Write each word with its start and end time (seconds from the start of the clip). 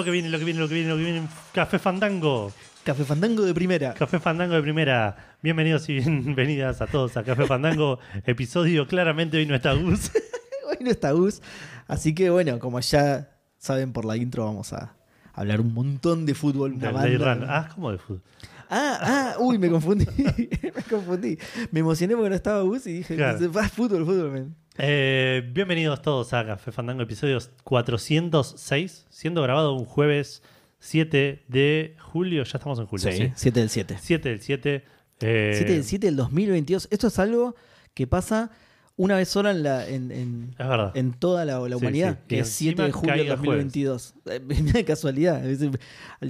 Lo 0.00 0.04
que 0.04 0.12
viene, 0.12 0.30
lo 0.30 0.38
que 0.38 0.46
viene, 0.46 0.60
lo 0.60 0.66
que 0.66 0.72
viene, 0.72 0.88
lo 0.88 0.96
que 0.96 1.02
viene. 1.04 1.28
Café 1.52 1.78
Fandango. 1.78 2.50
Café 2.84 3.04
Fandango 3.04 3.44
de 3.44 3.52
primera. 3.52 3.92
Café 3.92 4.18
Fandango 4.18 4.54
de 4.54 4.62
primera. 4.62 5.34
Bienvenidos 5.42 5.90
y 5.90 6.00
bienvenidas 6.00 6.80
a 6.80 6.86
todos 6.86 7.18
a 7.18 7.22
Café 7.22 7.44
Fandango. 7.46 7.98
Episodio 8.24 8.86
claramente 8.86 9.36
hoy 9.36 9.44
no 9.44 9.54
está 9.54 9.74
Gus. 9.74 10.10
Hoy 10.70 10.78
no 10.80 10.90
está 10.90 11.10
Gus. 11.10 11.42
Así 11.86 12.14
que 12.14 12.30
bueno, 12.30 12.58
como 12.60 12.80
ya 12.80 13.28
saben 13.58 13.92
por 13.92 14.06
la 14.06 14.16
intro, 14.16 14.46
vamos 14.46 14.72
a 14.72 14.94
hablar 15.34 15.60
un 15.60 15.74
montón 15.74 16.24
de 16.24 16.32
fútbol. 16.34 16.72
Una 16.72 16.92
Run. 16.92 17.44
Ah, 17.46 17.68
¿cómo 17.74 17.92
de 17.92 17.98
fútbol? 17.98 18.22
Ah, 18.70 18.98
ah, 19.02 19.34
uy, 19.38 19.58
me 19.58 19.68
confundí. 19.68 20.06
me 20.16 20.82
confundí. 20.88 21.36
Me 21.72 21.80
emocioné 21.80 22.14
porque 22.14 22.30
no 22.30 22.36
estaba 22.36 22.62
Gus 22.62 22.86
y 22.86 22.94
dije, 22.94 23.16
Claro. 23.16 23.38
"Ah, 23.60 23.68
fútbol, 23.68 24.06
fútbol, 24.06 24.30
man". 24.30 24.56
Eh, 24.82 25.42
bienvenidos 25.52 26.00
todos 26.00 26.32
a 26.32 26.46
Café 26.46 26.72
Fandango, 26.72 27.02
episodios 27.02 27.50
406, 27.64 29.06
siendo 29.10 29.42
grabado 29.42 29.74
un 29.74 29.84
jueves 29.84 30.42
7 30.78 31.44
de 31.48 31.96
julio. 32.00 32.44
Ya 32.44 32.56
estamos 32.56 32.78
en 32.78 32.86
julio, 32.86 33.12
¿sí? 33.12 33.30
7 33.34 33.60
del 33.60 33.68
7. 33.68 33.96
7 34.00 34.28
del 34.30 34.40
7. 34.40 34.84
eh, 35.20 35.52
7 35.54 35.72
del 35.74 35.84
7 35.84 36.06
del 36.06 36.16
2022. 36.16 36.88
Esto 36.90 37.08
es 37.08 37.18
algo 37.18 37.54
que 37.92 38.06
pasa 38.06 38.50
una 38.96 39.16
vez 39.16 39.28
sola 39.28 39.50
en, 39.50 39.62
la, 39.62 39.86
en, 39.86 40.10
en- 40.12 40.54
Es 40.58 40.66
verdad. 40.66 40.92
en 40.96 41.12
toda 41.12 41.44
la, 41.44 41.58
la 41.60 41.68
Sí, 41.68 41.74
humanidad, 41.74 42.14
sí. 42.20 42.24
que 42.28 42.36
Y 42.36 42.38
es 42.38 42.48
7 42.48 42.82
de 42.82 42.92
julio 42.92 43.14
del 43.16 43.26
cae 43.26 43.32
el 43.34 43.38
jueves. 43.38 43.64
2022. 43.66 44.14
Eh, 44.30 44.40
Mira 44.46 44.72
de 44.72 44.84
casualidad. 44.86 45.42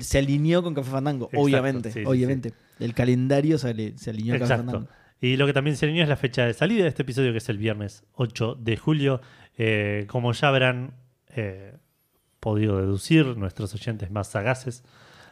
Se 0.00 0.18
alineó 0.18 0.62
con 0.64 0.74
Café 0.74 0.90
Fandango, 0.90 1.26
Exacto, 1.26 1.44
obviamente. 1.44 1.92
sí, 1.92 2.00
sí, 2.00 2.04
obviamente. 2.04 2.52
El 2.80 2.94
calendario 2.94 3.58
se, 3.58 3.96
se 3.96 4.10
alineó 4.10 4.38
con 4.40 4.48
Café. 4.48 4.56
Fandango. 4.64 4.88
Y 5.20 5.36
lo 5.36 5.46
que 5.46 5.52
también 5.52 5.76
se 5.76 5.86
alineó 5.86 6.02
es 6.02 6.08
la 6.08 6.16
fecha 6.16 6.46
de 6.46 6.54
salida 6.54 6.84
de 6.84 6.88
este 6.88 7.02
episodio, 7.02 7.32
que 7.32 7.38
es 7.38 7.48
el 7.48 7.58
viernes 7.58 8.04
8 8.14 8.56
de 8.58 8.76
julio. 8.76 9.20
Eh, 9.58 10.06
como 10.08 10.32
ya 10.32 10.48
habrán 10.48 10.94
eh, 11.28 11.74
podido 12.40 12.78
deducir, 12.78 13.36
nuestros 13.36 13.74
oyentes 13.74 14.10
más 14.10 14.28
sagaces, 14.28 14.82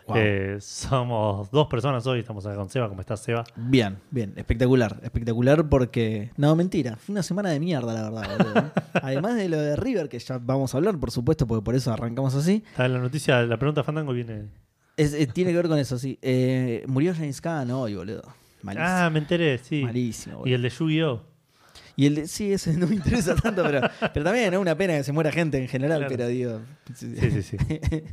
Wow. 0.06 0.16
eh, 0.18 0.56
somos 0.60 1.50
dos 1.50 1.66
personas 1.66 2.06
hoy. 2.06 2.20
Estamos 2.20 2.46
acá 2.46 2.56
con 2.56 2.70
Seba. 2.70 2.88
¿Cómo 2.88 3.02
estás, 3.02 3.20
Seba? 3.20 3.44
Bien, 3.56 3.98
bien, 4.10 4.32
espectacular, 4.36 4.98
espectacular 5.02 5.68
porque... 5.68 6.30
No, 6.38 6.56
mentira, 6.56 6.96
fue 6.96 7.12
una 7.12 7.22
semana 7.22 7.50
de 7.50 7.60
mierda, 7.60 7.92
la 7.92 8.02
verdad. 8.08 8.38
boludo. 8.38 8.70
Además 9.02 9.36
de 9.36 9.50
lo 9.50 9.58
de 9.58 9.76
River, 9.76 10.08
que 10.08 10.18
ya 10.18 10.38
vamos 10.38 10.72
a 10.72 10.78
hablar, 10.78 10.98
por 10.98 11.10
supuesto, 11.10 11.46
porque 11.46 11.62
por 11.62 11.74
eso 11.74 11.92
arrancamos 11.92 12.34
así. 12.34 12.64
Está 12.70 12.86
en 12.86 12.94
la 12.94 13.00
noticia, 13.00 13.42
la 13.42 13.58
pregunta 13.58 13.84
Fandango 13.84 14.14
viene. 14.14 14.46
Es- 14.96 15.12
tiene 15.34 15.50
que 15.50 15.56
ver 15.58 15.68
con 15.68 15.78
eso, 15.78 15.98
sí. 15.98 16.18
Eh, 16.22 16.84
murió 16.86 17.12
James 17.14 17.40
Caan 17.42 17.70
hoy, 17.70 17.94
boludo. 17.94 18.22
Malísimo. 18.62 18.86
Ah, 18.88 19.10
me 19.10 19.18
enteré, 19.20 19.58
sí. 19.58 19.82
Malísimo, 19.82 20.38
boludo. 20.38 20.50
Y 20.50 20.54
el 20.54 20.62
de 20.62 20.68
Yu-Gi-Oh! 20.70 21.22
Y 21.96 22.06
el 22.06 22.14
de, 22.14 22.28
sí, 22.28 22.52
ese 22.52 22.72
no 22.76 22.86
me 22.86 22.94
interesa 22.96 23.34
tanto, 23.34 23.62
pero, 23.64 23.80
pero 24.12 24.24
también 24.24 24.52
es 24.54 24.58
una 24.60 24.76
pena 24.76 24.96
que 24.96 25.04
se 25.04 25.12
muera 25.12 25.32
gente 25.32 25.58
en 25.58 25.68
general, 25.68 25.98
Claro. 26.00 26.14
pero 26.16 26.28
digo. 26.28 26.60
Sí, 26.94 27.14
sí, 27.16 27.42
sí. 27.42 27.56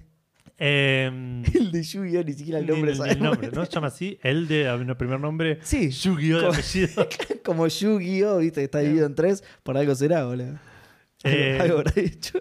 Em, 0.57 1.44
el 1.53 1.69
de 1.69 1.83
Yu-Gi-Oh! 1.83 2.23
ni 2.23 2.31
siquiera 2.33 2.59
el 2.59 2.66
nombre 2.67 2.91
el, 2.91 2.97
sabemos. 2.97 3.22
nombre, 3.22 3.50
¿no? 3.51 3.66
Se 3.66 3.72
llama 3.73 3.88
así. 3.88 4.17
El 4.23 4.47
de, 4.47 4.63
el 4.67 4.95
primer 4.95 5.19
nombre. 5.19 5.59
Sí, 5.63 5.89
Yu-Gi-Oh! 5.89 6.38
de 6.38 6.44
Como- 6.45 6.53
apellido. 6.53 7.09
como 7.44 7.67
Yu-Gi-Oh! 7.67 8.38
¿viste? 8.38 8.62
que 8.62 8.66
Está 8.66 8.79
dividido 8.79 9.06
en 9.06 9.16
tres, 9.16 9.44
por 9.63 9.77
algo 9.77 9.94
será, 9.95 10.23
boludo. 10.25 10.57
Eh, 11.25 11.57
algo 11.59 11.79
habrá 11.79 11.91
dicho. 11.91 12.39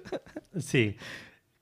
Sí. 0.59 0.97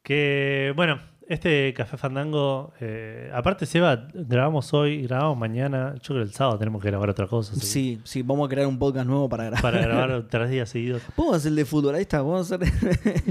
Que, 0.03 0.73
bueno, 0.77 1.01
este 1.29 1.73
Café 1.75 1.97
Fandango, 1.97 2.73
eh, 2.81 3.31
aparte, 3.35 3.67
Seba, 3.67 4.09
grabamos 4.13 4.73
hoy, 4.75 5.03
grabamos 5.03 5.39
mañana. 5.39 5.95
Yo 5.95 6.09
creo 6.09 6.19
que 6.19 6.29
el 6.29 6.33
sábado 6.33 6.59
tenemos 6.59 6.83
que 6.83 6.89
grabar 6.89 7.11
otra 7.11 7.27
cosa. 7.27 7.55
Sí, 7.57 8.01
sí, 8.05 8.23
vamos 8.23 8.47
a 8.47 8.51
crear 8.51 8.67
un 8.67 8.79
podcast 8.79 9.07
nuevo 9.07 9.29
para 9.29 9.45
grabar. 9.45 9.63
Para 9.63 9.81
grabar 9.81 10.27
tres 10.31 10.51
días 10.51 10.69
seguidos. 10.69 11.03
Vamos 11.17 11.35
a 11.35 11.37
hacer 11.37 11.51
el 11.51 11.57
de 11.57 11.65
fútbol, 11.65 11.95
ahí 11.95 12.03
está, 12.03 12.23
vamos 12.23 12.51
a 12.51 12.57
hacer. 12.57 12.69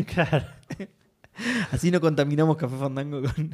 Claro. 0.05 0.45
Así 1.71 1.91
no 1.91 2.01
contaminamos 2.01 2.57
Café 2.57 2.75
Fandango 2.77 3.21
con. 3.21 3.51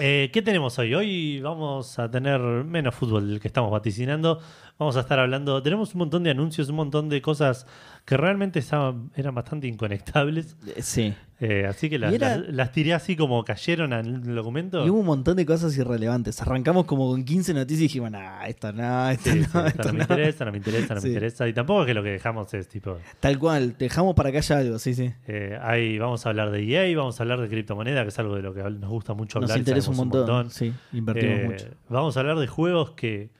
Eh, 0.00 0.30
¿Qué 0.32 0.40
tenemos 0.40 0.78
hoy? 0.78 0.94
Hoy 0.94 1.40
vamos 1.40 1.98
a 1.98 2.10
tener 2.10 2.40
menos 2.40 2.94
fútbol 2.94 3.28
del 3.28 3.40
que 3.40 3.48
estamos 3.48 3.70
vaticinando. 3.70 4.40
Vamos 4.78 4.96
a 4.96 5.00
estar 5.00 5.18
hablando. 5.18 5.62
Tenemos 5.62 5.94
un 5.94 5.98
montón 5.98 6.22
de 6.22 6.30
anuncios, 6.30 6.70
un 6.70 6.76
montón 6.76 7.10
de 7.10 7.20
cosas 7.20 7.66
que 8.04 8.16
realmente 8.16 8.58
estaban, 8.58 9.10
eran 9.14 9.34
bastante 9.34 9.66
inconectables. 9.68 10.56
Sí. 10.80 11.14
Eh, 11.44 11.66
así 11.68 11.90
que 11.90 11.98
las, 11.98 12.12
Y 12.12 12.16
era- 12.16 12.36
las- 12.36 12.48
las 12.54 12.72
tiré 12.72 12.94
así 12.94 13.16
como 13.16 13.44
cayeron 13.44 13.92
en 13.92 14.06
el 14.06 14.34
documento. 14.34 14.84
Y 14.86 14.90
hubo 14.90 15.00
un 15.00 15.06
montón 15.06 15.36
de 15.36 15.44
cosas 15.46 15.76
irrelevantes. 15.76 16.40
Arrancamos 16.40 16.84
como 16.84 17.08
con 17.10 17.24
15 17.24 17.52
noticias 17.54 17.80
y 17.80 17.82
dijimos, 17.84 18.10
nah, 18.12 18.44
esta 18.46 18.70
no, 18.72 19.08
esta 19.10 19.32
Sí, 19.32 19.38
no, 19.40 19.44
sí, 19.44 19.50
esto 19.50 19.66
esta 19.66 19.82
no 19.84 19.92
me 19.92 19.98
no". 19.98 20.02
interesa, 20.04 20.44
no 20.44 20.50
me 20.52 20.58
interesa, 20.58 20.94
no 20.94 21.00
Sí. 21.00 21.06
me 21.08 21.12
interesa. 21.14 21.48
Y 21.48 21.52
tampoco 21.52 21.80
es 21.82 21.86
que 21.88 21.94
lo 21.94 22.02
que 22.04 22.10
dejamos 22.10 22.54
es 22.54 22.68
tipo. 22.68 22.96
Tal 23.18 23.38
cual, 23.40 23.76
dejamos 23.78 24.14
para 24.14 24.30
que 24.30 24.38
haya 24.38 24.58
algo, 24.58 24.78
sí, 24.78 24.94
sí. 24.94 25.12
eh, 25.26 25.58
ahí 25.60 25.98
vamos 25.98 26.24
a 26.26 26.28
hablar 26.28 26.50
de 26.52 26.62
EA, 26.62 26.96
vamos 26.96 27.18
a 27.18 27.22
hablar 27.24 27.40
de 27.40 27.48
criptomoneda, 27.48 28.02
que 28.02 28.08
es 28.10 28.18
algo 28.20 28.36
de 28.36 28.42
lo 28.42 28.54
que 28.54 28.62
nos 28.62 28.90
gusta 28.90 29.14
mucho 29.14 29.40
Nos 29.40 29.50
hablar. 29.50 29.58
y 29.58 29.60
interesa 29.62 29.90
un 29.90 29.96
montón. 29.96 30.50
Sí, 30.50 30.72
invertimos 30.92 31.38
Eh, 31.40 31.44
mucho. 31.48 31.66
Vamos 31.88 32.16
a 32.16 32.20
hablar 32.20 32.38
de 32.38 32.46
juegos 32.46 32.92
que 32.92 33.30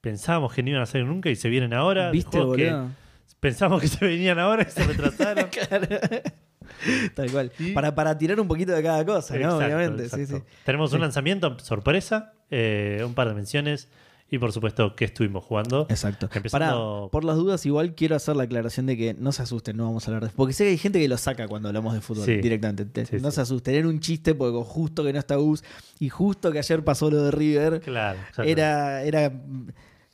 pensábamos 0.00 0.52
que 0.54 0.62
no 0.62 0.70
iban 0.70 0.82
a 0.82 0.86
salir 0.86 1.06
nunca 1.06 1.30
y 1.30 1.36
se 1.36 1.48
vienen 1.48 1.72
ahora. 1.74 2.10
¿Viste, 2.10 2.36
juegos 2.38 2.56
que 2.56 2.70
boludo? 2.70 2.90
Pensamos 3.40 3.80
que 3.80 3.88
se 3.88 4.04
venían 4.04 4.38
ahora 4.38 4.66
y 4.68 4.70
se 4.70 4.84
retrasaron. 4.84 5.48
Tal 7.14 7.30
cual. 7.30 7.52
Y- 7.58 7.72
Para, 7.72 7.94
para 7.94 8.16
tirar 8.18 8.38
un 8.40 8.46
poquito 8.48 8.72
de 8.72 8.82
cada 8.82 9.04
cosa, 9.04 9.34
¿no? 9.34 9.40
Exacto, 9.40 9.64
Obviamente, 9.64 10.08
sí, 10.08 10.20
exacto. 10.22 10.44
sí. 10.46 10.54
Tenemos 10.64 10.92
un 10.92 11.00
lanzamiento 11.00 11.58
sorpresa, 11.60 12.32
eh, 12.50 13.02
un 13.04 13.14
par 13.14 13.28
de 13.28 13.34
menciones 13.34 13.88
y 14.30 14.38
por 14.38 14.52
supuesto 14.52 14.94
que 14.94 15.06
estuvimos 15.06 15.42
jugando. 15.44 15.86
Exacto. 15.88 16.28
Empezando- 16.32 17.08
Pará, 17.08 17.10
por 17.10 17.24
las 17.24 17.36
dudas, 17.36 17.64
igual 17.64 17.94
quiero 17.94 18.14
hacer 18.14 18.36
la 18.36 18.42
aclaración 18.44 18.84
de 18.86 18.96
que 18.96 19.14
no 19.14 19.32
se 19.32 19.42
asusten, 19.42 19.76
no 19.76 19.84
vamos 19.86 20.06
a 20.06 20.10
hablar 20.10 20.28
de 20.30 20.36
Porque 20.36 20.52
sé 20.52 20.64
que 20.64 20.70
hay 20.70 20.78
gente 20.78 21.00
que 21.00 21.08
lo 21.08 21.16
saca 21.16 21.48
cuando 21.48 21.68
hablamos 21.68 21.94
de 21.94 22.00
fútbol 22.02 22.26
directamente. 22.26 23.06
No 23.20 23.30
se 23.30 23.40
asusten, 23.40 23.74
era 23.74 23.88
un 23.88 24.00
chiste 24.00 24.34
porque 24.34 24.58
justo 24.64 25.02
que 25.02 25.12
no 25.14 25.18
está 25.18 25.36
Gus 25.36 25.64
y 25.98 26.10
justo 26.10 26.52
que 26.52 26.58
ayer 26.58 26.84
pasó 26.84 27.10
lo 27.10 27.22
de 27.24 27.30
River, 27.30 27.80
Claro, 27.80 28.18
era, 28.44 29.02
era 29.02 29.32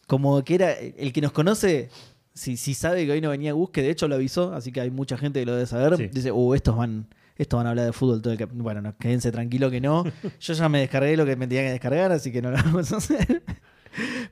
como 0.06 0.42
que 0.44 0.54
era 0.54 0.72
el 0.72 1.12
que 1.12 1.20
nos 1.20 1.32
conoce. 1.32 1.90
Si, 2.34 2.56
si 2.56 2.74
sabe 2.74 3.06
que 3.06 3.12
hoy 3.12 3.20
no 3.20 3.30
venía 3.30 3.52
Gus, 3.52 3.70
que 3.70 3.80
de 3.82 3.90
hecho 3.90 4.08
lo 4.08 4.16
avisó, 4.16 4.52
así 4.54 4.72
que 4.72 4.80
hay 4.80 4.90
mucha 4.90 5.16
gente 5.16 5.38
que 5.40 5.46
lo 5.46 5.52
debe 5.54 5.66
saber, 5.66 5.96
Sí. 5.96 6.08
dice, 6.12 6.32
uh, 6.32 6.54
estos 6.54 6.76
van, 6.76 7.06
estos 7.36 7.56
van 7.58 7.66
a 7.68 7.70
hablar 7.70 7.86
de 7.86 7.92
fútbol 7.92 8.20
todo 8.22 8.32
el 8.32 8.38
cap-". 8.38 8.50
Bueno, 8.52 8.80
no, 8.82 8.96
quédense 8.96 9.30
tranquilo 9.30 9.70
que 9.70 9.80
no. 9.80 10.04
Yo 10.40 10.52
ya 10.54 10.68
me 10.68 10.80
descargué 10.80 11.16
lo 11.16 11.24
que 11.24 11.36
me 11.36 11.46
tenía 11.46 11.62
que 11.62 11.70
descargar, 11.70 12.10
así 12.12 12.32
que 12.32 12.42
no 12.42 12.50
lo 12.50 12.56
vamos 12.56 12.92
a 12.92 12.96
hacer. 12.96 13.42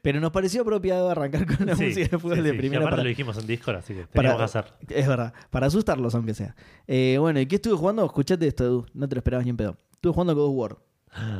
Pero 0.03 0.19
nos 0.19 0.33
pareció 0.33 0.63
apropiado 0.63 1.09
arrancar 1.09 1.47
con 1.47 1.65
la 1.67 1.77
Sí, 1.77 1.85
música 1.85 2.09
de 2.09 2.19
fútbol 2.19 2.39
sí, 2.39 2.43
de. 2.43 2.49
Y 2.55 2.59
primera. 2.59 2.81
aparte 2.81 2.91
para- 2.97 3.03
lo 3.05 3.09
dijimos 3.09 3.39
en 3.39 3.47
Discord, 3.47 3.77
así 3.77 3.95
que 3.95 4.07
para- 4.09 4.37
que 4.37 4.43
hacer. 4.43 4.65
Es 4.89 5.07
verdad, 5.07 5.33
para 5.51 5.69
asustarlos 5.69 6.13
aunque 6.17 6.35
sea. 6.35 6.57
Eh, 6.89 7.17
bueno, 7.21 7.39
¿y 7.39 7.47
qué 7.47 7.55
estuve 7.57 7.77
jugando? 7.77 8.05
Escuchate 8.05 8.49
esto, 8.49 8.65
Edu, 8.65 8.87
no 8.95 9.09
te 9.09 9.15
lo 9.15 9.21
esperabas 9.21 9.45
ni 9.47 9.51
en 9.51 9.57
pedo. 9.57 9.77
Estuve 9.93 10.13
jugando 10.13 10.35
God 10.35 10.49
of 10.49 10.55
War 10.57 10.77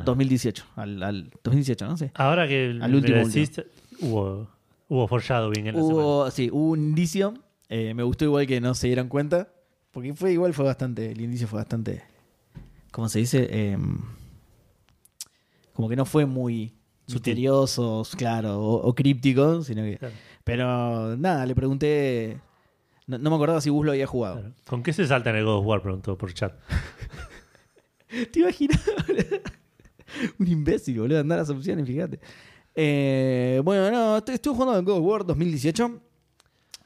2018, 0.05 0.63
al, 0.77 1.03
al 1.03 1.31
2018, 1.43 1.85
¿no? 1.87 1.97
Sí. 1.97 2.09
Ahora 2.13 2.47
que 2.47 2.77
Al 2.81 2.95
último, 2.95 3.17
decís, 3.27 3.61
hubo, 3.99 4.47
hubo 4.87 5.07
foreshadowing 5.07 5.67
en 5.67 5.75
la 5.75 5.81
semana. 5.81 5.95
Hubo, 6.05 6.31
sí, 6.31 6.49
hubo 6.51 6.71
un 6.71 6.79
indicio. 6.79 7.33
eh, 7.69 7.93
me 7.93 8.03
gustó 8.03 8.25
igual 8.25 8.45
que 8.47 8.59
no 8.61 8.73
se 8.73 8.87
dieran 8.87 9.09
cuenta. 9.09 9.53
Porque 9.91 10.13
fue 10.13 10.31
igual, 10.33 10.53
fue 10.53 10.65
bastante. 10.65 11.11
El 11.11 11.21
indicio 11.21 11.47
fue 11.47 11.57
bastante. 11.59 12.03
¿Cómo 12.91 13.09
se 13.09 13.19
dice? 13.19 13.47
Eh, 13.51 13.77
como 15.73 15.89
que 15.89 15.95
no 15.95 16.05
fue 16.05 16.25
muy 16.25 16.73
misterioso, 17.07 18.03
claro, 18.17 18.59
o, 18.59 18.75
o 18.87 18.95
críptico, 18.95 19.61
sino 19.63 19.83
que. 19.83 19.97
Claro, 19.97 20.15
Pero 20.43 21.17
nada, 21.17 21.45
le 21.45 21.55
pregunté. 21.55 22.39
No, 23.05 23.17
no 23.17 23.29
me 23.31 23.35
acordaba 23.35 23.59
si 23.61 23.69
Gus 23.69 23.85
lo 23.85 23.91
había 23.91 24.07
jugado. 24.07 24.39
claro. 24.39 24.55
¿Con 24.67 24.81
qué 24.83 24.93
se 24.93 25.05
salta 25.05 25.29
en 25.31 25.35
el 25.37 25.45
God 25.45 25.57
of 25.59 25.65
War? 25.65 25.81
Preguntó 25.81 26.17
por 26.17 26.33
chat. 26.33 26.53
¿Te 28.31 28.39
imaginas? 28.39 28.81
un 30.39 30.47
imbécil, 30.47 30.99
boludo, 30.99 31.19
andar 31.19 31.39
las 31.39 31.49
opciones, 31.49 31.85
fíjate. 31.87 32.19
Eh, 32.75 33.61
bueno, 33.63 33.91
no, 33.91 34.17
estuve 34.17 34.55
jugando 34.55 34.77
en 34.79 34.85
God 34.85 34.97
of 34.97 35.05
War 35.05 35.25
2018. 35.25 36.01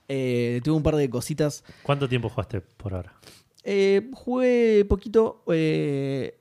Eh, 0.09 0.61
tuve 0.63 0.75
un 0.77 0.83
par 0.83 0.95
de 0.95 1.09
cositas 1.09 1.65
¿Cuánto 1.83 2.07
tiempo 2.07 2.29
jugaste 2.29 2.61
por 2.61 2.93
ahora? 2.93 3.13
Eh, 3.63 4.09
jugué 4.13 4.85
poquito 4.87 5.43
eh, 5.47 6.39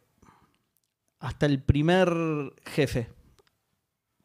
hasta 1.19 1.47
el 1.47 1.61
primer 1.63 2.09
jefe. 2.65 3.09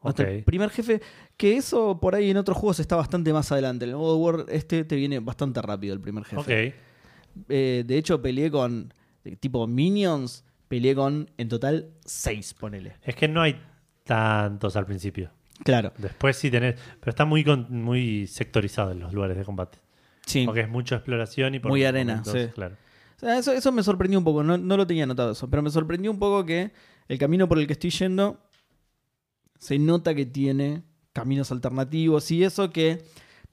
Hasta 0.02 0.24
Ok. 0.24 0.30
el 0.30 0.44
primer 0.44 0.70
jefe, 0.70 1.02
que 1.38 1.58
eso 1.58 2.00
por 2.00 2.14
ahí 2.16 2.30
en 2.32 2.38
otros 2.38 2.58
juegos 2.58 2.80
está 2.80 2.96
bastante 2.96 3.34
más 3.34 3.52
adelante. 3.52 3.86
En 3.86 3.92
el 3.92 3.98
God 3.98 4.14
of 4.16 4.20
War 4.22 4.46
este 4.50 4.84
te 4.84 4.96
viene 4.96 5.20
bastante 5.20 5.62
rápido 5.62 5.94
el 5.94 6.02
primer 6.02 6.24
jefe. 6.24 6.40
Ok. 6.70 6.74
Eh, 7.50 7.84
de 7.86 7.98
hecho 7.98 8.22
peleé 8.22 8.52
con, 8.52 8.94
eh, 9.24 9.36
tipo 9.38 9.66
Minions, 9.68 10.44
peleé 10.68 10.94
con 10.96 11.30
en 11.38 11.48
total 11.50 11.92
6, 12.06 12.54
ponele. 12.56 12.98
Es 13.04 13.16
que 13.16 13.28
no 13.28 13.42
hay 13.42 13.60
tantos 14.04 14.76
al 14.76 14.86
principio. 14.86 15.32
Claro, 15.64 15.94
Después 15.98 16.38
sí 16.38 16.50
tenés. 16.50 16.76
Pero 17.00 17.10
está 17.12 17.26
muy, 17.26 17.44
con- 17.44 17.68
muy 17.84 18.26
sectorizado 18.28 18.92
en 18.92 19.00
los 19.00 19.14
lugares 19.14 19.38
de 19.38 19.46
combate. 19.46 19.78
sí. 20.26 20.46
Porque 20.46 20.62
es 20.62 20.70
mucha 20.70 20.96
exploración 20.96 21.54
y 21.56 21.60
por 21.60 21.70
Muy 21.72 21.84
arena, 21.84 22.14
momentos, 22.18 22.34
sí. 22.34 22.48
Claro. 22.54 22.76
O 23.18 23.20
sea, 23.20 23.38
eso, 23.38 23.52
eso 23.54 23.72
me 23.72 23.84
sorprendió 23.84 24.18
un 24.18 24.26
poco, 24.26 24.42
no, 24.44 24.58
no 24.58 24.78
lo 24.78 24.88
tenía 24.88 25.06
notado 25.06 25.34
eso, 25.34 25.48
pero 25.50 25.62
me 25.62 25.70
sorprendió 25.70 26.10
un 26.10 26.18
poco 26.18 26.44
que 26.46 26.72
el 27.08 27.18
camino 27.20 27.48
por 27.48 27.60
el 27.60 27.68
que 27.68 27.74
estoy 27.74 27.92
yendo 27.92 28.40
se 29.60 29.78
nota 29.78 30.16
que 30.16 30.26
tiene 30.26 30.82
caminos 31.14 31.52
alternativos 31.52 32.32
y 32.32 32.44
eso 32.44 32.72
que 32.72 33.04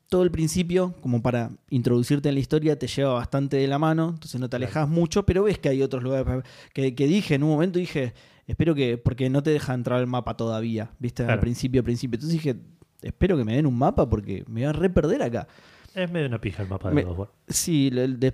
todo 0.08 0.22
el 0.22 0.30
principio, 0.30 0.94
como 1.02 1.20
para 1.20 1.50
introducirte 1.68 2.30
en 2.30 2.36
la 2.36 2.40
historia, 2.40 2.78
te 2.78 2.86
lleva 2.86 3.12
bastante 3.12 3.58
de 3.58 3.66
la 3.68 3.78
mano, 3.78 4.08
entonces 4.14 4.40
no 4.40 4.48
te 4.48 4.56
alejas 4.56 4.88
mucho, 4.88 5.26
pero 5.26 5.42
ves 5.42 5.58
que 5.58 5.68
hay 5.68 5.82
otros 5.82 6.02
lugares 6.02 6.44
que, 6.72 6.94
que 6.94 7.06
dije 7.06 7.34
en 7.34 7.42
un 7.42 7.50
momento, 7.50 7.78
dije, 7.78 8.14
espero 8.48 8.74
que, 8.74 8.98
porque 8.98 9.30
no 9.30 9.42
te 9.44 9.50
deja 9.50 9.72
entrar 9.74 10.00
al 10.00 10.08
mapa 10.08 10.36
todavía, 10.36 10.90
viste, 10.98 11.22
al 11.22 11.38
principio, 11.38 11.80
al 11.80 11.84
principio. 11.84 12.16
Entonces 12.16 12.32
dije, 12.42 12.56
espero 13.02 13.36
que 13.36 13.44
me 13.44 13.54
den 13.54 13.66
un 13.66 13.78
mapa 13.78 14.08
porque 14.10 14.42
me 14.48 14.62
voy 14.62 14.64
a 14.64 14.72
re 14.72 14.90
perder 14.90 15.22
acá. 15.22 15.46
Es 15.94 16.10
medio 16.10 16.26
una 16.26 16.40
pija 16.40 16.62
el 16.62 16.68
mapa 16.68 16.88
de 16.90 16.94
Me- 16.96 17.02
God 17.04 17.18
War. 17.18 17.28
Sí, 17.48 17.90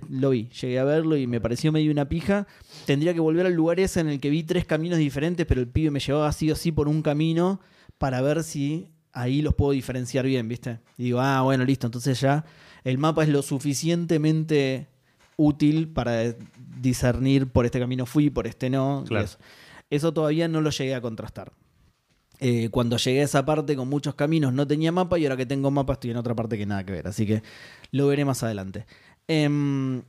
lo, 0.09 0.29
vi, 0.31 0.49
llegué 0.49 0.77
a 0.79 0.83
verlo 0.83 1.15
y 1.17 1.25
me 1.27 1.39
pareció 1.39 1.71
medio 1.71 1.91
una 1.91 2.07
pija. 2.09 2.47
Tendría 2.85 3.13
que 3.13 3.19
volver 3.19 3.45
al 3.45 3.53
lugar 3.53 3.79
ese 3.79 3.99
en 4.01 4.09
el 4.09 4.19
que 4.19 4.29
vi 4.29 4.43
tres 4.43 4.65
caminos 4.65 4.97
diferentes, 4.99 5.45
pero 5.45 5.61
el 5.61 5.67
pibe 5.67 5.89
me 5.91 5.99
llevaba 5.99 6.27
así 6.27 6.49
o 6.51 6.55
sí 6.55 6.71
por 6.71 6.87
un 6.87 7.01
camino 7.01 7.59
para 7.97 8.21
ver 8.21 8.43
si 8.43 8.89
ahí 9.13 9.41
los 9.41 9.53
puedo 9.55 9.71
diferenciar 9.71 10.25
bien, 10.25 10.47
¿viste? 10.47 10.79
Y 10.97 11.03
digo, 11.05 11.21
ah, 11.21 11.41
bueno, 11.41 11.63
listo, 11.63 11.87
entonces 11.87 12.19
ya 12.19 12.43
el 12.83 12.97
mapa 12.97 13.23
es 13.23 13.29
lo 13.29 13.41
suficientemente 13.41 14.87
útil 15.37 15.87
para 15.89 16.35
discernir 16.81 17.47
por 17.47 17.65
este 17.65 17.79
camino 17.79 18.05
fui, 18.05 18.29
por 18.29 18.47
este 18.47 18.69
no. 18.69 19.01
y 19.05 19.07
Claro. 19.07 19.25
Eso. 19.25 19.37
Eso 19.89 20.13
todavía 20.13 20.47
no 20.47 20.61
lo 20.61 20.69
llegué 20.69 20.95
a 20.95 21.01
contrastar. 21.01 21.53
Eh, 22.39 22.69
cuando 22.69 22.97
llegué 22.97 23.21
a 23.21 23.23
esa 23.23 23.45
parte 23.45 23.77
con 23.77 23.87
muchos 23.87 24.13
caminos 24.15 24.51
no 24.51 24.67
tenía 24.67 24.91
mapa 24.91 25.17
y 25.17 25.23
ahora 25.25 25.37
que 25.37 25.45
tengo 25.45 25.71
mapa 25.71 25.93
estoy 25.93 26.11
en 26.11 26.17
otra 26.17 26.35
parte 26.35 26.57
que 26.57 26.65
nada 26.65 26.83
que 26.85 26.91
ver. 26.91 27.07
Así 27.07 27.25
que 27.25 27.41
lo 27.91 28.07
veré 28.07 28.25
más 28.25 28.43
adelante. 28.43 28.85
Em, 29.27 30.01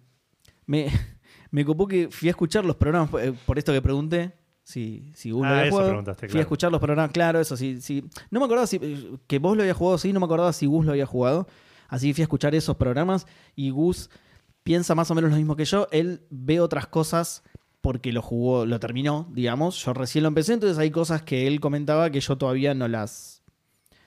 me, 0.66 0.88
me 1.50 1.64
copó 1.64 1.86
que 1.86 2.08
fui 2.10 2.28
a 2.28 2.30
escuchar 2.30 2.64
los 2.64 2.76
programas, 2.76 3.10
eh, 3.22 3.32
por 3.46 3.58
esto 3.58 3.72
que 3.72 3.80
pregunté, 3.82 4.32
si, 4.64 5.12
si 5.14 5.30
lo 5.30 5.44
Ah, 5.44 5.50
había 5.60 5.66
eso 5.68 5.76
jugado. 5.76 6.14
Fui 6.28 6.38
a 6.38 6.42
escuchar 6.42 6.72
los 6.72 6.80
programas, 6.80 7.12
claro, 7.12 7.38
eso 7.40 7.56
sí. 7.56 7.80
sí. 7.80 8.04
No 8.30 8.40
me 8.40 8.46
acordaba 8.46 8.66
si, 8.66 8.80
que 9.28 9.38
vos 9.38 9.56
lo 9.56 9.62
habías 9.62 9.76
jugado, 9.76 9.96
sí, 9.98 10.12
no 10.12 10.18
me 10.18 10.26
acordaba 10.26 10.52
si 10.52 10.66
Gus 10.66 10.84
lo 10.84 10.90
había 10.92 11.06
jugado. 11.06 11.46
Así 11.88 12.08
que 12.08 12.14
fui 12.14 12.22
a 12.22 12.24
escuchar 12.24 12.54
esos 12.56 12.74
programas 12.76 13.26
y 13.54 13.70
Gus 13.70 14.10
piensa 14.64 14.96
más 14.96 15.08
o 15.12 15.14
menos 15.14 15.30
lo 15.30 15.36
mismo 15.36 15.54
que 15.54 15.64
yo. 15.64 15.86
Él 15.92 16.22
ve 16.30 16.58
otras 16.58 16.88
cosas 16.88 17.44
porque 17.86 18.10
lo 18.12 18.20
jugó, 18.20 18.66
lo 18.66 18.80
terminó, 18.80 19.28
digamos. 19.32 19.84
Yo 19.84 19.94
recién 19.94 20.22
lo 20.24 20.28
empecé, 20.28 20.54
entonces 20.54 20.76
hay 20.76 20.90
cosas 20.90 21.22
que 21.22 21.46
él 21.46 21.60
comentaba 21.60 22.10
que 22.10 22.18
yo 22.18 22.36
todavía 22.36 22.74
no 22.74 22.88
las 22.88 23.44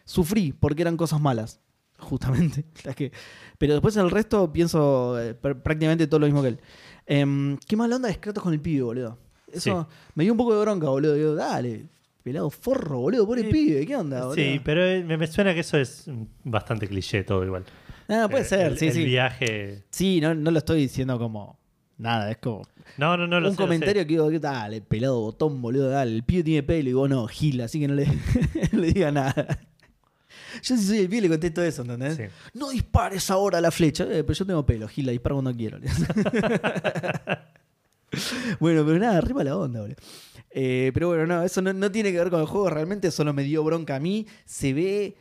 sufrí 0.03 0.51
porque 0.51 0.81
eran 0.81 0.97
cosas 0.97 1.21
malas, 1.21 1.61
justamente. 1.97 2.65
Las 2.83 2.93
que- 2.97 3.13
Pero 3.57 3.71
después 3.71 3.95
en 3.95 4.03
el 4.03 4.11
resto 4.11 4.51
pienso 4.51 5.17
eh, 5.17 5.33
pr- 5.41 5.61
prácticamente 5.61 6.07
todo 6.07 6.19
lo 6.19 6.25
mismo 6.25 6.41
que 6.41 6.49
él. 6.49 6.59
Em, 7.05 7.57
qué 7.65 7.77
mala 7.77 7.95
onda 7.95 8.09
de 8.09 8.19
Kratos 8.19 8.43
con 8.43 8.51
el 8.51 8.59
pibe, 8.59 8.81
boludo. 8.83 9.17
Eso 9.49 9.87
me 10.13 10.25
dio 10.25 10.33
un 10.33 10.37
poco 10.37 10.53
de 10.55 10.59
bronca, 10.61 10.89
boludo. 10.89 11.13
Digo, 11.13 11.35
dale, 11.35 11.85
pelado 12.21 12.49
forro, 12.49 12.99
boludo, 12.99 13.25
pobre 13.25 13.43
Sí. 13.43 13.47
pibe, 13.49 13.85
¿qué 13.85 13.95
onda, 13.95 14.25
boludo? 14.25 14.35
Sí, 14.35 14.59
pero 14.61 14.83
eh, 14.85 15.05
me, 15.05 15.15
me 15.15 15.25
suena 15.27 15.53
que 15.53 15.61
eso 15.61 15.77
es 15.77 16.03
bastante 16.43 16.85
cliché 16.85 17.23
todo 17.23 17.45
igual. 17.45 17.63
Ah, 18.09 18.27
puede 18.29 18.43
Eh, 18.43 18.47
ser, 18.47 18.67
el, 18.73 18.77
sí, 18.77 18.87
el 18.87 18.93
sí. 18.93 19.05
viaje. 19.05 19.83
Sí, 19.89 20.19
no, 20.19 20.35
no 20.35 20.51
lo 20.51 20.57
estoy 20.57 20.81
diciendo 20.81 21.17
como 21.17 21.57
nada, 21.97 22.29
es 22.31 22.37
como 22.37 22.63
No, 22.97 23.15
no, 23.17 23.27
no 23.27 23.39
lo 23.39 23.49
un 23.49 23.55
sé, 23.55 23.61
lo 23.61 23.67
sé. 23.67 23.67
comentario 23.67 24.01
que 24.03 24.07
digo, 24.09 24.29
dale, 24.39 24.81
pelado 24.81 25.19
botón, 25.19 25.61
boludo, 25.61 25.89
dale, 25.89 26.13
el 26.15 26.23
pibe 26.23 26.43
tiene 26.43 26.63
pelo 26.63 26.89
y 26.89 26.93
vos 26.93 27.09
no, 27.09 27.27
gil, 27.27 27.61
así 27.61 27.79
que 27.79 27.87
no 27.87 27.93
le, 27.95 28.05
no 28.71 28.79
le 28.79 28.91
diga 28.93 29.11
nada. 29.11 29.59
Yo 30.63 30.75
si 30.75 30.83
soy 30.83 30.97
el 30.99 31.09
pibe 31.09 31.21
le 31.21 31.29
contesto 31.29 31.61
eso, 31.63 31.83
¿entendés? 31.83 32.17
Sí. 32.17 32.23
No 32.57 32.69
dispares 32.71 33.29
ahora 33.29 33.61
la 33.61 33.71
flecha, 33.71 34.03
Eh, 34.05 34.23
pero 34.23 34.33
yo 34.33 34.45
tengo 34.45 34.65
pelo, 34.65 34.87
gil, 34.87 35.05
la 35.05 35.11
disparo 35.11 35.35
cuando 35.35 35.53
quiero. 35.55 35.77
bueno, 38.59 38.85
pero 38.85 38.97
nada, 38.99 39.17
arriba 39.19 39.43
la 39.43 39.57
onda, 39.57 39.81
boludo. 39.81 39.95
Eh, 40.51 40.89
pero 40.93 41.09
bueno, 41.09 41.27
no, 41.27 41.43
eso 41.43 41.61
no, 41.61 41.71
no 41.73 41.91
tiene 41.91 42.11
que 42.11 42.17
ver 42.17 42.29
con 42.31 42.41
el 42.41 42.47
juego, 42.47 42.69
realmente 42.69 43.11
solo 43.11 43.33
me 43.33 43.43
dio 43.43 43.63
bronca 43.63 43.95
a 43.97 43.99
mí. 43.99 44.25
Se 44.45 44.73
ve 44.73 45.15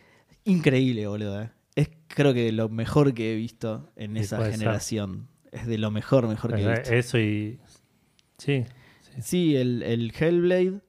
increíble, 0.45 1.07
boludo. 1.07 1.43
eh. 1.43 1.51
Es 1.77 1.91
creo 2.09 2.33
que 2.35 2.51
lo 2.51 2.69
mejor 2.69 3.13
que 3.15 3.33
he 3.33 3.37
visto 3.37 3.93
en 3.97 4.17
esa 4.17 4.39
ser. 4.39 5.29
Es 5.53 5.67
de 5.67 5.79
lo 5.79 5.91
mejor, 5.91 6.27
mejor 6.29 6.55
que 6.55 6.63
he 6.63 6.69
visto. 6.79 6.93
Eso 6.93 7.19
y. 7.19 7.59
Sí. 8.39 8.65
Sí, 9.21 9.57
el, 9.57 9.83
el 9.83 10.13
Hellblade. 10.19 10.81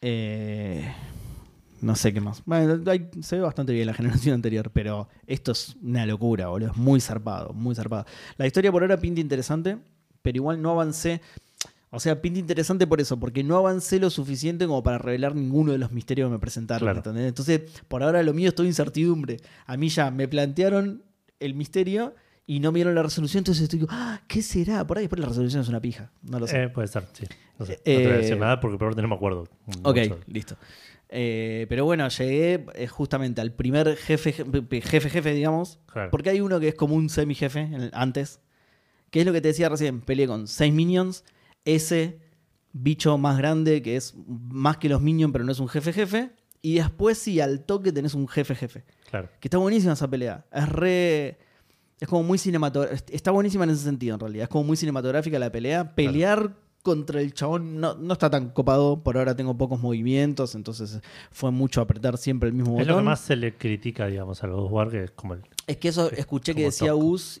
eh, 0.00 0.92
no 1.80 1.94
sé 1.94 2.12
qué 2.12 2.20
más. 2.20 2.42
Bueno, 2.46 2.82
hay- 2.90 3.08
se 3.20 3.36
ve 3.36 3.42
bastante 3.42 3.72
bien 3.72 3.86
la 3.86 3.94
generación 3.94 4.34
anterior, 4.34 4.70
pero 4.72 5.08
esto 5.26 5.52
es 5.52 5.76
una 5.82 6.06
locura, 6.06 6.48
boludo. 6.48 6.70
Es 6.70 6.76
muy 6.76 7.00
zarpado, 7.00 7.52
muy 7.52 7.74
zarpado. 7.74 8.06
La 8.38 8.46
historia 8.46 8.72
por 8.72 8.82
ahora 8.82 8.96
pinta 8.96 9.20
interesante, 9.20 9.78
pero 10.22 10.36
igual 10.36 10.60
no 10.62 10.70
avancé. 10.70 11.20
O 11.90 12.00
sea, 12.00 12.20
pinta 12.20 12.38
interesante 12.40 12.86
por 12.86 13.00
eso, 13.00 13.18
porque 13.18 13.42
no 13.44 13.56
avancé 13.56 13.98
lo 14.00 14.10
suficiente 14.10 14.66
como 14.66 14.82
para 14.82 14.98
revelar 14.98 15.34
ninguno 15.34 15.72
de 15.72 15.78
los 15.78 15.92
misterios 15.92 16.28
que 16.28 16.32
me 16.32 16.38
presentaron. 16.38 16.88
Entonces, 17.18 17.62
por 17.88 18.02
ahora 18.02 18.22
lo 18.22 18.34
mío 18.34 18.48
es 18.48 18.54
toda 18.54 18.68
incertidumbre. 18.68 19.38
A 19.66 19.76
mí 19.76 19.88
ya 19.88 20.10
me 20.10 20.28
plantearon 20.28 21.02
el 21.40 21.54
misterio 21.54 22.14
y 22.46 22.60
no 22.60 22.70
me 22.72 22.76
dieron 22.78 22.94
la 22.94 23.02
resolución, 23.02 23.40
entonces 23.40 23.64
estoy 23.64 23.80
como, 23.80 23.92
ah, 23.92 24.20
¿qué 24.28 24.40
será? 24.42 24.86
Por 24.86 24.98
ahí 24.98 25.04
después 25.04 25.20
la 25.20 25.26
resolución 25.28 25.62
es 25.62 25.68
una 25.68 25.80
pija. 25.80 26.10
No 26.22 26.38
lo 26.38 26.46
sé. 26.46 26.62
Eh, 26.64 26.68
puede 26.68 26.86
ser, 26.88 27.04
sí. 27.12 27.24
No, 27.58 27.66
sé, 27.66 27.72
no 27.72 27.82
te 27.84 27.96
voy 28.04 28.12
a 28.12 28.16
decir 28.18 28.34
Eh, 28.34 28.38
nada 28.38 28.60
porque 28.60 28.78
por 28.78 28.88
ahora 28.88 29.02
no 29.02 29.08
me 29.08 29.14
acuerdo. 29.14 29.48
Ok, 29.82 29.98
listo. 30.26 30.56
Eh, 31.08 31.66
pero 31.68 31.84
bueno, 31.84 32.08
llegué 32.08 32.66
eh, 32.74 32.86
justamente 32.88 33.40
al 33.40 33.52
primer 33.52 33.96
jefe, 33.96 34.32
jefe, 34.32 34.80
jefe, 34.82 35.10
jefe, 35.10 35.34
digamos. 35.34 35.78
Claro. 35.92 36.10
Porque 36.10 36.30
hay 36.30 36.40
uno 36.40 36.58
que 36.60 36.68
es 36.68 36.74
como 36.74 36.94
un 36.94 37.08
semi-jefe 37.08 37.60
en 37.60 37.74
el- 37.74 37.90
antes. 37.94 38.40
Que 39.10 39.20
es 39.20 39.26
lo 39.26 39.32
que 39.32 39.40
te 39.40 39.48
decía 39.48 39.68
recién. 39.68 40.00
Peleé 40.00 40.26
con 40.26 40.46
seis 40.48 40.72
minions. 40.74 41.24
Ese 41.64 42.18
bicho 42.72 43.16
más 43.18 43.38
grande 43.38 43.82
que 43.82 43.96
es 43.96 44.14
más 44.26 44.76
que 44.78 44.88
los 44.88 45.00
minions, 45.00 45.32
pero 45.32 45.44
no 45.44 45.52
es 45.52 45.60
un 45.60 45.68
jefe-jefe. 45.68 46.30
Y 46.60 46.74
después 46.74 47.18
sí, 47.18 47.40
al 47.40 47.64
toque 47.64 47.92
tenés 47.92 48.14
un 48.14 48.26
jefe-jefe. 48.28 48.84
Claro. 49.08 49.28
Que 49.40 49.46
está 49.48 49.58
buenísima 49.58 49.92
esa 49.94 50.08
pelea. 50.10 50.44
Es 50.52 50.68
re. 50.68 51.38
Es 52.00 52.08
como 52.08 52.22
muy 52.22 52.38
cinematográfica. 52.38 53.12
Está 53.14 53.30
buenísima 53.30 53.64
en 53.64 53.70
ese 53.70 53.84
sentido, 53.84 54.14
en 54.14 54.20
realidad. 54.20 54.42
Es 54.44 54.48
como 54.48 54.64
muy 54.64 54.76
cinematográfica 54.76 55.38
la 55.38 55.50
pelea. 55.50 55.94
Pelear 55.94 56.54
contra 56.82 57.20
el 57.20 57.34
chabón 57.34 57.80
no, 57.80 57.94
no 57.94 58.12
está 58.12 58.30
tan 58.30 58.50
copado. 58.50 59.02
Por 59.02 59.16
ahora 59.16 59.34
tengo 59.34 59.56
pocos 59.56 59.80
movimientos. 59.80 60.54
Entonces 60.54 61.00
fue 61.30 61.50
mucho 61.50 61.80
apretar 61.80 62.18
siempre 62.18 62.48
el 62.50 62.54
mismo 62.54 62.78
Es 62.80 62.86
lo 62.86 62.94
botón. 62.94 63.04
que 63.04 63.10
más 63.10 63.20
se 63.20 63.36
le 63.36 63.54
critica, 63.56 64.06
digamos, 64.06 64.40
God 64.42 64.50
of 64.66 64.72
War, 64.72 64.90
que 64.90 65.04
es 65.04 65.10
como 65.12 65.34
el. 65.34 65.42
Es 65.66 65.78
que 65.78 65.88
eso 65.88 66.10
escuché 66.12 66.54
que 66.54 66.64
decía 66.64 66.92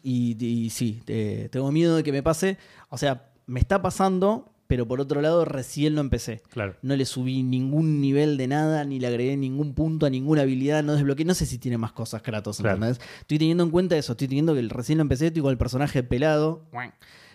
y, 0.02 0.36
y 0.44 0.70
sí, 0.70 1.02
eh, 1.06 1.48
tengo 1.52 1.70
miedo 1.70 1.96
de 1.96 2.02
que 2.02 2.12
me 2.12 2.22
pase. 2.22 2.56
O 2.88 2.98
sea, 2.98 3.30
me 3.46 3.60
está 3.60 3.80
pasando, 3.82 4.50
pero 4.66 4.86
por 4.88 5.00
otro 5.00 5.20
lado 5.20 5.44
recién 5.44 5.94
lo 5.94 6.00
empecé. 6.00 6.42
Claro. 6.50 6.74
No 6.82 6.96
le 6.96 7.04
subí 7.04 7.42
ningún 7.42 8.00
nivel 8.00 8.36
de 8.36 8.46
nada, 8.48 8.84
ni 8.84 8.98
le 9.00 9.06
agregué 9.06 9.36
ningún 9.36 9.74
punto 9.74 10.06
a 10.06 10.10
ninguna 10.10 10.42
habilidad, 10.42 10.82
no 10.82 10.94
desbloqueé. 10.94 11.24
No 11.24 11.34
sé 11.34 11.46
si 11.46 11.58
tiene 11.58 11.78
más 11.78 11.92
cosas 11.92 12.22
Kratos, 12.22 12.58
Claro. 12.58 12.76
¿entendés? 12.76 13.00
Estoy 13.20 13.38
teniendo 13.38 13.62
en 13.64 13.70
cuenta 13.70 13.96
eso, 13.96 14.12
estoy 14.12 14.28
teniendo 14.28 14.54
que 14.54 14.62
recién 14.62 14.98
lo 14.98 15.02
empecé, 15.02 15.26
estoy 15.28 15.42
con 15.42 15.50
el 15.52 15.58
personaje 15.58 16.02
pelado. 16.02 16.64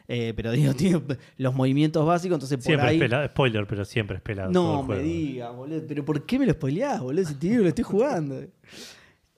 eh, 0.08 0.34
pero 0.36 0.52
digo, 0.52 0.74
tiene 0.76 1.02
los 1.38 1.54
movimientos 1.56 2.06
básicos, 2.06 2.36
entonces 2.36 2.58
por 2.58 2.66
Siempre 2.66 2.88
ahí. 2.90 2.96
es 2.98 3.02
pelado. 3.02 3.28
Spoiler, 3.28 3.66
pero 3.68 3.86
siempre 3.86 4.18
es 4.18 4.22
pelado. 4.24 4.52
No 4.52 4.84
me 4.84 5.00
digas, 5.00 5.56
boludo. 5.56 5.82
Pero 5.88 6.04
¿por 6.04 6.26
qué 6.26 6.38
me 6.40 6.46
lo 6.46 6.54
spoileás, 6.54 7.00
boludo? 7.02 7.26
Si 7.26 7.36
te 7.36 7.48
digo 7.48 7.58
que 7.60 7.64
lo 7.64 7.70
estoy 7.70 7.84
jugando. 7.84 8.42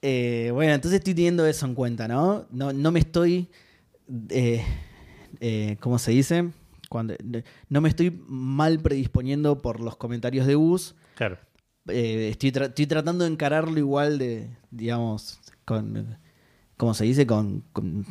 Eh, 0.06 0.50
bueno, 0.52 0.74
entonces 0.74 0.98
estoy 0.98 1.14
teniendo 1.14 1.46
eso 1.46 1.64
en 1.64 1.74
cuenta, 1.74 2.06
¿no? 2.06 2.46
No, 2.50 2.74
no 2.74 2.92
me 2.92 2.98
estoy. 3.00 3.48
eh, 4.28 4.62
eh, 5.40 5.78
¿Cómo 5.80 5.98
se 5.98 6.10
dice? 6.10 6.50
Cuando, 6.94 7.16
no 7.70 7.80
me 7.80 7.88
estoy 7.88 8.22
mal 8.28 8.78
predisponiendo 8.78 9.60
por 9.60 9.80
los 9.80 9.96
comentarios 9.96 10.46
de 10.46 10.54
Gus. 10.54 10.94
Claro. 11.16 11.38
Eh, 11.88 12.28
estoy, 12.30 12.52
tra- 12.52 12.68
estoy 12.68 12.86
tratando 12.86 13.24
de 13.24 13.32
encararlo 13.32 13.76
igual 13.80 14.16
de, 14.16 14.48
digamos, 14.70 15.40
con. 15.64 16.16
¿Cómo 16.76 16.94
se 16.94 17.02
dice? 17.04 17.26
Con. 17.26 17.64
con- 17.72 18.06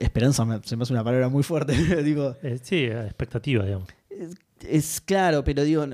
esperanza, 0.00 0.44
me- 0.44 0.60
se 0.64 0.76
me 0.76 0.82
hace 0.82 0.92
una 0.94 1.04
palabra 1.04 1.28
muy 1.28 1.44
fuerte. 1.44 1.74
digo, 2.02 2.34
Eh, 2.42 2.58
sí, 2.60 2.86
expectativa, 2.86 3.64
digamos. 3.64 3.88
es, 4.10 4.34
es 4.68 5.00
claro, 5.00 5.44
pero 5.44 5.62
digo, 5.62 5.86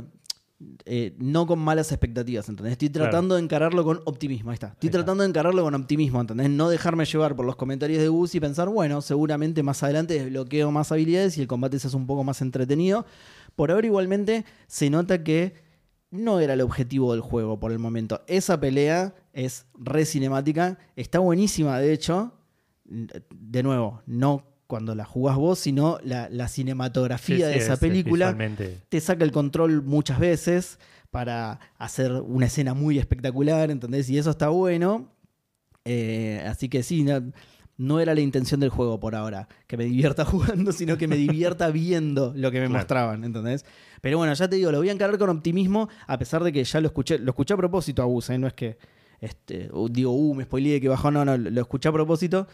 eh, 0.85 1.14
no 1.19 1.47
con 1.47 1.59
malas 1.59 1.90
expectativas, 1.92 2.49
¿entendés? 2.49 2.73
Estoy 2.73 2.88
Claro. 2.90 3.11
tratando 3.11 3.35
de 3.37 3.42
encararlo 3.42 3.85
con 3.85 4.00
optimismo, 4.04 4.50
ahí 4.50 4.54
está. 4.54 4.69
Estoy 4.69 4.87
Ahí 4.87 4.90
está. 4.90 4.99
tratando 4.99 5.23
de 5.23 5.28
encararlo 5.28 5.62
con 5.62 5.75
optimismo, 5.75 6.21
¿entendés? 6.21 6.50
No 6.50 6.69
dejarme 6.69 7.04
llevar 7.04 7.35
por 7.37 7.47
los 7.47 7.57
comentarios 7.57 8.00
de 8.00 8.09
Gus 8.09 8.35
y 8.35 8.40
pensar, 8.40 8.69
bueno, 8.69 9.00
seguramente 9.00 9.62
más 9.62 9.83
adelante 9.83 10.14
desbloqueo 10.14 10.71
más 10.71 10.90
habilidades 10.92 11.38
y 11.38 11.40
el 11.42 11.47
combate 11.47 11.78
se 11.78 11.88
hace 11.88 11.97
un 11.97 12.07
poco 12.07 12.25
más 12.25 12.40
entretenido. 12.42 13.07
Por 13.57 13.71
ahora 13.71 13.87
igualmente 13.87 14.45
se 14.66 14.88
nota 14.90 15.23
que 15.25 15.54
no 16.11 16.40
era 16.40 16.52
el 16.54 16.61
objetivo 16.61 17.12
del 17.12 17.23
juego 17.23 17.59
por 17.59 17.73
el 17.73 17.78
momento. 17.78 18.23
Esa 18.26 18.61
pelea 18.61 19.14
es 19.33 19.66
re 19.75 20.04
cinemática, 20.04 20.78
está 20.97 21.19
buenísima 21.21 21.78
de 21.78 21.92
hecho. 21.92 22.33
De 22.85 23.62
nuevo, 23.62 24.02
no 24.07 24.45
cuando 24.73 24.95
la 24.95 25.05
jugás 25.05 25.37
vos, 25.37 25.59
sino 25.59 25.99
la, 26.02 26.31
la 26.31 26.49
cinematografía 26.49 27.37
Sí, 27.47 27.52
de 27.52 27.52
sí, 27.52 27.59
esa 27.59 27.75
es- 27.75 27.83
es 27.83 27.88
película 27.88 28.35
te 28.88 29.00
saca 29.02 29.23
el 29.23 29.31
control 29.31 29.83
muchas 29.83 30.19
veces 30.19 30.79
para 31.11 31.61
hacer 31.76 32.11
una 32.12 32.47
escena 32.47 32.73
muy 32.73 32.99
espectacular, 32.99 33.71
¿entendés? 33.71 34.09
Y 34.09 34.17
eso 34.17 34.31
está 34.31 34.49
bueno. 34.49 35.12
Eh, 35.85 36.43
así 36.49 36.71
que 36.71 36.83
sí, 36.83 37.02
no, 37.05 37.21
no 37.76 38.00
era 38.00 38.14
la 38.14 38.23
intención 38.23 38.61
del 38.61 38.71
juego 38.71 38.99
por 38.99 39.14
ahora, 39.14 39.47
que 39.67 39.76
me 39.76 39.85
divierta 39.85 40.25
jugando, 40.33 40.73
sino 40.73 40.97
que 40.97 41.07
me 41.07 41.17
divierta 41.17 41.71
viendo 41.71 42.33
lo 42.35 42.50
que 42.50 42.61
me 42.61 42.67
Claro. 42.69 42.79
mostraban, 42.81 43.25
¿entendés? 43.25 43.67
Pero 44.00 44.17
bueno, 44.17 44.33
ya 44.33 44.49
te 44.49 44.57
digo, 44.57 44.73
lo 44.73 44.79
voy 44.79 44.88
a 44.88 44.93
encarar 44.93 45.19
con 45.19 45.29
optimismo, 45.29 45.91
a 46.07 46.19
pesar 46.19 46.43
de 46.45 46.50
que 46.50 46.64
ya 46.64 46.81
lo 46.81 46.87
escuché, 46.87 47.19
lo 47.19 47.33
escuché 47.33 47.52
a 47.52 47.59
propósito 47.59 48.00
a 48.00 48.07
Gus, 48.07 48.31
¿eh? 48.31 48.38
no 48.38 48.47
es 48.47 48.55
que 48.55 48.79
este, 49.21 49.69
digo, 49.91 50.12
uh, 50.12 50.35
me 50.35 50.45
spoileé 50.45 50.81
que 50.81 50.88
bajó, 50.88 51.11
no, 51.11 51.26
no, 51.26 51.37
lo 51.37 51.61
escuché 51.61 51.91
a 51.91 51.93
propósito, 51.93 52.49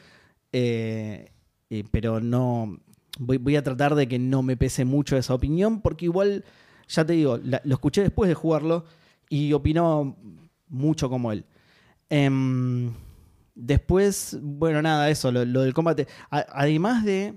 eh, 0.52 1.30
eh, 1.70 1.84
pero 1.90 2.20
no, 2.20 2.78
voy, 3.18 3.38
voy 3.38 3.56
a 3.56 3.62
tratar 3.62 3.94
de 3.94 4.08
que 4.08 4.18
no 4.18 4.42
me 4.42 4.56
pese 4.56 4.84
mucho 4.84 5.16
esa 5.16 5.34
opinión, 5.34 5.80
porque 5.80 6.06
igual, 6.06 6.44
ya 6.88 7.04
te 7.04 7.12
digo, 7.14 7.38
la- 7.42 7.60
lo 7.64 7.74
escuché 7.74 8.02
después 8.02 8.28
de 8.28 8.34
jugarlo 8.34 8.84
y 9.28 9.52
opinó 9.52 10.16
mucho 10.68 11.08
como 11.10 11.32
él. 11.32 11.44
Em, 12.10 12.92
después, 13.54 14.38
bueno, 14.40 14.80
nada, 14.82 15.10
eso, 15.10 15.30
lo, 15.32 15.44
lo 15.44 15.62
del 15.62 15.74
combate. 15.74 16.06
A- 16.30 16.46
además 16.52 17.04
de, 17.04 17.34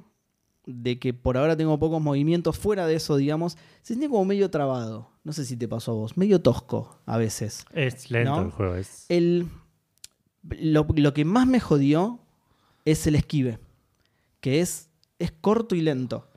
de 0.66 1.00
que 1.00 1.14
por 1.14 1.38
ahora 1.38 1.58
tengo 1.58 1.78
pocos 1.80 2.02
movimientos, 2.02 2.58
fuera 2.58 2.86
de 2.88 2.96
eso, 2.96 3.18
digamos, 3.18 3.54
se 3.82 3.94
siente 3.96 4.08
como 4.10 4.24
medio 4.26 4.50
trabado. 4.50 5.10
No 5.24 5.34
sé 5.34 5.46
si 5.46 5.56
te 5.58 5.68
pasó 5.68 5.92
a 5.92 5.96
vos, 5.96 6.18
medio 6.18 6.42
tosco 6.42 7.00
a 7.06 7.18
veces. 7.18 7.66
Es 7.74 8.10
lento 8.10 8.32
¿No? 8.38 8.42
el 8.44 8.52
juego. 8.52 8.76
Es... 8.76 9.06
El, 9.10 9.48
lo, 10.50 10.88
lo 10.96 11.14
que 11.14 11.26
más 11.26 11.46
me 11.48 11.60
jodió 11.60 12.20
es 12.86 13.06
el 13.06 13.16
esquive, 13.16 13.60
que 14.41 14.60
es, 14.60 14.89
es 15.19 15.31
corto 15.31 15.74
y 15.75 15.81
lento. 15.81 16.27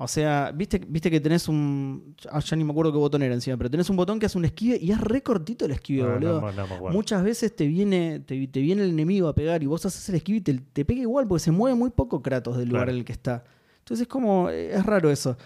O 0.00 0.06
sea, 0.06 0.52
viste, 0.54 0.80
viste 0.88 1.10
que 1.10 1.18
tenés 1.20 1.48
un. 1.48 2.14
ah, 2.30 2.38
ya 2.38 2.56
ni 2.56 2.62
me 2.62 2.70
acuerdo 2.70 2.92
qué 2.92 2.98
botón 2.98 3.20
era 3.24 3.34
encima, 3.34 3.56
pero 3.56 3.68
tenés 3.68 3.90
un 3.90 3.96
botón 3.96 4.20
que 4.20 4.26
hace 4.26 4.38
un 4.38 4.44
esquive 4.44 4.78
y 4.80 4.92
es 4.92 5.00
re 5.00 5.24
cortito 5.24 5.64
el 5.64 5.72
esquive, 5.72 6.02
Ah, 6.04 6.14
boludo. 6.14 6.40
no, 6.40 6.46
acuerdo. 6.62 6.90
Muchas 6.90 7.24
veces 7.24 7.54
te 7.56 7.66
viene, 7.66 8.20
te, 8.20 8.46
te 8.46 8.60
viene 8.60 8.84
el 8.84 8.90
enemigo 8.90 9.26
a 9.26 9.34
pegar 9.34 9.60
y 9.62 9.66
vos 9.66 9.84
haces 9.84 10.08
el 10.08 10.14
esquive 10.14 10.38
y 10.38 10.40
te, 10.42 10.54
te 10.72 10.84
pega 10.84 11.00
igual 11.00 11.26
porque 11.26 11.40
se 11.42 11.50
mueve 11.50 11.74
muy 11.76 11.90
poco 11.90 12.22
Kratos 12.22 12.56
del 12.56 12.68
lugar 12.68 12.84
Claro. 12.84 12.92
en 12.92 12.98
el 12.98 13.04
que 13.04 13.12
está. 13.12 13.42
Entonces 13.80 14.02
es 14.02 14.08
como, 14.08 14.50
eh, 14.50 14.70
es 14.72 14.86
raro 14.86 15.10
eso. 15.10 15.36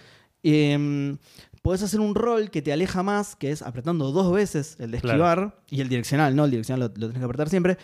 Em, 0.42 1.16
podés 1.62 1.83
hacer 1.83 2.00
un 2.00 2.14
rol 2.14 2.50
que 2.50 2.61
te 2.61 2.73
aleja 2.73 3.02
más, 3.02 3.37
que 3.37 3.52
es 3.52 3.62
apretando 3.62 4.11
dos 4.12 4.33
veces 4.35 4.76
el 4.81 4.90
de 4.90 5.00
Claro. 5.00 5.16
esquivar 5.45 5.62
y 5.71 5.81
el 5.81 5.88
direccional, 5.88 6.35
¿no? 6.35 6.45
El 6.45 6.50
direccional 6.50 6.81
lo, 6.81 6.87
lo 6.88 7.07
tenés 7.07 7.19
que 7.21 7.25
apretar 7.25 7.49
siempre. 7.49 7.78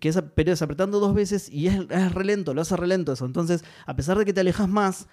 Que 0.00 0.08
es, 0.10 0.22
pero 0.34 0.52
es 0.52 0.60
apretando 0.62 1.00
dos 1.00 1.14
veces 1.14 1.48
y 1.50 1.66
es, 1.68 1.80
es 1.88 2.12
relento, 2.12 2.52
lo 2.54 2.60
hace 2.60 2.76
relento 2.76 3.12
eso. 3.12 3.24
Entonces, 3.24 3.64
a 3.86 3.96
pesar 3.96 4.18
de 4.18 4.24
que 4.24 4.32
te 4.34 4.40
alejas 4.40 4.68
más, 4.68 5.08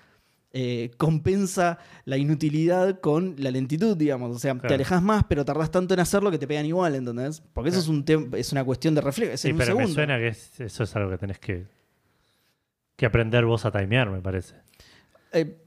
eh, 0.58 0.91
compensa 0.98 1.79
la 2.05 2.17
inutilidad 2.17 3.00
con 3.01 3.36
la 3.38 3.51
lentitud, 3.51 3.96
digamos. 3.98 4.36
O 4.36 4.39
sea, 4.39 4.58
te 4.58 4.74
alejas 4.74 5.01
más, 5.01 5.24
pero 5.29 5.44
tardás 5.46 5.70
tanto 5.72 5.94
en 5.94 6.00
hacerlo 6.00 6.32
que 6.32 6.38
te 6.38 6.48
pegan 6.48 6.65
igual, 6.65 6.96
¿entendés? 6.96 7.41
Porque 7.53 7.70
eso 7.72 7.79
es, 7.79 7.88
un 7.89 8.05
es 8.34 8.51
una 8.53 8.63
cuestión 8.63 8.96
de 8.96 9.01
reflejo, 9.01 9.34
es 9.34 9.41
Sí, 9.41 9.50
en 9.50 9.55
un 9.55 9.60
pero 9.60 9.75
me 9.75 9.88
suena 9.88 10.17
que 10.17 10.27
es- 10.29 10.60
eso 10.62 10.84
es 10.84 10.96
algo 10.96 11.10
que 11.10 11.17
tenés 11.17 11.39
que, 11.39 11.65
que 12.96 13.05
aprender 13.05 13.46
vos 13.46 13.65
a 13.65 13.72
timear, 13.72 14.10
me 14.10 14.22
parece. 14.22 14.55
Eh, 15.34 15.58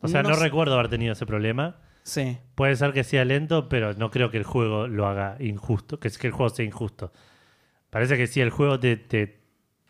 O 0.00 0.08
sea, 0.08 0.22
no, 0.22 0.30
no 0.30 0.36
recuerdo 0.36 0.74
haber 0.74 0.88
tenido 0.88 1.12
ese 1.12 1.26
problema. 1.26 1.78
sí. 2.04 2.38
Puede 2.54 2.76
ser 2.76 2.92
que 2.92 3.04
sea 3.04 3.24
lento, 3.24 3.68
pero 3.68 3.94
no 3.94 4.10
creo 4.10 4.30
que 4.30 4.36
el 4.38 4.44
juego 4.44 4.86
lo 4.86 5.06
haga 5.06 5.36
injusto, 5.40 5.98
que 5.98 6.08
es 6.08 6.18
que 6.18 6.26
el 6.28 6.32
juego 6.32 6.50
sea 6.50 6.64
injusto. 6.64 7.12
Parece 7.90 8.16
que 8.16 8.26
si 8.26 8.40
el 8.40 8.50
juego 8.50 8.78
te, 8.80 8.96
te, 8.96 9.38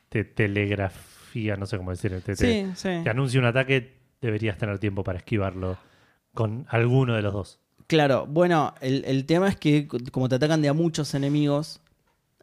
te 0.08 0.24
telegrafía, 0.24 1.56
no 1.56 1.66
sé 1.66 1.76
cómo 1.76 1.90
decir, 1.90 2.10
te, 2.22 2.34
te- 2.34 2.36
Sí, 2.36 2.66
sí. 2.74 2.88
te 3.04 3.10
anuncia 3.10 3.38
un 3.40 3.46
ataque, 3.46 3.94
deberías 4.20 4.56
tener 4.58 4.78
tiempo 4.78 5.04
para 5.04 5.18
esquivarlo 5.18 5.76
con 6.34 6.66
alguno 6.70 7.14
de 7.14 7.22
los 7.22 7.32
dos. 7.32 7.60
Claro, 7.86 8.26
bueno, 8.26 8.74
el, 8.80 9.04
el 9.04 9.26
tema 9.26 9.48
es 9.48 9.56
que 9.56 9.88
como 10.12 10.28
te 10.28 10.36
atacan 10.36 10.62
de 10.62 10.68
a 10.68 10.72
muchos 10.72 11.12
enemigos, 11.14 11.80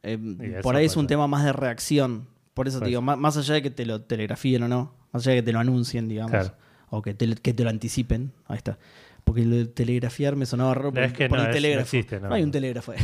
eh, 0.04 0.18
por 0.62 0.76
ahí 0.76 0.86
es 0.86 0.96
un 0.98 1.04
ser. 1.04 1.10
tema 1.10 1.28
más 1.28 1.44
de 1.46 1.54
reacción. 1.54 2.28
Por 2.54 2.68
eso 2.68 2.80
te 2.80 2.88
digo, 2.88 3.02
más, 3.02 3.18
más 3.18 3.38
allá 3.38 3.54
de 3.56 3.62
que 3.62 3.70
te 3.70 3.86
lo 3.86 4.02
telegrafíen 4.02 4.64
o 4.64 4.68
no, 4.68 4.94
más 5.14 5.24
allá 5.26 5.36
de 5.36 5.42
que 5.42 5.46
te 5.46 5.54
lo 5.54 5.60
anuncien, 5.60 6.08
digamos, 6.10 6.32
Claro. 6.32 6.54
o 6.90 7.02
que 7.02 7.14
te, 7.14 7.36
que 7.36 7.54
te 7.54 7.64
lo 7.64 7.70
anticipen, 7.70 8.32
ahí 8.48 8.58
está. 8.58 8.78
Porque 9.28 9.44
lo 9.46 9.58
de 9.58 9.66
telegrafiar 9.66 10.38
me 10.38 10.46
sonaba 10.46 10.74
raro 10.74 10.94
por, 10.94 11.04
Es 11.04 11.12
que 11.12 11.28
por 11.28 11.38
no, 11.38 11.44
el 11.44 11.50
no 11.50 11.54
telégrafo. 11.54 11.84
existe, 11.84 12.20
no. 12.22 12.34
hay 12.34 12.44
un 12.44 12.52
telégrafo. 12.52 12.94
no 12.94 12.98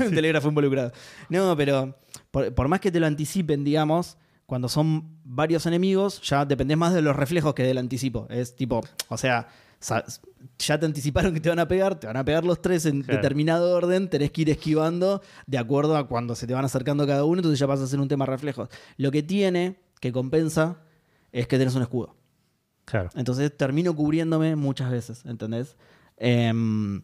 hay 0.00 0.06
un 0.08 0.14
telégrafo 0.14 0.48
involucrado. 0.48 0.90
No, 1.28 1.54
pero 1.54 1.94
por, 2.30 2.54
por 2.54 2.68
más 2.68 2.80
que 2.80 2.90
te 2.90 2.98
lo 2.98 3.06
anticipen, 3.06 3.62
digamos, 3.62 4.16
cuando 4.46 4.70
son 4.70 5.18
varios 5.24 5.66
enemigos, 5.66 6.22
ya 6.22 6.46
dependés 6.46 6.78
más 6.78 6.94
de 6.94 7.02
los 7.02 7.14
reflejos 7.14 7.52
que 7.52 7.62
del 7.62 7.76
anticipo. 7.76 8.26
Es 8.30 8.56
tipo, 8.56 8.80
o 9.08 9.18
sea, 9.18 9.48
ya 10.58 10.80
te 10.80 10.86
anticiparon 10.86 11.34
que 11.34 11.40
te 11.40 11.50
van 11.50 11.58
a 11.58 11.68
pegar, 11.68 12.00
te 12.00 12.06
van 12.06 12.16
a 12.16 12.24
pegar 12.24 12.44
los 12.44 12.62
tres 12.62 12.86
en 12.86 13.02
Claro. 13.02 13.18
determinado 13.20 13.76
orden, 13.76 14.08
tenés 14.08 14.30
que 14.32 14.40
ir 14.42 14.50
esquivando 14.50 15.20
de 15.46 15.58
acuerdo 15.58 15.96
a 15.98 16.08
cuando 16.08 16.34
se 16.36 16.46
te 16.46 16.54
van 16.54 16.64
acercando 16.64 17.06
cada 17.06 17.24
uno, 17.24 17.40
entonces 17.40 17.58
ya 17.60 17.66
pasa 17.66 17.84
a 17.84 17.86
ser 17.86 18.00
un 18.00 18.08
tema 18.08 18.24
reflejos. 18.24 18.70
Lo 18.96 19.10
que 19.10 19.22
tiene, 19.22 19.76
que 20.00 20.10
compensa, 20.10 20.78
es 21.32 21.46
que 21.46 21.58
tenés 21.58 21.74
un 21.74 21.82
escudo. 21.82 22.16
Claro. 22.90 23.10
Entonces 23.14 23.54
termino 23.56 23.94
cubriéndome 23.94 24.56
muchas 24.56 24.90
veces, 24.90 25.24
¿entendés? 25.26 25.76
Em, 26.16 27.02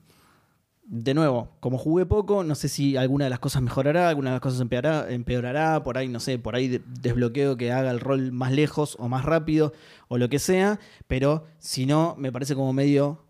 de 0.87 1.14
nuevo, 1.14 1.49
como 1.61 1.79
jugué 1.79 2.05
poco, 2.05 2.45
no 2.45 2.55
sé 2.55 2.69
si 2.69 2.97
alguna 2.97 3.25
de 3.25 3.31
las 3.31 3.38
cosas 3.38 3.62
mejorará, 3.62 4.09
alguna 4.11 4.31
de 4.31 4.35
las 4.35 4.41
cosas 4.43 4.61
empeorará, 4.61 5.11
empeorará 5.11 5.83
por 5.83 5.97
ahí, 5.97 6.09
no 6.09 6.21
sé, 6.21 6.38
por 6.38 6.55
ahí 6.55 6.69
de- 6.69 6.83
desbloqueo 7.00 7.57
que 7.57 7.73
haga 7.73 7.91
el 7.91 8.00
rol 8.00 8.33
más 8.33 8.53
lejos 8.53 8.97
o 8.99 9.09
más 9.09 9.25
rápido 9.25 9.73
o 10.09 10.19
lo 10.19 10.29
que 10.29 10.38
sea, 10.38 10.79
pero 11.07 11.45
si 11.59 11.87
no, 11.87 12.14
me 12.19 12.31
parece 12.33 12.55
como 12.55 12.73
medio 12.75 13.23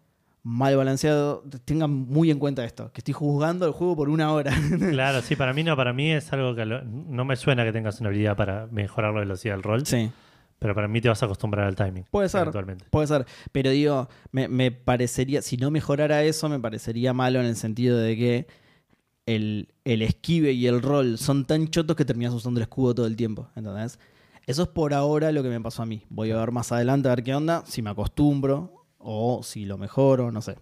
mal 0.42 0.76
balanceado. 0.76 1.42
Tengan 1.64 1.90
muy 1.90 2.30
en 2.30 2.38
cuenta 2.38 2.64
esto, 2.64 2.90
que 2.92 3.00
estoy 3.00 3.14
juzgando 3.14 3.66
el 3.66 3.72
juego 3.72 3.94
por 3.96 4.08
una 4.10 4.32
hora. 4.32 4.52
Claro, 4.90 5.22
sí, 5.22 5.36
para 5.36 5.52
mí 5.54 5.62
no, 5.62 5.76
para 5.76 5.92
mí 5.92 6.10
es 6.10 6.32
algo 6.32 6.54
que 6.56 6.64
lo- 6.66 6.82
no 6.84 7.24
me 7.24 7.36
suena 7.36 7.64
que 7.64 7.72
tengas 7.72 8.00
una 8.00 8.08
habilidad 8.10 8.36
para 8.36 8.66
mejorar 8.66 9.14
la 9.14 9.20
velocidad 9.20 9.54
del 9.54 9.62
rol, 9.62 9.86
sí. 9.86 10.10
Pero 10.64 10.74
para 10.74 10.88
mí 10.88 10.98
te 11.02 11.10
vas 11.10 11.22
a 11.22 11.26
acostumbrar 11.26 11.66
al 11.66 11.74
timing. 11.76 12.04
Puede 12.10 12.26
ser. 12.30 12.50
Puede 12.88 13.06
ser, 13.06 13.26
pero 13.52 13.68
digo, 13.68 14.08
me, 14.32 14.48
me 14.48 14.70
parecería, 14.72 15.42
si 15.42 15.58
no 15.58 15.70
mejorara 15.70 16.22
eso, 16.22 16.48
me 16.48 16.58
parecería 16.58 17.12
malo 17.12 17.38
en 17.38 17.44
el 17.44 17.54
sentido 17.56 17.98
de 17.98 18.16
que 18.16 18.46
el, 19.26 19.68
el 19.84 20.00
esquive 20.00 20.52
y 20.52 20.66
el 20.66 20.80
rol 20.80 21.18
son 21.18 21.44
tan 21.44 21.68
chotos 21.68 21.94
que 21.96 22.06
terminas 22.06 22.32
usando 22.32 22.60
el 22.60 22.62
escudo 22.62 22.94
todo 22.94 23.06
el 23.06 23.14
tiempo, 23.14 23.50
¿entendés? 23.54 23.98
Eso 24.46 24.62
es 24.62 24.68
por 24.70 24.94
ahora 24.94 25.32
lo 25.32 25.42
que 25.42 25.50
me 25.50 25.60
pasó 25.60 25.82
a 25.82 25.86
mí. 25.86 26.02
Voy 26.08 26.30
a 26.30 26.36
ver 26.38 26.50
más 26.50 26.72
adelante 26.72 27.08
a 27.08 27.14
ver 27.14 27.22
qué 27.24 27.34
onda, 27.34 27.62
si 27.66 27.82
me 27.82 27.90
acostumbro 27.90 28.86
o 28.96 29.42
si 29.42 29.66
lo 29.66 29.76
mejoro, 29.76 30.32
no 30.32 30.40
sé. 30.40 30.56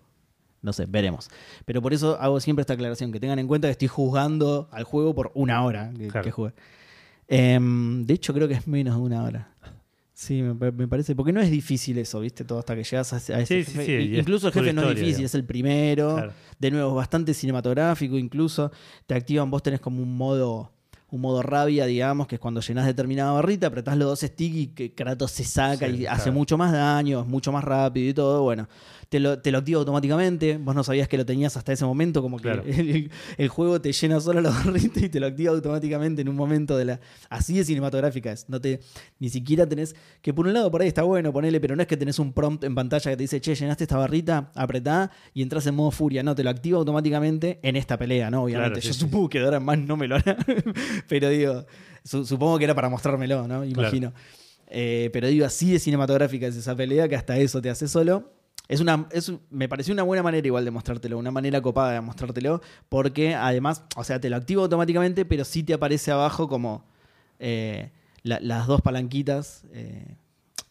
No 0.62 0.73
sé, 0.73 0.87
veremos. 0.87 1.28
Pero 1.64 1.80
por 1.80 1.94
eso 1.94 2.18
hago 2.21 2.40
siempre 2.40 2.62
esta 2.62 2.73
aclaración, 2.75 3.12
que 3.12 3.21
tengan 3.21 3.38
en 3.38 3.47
cuenta 3.47 3.68
que 3.68 3.73
estoy 3.73 3.87
jugando 3.87 4.68
al 4.73 4.82
juego 4.82 5.14
por 5.14 5.30
una 5.35 5.64
hora 5.64 5.92
que, 5.97 6.09
Claro. 6.09 6.25
que 6.25 6.30
jugué. 6.32 6.52
Em, 7.28 8.04
de 8.04 8.14
hecho, 8.14 8.35
creo 8.35 8.49
que 8.49 8.54
es 8.54 8.66
menos 8.66 8.97
de 8.97 9.00
una 9.00 9.23
hora. 9.23 9.49
Sí, 10.22 10.40
me, 10.40 10.54
pa- 10.54 10.70
me 10.70 10.86
parece. 10.86 11.16
Porque 11.16 11.32
no 11.32 11.40
es 11.40 11.50
difícil 11.50 11.98
eso, 11.98 12.20
¿viste? 12.20 12.44
Todo 12.44 12.60
hasta 12.60 12.76
que 12.76 12.84
llegas 12.84 13.12
a, 13.12 13.16
ese- 13.16 13.44
Sí, 13.44 13.64
sí, 13.64 13.72
jefe. 13.72 13.84
sí, 13.86 14.12
es 14.14 14.18
Incluso 14.20 14.46
el 14.46 14.52
jefe 14.52 14.72
no 14.72 14.88
es 14.88 14.96
difícil, 14.96 15.24
es 15.24 15.34
el 15.34 15.44
primero. 15.44 16.14
Claro. 16.14 16.32
De 16.60 16.70
nuevo, 16.70 16.90
es 16.90 16.94
bastante 16.96 17.34
cinematográfico, 17.34 18.16
incluso. 18.16 18.70
Te 19.06 19.14
activan, 19.16 19.50
vos 19.50 19.62
tenés 19.64 19.80
como 19.80 20.00
un 20.02 20.16
modo. 20.16 20.70
Un 21.10 21.20
modo 21.20 21.42
rabia, 21.42 21.84
digamos, 21.84 22.26
que 22.26 22.36
es 22.36 22.40
cuando 22.40 22.62
llenás 22.62 22.86
determinada 22.86 23.32
barrita, 23.32 23.66
apretás 23.66 23.98
los 23.98 24.08
dos 24.08 24.20
sticks 24.20 24.56
y 24.56 24.66
que 24.68 24.94
Kratos 24.94 25.30
se 25.32 25.44
saca 25.44 25.86
Sí, 25.86 25.92
y 25.92 25.98
claro. 25.98 26.16
hace 26.16 26.30
mucho 26.30 26.56
más 26.56 26.72
daño, 26.72 27.20
es 27.20 27.26
mucho 27.26 27.52
más 27.52 27.62
rápido 27.64 28.08
y 28.08 28.14
todo. 28.14 28.42
Bueno, 28.44 28.66
te 29.12 29.21
lo, 29.21 29.38
te 29.40 29.52
lo 29.52 29.59
activa 29.59 29.78
automáticamente. 29.78 30.57
Vos 30.57 30.75
no 30.75 30.83
sabías 30.83 31.07
que 31.07 31.19
lo 31.19 31.26
tenías 31.26 31.54
hasta 31.59 31.71
ese 31.71 31.85
momento, 31.85 32.23
como 32.23 32.38
que 32.38 32.45
Claro. 32.45 32.62
el, 32.66 33.11
el 33.37 33.49
juego 33.49 33.78
te 33.78 33.92
llena 33.92 34.19
solo 34.21 34.40
la 34.40 34.49
barrita 34.64 35.00
y 35.00 35.11
te 35.11 35.21
lo 35.21 35.26
activa 35.26 35.52
automáticamente 35.52 36.23
en 36.23 36.31
un 36.31 36.35
momento 36.37 36.78
de 36.78 36.87
la. 36.87 37.00
Así 37.28 37.54
de 37.59 37.64
cinematográfica 37.66 38.33
es. 38.33 38.49
No 38.49 38.59
te, 38.59 38.81
ni 39.19 39.28
siquiera 39.28 39.69
tenés. 39.69 39.95
Que 40.23 40.33
por 40.33 40.47
un 40.47 40.54
lado 40.54 40.71
por 40.71 40.81
ahí 40.81 40.88
está 40.88 41.02
bueno 41.02 41.31
ponerle, 41.31 41.61
pero 41.61 41.76
no 41.76 41.83
es 41.83 41.88
que 41.88 41.99
tenés 41.99 42.19
un 42.19 42.33
prompt 42.33 42.64
en 42.64 42.75
pantalla 42.75 43.11
que 43.11 43.16
te 43.19 43.23
dice, 43.25 43.38
che, 43.42 43.54
llenaste 43.54 43.85
esta 43.85 43.99
barrita, 43.99 44.50
apretá 44.54 45.11
y 45.35 45.42
entras 45.42 45.66
en 45.66 45.75
modo 45.75 45.90
furia. 45.90 46.23
No, 46.23 46.35
te 46.35 46.42
lo 46.42 46.49
activa 46.49 46.78
automáticamente 46.78 47.61
en 47.62 47.76
esta 47.76 47.99
pelea, 47.99 48.31
¿no? 48.31 48.45
Obviamente. 48.45 48.81
Claro, 48.81 48.83
sí, 48.83 48.88
Yo 48.88 48.95
sí. 48.95 49.00
supongo 49.00 49.28
que 49.28 49.40
de 49.40 49.45
ahora 49.45 49.59
en 49.59 49.64
más 49.64 49.78
no 49.78 49.99
me 49.99 50.09
lo 50.09 50.16
hará. 50.16 50.37
pero 51.09 51.28
digo, 51.28 51.66
su- 52.02 52.25
supongo 52.25 52.57
que 52.59 52.64
era 52.64 52.75
para 52.75 52.88
mostrármelo, 52.88 53.47
¿no? 53.47 53.62
Imagino. 53.62 54.14
Eh, 54.75 55.11
pero 55.12 55.28
digo, 55.28 55.45
así 55.45 55.71
de 55.71 55.78
cinematográfica 55.78 56.47
es 56.47 56.57
esa 56.57 56.75
pelea 56.75 57.07
que 57.07 57.14
hasta 57.14 57.37
eso 57.37 57.61
te 57.61 57.69
hace 57.69 57.88
solo. 57.88 58.33
Es 58.69 58.81
una, 58.81 59.07
es, 59.11 59.31
me 59.50 59.69
pareció 59.69 59.92
una 59.92 60.02
buena 60.04 60.23
manera 60.23 60.47
igual 60.47 60.64
de 60.64 60.71
mostrártelo, 60.71 61.19
una 61.19 61.31
manera 61.31 61.61
copada 61.61 61.92
de 61.92 62.00
mostrártelo, 62.00 62.62
porque 62.88 63.35
además, 63.35 63.83
o 63.97 64.04
sea, 64.04 64.21
te 64.21 64.31
lo 64.31 64.37
activa 64.37 64.62
automáticamente, 64.62 65.25
pero 65.25 65.45
sí 65.45 65.62
te 65.62 65.75
aparece 65.75 66.11
abajo 66.11 66.49
como 66.49 66.85
eh, 67.38 67.90
la- 68.23 68.38
las 68.40 68.66
dos 68.69 68.81
palanquitas, 68.83 69.64
eh, 69.73 70.16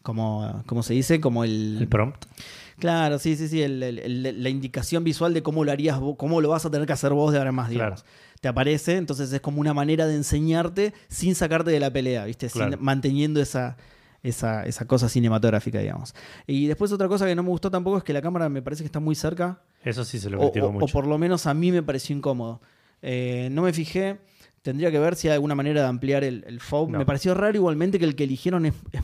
como, 0.02 0.62
como 0.66 0.82
se 0.82 0.94
dice, 0.94 1.20
como 1.20 1.44
el... 1.44 1.76
El 1.80 1.86
prompt. 1.88 2.24
Claro, 2.78 3.18
sí, 3.20 3.36
sí, 3.36 3.46
sí, 3.46 3.62
el- 3.62 3.82
el- 3.82 3.98
el- 4.00 4.42
la 4.42 4.48
indicación 4.48 5.04
visual 5.04 5.32
de 5.34 5.42
cómo 5.42 5.62
lo 5.64 5.70
harías, 5.70 6.00
cómo 6.16 6.40
lo 6.40 6.48
vas 6.48 6.64
a 6.66 6.70
tener 6.70 6.86
que 6.86 6.94
hacer 6.94 7.12
vos 7.12 7.30
de 7.30 7.38
ahora 7.38 7.50
en 7.50 7.56
más, 7.56 7.68
digamos. 7.68 8.04
Te 8.40 8.48
aparece, 8.48 8.96
entonces 8.96 9.32
es 9.32 9.40
como 9.40 9.60
una 9.60 9.74
manera 9.74 10.06
de 10.06 10.16
enseñarte 10.16 10.92
sin 11.08 11.36
sacarte 11.36 11.70
de 11.70 11.78
la 11.78 11.92
pelea, 11.92 12.24
¿viste? 12.24 12.48
Sin- 12.48 12.62
Claro. 12.62 12.78
manteniendo 12.80 13.40
esa, 13.40 13.76
esa, 14.22 14.64
esa 14.64 14.86
cosa 14.86 15.08
cinematográfica, 15.08 15.78
digamos. 15.80 16.14
Y 16.46 16.66
después 16.66 16.92
otra 16.92 17.08
cosa 17.08 17.26
que 17.26 17.34
no 17.34 17.42
me 17.42 17.48
gustó 17.48 17.70
tampoco 17.70 17.98
es 17.98 18.04
que 18.04 18.12
la 18.12 18.22
cámara 18.22 18.48
me 18.48 18.62
parece 18.62 18.82
que 18.82 18.86
está 18.86 19.00
muy 19.00 19.14
cerca, 19.14 19.62
Eso 19.84 20.04
sí 20.04 20.18
se 20.18 20.30
lo 20.30 20.38
critico 20.38 20.66
o- 20.66 20.68
o 20.68 20.72
mucho. 20.72 20.92
por 20.92 21.06
lo 21.06 21.18
menos 21.18 21.46
a 21.46 21.54
mí 21.54 21.72
me 21.72 21.82
pareció 21.82 22.16
incómodo. 22.16 22.60
Eh, 23.02 23.48
no 23.50 23.62
me 23.62 23.72
fijé, 23.72 24.18
tendría 24.62 24.90
que 24.92 24.98
ver 25.00 25.16
si 25.16 25.28
hay 25.28 25.34
alguna 25.34 25.54
manera 25.56 25.82
de 25.82 25.88
ampliar 25.88 26.22
el, 26.24 26.44
el. 26.46 26.60
No. 26.70 26.86
Me 26.98 27.04
pareció 27.06 27.34
raro 27.34 27.56
igualmente 27.56 27.98
que 27.98 28.04
el 28.04 28.14
que 28.14 28.24
eligieron 28.24 28.66
es... 28.66 28.74
es- 28.92 29.02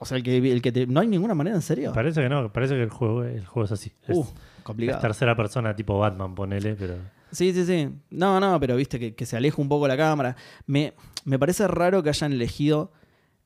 o 0.00 0.06
sea, 0.06 0.16
el 0.16 0.22
que, 0.22 0.36
el 0.38 0.62
que 0.62 0.72
te- 0.72 0.86
no 0.86 1.00
hay 1.00 1.06
ninguna 1.06 1.34
manera, 1.34 1.54
en 1.56 1.62
serio. 1.62 1.92
Parece 1.92 2.22
que 2.22 2.28
no, 2.30 2.50
parece 2.52 2.74
que 2.74 2.82
el 2.82 2.88
juego, 2.90 3.22
el 3.22 3.44
juego 3.46 3.66
es 3.66 3.72
así. 3.72 3.92
Es, 4.08 4.16
Uh, 4.16 4.22
es 4.22 4.62
complicado. 4.62 5.00
tercera 5.00 5.36
persona 5.36 5.76
tipo 5.76 5.98
Batman, 5.98 6.34
ponele, 6.34 6.74
pero. 6.74 6.96
Sí, 7.32 7.52
sí, 7.52 7.66
sí. 7.66 7.90
No, 8.10 8.40
no, 8.40 8.58
pero 8.60 8.76
viste 8.76 8.98
que, 8.98 9.14
que 9.14 9.26
se 9.26 9.36
aleja 9.36 9.60
un 9.60 9.68
poco 9.68 9.86
la 9.88 9.96
cámara. 9.96 10.36
Me, 10.66 10.94
me 11.24 11.38
parece 11.38 11.66
raro 11.68 12.02
que 12.02 12.08
hayan 12.08 12.32
elegido 12.32 12.92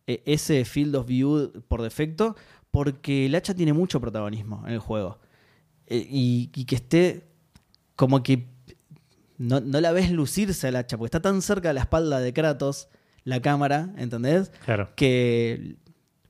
eh, 0.09 0.23
ese 0.25 0.65
field 0.65 0.97
of 0.97 1.07
view 1.07 1.53
por 1.69 1.83
defecto, 1.83 2.35
porque 2.73 3.27
el 3.27 3.35
hacha 3.37 3.55
tiene 3.55 3.73
mucho 3.73 4.01
protagonismo 4.01 4.65
en 4.67 4.73
el 4.73 4.79
juego. 4.81 5.19
Eh, 5.87 6.05
y, 6.11 6.51
y 6.55 6.65
que 6.65 6.75
esté 6.75 7.29
como 7.95 8.23
que 8.23 8.49
no, 9.39 9.61
no 9.61 9.81
la 9.81 9.93
ves 9.93 10.11
lucirse 10.11 10.67
al 10.69 10.77
hacha, 10.77 10.97
porque 10.99 11.09
está 11.09 11.21
tan 11.21 11.41
cerca 11.43 11.69
de 11.69 11.75
la 11.75 11.83
espalda 11.83 12.21
de 12.21 12.33
Kratos 12.33 12.89
la 13.25 13.41
cámara, 13.41 13.93
¿entendés? 13.97 14.51
Claro. 14.65 14.89
que 14.97 15.77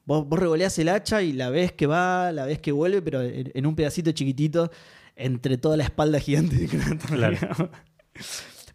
vos, 0.04 0.26
vos 0.28 0.38
revoleás 0.38 0.78
el 0.78 0.88
hacha 0.88 1.22
y 1.22 1.32
la 1.32 1.48
ves 1.48 1.72
que 1.72 1.86
va, 1.86 2.32
la 2.32 2.44
ves 2.44 2.58
que 2.58 2.72
vuelve, 2.72 3.00
pero 3.02 3.22
en, 3.22 3.50
en 3.54 3.66
un 3.66 3.76
pedacito 3.76 4.10
chiquitito 4.12 4.70
entre 5.14 5.58
toda 5.58 5.76
la 5.76 5.84
espalda 5.84 6.18
gigante 6.18 6.56
de 6.56 6.66
Kratos. 6.66 7.10
Claro. 7.10 7.70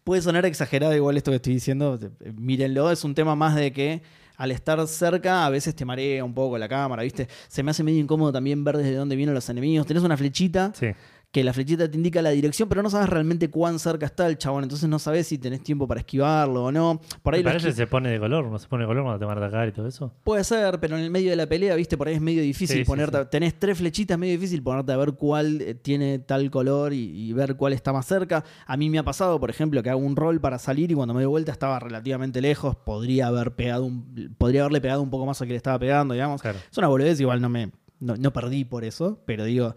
Puede 0.03 0.21
sonar 0.21 0.45
exagerado 0.45 0.95
igual 0.95 1.17
esto 1.17 1.31
que 1.31 1.37
estoy 1.37 1.53
diciendo, 1.53 1.99
eh, 2.01 2.33
mírenlo, 2.33 2.91
es 2.91 3.03
un 3.03 3.15
tema 3.15 3.35
más 3.35 3.55
de 3.55 3.71
que 3.71 4.01
al 4.43 4.51
estar 4.51 4.85
cerca 4.87 5.45
a 5.45 5.49
veces 5.49 5.73
te 5.73 5.85
marea 5.85 6.21
un 6.23 6.33
poco 6.33 6.57
la 6.57 6.67
cámara, 6.67 7.01
¿viste? 7.03 7.29
Se 7.47 7.63
me 7.63 7.71
hace 7.71 7.81
medio 7.81 7.99
incómodo 7.99 8.33
también 8.33 8.61
ver 8.63 8.75
desde 8.75 8.93
dónde 8.95 9.15
vienen 9.15 9.33
los 9.33 9.47
enemigos. 9.47 9.87
Tenés 9.87 10.03
una 10.03 10.17
flechita 10.17 10.73
Sí. 10.75 10.87
Que 11.33 11.43
la 11.43 11.51
flechita 11.51 11.89
te 11.89 11.97
indica 11.97 12.21
la 12.21 12.29
dirección, 12.29 12.69
pero 12.69 12.83
no 12.83 12.91
sabes 12.91 13.09
realmente 13.09 13.49
cuán 13.49 13.79
cerca 13.79 14.05
está 14.05 14.27
el 14.27 14.37
chabón, 14.37 14.63
entonces 14.63 14.87
no 14.87 14.99
sabes 14.99 15.25
si 15.25 15.39
tenés 15.39 15.63
tiempo 15.63 15.87
para 15.87 15.99
esquivarlo 16.01 16.65
o 16.65 16.71
no. 16.71 17.01
Por 17.23 17.33
ahí 17.33 17.41
parece 17.41 17.69
que 17.69 17.73
se 17.73 17.87
pone 17.87 18.11
de 18.11 18.19
color, 18.19 18.45
no 18.45 18.59
se 18.59 18.67
pone 18.67 18.83
de 18.83 18.87
color 18.87 19.01
cuando 19.03 19.17
te 19.19 19.25
van 19.25 19.39
a 19.39 19.45
atacar 19.47 19.67
y 19.67 19.71
todo 19.71 19.87
eso. 19.87 20.13
Puede 20.23 20.43
ser, 20.43 20.79
pero 20.79 20.95
en 20.95 21.01
el 21.03 21.09
medio 21.09 21.31
de 21.31 21.35
la 21.35 21.47
pelea, 21.47 21.73
viste, 21.73 21.97
por 21.97 22.07
ahí 22.07 22.13
es 22.13 22.21
medio 22.21 22.43
difícil 22.43 22.77
Sí, 22.77 22.83
ponerte. 22.83 23.17
sí. 23.17 23.27
Tenés 23.31 23.57
tres 23.59 23.79
flechitas, 23.79 24.15
medio 24.19 24.33
difícil 24.33 24.61
ponerte 24.61 24.91
a 24.91 24.97
ver 24.97 25.13
cuál 25.13 25.59
eh, 25.61 25.73
tiene 25.73 26.19
tal 26.19 26.51
color 26.51 26.93
y, 26.93 26.99
y 27.29 27.33
ver 27.33 27.55
cuál 27.55 27.73
está 27.73 27.91
más 27.91 28.05
cerca. 28.05 28.43
A 28.67 28.77
mí 28.77 28.91
me 28.91 28.99
ha 28.99 29.03
pasado, 29.03 29.39
por 29.39 29.49
ejemplo, 29.49 29.81
que 29.81 29.89
hago 29.89 30.01
un 30.01 30.15
rol 30.15 30.39
para 30.39 30.59
salir 30.59 30.91
y 30.91 30.93
cuando 30.93 31.15
me 31.15 31.23
doy 31.23 31.29
vuelta 31.31 31.51
estaba 31.51 31.79
relativamente 31.79 32.41
lejos. 32.41 32.75
Podría 32.75 33.25
haber 33.25 33.55
pegado 33.55 33.85
un, 33.85 34.35
podría 34.37 34.61
haberle 34.61 34.81
pegado 34.81 35.01
un 35.01 35.09
poco 35.09 35.25
más 35.25 35.41
a 35.41 35.45
que 35.47 35.53
le 35.53 35.57
estaba 35.57 35.79
pegando, 35.79 36.13
digamos. 36.13 36.43
Claro. 36.43 36.59
Es 36.71 36.77
una 36.77 36.89
boludez, 36.89 37.19
igual 37.19 37.41
no 37.41 37.49
me. 37.49 37.71
No, 37.99 38.15
no 38.17 38.31
perdí 38.31 38.65
por 38.65 38.83
eso, 38.85 39.19
pero 39.25 39.45
digo. 39.45 39.73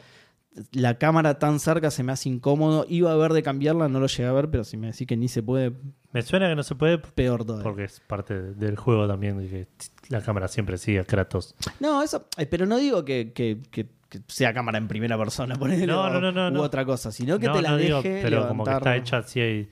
La 0.73 0.99
cámara 0.99 1.39
tan 1.39 1.61
cerca 1.61 1.91
se 1.91 2.03
me 2.03 2.13
hace 2.13 2.29
incómodo. 2.29 2.87
Iba 2.89 3.13
a 3.13 3.17
ver 3.17 3.33
de 3.33 3.43
cambiarla, 3.43 3.89
no 3.89 4.01
lo 4.01 4.07
llegué 4.07 4.27
a 4.27 4.33
ver, 4.33 4.49
pero 4.51 4.65
si 4.65 4.77
me 4.77 4.89
decís 4.89 5.07
que 5.07 5.17
ni 5.17 5.29
se 5.29 5.43
puede, 5.43 5.73
Me 6.13 6.23
suena 6.23 6.49
que 6.49 6.55
no 6.57 6.63
se 6.63 6.75
puede 6.75 6.99
peor 6.99 7.45
todavía. 7.45 7.63
porque 7.65 7.85
es 7.85 8.01
parte 8.01 8.35
de- 8.41 8.55
del 8.55 8.77
juego 8.77 9.07
también, 9.07 9.39
de 9.39 9.49
que 9.49 9.67
la 10.09 10.23
cámara 10.23 10.49
siempre 10.49 10.79
sigue 10.79 11.01
a 11.01 11.05
Kratos. 11.05 11.55
No, 11.81 12.03
eso, 12.03 12.27
eh, 12.39 12.47
pero 12.47 12.65
no 12.67 12.79
digo 12.79 13.05
que, 13.05 13.33
que- 13.35 13.59
que- 13.71 13.87
que 14.09 14.21
sea 14.29 14.55
cámara 14.55 14.79
en 14.79 14.87
primera 14.89 15.19
persona, 15.19 15.57
ponele, 15.59 15.87
No, 15.87 16.09
no, 16.09 16.21
no, 16.21 16.33
no, 16.33 16.49
u 16.49 16.51
no. 16.53 16.63
otra 16.63 16.85
cosa, 16.85 17.11
sino 17.13 17.39
que 17.39 17.49
te 17.49 17.61
la 17.61 17.77
deje 17.77 17.87
digo, 17.87 18.23
pero 18.23 18.49
como 18.49 18.65
que 18.65 18.71
está 18.71 18.97
hecha 18.97 19.19
así 19.19 19.41
hay- 19.41 19.69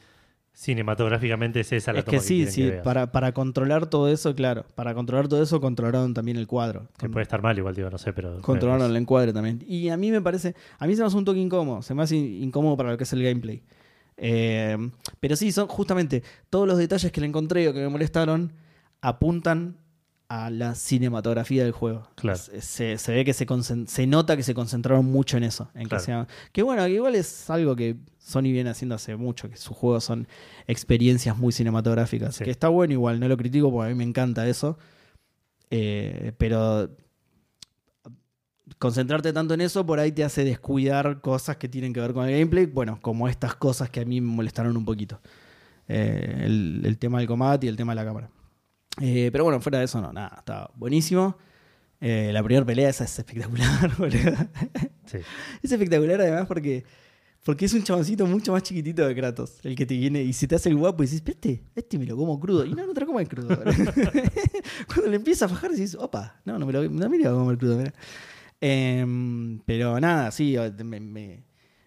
cinematográficamente 0.54 1.60
es 1.60 1.72
esa 1.72 1.92
la 1.92 1.98
Es 1.98 2.04
toma 2.04 2.18
que 2.18 2.24
sí, 2.24 2.46
sí, 2.46 2.62
que 2.62 2.72
para, 2.78 3.12
para 3.12 3.32
controlar 3.32 3.86
todo 3.86 4.08
eso, 4.08 4.34
claro, 4.34 4.64
para 4.74 4.94
controlar 4.94 5.28
todo 5.28 5.42
eso 5.42 5.60
controlaron 5.60 6.14
también 6.14 6.36
el 6.36 6.46
cuadro. 6.46 6.88
Que 6.96 7.08
puede 7.08 7.24
estar 7.24 7.42
mal 7.42 7.58
igual, 7.58 7.74
digo, 7.74 7.90
no 7.90 7.98
sé, 7.98 8.12
pero... 8.12 8.40
Controlaron 8.40 8.88
el 8.88 8.96
encuadre 8.96 9.32
también. 9.32 9.62
Y 9.66 9.88
a 9.88 9.96
mí 9.96 10.10
me 10.10 10.22
parece, 10.22 10.54
a 10.78 10.86
mí 10.86 10.94
se 10.94 11.02
me 11.02 11.08
hace 11.08 11.16
un 11.16 11.24
toque 11.24 11.40
incómodo, 11.40 11.82
se 11.82 11.94
me 11.94 12.02
hace 12.02 12.16
incómodo 12.16 12.76
para 12.76 12.92
lo 12.92 12.96
que 12.96 13.04
es 13.04 13.12
el 13.12 13.22
gameplay. 13.22 13.62
Eh, 14.16 14.76
pero 15.18 15.34
sí, 15.34 15.50
son 15.50 15.66
justamente 15.66 16.22
todos 16.48 16.68
los 16.68 16.78
detalles 16.78 17.10
que 17.10 17.20
le 17.20 17.26
encontré 17.26 17.68
o 17.68 17.74
que 17.74 17.80
me 17.80 17.88
molestaron 17.88 18.52
apuntan 19.00 19.76
a 20.28 20.50
la 20.50 20.74
cinematografía 20.74 21.64
del 21.64 21.72
juego. 21.72 22.08
Claro. 22.14 22.38
Se, 22.38 22.96
ve 23.08 23.24
que 23.24 23.32
se, 23.32 23.46
se 23.86 24.06
nota 24.06 24.36
que 24.36 24.42
se 24.42 24.54
concentraron 24.54 25.04
mucho 25.04 25.36
en 25.36 25.44
eso. 25.44 25.68
En 25.74 25.88
Claro. 25.88 26.00
que, 26.02 26.06
sea, 26.06 26.28
que 26.52 26.62
bueno, 26.62 26.84
que 26.84 26.90
igual 26.92 27.14
es 27.14 27.50
algo 27.50 27.76
que 27.76 27.96
Sony 28.18 28.42
viene 28.44 28.70
haciendo 28.70 28.94
hace 28.94 29.16
mucho, 29.16 29.50
que 29.50 29.56
sus 29.56 29.76
juegos 29.76 30.04
son 30.04 30.26
experiencias 30.66 31.36
muy 31.36 31.52
cinematográficas. 31.52 32.36
Sí. 32.36 32.44
Que 32.44 32.50
está 32.50 32.68
bueno 32.68 32.94
igual, 32.94 33.20
no 33.20 33.28
lo 33.28 33.36
critico 33.36 33.70
porque 33.70 33.86
a 33.86 33.88
mí 33.90 33.96
me 33.96 34.04
encanta 34.04 34.48
eso. 34.48 34.78
Eh, 35.70 36.32
pero 36.38 36.90
concentrarte 38.78 39.32
tanto 39.32 39.54
en 39.54 39.60
eso 39.60 39.84
por 39.84 39.98
ahí 39.98 40.12
te 40.12 40.24
hace 40.24 40.44
descuidar 40.44 41.20
cosas 41.20 41.56
que 41.56 41.68
tienen 41.68 41.92
que 41.92 42.00
ver 42.00 42.12
con 42.12 42.26
el 42.26 42.32
gameplay. 42.32 42.66
Bueno, 42.66 42.98
como 43.02 43.28
estas 43.28 43.54
cosas 43.54 43.90
que 43.90 44.00
a 44.00 44.04
mí 44.04 44.20
me 44.20 44.28
molestaron 44.28 44.76
un 44.76 44.84
poquito. 44.84 45.20
Eh, 45.86 46.42
el, 46.44 46.82
el 46.84 46.98
tema 46.98 47.18
del 47.18 47.26
combate 47.26 47.66
y 47.66 47.68
el 47.68 47.76
tema 47.76 47.92
de 47.92 47.96
la 47.96 48.04
cámara. 48.06 48.30
Eh, 49.00 49.30
pero 49.32 49.44
bueno, 49.44 49.60
fuera 49.60 49.78
de 49.78 49.84
eso, 49.86 50.00
no, 50.00 50.12
nada, 50.12 50.36
está 50.38 50.70
buenísimo. 50.76 51.36
Eh, 52.00 52.30
la 52.32 52.42
primera 52.42 52.64
pelea 52.66 52.90
esa 52.90 53.04
es 53.04 53.18
espectacular, 53.18 53.90
boludo. 53.98 54.36
Sí. 55.06 55.18
Es 55.62 55.72
espectacular 55.72 56.20
además 56.20 56.46
porque, 56.46 56.84
porque 57.44 57.64
es 57.64 57.74
un 57.74 57.82
chaboncito 57.82 58.26
mucho 58.26 58.52
más 58.52 58.62
chiquitito 58.62 59.06
de 59.06 59.14
Kratos, 59.14 59.58
el 59.64 59.74
que 59.74 59.86
te 59.86 59.96
viene 59.96 60.22
y 60.22 60.32
se 60.32 60.46
te 60.46 60.54
hace 60.54 60.68
el 60.68 60.76
guapo 60.76 61.02
y 61.02 61.06
dices, 61.06 61.22
este, 61.26 61.64
este 61.74 61.98
me 61.98 62.04
lo 62.06 62.16
como 62.16 62.38
crudo. 62.38 62.64
Y 62.64 62.74
no, 62.74 62.86
no 62.86 62.92
te 62.92 63.00
lo 63.00 63.06
comes 63.06 63.28
crudo. 63.28 63.48
Cuando 64.86 65.10
le 65.10 65.16
empieza 65.16 65.46
a 65.46 65.48
fajar 65.48 65.70
dices, 65.70 65.96
opa, 65.98 66.40
no, 66.44 66.58
no 66.58 66.66
me 66.66 66.72
lo, 66.72 66.82
no 66.88 67.08
me 67.08 67.18
lo 67.18 67.24
voy 67.30 67.40
a 67.40 67.42
comer 67.44 67.58
crudo. 67.58 67.78
mirá. 67.78 67.94
Em, 68.60 69.58
pero 69.66 69.98
nada, 70.00 70.30
sí, 70.30 70.56
me, 70.84 71.00
me- 71.00 71.44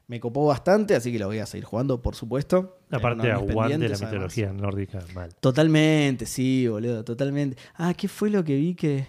me 0.08 0.20
copó 0.20 0.46
bastante, 0.46 0.96
así 0.96 1.12
que 1.12 1.20
lo 1.20 1.28
voy 1.28 1.40
a 1.40 1.46
seguir 1.46 1.66
jugando, 1.66 2.02
por 2.02 2.16
supuesto. 2.16 2.80
Aparte, 2.90 3.28
Era 3.28 3.38
uno 3.40 3.48
de 3.48 3.52
aguante 3.52 3.78
la 3.80 3.86
además. 3.96 4.02
mitología 4.14 4.54
nórdica 4.54 5.04
mal. 5.14 5.36
Totalmente, 5.40 6.26
sí, 6.26 6.68
boludo, 6.68 7.04
totalmente. 7.04 7.58
Ah, 7.76 7.94
¿qué 7.94 8.08
fue 8.08 8.30
lo 8.30 8.44
que 8.44 8.56
vi 8.56 8.74
que...? 8.76 9.06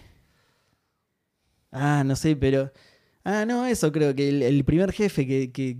Ah, 1.71 2.03
no 2.05 2.17
sé, 2.17 2.35
pero... 2.37 2.73
Ah, 3.25 3.45
no, 3.47 3.67
eso 3.67 3.93
creo 3.93 4.15
que 4.15 4.29
el, 4.29 4.43
el 4.43 4.65
primer 4.65 4.91
jefe 4.93 5.27
que, 5.27 5.53
que 5.53 5.77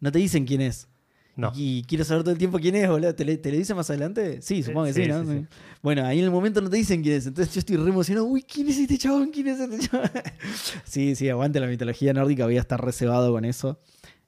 no 0.00 0.12
te 0.12 0.18
dicen 0.18 0.44
quién 0.44 0.60
es. 0.60 0.88
No. 1.36 1.50
Y 1.56 1.82
quiero 1.84 2.04
saber 2.04 2.22
todo 2.22 2.32
el 2.32 2.38
tiempo 2.38 2.58
quién 2.58 2.74
es, 2.76 2.86
boludo. 2.86 3.14
¿Te, 3.14 3.24
le- 3.24 3.38
te 3.38 3.50
lo 3.50 3.56
dicen 3.56 3.74
más 3.74 3.88
adelante? 3.88 4.42
Sí, 4.42 4.62
supongo 4.62 4.84
que 4.86 4.92
sí, 4.92 5.04
sí, 5.04 5.08
¿no? 5.08 5.24
sí, 5.24 5.38
sí. 5.40 5.46
Bueno, 5.80 6.04
ahí 6.04 6.18
en 6.18 6.26
el 6.26 6.30
momento 6.30 6.60
no 6.60 6.68
te 6.68 6.76
dicen 6.76 7.02
quién 7.02 7.14
es. 7.16 7.26
Entonces 7.26 7.54
yo 7.54 7.60
estoy 7.60 7.76
re 7.76 7.88
emocionado. 7.88 8.26
Uy, 8.26 8.42
¿quién 8.42 8.68
es 8.68 8.76
este 8.78 8.98
chabón? 8.98 9.30
¿Quién 9.30 9.46
es 9.48 9.58
este 9.58 9.88
chabón? 9.88 10.10
sí, 10.84 11.14
sí, 11.16 11.30
aguante 11.30 11.58
la 11.58 11.66
mitología 11.66 12.12
nórdica. 12.12 12.44
Voy 12.44 12.58
a 12.58 12.60
estar 12.60 12.84
reservado 12.84 13.32
con 13.32 13.46
eso. 13.46 13.80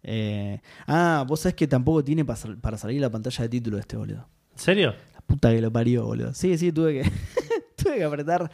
Eh, 0.04 0.60
ah, 0.86 1.24
vos 1.26 1.40
sabés 1.40 1.54
que 1.54 1.66
tampoco 1.66 2.04
tiene 2.04 2.24
para, 2.24 2.36
sal- 2.36 2.58
para 2.58 2.76
salir 2.78 3.00
la 3.00 3.10
pantalla 3.10 3.42
de 3.42 3.48
título 3.48 3.78
este, 3.78 3.96
boludo. 3.96 4.28
¿En 4.52 4.58
serio? 4.58 4.94
La 5.14 5.20
puta 5.22 5.50
que 5.50 5.60
lo 5.60 5.72
parió, 5.72 6.04
boludo. 6.04 6.34
Sí, 6.34 6.56
sí, 6.58 6.70
tuve 6.72 7.02
que, 7.02 7.10
tuve 7.76 7.96
que 7.96 8.04
apretar 8.04 8.50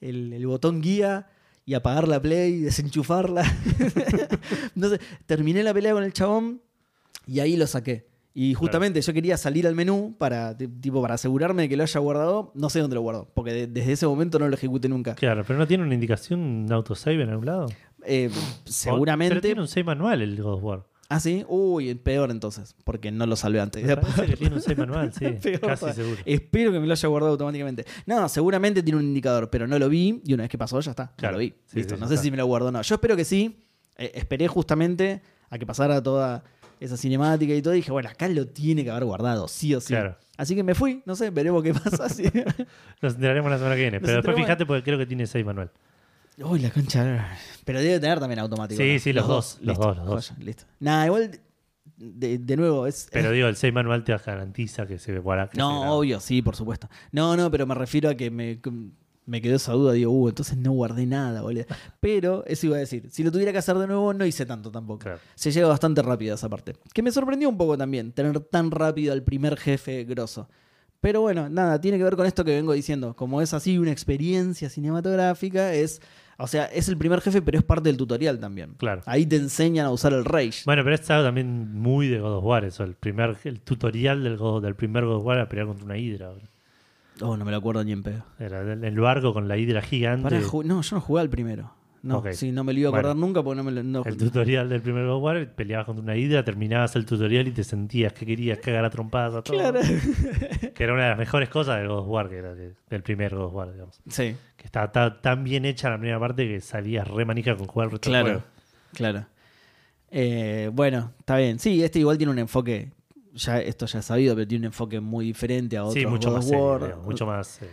el, 0.00 0.32
el 0.32 0.46
botón 0.46 0.80
guía 0.82 1.26
y 1.64 1.74
apagar 1.74 2.06
la 2.06 2.20
play 2.20 2.52
y 2.54 2.60
desenchufarla. 2.60 3.44
no 4.74 4.88
sé, 4.90 5.00
terminé 5.26 5.62
la 5.62 5.72
pelea 5.74 5.92
con 5.92 6.04
el 6.04 6.12
chabón 6.12 6.60
y 7.26 7.40
ahí 7.40 7.56
lo 7.56 7.66
saqué. 7.66 8.08
Y 8.32 8.54
justamente 8.54 9.00
yo 9.00 9.12
quería 9.12 9.36
salir 9.36 9.66
al 9.66 9.74
menú 9.74 10.14
para, 10.16 10.56
ti- 10.56 10.68
tipo, 10.68 11.02
para 11.02 11.14
asegurarme 11.14 11.62
de 11.62 11.68
que 11.68 11.76
lo 11.76 11.82
haya 11.82 11.98
guardado. 12.00 12.52
No 12.54 12.70
sé 12.70 12.78
dónde 12.80 12.94
lo 12.94 13.00
guardó, 13.02 13.28
porque 13.34 13.52
de- 13.52 13.66
desde 13.66 13.92
ese 13.92 14.06
momento 14.06 14.38
no 14.38 14.48
lo 14.48 14.54
ejecuté 14.54 14.88
nunca. 14.88 15.14
Claro, 15.16 15.42
pero 15.46 15.58
no 15.58 15.66
tiene 15.66 15.82
una 15.84 15.94
indicación, 15.94 16.40
un 16.40 16.72
autosave 16.72 17.22
en 17.22 17.28
algún 17.30 17.46
lado. 17.46 17.66
Eh, 18.06 18.28
O- 18.30 18.34
Pero 18.34 18.42
seguramente. 18.66 19.40
tiene 19.40 19.60
un 19.60 19.68
save 19.68 19.84
manual 19.84 20.22
el 20.22 20.40
God 20.40 20.54
of 20.54 20.62
War. 20.62 20.86
Ah, 21.12 21.18
sí. 21.20 21.44
Uy, 21.48 21.94
peor 21.96 22.30
entonces, 22.30 22.74
porque 22.84 23.10
no 23.10 23.26
lo 23.26 23.34
salvé 23.36 23.60
antes. 23.60 23.84
Me 23.84 23.96
parece 23.96 24.26
que 24.26 24.36
tiene 24.36 24.54
un 24.54 24.62
save 24.62 24.76
manual, 24.76 25.12
sí. 25.12 25.26
Peor 25.42 25.60
casi 25.60 25.92
seguro. 25.92 26.16
Espero 26.24 26.70
que 26.72 26.78
me 26.80 26.86
lo 26.86 26.92
haya 26.92 27.08
guardado 27.08 27.32
automáticamente. 27.32 27.84
No, 28.06 28.28
seguramente 28.28 28.82
tiene 28.82 28.98
un 29.00 29.04
indicador, 29.04 29.50
pero 29.50 29.66
no 29.66 29.78
lo 29.78 29.88
vi 29.88 30.22
y 30.24 30.32
una 30.34 30.44
vez 30.44 30.50
que 30.50 30.56
pasó 30.56 30.78
ya 30.80 30.92
está. 30.92 31.06
ya 31.10 31.16
Claro. 31.16 31.32
lo 31.34 31.40
vi. 31.40 31.52
Sí, 31.66 31.78
Listo. 31.78 31.96
sí, 31.96 32.00
no 32.00 32.06
sé 32.08 32.14
está. 32.14 32.22
si 32.22 32.30
me 32.30 32.36
lo 32.36 32.46
guardó 32.46 32.68
o 32.68 32.72
no. 32.72 32.80
Yo 32.82 32.94
espero 32.94 33.16
que 33.16 33.24
sí. 33.24 33.64
Eh, 33.98 34.12
esperé 34.14 34.46
justamente 34.48 35.20
a 35.50 35.58
que 35.58 35.66
pasara 35.66 36.00
toda 36.02 36.44
esa 36.78 36.96
cinemática 36.96 37.52
y 37.54 37.60
todo. 37.60 37.74
Y 37.74 37.78
dije, 37.78 37.90
bueno, 37.90 38.08
acá 38.08 38.28
lo 38.28 38.46
tiene 38.46 38.84
que 38.84 38.90
haber 38.90 39.04
guardado, 39.04 39.48
sí 39.48 39.74
o 39.74 39.80
sí. 39.80 39.88
Claro. 39.88 40.16
Así 40.36 40.54
que 40.54 40.62
me 40.62 40.74
fui, 40.74 41.02
no 41.04 41.16
sé, 41.16 41.28
veremos 41.30 41.62
qué 41.62 41.74
pasa. 41.74 42.06
Nos 43.02 43.14
enteraremos 43.14 43.50
la 43.50 43.58
semana 43.58 43.74
que 43.74 43.82
viene. 43.82 43.98
Nos 43.98 44.06
Pero 44.06 44.16
después 44.22 44.36
fíjate 44.36 44.64
porque 44.64 44.82
creo 44.84 44.96
que 44.96 45.06
tiene 45.06 45.26
save 45.26 45.44
manual. 45.44 45.70
Uy, 46.38 46.60
la 46.60 46.70
concha. 46.70 47.36
Pero 47.64 47.80
debe 47.80 48.00
tener 48.00 48.18
también 48.18 48.38
automático. 48.38 48.80
Sí, 48.82 48.94
¿no? 48.94 48.98
sí, 48.98 49.12
los 49.12 49.28
dos, 49.28 49.58
los 49.60 49.76
Listo. 49.76 49.86
dos, 49.86 49.96
los 49.98 50.06
dos. 50.06 50.32
Listo. 50.38 50.64
Nada, 50.78 51.06
igual, 51.06 51.40
de, 51.96 52.38
de 52.38 52.56
nuevo, 52.56 52.86
es. 52.86 53.08
Pero 53.12 53.30
digo, 53.30 53.46
el 53.48 53.56
save 53.56 53.72
manual 53.72 54.04
te 54.04 54.16
garantiza 54.16 54.86
que 54.86 54.98
se 54.98 55.14
se 55.14 55.58
No, 55.58 55.92
obvio, 55.92 56.18
sí, 56.20 56.40
por 56.40 56.56
supuesto. 56.56 56.88
No, 57.12 57.36
no, 57.36 57.50
pero 57.50 57.66
me 57.66 57.74
refiero 57.74 58.08
a 58.08 58.14
que 58.14 58.30
me, 58.30 58.58
me 59.26 59.42
quedó 59.42 59.56
esa 59.56 59.72
duda. 59.72 59.92
Digo, 59.92 60.10
uh, 60.10 60.28
entonces 60.30 60.56
no 60.56 60.72
guardé 60.72 61.04
nada, 61.06 61.42
boludo. 61.42 61.64
Pero, 62.00 62.44
eso 62.46 62.66
iba 62.66 62.76
a 62.76 62.80
decir, 62.80 63.10
si 63.10 63.22
lo 63.22 63.30
tuviera 63.30 63.52
que 63.52 63.58
hacer 63.58 63.76
de 63.76 63.86
nuevo, 63.86 64.14
no 64.14 64.24
hice 64.24 64.46
tanto 64.46 64.70
tampoco. 64.70 65.00
Claro. 65.00 65.18
Se 65.34 65.52
llega 65.52 65.68
bastante 65.68 66.00
rápido 66.00 66.32
a 66.32 66.36
esa 66.36 66.48
parte. 66.48 66.74
Que 66.94 67.02
me 67.02 67.12
sorprendió 67.12 67.48
un 67.48 67.58
poco 67.58 67.76
también, 67.76 68.12
tener 68.12 68.40
tan 68.40 68.70
rápido 68.70 69.12
al 69.12 69.22
primer 69.22 69.58
jefe 69.58 70.04
grosso. 70.04 70.48
Pero 71.00 71.22
bueno, 71.22 71.48
nada, 71.48 71.80
tiene 71.80 71.96
que 71.98 72.04
ver 72.04 72.16
con 72.16 72.26
esto 72.26 72.44
que 72.44 72.54
vengo 72.54 72.72
diciendo. 72.74 73.14
Como 73.16 73.40
es 73.40 73.54
así 73.54 73.78
una 73.78 73.90
experiencia 73.90 74.68
cinematográfica, 74.68 75.72
es. 75.72 76.00
O 76.42 76.46
sea, 76.46 76.64
es 76.66 76.88
el 76.88 76.96
primer 76.96 77.20
jefe, 77.20 77.42
pero 77.42 77.58
es 77.58 77.64
parte 77.64 77.88
del 77.90 77.98
tutorial 77.98 78.38
también. 78.40 78.72
Claro. 78.78 79.02
Ahí 79.04 79.26
te 79.26 79.36
enseñan 79.36 79.84
a 79.86 79.90
usar 79.90 80.14
el 80.14 80.24
Rage. 80.24 80.62
Bueno, 80.64 80.82
pero 80.84 80.94
es 80.94 81.10
algo 81.10 81.24
también 81.24 81.74
muy 81.74 82.08
de 82.08 82.18
God 82.18 82.36
of 82.38 82.44
War, 82.44 82.64
eso. 82.64 82.82
El 82.84 82.94
primer 82.94 83.36
el 83.44 83.60
tutorial 83.60 84.22
del, 84.24 84.38
God- 84.38 84.62
del 84.62 84.74
primer 84.74 85.04
God 85.04 85.16
of 85.16 85.24
War 85.24 85.36
era 85.36 85.48
pelear 85.48 85.66
contra 85.66 85.84
una 85.84 85.98
hidra. 85.98 86.30
Oh, 87.20 87.36
no 87.36 87.44
me 87.44 87.50
lo 87.50 87.58
acuerdo 87.58 87.84
ni 87.84 87.92
en 87.92 88.02
pedo. 88.02 88.24
Era 88.38 88.60
el, 88.62 88.82
el 88.82 89.00
barco 89.00 89.34
con 89.34 89.48
la 89.48 89.58
hidra 89.58 89.82
gigante. 89.82 90.40
No, 90.40 90.80
yo 90.82 90.94
no 90.96 91.00
jugué 91.02 91.20
al 91.20 91.28
primero. 91.28 91.70
No, 92.02 92.18
Ok. 92.18 92.30
sí, 92.32 92.50
no 92.50 92.64
me 92.64 92.72
lo 92.72 92.78
iba 92.80 92.88
a 92.88 92.92
acordar 92.92 93.14
Bueno. 93.14 93.26
nunca 93.26 93.42
porque 93.42 93.56
no 93.58 93.64
me 93.64 93.72
lo. 93.72 93.82
no- 93.82 94.02
El 94.06 94.16
tutorial 94.16 94.68
del 94.70 94.80
primer 94.80 95.04
God 95.06 95.16
of 95.16 95.22
War, 95.22 95.54
peleabas 95.54 95.84
contra 95.86 96.02
una 96.02 96.16
hidra, 96.16 96.42
terminabas 96.44 96.96
el 96.96 97.04
tutorial 97.04 97.46
y 97.48 97.50
te 97.50 97.62
sentías 97.62 98.12
que 98.14 98.24
querías 98.24 98.58
cagar 98.58 98.84
a 98.86 98.90
trompadas 98.90 99.34
a 99.34 99.42
todos. 99.42 99.60
Claro. 99.60 99.80
Que 100.74 100.84
era 100.84 100.94
una 100.94 101.02
de 101.04 101.08
las 101.10 101.18
mejores 101.18 101.48
cosas 101.50 101.76
del 101.78 101.88
God 101.88 101.98
of 101.98 102.08
War, 102.08 102.28
que 102.30 102.36
era 102.38 102.54
de- 102.54 102.72
del 102.88 103.02
primer 103.02 103.34
God 103.34 103.44
of 103.44 103.54
War, 103.54 103.72
digamos. 103.72 104.00
sí, 104.08 104.34
Que 104.56 104.64
estaba 104.66 104.90
ta- 104.90 105.20
tan 105.20 105.44
bien 105.44 105.66
hecha 105.66 105.90
la 105.90 105.98
primera 105.98 106.18
parte 106.18 106.46
que 106.48 106.60
salías 106.62 107.06
re 107.06 107.24
manija 107.26 107.54
con 107.56 107.66
jugar 107.66 107.86
el 107.88 107.92
resto 107.92 108.10
del 108.10 108.22
claro. 108.22 108.38
juego. 108.40 108.44
Claro. 108.94 109.26
Eh, 110.10 110.70
bueno, 110.72 111.12
está 111.18 111.36
bien. 111.36 111.58
Sí, 111.58 111.82
este 111.84 111.98
igual 111.98 112.16
tiene 112.18 112.32
un 112.32 112.38
enfoque. 112.38 112.90
Ya, 113.34 113.60
esto 113.60 113.86
ya 113.86 114.00
es 114.00 114.04
sabido, 114.06 114.34
pero 114.34 114.48
tiene 114.48 114.62
un 114.62 114.66
enfoque 114.72 114.98
muy 115.00 115.24
diferente 115.26 115.76
a 115.76 115.84
otros 115.84 115.94
Sí, 115.94 116.04
mucho 116.06 116.30
God 116.30 116.36
más 116.36 116.44
serio, 116.48 116.64
War. 116.66 116.82
digamos, 116.82 117.04
mucho 117.06 117.26
más... 117.26 117.62
eh, 117.62 117.68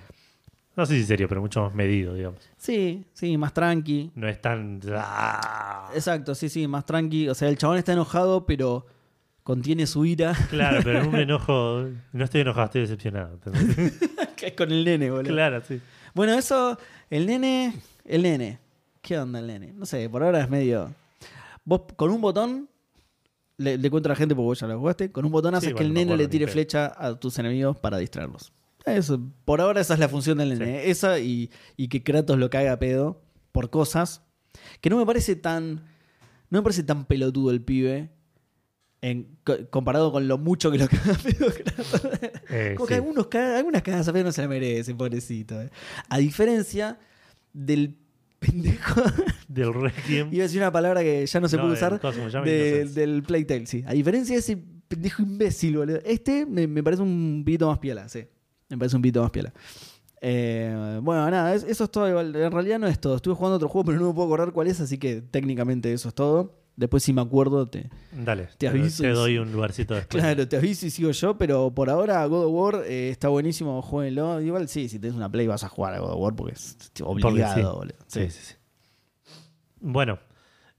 no 0.78 0.86
sé 0.86 0.94
si 0.94 1.06
serio, 1.06 1.28
pero 1.28 1.42
mucho 1.42 1.64
más 1.64 1.74
medido, 1.74 2.14
digamos. 2.14 2.40
Sí, 2.56 3.04
sí, 3.12 3.36
más 3.36 3.52
tranqui. 3.52 4.12
No 4.14 4.28
es 4.28 4.40
tan... 4.40 4.80
Exacto, 5.96 6.36
sí, 6.36 6.50
sí, 6.50 6.68
más 6.68 6.86
tranqui. 6.86 7.28
O 7.30 7.34
sea, 7.34 7.50
el 7.50 7.58
chabón 7.58 7.80
está 7.80 7.94
enojado, 7.94 8.46
pero 8.46 8.86
contiene 9.42 9.88
su 9.88 10.06
ira. 10.06 10.36
Claro, 10.52 10.82
pero 10.84 11.02
en 11.02 11.08
un 11.08 11.16
enojo... 11.20 11.88
No 12.14 12.24
estoy 12.24 12.42
enojado, 12.42 12.66
estoy 12.66 12.82
decepcionado. 12.82 13.40
es 14.40 14.54
con 14.54 14.72
el 14.72 14.86
nene, 14.86 15.10
boludo. 15.10 15.34
claro, 15.34 15.62
sí. 15.68 15.82
Bueno, 16.14 16.36
eso, 16.36 16.78
el 17.10 17.26
nene, 17.26 17.74
el 18.06 18.22
nene. 18.22 18.60
¿Qué 19.02 19.18
onda 19.18 19.40
el 19.40 19.48
nene? 19.48 19.74
No 19.74 19.88
sé, 19.88 20.08
por 20.10 20.22
ahora 20.22 20.42
es 20.42 20.50
medio... 20.50 20.94
Vos 21.66 21.82
con 21.96 22.12
un 22.12 22.22
botón, 22.22 22.70
le, 23.58 23.80
le 23.80 23.90
cuento 23.90 24.10
a 24.10 24.12
la 24.12 24.16
gente 24.16 24.36
porque 24.36 24.46
vos 24.46 24.60
ya 24.60 24.68
lo 24.68 24.78
jugaste, 24.78 25.12
con 25.12 25.26
un 25.26 25.32
botón 25.32 25.56
haces 25.56 25.70
Sí, 25.70 25.76
que 25.76 25.84
el 25.84 25.92
nene 25.92 26.16
le 26.16 26.28
tire 26.28 26.46
flecha 26.46 26.94
a 26.96 27.16
tus 27.16 27.40
enemigos 27.40 27.78
para 27.80 27.98
distraerlos. 27.98 28.54
Eso, 28.96 29.22
por 29.46 29.62
ahora 29.62 29.82
esa 29.82 29.94
es 29.96 30.00
la 30.00 30.10
función 30.10 30.38
del 30.38 30.58
nene. 30.58 30.90
Esa 30.90 31.20
y, 31.20 31.50
y 31.76 31.88
que 31.90 32.04
Kratos 32.04 32.38
lo 32.38 32.50
caga 32.50 32.74
a 32.74 32.80
pedo 32.80 33.22
por 33.52 33.70
cosas 33.70 34.24
que 34.82 34.90
no 34.90 34.98
me 34.98 35.06
parece 35.06 35.36
tan... 35.36 35.84
No 36.50 36.60
me 36.60 36.64
parece 36.64 36.84
tan 36.84 37.06
pelotudo 37.06 37.52
el 37.52 37.62
pibe 37.62 38.10
en, 39.02 39.38
comparado 39.70 40.12
con 40.12 40.28
lo 40.28 40.38
mucho 40.38 40.72
que 40.72 40.78
lo 40.78 40.88
caga 40.90 41.14
a 41.14 41.18
pedo 41.18 41.48
Kratos. 41.54 42.02
Eh, 42.50 42.74
Como 42.78 42.88
sí. 42.88 42.90
que 42.90 42.96
algunos, 42.96 43.28
algunas 43.36 43.82
cagadas 43.82 44.08
a 44.08 44.14
pedo 44.14 44.24
no 44.26 44.32
se 44.32 44.42
la 44.42 44.48
merecen, 44.48 44.98
pobrecito. 44.98 45.62
eh. 45.62 45.70
A 46.10 46.18
diferencia 46.20 46.98
del 47.54 47.98
pendejo. 48.40 49.02
Del 49.48 49.74
Requiem. 49.74 50.28
Iba 50.34 50.44
a 50.44 50.48
decir 50.48 50.62
una 50.62 50.72
palabra 50.72 51.02
que 51.02 51.26
ya 51.26 51.40
no 51.40 51.48
se 51.48 51.56
No, 51.58 51.64
puede 51.64 51.74
usar. 51.76 52.00
de- 52.44 52.86
del 52.86 53.24
Playtale, 53.24 53.66
sí. 53.66 53.84
A 53.88 53.94
diferencia 53.94 54.36
de 54.36 54.40
ese 54.40 54.58
pendejo 54.88 55.22
imbécil, 55.24 55.78
boludo. 55.78 56.00
Este 56.06 56.46
me, 56.46 56.68
me 56.68 56.84
parece 56.84 57.02
un 57.02 57.44
poquito 57.46 57.68
más 57.68 57.80
piola, 57.80 58.08
sí. 58.10 58.26
Me 58.70 58.78
parece 58.78 58.96
un 58.96 59.02
poquito 59.02 59.22
más 59.22 59.32
piola. 59.32 59.54
Eh, 60.22 61.00
bueno, 61.04 61.30
nada, 61.30 61.54
es- 61.56 61.64
eso 61.64 61.84
es 61.86 61.92
todo. 61.92 62.08
En 62.20 62.52
realidad 62.52 62.80
no 62.80 62.88
es 62.88 63.00
todo. 63.00 63.16
Estuve 63.16 63.36
jugando 63.36 63.56
otro 63.58 63.70
juego, 63.70 63.86
pero 63.86 64.00
no 64.00 64.08
me 64.08 64.14
puedo 64.14 64.28
acordar 64.28 64.52
cuál 64.52 64.68
es, 64.68 64.80
así 64.82 64.98
que 64.98 65.22
técnicamente 65.22 65.94
eso 65.94 66.10
es 66.10 66.16
todo. 66.16 66.56
Después, 66.76 67.02
si 67.02 67.12
me 67.12 67.22
acuerdo, 67.22 67.66
te, 67.68 67.90
Dale, 68.12 68.50
Te 68.58 68.68
aviso 68.68 69.02
te 69.02 69.10
doy 69.10 69.40
un 69.40 69.52
lugarcito 69.52 69.96
después. 69.96 70.22
Claro, 70.24 70.48
te 70.48 70.58
aviso 70.58 70.86
y 70.86 70.92
sigo 70.92 71.10
yo, 71.10 71.36
pero 71.38 71.72
por 71.74 71.90
ahora 71.90 72.24
God 72.28 72.46
of 72.46 72.52
War 72.54 72.84
eh, 72.86 73.10
está 73.10 73.30
buenísimo, 73.30 73.82
jueguenlo. 73.82 74.40
Igual 74.42 74.68
sí, 74.70 74.88
si 74.88 75.00
tenés 75.00 75.16
una 75.16 75.32
Play 75.32 75.48
vas 75.48 75.64
a 75.64 75.70
jugar 75.70 75.96
a 75.96 76.00
God 76.00 76.12
of 76.12 76.20
War 76.20 76.36
porque 76.36 76.54
es 76.54 76.78
Porque 77.00 77.04
obligado, 77.24 77.56
sí. 77.72 77.78
boludo. 77.78 77.96
Sí, 78.08 78.30
sí, 78.30 78.40
sí. 78.44 78.54
Bueno, 79.80 80.20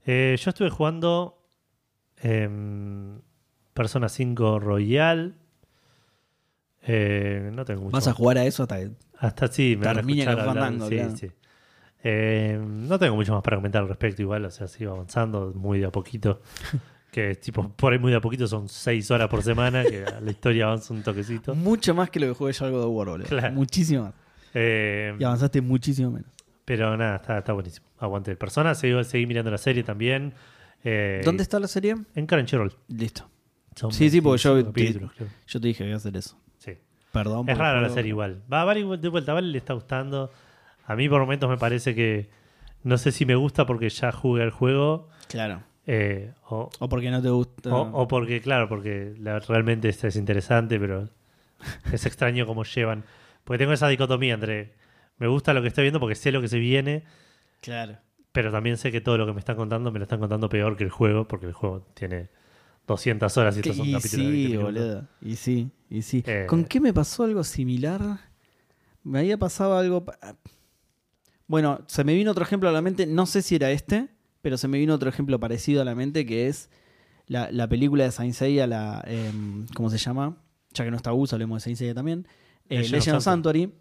eh, 0.05 0.37
yo 0.39 0.49
estuve 0.49 0.69
jugando 0.69 1.37
em, 2.21 3.19
Persona 3.73 4.07
5 4.09 4.59
Royal. 4.59 5.35
Eh, 6.91 7.51
no 7.53 7.65
tengo 7.65 7.81
mucho. 7.81 7.93
Vas 7.93 8.07
a 8.07 8.11
más. 8.11 8.17
jugar 8.17 8.37
a 8.39 8.45
eso 8.45 8.63
hasta 8.63 8.79
que... 8.79 8.91
Hasta 9.19 9.47
sí, 9.47 9.75
me 9.77 9.85
van 9.85 9.97
a 9.97 9.99
Termine 9.99 10.21
escuchar 10.21 10.39
con 10.45 10.49
hablar, 10.49 10.63
Fandango, 10.65 10.89
sí, 10.89 10.95
claro. 10.95 11.17
sí. 11.17 11.27
Eh, 12.03 12.59
no 12.63 12.97
tengo 12.97 13.15
mucho 13.15 13.33
más 13.33 13.43
para 13.43 13.57
comentar 13.57 13.81
al 13.83 13.89
respecto, 13.89 14.21
igual, 14.21 14.45
o 14.45 14.51
sea, 14.51 14.67
sigo 14.67 14.93
avanzando 14.93 15.51
muy 15.55 15.79
de 15.79 15.85
a 15.85 15.91
poquito. 15.91 16.41
que 17.11 17.35
tipo, 17.35 17.69
por 17.69 17.93
ahí 17.93 17.99
muy 17.99 18.11
de 18.11 18.17
a 18.17 18.21
poquito 18.21 18.47
son 18.47 18.69
seis 18.69 19.11
horas 19.11 19.27
por 19.27 19.43
semana, 19.43 19.83
que 19.83 20.05
la 20.21 20.31
historia 20.31 20.65
avanza 20.65 20.93
un 20.93 21.03
toquecito. 21.03 21.53
Mucho 21.55 21.93
más 21.93 22.09
que 22.09 22.19
lo 22.19 22.27
que 22.27 22.33
jugué 22.33 22.53
yo 22.53 22.65
al 22.65 22.71
God 22.71 22.83
of 22.85 22.95
War, 22.95 23.07
boludo. 23.09 23.27
Claro. 23.27 23.53
Muchísimo 23.53 24.03
más. 24.05 24.13
Eh, 24.53 25.15
Y 25.19 25.23
avanzaste 25.23 25.61
muchísimo 25.61 26.09
menos. 26.11 26.31
pero 26.65 26.95
nada, 26.97 27.17
está, 27.17 27.37
está 27.39 27.53
buenísimo. 27.53 27.85
Aguante 27.99 28.31
el 28.31 28.37
persona, 28.37 28.73
seguí, 28.73 29.03
seguí 29.03 29.25
mirando 29.27 29.51
la 29.51 29.57
serie 29.57 29.83
también. 29.83 30.33
Eh, 30.83 31.21
¿Dónde 31.25 31.43
está 31.43 31.59
la 31.59 31.67
serie? 31.67 31.95
En 32.15 32.25
Crunchyroll. 32.25 32.73
Listo. 32.87 33.29
Son 33.75 33.91
Sí, 33.91 34.09
sí, 34.09 34.21
porque 34.21 34.41
yo 34.41 34.53
25 34.55 35.11
te-. 35.17 35.25
Yo 35.47 35.59
te 35.59 35.67
dije 35.67 35.79
que 35.83 35.87
iba 35.87 35.95
a 35.95 35.97
hacer 35.97 36.15
eso. 36.15 36.37
Perdón. 37.11 37.47
Es 37.49 37.53
el 37.53 37.59
rara 37.59 37.81
la 37.81 37.89
serie 37.89 38.09
igual. 38.09 38.41
Va 38.51 38.61
a 38.61 38.65
Vale 38.65 38.83
de 38.97 39.07
vuelta, 39.09 39.33
Vale 39.33 39.47
le 39.47 39.57
está 39.57 39.73
gustando. 39.73 40.31
A 40.85 40.95
mí 40.95 41.07
por 41.09 41.19
momentos 41.21 41.49
me 41.49 41.57
parece 41.57 41.95
que 41.95 42.29
no 42.83 42.97
sé 42.97 43.11
si 43.11 43.25
me 43.25 43.35
gusta 43.35 43.65
porque 43.65 43.89
ya 43.89 44.11
jugué 44.11 44.43
el 44.43 44.51
juego 44.51 45.09
Claro. 45.27 45.61
eh, 45.87 46.33
o, 46.49 46.69
O 46.79 46.89
porque 46.89 47.11
no 47.11 47.21
te 47.21 47.29
gusta. 47.29 47.73
o, 47.73 48.01
o 48.03 48.07
porque, 48.07 48.41
claro, 48.41 48.69
porque 48.69 49.13
la- 49.19 49.39
realmente 49.39 49.89
es, 49.89 50.03
es 50.03 50.15
interesante, 50.15 50.79
pero 50.79 51.09
es 51.91 52.05
extraño 52.05 52.45
cómo 52.45 52.63
llevan. 52.63 53.03
Porque 53.43 53.57
tengo 53.59 53.73
esa 53.73 53.87
dicotomía 53.87 54.33
entre 54.35 54.73
me 55.17 55.27
gusta 55.27 55.53
lo 55.53 55.61
que 55.61 55.67
estoy 55.67 55.83
viendo 55.83 55.99
porque 55.99 56.15
sé 56.15 56.31
lo 56.31 56.41
que 56.41 56.47
se 56.47 56.59
viene, 56.59 57.03
Claro. 57.61 57.97
pero 58.31 58.51
también 58.51 58.77
sé 58.77 58.91
que 58.91 59.01
todo 59.01 59.17
lo 59.17 59.25
que 59.25 59.33
me 59.33 59.39
están 59.39 59.55
contando 59.57 59.91
me 59.91 59.99
lo 59.99 60.03
están 60.03 60.19
contando 60.19 60.47
peor 60.47 60.77
que 60.77 60.85
el 60.85 60.89
juego, 60.91 61.27
porque 61.27 61.47
el 61.47 61.53
juego 61.53 61.81
tiene 61.93 62.29
200 62.89 63.37
horas 63.37 63.55
y 63.55 63.59
estos 63.59 63.77
son 63.77 63.87
y 63.87 63.93
capítulos 63.93 64.25
de 64.25 64.31
20 64.31 64.41
sí, 64.41 64.47
minutos. 64.53 64.63
boludo. 64.63 65.07
Y 65.21 65.35
sí, 65.35 65.71
y 65.89 66.01
sí. 66.01 66.23
Eh. 66.25 66.45
¿Con 66.47 66.65
qué 66.65 66.79
me 66.79 66.93
pasó 66.93 67.23
algo 67.23 67.43
similar? 67.43 68.01
Me 69.03 69.19
había 69.19 69.37
pasado 69.37 69.77
algo. 69.77 70.05
Bueno, 71.47 71.81
se 71.87 72.03
me 72.03 72.13
vino 72.13 72.31
otro 72.31 72.43
ejemplo 72.43 72.69
a 72.69 72.71
la 72.71 72.81
mente. 72.81 73.05
No 73.05 73.25
sé 73.25 73.41
si 73.41 73.55
era 73.55 73.71
este, 73.71 74.09
pero 74.41 74.57
se 74.57 74.67
me 74.67 74.77
vino 74.77 74.93
otro 74.93 75.09
ejemplo 75.09 75.39
parecido 75.39 75.81
a 75.81 75.85
la 75.85 75.95
mente 75.95 76.25
que 76.25 76.47
es 76.47 76.69
la, 77.27 77.51
la 77.51 77.67
película 77.67 78.03
de 78.03 78.11
Saint 78.11 78.33
Seiya, 78.33 78.67
la. 78.67 79.03
em, 79.07 79.65
¿Cómo 79.75 79.89
se 79.89 79.97
llama? 79.97 80.37
Ya 80.73 80.83
que 80.83 80.91
no 80.91 80.97
está 80.97 81.11
Gus, 81.11 81.31
hablemos 81.33 81.57
de 81.57 81.63
Saint 81.63 81.77
Seiya 81.77 81.93
también. 81.93 82.27
Eh, 82.69 82.77
Legend 82.77 82.91
Legend, 82.93 83.17
of 83.17 83.23
Sanctuary, 83.23 83.73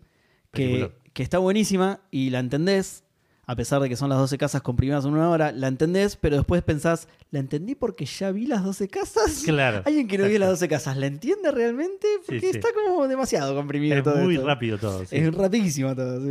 que, 0.53 0.93
que 1.13 1.23
está 1.23 1.39
buenísima 1.39 2.01
y 2.11 2.31
la 2.31 2.39
entendés. 2.39 3.05
A 3.51 3.57
pesar 3.57 3.81
de 3.81 3.89
que 3.89 3.97
son 3.97 4.11
las 4.11 4.19
12 4.19 4.37
casas 4.37 4.61
comprimidas 4.61 5.07
en 5.07 5.13
una 5.15 5.31
hora, 5.31 5.53
la 5.53 5.69
entendés, 5.69 6.17
pero 6.17 6.37
después 6.37 6.63
pensás, 6.63 7.09
¿la 7.31 7.39
entendí 7.41 7.75
porque 7.75 8.05
ya 8.05 8.31
vi 8.31 8.47
las 8.47 8.63
12 8.63 8.89
casas? 8.89 9.43
Claro. 9.45 9.83
Alguien 9.87 10.07
que 10.07 10.19
no 10.19 10.27
vio 10.27 10.39
las 10.39 10.51
12 10.51 10.69
casas, 10.69 10.99
¿la 10.99 11.07
entiende 11.07 11.51
realmente? 11.51 12.07
Porque 12.27 12.41
Sí, 12.41 12.47
sí. 12.53 12.59
está 12.59 12.69
como 12.75 13.09
demasiado 13.09 13.55
comprimido 13.55 13.97
Es 13.97 14.05
todo 14.05 14.17
muy 14.19 14.35
esto. 14.35 14.47
rápido 14.47 14.77
todo. 14.77 15.05
sí. 15.07 15.17
Es 15.17 15.35
rapidísimo 15.35 15.95
todo. 15.97 16.21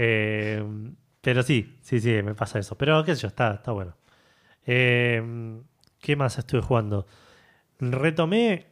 Eh, 0.00 0.62
pero 1.20 1.42
sí, 1.42 1.76
sí, 1.82 2.00
sí, 2.00 2.10
me 2.22 2.34
pasa 2.34 2.58
eso. 2.58 2.76
Pero 2.76 3.02
qué 3.04 3.14
sé 3.16 3.22
yo, 3.22 3.28
está, 3.28 3.54
está 3.54 3.72
bueno. 3.72 3.96
Eh, 4.66 5.60
¿Qué 6.00 6.14
más 6.16 6.36
estuve 6.38 6.60
jugando? 6.62 7.06
Retomé. 7.80 8.66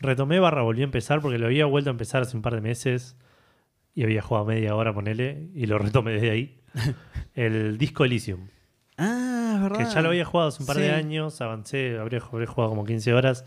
Retomé 0.00 0.40
barra 0.40 0.62
volví 0.62 0.80
a 0.80 0.84
empezar 0.84 1.20
porque 1.20 1.38
lo 1.38 1.46
había 1.46 1.64
vuelto 1.66 1.90
a 1.90 1.92
empezar 1.92 2.22
hace 2.22 2.36
un 2.36 2.42
par 2.42 2.54
de 2.54 2.60
meses 2.60 3.16
y 3.94 4.04
había 4.04 4.22
jugado 4.22 4.46
media 4.46 4.74
hora, 4.74 4.92
ponele, 4.92 5.48
y 5.54 5.66
lo 5.66 5.78
retomé 5.78 6.12
desde 6.12 6.30
ahí. 6.30 6.58
El 7.34 7.78
Disco 7.78 8.04
Elysium. 8.04 8.48
Ah, 8.98 9.52
es 9.56 9.62
verdad. 9.62 9.78
Que 9.78 9.94
ya 9.94 10.02
lo 10.02 10.08
había 10.08 10.24
jugado 10.24 10.48
hace 10.48 10.62
un 10.62 10.66
par 10.66 10.76
de 10.76 10.90
años, 10.92 11.40
avancé, 11.40 11.98
habría, 11.98 12.20
habré 12.20 12.46
jugado 12.46 12.70
como 12.70 12.84
15 12.84 13.14
horas 13.14 13.44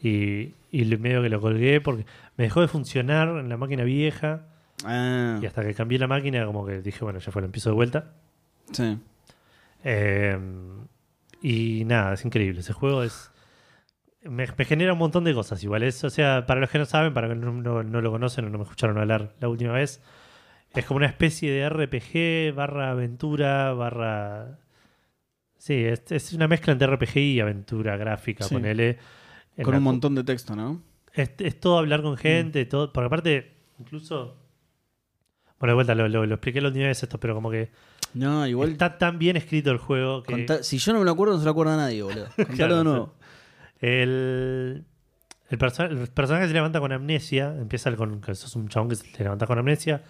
y, 0.00 0.54
y 0.70 0.84
medio 0.98 1.22
que 1.22 1.28
lo 1.28 1.40
colgué 1.40 1.80
porque 1.80 2.06
me 2.36 2.44
dejó 2.44 2.60
de 2.60 2.68
funcionar 2.68 3.28
en 3.38 3.48
la 3.48 3.56
máquina 3.56 3.84
vieja. 3.84 4.46
Ah, 4.84 5.38
Y 5.42 5.46
hasta 5.46 5.62
que 5.62 5.74
cambié 5.74 5.98
la 5.98 6.06
máquina, 6.06 6.44
como 6.46 6.66
que 6.66 6.80
dije, 6.82 7.02
bueno, 7.02 7.18
ya 7.18 7.32
fue, 7.32 7.42
lo 7.42 7.46
empiezo 7.46 7.70
de 7.70 7.74
vuelta. 7.76 8.12
sí. 8.72 8.98
Eh, 9.84 10.36
y 11.42 11.84
nada, 11.84 12.14
es 12.14 12.24
increíble. 12.24 12.60
Ese 12.60 12.72
juego 12.72 13.02
es. 13.04 13.30
Me, 14.28 14.46
me 14.56 14.64
genera 14.64 14.92
un 14.92 14.98
montón 14.98 15.24
de 15.24 15.34
cosas 15.34 15.62
igual. 15.62 15.82
Es, 15.82 16.02
o 16.04 16.10
sea, 16.10 16.46
para 16.46 16.60
los 16.60 16.70
que 16.70 16.78
no 16.78 16.84
saben, 16.86 17.14
para 17.14 17.28
los 17.28 17.38
que 17.38 17.44
no, 17.44 17.52
no- 17.52 17.82
no 17.82 18.00
lo 18.00 18.10
conocen 18.10 18.44
o 18.46 18.50
no 18.50 18.58
me 18.58 18.64
escucharon 18.64 18.98
hablar 18.98 19.34
la 19.40 19.48
última 19.48 19.72
vez, 19.72 20.00
es 20.74 20.84
como 20.84 20.98
una 20.98 21.06
especie 21.06 21.50
de 21.50 21.68
RPG 21.68 22.54
barra 22.54 22.90
aventura 22.90 23.72
barra. 23.72 24.58
Sí, 25.58 25.74
es, 25.84 26.02
es 26.10 26.32
una 26.32 26.48
mezcla 26.48 26.72
entre 26.72 26.86
RPG 26.86 27.16
y 27.16 27.40
aventura 27.40 27.96
gráfica, 27.96 28.44
Sí. 28.44 28.54
ponele. 28.54 28.98
Con 29.62 29.72
la 29.72 29.78
un 29.78 29.84
montón 29.84 30.14
de 30.14 30.22
texto, 30.24 30.54
¿no? 30.54 30.82
es, 31.14 31.30
es 31.38 31.58
todo 31.58 31.78
hablar 31.78 32.02
con 32.02 32.16
gente, 32.18 32.64
Mm. 32.64 32.68
todo. 32.68 32.92
Porque 32.92 33.06
aparte, 33.06 33.54
incluso. 33.78 34.36
Bueno, 35.58 35.70
de 35.70 35.74
vuelta 35.74 35.94
lo, 35.94 36.08
lo- 36.08 36.26
lo 36.26 36.34
expliqué 36.34 36.60
última 36.60 36.86
vez 36.86 37.02
esto, 37.02 37.18
pero 37.18 37.34
como 37.34 37.50
que 37.50 37.70
No, 38.12 38.46
igual. 38.46 38.72
está 38.72 38.98
tan 38.98 39.18
bien 39.18 39.36
escrito 39.38 39.70
el 39.70 39.78
juego 39.78 40.22
que 40.22 40.46
si 40.62 40.76
yo 40.76 40.92
no 40.92 40.98
me 40.98 41.04
lo 41.06 41.12
acuerdo, 41.12 41.32
no 41.34 41.38
se 41.38 41.46
lo 41.46 41.52
acuerda 41.52 41.72
a 41.74 41.76
nadie, 41.78 42.02
boludo. 42.02 42.26
Contalo 42.36 42.54
Claro, 42.54 42.76
de 42.78 42.84
nuevo. 42.84 43.14
El, 43.80 44.84
el, 45.50 45.58
perso- 45.58 45.84
el 45.90 46.08
personaje 46.08 46.48
se 46.48 46.54
levanta 46.54 46.80
con 46.80 46.92
amnesia, 46.92 47.54
empieza 47.58 47.94
con 47.96 48.20
que 48.20 48.34
sos 48.34 48.54
un 48.56 48.68
chabón 48.68 48.88
que 48.88 48.96
se 48.96 49.04
te 49.12 49.22
levanta 49.24 49.46
con 49.46 49.58
amnesia. 49.58 50.02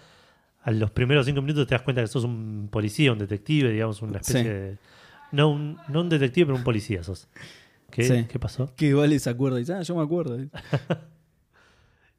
A 0.63 0.71
los 0.71 0.91
primeros 0.91 1.25
cinco 1.25 1.41
minutos 1.41 1.65
te 1.67 1.75
das 1.75 1.81
cuenta 1.81 2.01
que 2.01 2.07
sos 2.07 2.23
un 2.25 2.67
policía, 2.71 3.11
un 3.13 3.19
detective, 3.19 3.71
digamos, 3.71 4.01
una 4.01 4.17
especie 4.19 4.41
Sí. 4.43 4.47
de. 4.49 4.77
No 5.31 5.49
un, 5.49 5.77
no 5.89 6.01
un 6.01 6.09
detective, 6.09 6.45
pero 6.47 6.57
un 6.57 6.63
policía 6.63 7.03
sos. 7.03 7.27
¿Qué, 7.91 8.03
Sí. 8.03 8.25
¿qué 8.29 8.37
pasó? 8.39 8.73
Que 8.75 8.87
igual 8.87 9.17
se 9.19 9.29
acuerda 9.29 9.57
y 9.57 9.61
dice, 9.61 9.73
ah, 9.73 9.81
yo 9.81 9.95
me 9.95 10.03
acuerdo. 10.03 10.37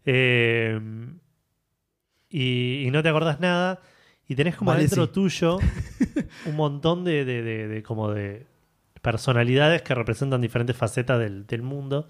Eh, 0.04 0.80
y, 2.30 2.84
y 2.86 2.90
no 2.90 3.02
te 3.02 3.08
acordás 3.08 3.40
nada. 3.40 3.80
y 4.28 4.34
tenés 4.34 4.56
como 4.56 4.70
Vale, 4.70 4.82
dentro 4.82 5.06
sí. 5.06 5.12
tuyo 5.12 5.58
un 6.46 6.56
montón 6.56 7.04
de, 7.04 7.24
de- 7.24 7.42
de- 7.42 7.68
de 7.68 7.82
como 7.82 8.10
de 8.12 8.46
personalidades 9.00 9.82
que 9.82 9.94
representan 9.94 10.40
diferentes 10.40 10.76
facetas 10.76 11.18
del, 11.18 11.46
del 11.46 11.62
mundo. 11.62 12.08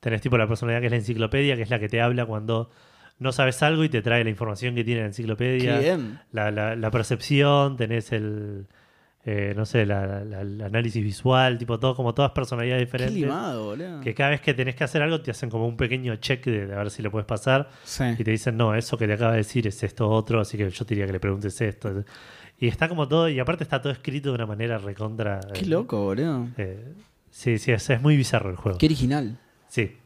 Tenés 0.00 0.20
tipo 0.20 0.38
la 0.38 0.46
personalidad 0.46 0.80
que 0.80 0.86
es 0.86 0.92
la 0.92 0.98
enciclopedia, 0.98 1.56
que 1.56 1.62
es 1.62 1.70
la 1.70 1.78
que 1.78 1.88
te 1.88 2.00
habla 2.00 2.24
cuando 2.26 2.70
no 3.18 3.32
sabes 3.32 3.62
algo 3.64 3.82
y 3.82 3.88
te 3.88 4.00
trae 4.00 4.22
la 4.22 4.30
información 4.30 4.74
que 4.76 4.84
tiene 4.84 5.00
la 5.00 5.06
enciclopedia. 5.08 5.78
Bien. 5.80 6.20
La, 6.30 6.50
la- 6.52 6.76
la 6.76 6.90
percepción, 6.92 7.76
tenés 7.76 8.12
el, 8.12 8.66
eh, 9.24 9.54
no 9.56 9.66
sé, 9.66 9.84
la- 9.86 10.22
el 10.22 10.62
análisis 10.62 11.02
visual, 11.02 11.58
tipo 11.58 11.80
todo, 11.80 11.96
como 11.96 12.14
todas 12.14 12.30
personalidades 12.30 12.82
Qué 12.82 12.86
diferentes. 12.86 13.16
limado, 13.16 13.64
boludo. 13.64 14.00
Que 14.00 14.14
cada 14.14 14.30
vez 14.30 14.40
que 14.40 14.54
tenés 14.54 14.76
que 14.76 14.84
hacer 14.84 15.02
algo 15.02 15.20
te 15.20 15.32
hacen 15.32 15.50
como 15.50 15.66
un 15.66 15.76
pequeño 15.76 16.14
check 16.16 16.44
de, 16.46 16.66
de 16.68 16.74
a 16.74 16.78
ver 16.78 16.90
si 16.92 17.02
lo 17.02 17.10
puedes 17.10 17.26
pasar 17.26 17.68
Sí. 17.82 18.04
y 18.16 18.22
te 18.22 18.30
dicen, 18.30 18.56
no, 18.56 18.76
eso 18.76 18.96
que 18.96 19.08
te 19.08 19.14
acaba 19.14 19.32
de 19.32 19.38
decir 19.38 19.66
es 19.66 19.82
esto 19.82 20.08
otro, 20.08 20.40
así 20.40 20.56
que 20.56 20.70
yo 20.70 20.86
te 20.86 20.94
diría 20.94 21.06
que 21.06 21.12
le 21.14 21.20
preguntes 21.20 21.60
esto. 21.60 22.04
Y 22.58 22.66
está 22.68 22.88
como 22.88 23.06
todo, 23.06 23.28
y 23.28 23.38
aparte 23.38 23.62
está 23.64 23.80
todo 23.80 23.92
escrito 23.92 24.30
de 24.30 24.34
una 24.34 24.46
manera 24.46 24.78
recontra. 24.78 25.40
Qué 25.54 25.60
eh, 25.60 25.66
loco, 25.66 26.02
boludo. 26.04 26.48
eh, 26.56 26.92
sí, 27.30 27.58
sí, 27.58 27.70
es, 27.72 27.88
es 27.90 28.02
muy 28.02 28.16
bizarro 28.16 28.50
el 28.50 28.56
juego. 28.56 28.78
Qué 28.78 28.86
original. 28.86 29.38
Sí. 29.68 29.96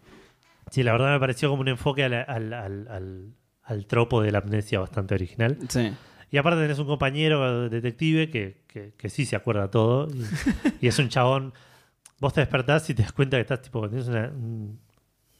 Sí, 0.70 0.82
la 0.82 0.92
verdad 0.92 1.12
me 1.12 1.20
pareció 1.20 1.48
como 1.50 1.62
un 1.62 1.68
enfoque 1.68 2.04
al, 2.04 2.12
al, 2.14 2.52
al, 2.52 2.88
al- 2.88 3.32
al 3.64 3.86
tropo 3.86 4.20
de 4.22 4.32
la 4.32 4.38
amnesia 4.38 4.80
bastante 4.80 5.14
original. 5.14 5.56
Sí. 5.68 5.92
Y 6.30 6.36
aparte 6.36 6.60
tenés 6.62 6.78
un 6.78 6.86
compañero 6.86 7.68
detective 7.68 8.28
que, 8.30 8.62
que, 8.66 8.92
que 8.96 9.08
sí 9.08 9.24
se 9.24 9.36
acuerda 9.36 9.70
todo. 9.70 10.08
Y, 10.10 10.26
y 10.86 10.88
es 10.88 10.98
un 10.98 11.08
chabón. 11.08 11.52
Vos 12.18 12.32
te 12.34 12.40
despertás 12.40 12.88
y 12.90 12.94
te 12.94 13.02
das 13.02 13.12
cuenta 13.12 13.36
que 13.36 13.42
estás 13.42 13.62
tipo, 13.62 13.88
tenés 13.88 14.08
una, 14.08 14.28
un- 14.28 14.78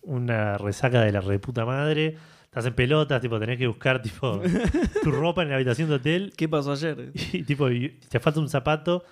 una 0.03 0.57
resaca 0.59 1.01
de 1.03 1.13
la 1.13 1.21
reputa 1.21 1.65
madre. 1.65 2.17
Estás 2.53 2.67
en 2.67 2.75
pelotas, 2.75 3.19
tipo, 3.23 3.41
tenés 3.41 3.57
que 3.57 3.67
buscar 3.67 4.03
tipo 4.03 4.39
tu 5.03 5.11
ropa 5.11 5.43
en 5.43 5.49
la 5.49 5.55
habitación 5.55 5.89
de 5.89 5.95
hotel. 5.95 6.35
¿Qué 6.37 6.51
pasó 6.51 6.73
ayer? 6.73 7.11
Y 7.33 7.45
tipo, 7.45 7.71
y 7.71 7.89
te 8.11 8.21
falta 8.21 8.41
un 8.41 8.51
zapato 8.51 9.05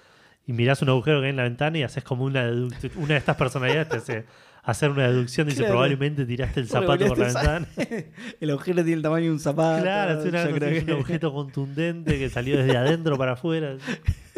y 0.46 0.52
mirás 0.52 0.82
un 0.82 0.90
agujero 0.90 1.20
que 1.20 1.24
hay 1.26 1.30
en 1.30 1.36
la 1.36 1.44
ventana 1.44 1.78
y 1.78 1.82
haces 1.82 2.04
como 2.04 2.24
una 2.24 2.42
una 2.96 3.08
de 3.08 3.16
estas 3.16 3.36
personalidades 3.36 3.88
te 3.88 3.96
hace 3.96 4.24
hacer 4.62 4.90
una 4.90 5.08
deducción. 5.08 5.46
Dice, 5.46 5.60
Claro. 5.60 5.72
probablemente 5.72 6.26
tiraste 6.26 6.60
el 6.60 6.68
zapato 6.68 7.06
por 7.06 7.16
la 7.16 7.24
ventana. 7.28 7.66
El 8.42 8.50
agujero 8.50 8.82
tiene 8.84 8.96
el 8.96 9.02
tamaño 9.02 9.24
de 9.24 9.30
un 9.32 9.40
zapato. 9.40 9.82
Claro, 9.84 10.20
es, 10.20 10.26
una- 10.26 10.42
es 10.42 10.52
un 10.82 10.86
que- 10.86 10.92
objeto 10.92 11.32
contundente 11.32 12.18
que 12.18 12.28
salió 12.28 12.58
desde 12.58 12.76
adentro 12.76 13.16
para 13.16 13.32
afuera. 13.32 13.74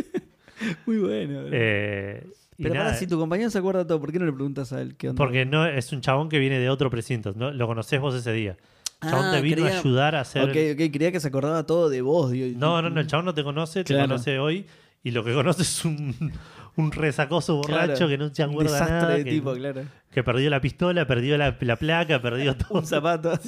Muy 0.86 0.98
bueno. 0.98 1.40
Eh, 1.50 2.24
Pero 2.56 2.74
nada, 2.74 2.86
para, 2.86 2.96
si 2.98 3.08
tu 3.08 3.18
compañero 3.18 3.50
se 3.50 3.58
acuerda 3.58 3.84
todo, 3.84 3.98
¿por 4.00 4.12
qué 4.12 4.20
no 4.20 4.26
le 4.26 4.32
preguntas 4.32 4.72
a 4.72 4.80
él 4.80 4.94
qué 4.96 5.08
onda? 5.08 5.18
porque 5.18 5.44
no 5.44 5.66
es 5.66 5.92
un 5.92 6.00
chabón 6.02 6.28
que 6.28 6.38
viene 6.38 6.60
de 6.60 6.68
otro 6.70 6.88
precinto, 6.88 7.32
¿no? 7.34 7.50
Lo 7.50 7.66
conocés 7.66 8.00
vos 8.00 8.14
ese 8.14 8.32
día. 8.32 8.56
El 9.02 9.10
chabón 9.10 9.24
Ah, 9.26 9.32
te 9.32 9.40
vino 9.40 9.56
creía- 9.62 9.76
a 9.76 9.80
ayudar 9.80 10.14
a 10.14 10.20
hacer. 10.20 10.42
Ok, 10.44 10.50
ok, 10.74 10.92
creía 10.92 11.12
que 11.12 11.20
se 11.20 11.28
acordaba 11.28 11.64
todo 11.66 11.88
de 11.88 12.00
vos. 12.02 12.30
digo. 12.30 12.58
No, 12.58 12.80
no, 12.82 12.90
no, 12.90 13.00
el 13.00 13.06
chabón 13.06 13.26
no 13.26 13.34
te 13.34 13.42
conoce, 13.42 13.84
te 13.84 13.96
conoce 13.96 14.38
hoy. 14.38 14.66
Y 15.04 15.10
lo 15.10 15.24
que 15.24 15.34
conoce 15.34 15.62
es 15.62 15.84
un, 15.84 16.32
un 16.76 16.92
resacoso 16.92 17.56
borracho 17.56 17.94
Claro. 18.06 18.08
que 18.08 18.18
no 18.18 18.32
se 18.32 18.44
Un 18.44 18.50
acuerda 18.50 18.72
desastre 18.72 18.96
nada. 19.00 19.14
de 19.16 19.24
que, 19.24 19.30
tipo, 19.30 19.52
claro. 19.54 19.82
que 20.12 20.22
perdió 20.22 20.48
la 20.50 20.60
pistola, 20.60 21.06
perdió 21.06 21.36
la, 21.36 21.56
la 21.60 21.76
placa, 21.76 22.22
perdió 22.22 22.56
todo. 22.58 22.78
Un 22.78 22.86
zapato. 22.86 23.32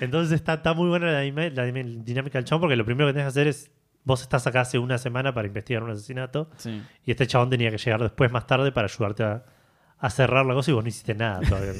Entonces 0.00 0.32
está, 0.32 0.54
está 0.54 0.74
muy 0.74 0.88
buena 0.88 1.10
la, 1.10 1.20
dinámica 1.22 2.38
del 2.38 2.44
chabón 2.44 2.60
porque 2.62 2.76
lo 2.76 2.84
primero 2.84 3.08
que 3.08 3.14
tenés 3.14 3.24
que 3.24 3.28
hacer 3.28 3.46
es. 3.48 3.70
Vos 4.04 4.20
estás 4.20 4.44
acá 4.48 4.62
hace 4.62 4.78
una 4.80 4.98
semana 4.98 5.32
para 5.32 5.46
investigar 5.46 5.84
un 5.84 5.90
asesinato. 5.92 6.50
sí. 6.56 6.82
Y 7.06 7.12
este 7.12 7.24
chabón 7.28 7.50
tenía 7.50 7.70
que 7.70 7.78
llegar 7.78 8.02
después, 8.02 8.32
más 8.32 8.48
tarde, 8.48 8.72
para 8.72 8.88
ayudarte 8.88 9.22
a, 9.22 9.44
a 9.96 10.10
cerrar 10.10 10.44
la 10.44 10.54
cosa 10.54 10.72
y 10.72 10.74
vos 10.74 10.82
no 10.82 10.88
hiciste 10.88 11.14
nada 11.14 11.40
todavía. 11.48 11.72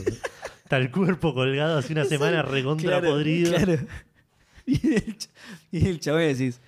Está 0.73 0.79
el 0.83 0.91
cuerpo 0.91 1.35
colgado 1.35 1.77
hace 1.77 1.93
una 1.93 2.07
semana 2.07 2.41
recontra 2.41 2.89
Claro, 2.99 3.11
podrido. 3.11 3.55
claro. 3.55 3.79
Y 4.67 4.95
el, 4.95 5.19
ch- 5.19 5.29
y 5.71 5.87
el 5.89 6.01
chabón 6.01 6.21
decís, 6.23 6.61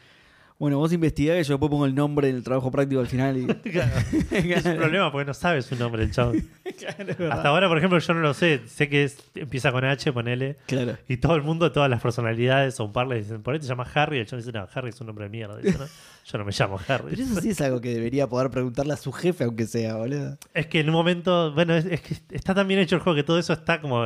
bueno, 0.59 0.77
vos 0.79 0.93
investigás 0.93 1.37
y 1.41 1.45
yo 1.49 1.55
después 1.55 1.71
pongo 1.71 1.87
el 1.87 1.95
nombre 1.95 2.29
en 2.29 2.37
el 2.37 2.43
trabajo 2.45 2.71
práctico 2.71 3.01
al 3.01 3.07
final. 3.07 3.39
Y... 3.39 3.47
Claro. 3.71 3.93
Es 4.31 4.65
un 4.67 4.77
problema 4.77 5.11
porque 5.11 5.25
no 5.27 5.33
sabes 5.33 5.65
su 5.65 5.77
nombre 5.77 6.03
el 6.03 6.11
chabón. 6.11 6.47
Claro. 6.77 7.33
Hasta 7.33 7.49
ahora, 7.49 7.67
por 7.69 7.79
ejemplo, 7.79 7.99
yo 7.99 8.13
no 8.15 8.21
lo 8.21 8.35
sé. 8.35 8.61
Sé 8.67 8.91
que 8.91 9.05
es- 9.05 9.17
empieza 9.37 9.73
con 9.73 9.85
H, 9.87 10.13
ponele. 10.13 10.57
Claro. 10.67 10.99
Y 11.09 11.17
todo 11.17 11.35
el 11.37 11.43
mundo, 11.43 11.73
todas 11.73 11.89
las 11.89 12.03
personalidades 12.03 12.79
o 12.81 12.85
un 12.85 12.93
par 12.93 13.07
le 13.07 13.17
dicen, 13.23 13.43
por 13.43 13.55
ahí 13.55 13.61
te 13.61 13.67
llamas 13.67 13.89
Harry. 13.97 14.19
Y 14.19 14.21
el 14.21 14.27
chabón 14.27 14.45
dice, 14.45 14.53
no, 14.53 14.69
Harry 14.75 14.91
es 14.91 15.01
un 15.01 15.07
nombre 15.07 15.25
de 15.25 15.31
mierda. 15.31 15.57
Dice, 15.57 15.79
"No, 15.79 15.87
yo 16.25 16.39
no 16.39 16.45
me 16.45 16.53
llamo 16.59 16.79
Harry. 16.89 17.11
Pero 17.11 17.23
eso 17.23 17.41
sí 17.41 17.51
es 17.51 17.61
algo 17.61 17.81
que 17.81 17.93
debería 17.95 18.27
poder 18.29 18.51
preguntarle 18.51 18.93
a 18.95 18.97
su 18.97 19.13
jefe, 19.13 19.45
aunque 19.45 19.67
sea, 19.67 19.97
boludo. 19.97 20.39
Es 20.55 20.67
que 20.67 20.81
en 20.81 20.89
un 20.89 20.95
momento, 20.95 21.53
bueno, 21.53 21.75
es, 21.75 21.85
es 21.85 22.01
que 22.01 22.15
está 22.31 22.55
tan 22.55 22.67
bien 22.67 22.81
hecho 22.81 22.97
el 22.97 23.03
juego 23.03 23.15
que 23.17 23.23
todo 23.25 23.39
eso 23.39 23.53
está 23.53 23.81
como... 23.81 24.05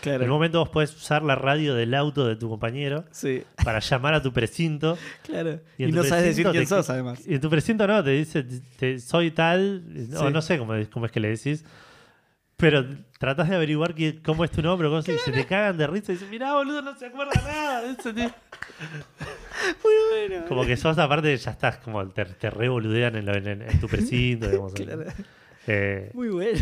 Claro. 0.00 0.24
En 0.24 0.30
un 0.30 0.34
momento 0.34 0.58
vos 0.58 0.68
podés 0.70 0.94
usar 0.96 1.22
la 1.22 1.36
radio 1.36 1.74
del 1.74 1.94
auto 1.94 2.26
de 2.26 2.36
tu 2.36 2.48
compañero 2.48 3.04
Sí, 3.12 3.42
para 3.64 3.78
llamar 3.78 4.14
a 4.14 4.22
tu 4.22 4.32
precinto. 4.32 4.98
claro. 5.22 5.60
Y 5.78 5.86
no 5.92 6.02
sabes 6.04 6.24
decir 6.24 6.46
quién 6.50 6.64
te- 6.64 6.68
sos, 6.68 6.90
además. 6.90 7.20
Y 7.26 7.34
en 7.34 7.40
tu 7.40 7.48
precinto 7.48 7.86
no, 7.86 8.02
te 8.02 8.10
dice, 8.10 8.44
te- 8.76 8.98
soy 8.98 9.30
tal, 9.30 9.84
o 10.18 10.30
no 10.30 10.42
sé 10.42 10.58
cómo, 10.58 10.74
cómo 10.92 11.06
es 11.06 11.12
que 11.12 11.20
le 11.20 11.28
decís. 11.28 11.64
Pero 12.60 12.84
tratás 13.18 13.48
de 13.48 13.56
averiguar 13.56 13.94
qué- 13.94 14.20
cómo 14.22 14.44
es 14.44 14.50
tu 14.50 14.60
nombre, 14.62 14.88
cómo 14.88 15.02
se, 15.02 15.14
y 15.14 15.18
se 15.18 15.32
te 15.32 15.46
cagan 15.46 15.76
de 15.78 15.86
risa 15.86 16.12
y 16.12 16.16
dicen, 16.16 16.30
mirá, 16.30 16.52
boludo, 16.54 16.82
no 16.82 16.94
se 16.96 17.06
acuerda 17.06 17.32
nada 17.42 17.82
de 17.82 17.90
eso, 17.92 18.12
tío". 18.14 18.30
Muy 19.84 19.94
bueno. 20.28 20.46
Como 20.48 20.64
que 20.64 20.76
sos 20.76 20.98
aparte, 20.98 21.36
ya 21.36 21.50
estás, 21.50 21.78
como 21.78 22.06
te, 22.08 22.24
te 22.24 22.50
reboludean 22.50 23.16
en, 23.16 23.26
lo- 23.26 23.34
en- 23.34 23.62
en 23.62 23.80
tu 23.80 23.88
precinto, 23.88 24.48
digamos. 24.48 24.72
Claro. 24.74 25.04
Eh, 25.66 26.10
Muy 26.14 26.28
bueno. 26.28 26.58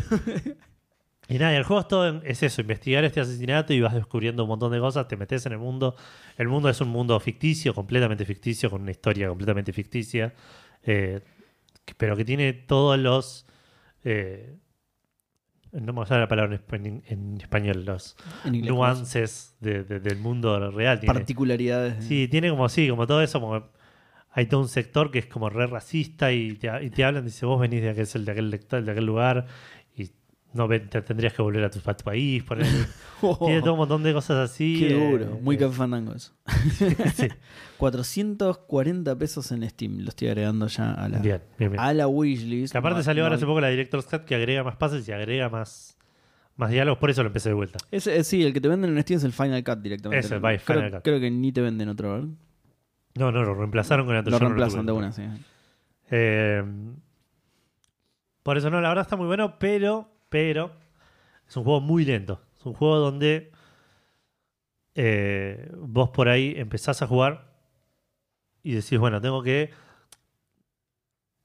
y 1.28 1.38
nada, 1.38 1.52
y 1.52 1.56
el 1.56 1.62
juego 1.64 1.80
es 1.80 1.88
todo, 1.88 2.08
en- 2.08 2.22
es 2.24 2.42
eso, 2.42 2.60
investigar 2.60 3.04
este 3.04 3.20
asesinato 3.20 3.72
y 3.72 3.80
vas 3.80 3.94
descubriendo 3.94 4.42
un 4.44 4.48
montón 4.48 4.72
de 4.72 4.80
cosas, 4.80 5.06
te 5.08 5.16
metes 5.16 5.46
en 5.46 5.52
el 5.52 5.58
mundo. 5.58 5.94
El 6.36 6.48
mundo 6.48 6.68
es 6.68 6.80
un 6.80 6.88
mundo 6.88 7.18
ficticio, 7.20 7.74
completamente 7.74 8.24
ficticio, 8.24 8.70
con 8.70 8.82
una 8.82 8.90
historia 8.90 9.28
completamente 9.28 9.72
ficticia, 9.72 10.34
eh, 10.82 11.20
que- 11.84 11.94
pero 11.94 12.16
que 12.16 12.24
tiene 12.24 12.52
todos 12.52 12.98
los... 12.98 13.46
eh, 14.04 14.56
no 15.72 15.92
me 15.92 16.06
sale 16.06 16.20
la 16.20 16.28
palabra 16.28 16.54
en, 16.54 16.60
espa- 16.62 17.02
en 17.06 17.40
español, 17.40 17.84
los 17.84 18.16
En 18.44 18.54
inglés, 18.54 18.72
nuances 18.74 19.56
de- 19.60 19.84
de- 19.84 20.00
del 20.00 20.18
mundo 20.18 20.70
real. 20.70 21.00
Tiene, 21.00 21.14
Particularidades. 21.14 22.04
sí, 22.04 22.28
tiene 22.28 22.50
como 22.50 22.64
así, 22.64 22.88
como 22.88 23.06
todo 23.06 23.22
eso, 23.22 23.40
como 23.40 23.68
hay 24.30 24.46
todo 24.46 24.60
un 24.60 24.68
sector 24.68 25.10
que 25.10 25.18
es 25.18 25.26
como 25.26 25.50
re 25.50 25.66
racista 25.66 26.30
y 26.32 26.52
te, 26.54 26.70
y 26.84 26.90
te 26.90 27.02
hablan, 27.04 27.24
dice, 27.24 27.44
vos 27.46 27.60
venís 27.60 27.82
de 27.82 27.90
aquel, 27.90 28.24
de 28.24 28.32
aquel, 28.32 28.50
de 28.84 28.90
aquel 28.92 29.04
lugar 29.06 29.46
no 30.54 30.68
te 30.68 31.02
tendrías 31.02 31.32
que 31.34 31.42
volver 31.42 31.64
a 31.64 31.70
tu, 31.70 31.78
a 31.84 31.94
tu 31.94 32.04
país. 32.04 32.42
ponele. 32.42 32.68
Oh, 33.20 33.36
Tiene 33.46 33.60
todo 33.62 33.72
un 33.72 33.78
montón 33.80 34.04
de 34.04 34.12
cosas 34.12 34.48
así. 34.48 34.78
Qué 34.78 34.96
eh, 34.96 35.10
duro. 35.10 35.40
Muy 35.42 35.56
eh, 35.56 35.58
café 35.58 35.74
fandango 35.74 36.14
eso. 36.14 36.34
sí. 37.16 37.26
440 37.78 39.18
pesos 39.18 39.50
en 39.50 39.68
Steam. 39.68 39.98
Lo 40.02 40.10
estoy 40.10 40.28
agregando 40.28 40.68
ya 40.68 40.92
a 40.92 41.08
la, 41.08 41.18
Bien, 41.18 41.42
bien, 41.58 41.72
bien. 41.72 41.82
a 41.82 41.92
la 41.94 42.06
wishlist. 42.06 42.70
Que 42.70 42.78
aparte 42.78 43.02
salió 43.02 43.24
ahora 43.24 43.34
hace 43.34 43.44
poco 43.44 43.60
la 43.60 43.70
Director's 43.70 44.06
Cut 44.06 44.24
que 44.24 44.36
agrega 44.36 44.62
más 44.62 44.76
pases 44.76 45.08
y 45.08 45.10
agrega 45.10 45.48
más, 45.48 45.98
más 46.54 46.70
diálogos, 46.70 47.00
por 47.00 47.10
eso 47.10 47.24
lo 47.24 47.26
empecé 47.26 47.48
de 47.48 47.56
vuelta. 47.56 47.80
Ese, 47.90 48.18
eh, 48.18 48.22
sí, 48.22 48.44
el 48.44 48.52
que 48.52 48.60
te 48.60 48.68
venden 48.68 48.96
en 48.96 49.02
Steam 49.02 49.18
es 49.18 49.24
el 49.24 49.32
Final 49.32 49.64
Cut 49.64 49.78
directamente. 49.80 50.24
Es 50.24 50.30
el 50.30 50.40
creo, 50.40 50.60
Final 50.60 50.90
Cut. 50.92 51.02
creo 51.02 51.18
que 51.18 51.28
ni 51.28 51.50
te 51.50 51.60
venden 51.60 51.88
otro, 51.88 52.12
¿verdad? 52.12 52.28
No, 53.16 53.32
no, 53.32 53.42
lo 53.42 53.54
reemplazaron 53.54 54.06
con 54.06 54.14
el 54.14 54.20
otro. 54.20 54.30
Lo 54.30 54.38
yo 54.38 54.44
no 54.44 54.48
lo 54.50 54.54
reemplazan 54.54 54.86
de 54.86 54.92
una, 54.92 55.10
sí. 55.10 55.22
Eh, 56.12 56.62
por 58.44 58.56
eso 58.56 58.70
no, 58.70 58.80
la 58.80 58.90
verdad 58.90 59.02
está 59.02 59.16
muy 59.16 59.26
bueno, 59.26 59.58
pero, 59.58 60.08
pero 60.28 60.72
es 61.48 61.56
un 61.56 61.64
juego 61.64 61.80
muy 61.80 62.04
lento. 62.04 62.40
Es 62.58 62.66
un 62.66 62.74
juego 62.74 62.96
donde 62.98 63.50
eh, 64.94 65.70
vos 65.76 66.10
por 66.10 66.28
ahí 66.28 66.54
empezás 66.56 67.02
a 67.02 67.06
jugar 67.06 67.52
y 68.62 68.72
decís, 68.72 68.98
bueno, 68.98 69.20
tengo 69.20 69.42
que 69.42 69.70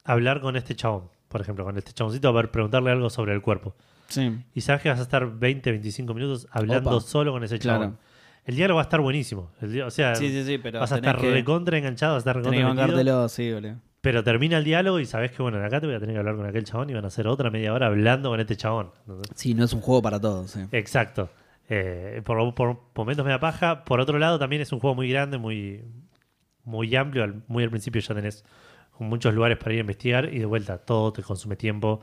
hablar 0.03 0.41
con 0.41 0.55
este 0.55 0.75
chabón, 0.75 1.09
por 1.29 1.41
ejemplo, 1.41 1.63
con 1.63 1.77
este 1.77 1.93
chaboncito, 1.93 2.27
a 2.27 2.31
ver, 2.31 2.51
preguntarle 2.51 2.91
algo 2.91 3.09
sobre 3.09 3.33
el 3.33 3.41
cuerpo. 3.41 3.75
Sí, 4.09 4.43
Y 4.53 4.61
sabes 4.61 4.81
que 4.81 4.89
vas 4.89 4.99
a 4.99 5.03
estar 5.03 5.25
20, 5.39 5.71
25 5.71 6.13
minutos 6.13 6.47
hablando 6.51 6.91
Opa. 6.97 7.01
solo 7.01 7.31
con 7.31 7.43
ese 7.43 7.57
chabón. 7.59 7.91
claro. 7.91 8.13
El 8.45 8.55
diálogo 8.57 8.75
va 8.75 8.81
a 8.81 8.83
estar 8.83 8.99
buenísimo. 8.99 9.51
El 9.61 9.81
o 9.83 9.89
sea, 9.89 10.15
Sí, 10.15 10.27
sí, 10.29 10.43
sí, 10.43 10.57
pero 10.57 10.81
vas 10.81 10.91
a 10.91 10.95
tenés 10.95 11.11
estar 11.11 11.21
que, 11.21 11.31
recontra 11.31 11.77
enganchado, 11.77 12.15
vas 12.15 12.27
a 12.27 12.29
estar 12.31 12.43
tenés 12.43 12.51
que 12.51 12.57
recontra 12.61 12.87
metido. 12.87 12.97
bancártelo, 12.97 13.29
sí, 13.29 13.53
boludo. 13.53 13.75
Pero 14.03 14.21
termina 14.21 14.57
el 14.57 14.65
diálogo 14.65 14.99
y 14.99 15.05
sabes 15.05 15.31
que, 15.31 15.41
bueno, 15.41 15.63
acá 15.63 15.79
te 15.79 15.87
voy 15.87 15.95
a 15.95 15.99
tener 16.01 16.13
que 16.13 16.19
hablar 16.19 16.35
con 16.35 16.45
aquel 16.45 16.65
chabón 16.65 16.89
y 16.89 16.93
van 16.93 17.05
a 17.05 17.07
hacer 17.07 17.25
otra 17.25 17.49
media 17.49 17.73
hora 17.73 17.87
hablando 17.87 18.29
con 18.29 18.39
este 18.41 18.57
chabón. 18.57 18.91
Sí, 19.33 19.53
no 19.53 19.63
es 19.63 19.71
un 19.71 19.79
juego 19.79 20.01
para 20.01 20.19
todos, 20.19 20.51
sí. 20.51 20.59
Exacto. 20.73 21.29
Eh, 21.69 22.21
por, 22.25 22.53
por 22.53 22.77
momentos 22.95 23.23
me 23.23 23.31
da 23.31 23.39
paja. 23.39 23.85
Por 23.85 24.01
otro 24.01 24.19
lado, 24.19 24.37
también 24.37 24.61
es 24.61 24.73
un 24.73 24.81
juego 24.81 24.93
muy 24.93 25.07
grande, 25.09 25.37
muy, 25.37 25.85
muy 26.65 26.93
amplio. 26.97 27.23
Al- 27.23 27.43
Muy 27.47 27.63
al 27.63 27.69
principio 27.69 28.01
ya 28.01 28.13
tenés 28.13 28.43
muchos 28.99 29.33
lugares 29.33 29.57
para 29.57 29.71
ir 29.71 29.77
a 29.77 29.81
investigar 29.81 30.33
y 30.33 30.39
de 30.39 30.45
vuelta 30.45 30.79
todo 30.79 31.13
te 31.13 31.23
consume 31.23 31.55
tiempo 31.55 32.01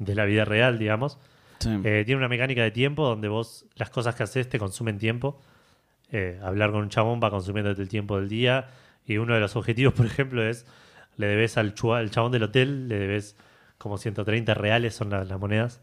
de 0.00 0.16
la 0.16 0.24
vida 0.24 0.44
real, 0.44 0.80
digamos. 0.80 1.16
Sí. 1.60 1.70
Eh, 1.84 2.02
tiene 2.04 2.16
una 2.18 2.28
mecánica 2.28 2.64
de 2.64 2.72
tiempo 2.72 3.06
donde 3.06 3.28
vos 3.28 3.66
las 3.76 3.88
cosas 3.90 4.16
que 4.16 4.24
haces 4.24 4.48
te 4.48 4.58
consumen 4.58 4.98
tiempo. 4.98 5.40
Eh, 6.10 6.40
hablar 6.42 6.72
con 6.72 6.80
un 6.82 6.88
chabón 6.88 7.20
va 7.22 7.30
consumiéndote 7.30 7.80
el 7.82 7.88
tiempo 7.88 8.18
del 8.18 8.28
día. 8.28 8.66
Y 9.06 9.18
uno 9.18 9.34
de 9.34 9.40
los 9.40 9.54
objetivos, 9.54 9.94
por 9.96 10.06
ejemplo, 10.06 10.44
es 10.44 10.66
le 11.16 11.26
debes 11.26 11.56
al, 11.58 11.74
chua- 11.74 11.98
al 11.98 12.10
chabón 12.10 12.32
del 12.32 12.42
hotel, 12.44 12.88
le 12.88 12.98
debes 12.98 13.36
como 13.78 13.98
130 13.98 14.54
reales, 14.54 14.94
son 14.94 15.10
la- 15.10 15.24
las 15.24 15.38
monedas. 15.38 15.80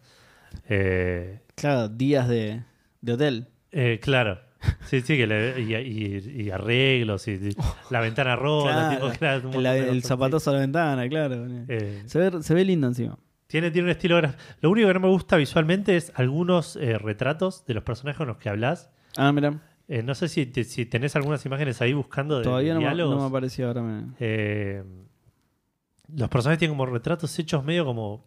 Eh, 0.69 1.39
Claro, 1.55 1.89
días 1.89 2.27
de, 2.27 2.63
de 3.01 3.13
hotel. 3.13 3.47
eh, 3.71 3.99
claro. 4.01 4.39
Sí, 4.85 5.01
sí, 5.01 5.17
que 5.17 5.27
le- 5.27 5.59
y, 5.59 5.75
y- 5.75 6.43
y 6.43 6.49
arreglos, 6.51 7.27
y, 7.27 7.31
y 7.33 7.55
la 7.89 7.99
ventana 7.99 8.35
rota, 8.37 8.97
Claro, 8.97 9.11
claro, 9.17 9.51
el, 9.53 9.63
de 9.63 9.89
el 9.89 10.03
zapatazo 10.03 10.49
a 10.51 10.53
la 10.53 10.59
ventana, 10.59 11.09
claro. 11.09 11.45
Eh, 11.67 12.03
Se, 12.05 12.17
ve, 12.19 12.41
se 12.41 12.53
ve 12.53 12.63
lindo 12.63 12.87
encima. 12.87 13.17
tiene, 13.47 13.71
tiene 13.71 13.87
un 13.87 13.91
estilo 13.91 14.21
Lo 14.61 14.69
único 14.71 14.87
que 14.87 14.93
no 14.93 14.99
me 15.01 15.09
gusta 15.09 15.35
visualmente 15.35 15.97
es 15.97 16.13
algunos 16.15 16.77
eh, 16.77 16.97
retratos 16.97 17.65
de 17.65 17.73
los 17.73 17.83
personajes 17.83 18.17
con 18.17 18.27
los 18.27 18.37
que 18.37 18.47
hablas. 18.49 18.89
Ah, 19.17 19.31
mira. 19.33 19.59
Eh, 19.89 20.01
no 20.01 20.15
sé 20.15 20.29
si, 20.29 20.45
te- 20.45 20.63
si 20.63 20.85
tenés 20.85 21.15
algunas 21.17 21.45
imágenes 21.45 21.81
ahí 21.81 21.91
buscando 21.91 22.37
de 22.37 22.45
Todavía 22.45 22.73
no, 22.73 22.79
me- 22.79 22.95
no 22.95 23.19
me 23.19 23.25
apareció 23.27 23.67
ahora. 23.67 23.81
Me... 23.81 24.13
Eh, 24.21 24.81
los 26.15 26.29
personajes 26.29 26.59
tienen 26.59 26.77
como 26.77 26.85
retratos 26.91 27.37
hechos 27.39 27.63
medio 27.63 27.85
como. 27.85 28.25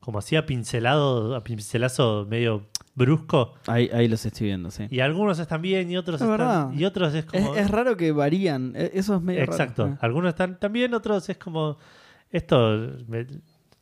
Como 0.00 0.18
así 0.20 0.36
a 0.36 0.46
pincelado, 0.46 1.34
a 1.34 1.42
pincelazo 1.44 2.26
medio 2.30 2.66
brusco. 2.94 3.54
Ahí, 3.66 3.90
ahí 3.92 4.08
los 4.08 4.24
estoy 4.24 4.46
viendo, 4.46 4.70
sí. 4.70 4.86
Y 4.90 5.00
algunos 5.00 5.38
están 5.38 5.60
bien 5.60 5.90
y 5.90 5.96
otros 5.96 6.20
Es 6.20 6.26
verdad. 6.28 6.66
están. 6.68 6.80
Y 6.80 6.84
otros 6.84 7.14
es 7.14 7.24
Es, 7.32 7.42
como. 7.44 7.54
es 7.56 7.70
raro 7.70 7.96
que 7.96 8.12
varían. 8.12 8.72
e- 8.76 8.92
Eso 8.94 9.16
es 9.16 9.22
medio 9.22 9.42
Exacto. 9.42 9.84
raro. 9.86 9.98
Algunos 10.00 10.28
están 10.30 10.58
tan 10.58 10.72
bien, 10.72 10.94
otros 10.94 11.28
es 11.28 11.36
como. 11.36 11.76
Esto. 12.30 12.92
Me, 13.08 13.26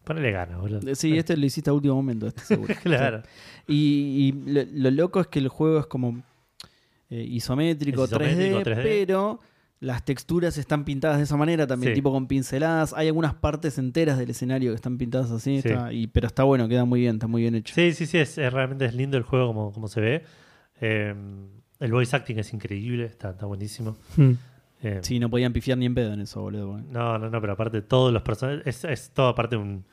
ponele 0.04 0.32
ganas, 0.32 0.58
boludo. 0.58 0.88
Eh, 0.90 0.94
Sí, 0.96 1.16
este 1.16 1.36
lo 1.36 1.44
hiciste 1.46 1.70
a 1.70 1.74
último 1.74 1.94
momento, 1.94 2.26
estoy 2.28 2.44
seguro. 2.46 2.74
claro. 2.82 3.22
Y, 3.68 4.28
y 4.28 4.32
lo, 4.52 4.62
lo 4.72 4.90
loco 4.90 5.20
es 5.20 5.26
que 5.28 5.38
el 5.38 5.48
juego 5.48 5.80
es 5.80 5.86
como 5.86 6.22
eh, 7.10 7.22
isométrico, 7.22 8.04
Es 8.04 8.10
isométrico, 8.10 8.60
3D, 8.60 8.64
3D. 8.64 8.82
pero 8.82 9.40
las 9.80 10.04
texturas 10.04 10.56
están 10.58 10.84
pintadas 10.84 11.18
de 11.18 11.24
esa 11.24 11.36
manera 11.36 11.66
también, 11.66 11.92
Sí. 11.92 11.96
tipo 11.96 12.10
con 12.12 12.26
pinceladas. 12.26 12.94
Hay 12.94 13.08
algunas 13.08 13.34
partes 13.34 13.76
enteras 13.78 14.16
del 14.18 14.30
escenario 14.30 14.70
que 14.72 14.76
están 14.76 14.96
pintadas 14.96 15.30
así, 15.30 15.60
Sí. 15.60 15.68
está- 15.68 15.92
y, 15.92 16.06
pero 16.06 16.26
está 16.26 16.44
bueno, 16.44 16.66
queda 16.68 16.84
muy 16.84 17.00
bien, 17.00 17.16
está 17.16 17.26
muy 17.26 17.42
bien 17.42 17.54
hecho. 17.54 17.74
Sí, 17.74 17.92
sí, 17.92 18.06
sí. 18.06 18.18
Es, 18.18 18.38
es- 18.38 18.52
realmente 18.52 18.86
es 18.86 18.94
lindo 18.94 19.16
el 19.18 19.22
juego 19.22 19.48
como, 19.48 19.72
como 19.72 19.88
se 19.88 20.00
ve. 20.00 20.24
Eh, 20.80 21.14
el 21.80 21.92
voice 21.92 22.16
acting 22.16 22.38
es 22.38 22.52
increíble. 22.54 23.04
Está, 23.04 23.30
está 23.30 23.44
buenísimo. 23.46 23.96
Eh, 24.82 25.00
Sí, 25.02 25.18
no 25.18 25.28
podían 25.30 25.52
pifiar 25.52 25.76
ni 25.78 25.86
en 25.86 25.94
pedo 25.94 26.12
en 26.12 26.20
eso, 26.20 26.40
boludo. 26.42 26.78
No, 26.90 27.18
no, 27.18 27.28
no, 27.30 27.40
pero 27.40 27.52
aparte 27.54 27.82
todos 27.82 28.12
los 28.12 28.22
personajes, 28.22 28.62
es, 28.66 28.84
es 28.84 29.10
todo 29.10 29.28
aparte 29.28 29.56
un, 29.56 29.84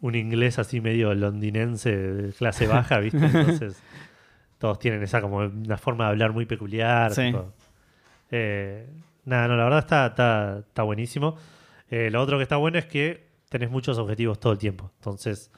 un 0.00 0.14
inglés 0.14 0.58
así 0.58 0.80
medio 0.80 1.14
londinense 1.14 1.96
de 1.96 2.32
clase 2.32 2.66
baja, 2.66 2.98
¿viste? 2.98 3.18
Entonces 3.62 3.80
todos 4.58 4.78
tienen 4.78 5.02
esa 5.02 5.20
como 5.20 5.38
una 5.38 5.76
forma 5.78 6.04
de 6.04 6.10
hablar 6.10 6.32
muy 6.32 6.46
peculiar. 6.46 7.12
Sí. 7.12 7.26
tipo. 7.26 7.52
Eh, 8.30 8.88
nada, 9.24 9.48
no, 9.48 9.56
la 9.56 9.64
verdad 9.64 9.78
está, 9.80 10.06
está, 10.06 10.58
está 10.66 10.82
buenísimo. 10.82 11.36
Eh, 11.90 12.10
lo 12.10 12.20
otro 12.22 12.36
que 12.38 12.42
está 12.42 12.56
bueno 12.56 12.78
es 12.78 12.86
que 12.86 13.28
tenés 13.48 13.70
muchos 13.70 13.98
objetivos 13.98 14.40
todo 14.40 14.52
el 14.52 14.58
tiempo. 14.58 14.90
Entonces, 14.98 15.50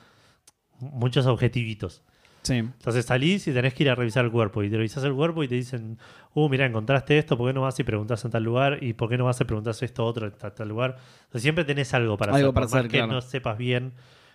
muchos 0.80 1.26
objetivitos. 1.26 2.02
Sí. 2.42 2.54
Entonces 2.58 3.04
salís 3.06 3.48
y 3.48 3.52
tenés 3.52 3.74
que 3.74 3.82
ir 3.82 3.90
a 3.90 3.94
revisar 3.96 4.24
el 4.24 4.30
cuerpo. 4.30 4.62
Y 4.62 4.70
te 4.70 4.76
revisas 4.76 5.02
el 5.02 5.14
cuerpo 5.14 5.42
y 5.42 5.48
te 5.48 5.56
dicen, 5.56 5.98
uh, 6.34 6.48
mira, 6.48 6.64
encontraste 6.66 7.18
esto, 7.18 7.36
¿por 7.36 7.48
qué 7.48 7.52
no 7.54 7.62
vas 7.62 7.78
y 7.80 7.82
preguntás 7.84 8.24
en 8.24 8.30
tal 8.30 8.44
lugar? 8.44 8.78
¿Y 8.84 8.92
por 8.92 9.08
qué 9.08 9.16
no 9.18 9.24
vas 9.24 9.40
y 9.40 9.44
preguntás 9.44 9.82
esto 9.82 10.04
otro 10.04 10.26
en 10.26 10.32
tal, 10.32 10.52
tal 10.54 10.68
lugar? 10.68 10.96
Entonces 11.24 11.42
siempre 11.42 11.64
tenés 11.64 11.92
algo 11.94 12.16
para 12.16 12.34
Algo 12.36 12.48
hacer. 12.50 12.54
para 12.54 12.66
por 12.66 12.70
más 12.72 12.78
hacer, 12.80 12.90
que 12.90 12.98
claro. 12.98 13.12
no 13.14 13.20
sepas 13.20 13.58
bien 13.58 13.94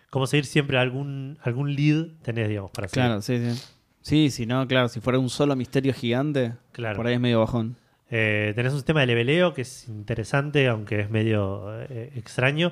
cómo 0.10 0.28
seguir, 0.28 0.46
siempre 0.46 0.78
algún, 0.78 1.38
algún 1.41 1.74
lead 1.74 2.08
tenés, 2.22 2.50
digamos, 2.50 2.72
para 2.72 2.89
seguir. 2.89 3.06
Claro, 3.08 3.22
sí, 3.22 3.38
sí. 3.38 3.62
Sí, 4.02 4.30
si 4.32 4.46
no, 4.46 4.67
claro, 4.67 4.89
si 4.89 5.00
fuera 5.00 5.17
un 5.20 5.30
solo 5.30 5.56
misterio 5.56 5.94
gigante, 5.94 6.54
Claro. 6.74 6.98
por 6.98 7.08
ahí 7.08 7.13
es 7.13 7.20
medio 7.22 7.39
bajón. 7.39 7.78
Eh, 8.12 8.52
tenés 8.56 8.74
un 8.74 8.80
sistema 8.80 9.00
de 9.00 9.08
leveleo 9.08 9.54
que 9.54 9.62
es 9.62 9.88
interesante, 9.88 10.67
aunque 10.67 11.00
es 11.00 11.10
medio 11.10 11.82
eh, 11.84 12.12
extraño, 12.15 12.71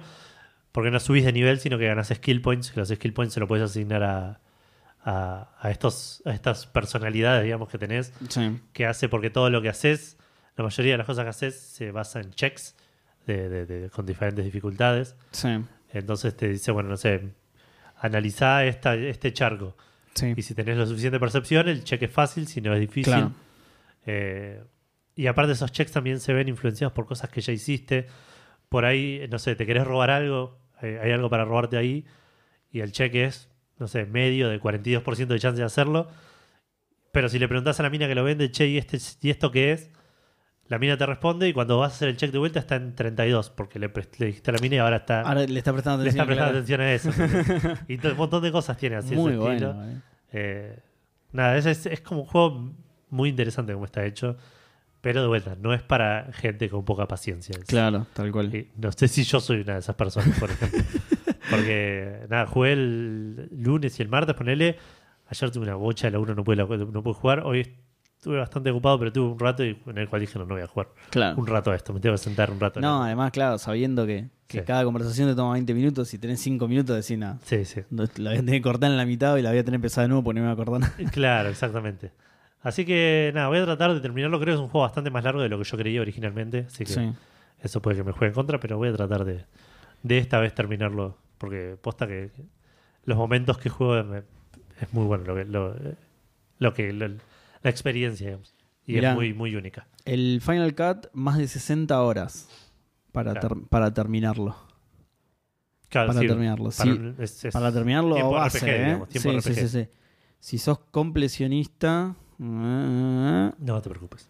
porque 0.71 0.91
no 0.91 0.99
subís 0.99 1.23
de 1.25 1.31
nivel, 1.33 1.59
sino 1.59 1.77
que 1.77 1.87
ganás 1.87 2.09
skill 2.09 2.41
points, 2.41 2.71
que 2.71 2.79
los 2.79 2.89
skill 2.89 3.13
points 3.13 3.33
se 3.33 3.39
lo 3.39 3.47
puedes 3.47 3.63
asignar 3.63 4.03
a, 4.03 4.39
a, 5.03 5.49
a 5.59 5.71
estos, 5.71 6.21
a 6.25 6.31
estas 6.33 6.67
personalidades, 6.67 7.43
digamos, 7.45 7.69
que 7.69 7.77
tenés. 7.77 8.13
Sí. 8.27 8.59
que 8.73 8.85
hace 8.85 9.07
porque 9.09 9.29
todo 9.29 9.49
lo 9.49 9.61
que 9.61 9.69
haces, 9.69 10.17
la 10.57 10.63
mayoría 10.65 10.93
de 10.93 10.97
las 10.97 11.07
cosas 11.07 11.23
que 11.23 11.29
haces 11.29 11.59
se 11.59 11.91
basa 11.91 12.19
en 12.19 12.31
checks 12.31 12.75
de, 13.25 13.47
de- 13.47 13.65
de- 13.65 13.89
con 13.89 14.05
diferentes 14.05 14.43
dificultades. 14.43 15.15
Sí. 15.31 15.57
Entonces 15.93 16.35
te 16.35 16.49
dice, 16.49 16.71
bueno, 16.71 16.89
no 16.89 16.97
sé, 16.97 17.29
analizá 17.97 18.65
esta, 18.65 18.93
este 18.95 19.31
charco. 19.33 19.75
Sí. 20.15 20.33
Y 20.35 20.41
si 20.41 20.53
tenés 20.53 20.77
lo 20.77 20.85
suficiente 20.85 21.19
percepción, 21.19 21.69
el 21.69 21.83
check 21.83 22.01
es 22.03 22.11
fácil, 22.11 22.47
si 22.47 22.59
no 22.61 22.73
es 22.73 22.79
difícil. 22.81 23.13
Claro. 23.13 23.31
Eh, 24.05 24.61
y 25.19 25.27
aparte 25.27 25.51
esos 25.51 25.71
checks 25.73 25.91
también 25.91 26.21
se 26.21 26.31
ven 26.33 26.47
influenciados 26.47 26.93
por 26.93 27.05
cosas 27.05 27.29
que 27.29 27.41
ya 27.41 27.51
hiciste. 27.51 28.07
Por 28.69 28.85
ahí, 28.85 29.27
no 29.29 29.37
sé, 29.37 29.53
te 29.55 29.65
querés 29.65 29.85
robar 29.85 30.11
algo, 30.11 30.59
eh, 30.81 30.97
hay 31.03 31.11
algo 31.11 31.29
para 31.29 31.43
robarte 31.43 31.75
ahí, 31.75 32.05
y 32.71 32.79
el 32.79 32.93
check 32.93 33.13
es, 33.15 33.49
no 33.79 33.87
sé, 33.87 34.05
medio 34.05 34.47
de 34.47 34.61
42% 34.61 35.27
de 35.27 35.39
chance 35.39 35.59
de 35.59 35.65
hacerlo. 35.65 36.07
Pero 37.11 37.27
si 37.27 37.37
le 37.37 37.49
preguntás 37.49 37.79
a 37.81 37.83
la 37.83 37.89
mina 37.89 38.07
que 38.07 38.15
lo 38.15 38.23
vende, 38.23 38.49
che, 38.49 38.67
¿y, 38.67 38.77
este, 38.77 38.97
¿y 39.21 39.29
esto 39.29 39.51
qué 39.51 39.73
es? 39.73 39.89
La 40.67 40.79
mina 40.79 40.95
te 40.95 41.05
responde 41.05 41.49
y 41.49 41.51
cuando 41.53 41.79
vas 41.79 41.91
a 41.91 41.95
hacer 41.95 42.07
el 42.07 42.15
check 42.15 42.31
de 42.31 42.37
vuelta 42.37 42.59
está 42.59 42.75
en 42.77 42.95
32, 42.95 43.49
porque 43.49 43.77
le, 43.77 43.91
le 44.19 44.25
dijiste 44.27 44.51
a 44.51 44.53
la 44.53 44.59
mina 44.61 44.75
y 44.75 44.77
ahora 44.77 44.97
está, 44.97 45.21
Ahora 45.23 45.45
le 45.45 45.57
está 45.57 45.73
prestando 45.73 46.01
le 46.03 46.11
está 46.11 46.23
atención. 46.23 46.37
prestando 46.37 46.59
atención 46.59 46.81
a 46.81 46.93
eso. 46.93 47.83
y 47.89 48.07
un 48.07 48.15
montón 48.15 48.41
de 48.43 48.51
cosas 48.53 48.77
tiene 48.77 48.95
así 48.95 49.15
Muy 49.15 49.33
ese 49.33 49.47
estilo. 49.47 49.83
eh. 49.83 50.01
Eh, 50.31 50.79
nada, 51.33 51.57
es, 51.57 51.65
es, 51.65 51.87
es 51.87 51.99
como 51.99 52.21
un 52.21 52.27
juego 52.27 52.73
muy 53.09 53.27
interesante 53.27 53.73
como 53.73 53.83
está 53.83 54.05
hecho. 54.05 54.37
Pero 55.01 55.21
de 55.21 55.27
vuelta, 55.27 55.55
no 55.61 55.73
es 55.73 55.81
para 55.81 56.29
gente 56.33 56.69
con 56.69 56.83
poca 56.83 57.07
paciencia. 57.07 57.55
Es- 57.57 57.65
Claro, 57.65 58.05
tal 58.13 58.31
cual. 58.31 58.53
y 58.53 58.69
no 58.77 58.91
sé 58.91 59.07
si 59.07 59.23
yo 59.23 59.39
soy 59.39 59.61
una 59.61 59.73
de 59.73 59.79
esas 59.79 59.95
personas, 59.95 60.37
por 60.39 60.49
ejemplo. 60.51 60.79
Porque, 61.49 62.25
nada, 62.29 62.45
jugué 62.47 62.73
el 62.73 63.49
lunes 63.51 63.97
y 63.99 64.03
el 64.03 64.09
martes, 64.09 64.35
ponele. 64.35 64.77
Ayer 65.27 65.51
tuve 65.51 65.63
una 65.63 65.75
bocha, 65.75 66.09
la 66.09 66.19
uno 66.19 66.35
no 66.35 66.43
pude, 66.43 66.55
no 66.57 66.67
pude 67.03 67.13
jugar. 67.13 67.41
Hoy 67.45 67.67
estuve 68.17 68.37
bastante 68.37 68.69
ocupado, 68.71 68.99
pero 68.99 69.11
tuve 69.13 69.31
un 69.31 69.39
rato 69.39 69.63
y 69.63 69.79
en 69.85 69.97
el 69.97 70.09
cual 70.09 70.21
dije, 70.21 70.37
no, 70.37 70.45
no 70.45 70.55
voy 70.55 70.63
a 70.63 70.67
jugar. 70.67 70.89
Claro. 71.09 71.37
Un 71.39 71.47
rato 71.47 71.71
a 71.71 71.75
esto, 71.75 71.93
me 71.93 71.99
tengo 71.99 72.13
que 72.15 72.21
sentar 72.21 72.51
un 72.51 72.59
rato. 72.59 72.79
No, 72.81 73.03
además, 73.03 73.31
claro, 73.31 73.57
sabiendo 73.57 74.05
que, 74.05 74.27
que 74.47 74.59
Sí. 74.59 74.65
cada 74.65 74.83
conversación 74.83 75.29
te 75.29 75.35
toma 75.35 75.53
20 75.53 75.73
minutos 75.73 76.13
y 76.13 76.17
tenés 76.17 76.39
5 76.41 76.67
minutos, 76.67 76.95
decís 76.95 77.17
nada. 77.17 77.39
Sí, 77.45 77.63
sí. 77.65 77.81
La 77.89 78.05
voy 78.31 78.33
a 78.33 78.41
tener 78.41 78.55
que 78.55 78.61
cortar 78.61 78.91
en 78.91 78.97
la 78.97 79.05
mitad 79.05 79.37
y 79.37 79.41
la 79.41 79.49
voy 79.51 79.59
a 79.59 79.63
tener 79.63 79.79
que 79.79 79.85
empezar 79.85 80.03
de 80.03 80.09
nuevo 80.09 80.23
porque 80.23 80.39
no 80.41 80.47
me 80.47 80.53
voy 80.55 80.75
a 80.75 80.79
nada. 80.79 80.93
Claro, 81.11 81.49
exactamente. 81.49 82.11
Así 82.61 82.85
que, 82.85 83.31
nada, 83.33 83.47
voy 83.47 83.57
a 83.59 83.65
tratar 83.65 83.93
de 83.93 84.01
terminarlo. 84.01 84.37
Creo 84.39 84.53
que 84.55 84.59
es 84.59 84.61
un 84.61 84.69
juego 84.69 84.85
bastante 84.85 85.09
más 85.11 85.23
largo 85.23 85.41
de 85.41 85.49
lo 85.49 85.57
que 85.57 85.63
yo 85.63 85.77
creía 85.77 86.01
originalmente. 86.01 86.65
Así 86.67 86.83
que 86.85 86.93
Sí. 86.93 87.11
Eso 87.61 87.81
puede 87.81 87.97
que 87.97 88.03
me 88.03 88.11
juegue 88.13 88.27
en 88.27 88.33
contra, 88.35 88.59
pero 88.59 88.77
voy 88.77 88.87
a 88.89 88.93
tratar 88.93 89.25
de, 89.25 89.45
de 90.03 90.17
esta 90.17 90.39
vez 90.39 90.53
terminarlo. 90.55 91.17
Porque 91.37 91.77
posta 91.81 92.07
que 92.07 92.31
los 93.05 93.17
momentos 93.17 93.57
que 93.57 93.69
juego 93.69 94.01
me- 94.03 94.23
es 94.81 94.93
muy 94.93 95.05
bueno 95.05 95.25
lo 95.25 95.35
que, 95.35 95.45
lo, 95.45 95.75
lo 96.57 96.73
que 96.73 96.93
lo- 96.93 97.07
la 97.07 97.69
experiencia, 97.69 98.27
digamos. 98.27 98.55
Y 98.85 98.93
Mirá. 98.93 99.09
es 99.11 99.15
muy, 99.15 99.33
muy 99.33 99.55
única. 99.55 99.87
El 100.05 100.41
Final 100.41 100.73
Cut, 100.73 101.07
más 101.13 101.37
de 101.37 101.47
60 101.47 102.01
horas 102.01 102.49
para, 103.11 103.33
Claro. 103.33 103.47
ter- 103.55 103.67
para 103.67 103.93
terminarlo. 103.93 104.55
Claro, 105.89 106.07
para 106.07 106.19
sí, 106.21 106.27
terminarlo. 106.27 106.69
para- 106.69 106.91
sí, 106.93 107.01
es- 107.19 107.45
es 107.45 107.53
para 107.53 107.71
terminarlo 107.71 108.15
a 108.17 108.29
base, 108.43 108.59
RPG, 108.59 108.69
¿eh? 108.69 108.85
digamos, 108.85 109.09
tiempo 109.09 109.29
sí, 109.31 109.41
sí, 109.41 109.49
RPG. 109.51 109.67
sí, 109.69 109.83
sí. 109.83 109.89
Si 110.39 110.57
sos 110.57 110.79
completionista... 110.91 112.15
eh, 112.41 113.51
No 113.59 113.81
te 113.81 113.89
preocupes. 113.89 114.29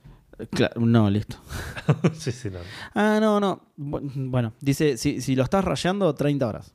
claro, 0.51 0.81
no, 0.81 1.09
listo. 1.09 1.37
sí, 2.13 2.31
sí, 2.31 2.49
no. 2.49 2.59
Ah, 2.95 3.19
no, 3.21 3.39
no. 3.39 3.61
Bu- 3.77 4.01
Bueno, 4.29 4.53
dice, 4.61 4.97
si, 4.97 5.21
si 5.21 5.35
lo 5.35 5.43
estás 5.43 5.63
rayando, 5.65 6.13
30 6.15 6.47
horas. 6.47 6.73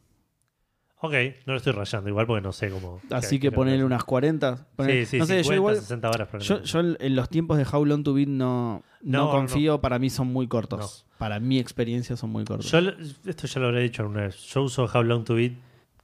Ok, 1.01 1.13
no 1.45 1.53
lo 1.53 1.57
estoy 1.59 1.73
rayando 1.75 2.09
igual 2.09 2.27
porque 2.27 2.41
no 2.41 2.53
sé 2.53 2.71
cómo. 2.71 2.99
Así 3.11 3.39
que 3.39 3.51
qué- 3.51 3.85
unas 3.85 4.05
40. 4.05 4.67
ponele- 4.77 5.05
Sí, 5.05 5.07
sí, 5.07 5.19
no 5.19 5.27
sé, 5.27 5.43
50, 5.43 5.49
yo 5.49 5.55
igual... 5.55 5.77
60 5.77 6.09
horas. 6.11 6.29
Yo, 6.41 6.63
yo 6.63 6.81
en 6.81 7.17
los 7.17 7.29
tiempos 7.29 7.59
de 7.59 7.67
How 7.71 7.85
Long 7.85 8.03
to 8.05 8.15
Beat 8.15 8.29
no, 8.29 8.83
no, 9.03 9.19
No, 9.19 9.25
no, 9.27 9.31
confío, 9.31 9.81
para 9.83 9.99
mí 9.99 10.09
son 10.09 10.29
muy 10.33 10.49
cortos. 10.49 11.05
Para 11.19 11.41
mi 11.41 11.59
experiencia 11.59 12.17
son 12.17 12.31
muy 12.31 12.45
cortos. 12.45 12.71
Yo 12.71 12.79
esto 13.27 13.47
ya 13.47 13.61
lo 13.61 13.67
habré 13.67 13.83
dicho 13.83 14.01
alguna 14.03 14.23
vez. 14.23 14.37
Yo 14.47 14.63
uso 14.63 14.85
How 14.93 15.03
Long 15.03 15.25
to 15.25 15.35
Beat 15.35 15.53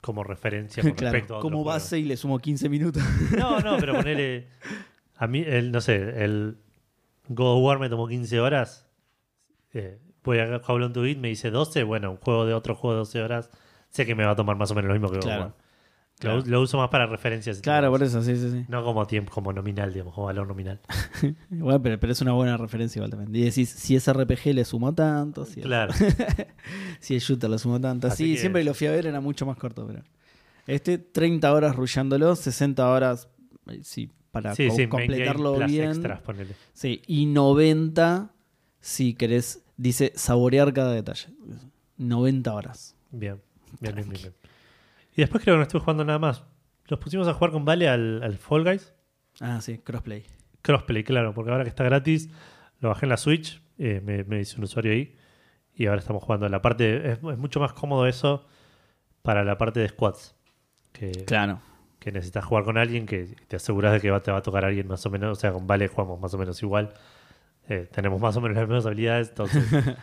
como 0.01 0.23
referencia 0.23 0.83
con 0.83 0.91
claro, 0.95 1.13
respecto 1.13 1.37
a 1.37 1.41
como 1.41 1.63
base 1.63 1.97
y 1.97 2.03
le 2.03 2.15
sumo 2.15 2.37
15 2.37 2.69
minutos. 2.69 3.01
No, 3.37 3.59
no, 3.59 3.77
pero 3.79 3.95
ponele. 3.95 4.47
A 5.21 5.27
mí, 5.27 5.43
el, 5.45 5.71
no 5.71 5.81
sé, 5.81 6.23
el 6.23 6.57
God 7.29 7.57
of 7.57 7.63
War 7.63 7.79
me 7.79 7.89
tomó 7.89 8.07
15 8.07 8.39
horas. 8.39 8.87
Eh, 9.73 9.99
voy 10.23 10.39
a 10.39 10.59
How 10.67 10.79
Long 10.79 10.93
to 10.93 11.01
Beat, 11.03 11.17
me 11.19 11.27
dice 11.27 11.51
12. 11.51 11.83
Bueno, 11.83 12.09
un 12.11 12.17
juego 12.17 12.45
de 12.45 12.53
otro 12.55 12.73
juego 12.75 12.95
de 12.95 12.99
12 12.99 13.21
horas. 13.21 13.49
Sé 13.89 14.05
que 14.05 14.15
me 14.15 14.25
va 14.25 14.31
a 14.31 14.35
tomar 14.35 14.55
más 14.57 14.71
o 14.71 14.75
menos 14.75 14.87
lo 14.89 14.93
mismo 14.95 15.09
que 15.09 15.17
God 15.17 15.23
Claro. 15.23 15.41
War. 15.43 15.53
Claro. 16.19 16.37
Lo, 16.39 16.45
lo 16.45 16.61
uso 16.61 16.77
más 16.77 16.89
para 16.89 17.05
referencias. 17.07 17.61
claro, 17.61 17.89
por 17.91 18.01
eso, 18.03 18.21
sí, 18.21 18.35
sí, 18.35 18.51
sí. 18.51 18.65
No 18.67 18.83
como 18.83 19.05
tiempo, 19.07 19.31
como 19.31 19.53
nominal, 19.53 19.91
digamos, 19.91 20.13
como 20.13 20.27
valor 20.27 20.47
nominal. 20.47 20.79
Igual, 21.51 21.81
pero, 21.81 21.99
pero 21.99 22.13
es 22.13 22.21
una 22.21 22.31
buena 22.33 22.57
referencia 22.57 22.99
igual 22.99 23.11
también. 23.11 23.35
Y 23.35 23.45
decís, 23.45 23.69
si 23.69 23.95
es 23.95 24.07
RPG 24.11 24.53
le 24.53 24.65
sumo 24.65 24.93
tanto, 24.93 25.45
si, 25.45 25.61
es- 25.61 25.65
Claro. 25.65 25.93
si 26.99 27.15
es 27.15 27.23
shooter 27.23 27.49
le 27.49 27.57
sumo 27.59 27.79
tanto. 27.79 28.07
Así 28.07 28.23
Sí, 28.25 28.33
que- 28.33 28.39
siempre 28.39 28.63
lo 28.63 28.73
fui 28.73 28.87
a 28.87 28.91
ver, 28.91 29.05
era 29.07 29.19
mucho 29.21 29.45
más 29.45 29.57
corto, 29.57 29.85
pero... 29.87 30.03
Este, 30.67 30.97
30 30.99 31.51
horas 31.53 31.75
rushándolo, 31.75 32.35
60 32.35 32.87
horas, 32.89 33.27
eh, 33.67 33.79
sí, 33.83 34.11
para 34.31 34.55
Sí, 34.55 34.67
co- 34.69 34.75
sí, 34.75 34.87
main 34.87 34.89
game 34.89 35.07
completarlo 35.07 35.59
bien. 35.65 35.89
extras. 35.89 36.21
Sí, 36.73 37.01
y 37.07 37.25
90 37.25 38.31
si 38.79 39.13
querés, 39.13 39.63
dice 39.77 40.11
saborear 40.15 40.73
cada 40.73 40.93
detalle. 40.93 41.27
90 41.97 42.53
horas. 42.53 42.95
Bien, 43.11 43.39
bien, 43.79 43.95
bien, 43.95 44.09
bien, 44.09 44.21
bien. 44.21 44.33
Y 45.13 45.21
después 45.21 45.43
creo 45.43 45.55
que 45.55 45.57
no 45.57 45.63
estuve 45.63 45.81
jugando 45.81 46.05
nada 46.05 46.19
más. 46.19 46.43
Los 46.87 46.99
pusimos 46.99 47.27
a 47.27 47.33
jugar 47.33 47.51
con 47.51 47.65
Vale 47.65 47.87
al, 47.89 48.23
al 48.23 48.37
Fall 48.37 48.63
Guys. 48.63 48.93
Ah, 49.39 49.61
sí, 49.61 49.77
crossplay. 49.77 50.23
Crossplay, 50.61 51.03
claro, 51.03 51.33
porque 51.33 51.51
ahora 51.51 51.63
que 51.63 51.69
está 51.69 51.83
gratis, 51.83 52.29
lo 52.79 52.89
bajé 52.89 53.05
en 53.05 53.09
la 53.09 53.17
Switch, 53.17 53.61
eh, 53.77 54.01
me, 54.03 54.23
me 54.23 54.39
hice 54.41 54.57
un 54.57 54.63
usuario 54.63 54.91
ahí 54.91 55.15
y 55.75 55.85
ahora 55.87 55.99
estamos 55.99 56.23
jugando 56.23 56.47
la 56.49 56.61
parte. 56.61 57.11
Es, 57.11 57.17
es 57.19 57.37
mucho 57.37 57.59
más 57.59 57.73
cómodo 57.73 58.07
eso 58.07 58.45
para 59.21 59.43
la 59.43 59.57
parte 59.57 59.79
de 59.79 59.89
squads. 59.89 60.35
Que, 60.91 61.11
Claro. 61.25 61.61
Que 62.01 62.11
necesitas 62.11 62.43
jugar 62.43 62.63
con 62.63 62.79
alguien 62.79 63.05
que 63.05 63.27
te 63.47 63.57
aseguras 63.57 63.93
de 63.93 64.01
que 64.01 64.09
va, 64.09 64.21
te 64.21 64.31
va 64.31 64.39
a 64.39 64.41
tocar 64.41 64.65
alguien 64.65 64.87
más 64.87 65.05
o 65.05 65.11
menos. 65.11 65.37
O 65.37 65.39
sea, 65.39 65.51
con 65.51 65.67
Vale 65.67 65.87
jugamos 65.87 66.19
más 66.19 66.33
o 66.33 66.37
menos 66.39 66.61
igual. 66.63 66.95
Eh, 67.69 67.87
tenemos 67.91 68.19
más 68.19 68.35
o 68.35 68.41
menos 68.41 68.57
las 68.57 68.67
mismas 68.67 68.87
habilidades, 68.87 69.29
entonces 69.29 69.63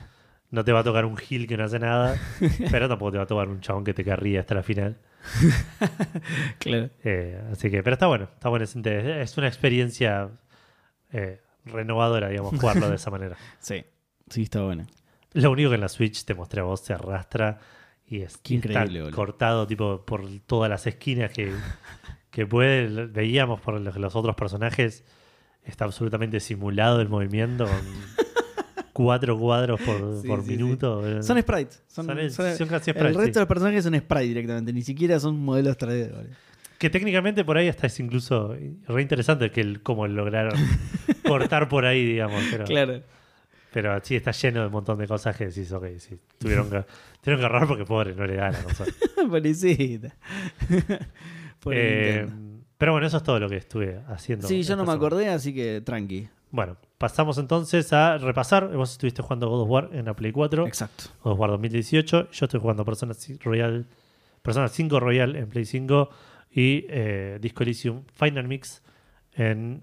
no 0.53 0.65
te 0.65 0.71
va 0.73 0.79
a 0.79 0.85
tocar 0.85 1.05
un 1.05 1.19
heal 1.19 1.49
que 1.49 1.57
no 1.57 1.65
hace 1.65 1.81
nada, 1.81 2.17
pero 2.71 2.89
tampoco 2.89 3.11
te 3.11 3.19
va 3.19 3.25
a 3.25 3.27
tocar 3.27 3.49
un 3.49 3.61
chabón 3.61 3.83
que 3.83 3.95
te 3.95 4.05
carría 4.05 4.41
hasta 4.41 4.55
la 4.55 4.63
final. 4.63 4.97
Claro. 6.61 6.91
Eh, 7.03 7.43
así 7.51 7.69
que, 7.69 7.83
pero 7.83 7.95
está 7.95 8.07
bueno, 8.07 8.29
está 8.33 8.49
bueno. 8.49 8.65
Es 8.65 9.37
una 9.37 9.49
experiencia 9.49 10.31
eh, 11.13 11.41
renovadora, 11.65 12.29
digamos, 12.29 12.59
jugarlo 12.61 12.89
de 12.89 12.95
esa 12.95 13.11
manera. 13.11 13.37
Sí. 13.59 13.85
Sí, 14.31 14.43
está 14.43 14.63
bueno. 14.63 14.87
Lo 15.33 15.51
único 15.51 15.71
que 15.71 15.75
en 15.75 15.81
la 15.81 15.89
Switch 15.89 16.25
te 16.25 16.35
mostré 16.35 16.61
a 16.61 16.65
vos 16.65 16.81
se 16.81 16.93
arrastra 16.93 17.59
y 18.11 18.23
es 18.23 18.37
Qué 18.39 18.55
y 18.55 18.57
está 18.59 18.85
cortado 19.13 19.67
tipo 19.67 20.05
por 20.05 20.25
todas 20.47 20.71
las 20.71 20.87
esquinas 20.87 21.31
que, 21.33 21.53
que 22.31 22.47
puede. 22.47 23.07
Veíamos 23.07 23.61
por 23.61 23.81
los, 23.81 23.97
los 23.97 24.17
otros 24.17 24.35
personajes. 24.37 25.05
Está 25.65 25.85
absolutamente 25.85 26.41
simulado 26.41 27.01
el 27.03 27.09
movimiento 27.11 27.67
con 27.67 27.75
cuatro 28.93 29.39
cuadros 29.39 29.81
por, 29.81 30.21
Sí, 30.23 30.27
por 30.27 30.43
sí, 30.43 30.51
minuto. 30.51 31.23
Son 31.23 31.41
sprites. 31.41 31.83
Son, 31.87 32.07
Son- 32.07 32.31
son- 32.31 32.57
son 32.57 32.69
casi 32.69 32.91
el 32.91 32.97
sprites, 32.97 33.17
resto 33.17 33.23
sí. 33.27 33.31
de 33.35 33.41
los 33.41 33.49
personajes 33.49 33.85
son 33.85 33.95
sprites 33.99 34.29
directamente. 34.29 34.73
Ni 34.73 34.83
siquiera 34.83 35.21
son 35.21 35.39
modelos 35.39 35.77
3D. 35.79 36.11
boludo. 36.11 36.31
Que 36.79 36.91
técnicamente 36.91 37.45
por 37.45 37.59
ahí 37.59 37.69
hasta 37.69 37.89
es 37.89 37.99
incluso 37.99 38.55
re 38.87 39.03
interesante 39.03 39.51
que 39.51 39.61
el, 39.61 39.83
como 39.83 40.07
lograr 40.07 40.55
cortar 41.27 41.69
por 41.69 41.85
ahí, 41.85 42.05
digamos. 42.05 42.43
Pero, 42.51 42.65
Claro. 42.65 43.03
Pero 43.83 44.01
sí, 44.03 44.17
está 44.17 44.33
lleno 44.33 44.61
de 44.61 44.67
un 44.67 44.73
montón 44.73 44.99
de 44.99 45.07
cosas 45.07 45.37
que 45.37 45.47
decís, 45.47 45.71
ok, 45.73 45.87
sí, 45.99 46.19
tuvieron 46.39 46.69
que, 46.69 46.85
tuvieron 47.23 47.41
que 47.41 47.47
ahorrar 47.47 47.69
porque 47.69 47.85
pobre, 47.85 48.15
no 48.15 48.27
le 48.27 48.35
da 48.37 48.51
la 48.51 48.63
consola. 48.63 48.93
Pobrecita. 49.17 50.15
Pobre 51.61 52.21
Eh, 52.23 52.29
pero 52.77 52.93
bueno, 52.93 53.07
eso 53.07 53.17
es 53.17 53.23
todo 53.23 53.41
lo 53.41 53.49
que 53.49 53.57
estuve 53.57 54.01
haciendo. 54.09 54.47
Sí, 54.47 54.63
yo 54.63 54.77
no 54.77 54.83
me 54.83 54.87
semana. 54.93 54.97
acordé, 55.07 55.29
así 55.29 55.53
que 55.55 55.81
tranqui. 55.81 56.29
Bueno, 56.51 56.77
pasamos 56.97 57.37
entonces 57.39 57.93
a 57.93 58.19
repasar. 58.19 58.69
Vos 58.75 58.93
estuviste 58.93 59.21
jugando 59.23 59.49
God 59.49 59.63
of 59.63 59.69
War 59.69 59.91
en 59.93 60.07
la 60.07 60.15
Play 60.15 60.33
4, 60.33 60.67
Exacto. 60.67 61.05
God 61.23 61.33
of 61.33 61.39
War 61.41 61.51
2018. 61.51 62.31
Yo 62.31 62.45
estoy 62.47 62.61
jugando 62.61 62.85
Persona 62.85 63.15
5 63.15 63.41
Royal, 63.45 63.87
Persona 64.43 64.69
5 64.69 65.01
Royal 65.01 65.37
en 65.37 65.49
Play 65.49 65.65
5 65.65 66.09
y 66.53 66.87
eh, 66.89 67.39
Disco 67.41 67.65
Elysium 67.65 68.05
Final 68.15 68.47
Mix 68.49 68.83
en 69.35 69.83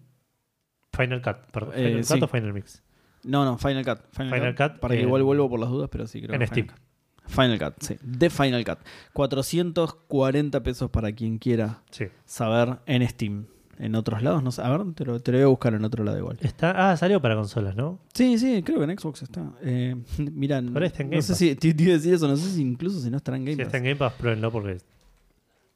Final 0.93 1.21
Cut. 1.21 1.37
Perdón, 1.51 1.73
Eh, 1.75 1.87
¿Final 1.89 2.03
sí. 2.05 2.13
Cut 2.13 2.23
o 2.23 2.27
Final 2.29 2.53
Mix? 2.53 2.81
No, 3.25 3.43
no, 3.45 3.57
Final 3.57 3.83
Cut. 3.85 3.99
Final, 4.11 4.33
Final 4.33 4.55
Cut, 4.55 4.71
Cut, 4.73 4.79
Para 4.79 4.93
que 4.95 5.01
eh, 5.01 5.03
igual 5.03 5.23
vuelvo 5.23 5.49
por 5.49 5.59
las 5.59 5.69
dudas, 5.69 5.89
pero 5.91 6.07
sí 6.07 6.21
creo 6.21 6.33
en 6.35 6.39
que 6.39 6.47
Steam. 6.47 6.67
Final 6.67 6.77
Cut. 6.77 7.31
Final 7.31 7.59
Cut, 7.59 7.81
sí. 7.83 7.95
De 8.01 8.29
Final 8.29 8.63
Cut. 8.65 8.79
440 9.13 10.63
pesos 10.63 10.89
para 10.89 11.11
quien 11.11 11.37
quiera 11.37 11.81
Sí. 11.91 12.05
saber 12.25 12.77
en 12.85 13.07
Steam. 13.07 13.45
En 13.77 13.95
otros 13.95 14.21
lados, 14.23 14.41
no 14.41 14.51
sé. 14.51 14.61
A 14.61 14.69
ver, 14.69 14.93
te 14.93 15.03
lo, 15.03 15.19
te 15.19 15.33
lo 15.33 15.37
voy 15.39 15.43
a 15.43 15.47
buscar 15.47 15.73
en 15.73 15.83
otro 15.83 16.05
lado 16.05 16.17
igual. 16.17 16.37
Está, 16.39 16.91
ah, 16.91 16.95
salió 16.95 17.21
para 17.21 17.35
consolas, 17.35 17.75
¿no? 17.75 17.99
Sí, 18.13 18.37
sí, 18.37 18.63
creo 18.63 18.77
que 18.79 18.85
en 18.89 18.97
Xbox 18.97 19.23
está. 19.23 19.51
Eh, 19.61 19.95
mira, 20.17 20.61
Por 20.61 20.81
ahí 20.81 20.87
está 20.87 21.03
en 21.03 21.09
no 21.09 21.11
Game 21.11 21.21
sé 21.21 21.33
Pass. 21.33 21.37
si 21.39 21.55
te, 21.55 21.67
iba 21.83 21.91
a 21.91 21.97
decir 21.97 22.13
eso, 22.13 22.25
no 22.25 22.37
sé 22.37 22.49
si 22.51 22.61
incluso 22.61 23.01
si 23.01 23.09
no 23.09 23.17
estará 23.17 23.35
en 23.35 23.43
Game 23.43 23.55
Si 23.55 23.57
Pass. 23.57 23.65
está 23.67 23.77
en 23.79 23.83
Game 23.83 23.95
Pass, 23.97 24.13
pruébenlo 24.13 24.49
porque 24.49 24.71
es, 24.73 24.85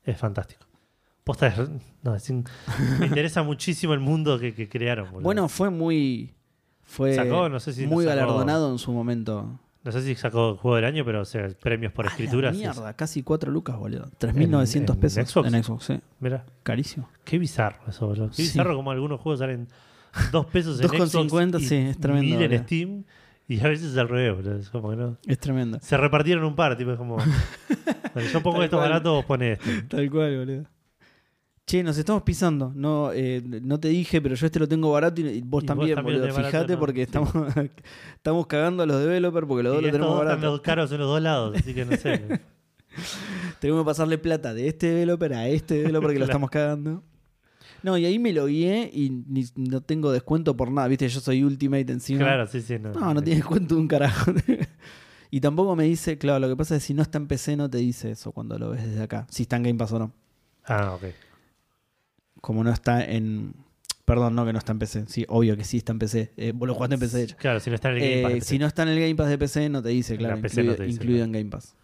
es 0.05 0.17
fantástico. 0.17 0.65
Posta 1.25 1.53
no, 2.03 2.15
es 2.15 2.29
in- 2.29 2.45
me 3.01 3.07
interesa 3.07 3.43
muchísimo 3.43 3.93
el 3.93 3.99
mundo 3.99 4.39
que, 4.39 4.53
que 4.53 4.69
crearon. 4.69 5.07
boludo. 5.07 5.23
Bueno, 5.23 5.49
fue 5.49 5.69
muy. 5.69 6.33
Fue 6.89 7.13
Sacó, 7.13 7.47
no 7.49 7.59
sé 7.59 7.71
si 7.73 7.85
muy 7.87 8.03
sacó- 8.03 8.15
galardonado 8.17 8.71
en 8.71 8.79
su 8.79 8.91
momento. 8.91 9.59
No 9.83 9.91
sé 9.93 10.01
si 10.01 10.13
sacó 10.15 10.57
juego 10.57 10.75
del 10.75 10.85
año, 10.85 11.05
pero 11.05 11.21
o 11.21 11.25
sea, 11.25 11.47
premios 11.61 11.93
por 11.93 12.03
la 12.05 12.11
escritura. 12.11 12.51
sí, 12.51 12.59
mierda, 12.59 12.93
casi 12.93 13.23
4 13.23 13.49
lucas, 13.51 13.77
boludo. 13.77 14.09
3.900 14.19 14.93
en 14.95 14.99
pesos 14.99 15.29
Xbox? 15.31 15.53
en 15.53 15.63
Xbox, 15.63 15.83
sí. 15.85 15.99
Mira, 16.19 16.45
Carísimo. 16.63 17.07
qué 17.23 17.37
bizarro 17.37 17.79
eso, 17.87 18.07
boludo. 18.07 18.27
Qué 18.29 18.35
Sí. 18.35 18.41
bizarro 18.43 18.75
como 18.75 18.91
algunos 18.91 19.21
juegos 19.21 19.39
salen 19.39 19.67
dos 20.31 20.47
pesos 20.47 20.79
en 20.81 20.87
2,50, 20.89 21.49
Xbox 21.51 21.63
y 21.63 21.65
sí, 21.67 21.75
es 21.75 21.97
tremendo, 21.99 22.37
mil 22.39 22.51
en. 22.51 22.63
Steam 22.63 23.03
y 23.47 23.59
a 23.61 23.67
veces 23.69 23.95
al 23.97 24.09
revés, 24.09 24.35
boludo. 24.35 24.57
Es 24.59 24.69
como 24.69 24.89
que 24.89 24.95
no. 24.97 25.17
Es 25.25 25.39
tremendo. 25.39 25.77
Se 25.81 25.95
repartieron 25.95 26.43
un 26.43 26.55
par, 26.55 26.75
tipo, 26.77 26.91
es 26.91 26.97
como. 26.97 27.15
bueno, 28.13 28.29
yo 28.29 28.41
pongo 28.43 28.61
esto 28.63 28.77
barato, 28.77 29.13
vos 29.13 29.25
pones 29.25 29.59
este. 29.59 29.83
Tal 29.83 30.09
cual, 30.11 30.37
boludo. 30.39 30.63
Che, 31.69 31.83
nos 31.83 31.95
estamos 31.99 32.23
pisando. 32.23 32.71
No, 32.73 33.11
eh, 33.13 33.43
no 33.45 33.79
te 33.79 33.89
dije, 33.89 34.19
pero 34.23 34.33
yo 34.33 34.47
este 34.47 34.57
lo 34.57 34.67
tengo 34.67 34.91
barato 34.91 35.21
y, 35.21 35.23
vos 35.25 35.33
Y 35.35 35.41
vos 35.41 35.65
también, 35.65 35.93
también 35.95 36.19
boludo. 36.19 36.33
Fíjate 36.35 36.73
¿no? 36.73 36.79
porque 36.79 37.03
estamos, 37.03 37.31
estamos 38.15 38.47
cagando 38.47 38.81
a 38.81 38.85
los 38.87 38.99
developers 38.99 39.45
porque 39.45 39.61
los 39.61 39.73
dos 39.75 39.83
lo 39.83 39.91
tenemos 39.91 40.13
están 40.13 40.25
barato. 40.27 40.45
los 40.47 40.61
caros 40.61 40.91
en 40.91 40.97
los 40.97 41.07
dos 41.07 41.21
lados, 41.21 41.55
así 41.55 41.75
que 41.75 41.85
no 41.85 41.95
sé. 41.95 42.41
Tenemos 43.59 43.83
que 43.83 43.85
pasarle 43.85 44.17
plata 44.17 44.55
de 44.55 44.67
este 44.67 44.87
developer 44.87 45.31
a 45.35 45.47
este 45.47 45.75
developer 45.75 46.11
que 46.11 46.17
lo 46.17 46.25
estamos 46.25 46.49
cagando. 46.49 47.03
No, 47.83 47.95
y 47.99 48.05
ahí 48.05 48.17
me 48.17 48.33
lo 48.33 48.47
guié 48.47 48.89
y 48.91 49.11
ni- 49.27 49.45
no 49.55 49.81
tengo 49.81 50.11
descuento 50.11 50.57
por 50.57 50.71
nada. 50.71 50.87
Viste, 50.87 51.07
yo 51.07 51.19
soy 51.19 51.43
Ultimate 51.43 51.91
encima. 51.91 52.21
claro, 52.21 52.47
sí, 52.47 52.61
sí. 52.61 52.79
No, 52.79 52.93
No, 52.93 53.13
no 53.13 53.21
tiene 53.21 53.41
descuento 53.41 53.75
de 53.75 53.81
un 53.81 53.87
carajo. 53.87 54.31
y 55.29 55.39
tampoco 55.39 55.75
me 55.75 55.83
dice, 55.83 56.17
claro, 56.17 56.39
lo 56.39 56.49
que 56.49 56.55
pasa 56.57 56.77
es 56.77 56.81
que 56.81 56.87
si 56.87 56.93
no 56.95 57.03
está 57.03 57.19
en 57.19 57.27
PC 57.27 57.57
no 57.57 57.69
te 57.69 57.77
dice 57.77 58.09
eso 58.09 58.31
cuando 58.31 58.57
lo 58.57 58.71
ves 58.71 58.83
desde 58.87 59.03
acá. 59.03 59.27
Si 59.29 59.43
está 59.43 59.57
en 59.57 59.63
Game 59.63 59.77
Pass 59.77 59.91
o 59.91 59.99
no. 59.99 60.11
Ah, 60.65 60.93
ok. 60.95 61.03
Como 62.41 62.63
no 62.63 62.71
está 62.71 63.03
en. 63.05 63.53
Perdón, 64.05 64.33
no 64.33 64.43
que 64.45 64.53
no 64.53 64.59
está 64.59 64.71
en 64.71 64.79
PC. 64.79 65.05
Sí, 65.07 65.25
obvio 65.29 65.55
que 65.55 65.63
sí 65.63 65.77
está 65.77 65.91
en 65.91 65.99
PC. 65.99 66.31
Eh, 66.35 66.51
vos 66.55 66.67
lo 66.67 66.73
jugaste 66.73 66.95
en 66.95 66.99
PC. 66.99 67.35
Claro, 67.37 67.59
si 67.59 67.69
no 67.69 67.75
está 67.75 67.89
en 67.91 67.97
el 67.97 68.01
Game 68.01 68.21
Eh, 68.33 68.35
Pass. 68.39 68.47
si 68.47 68.57
no 68.57 68.65
está 68.65 68.83
en 68.83 68.89
el 68.89 68.99
Game 68.99 69.15
Pass 69.15 69.29
de 69.29 69.37
PC, 69.37 69.69
no 69.69 69.83
te 69.83 69.89
dice, 69.89 70.17
claro, 70.17 70.35
la 70.35 70.41
PC 70.41 70.61
incluido, 70.61 70.71
no 70.71 70.77
te 70.77 70.83
dice, 70.85 70.95
incluido 70.95 71.17
claro. 71.25 71.25
en 71.25 71.31
Game 71.43 71.51
Pass. 71.51 71.75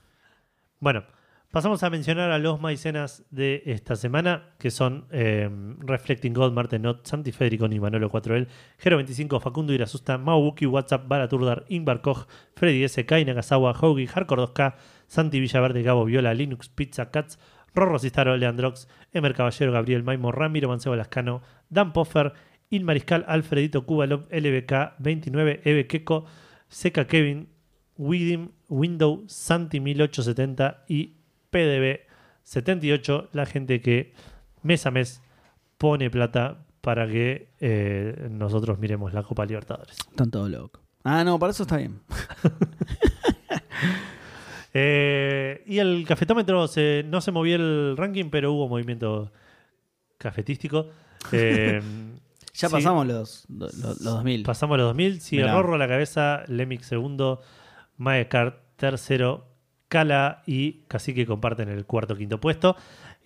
Bueno, 0.80 1.03
pasamos 1.51 1.84
a 1.84 1.89
mencionar 1.91 2.32
a 2.32 2.39
los 2.39 2.60
maicenas 2.60 3.24
de 3.30 3.62
esta 3.68 3.95
semana, 3.95 4.56
que 4.58 4.72
son 4.72 5.06
eh, 5.12 5.47
Reflecting 5.80 6.34
God, 6.34 6.51
Martenot, 6.53 7.06
Santi 7.06 7.32
Federico, 7.32 7.68
y 7.68 7.80
Manolo 7.80 8.10
4L, 8.12 8.47
Gero 8.80 8.97
25, 8.97 9.39
Facundo 9.39 9.72
Irasusta, 9.74 10.18
Maubuki, 10.18 10.66
WhatsApp, 10.66 11.08
Baraturdar, 11.08 11.66
Ingvar 11.70 12.01
Koch, 12.01 12.26
Freddy 12.56 12.84
S, 12.84 13.06
Kai 13.06 13.24
Nagasawa, 13.24 13.74
Hoagie, 13.80 14.08
Hardcore 14.08 14.43
2K, 14.43 14.76
Santi 15.08 15.39
Villaverde, 15.39 15.84
Gabo 15.84 16.06
Viola, 16.06 16.34
Linux, 16.34 16.70
Pizza, 16.70 17.12
Cats, 17.12 17.38
Rorro 17.76 17.99
Cistaro, 17.99 18.38
Leandrox, 18.38 18.88
Emer 19.13 19.34
Caballero, 19.34 19.71
Gabriel 19.71 20.03
Maimo, 20.03 20.32
Ramiro 20.32 20.69
Mancebo 20.69 20.95
Lascano, 20.95 21.41
Dan 21.69 21.93
Poffer, 21.93 22.34
Il 22.69 22.84
Mariscal, 22.84 23.26
Alfredito 23.28 23.86
Kubalov, 23.86 24.28
LBK 24.32 24.95
29, 24.99 25.61
Eve 25.63 25.88
Keko, 25.88 26.26
Seca 26.67 27.05
Kevin, 27.05 27.47
Widim, 27.97 28.49
Window, 28.69 29.23
Santi 29.28 29.80
1870 29.80 30.86
y 30.88 31.15
PDB 31.49 32.01
78, 32.43 33.30
la 33.34 33.45
gente 33.45 33.82
que 33.82 34.13
mes 34.63 34.86
a 34.86 34.91
mes 34.91 35.21
pone 35.78 36.09
plata 36.09 36.65
para 36.82 37.07
que 37.07 37.49
eh, 37.59 38.28
nosotros 38.32 38.80
miremos 38.80 39.13
la 39.13 39.23
Copa 39.23 39.45
Libertadores. 39.45 39.97
Están 39.97 40.32
todos 40.32 40.49
locos. 40.49 40.82
Ah, 41.03 41.23
no, 41.23 41.38
para 41.38 41.51
eso 41.51 41.63
está 41.63 41.78
bien. 41.78 42.01
Eh, 44.78 45.63
y 45.65 45.80
el 45.80 46.03
cafetómetro 46.05 46.67
se- 46.67 47.05
no 47.07 47.21
se 47.21 47.32
movió 47.32 47.55
el 47.55 47.95
ranking, 47.97 48.30
pero 48.30 48.51
hubo 48.51 48.67
movimiento 48.67 49.32
cafetístico. 50.17 50.88
Eh, 51.32 51.82
Ya 52.53 52.69
Sí. 52.69 52.73
pasamos 52.76 53.05
los, 53.07 53.45
los, 53.49 53.73
los 53.78 53.99
2000. 54.03 54.43
pasamos 54.43 54.78
los 54.78 54.88
2000. 54.88 55.19
Sigue 55.21 55.41
Mirá. 55.43 55.53
Rorro 55.55 55.76
a 55.76 55.78
la 55.78 55.88
cabeza, 55.89 56.43
Lemix 56.47 56.86
segundo, 56.86 57.41
Maekart 57.97 58.59
tercero, 58.78 59.47
Kala 59.89 60.41
y 60.45 60.84
Cacique 60.88 61.26
comparten 61.26 61.67
el 61.69 61.86
cuarto 61.86 62.15
quinto 62.15 62.39
puesto. 62.39 62.76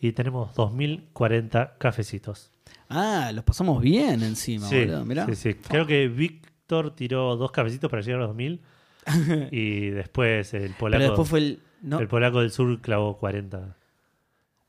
Y 0.02 0.14
tenemos 0.14 0.56
2040 0.56 1.76
cafecitos. 1.78 2.52
Ah, 2.90 3.32
los 3.34 3.44
pasamos 3.44 3.82
bien 3.82 4.24
encima, 4.24 4.68
Sí, 4.68 4.80
boludo. 4.86 5.06
Mirá. 5.06 5.26
sí, 5.28 5.36
sí. 5.36 5.54
Creo 5.56 5.86
que 5.86 6.08
Víctor 6.08 6.96
tiró 6.96 7.36
dos 7.36 7.52
cafecitos 7.52 7.90
para 7.90 8.02
llegar 8.02 8.18
a 8.20 8.22
los 8.22 8.30
2000. 8.30 8.62
y 9.52 9.90
después 9.90 10.54
el 10.54 10.62
Pero 10.64 10.78
polaco, 10.78 11.04
después 11.04 11.30
fue 11.30 11.40
el. 11.40 11.60
No, 11.82 12.00
el 12.00 12.08
polaco 12.08 12.42
del 12.42 12.52
sur 12.52 12.80
clavó 12.82 13.18
40. 13.18 13.76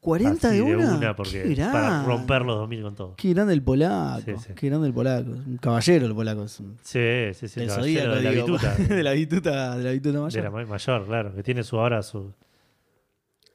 40 0.00 0.48
así 0.48 0.56
de 0.56 0.62
una. 0.76 1.14
porque 1.14 1.56
para 1.70 2.02
romper 2.04 2.42
los 2.42 2.56
2000 2.56 2.82
con 2.82 2.94
todo. 2.94 3.14
Qué 3.16 3.34
grande 3.34 3.52
el 3.52 3.62
polaco. 3.62 4.22
Sí, 4.24 4.32
sí. 4.46 4.52
Qué 4.54 4.68
grande 4.68 4.86
el 4.88 4.94
polaco. 4.94 5.30
Un 5.30 5.58
caballero 5.60 6.06
el 6.06 6.14
polaco. 6.14 6.44
Es 6.44 6.58
un, 6.60 6.78
Sí, 6.82 7.00
sí, 7.34 7.48
sí. 7.48 7.60
El 7.60 7.68
caballero 7.68 8.14
de 8.16 8.22
la 8.22 8.30
bituta. 8.30 8.74
de 8.76 9.02
la 9.02 9.12
bituta, 9.12 9.76
de 9.76 9.84
la 9.84 9.90
bituta 9.90 10.16
De 10.16 10.22
mayor. 10.24 10.44
la 10.44 10.50
ma- 10.50 10.64
mayor, 10.64 11.06
claro. 11.06 11.34
Que 11.34 11.42
tiene 11.42 11.62
su 11.64 11.78
ahora 11.78 12.02
su, 12.02 12.32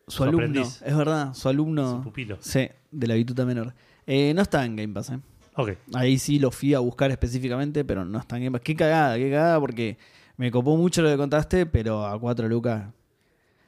su 0.08 0.18
su 0.18 0.24
alumno, 0.24 0.38
aprendiz. 0.46 0.82
es 0.86 0.96
verdad, 0.96 1.34
su 1.34 1.42
su 1.42 1.50
alumno. 1.50 2.02
pupilo. 2.04 2.38
Sí, 2.42 2.68
de 2.92 3.08
la 3.08 3.16
bituta 3.16 3.44
menor. 3.46 3.74
Eh, 4.06 4.32
no 4.36 4.44
está 4.44 4.64
en 4.66 4.76
Game 4.76 4.94
Pass, 4.94 5.10
¿eh? 5.12 5.20
Ok. 5.56 5.72
Ahí 5.96 6.20
sí 6.20 6.38
lo 6.38 6.52
fui 6.52 6.76
a 6.76 6.80
buscar 6.80 7.10
específicamente, 7.10 7.84
pero 7.86 8.06
no 8.06 8.20
está 8.20 8.38
en 8.38 8.44
Game 8.44 8.58
Pass. 8.60 8.62
Qué 8.64 8.76
cagada, 8.76 9.16
qué 9.18 9.32
cagada, 9.32 9.60
porque 9.60 9.98
me 10.38 10.52
copó 10.52 10.76
mucho 10.78 11.02
lo 11.02 11.10
que 11.10 11.18
contaste, 11.18 11.66
pero 11.66 12.06
a 12.06 12.20
4 12.20 12.48
lucas. 12.48 12.86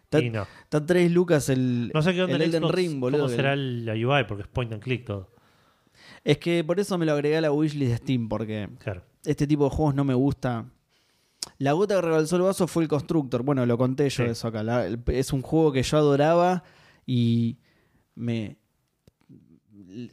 Está, 0.04 0.20
Y 0.22 0.30
no. 0.30 0.48
está 0.64 0.86
3 0.86 1.12
lucas 1.12 1.50
el, 1.50 1.92
No 1.94 2.02
sé 2.02 2.14
qué 2.14 2.24
onda 2.24 2.36
el 2.36 2.42
en 2.44 2.48
Elden 2.50 2.64
Xbox, 2.64 2.76
Ring, 2.76 3.00
boludo. 3.00 3.24
cómo 3.24 3.34
será 3.36 3.56
la 3.56 3.94
UI, 3.94 4.24
porque 4.26 4.44
es 4.44 4.48
point 4.48 4.72
and 4.74 4.82
click 4.82 5.06
todo. 5.06 5.30
Es 6.24 6.38
que 6.38 6.64
por 6.64 6.80
eso 6.80 6.98
me 6.98 7.06
lo 7.06 7.14
agregué 7.14 7.38
a 7.38 7.42
la 7.42 7.52
wishlist 7.52 7.92
de 7.92 7.98
Steam, 7.98 8.30
porque 8.30 8.70
Claro. 8.80 9.04
este 9.26 9.48
tipo 9.48 9.66
de 9.66 9.70
juegos 9.70 9.96
no 9.96 10.04
me 10.04 10.14
gusta. 10.14 10.66
La 11.58 11.72
gota 11.74 11.96
que 11.96 12.02
rebalsó 12.02 12.36
el 12.36 12.42
vaso 12.44 12.68
fue 12.68 12.84
el 12.84 12.90
Constructor. 12.90 13.44
Bueno, 13.44 13.66
lo 13.66 13.78
conté 13.78 14.10
yo 14.10 14.26
Sí. 14.26 14.30
eso 14.32 14.48
acá. 14.50 14.64
La- 14.64 14.86
el- 14.86 15.02
es 15.08 15.34
un 15.34 15.42
juego 15.42 15.72
que 15.72 15.82
yo 15.84 15.98
adoraba 15.98 16.64
y 17.06 17.58
me 18.16 18.58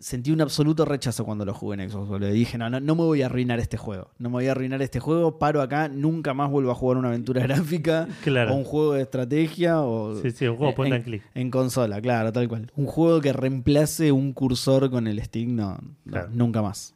sentí 0.01 0.31
un 0.31 0.41
absoluto 0.41 0.85
rechazo 0.85 1.25
cuando 1.25 1.45
lo 1.45 1.53
jugué 1.55 1.83
en 1.83 1.91
Xbox. 1.91 2.21
Le 2.21 2.33
dije, 2.33 2.57
no, 2.59 2.69
no, 2.71 2.81
no 2.81 2.95
me 2.95 3.03
voy 3.03 3.23
a 3.23 3.27
arruinar 3.27 3.61
este 3.61 3.77
juego. 3.77 4.11
No 4.19 4.29
me 4.31 4.35
voy 4.35 4.47
a 4.49 4.53
arruinar 4.53 4.81
este 4.83 5.01
juego. 5.01 5.39
Paro 5.39 5.61
acá, 5.63 5.89
nunca 5.89 6.35
más 6.35 6.51
vuelvo 6.51 6.71
a 6.71 6.75
jugar 6.75 6.97
una 6.99 7.09
aventura 7.09 7.43
gráfica 7.47 8.09
Claro. 8.23 8.53
o 8.53 8.57
un 8.57 8.65
juego 8.65 8.95
de 8.95 9.03
estrategia 9.03 9.81
o 9.83 10.15
Sí, 10.23 10.31
sí, 10.31 10.47
un 10.47 10.57
juego 10.57 10.71
en- 10.71 10.77
point 10.77 10.89
en, 10.93 10.97
and 10.97 11.05
click. 11.05 11.23
en 11.35 11.51
consola, 11.51 12.01
claro, 12.01 12.33
tal 12.33 12.49
cual. 12.49 12.71
Un 12.77 12.87
juego 12.87 13.21
que 13.21 13.33
reemplace 13.33 14.13
un 14.13 14.33
cursor 14.33 14.91
con 14.91 15.07
el 15.07 15.23
stick, 15.23 15.49
no, 15.49 15.79
no, 16.05 16.13
Claro. 16.13 16.29
nunca 16.33 16.63
más. 16.63 16.95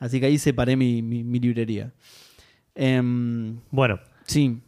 Así 0.00 0.20
que 0.20 0.26
ahí 0.26 0.38
separé 0.38 0.76
mi, 0.76 1.02
mi- 1.02 1.24
mi 1.24 1.38
librería. 1.38 1.92
Em, 2.74 3.58
Bueno, 3.70 4.00
sí, 4.26 4.60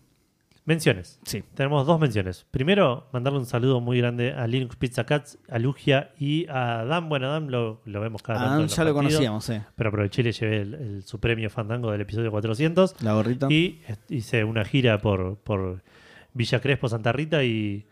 menciones. 0.67 1.19
sí. 1.25 1.43
Tenemos 1.55 1.87
dos 1.87 1.99
menciones. 1.99 2.45
Primero, 2.51 3.09
mandarle 3.13 3.39
un 3.39 3.47
saludo 3.47 3.81
muy 3.81 3.99
grande 3.99 4.33
a 4.33 4.47
Linux 4.47 4.77
Pizza 4.77 5.05
Cats, 5.07 5.39
a 5.49 5.59
Lugia 5.59 6.11
y 6.19 6.47
a 6.51 6.85
Dan. 6.85 7.09
Bueno, 7.09 7.31
Dan 7.31 7.51
lo, 7.51 7.81
lo 7.87 8.01
vemos 8.01 8.23
cada 8.23 8.41
tanto. 8.41 8.57
En 8.57 8.63
los 8.63 8.77
ya 8.77 8.85
lo 8.85 8.93
conocíamos, 8.93 9.49
eh. 9.51 9.63
Pero 9.77 9.89
aproveché 9.89 10.21
y 10.21 10.25
le 10.25 10.33
llevé 10.33 10.61
el, 10.63 10.75
el- 10.75 11.03
su 11.05 11.19
premio 11.21 11.49
Fandango 11.49 11.91
del 11.93 12.01
episodio 12.03 12.31
400. 12.31 13.03
La 13.03 13.15
gorrita. 13.15 13.47
Y 13.51 13.81
hice 14.11 14.45
una 14.45 14.65
gira 14.65 14.99
por, 15.01 15.39
por 15.39 15.83
Villa 16.35 16.61
Crespo, 16.61 16.89
Santa 16.89 17.13
Rita 17.13 17.43
y 17.45 17.87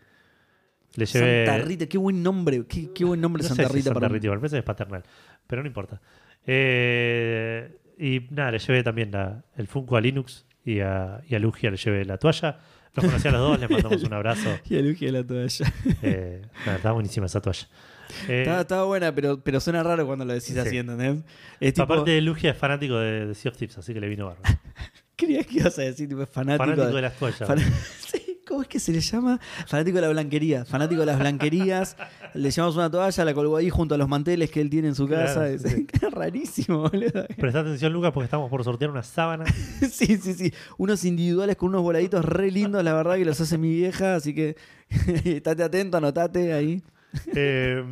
le 0.95 1.05
llevé. 1.05 1.45
Santa 1.45 1.63
Rita, 1.65 1.85
qué 1.87 1.97
buen 1.97 2.21
nombre. 2.21 2.65
Qué, 2.67 2.91
qué 2.93 3.03
buen 3.05 3.19
nombre 3.21 3.41
No 3.43 3.47
Santa 3.49 3.63
sé 3.63 3.69
si 3.69 3.75
Rita 3.75 3.85
Santa 3.85 3.99
para 4.01 4.13
Rita 4.13 4.27
igual, 4.27 4.45
es 4.45 4.63
paternal, 4.63 5.03
pero 5.47 5.61
no 5.63 5.67
importa. 5.67 6.01
Eh, 6.45 7.77
y 7.97 8.21
nada, 8.31 8.51
le 8.51 8.59
llevé 8.59 8.83
también 8.83 9.11
la- 9.11 9.43
el 9.55 9.67
Funko 9.67 9.95
a 9.97 10.01
Linux 10.01 10.45
y 10.65 10.79
a, 10.81 11.21
y 11.27 11.35
a 11.35 11.39
Lugia 11.39 11.71
le 11.71 11.77
llevé 11.77 12.03
la 12.05 12.17
toalla. 12.17 12.57
Los 12.95 13.05
conocí 13.05 13.27
a 13.27 13.31
los 13.31 13.41
dos, 13.41 13.59
les 13.59 13.69
mandamos 13.69 14.03
un 14.03 14.13
abrazo. 14.13 14.49
Y 14.69 14.77
Uji 14.79 15.05
de 15.07 15.11
la 15.11 15.23
toalla. 15.23 15.73
Eh, 16.01 16.41
nada, 16.65 16.77
está 16.77 16.91
buenísima 16.93 17.25
esa 17.25 17.41
toalla. 17.41 17.67
Eh, 18.29 18.41
Estaba, 18.41 18.61
estaba 18.61 18.83
buena, 18.85 19.13
pero, 19.13 19.41
pero 19.41 19.59
suena 19.59 19.83
raro 19.83 20.05
cuando 20.05 20.23
lo 20.25 20.33
decís 20.33 20.53
Sí. 20.53 20.59
así, 20.59 20.77
¿entendés? 20.77 21.17
Es 21.59 21.73
tipo, 21.73 21.83
Aparte, 21.83 22.21
Lugia 22.21 22.51
es 22.51 22.57
fanático 22.57 22.97
de, 22.97 23.25
de 23.27 23.35
Sea 23.35 23.51
of 23.51 23.57
Thieves, 23.57 23.77
así 23.77 23.93
que 23.93 23.99
le 23.99 24.07
vino 24.07 24.27
bárbaro. 24.27 24.59
creías 25.17 25.45
que 25.47 25.57
ibas 25.59 25.77
a 25.79 25.81
decir, 25.81 26.07
tipo, 26.07 26.21
es 26.23 26.29
fanático, 26.29 26.63
Fanático 26.63 26.87
de- 26.87 26.93
de 26.93 27.01
las 27.01 27.13
toallas. 27.17 27.47
Fan- 27.47 27.59
Sí, 27.99 28.24
¿Cómo 28.55 28.61
es 28.63 28.69
que 28.69 28.79
se 28.79 28.93
le 28.93 29.01
llama? 29.01 29.37
Fanático 29.67 29.97
de 29.97 30.01
la 30.03 30.09
blanquería. 30.09 30.63
Fanático 30.63 31.01
de 31.01 31.05
las 31.07 31.19
blanquerías. 31.19 31.97
le 32.33 32.49
llevamos 32.51 32.75
una 32.77 32.89
toalla, 32.89 33.25
la 33.25 33.33
colgó 33.33 33.57
ahí 33.57 33.69
junto 33.69 33.95
a 33.95 33.97
los 33.97 34.07
manteles 34.07 34.49
que 34.49 34.61
él 34.61 34.69
tiene 34.69 34.87
en 34.87 34.95
su 34.95 35.07
Claro, 35.07 35.25
casa. 35.25 35.47
sí, 35.49 35.55
Es 35.65 35.71
sí. 35.73 35.87
rarísimo, 36.09 36.79
boludo. 36.89 37.25
Presta 37.37 37.59
atención, 37.59 37.91
Lucas, 37.91 38.11
porque 38.13 38.23
estamos 38.25 38.49
por 38.49 38.63
sortear 38.63 38.91
una 38.91 39.03
sábana. 39.03 39.43
Sí, 39.91 40.15
sí, 40.17 40.33
sí. 40.33 40.53
Unos 40.77 41.03
individuales 41.03 41.57
con 41.57 41.67
unos 41.69 41.81
voladitos 41.81 42.23
re 42.23 42.49
lindos, 42.49 42.81
la 42.83 42.93
verdad, 42.93 43.15
que 43.17 43.25
los 43.25 43.41
hace 43.41 43.57
mi 43.57 43.69
vieja. 43.71 44.15
Así 44.15 44.33
que 44.33 44.55
estate 45.25 45.61
atento, 45.63 45.97
anotate 45.97 46.53
ahí. 46.53 46.81
Eh, 47.35 47.83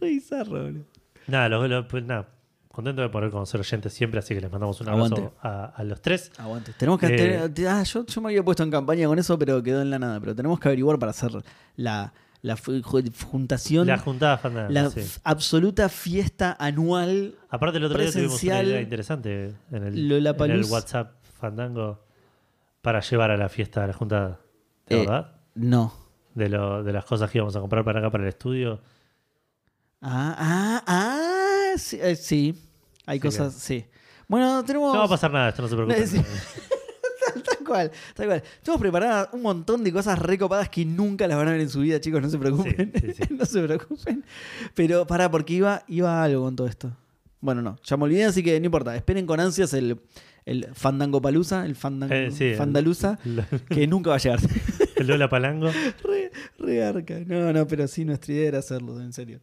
Re 0.00 0.08
bizarro, 0.08 0.62
boludo. 0.62 0.84
nada, 1.26 1.48
lo- 1.48 1.66
lo- 1.66 1.88
pues 1.88 2.04
nada, 2.04 2.28
contento 2.76 3.02
de 3.02 3.08
poder 3.08 3.30
conocer 3.30 3.58
oyentes 3.58 3.92
siempre, 3.92 4.20
así 4.20 4.34
que 4.34 4.40
les 4.40 4.50
mandamos 4.52 4.80
un 4.80 4.88
abrazo 4.88 5.34
a, 5.42 5.64
a 5.66 5.82
los 5.84 6.00
tres. 6.00 6.30
Aguante. 6.38 6.72
Tenemos 6.78 7.00
que. 7.00 7.06
Eh, 7.06 7.48
tener- 7.48 7.68
ah, 7.68 7.82
yo, 7.82 8.06
yo 8.06 8.20
me 8.20 8.28
había 8.28 8.44
puesto 8.44 8.62
en 8.62 8.70
campaña 8.70 9.08
con 9.08 9.18
eso, 9.18 9.38
pero 9.38 9.62
quedó 9.62 9.82
en 9.82 9.90
la 9.90 9.98
nada. 9.98 10.20
Pero 10.20 10.34
tenemos 10.36 10.60
que 10.60 10.68
averiguar 10.68 10.98
para 10.98 11.10
hacer 11.10 11.32
la, 11.76 12.12
la 12.42 12.56
juntación. 12.56 13.86
La 13.88 13.98
juntada 13.98 14.38
Fandango. 14.38 14.70
la 14.72 14.90
sí. 14.90 15.00
absoluta 15.24 15.88
fiesta 15.88 16.56
anual 16.60 17.34
Aparte, 17.50 17.78
el 17.78 17.84
otro 17.84 17.98
día 17.98 18.12
tuvimos 18.12 18.42
una 18.42 18.62
idea 18.62 18.80
interesante 18.80 19.54
en 19.72 19.82
el, 19.84 19.98
en 19.98 20.08
Lollapalooza. 20.08 20.60
el 20.66 20.72
WhatsApp 20.72 21.12
Fandango 21.40 22.04
para 22.82 23.00
llevar 23.00 23.30
a 23.32 23.36
la 23.36 23.48
fiesta 23.48 23.82
a 23.82 23.86
la 23.88 23.92
juntada. 23.94 24.38
¿De 24.86 24.96
Eh, 24.96 24.98
verdad? 25.00 25.32
No. 25.56 25.92
De, 26.34 26.48
lo, 26.48 26.84
de 26.84 26.92
las 26.92 27.04
cosas 27.04 27.30
que 27.30 27.38
íbamos 27.38 27.56
a 27.56 27.60
comprar 27.60 27.82
para 27.84 27.98
acá, 28.00 28.10
para 28.10 28.22
el 28.24 28.28
estudio. 28.28 28.80
Ah, 30.02 30.36
ah, 30.38 30.82
ah. 30.86 31.72
Sí. 31.78 31.98
eh, 32.00 32.14
sí. 32.16 32.54
Hay 33.06 33.20
cosas, 33.20 33.54
sí. 33.54 33.84
Bueno, 34.28 34.64
tenemos. 34.64 34.92
No 34.92 34.98
va 35.00 35.06
a 35.06 35.08
pasar 35.08 35.30
nada, 35.32 35.48
esto 35.50 35.62
no 35.62 35.68
se 35.68 35.74
preocupen. 35.76 36.06
Sí. 36.08 36.20
Tal 37.44 37.58
cual, 37.66 37.90
tal 38.14 38.26
cual. 38.26 38.42
Tenemos 38.62 38.80
preparadas 38.80 39.28
un 39.32 39.42
montón 39.42 39.82
de 39.82 39.92
cosas 39.92 40.18
recopadas 40.18 40.68
que 40.68 40.84
nunca 40.84 41.26
las 41.26 41.36
van 41.36 41.48
a 41.48 41.52
ver 41.52 41.60
en 41.60 41.68
su 41.68 41.80
vida, 41.80 42.00
chicos, 42.00 42.22
no 42.22 42.30
se 42.30 42.38
preocupen. 42.38 42.92
Sí, 42.94 43.12
sí, 43.12 43.24
sí. 43.26 43.34
no 43.34 43.44
se 43.44 43.62
preocupen. 43.62 44.24
Pero 44.74 45.06
pará, 45.06 45.28
porque 45.30 45.54
iba, 45.54 45.82
iba 45.88 46.22
algo 46.22 46.42
con 46.44 46.54
todo 46.56 46.66
esto. 46.68 46.96
Bueno, 47.40 47.62
no, 47.62 47.76
ya 47.82 47.96
me 47.96 48.04
olvidé, 48.04 48.24
así 48.24 48.42
que 48.42 48.58
no 48.60 48.66
importa. 48.66 48.94
Esperen 48.96 49.26
con 49.26 49.40
ansias 49.40 49.74
el, 49.74 50.00
el 50.44 50.68
Fandango 50.74 51.20
Palusa, 51.20 51.66
el 51.66 51.74
Fandango, 51.74 52.14
Eh, 52.14 52.30
sí, 52.30 52.44
el- 52.46 52.56
Fandaluza, 52.56 53.18
El, 53.24 53.44
que 53.68 53.86
nunca 53.88 54.10
va 54.10 54.16
a 54.16 54.20
llegar. 54.20 54.38
el 54.96 55.06
Lola 55.06 55.28
Palango. 55.28 55.68
re, 56.04 56.30
re 56.58 56.84
arca. 56.84 57.18
No, 57.26 57.52
no, 57.52 57.66
pero 57.66 57.88
sí, 57.88 58.04
nuestra 58.04 58.32
idea 58.32 58.48
era 58.48 58.58
hacerlo, 58.60 59.00
en 59.00 59.12
serio. 59.12 59.40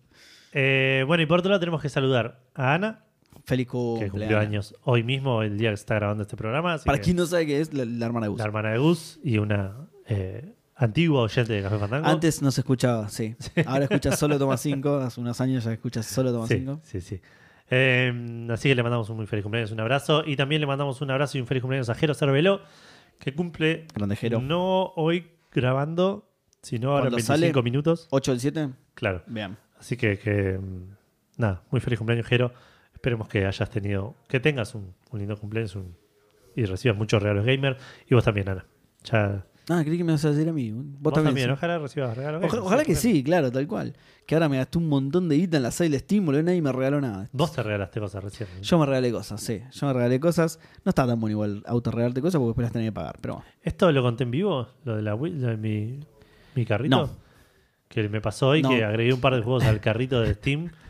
Eh, 0.53 1.03
bueno, 1.05 1.21
y 1.23 1.25
por 1.25 1.39
otro 1.39 1.49
lado 1.49 1.59
tenemos 1.59 1.81
que 1.81 1.89
saludar 1.89 2.39
a 2.55 2.73
Ana, 2.73 3.03
Feliz 3.45 3.67
que 3.67 3.71
cumpleaños. 3.71 4.11
cumplió 4.11 4.39
años 4.39 4.75
hoy 4.83 5.03
mismo, 5.03 5.41
el 5.41 5.57
día 5.57 5.71
que 5.71 5.77
se 5.77 5.81
está 5.81 5.95
grabando 5.95 6.23
este 6.23 6.37
programa. 6.37 6.77
Para 6.85 6.97
que 6.97 7.03
quien 7.05 7.17
no 7.17 7.25
sabe 7.25 7.45
qué 7.45 7.59
es, 7.59 7.73
la, 7.73 7.83
la 7.85 8.05
hermana 8.05 8.25
de 8.27 8.29
Gus. 8.29 8.39
la 8.39 8.45
hermana 8.45 8.69
de 8.71 8.77
Gus 8.77 9.19
y 9.23 9.37
una 9.37 9.75
eh, 10.07 10.53
antigua 10.75 11.21
oyente 11.23 11.51
de 11.53 11.61
Café 11.61 11.77
Fandango. 11.77 12.07
Antes 12.07 12.41
no 12.41 12.51
se 12.51 12.61
escuchaba, 12.61 13.09
sí. 13.09 13.35
Ahora 13.65 13.83
escuchas 13.85 14.17
solo 14.17 14.37
Toma 14.39 14.55
5. 14.57 14.95
Hace 14.97 15.19
unos 15.19 15.41
años 15.41 15.63
ya 15.65 15.73
escuchas 15.73 16.05
solo 16.05 16.31
Toma 16.31 16.47
sí, 16.47 16.59
5. 16.59 16.79
sí, 16.83 17.01
sí. 17.01 17.21
Eh, 17.69 18.47
así 18.51 18.69
que 18.69 18.75
le 18.75 18.83
mandamos 18.83 19.09
un 19.09 19.17
muy 19.17 19.25
feliz 19.27 19.43
cumpleaños, 19.43 19.71
un 19.71 19.79
abrazo. 19.79 20.23
Y 20.25 20.35
también 20.35 20.61
le 20.61 20.67
mandamos 20.67 21.01
un 21.01 21.11
abrazo 21.11 21.37
y 21.37 21.41
un 21.41 21.47
feliz 21.47 21.61
cumpleaños 21.61 21.89
a 21.89 21.95
Jero 21.95 22.13
Cervelo, 22.13 22.61
que 23.19 23.33
cumple 23.33 23.87
Grandejero. 23.93 24.41
no 24.41 24.93
hoy 24.95 25.31
grabando, 25.51 26.29
sino 26.61 26.91
ahora 26.91 27.07
en 27.07 27.11
¿Cuándo 27.11 27.17
25 27.17 27.53
sale? 27.53 27.63
minutos. 27.63 28.07
8 28.11 28.31
del 28.31 28.39
7. 28.39 28.69
Claro. 28.93 29.23
Vean. 29.27 29.57
Así 29.79 29.97
que, 29.97 30.17
que, 30.17 30.57
mm, 30.57 30.95
nada, 31.37 31.63
muy 31.71 31.81
feliz 31.81 31.99
cumpleaños, 31.99 32.25
Jero. 32.27 32.53
Esperemos 33.03 33.27
que 33.27 33.45
hayas 33.45 33.69
tenido, 33.69 34.15
que 34.29 34.39
tengas 34.39 34.73
un, 34.75 34.93
un 35.11 35.19
lindo 35.19 35.35
cumpleaños 35.35 35.75
un- 35.75 35.93
y 36.55 36.63
recibas 36.63 36.95
muchos 36.97 37.21
regalos 37.21 37.45
gamer. 37.45 37.75
Y 38.09 38.15
vos 38.15 38.23
también, 38.23 38.47
Ana. 38.47 38.65
Ya, 39.03 39.45
Ah, 39.69 39.81
creí 39.83 39.97
que 39.97 40.03
me 40.05 40.11
ibas 40.13 40.23
a 40.23 40.31
decir 40.31 40.47
a 40.47 40.53
mí. 40.53 40.71
Vos, 40.71 40.85
vos, 41.01 41.13
también, 41.23 41.47
sí. 41.47 41.51
ojalá 41.53 41.79
recibas 41.79 42.15
regalos 42.17 42.53
Ojalá, 42.53 42.83
que 42.85 42.95
sí. 42.95 43.21
claro, 43.23 43.51
tal 43.51 43.67
cual. 43.67 43.93
Que 44.25 44.35
ahora 44.35 44.47
me 44.47 44.55
gasté 44.57 44.77
un 44.77 44.87
montón 44.87 45.27
de 45.27 45.35
guita 45.35 45.57
en 45.57 45.63
la 45.63 45.71
sale 45.71 46.01
boludo, 46.21 46.39
y 46.39 46.43
nadie 46.43 46.61
me 46.61 46.71
regaló 46.71 47.01
nada. 47.01 47.27
Vos 47.33 47.51
te 47.53 47.61
regalaste 47.61 47.99
cosas 47.99 48.23
recién. 48.23 48.47
¿no? 48.55 48.61
Yo 48.61 48.79
me 48.79 48.85
regalé 48.85 49.11
cosas, 49.11 49.41
sí. 49.41 49.61
Yo 49.71 49.87
me 49.87 49.93
regalé 49.93 50.19
cosas. 50.21 50.59
No 50.85 50.89
está 50.89 51.05
tan 51.05 51.19
bueno 51.19 51.31
igual 51.31 51.63
autorregalarte 51.65 52.21
cosas 52.21 52.39
porque 52.39 52.47
después 52.51 52.63
las 52.65 52.71
tenés 52.71 52.87
que 52.87 52.91
pagar. 52.93 53.17
Pero 53.19 53.33
bueno. 53.35 53.49
¿Esto 53.61 53.91
lo 53.91 54.01
conté 54.01 54.23
en 54.23 54.31
vivo? 54.31 54.67
¿Lo 54.85 54.95
de, 54.95 55.01
la, 55.01 55.13
Wii- 55.15 55.35
lo 55.39 55.47
de 55.49 55.57
mi, 55.57 55.99
mi 56.55 56.65
carrito? 56.65 56.95
No. 56.97 57.09
Que 57.89 58.07
me 58.09 58.21
pasó 58.21 58.49
hoy 58.49 58.61
No. 58.61 58.69
que 58.69 58.83
agregué 58.85 59.13
un 59.13 59.21
par 59.21 59.35
de 59.35 59.41
juegos 59.41 59.63
al 59.65 59.79
carrito 59.81 60.19
de 60.21 60.33
Steam 60.33 60.71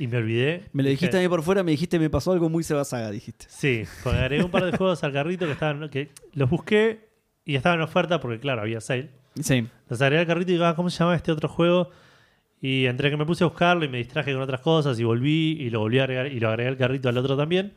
y 0.00 0.08
me 0.08 0.16
olvidé. 0.16 0.64
Me 0.72 0.82
lo 0.82 0.88
dijiste 0.88 1.16
a 1.16 1.20
Dije, 1.20 1.28
mí 1.28 1.30
por 1.30 1.42
fuera, 1.44 1.62
me 1.62 1.70
dijiste 1.70 1.98
me 1.98 2.10
pasó 2.10 2.32
algo 2.32 2.48
muy 2.48 2.64
Seba 2.64 2.84
Saga, 2.84 3.10
dijiste. 3.10 3.46
Sí, 3.48 3.84
porque 4.02 4.18
agregué 4.18 4.42
un 4.44 4.50
par 4.50 4.64
de 4.64 4.76
juegos 4.76 5.04
al 5.04 5.12
carrito 5.12 5.46
que 5.46 5.52
estaban. 5.52 5.88
que 5.90 6.08
los 6.32 6.50
busqué 6.50 7.08
y 7.44 7.54
estaban 7.54 7.78
en 7.78 7.84
oferta 7.84 8.18
porque, 8.20 8.40
claro, 8.40 8.62
había 8.62 8.80
sale. 8.80 9.10
Sí. 9.40 9.66
Los 9.88 10.00
agregué 10.02 10.20
al 10.22 10.26
carrito 10.26 10.50
y 10.50 10.54
digo, 10.54 10.64
ah, 10.64 10.74
¿cómo 10.74 10.90
se 10.90 10.98
llama 10.98 11.14
este 11.14 11.30
otro 11.30 11.48
juego? 11.48 11.90
Y 12.60 12.86
entre 12.86 13.10
que 13.10 13.16
me 13.16 13.24
puse 13.24 13.44
a 13.44 13.46
buscarlo 13.46 13.84
y 13.84 13.88
me 13.88 13.98
distraje 13.98 14.32
con 14.32 14.42
otras 14.42 14.60
cosas 14.60 14.98
y 14.98 15.04
volví 15.04 15.56
y 15.60 15.70
lo 15.70 15.80
volví 15.80 15.98
a 15.98 16.02
agregar 16.04 16.26
y 16.26 16.40
lo 16.40 16.48
agregué 16.50 16.68
al 16.68 16.76
carrito 16.76 17.08
al 17.08 17.16
otro 17.18 17.36
también. 17.36 17.72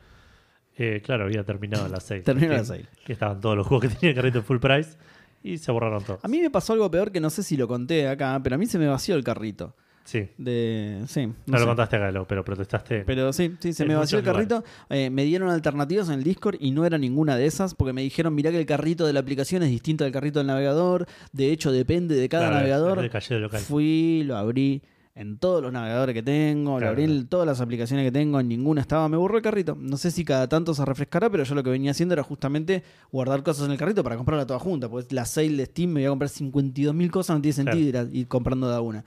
eh, 0.76 1.00
claro, 1.04 1.24
había 1.24 1.44
terminado 1.44 1.88
la 1.88 2.00
sale. 2.00 2.22
Terminó 2.22 2.52
la 2.52 2.58
Que- 2.60 2.64
sale. 2.64 2.86
Que 3.06 3.12
estaban 3.12 3.40
todos 3.40 3.56
los 3.56 3.66
juegos 3.66 3.88
que 3.88 3.94
tenía 3.94 4.10
el 4.10 4.16
carrito 4.16 4.38
en 4.38 4.44
full 4.44 4.58
price 4.58 4.96
y 5.42 5.58
se 5.58 5.70
borraron 5.72 6.02
todos. 6.02 6.24
A 6.24 6.28
mí 6.28 6.40
me 6.40 6.50
pasó 6.50 6.72
algo 6.72 6.90
peor 6.90 7.12
que 7.12 7.20
no 7.20 7.30
sé 7.30 7.42
si 7.42 7.56
lo 7.56 7.68
conté 7.68 8.08
acá, 8.08 8.40
pero 8.42 8.56
a 8.56 8.58
mí 8.58 8.66
se 8.66 8.78
me 8.78 8.88
vació 8.88 9.14
el 9.14 9.22
carrito. 9.24 9.76
Sí. 10.04 10.28
De. 10.36 11.02
Sí. 11.08 11.26
No, 11.26 11.34
no 11.46 11.58
lo 11.60 11.66
contaste 11.66 11.96
acá, 11.96 12.12
lo- 12.12 12.26
pero 12.26 12.44
protestaste. 12.44 13.04
Pero 13.06 13.32
sí, 13.32 13.54
sí, 13.58 13.72
se 13.72 13.86
me 13.86 13.94
vació 13.94 14.18
el 14.18 14.24
carrito. 14.24 14.62
Eh, 14.90 15.08
me 15.10 15.24
dieron 15.24 15.48
alternativas 15.48 16.08
en 16.08 16.14
el 16.16 16.24
Discord 16.24 16.56
y 16.60 16.72
no 16.72 16.84
era 16.84 16.98
ninguna 16.98 17.36
de 17.36 17.46
esas, 17.46 17.74
porque 17.74 17.92
me 17.94 18.02
dijeron, 18.02 18.34
mirá 18.34 18.50
que 18.50 18.58
el 18.60 18.66
carrito 18.66 19.06
de 19.06 19.12
la 19.14 19.20
aplicación 19.20 19.62
es 19.62 19.70
distinto 19.70 20.04
al 20.04 20.12
carrito 20.12 20.40
del 20.40 20.46
navegador. 20.48 21.06
De 21.32 21.50
hecho, 21.50 21.72
depende 21.72 22.14
de 22.16 22.28
cada 22.28 22.44
Claro, 22.48 22.56
navegador. 22.56 23.02
local. 23.40 23.60
Fui, 23.62 24.22
lo 24.26 24.36
abrí 24.36 24.82
en 25.16 25.38
todos 25.38 25.62
los 25.62 25.72
navegadores 25.72 26.12
que 26.12 26.22
tengo, 26.24 26.78
lo 26.80 26.88
abrí 26.88 27.04
en 27.04 27.26
todas 27.28 27.46
las 27.46 27.60
aplicaciones 27.60 28.04
que 28.04 28.10
tengo, 28.12 28.40
en 28.40 28.48
ninguna 28.48 28.80
estaba. 28.82 29.08
Me 29.08 29.16
borró 29.16 29.36
el 29.36 29.42
carrito. 29.42 29.74
No 29.80 29.96
sé 29.96 30.10
si 30.10 30.24
cada 30.24 30.48
tanto 30.48 30.74
se 30.74 30.84
refrescará, 30.84 31.30
pero 31.30 31.44
yo 31.44 31.54
lo 31.54 31.62
que 31.62 31.70
venía 31.70 31.92
haciendo 31.92 32.12
era 32.14 32.22
justamente 32.24 32.82
guardar 33.12 33.42
cosas 33.42 33.66
en 33.66 33.72
el 33.72 33.78
carrito 33.78 34.02
para 34.02 34.16
comprarla 34.16 34.44
toda 34.44 34.58
junta. 34.58 34.88
Pues 34.88 35.10
la 35.12 35.24
sale 35.24 35.50
de 35.56 35.66
Steam 35.66 35.90
me 35.90 36.00
voy 36.00 36.06
a 36.06 36.10
comprar 36.10 36.28
52 36.28 36.94
mil 36.94 37.10
cosas, 37.10 37.36
no 37.36 37.42
tiene 37.42 37.54
Claro. 37.54 37.70
sentido 37.78 37.88
ir, 37.88 37.96
a- 37.96 38.12
ir 38.12 38.28
comprando 38.28 38.68
de 38.68 38.74
a 38.74 38.80
una. 38.80 39.04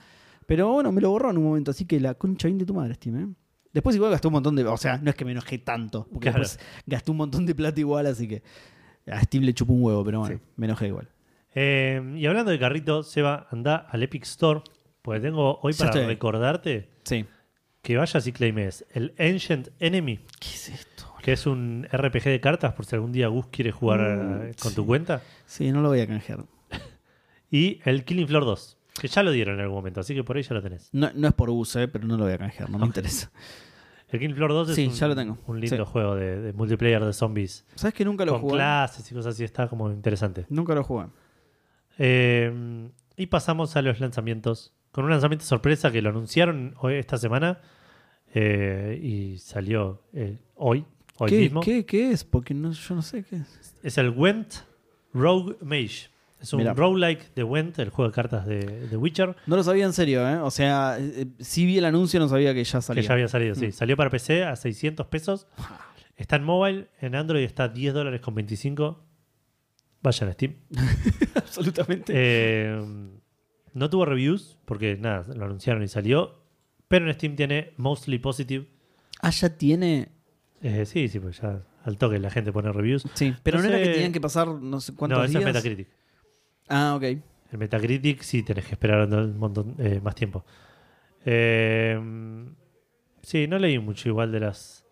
Pero 0.48 0.72
bueno, 0.72 0.90
me 0.92 1.00
lo 1.02 1.10
borró 1.10 1.30
en 1.30 1.36
un 1.36 1.44
momento, 1.44 1.70
así 1.72 1.84
que 1.84 2.00
la 2.00 2.14
concha 2.14 2.48
bien 2.48 2.56
de 2.56 2.64
tu 2.64 2.72
madre, 2.72 2.94
Steam, 2.94 3.16
¿eh? 3.20 3.28
Después 3.70 3.94
igual 3.94 4.10
gasté 4.10 4.28
un 4.28 4.32
montón 4.32 4.56
de... 4.56 4.64
O 4.64 4.78
sea, 4.78 4.96
no 4.96 5.10
es 5.10 5.14
que 5.14 5.26
me 5.26 5.32
enojé 5.32 5.58
tanto, 5.58 6.08
porque 6.10 6.30
Claro. 6.30 6.38
después 6.42 6.66
gasté 6.86 7.10
un 7.10 7.18
montón 7.18 7.44
de 7.44 7.54
plata 7.54 7.78
igual, 7.78 8.06
así 8.06 8.26
que 8.26 8.42
a 9.06 9.20
Steam 9.22 9.44
le 9.44 9.52
chupó 9.52 9.74
un 9.74 9.82
huevo, 9.82 10.02
pero 10.04 10.20
bueno, 10.20 10.36
Sí. 10.36 10.42
me 10.56 10.64
enojé 10.66 10.86
igual. 10.88 11.08
Eh, 11.54 12.14
y 12.16 12.24
hablando 12.24 12.50
de 12.50 12.58
carrito, 12.58 13.02
Seba, 13.02 13.46
anda 13.50 13.76
al 13.76 14.02
Epic 14.02 14.22
Store. 14.24 14.62
Porque 15.02 15.20
tengo 15.20 15.58
hoy 15.62 15.74
para 15.74 15.92
recordarte 16.06 16.88
Sí. 17.04 17.26
que 17.82 17.96
vayas 17.98 18.26
y 18.26 18.32
claimes 18.32 18.86
el 18.94 19.14
Ancient 19.18 19.68
Enemy, 19.80 20.18
¿Qué 20.40 20.48
es 20.48 20.68
esto? 20.70 21.12
que 21.22 21.32
es 21.32 21.46
un 21.46 21.86
RPG 21.92 22.24
de 22.24 22.40
cartas, 22.40 22.72
por 22.72 22.86
si 22.86 22.94
algún 22.96 23.12
día 23.12 23.28
Gus 23.28 23.46
quiere 23.48 23.70
jugar 23.70 24.00
Mm, 24.00 24.42
eh, 24.48 24.54
con 24.60 24.70
sí. 24.70 24.76
tu 24.76 24.86
cuenta, 24.86 25.22
Sí, 25.46 25.70
no 25.72 25.82
lo 25.82 25.88
voy 25.88 26.00
a 26.00 26.06
canjear. 26.06 26.44
y 27.50 27.80
el 27.84 28.04
Killing 28.04 28.26
Floor 28.28 28.44
2, 28.46 28.77
que 28.98 29.08
ya 29.08 29.22
lo 29.22 29.30
dieron 29.30 29.54
en 29.56 29.60
algún 29.62 29.76
momento, 29.76 30.00
así 30.00 30.14
que 30.14 30.24
por 30.24 30.36
ahí 30.36 30.42
ya 30.42 30.54
lo 30.54 30.62
tenés. 30.62 30.88
No, 30.92 31.10
no 31.14 31.28
es 31.28 31.34
por 31.34 31.50
uso, 31.50 31.80
eh, 31.80 31.88
pero 31.88 32.06
no 32.06 32.16
lo 32.16 32.24
voy 32.24 32.32
a 32.34 32.38
canjear, 32.38 32.68
no 32.70 32.78
me 32.78 32.86
interesa. 32.86 33.30
El 34.10 34.18
Killing 34.20 34.36
Floor 34.36 34.52
2 34.52 34.74
Sí, 34.74 34.84
es 34.84 34.88
un, 34.88 34.94
ya 34.94 35.08
lo 35.08 35.14
tengo. 35.16 35.36
un 35.46 35.60
lindo 35.60 35.84
Sí. 35.84 35.90
juego 35.92 36.14
de, 36.14 36.40
de 36.40 36.52
multiplayer 36.54 37.04
de 37.04 37.12
zombies 37.12 37.66
¿Sabes 37.74 37.92
que 37.92 38.06
nunca 38.06 38.24
lo 38.24 38.32
con 38.32 38.40
jugué? 38.40 38.54
clases 38.54 39.10
y 39.10 39.14
cosas 39.14 39.34
así, 39.34 39.44
está 39.44 39.68
como 39.68 39.90
interesante. 39.90 40.46
Nunca 40.48 40.74
lo 40.74 40.82
jugué. 40.82 41.06
Eh, 41.98 42.90
y 43.16 43.26
pasamos 43.26 43.76
a 43.76 43.82
los 43.82 44.00
lanzamientos. 44.00 44.72
Con 44.92 45.04
un 45.04 45.10
lanzamiento 45.10 45.44
sorpresa 45.44 45.90
que 45.92 46.00
lo 46.00 46.08
anunciaron 46.10 46.74
hoy, 46.78 46.94
esta 46.94 47.18
semana 47.18 47.60
eh, 48.34 48.98
y 49.02 49.38
salió 49.38 50.02
eh, 50.12 50.38
hoy, 50.54 50.86
hoy 51.18 51.28
¿Qué, 51.30 51.38
mismo. 51.40 51.60
qué, 51.60 51.84
qué 51.84 52.10
es? 52.10 52.24
Porque 52.24 52.54
no, 52.54 52.72
yo 52.72 52.94
no 52.94 53.02
sé 53.02 53.22
qué 53.24 53.36
es. 53.36 53.78
Es 53.82 53.98
el 53.98 54.10
Went 54.10 54.54
Rogue 55.12 55.56
Mage. 55.60 56.08
Es 56.40 56.52
un 56.52 56.58
Mirá. 56.60 56.72
roguelike 56.74 57.34
de 57.34 57.42
Went, 57.42 57.78
el 57.80 57.90
juego 57.90 58.08
de 58.10 58.14
cartas 58.14 58.46
de, 58.46 58.60
de 58.88 58.96
Witcher, 58.96 59.34
No 59.46 59.56
lo 59.56 59.64
sabía 59.64 59.84
en 59.86 59.92
serio, 59.92 60.28
¿eh? 60.28 60.36
O 60.36 60.50
sea, 60.52 60.96
eh, 60.98 61.12
eh, 61.22 61.26
sí 61.40 61.66
vi 61.66 61.78
el 61.78 61.84
anuncio, 61.84 62.20
no 62.20 62.28
sabía 62.28 62.54
que 62.54 62.62
ya 62.62 62.80
salía. 62.80 63.02
que 63.02 63.08
ya 63.08 63.14
había 63.14 63.28
salido. 63.28 63.54
Sí, 63.56 63.66
Mm. 63.68 63.72
salió 63.72 63.96
para 63.96 64.08
PC 64.10 64.44
a 64.44 64.54
600 64.54 65.06
pesos. 65.08 65.46
Está 66.16 66.36
en 66.36 66.44
mobile, 66.44 66.88
en 67.00 67.14
Android 67.16 67.42
está 67.44 67.64
a 67.64 67.68
10 67.68 67.92
dólares 67.94 68.20
con 68.20 68.34
25. 68.36 69.04
Vayan 70.02 70.28
a 70.28 70.32
Steam. 70.32 70.54
Absolutamente. 71.34 72.12
Eh, 72.14 72.80
no 73.74 73.90
tuvo 73.90 74.04
reviews 74.04 74.58
porque 74.64 74.96
nada, 74.96 75.24
lo 75.34 75.44
anunciaron 75.44 75.82
y 75.82 75.88
salió. 75.88 76.42
Pero 76.88 77.06
en 77.08 77.14
Steam 77.14 77.36
tiene 77.36 77.72
mostly 77.76 78.18
positive. 78.18 78.66
ah, 79.20 79.30
ya 79.30 79.50
tiene. 79.56 80.08
Eh, 80.62 80.86
sí, 80.86 81.08
sí, 81.08 81.20
pues 81.20 81.40
ya 81.40 81.62
al 81.84 81.96
toque 81.98 82.18
la 82.18 82.30
gente 82.30 82.52
pone 82.52 82.72
reviews. 82.72 83.04
Sí, 83.14 83.34
pero 83.42 83.58
no, 83.58 83.64
No 83.64 83.70
era 83.74 83.84
que 83.84 83.92
tenían 83.92 84.12
que 84.12 84.20
pasar 84.20 84.48
no 84.48 84.80
sé 84.80 84.94
cuántos 84.94 85.18
No, 85.18 85.24
eso 85.24 85.30
días. 85.38 85.42
es 85.42 85.46
Metacritic. 85.54 85.88
Ah, 86.68 86.94
ok. 86.96 87.02
El 87.02 87.58
Metacritic 87.58 88.22
sí 88.22 88.42
tenés 88.42 88.66
que 88.66 88.72
esperar 88.72 89.08
un 89.08 89.38
montón 89.38 89.74
eh, 89.78 90.00
más 90.02 90.14
tiempo. 90.14 90.44
Eh, 91.24 91.98
sí, 93.22 93.46
no 93.46 93.58
leí 93.58 93.78
mucho 93.78 94.08
igual 94.08 94.32
de 94.32 94.40
las 94.40 94.84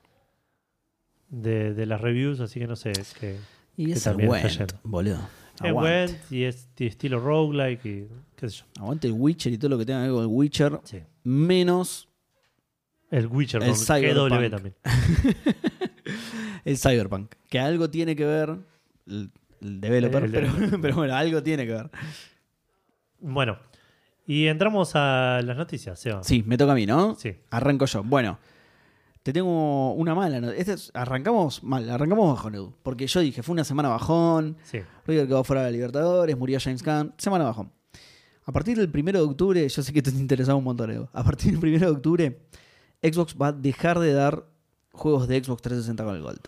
de, 1.29 1.75
de 1.75 1.87
las 1.87 2.01
reviews, 2.01 2.41
así 2.41 2.61
que 2.61 2.67
no 2.67 2.77
sé. 2.77 2.93
Y 3.77 3.87
Que 3.87 3.93
es 3.93 4.07
el 4.07 4.17
Went, 4.17 4.73
boludo. 4.83 5.29
Es. 5.63 5.73
Went 5.73 6.33
y 6.33 6.45
es 6.45 6.69
estilo 6.77 7.19
roguelike 7.21 7.87
y 7.87 8.09
qué 8.37 8.51
sé 8.51 8.59
yo. 8.59 8.65
Aguante 8.83 9.07
el 9.07 9.15
Witcher 9.15 9.53
y 9.53 9.59
todo 9.59 9.71
lo 9.71 9.79
que 9.79 9.87
tenga 9.87 10.01
que 10.01 10.07
ver 10.07 10.15
con 10.15 10.23
el 10.23 10.29
Witcher. 10.29 10.81
Sí. 10.85 10.99
menos 11.25 12.09
El 13.11 13.27
Witcher 13.27 13.63
El 13.63 13.75
Cyberpunk. 13.75 14.51
También. 14.51 14.75
el 16.65 16.77
Cyberpunk. 16.77 17.35
Que 17.49 17.59
algo 17.59 17.89
tiene 17.91 18.17
que 18.17 18.25
ver 18.25 18.59
el, 19.61 19.69
el 19.69 19.81
developer, 19.81 20.25
El 20.25 20.31
pero, 20.31 20.53
developer. 20.53 20.81
pero 20.83 20.97
bueno, 20.97 21.15
algo 21.15 21.43
tiene 21.43 21.67
que 21.67 21.73
ver. 21.73 21.91
Bueno, 23.21 23.59
y 24.27 24.47
entramos 24.47 24.93
a 24.95 25.41
las 25.45 25.57
noticias, 25.57 25.99
Seba. 25.99 26.23
Sí, 26.23 26.43
me 26.47 26.57
toca 26.59 26.73
a 26.73 26.75
mí, 26.75 26.87
¿no? 26.87 27.15
Sí. 27.17 27.35
Arranco 27.51 27.87
yo. 27.87 28.03
Bueno, 28.03 28.39
te 29.23 29.33
tengo 29.33 29.93
una 29.95 30.15
mala. 30.15 30.41
no- 30.41 30.51
Este 30.51 30.73
es- 30.75 30.91
arrancamos 30.95 31.63
mal, 31.63 31.89
arrancamos 31.91 32.35
bajón, 32.35 32.55
Edu. 32.55 32.75
Porque 32.83 33.07
yo 33.07 33.21
dije, 33.21 33.43
fue 33.43 33.53
una 33.55 33.65
semana 33.65 33.89
bajón. 33.89 34.57
Sí. 34.65 34.81
River 35.07 35.27
quedó 35.27 35.45
fuera 35.45 35.63
de 35.65 35.73
Libertadores, 35.73 36.37
murió 36.37 36.59
James 36.61 36.83
Gunn. 36.83 37.15
Semana 37.19 37.45
bajón. 37.45 37.73
A 38.45 38.53
partir 38.53 38.77
del 38.79 38.91
1 38.95 39.13
de 39.13 39.21
octubre, 39.21 39.69
yo 39.69 39.83
sé 39.83 39.93
que 39.93 40.03
te 40.03 40.11
interesaba 40.19 40.57
un 40.59 40.65
montón, 40.65 40.91
Edu. 40.91 41.09
A 41.13 41.25
partir 41.25 41.59
del 41.59 41.75
1 41.75 41.87
de 41.87 41.91
octubre, 41.93 42.39
Xbox 43.03 43.37
va 43.41 43.49
a 43.49 43.53
dejar 43.53 43.99
de 43.99 44.13
dar 44.13 44.45
juegos 44.93 45.27
de 45.29 45.43
Xbox 45.43 45.63
360 45.63 46.05
con 46.05 46.15
el 46.17 46.23
Gold. 46.23 46.41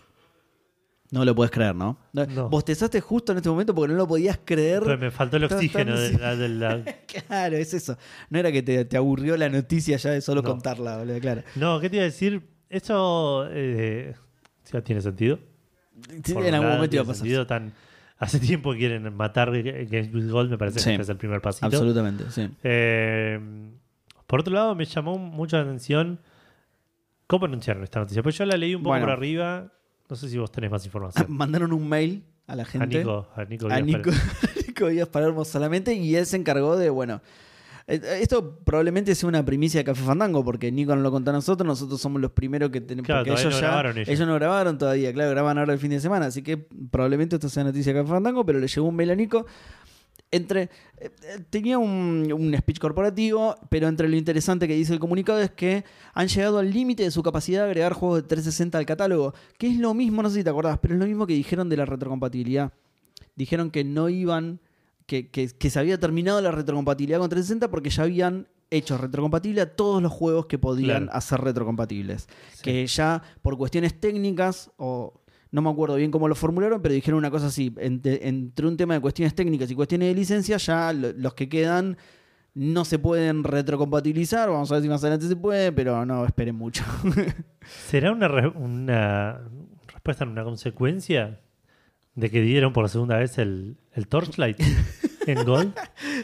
No 1.11 1.25
lo 1.25 1.33
puedes 1.33 1.49
creer, 1.51 1.73
¿no? 1.75 1.97
Bostezaste 2.51 3.01
justo 3.01 3.31
en 3.31 3.39
este 3.39 3.49
momento 3.49 3.73
porque 3.73 3.91
no 3.91 3.97
lo 3.97 4.07
podías 4.07 4.39
creer. 4.45 4.83
Pero 4.83 4.97
me 4.99 5.09
faltó 5.09 5.37
el 5.37 5.45
oxígeno 5.45 5.95
tan- 5.95 6.11
de 6.11 6.19
la, 6.19 6.35
de 6.35 6.49
la- 6.49 6.83
Claro, 7.27 7.57
es 7.57 7.73
eso. 7.73 7.97
No 8.29 8.37
era 8.37 8.51
que 8.51 8.61
te, 8.61 8.85
te 8.85 8.95
aburrió 8.95 9.35
la 9.35 9.49
noticia 9.49 9.97
ya 9.97 10.11
de 10.11 10.21
solo 10.21 10.43
No. 10.43 10.49
contarla, 10.49 10.97
boludo, 10.97 11.19
claro. 11.19 11.41
No, 11.55 11.79
¿qué 11.79 11.89
te 11.89 11.95
iba 11.95 12.03
a 12.03 12.05
decir? 12.05 12.47
Eso 12.69 13.47
eh, 13.49 14.13
sí, 14.63 14.79
tiene 14.83 15.01
sentido. 15.01 15.39
Sí, 16.23 16.33
en 16.33 16.53
algún 16.53 16.69
momento 16.73 16.95
iba 16.95 17.03
a 17.03 17.07
pasar. 17.07 17.21
sentido 17.21 17.47
tan- 17.47 17.73
hace 18.19 18.39
tiempo 18.39 18.73
quieren 18.73 19.11
matar 19.15 19.49
Games 19.51 20.13
with 20.13 20.29
Gold, 20.29 20.51
me 20.51 20.57
parece 20.59 20.79
Sí. 20.79 20.95
que 20.95 21.01
es 21.01 21.09
el 21.09 21.17
primer 21.17 21.41
pasito. 21.41 21.65
Absolutamente, 21.65 22.29
sí. 22.29 22.47
Eh, 22.63 23.39
por 24.27 24.41
otro 24.41 24.53
lado, 24.53 24.75
me 24.75 24.85
llamó 24.85 25.17
mucho 25.17 25.57
la 25.57 25.63
atención 25.63 26.19
cómo 27.25 27.45
anunciaron 27.47 27.83
esta 27.83 27.99
noticia. 27.99 28.21
Pues 28.21 28.37
yo 28.37 28.45
la 28.45 28.57
leí 28.57 28.75
un 28.75 28.83
poco 28.83 28.91
Bueno. 28.91 29.05
por 29.07 29.13
arriba. 29.13 29.73
No 30.09 30.15
sé 30.15 30.27
si 30.29 30.37
vos 30.37 30.51
tenés 30.51 30.71
más 30.71 30.83
información. 30.85 31.25
Mandaron 31.29 31.71
un 31.71 31.87
mail 31.87 32.23
a 32.47 32.55
la 32.55 32.63
a 32.63 32.65
gente. 32.65 32.99
Nico, 32.99 33.27
a 33.35 33.45
Nico, 33.45 33.67
a 33.67 33.75
Díaz 33.75 33.85
Nico, 33.85 34.01
Pérez. 34.09 34.67
Nico 34.67 34.87
Díaz 34.87 35.07
Palermo 35.07 35.45
solamente 35.45 35.93
y 35.93 36.15
él 36.15 36.25
se 36.25 36.35
encargó 36.37 36.75
de, 36.77 36.89
bueno, 36.89 37.21
eh, 37.85 38.19
esto 38.21 38.59
probablemente 38.63 39.13
sea 39.15 39.29
una 39.29 39.43
primicia 39.45 39.79
de 39.79 39.83
Café 39.83 40.03
Fandango 40.03 40.43
porque 40.43 40.71
Nico 40.71 40.95
no 40.95 41.01
lo 41.01 41.11
contó 41.11 41.29
a 41.31 41.33
nosotros, 41.33 41.65
nosotros 41.65 42.01
somos 42.01 42.21
los 42.21 42.31
primeros 42.31 42.69
que 42.71 42.81
tenemos, 42.81 43.05
Claro, 43.05 43.23
porque 43.25 43.39
ellos 43.41 43.53
no 43.53 43.59
ya, 43.61 43.67
grabaron 43.67 43.97
ellos. 43.97 44.19
no 44.27 44.33
grabaron 44.35 44.77
todavía, 44.77 45.13
claro, 45.13 45.29
graban 45.31 45.57
ahora 45.57 45.73
el 45.73 45.79
fin 45.79 45.91
de 45.91 45.99
semana, 45.99 46.27
así 46.27 46.41
que 46.41 46.57
probablemente 46.57 47.35
esto 47.35 47.49
sea 47.49 47.63
noticia 47.63 47.93
de 47.93 47.99
Café 47.99 48.11
Fandango, 48.11 48.45
pero 48.45 48.59
le 48.59 48.67
llegó 48.67 48.87
un 48.87 48.95
mail 48.95 49.11
a 49.11 49.15
Nico. 49.15 49.45
Entre, 50.31 50.63
eh, 50.63 50.69
eh, 51.23 51.39
tenía 51.49 51.79
un, 51.79 52.31
un 52.31 52.55
speech 52.55 52.77
corporativo, 52.79 53.55
pero 53.69 53.87
entre 53.87 54.07
lo 54.07 54.15
interesante 54.15 54.67
que 54.67 54.75
dice 54.75 54.93
el 54.93 54.99
comunicado 54.99 55.39
es 55.41 55.49
que 55.49 55.83
han 56.13 56.27
llegado 56.27 56.59
al 56.59 56.71
límite 56.71 57.01
de 57.03 57.09
su 57.11 57.23
capacidad 57.23 57.61
de 57.63 57.65
agregar 57.69 57.93
juegos 57.93 58.21
de 58.21 58.27
360 58.27 58.77
al 58.77 58.85
catálogo, 58.85 59.33
que 59.57 59.67
es 59.67 59.77
lo 59.77 59.93
mismo, 59.95 60.21
no 60.21 60.29
sé 60.29 60.35
si 60.37 60.43
te 60.43 60.49
acordás, 60.51 60.77
pero 60.79 60.93
es 60.93 60.99
lo 60.99 61.07
mismo 61.07 61.25
que 61.25 61.33
dijeron 61.33 61.67
de 61.67 61.77
la 61.77 61.85
retrocompatibilidad. 61.85 62.71
Dijeron 63.35 63.71
que 63.71 63.83
no 63.83 64.07
iban, 64.09 64.59
que, 65.07 65.29
que- 65.29 65.47
que 65.49 65.69
se 65.71 65.79
había 65.79 65.99
terminado 65.99 66.39
la 66.41 66.51
retrocompatibilidad 66.51 67.19
con 67.19 67.29
360 67.29 67.71
porque 67.71 67.89
ya 67.89 68.03
habían 68.03 68.47
hecho 68.69 68.99
retrocompatible 68.99 69.61
a 69.61 69.75
todos 69.75 69.99
los 69.99 70.11
juegos 70.11 70.45
que 70.45 70.59
podían 70.59 71.05
Claro. 71.05 71.17
hacer 71.17 71.41
retrocompatibles. 71.41 72.27
Sí. 72.53 72.61
Que 72.61 72.85
ya 72.85 73.23
por 73.41 73.57
cuestiones 73.57 73.99
técnicas 73.99 74.69
o 74.77 75.19
no 75.51 75.61
me 75.61 75.69
acuerdo 75.69 75.95
bien 75.95 76.11
cómo 76.11 76.27
lo 76.27 76.35
formularon, 76.35 76.81
pero 76.81 76.93
dijeron 76.93 77.17
una 77.17 77.31
cosa 77.31 77.47
así, 77.47 77.73
entre, 77.77 78.27
entre 78.27 78.67
un 78.67 78.77
tema 78.77 78.93
de 78.93 78.99
cuestiones 79.01 79.33
técnicas 79.35 79.69
y 79.71 79.75
cuestiones 79.75 80.09
de 80.09 80.15
licencia, 80.15 80.57
ya 80.57 80.93
lo- 80.93 81.11
los 81.13 81.33
que 81.33 81.49
quedan 81.49 81.97
no 82.53 82.83
se 82.85 82.99
pueden 82.99 83.43
retrocompatibilizar, 83.43 84.49
vamos 84.49 84.69
a 84.71 84.75
ver 84.75 84.83
si 84.83 84.89
más 84.89 85.01
adelante 85.03 85.27
se 85.27 85.35
puede, 85.35 85.71
pero 85.71 86.05
no 86.05 86.25
esperen 86.25 86.55
mucho. 86.55 86.83
¿Será 87.87 88.11
una, 88.11 88.27
re- 88.27 88.47
una 88.49 89.39
respuesta 89.87 90.23
en 90.23 90.31
una 90.31 90.43
consecuencia 90.43 91.39
de 92.15 92.29
que 92.29 92.41
dieron 92.41 92.73
por 92.73 92.89
segunda 92.89 93.17
vez 93.17 93.37
el, 93.37 93.77
el 93.93 94.07
Torchlight 94.07 94.59
en 95.27 95.45
Gold? 95.45 95.73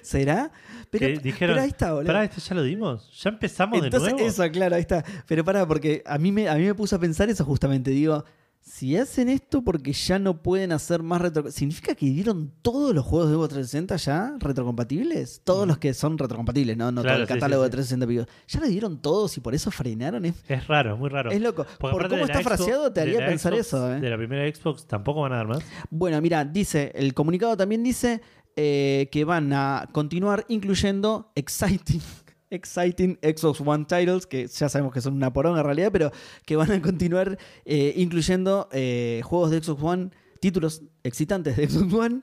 ¿Será? 0.01 0.51
Pero, 0.91 1.07
que 1.07 1.19
dijeron, 1.19 1.53
pero 1.55 1.63
ahí 1.63 1.69
está, 1.69 1.93
boludo. 1.93 2.07
pará, 2.07 2.23
¿este 2.25 2.41
ya 2.41 2.55
lo 2.55 2.63
dimos? 2.63 3.11
¿Ya 3.21 3.29
empezamos 3.29 3.83
Entonces, 3.83 4.07
de 4.09 4.13
nuevo? 4.13 4.27
eso, 4.29 4.43
claro, 4.51 4.75
ahí 4.75 4.81
está. 4.81 5.03
Pero 5.27 5.43
pará, 5.43 5.67
porque 5.67 6.03
a 6.05 6.17
mí, 6.17 6.31
me, 6.31 6.47
a 6.49 6.55
mí 6.55 6.63
me 6.63 6.73
puso 6.75 6.95
a 6.95 6.99
pensar 6.99 7.29
eso 7.29 7.43
justamente. 7.45 7.91
Digo, 7.91 8.23
si 8.67 8.97
hacen 8.97 9.29
esto 9.29 9.61
porque 9.63 9.93
ya 9.93 10.17
no 10.17 10.41
pueden 10.41 10.71
hacer 10.71 11.03
más 11.03 11.21
retro... 11.21 11.51
¿Significa 11.51 11.93
que 11.93 12.07
dieron 12.07 12.51
todos 12.63 12.95
los 12.95 13.05
juegos 13.05 13.29
de 13.29 13.35
Xbox 13.35 13.49
360 13.53 13.95
ya 13.97 14.35
retrocompatibles? 14.39 15.41
Todos 15.43 15.67
los 15.67 15.77
que 15.77 15.93
son 15.93 16.17
retrocompatibles, 16.17 16.75
no, 16.75 16.91
no 16.91 17.01
Mm. 17.01 17.03
Claro, 17.03 17.15
todo 17.17 17.21
el 17.21 17.27
sí, 17.27 17.33
catálogo 17.35 17.63
sí, 17.63 17.65
de 17.67 17.69
360 17.71 18.07
pico. 18.07 18.25
¿Ya 18.47 18.59
lo 18.59 18.67
dieron 18.67 19.01
todos 19.01 19.37
y 19.37 19.41
por 19.41 19.53
eso 19.53 19.69
frenaron? 19.69 20.25
Es, 20.25 20.33
Es 20.47 20.67
raro, 20.67 20.97
muy 20.97 21.09
raro. 21.09 21.29
es 21.31 21.39
loco. 21.39 21.65
Porque 21.79 21.97
Por 21.97 22.09
cómo 22.09 22.25
está 22.25 22.41
fraseado 22.41 22.91
te 22.91 23.01
haría 23.01 23.19
pensar 23.25 23.53
Xbox- 23.53 23.59
eso. 23.59 23.93
¿eh? 23.95 23.99
De 24.01 24.09
la 24.09 24.17
primera 24.17 24.53
Xbox 24.53 24.85
tampoco 24.87 25.21
van 25.21 25.33
a 25.33 25.35
dar 25.37 25.47
más. 25.47 25.59
Bueno, 25.91 26.19
mira, 26.21 26.43
dice, 26.43 26.91
el 26.95 27.13
comunicado 27.13 27.55
también 27.55 27.83
dice 27.83 28.21
eh, 28.55 29.09
que 29.11 29.23
van 29.25 29.53
a 29.53 29.87
continuar 29.91 30.43
incluyendo 30.47 31.31
exciting, 31.35 32.01
exciting 32.55 33.19
Xbox 33.21 33.61
One 33.61 33.85
titles, 33.85 34.25
que 34.25 34.47
ya 34.47 34.69
sabemos 34.69 34.93
que 34.93 35.01
son 35.01 35.13
una 35.13 35.31
poronga 35.31 35.59
en 35.59 35.65
realidad, 35.65 35.89
pero 35.91 36.11
que 36.45 36.55
van 36.55 36.71
a 36.71 36.81
continuar 36.81 37.37
eh, 37.65 37.93
incluyendo 37.97 38.69
eh, 38.71 39.21
juegos 39.23 39.51
de 39.51 39.61
Xbox 39.61 39.83
One, 39.83 40.09
títulos 40.39 40.81
excitantes 41.03 41.57
de 41.57 41.67
Xbox 41.69 41.93
One 41.93 42.21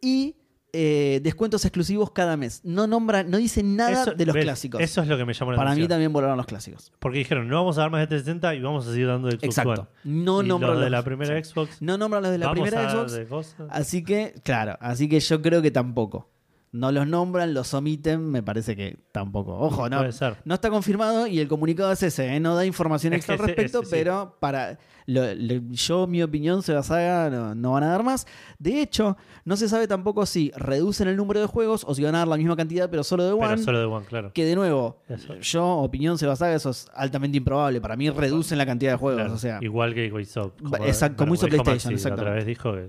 y 0.00 0.36
eh, 0.76 1.20
descuentos 1.22 1.64
exclusivos 1.64 2.10
cada 2.10 2.36
mes. 2.36 2.60
No 2.64 2.88
nombra, 2.88 3.22
no 3.22 3.38
dice 3.38 3.62
nada 3.62 4.02
Eso- 4.02 4.12
de 4.12 4.26
los 4.26 4.34
ves, 4.34 4.44
clásicos. 4.44 4.80
Eso 4.80 5.02
es 5.02 5.08
lo 5.08 5.16
que 5.16 5.24
me 5.24 5.32
llamó 5.32 5.52
la 5.52 5.56
Para 5.56 5.74
mí 5.76 5.86
también 5.86 6.12
volaron 6.12 6.36
los 6.36 6.46
clásicos. 6.46 6.92
Porque 6.98 7.18
dijeron, 7.18 7.46
no 7.46 7.54
vamos 7.54 7.78
a 7.78 7.82
dar 7.82 7.90
más 7.92 8.00
de 8.00 8.08
360 8.08 8.56
y 8.56 8.60
vamos 8.60 8.86
a 8.88 8.90
seguir 8.90 9.06
dando 9.06 9.28
de 9.28 9.34
Xbox 9.34 9.44
Exacto. 9.44 9.70
One. 9.82 9.88
No 10.02 10.42
y 10.42 10.48
nombran 10.48 10.72
los 10.74 10.82
de 10.82 10.90
la 10.90 11.04
primera 11.04 11.44
Xbox. 11.44 11.80
No 11.80 11.96
nombran 11.96 12.24
los 12.24 12.32
de 12.32 12.38
la 12.38 12.50
primera 12.50 12.88
a 12.88 13.08
Xbox. 13.08 13.54
Así 13.70 14.02
que, 14.02 14.34
claro, 14.42 14.76
así 14.80 15.08
que 15.08 15.20
yo 15.20 15.40
creo 15.40 15.62
que 15.62 15.70
tampoco. 15.70 16.33
No 16.74 16.90
los 16.90 17.06
nombran, 17.06 17.54
los 17.54 17.72
omiten, 17.72 18.28
me 18.30 18.42
parece 18.42 18.74
que 18.74 18.96
tampoco. 19.12 19.56
Ojo, 19.56 19.88
no, 19.88 19.98
Puede 19.98 20.10
ser. 20.10 20.38
no 20.44 20.54
está 20.54 20.70
confirmado 20.70 21.28
y 21.28 21.38
el 21.38 21.46
comunicado 21.46 21.92
es 21.92 22.02
ese, 22.02 22.34
¿eh? 22.34 22.40
no 22.40 22.56
da 22.56 22.66
información 22.66 23.12
Es 23.12 23.18
extra 23.18 23.36
al 23.36 23.38
respecto, 23.42 23.82
pero 23.88 24.36
para 24.40 24.76
lo- 25.06 25.32
lo- 25.36 25.62
yo, 25.70 26.08
mi 26.08 26.20
opinión, 26.20 26.64
Sega 26.64 26.82
Saga 26.82 27.30
no, 27.30 27.54
no 27.54 27.70
van 27.74 27.84
a 27.84 27.90
dar 27.90 28.02
más. 28.02 28.26
De 28.58 28.80
hecho, 28.82 29.16
no 29.44 29.56
se 29.56 29.68
sabe 29.68 29.86
tampoco 29.86 30.26
si 30.26 30.50
reducen 30.56 31.06
el 31.06 31.16
número 31.16 31.38
de 31.40 31.46
juegos 31.46 31.84
o 31.86 31.94
si 31.94 32.02
van 32.02 32.16
a 32.16 32.18
dar 32.18 32.28
la 32.28 32.36
misma 32.38 32.56
cantidad, 32.56 32.90
pero 32.90 33.04
solo 33.04 33.22
de 33.24 33.34
Pero 33.38 33.52
One. 33.52 33.62
solo 33.62 33.78
de 33.78 33.84
One, 33.84 34.06
claro. 34.06 34.32
Que 34.32 34.44
de 34.44 34.56
nuevo, 34.56 34.98
Eso. 35.08 35.36
yo, 35.36 35.64
opinión 35.76 36.18
Seba 36.18 36.34
Saga, 36.34 36.56
eso 36.56 36.70
es 36.70 36.88
altamente 36.92 37.38
improbable. 37.38 37.80
Para 37.80 37.94
mí 37.94 38.10
reducen 38.10 38.58
la 38.58 38.66
cantidad 38.66 38.90
de 38.90 38.98
juegos, 38.98 39.20
Claro, 39.20 39.34
o 39.34 39.38
sea, 39.38 39.60
Igual 39.62 39.94
que 39.94 40.06
hizo. 40.20 40.52
Va- 40.60 40.78
exacto, 40.88 41.18
como 41.18 41.34
hizo 41.36 41.46
PlayStation, 41.46 41.92
Maxi, 41.92 42.08
la 42.08 42.14
Otra 42.16 42.30
vez 42.32 42.46
dijo 42.46 42.72
que. 42.72 42.88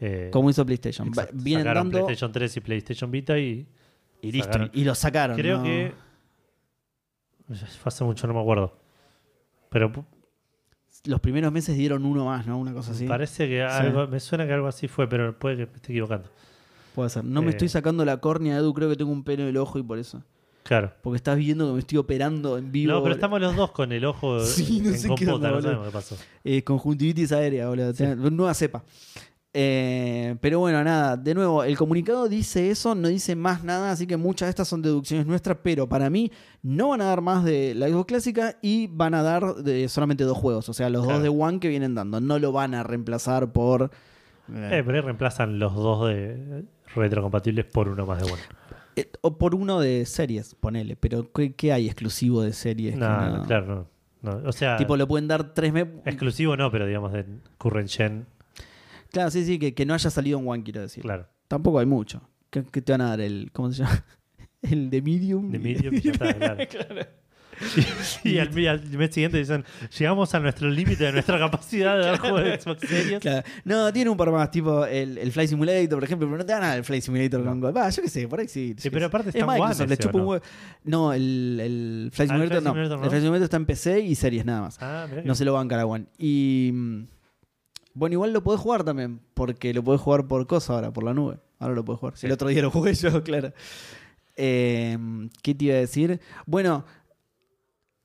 Eh, 0.00 0.30
como 0.32 0.50
hizo 0.50 0.64
PlayStation. 0.66 1.08
Exacto, 1.08 1.32
Vienen 1.36 1.64
sacaron 1.64 1.84
dando 1.90 1.98
PlayStation 2.06 2.32
3 2.32 2.56
y 2.56 2.60
PlayStation 2.60 3.10
Vita 3.10 3.38
y. 3.38 3.66
y 4.22 4.32
listo, 4.32 4.46
sacaron. 4.52 4.70
y 4.74 4.84
lo 4.84 4.94
sacaron. 4.94 5.36
Creo 5.36 5.58
¿no? 5.58 5.64
que. 5.64 5.92
Fue 7.48 7.88
hace 7.88 8.04
mucho, 8.04 8.26
no 8.26 8.34
me 8.34 8.40
acuerdo. 8.40 8.76
Pero 9.70 9.92
Los 11.04 11.20
primeros 11.20 11.52
meses 11.52 11.76
dieron 11.76 12.04
uno 12.04 12.24
más, 12.26 12.46
¿no? 12.46 12.58
Una 12.58 12.72
cosa 12.72 12.92
así. 12.92 13.06
parece 13.06 13.46
que 13.48 13.62
algo. 13.62 14.06
Me 14.08 14.18
suena 14.20 14.46
que 14.46 14.52
algo 14.52 14.66
así 14.66 14.88
fue, 14.88 15.08
pero 15.08 15.38
puede 15.38 15.56
que 15.56 15.66
me 15.66 15.72
esté 15.76 15.92
equivocando. 15.92 16.28
Puede 16.94 17.10
ser. 17.10 17.24
No 17.24 17.42
me 17.42 17.48
Eh. 17.48 17.50
estoy 17.50 17.68
sacando 17.68 18.04
la 18.04 18.18
córnea, 18.18 18.56
Edu, 18.56 18.72
creo 18.74 18.88
que 18.88 18.96
tengo 18.96 19.12
un 19.12 19.22
pelo 19.22 19.42
en 19.44 19.50
el 19.50 19.56
ojo 19.58 19.78
y 19.78 19.82
por 19.82 19.98
eso. 19.98 20.22
Claro. 20.64 20.92
Porque 21.02 21.16
estás 21.18 21.36
viendo 21.38 21.66
que 21.68 21.72
me 21.74 21.78
estoy 21.78 21.98
operando 21.98 22.58
en 22.58 22.72
vivo. 22.72 22.92
No, 22.92 23.02
pero 23.02 23.14
estamos 23.14 23.40
los 23.40 23.54
dos 23.54 23.70
con 23.70 23.92
el 23.92 24.04
ojo 24.04 24.40
Sí, 24.44 24.80
no 24.80 24.88
en 24.88 24.98
sé 24.98 25.08
qué 25.16 25.28
onda, 25.30 25.50
no 25.52 25.62
sabemos 25.62 25.86
qué 25.86 25.92
pasó. 25.92 26.16
Eh, 26.42 26.64
conjuntivitis 26.64 27.30
aérea, 27.30 27.68
boludo. 27.68 27.92
Nueva 28.30 28.52
cepa. 28.54 28.82
Eh, 29.58 30.36
pero 30.42 30.58
bueno, 30.58 30.84
nada. 30.84 31.16
De 31.16 31.34
nuevo, 31.34 31.64
el 31.64 31.78
comunicado 31.78 32.28
dice 32.28 32.70
eso, 32.70 32.94
no 32.94 33.08
dice 33.08 33.34
más 33.34 33.64
nada, 33.64 33.90
así 33.90 34.06
que 34.06 34.18
muchas 34.18 34.48
de 34.48 34.50
estas 34.50 34.68
son 34.68 34.82
deducciones 34.82 35.26
nuestras, 35.26 35.56
pero 35.62 35.88
para 35.88 36.10
mí 36.10 36.30
no 36.62 36.88
van 36.90 37.00
a 37.00 37.04
dar 37.06 37.22
más 37.22 37.42
de 37.42 37.74
la 37.74 37.88
Xbox 37.88 38.04
clásica 38.06 38.58
y 38.60 38.86
van 38.88 39.14
a 39.14 39.22
dar 39.22 39.54
de 39.56 39.88
solamente 39.88 40.24
dos 40.24 40.36
juegos, 40.36 40.68
o 40.68 40.74
sea, 40.74 40.90
los 40.90 41.04
Claro. 41.04 41.20
dos 41.20 41.22
de 41.22 41.28
One 41.30 41.58
que 41.58 41.68
vienen 41.68 41.94
dando. 41.94 42.20
No 42.20 42.38
lo 42.38 42.52
van 42.52 42.74
a 42.74 42.82
reemplazar 42.82 43.50
por... 43.52 43.90
Eh, 44.54 44.82
pero 44.84 44.92
ahí 44.98 45.00
reemplazan 45.00 45.58
los 45.58 45.74
dos 45.74 46.06
de 46.08 46.64
retrocompatibles 46.94 47.64
por 47.64 47.88
uno 47.88 48.04
más 48.04 48.18
de 48.22 48.30
One. 48.30 48.42
Eh, 48.96 49.10
o 49.22 49.38
por 49.38 49.54
uno 49.54 49.80
de 49.80 50.04
series, 50.04 50.54
ponele. 50.54 50.96
Pero 50.96 51.32
¿qué, 51.32 51.54
qué 51.54 51.72
hay 51.72 51.86
exclusivo 51.86 52.42
de 52.42 52.52
series? 52.52 52.94
no, 52.96 53.42
claro, 53.46 53.88
no. 54.22 54.32
no. 54.40 54.48
O 54.48 54.52
sea, 54.52 54.76
Tipo, 54.76 54.96
lo 54.98 55.08
pueden 55.08 55.28
dar 55.28 55.54
tres 55.54 55.72
meses. 55.72 55.94
exclusivo 56.04 56.56
no, 56.58 56.70
pero 56.70 56.86
digamos 56.86 57.12
de 57.12 57.24
current 57.58 57.88
gen, 57.88 58.26
Claro, 59.16 59.30
sí, 59.30 59.44
sí, 59.46 59.58
que, 59.58 59.72
que 59.72 59.86
no 59.86 59.94
haya 59.94 60.10
salido 60.10 60.38
en 60.38 60.46
One, 60.46 60.62
quiero 60.62 60.82
decir. 60.82 61.02
claro. 61.02 61.26
Tampoco 61.48 61.78
hay 61.78 61.86
mucho. 61.86 62.20
¿Qué, 62.50 62.64
qué 62.70 62.82
te 62.82 62.92
van 62.92 63.00
a 63.00 63.08
dar? 63.10 63.20
El, 63.20 63.50
¿Cómo 63.52 63.72
se 63.72 63.82
llama? 63.82 64.04
El 64.62 64.90
de 64.90 65.00
Medium. 65.00 65.50
De 65.50 65.58
medium 65.58 65.94
ya 65.94 66.10
está, 66.12 66.34
claro. 66.66 67.06
Y 68.24 68.38
al, 68.38 68.58
y 68.58 68.66
al 68.66 68.82
mes 68.98 69.14
siguiente 69.14 69.38
dicen, 69.38 69.64
llegamos 69.98 70.34
a 70.34 70.40
nuestro 70.40 70.68
límite 70.68 71.04
de 71.04 71.12
nuestra 71.12 71.38
capacidad 71.38 71.96
de 71.96 72.04
dar 72.04 72.18
juegos 72.18 72.42
de 72.44 72.60
Xbox 72.60 72.86
Series. 72.86 73.20
Claro. 73.20 73.42
No, 73.64 73.90
tiene 73.94 74.10
un 74.10 74.16
par 74.18 74.30
más, 74.30 74.50
tipo 74.50 74.84
el, 74.84 75.16
el 75.16 75.32
Flight 75.32 75.48
Simulator, 75.48 75.88
por 75.96 76.04
ejemplo, 76.04 76.26
pero 76.28 76.36
no 76.38 76.44
te 76.44 76.52
dan 76.52 76.76
el 76.76 76.84
Flight 76.84 77.02
Simulator 77.04 77.40
No. 77.40 77.58
con. 77.58 77.74
Va, 77.74 77.88
yo 77.88 78.02
qué 78.02 78.10
sé, 78.10 78.28
por 78.28 78.40
ahí 78.40 78.48
sí. 78.48 78.74
Sí, 78.76 78.90
pero 78.90 79.06
aparte 79.06 79.30
está 79.30 79.38
es 79.38 79.42
en 79.44 79.48
One 79.48 79.58
Microsoft, 79.60 79.88
le 79.88 79.94
ese, 79.94 80.02
chupa 80.02 80.18
¿o 80.18 80.20
un 80.20 80.24
no? 80.24 80.30
huevo. 80.32 80.44
No, 80.84 81.12
el, 81.14 81.58
el 81.62 82.10
Flight 82.12 82.30
Ah, 82.30 82.34
el 82.34 82.40
Simulator 82.40 82.60
Flight 82.60 82.64
no. 82.64 82.70
Simulator 82.72 82.98
no. 82.98 83.04
El 83.04 83.08
Flight 83.10 83.22
Simulator 83.22 83.44
está 83.44 83.56
en 83.56 83.66
PC 83.66 84.00
y 84.00 84.14
series 84.16 84.44
nada 84.44 84.60
más. 84.60 84.78
Ah, 84.82 85.06
No 85.24 85.34
se 85.34 85.44
lo 85.46 85.54
banca 85.54 85.76
la 85.78 85.86
One. 85.86 86.06
Y. 86.18 86.72
Bueno, 87.96 88.12
igual 88.12 88.34
lo 88.34 88.42
podés 88.42 88.60
jugar 88.60 88.84
también, 88.84 89.20
porque 89.32 89.72
lo 89.72 89.82
podés 89.82 90.02
jugar 90.02 90.28
por 90.28 90.46
cosa 90.46 90.74
ahora, 90.74 90.92
por 90.92 91.02
la 91.02 91.14
nube. 91.14 91.38
Ahora 91.58 91.74
lo 91.74 91.82
podés 91.82 91.98
jugar. 91.98 92.16
Sí. 92.18 92.26
El 92.26 92.32
otro 92.32 92.48
día 92.48 92.60
lo 92.60 92.70
jugué 92.70 92.92
yo, 92.94 93.22
claro. 93.24 93.54
Eh, 94.36 94.98
¿Qué 95.42 95.54
te 95.54 95.64
iba 95.64 95.76
a 95.76 95.78
decir? 95.78 96.20
Bueno, 96.44 96.84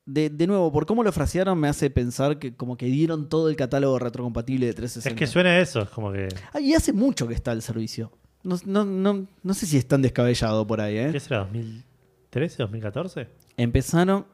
de, 0.06 0.30
de 0.30 0.46
nuevo, 0.46 0.72
por 0.72 0.86
cómo 0.86 1.04
lo 1.04 1.12
frasearon 1.12 1.60
me 1.60 1.68
hace 1.68 1.90
pensar 1.90 2.38
que 2.38 2.56
como 2.56 2.78
que 2.78 2.86
dieron 2.86 3.28
todo 3.28 3.50
el 3.50 3.56
catálogo 3.56 3.98
retrocompatible 3.98 4.64
de 4.64 4.72
360. 4.72 5.10
Es 5.10 5.18
que 5.18 5.30
suena 5.30 5.58
eso, 5.58 5.82
es 5.82 5.90
como 5.90 6.10
que... 6.10 6.28
Ah, 6.54 6.60
y 6.60 6.72
hace 6.72 6.94
mucho 6.94 7.28
que 7.28 7.34
está 7.34 7.52
el 7.52 7.60
servicio. 7.60 8.10
No, 8.44 8.56
no, 8.64 8.86
no, 8.86 9.26
no 9.42 9.54
sé 9.54 9.66
si 9.66 9.76
es 9.76 9.86
tan 9.86 10.00
descabellado 10.00 10.66
por 10.66 10.80
ahí, 10.80 10.96
¿eh? 10.96 11.10
¿Qué 11.12 11.20
será? 11.20 11.46
¿2013, 11.52 12.56
2014? 12.56 13.28
Empezaron. 13.58 14.24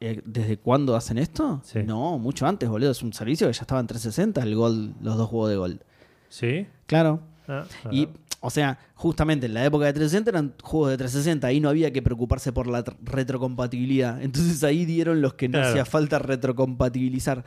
Eh, 0.00 0.22
¿Desde 0.24 0.56
cuándo 0.58 0.94
hacen 0.96 1.18
esto? 1.18 1.60
Sí. 1.64 1.82
No, 1.82 2.18
mucho 2.18 2.46
antes, 2.46 2.68
boludo. 2.68 2.90
Es 2.90 3.02
un 3.02 3.12
servicio 3.12 3.46
que 3.46 3.52
ya 3.52 3.62
estaba 3.62 3.80
en 3.80 3.86
360, 3.86 4.42
el 4.42 4.54
Gold, 4.54 4.94
los 5.02 5.16
dos 5.16 5.28
juegos 5.28 5.50
de 5.50 5.56
Gold. 5.56 5.80
¿Sí? 6.28 6.66
Claro. 6.86 7.20
Ah, 7.48 7.64
Y, 7.90 8.08
o 8.40 8.48
sea, 8.50 8.78
justamente 8.94 9.46
en 9.46 9.54
la 9.54 9.64
época 9.64 9.86
de 9.86 9.92
360 9.92 10.30
eran 10.30 10.54
juegos 10.62 10.90
de 10.90 10.96
360. 10.98 11.46
Ahí 11.46 11.60
no 11.60 11.68
había 11.68 11.92
que 11.92 12.00
preocuparse 12.02 12.52
por 12.52 12.66
la 12.68 12.84
tr- 12.84 12.96
retrocompatibilidad. 13.02 14.22
Entonces 14.22 14.62
ahí 14.64 14.84
dieron 14.84 15.20
los 15.20 15.34
que 15.34 15.48
no 15.48 15.58
Claro. 15.58 15.68
hacía 15.68 15.84
falta 15.84 16.18
retrocompatibilizar. 16.20 17.44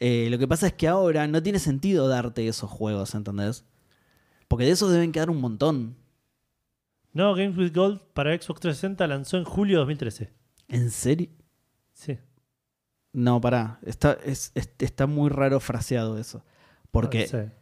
Eh, 0.00 0.28
lo 0.30 0.38
que 0.38 0.46
pasa 0.46 0.68
es 0.68 0.72
que 0.74 0.86
ahora 0.86 1.26
no 1.26 1.42
tiene 1.42 1.58
sentido 1.58 2.06
darte 2.06 2.46
esos 2.46 2.70
juegos, 2.70 3.14
¿entendés? 3.16 3.64
Porque 4.46 4.64
de 4.64 4.70
esos 4.70 4.92
deben 4.92 5.10
quedar 5.12 5.28
un 5.30 5.40
montón. 5.40 5.96
No, 7.12 7.34
Games 7.34 7.56
with 7.58 7.74
Gold 7.74 8.00
para 8.14 8.30
Xbox 8.32 8.60
360 8.60 9.06
lanzó 9.08 9.38
en 9.38 9.44
julio 9.44 9.78
de 9.78 9.80
2013. 9.80 10.30
¿En 10.68 10.90
serio? 10.90 11.28
Sí. 11.92 12.18
No, 13.12 13.40
pará. 13.40 13.78
Está, 13.82 14.12
es- 14.24 14.52
es- 14.54 14.70
está 14.78 15.06
muy 15.06 15.30
raro 15.30 15.60
fraseado 15.60 16.18
eso. 16.18 16.44
Porque. 16.90 17.22
No 17.22 17.26
sé. 17.26 17.52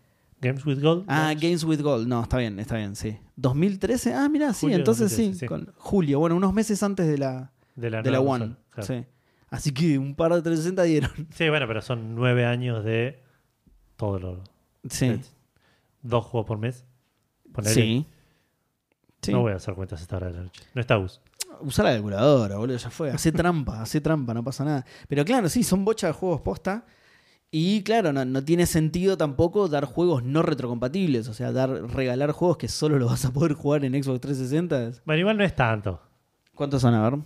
Games 0.41 0.67
with 0.67 0.81
Gold. 0.83 1.05
Ah, 1.09 1.33
Games 1.41 1.65
with 1.65 1.81
Gold. 1.81 2.07
No, 2.07 2.23
está 2.23 2.37
bien, 2.39 2.59
está 2.61 2.77
bien, 2.77 2.95
sí. 2.95 3.17
2013. 3.37 4.13
Ah, 4.13 4.29
mira, 4.29 4.53
sí, 4.53 4.63
Julio 4.67 4.77
de 4.77 4.81
entonces 4.83 5.11
sí, 5.11 5.29
2013, 5.29 5.39
sí. 5.41 5.47
Con 5.49 5.75
julio. 5.79 6.19
Bueno, 6.19 6.37
unos 6.37 6.53
meses 6.53 6.83
antes 6.83 7.07
de 7.07 7.17
la, 7.17 7.53
de 7.75 7.91
la, 7.91 8.03
de 8.03 8.11
la 8.11 8.19
nueva 8.19 8.33
One. 8.35 8.45
consola, 8.47 8.65
claro. 8.71 8.87
Sí. 8.87 9.07
Así 9.49 9.73
que 9.73 9.97
un 9.99 10.15
par 10.15 10.35
de 10.35 10.43
360 10.43 10.83
dieron. 10.83 11.11
Sí, 11.35 11.49
bueno, 11.49 11.67
pero 11.67 11.81
son 11.81 12.15
nueve 12.15 12.45
años 12.45 12.85
de 12.85 13.23
todo 13.97 14.19
lo. 14.19 14.45
Sí. 14.91 15.19
Dos 16.03 16.25
juegos 16.27 16.47
por 16.47 16.59
mes. 16.59 16.85
Ponele. 17.53 17.75
Sí. 17.75 18.07
Sí. 19.23 19.33
No 19.33 19.41
voy 19.41 19.53
a 19.53 19.57
hacer 19.57 19.75
cuentas 19.75 20.03
esta 20.03 20.17
hora 20.19 20.27
de 20.27 20.35
la 20.35 20.43
noche. 20.43 20.63
No 20.75 20.81
está 20.83 20.97
Gus. 20.97 21.21
Usá 21.61 21.83
la 21.83 21.93
calculadora, 21.93 22.57
boludo, 22.57 22.77
ya 22.77 22.91
fue. 22.91 23.11
Hace 23.11 23.33
trampa, 23.33 23.81
hace 23.83 24.01
trampa, 24.01 24.35
no 24.35 24.43
pasa 24.45 24.65
nada. 24.65 24.85
Pero 25.09 25.25
claro, 25.25 25.49
sí, 25.49 25.63
son 25.63 25.85
bocha 25.85 26.07
de 26.09 26.13
juegos 26.13 26.41
posta. 26.43 26.85
Y 27.51 27.83
claro, 27.85 28.13
no, 28.13 28.25
no 28.25 28.45
tiene 28.45 28.67
sentido 28.67 29.17
tampoco 29.17 29.69
dar 29.69 29.85
juegos 29.85 30.23
no 30.25 30.43
retrocompatibles. 30.43 31.29
O 31.29 31.35
sea, 31.35 31.53
dar, 31.53 31.71
regalar 31.71 32.33
juegos 32.33 32.57
que 32.59 32.69
solo 32.69 32.99
los 32.99 33.09
vas 33.11 33.25
a 33.25 33.33
poder 33.33 33.55
jugar 33.55 33.85
en 33.85 33.93
Xbox 34.03 34.21
360. 34.21 35.03
Bueno, 35.05 35.21
igual 35.21 35.39
no 35.39 35.45
es 35.45 35.55
tanto. 35.55 36.01
¿Cuántos 36.55 36.83
son? 36.83 36.95
A 36.95 37.09
ver. 37.09 37.21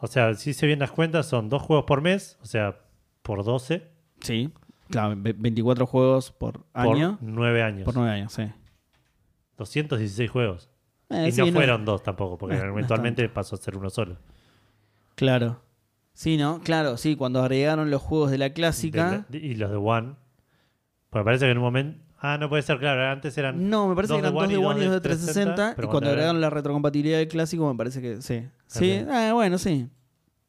O 0.00 0.06
sea, 0.06 0.34
si 0.34 0.54
se 0.54 0.66
bien 0.66 0.78
las 0.78 0.90
cuentas, 0.92 1.26
son 1.26 1.48
dos 1.48 1.62
juegos 1.62 1.86
por 1.86 2.02
mes, 2.02 2.38
o 2.42 2.46
sea, 2.46 2.78
por 3.22 3.42
12, 3.44 3.90
Sí. 4.20 4.52
Claro, 4.90 5.14
ve- 5.18 5.34
24 5.36 5.86
juegos 5.86 6.30
por 6.30 6.60
por 6.62 6.66
año. 6.74 7.18
nueve 7.20 7.62
años. 7.62 7.84
Por 7.84 7.94
9 7.96 8.10
años, 8.10 8.32
sí. 8.32 8.44
216 9.56 10.30
juegos. 10.30 10.70
Eh, 11.10 11.26
y 11.28 11.32
sí, 11.32 11.40
no 11.42 11.52
fueron 11.52 11.84
dos 11.84 12.02
tampoco, 12.02 12.38
porque 12.38 12.56
no 12.56 12.64
no 12.66 12.70
eventualmente 12.72 13.28
pasó 13.28 13.56
a 13.56 13.58
ser 13.58 13.76
uno 13.76 13.90
solo. 13.90 14.16
Claro. 15.14 15.60
Sí, 16.12 16.36
¿no? 16.36 16.60
Claro, 16.60 16.96
sí, 16.96 17.16
cuando 17.16 17.40
agregaron 17.40 17.90
los 17.90 18.00
juegos 18.02 18.30
de 18.30 18.38
la 18.38 18.50
clásica. 18.52 19.24
De 19.28 19.38
la- 19.40 19.44
y 19.46 19.54
los 19.54 19.70
de 19.70 19.76
One. 19.76 20.14
Porque 21.10 21.24
parece 21.24 21.44
que 21.46 21.50
en 21.50 21.58
un 21.58 21.64
momento. 21.64 22.00
Ah, 22.18 22.38
no 22.38 22.48
puede 22.48 22.62
ser, 22.62 22.78
claro. 22.78 23.04
Antes 23.10 23.36
eran. 23.36 23.68
No, 23.68 23.86
me 23.88 23.94
parece 23.94 24.14
que 24.14 24.18
eran 24.20 24.32
de 24.34 24.40
dos 24.40 24.48
de 24.48 24.56
One 24.56 24.78
y 24.80 24.84
dos 24.84 24.90
de 24.92 24.94
de 24.94 25.00
360. 25.00 25.54
360, 25.54 25.82
y 25.86 25.90
cuando 25.90 26.10
agregaron 26.10 26.40
la 26.40 26.50
retrocompatibilidad 26.50 27.18
del 27.18 27.28
clásico, 27.28 27.68
me 27.70 27.76
parece 27.76 28.00
que 28.00 28.22
sí. 28.22 28.46
Sí, 28.66 29.04
ah, 29.10 29.32
bueno, 29.34 29.58
sí. 29.58 29.88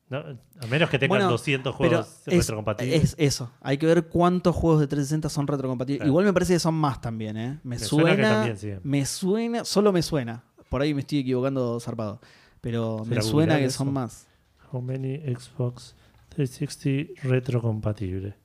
No, 0.09 0.17
a 0.17 0.67
menos 0.67 0.89
que 0.89 0.99
tengan 0.99 1.17
Bueno, 1.17 1.31
200 1.31 1.75
Pero 1.77 1.89
juegos 1.89 2.21
es, 2.27 2.37
retrocompatibles. 2.37 3.03
es 3.03 3.15
eso. 3.17 3.51
Hay 3.61 3.77
que 3.77 3.85
ver 3.87 4.05
cuántos 4.07 4.55
juegos 4.55 4.79
de 4.81 4.87
360 4.87 5.29
son 5.29 5.47
retrocompatibles. 5.47 5.99
Claro. 5.99 6.09
Igual 6.09 6.25
me 6.25 6.33
parece 6.33 6.53
que 6.53 6.59
son 6.59 6.75
más 6.75 7.01
también, 7.01 7.37
¿eh? 7.37 7.59
Me, 7.63 7.75
Me 7.77 7.79
suena 7.79 8.09
suena. 8.11 8.15
que 8.15 8.33
también, 8.33 8.57
sí. 8.57 8.71
Me 8.83 9.05
suena. 9.05 9.65
Solo 9.65 9.91
me 9.91 10.01
suena. 10.01 10.43
Por 10.69 10.81
ahí 10.81 10.93
me 10.93 11.01
estoy 11.01 11.19
equivocando 11.19 11.79
zarpado. 11.79 12.21
Pero 12.61 12.99
me 12.99 13.09
¿Será 13.09 13.21
suena 13.21 13.57
que 13.57 13.65
eso? 13.65 13.79
son 13.79 13.93
más. 13.93 14.27
How 14.71 14.81
many 14.81 15.17
Xbox 15.35 15.95
360 16.29 17.27
retrocompatible? 17.27 18.35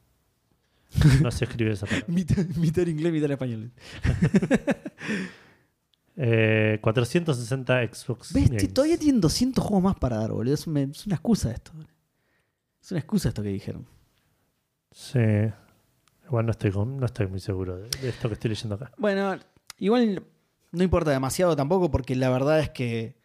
No 1.22 1.30
se 1.30 1.44
escribe 1.44 1.72
esa 1.72 1.86
palabra. 1.86 2.06
Mitad, 2.08 2.44
mitad 2.56 2.86
inglés, 2.86 3.12
mitad 3.12 3.30
español. 3.30 3.70
Eh, 6.22 6.78
460 6.82 7.88
Xbox. 7.94 8.32
¿Ves? 8.34 8.50
Games. 8.50 8.74
Todavía 8.74 8.98
tienen 8.98 9.22
200 9.22 9.64
juegos 9.64 9.82
más 9.84 9.96
para 9.96 10.18
dar, 10.18 10.32
boludo. 10.32 10.52
Es, 10.52 10.66
una 10.66 10.82
excusa 10.82 11.50
esto. 11.50 11.72
boludo. 11.72 11.88
Es 12.82 12.90
una 12.90 13.00
excusa 13.00 13.28
esto 13.30 13.42
que 13.42 13.48
dijeron. 13.48 13.86
Sí. 14.90 15.18
Igual 16.26 16.44
no 16.44 16.52
estoy, 16.52 16.72
con- 16.72 16.98
no 16.98 17.06
estoy 17.06 17.26
muy 17.26 17.40
seguro 17.40 17.76
de, 17.78 17.88
de 17.88 18.08
esto 18.10 18.28
que 18.28 18.34
estoy 18.34 18.50
leyendo 18.50 18.74
acá. 18.74 18.92
Bueno, 18.98 19.38
igual 19.78 20.22
no 20.72 20.84
importa 20.84 21.10
demasiado 21.10 21.56
tampoco 21.56 21.90
porque 21.90 22.14
la 22.14 22.28
verdad 22.28 22.60
es 22.60 22.68
que 22.70 23.18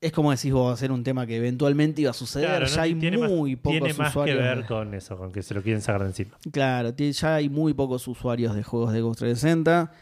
es 0.00 0.12
como 0.12 0.30
decís 0.30 0.52
vos, 0.52 0.68
va 0.70 0.74
a 0.74 0.76
ser 0.76 0.92
un 0.92 1.02
tema 1.04 1.26
que 1.26 1.36
eventualmente 1.36 2.02
iba 2.02 2.10
a 2.10 2.14
suceder. 2.14 2.48
Claro, 2.48 2.66
ya 2.66 2.76
¿no? 2.76 2.82
hay 2.82 2.94
tiene 2.94 3.18
muy 3.18 3.56
más, 3.56 3.62
pocos 3.62 3.78
tiene 3.78 3.94
más 3.94 3.96
que 3.96 4.08
usuarios. 4.10 4.38
ver 4.38 4.66
con 4.66 4.94
eso, 4.94 5.16
con 5.16 5.32
que 5.32 5.42
se 5.42 5.54
lo 5.54 5.62
quieren 5.62 5.82
sacar 5.82 6.02
de 6.02 6.08
encima. 6.08 6.36
Claro, 6.52 6.94
ya 6.96 7.34
hay 7.34 7.48
muy 7.48 7.74
pocos 7.74 8.06
usuarios 8.08 8.54
de 8.54 8.62
juegos 8.62 8.92
de 8.92 9.00
Xbox 9.00 9.18
360. 9.18 9.92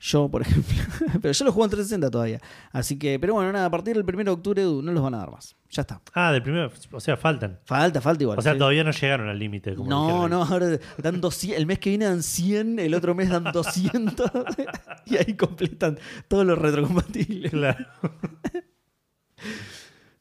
Yo, 0.00 0.28
por 0.28 0.42
ejemplo. 0.46 0.76
pero 1.20 1.32
yo 1.32 1.44
lo 1.44 1.52
juego 1.52 1.64
en 1.64 1.70
360 1.70 2.10
todavía. 2.10 2.40
Así 2.70 2.98
que, 2.98 3.18
pero 3.18 3.34
bueno, 3.34 3.52
nada, 3.52 3.66
a 3.66 3.70
partir 3.70 3.96
del 3.96 4.04
1 4.04 4.24
de 4.24 4.30
octubre 4.30 4.62
Edu, 4.62 4.82
no 4.82 4.92
los 4.92 5.02
van 5.02 5.14
a 5.14 5.18
dar 5.18 5.30
más. 5.30 5.56
Ya 5.70 5.82
está. 5.82 6.00
Ah, 6.14 6.32
del 6.32 6.42
primero, 6.42 6.70
o 6.92 7.00
sea, 7.00 7.16
faltan. 7.16 7.58
Falta, 7.64 8.00
falta 8.00 8.22
igual. 8.22 8.38
O 8.38 8.42
sea, 8.42 8.52
sí. 8.52 8.58
todavía 8.58 8.84
no 8.84 8.90
llegaron 8.90 9.28
al 9.28 9.38
límite. 9.38 9.74
No, 9.76 10.28
no, 10.28 10.44
ahora 10.44 10.78
dan 10.98 11.20
200, 11.20 11.58
el 11.58 11.66
mes 11.66 11.78
que 11.78 11.90
viene 11.90 12.06
dan 12.06 12.22
100, 12.22 12.78
el 12.78 12.94
otro 12.94 13.14
mes 13.14 13.28
dan 13.28 13.44
200 13.52 14.30
y 15.06 15.16
ahí 15.16 15.34
completan 15.34 15.98
todos 16.28 16.46
los 16.46 16.58
retrocompatibles. 16.58 17.50
Claro. 17.50 17.86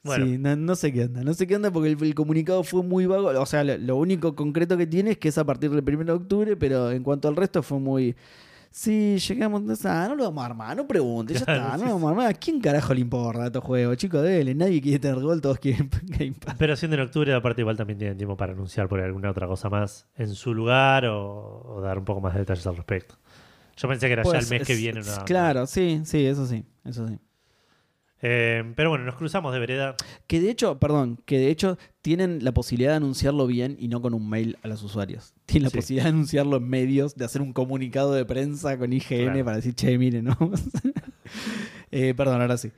bueno, 0.03 0.25
Sí, 0.25 0.37
no, 0.37 0.55
no 0.55 0.75
sé 0.75 0.91
qué 0.91 1.05
onda, 1.05 1.23
no 1.23 1.33
sé 1.33 1.47
qué 1.47 1.55
onda 1.55 1.71
porque 1.71 1.91
el, 1.91 2.03
el 2.03 2.15
comunicado 2.15 2.63
fue 2.63 2.83
muy 2.83 3.05
vago. 3.05 3.27
O 3.39 3.45
sea, 3.45 3.63
lo, 3.63 3.77
lo 3.77 3.95
único 3.95 4.35
concreto 4.35 4.75
que 4.75 4.87
tiene 4.87 5.11
es 5.11 5.17
que 5.17 5.29
es 5.29 5.37
a 5.37 5.45
partir 5.45 5.69
del 5.69 5.95
1 5.95 6.05
de 6.05 6.11
octubre, 6.11 6.57
pero 6.57 6.91
en 6.91 7.03
cuanto 7.03 7.27
al 7.27 7.35
resto 7.35 7.63
fue 7.63 7.79
muy. 7.79 8.15
Sí, 8.71 9.17
llegamos. 9.17 9.85
Ah, 9.85 10.05
no 10.09 10.15
lo 10.15 10.23
vamos 10.25 10.43
a 10.43 10.45
armar, 10.47 10.77
no 10.77 10.87
pregunte, 10.87 11.33
ya 11.33 11.43
Claro, 11.45 11.61
está, 11.61 11.71
no 11.73 11.77
sí, 11.79 11.85
lo 11.85 11.93
vamos 11.95 12.07
a 12.07 12.09
armar. 12.11 12.27
¿A 12.27 12.33
quién 12.33 12.59
carajo 12.59 12.93
le 12.93 13.01
importa 13.01 13.45
estos 13.47 13.63
juegos? 13.63 13.97
Chicos, 13.97 14.21
dele, 14.23 14.53
nadie 14.53 14.81
quiere 14.81 14.99
tener 14.99 15.19
gol, 15.19 15.41
todos 15.41 15.57
quieren 15.59 15.89
Game 16.03 16.33
Pass. 16.33 16.55
pero 16.59 16.75
siendo 16.75 16.95
en 16.95 17.01
octubre, 17.03 17.33
aparte, 17.33 17.61
igual 17.61 17.75
también 17.77 17.97
tienen 17.97 18.17
tiempo 18.17 18.37
para 18.37 18.53
anunciar 18.53 18.87
por 18.87 18.99
ahí 18.99 19.05
alguna 19.05 19.31
otra 19.31 19.47
cosa 19.47 19.69
más 19.69 20.07
en 20.15 20.29
su 20.35 20.53
lugar 20.53 21.05
o, 21.05 21.63
o 21.65 21.81
dar 21.81 21.97
un 21.97 22.05
poco 22.05 22.21
más 22.21 22.33
de 22.33 22.39
detalles 22.41 22.65
al 22.67 22.75
respecto. 22.75 23.15
Yo 23.75 23.87
pensé 23.87 24.07
que 24.07 24.13
era 24.13 24.23
ya 24.23 24.29
Pues, 24.31 24.43
el 24.51 24.57
mes 24.59 24.67
que 24.67 24.73
es- 24.73 24.79
viene. 24.79 24.99
es-. 25.01 25.19
Claro, 25.25 25.65
sí, 25.67 26.01
sí, 26.05 26.25
eso 26.25 26.45
sí, 26.45 26.63
eso 26.85 27.07
sí. 27.07 27.17
Eh, 28.21 28.63
pero 28.75 28.89
bueno, 28.89 29.05
nos 29.05 29.15
cruzamos 29.15 29.53
de 29.53 29.59
vereda. 29.59 29.95
Que 30.25 30.39
de 30.41 30.49
hecho, 30.49 30.79
perdón, 30.79 31.19
que 31.25 31.37
de 31.37 31.49
hecho 31.51 31.77
tienen 32.01 32.43
la 32.43 32.51
posibilidad 32.51 32.91
de 32.91 32.97
anunciarlo 32.97 33.45
bien 33.45 33.75
y 33.79 33.89
no 33.89 34.01
con 34.01 34.13
un 34.15 34.27
mail 34.27 34.57
a 34.63 34.67
los 34.67 34.81
usuarios. 34.81 35.33
Tienen 35.45 35.65
la 35.65 35.69
Sí. 35.69 35.77
posibilidad 35.77 36.05
de 36.05 36.09
anunciarlo 36.09 36.57
en 36.57 36.67
medios, 36.67 37.15
de 37.15 37.25
hacer 37.25 37.41
un 37.43 37.53
comunicado 37.53 38.13
de 38.13 38.25
prensa 38.25 38.77
con 38.79 38.91
IGN 38.91 39.25
Claro. 39.25 39.45
para 39.45 39.57
decir, 39.57 39.75
che, 39.75 39.97
miren, 39.97 40.25
¿no? 40.25 40.37
Eh, 41.91 42.13
perdón, 42.15 42.41
ahora 42.41 42.57
sí. 42.57 42.71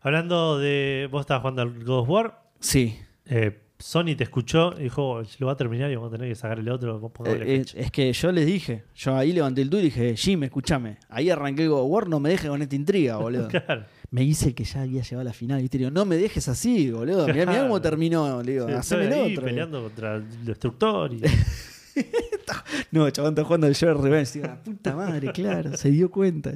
Hablando 0.00 0.58
de. 0.58 1.08
Vos 1.10 1.20
estabas 1.22 1.42
jugando 1.42 1.62
al 1.62 1.84
God 1.84 1.98
of 2.00 2.08
War. 2.08 2.42
Sí. 2.60 2.96
eh, 3.26 3.60
Sony 3.78 4.14
te 4.16 4.24
escuchó 4.24 4.74
y 4.78 4.84
dijo: 4.84 5.22
Lo 5.38 5.46
va 5.46 5.52
a 5.52 5.56
terminar 5.56 5.90
y 5.90 5.96
vamos 5.96 6.08
a 6.12 6.16
tener 6.16 6.28
que 6.30 6.34
sacar 6.34 6.58
el 6.58 6.68
otro. 6.68 6.98
vos 7.00 7.10
pongámosle 7.12 7.44
Eh, 7.50 7.54
eh, 7.56 7.58
fecha". 7.64 7.78
es 7.80 7.90
que 7.90 8.12
yo 8.12 8.32
les 8.32 8.46
dije, 8.46 8.84
yo 8.94 9.16
ahí 9.16 9.32
levanté 9.32 9.62
el 9.62 9.68
tuit 9.70 9.82
y 9.82 9.84
dije, 9.86 10.16
Jim, 10.16 10.42
escúchame, 10.44 10.98
ahí 11.08 11.28
arranqué 11.28 11.64
el 11.64 11.70
God 11.70 11.80
of 11.82 11.90
War, 11.90 12.08
no 12.08 12.20
me 12.20 12.30
dejes 12.30 12.48
con 12.48 12.62
esta 12.62 12.76
intriga, 12.76 13.16
boludo. 13.16 13.48
Claro. 13.66 13.84
Me 14.14 14.20
dice 14.20 14.46
el 14.50 14.54
que 14.54 14.62
ya 14.62 14.82
había 14.82 15.02
llegado 15.02 15.22
a 15.22 15.24
la 15.24 15.32
final, 15.32 15.60
¿viste? 15.60 15.76
Le 15.76 15.86
digo, 15.86 15.90
no 15.90 16.04
me 16.04 16.16
dejes 16.16 16.46
así, 16.46 16.88
boludo. 16.88 17.26
Mirá, 17.26 17.46
mirá 17.46 17.62
cómo 17.62 17.80
terminó, 17.80 18.40
le 18.44 18.52
digo, 18.52 18.68
Sí, 18.68 18.72
haceme 18.74 19.06
el 19.06 19.32
otro. 19.32 19.44
peleando 19.44 19.82
contra 19.82 20.14
el 20.14 20.44
destructor. 20.44 21.12
Y... 21.12 21.20
No, 22.92 23.10
chabón, 23.10 23.32
está 23.32 23.42
jugando 23.44 23.66
el 23.66 23.74
Joy 23.74 23.92
Revenge. 23.94 24.32
Digo, 24.34 24.46
la 24.46 24.62
puta 24.62 24.94
madre, 24.94 25.32
claro, 25.32 25.76
se 25.76 25.90
dio 25.90 26.10
cuenta. 26.12 26.52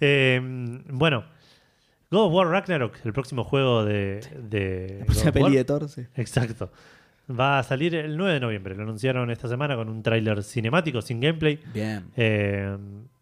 Eh, 0.00 0.40
bueno, 0.90 1.24
God 2.10 2.26
of 2.26 2.32
War 2.32 2.46
Ragnarok, 2.48 2.94
el 3.04 3.12
próximo 3.12 3.44
juego 3.44 3.84
de. 3.84 4.20
de 4.42 4.96
La 5.00 5.04
próxima 5.04 5.30
War. 5.30 5.44
peli 5.44 5.56
de 5.56 5.64
Thor, 5.64 5.88
sí. 5.90 6.06
Exacto. 6.14 6.70
Va 7.30 7.58
a 7.58 7.62
salir 7.62 7.94
el 7.94 8.16
9 8.16 8.34
de 8.34 8.40
noviembre. 8.40 8.74
Lo 8.74 8.82
anunciaron 8.84 9.30
esta 9.30 9.46
semana 9.48 9.76
con 9.76 9.88
un 9.90 10.02
tráiler 10.02 10.42
cinemático 10.42 11.02
sin 11.02 11.20
gameplay. 11.20 11.58
Bien. 11.74 12.04
Eh, 12.16 12.76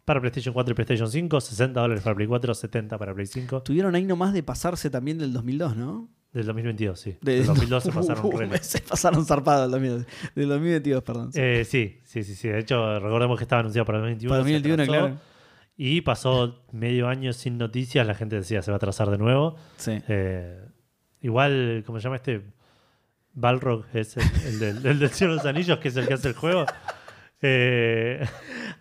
para 0.05 0.19
PlayStation 0.19 0.53
4 0.53 0.71
y 0.71 0.75
PlayStation 0.75 1.09
5, 1.09 1.41
60 1.41 1.79
dólares 1.79 2.03
para 2.03 2.15
Play 2.15 2.27
4, 2.27 2.53
70 2.53 2.97
para 2.97 3.13
Play 3.13 3.25
5. 3.27 3.63
Tuvieron 3.63 3.95
ahí 3.95 4.05
nomás 4.05 4.33
de 4.33 4.43
pasarse 4.43 4.89
también 4.89 5.17
del 5.17 5.31
2002, 5.33 5.75
¿no? 5.75 6.09
Del 6.33 6.45
2022, 6.45 6.99
sí. 6.99 7.17
De- 7.21 7.37
Del 7.37 7.45
2012 7.45 7.91
pasaron 7.93 8.25
Uh, 8.25 8.39
Se 8.61 8.79
pasaron 8.81 9.25
zarpados 9.25 9.63
del 9.63 9.71
2022. 9.71 10.33
Del 10.35 10.49
2022, 10.49 11.03
perdón. 11.03 11.33
sí. 11.33 11.39
Eh, 11.41 11.65
sí, 11.65 11.99
sí, 12.03 12.23
sí, 12.23 12.35
sí. 12.35 12.47
De 12.47 12.59
hecho, 12.59 12.99
recordemos 12.99 13.37
que 13.37 13.43
estaba 13.43 13.59
anunciado 13.59 13.85
para 13.85 13.97
el 13.99 14.03
2021. 14.03 14.29
Para 14.29 14.43
se 14.43 14.51
2021, 14.53 14.83
atrasó, 14.83 15.05
claro. 15.07 15.21
Y 15.77 16.01
pasó 16.01 16.63
medio 16.71 17.07
año 17.07 17.33
sin 17.33 17.57
noticias. 17.57 18.05
La 18.07 18.13
gente 18.15 18.35
decía 18.37 18.61
se 18.61 18.71
va 18.71 18.75
a 18.75 18.77
atrasar 18.77 19.09
de 19.09 19.17
nuevo. 19.17 19.55
Sí. 19.77 19.99
Eh, 20.07 20.61
igual, 21.21 21.83
¿cómo 21.85 21.99
se 21.99 22.03
llama 22.05 22.15
este? 22.17 22.41
Balrog 23.33 23.85
es 23.93 24.15
el, 24.17 24.23
el 24.45 24.59
del, 24.59 24.85
el 24.85 24.99
del 24.99 25.09
Cielo 25.09 25.33
de 25.33 25.37
los 25.37 25.45
Anillos, 25.45 25.79
que 25.79 25.87
es 25.89 25.95
el 25.97 26.07
que 26.07 26.13
hace 26.13 26.27
el 26.29 26.33
juego. 26.35 26.65
Eh, 27.41 28.25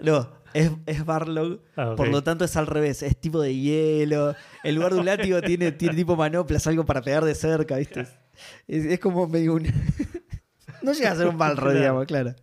No, 0.00 0.28
es, 0.54 0.70
es 0.86 1.04
Barlog, 1.04 1.60
Ah, 1.76 1.94
por 1.96 2.08
lo 2.08 2.22
tanto 2.22 2.44
es 2.44 2.56
al 2.56 2.66
revés, 2.66 3.02
es 3.02 3.16
tipo 3.16 3.40
de 3.40 3.54
hielo. 3.54 4.34
El 4.64 4.74
lugar 4.76 4.94
de 4.94 5.00
un 5.00 5.06
látigo 5.06 5.40
tiene, 5.42 5.72
tiene 5.72 5.94
tipo 5.94 6.16
manoplas, 6.16 6.66
algo 6.66 6.84
para 6.84 7.02
pegar 7.02 7.24
de 7.24 7.34
cerca, 7.34 7.76
¿viste? 7.76 8.06
Es, 8.68 8.84
es 8.84 8.98
como 9.00 9.26
medio 9.28 9.54
un. 9.54 9.62
no 10.82 10.92
llega 10.92 11.12
a 11.12 11.16
ser 11.16 11.28
un 11.28 11.36
Claro. 11.36 11.72
digamos, 11.72 12.06
claro. 12.06 12.34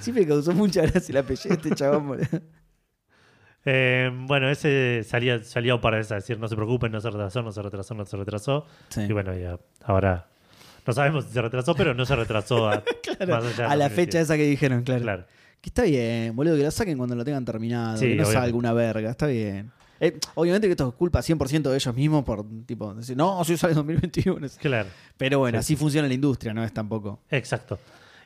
Sí 0.00 0.12
me 0.12 0.26
causó 0.26 0.52
mucha 0.52 0.82
gracia 0.82 1.12
el 1.12 1.16
apellido 1.18 1.56
de 1.56 1.62
este 1.62 1.74
chabón, 1.74 2.20
eh, 3.66 4.10
bueno, 4.12 4.50
ese 4.50 5.02
salía, 5.08 5.42
salía 5.42 5.80
para 5.80 5.98
esa, 5.98 6.16
decir 6.16 6.38
no 6.38 6.48
se 6.48 6.54
preocupen, 6.54 6.92
no 6.92 7.00
se 7.00 7.08
retrasó, 7.08 7.42
no 7.42 7.50
se 7.50 7.62
retrasó, 7.62 7.94
no 7.94 8.04
se 8.04 8.16
retrasó. 8.16 8.66
Sí. 8.90 9.02
Y 9.08 9.12
bueno, 9.12 9.34
ya 9.34 9.58
ahora 9.82 10.28
no 10.86 10.92
sabemos 10.92 11.24
si 11.24 11.32
se 11.32 11.40
retrasó, 11.40 11.74
pero 11.74 11.94
no 11.94 12.04
se 12.04 12.14
retrasó 12.14 12.68
a, 12.68 12.82
Claro, 13.02 13.26
más 13.34 13.44
allá 13.44 13.56
de 13.56 13.62
a 13.72 13.76
la 13.76 13.84
2022. 13.88 13.92
fecha 13.94 14.20
esa 14.20 14.36
que 14.36 14.44
dijeron, 14.44 14.82
claro. 14.82 15.00
Claro. 15.02 15.24
Que 15.64 15.70
está 15.70 15.84
bien, 15.84 16.36
boludo, 16.36 16.58
que 16.58 16.62
lo 16.62 16.70
saquen 16.70 16.98
cuando 16.98 17.16
lo 17.16 17.24
tengan 17.24 17.42
terminado, 17.42 17.96
Sí, 17.96 18.02
que 18.02 18.08
no 18.16 18.24
obviamente. 18.24 18.38
salga 18.38 18.58
una 18.58 18.72
verga, 18.74 19.10
está 19.10 19.26
bien. 19.28 19.70
Eh, 19.98 20.18
obviamente 20.34 20.66
que 20.66 20.72
esto 20.72 20.88
es 20.90 20.94
culpa 20.94 21.22
100% 21.22 21.70
de 21.70 21.74
ellos 21.76 21.94
mismos 21.94 22.22
por, 22.22 22.44
tipo, 22.66 22.92
decir, 22.92 23.16
no, 23.16 23.42
si 23.44 23.56
sale 23.56 23.70
en 23.72 23.76
2021. 23.78 24.46
Claro. 24.60 24.90
Pero 25.16 25.38
bueno, 25.38 25.56
Sí. 25.56 25.60
así 25.60 25.76
funciona 25.76 26.06
la 26.06 26.12
industria, 26.12 26.52
no 26.52 26.62
es 26.62 26.70
tampoco. 26.74 27.22
Exacto. 27.30 27.78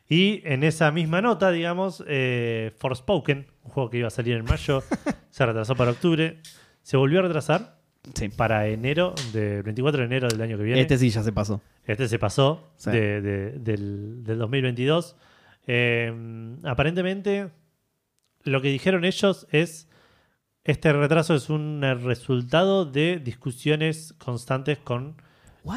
Y 0.08 0.42
en 0.46 0.64
esa 0.64 0.90
misma 0.90 1.22
nota, 1.22 1.52
digamos, 1.52 2.02
eh, 2.08 2.72
Forspoken, 2.76 3.46
un 3.62 3.70
juego 3.70 3.88
que 3.88 3.98
iba 3.98 4.08
a 4.08 4.10
salir 4.10 4.34
en 4.36 4.44
mayo, 4.44 4.82
se 5.30 5.46
retrasó 5.46 5.76
para 5.76 5.92
octubre, 5.92 6.38
se 6.82 6.96
volvió 6.96 7.20
a 7.20 7.22
retrasar 7.22 7.78
Sí. 8.14 8.30
para 8.30 8.66
enero, 8.66 9.14
de 9.32 9.62
24 9.62 10.00
de 10.00 10.06
enero 10.06 10.26
del 10.26 10.40
año 10.42 10.56
que 10.56 10.64
viene. 10.64 10.80
Este 10.80 10.98
sí 10.98 11.10
ya 11.10 11.22
se 11.22 11.30
pasó. 11.30 11.60
Este 11.86 12.08
se 12.08 12.18
pasó 12.18 12.68
Sí. 12.78 12.90
de- 12.90 13.20
de- 13.20 13.52
del, 13.60 14.24
del 14.24 14.38
2022. 14.38 15.14
Eh, 15.68 16.56
aparentemente, 16.64 17.50
lo 18.42 18.60
que 18.62 18.68
dijeron 18.70 19.04
ellos 19.04 19.46
es, 19.52 19.88
este 20.64 20.92
retraso 20.92 21.34
es 21.34 21.50
un 21.50 21.82
resultado 22.02 22.84
de 22.84 23.18
discusiones 23.20 24.14
constantes 24.18 24.78
con 24.78 25.16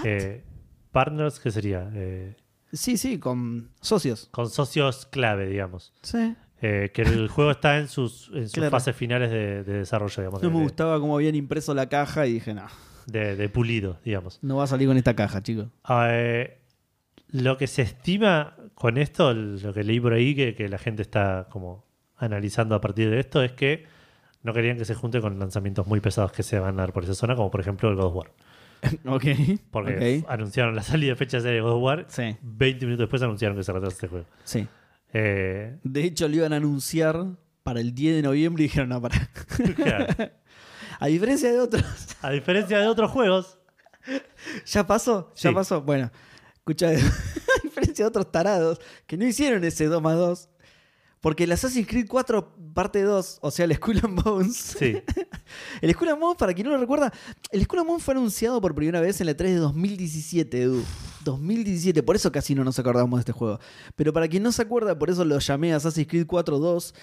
eh, 0.04 0.44
partners, 0.92 1.40
¿qué 1.40 1.52
sería? 1.52 1.90
Eh, 1.94 2.36
Sí, 2.74 2.96
sí, 2.98 3.20
con 3.20 3.70
socios. 3.82 4.30
con 4.32 4.50
socios 4.50 5.06
clave, 5.06 5.46
digamos. 5.48 5.94
Sí. 6.04 6.36
Eh, 6.62 6.92
que 6.94 7.02
el 7.02 7.28
juego 7.28 7.52
está 7.52 7.78
en 7.80 7.90
sus, 7.90 8.30
en 8.34 8.44
sus 8.44 8.54
Claro. 8.54 8.72
fases 8.72 8.96
finales 8.96 9.30
de, 9.30 9.64
de 9.66 9.74
desarrollo, 9.80 10.16
digamos. 10.16 10.42
No 10.42 10.50
de, 10.50 10.56
me 10.56 10.62
gustaba 10.64 10.98
cómo 11.02 11.16
habían 11.16 11.36
impreso 11.36 11.74
la 11.74 11.90
caja 11.90 12.28
y 12.28 12.34
dije, 12.34 12.54
no, 12.54 12.68
de- 13.08 13.36
de 13.36 13.50
pulido, 13.50 14.00
digamos. 14.06 14.40
no 14.42 14.56
va 14.58 14.64
a 14.64 14.68
salir 14.68 14.88
con 14.88 14.96
esta 14.96 15.16
caja, 15.18 15.42
chicos. 15.44 15.68
Eh, 15.90 16.61
lo 17.32 17.58
que 17.58 17.68
se 17.68 17.82
estima 17.82 18.56
con 18.76 18.98
esto, 18.98 19.34
lo 19.34 19.74
que 19.74 19.84
leí 19.84 20.00
por 20.00 20.14
ahí, 20.14 20.36
que, 20.36 20.56
que 20.56 20.68
la 20.70 20.78
gente 20.78 21.02
está 21.02 21.48
como 21.50 21.86
analizando 22.18 22.76
a 22.76 22.82
partir 22.82 23.10
de 23.10 23.20
esto, 23.20 23.42
es 23.44 23.52
que 23.54 23.86
no 24.44 24.54
querían 24.54 24.78
que 24.78 24.86
se 24.86 24.96
junte 24.96 25.22
con 25.22 25.38
lanzamientos 25.40 25.86
muy 25.88 26.00
pesados 26.00 26.32
que 26.32 26.44
se 26.44 26.60
van 26.60 26.76
a 26.80 26.84
dar 26.84 26.94
por 26.94 27.04
esa 27.04 27.14
zona, 27.14 27.36
como 27.36 27.52
por 27.52 27.62
ejemplo 27.62 27.90
el 27.90 27.96
God 27.96 28.06
of 28.06 28.16
War. 28.16 28.32
ok. 29.06 29.26
Porque 29.70 30.24
anunciaron 30.28 30.76
la 30.76 30.82
salida 30.84 31.12
de 31.12 31.16
fecha 31.16 31.40
de 31.40 31.62
God 31.62 31.74
of 31.74 31.84
War, 31.84 32.06
Sí, 32.10 32.36
20 32.42 32.86
minutos 32.86 33.04
después 33.04 33.22
anunciaron 33.22 33.56
que 33.58 33.64
se 33.64 33.72
retrasa 33.72 33.94
este 33.96 34.08
juego. 34.08 34.26
sí. 34.44 34.68
Eh, 35.14 35.78
De 35.84 36.04
hecho, 36.06 36.28
lo 36.30 36.36
iban 36.38 36.54
a 36.54 36.56
anunciar 36.56 37.18
para 37.64 37.82
el 37.82 37.94
10 37.94 38.16
de 38.16 38.22
noviembre 38.22 38.64
y 38.64 38.68
dijeron, 38.68 38.90
no, 38.90 39.02
para. 39.02 39.18
claro. 39.76 40.08
A 41.00 41.08
diferencia 41.08 41.52
de 41.52 41.60
otros. 41.60 41.84
A 42.22 42.30
diferencia 42.32 42.80
de 42.80 42.88
otros 42.88 43.12
juegos, 43.12 43.58
¿Ya 44.66 44.88
pasó? 44.88 45.32
¿Ya 45.36 45.50
Sí. 45.50 45.54
pasó? 45.56 45.82
Bueno, 45.82 46.10
Escucha, 46.62 46.90
a 46.90 47.62
diferencia 47.64 48.06
de 48.06 48.10
otros 48.10 48.32
tarados 48.32 48.80
que 49.08 49.18
no 49.18 49.26
hicieron 49.26 49.64
ese 49.64 49.86
2 49.86 50.02
más 50.02 50.16
2. 50.16 50.50
Porque 51.20 51.44
el 51.44 51.52
Assassin's 51.52 51.88
Creed 51.88 52.08
4 52.08 52.56
parte 52.74 53.02
2, 53.02 53.40
o 53.42 53.52
sea, 53.52 53.66
el 53.66 53.76
Skull 53.76 54.00
and 54.04 54.24
Bones. 54.24 54.56
Sí. 54.58 54.98
el 55.82 55.92
Skull 55.94 56.10
and 56.10 56.20
Bones, 56.20 56.38
para 56.38 56.54
quien 56.54 56.66
no 56.66 56.74
lo 56.74 56.80
recuerda, 56.80 57.14
el 57.52 57.64
Skull 57.64 57.80
and 57.80 57.88
Bones 57.88 58.04
fue 58.04 58.14
anunciado 58.14 58.60
por 58.60 58.74
primera 58.74 59.00
vez 59.02 59.22
en 59.22 59.28
la 59.28 59.34
e 59.34 59.36
3 59.36 59.52
de 59.52 59.58
2017, 59.58 60.62
Edu. 60.62 60.84
2017, 61.24 62.02
por 62.02 62.16
eso 62.16 62.32
casi 62.32 62.56
no 62.56 62.64
nos 62.64 62.80
acordamos 62.80 63.20
de 63.20 63.22
este 63.22 63.32
juego. 63.32 63.60
Pero 63.96 64.14
para 64.14 64.28
quien 64.28 64.42
no 64.42 64.52
se 64.52 64.64
acuerda, 64.64 64.98
por 64.98 65.12
eso 65.12 65.24
lo 65.24 65.38
llamé 65.38 65.74
Assassin's 65.74 66.08
Creed 66.08 66.26
4 66.26 66.58
2. 66.58 66.96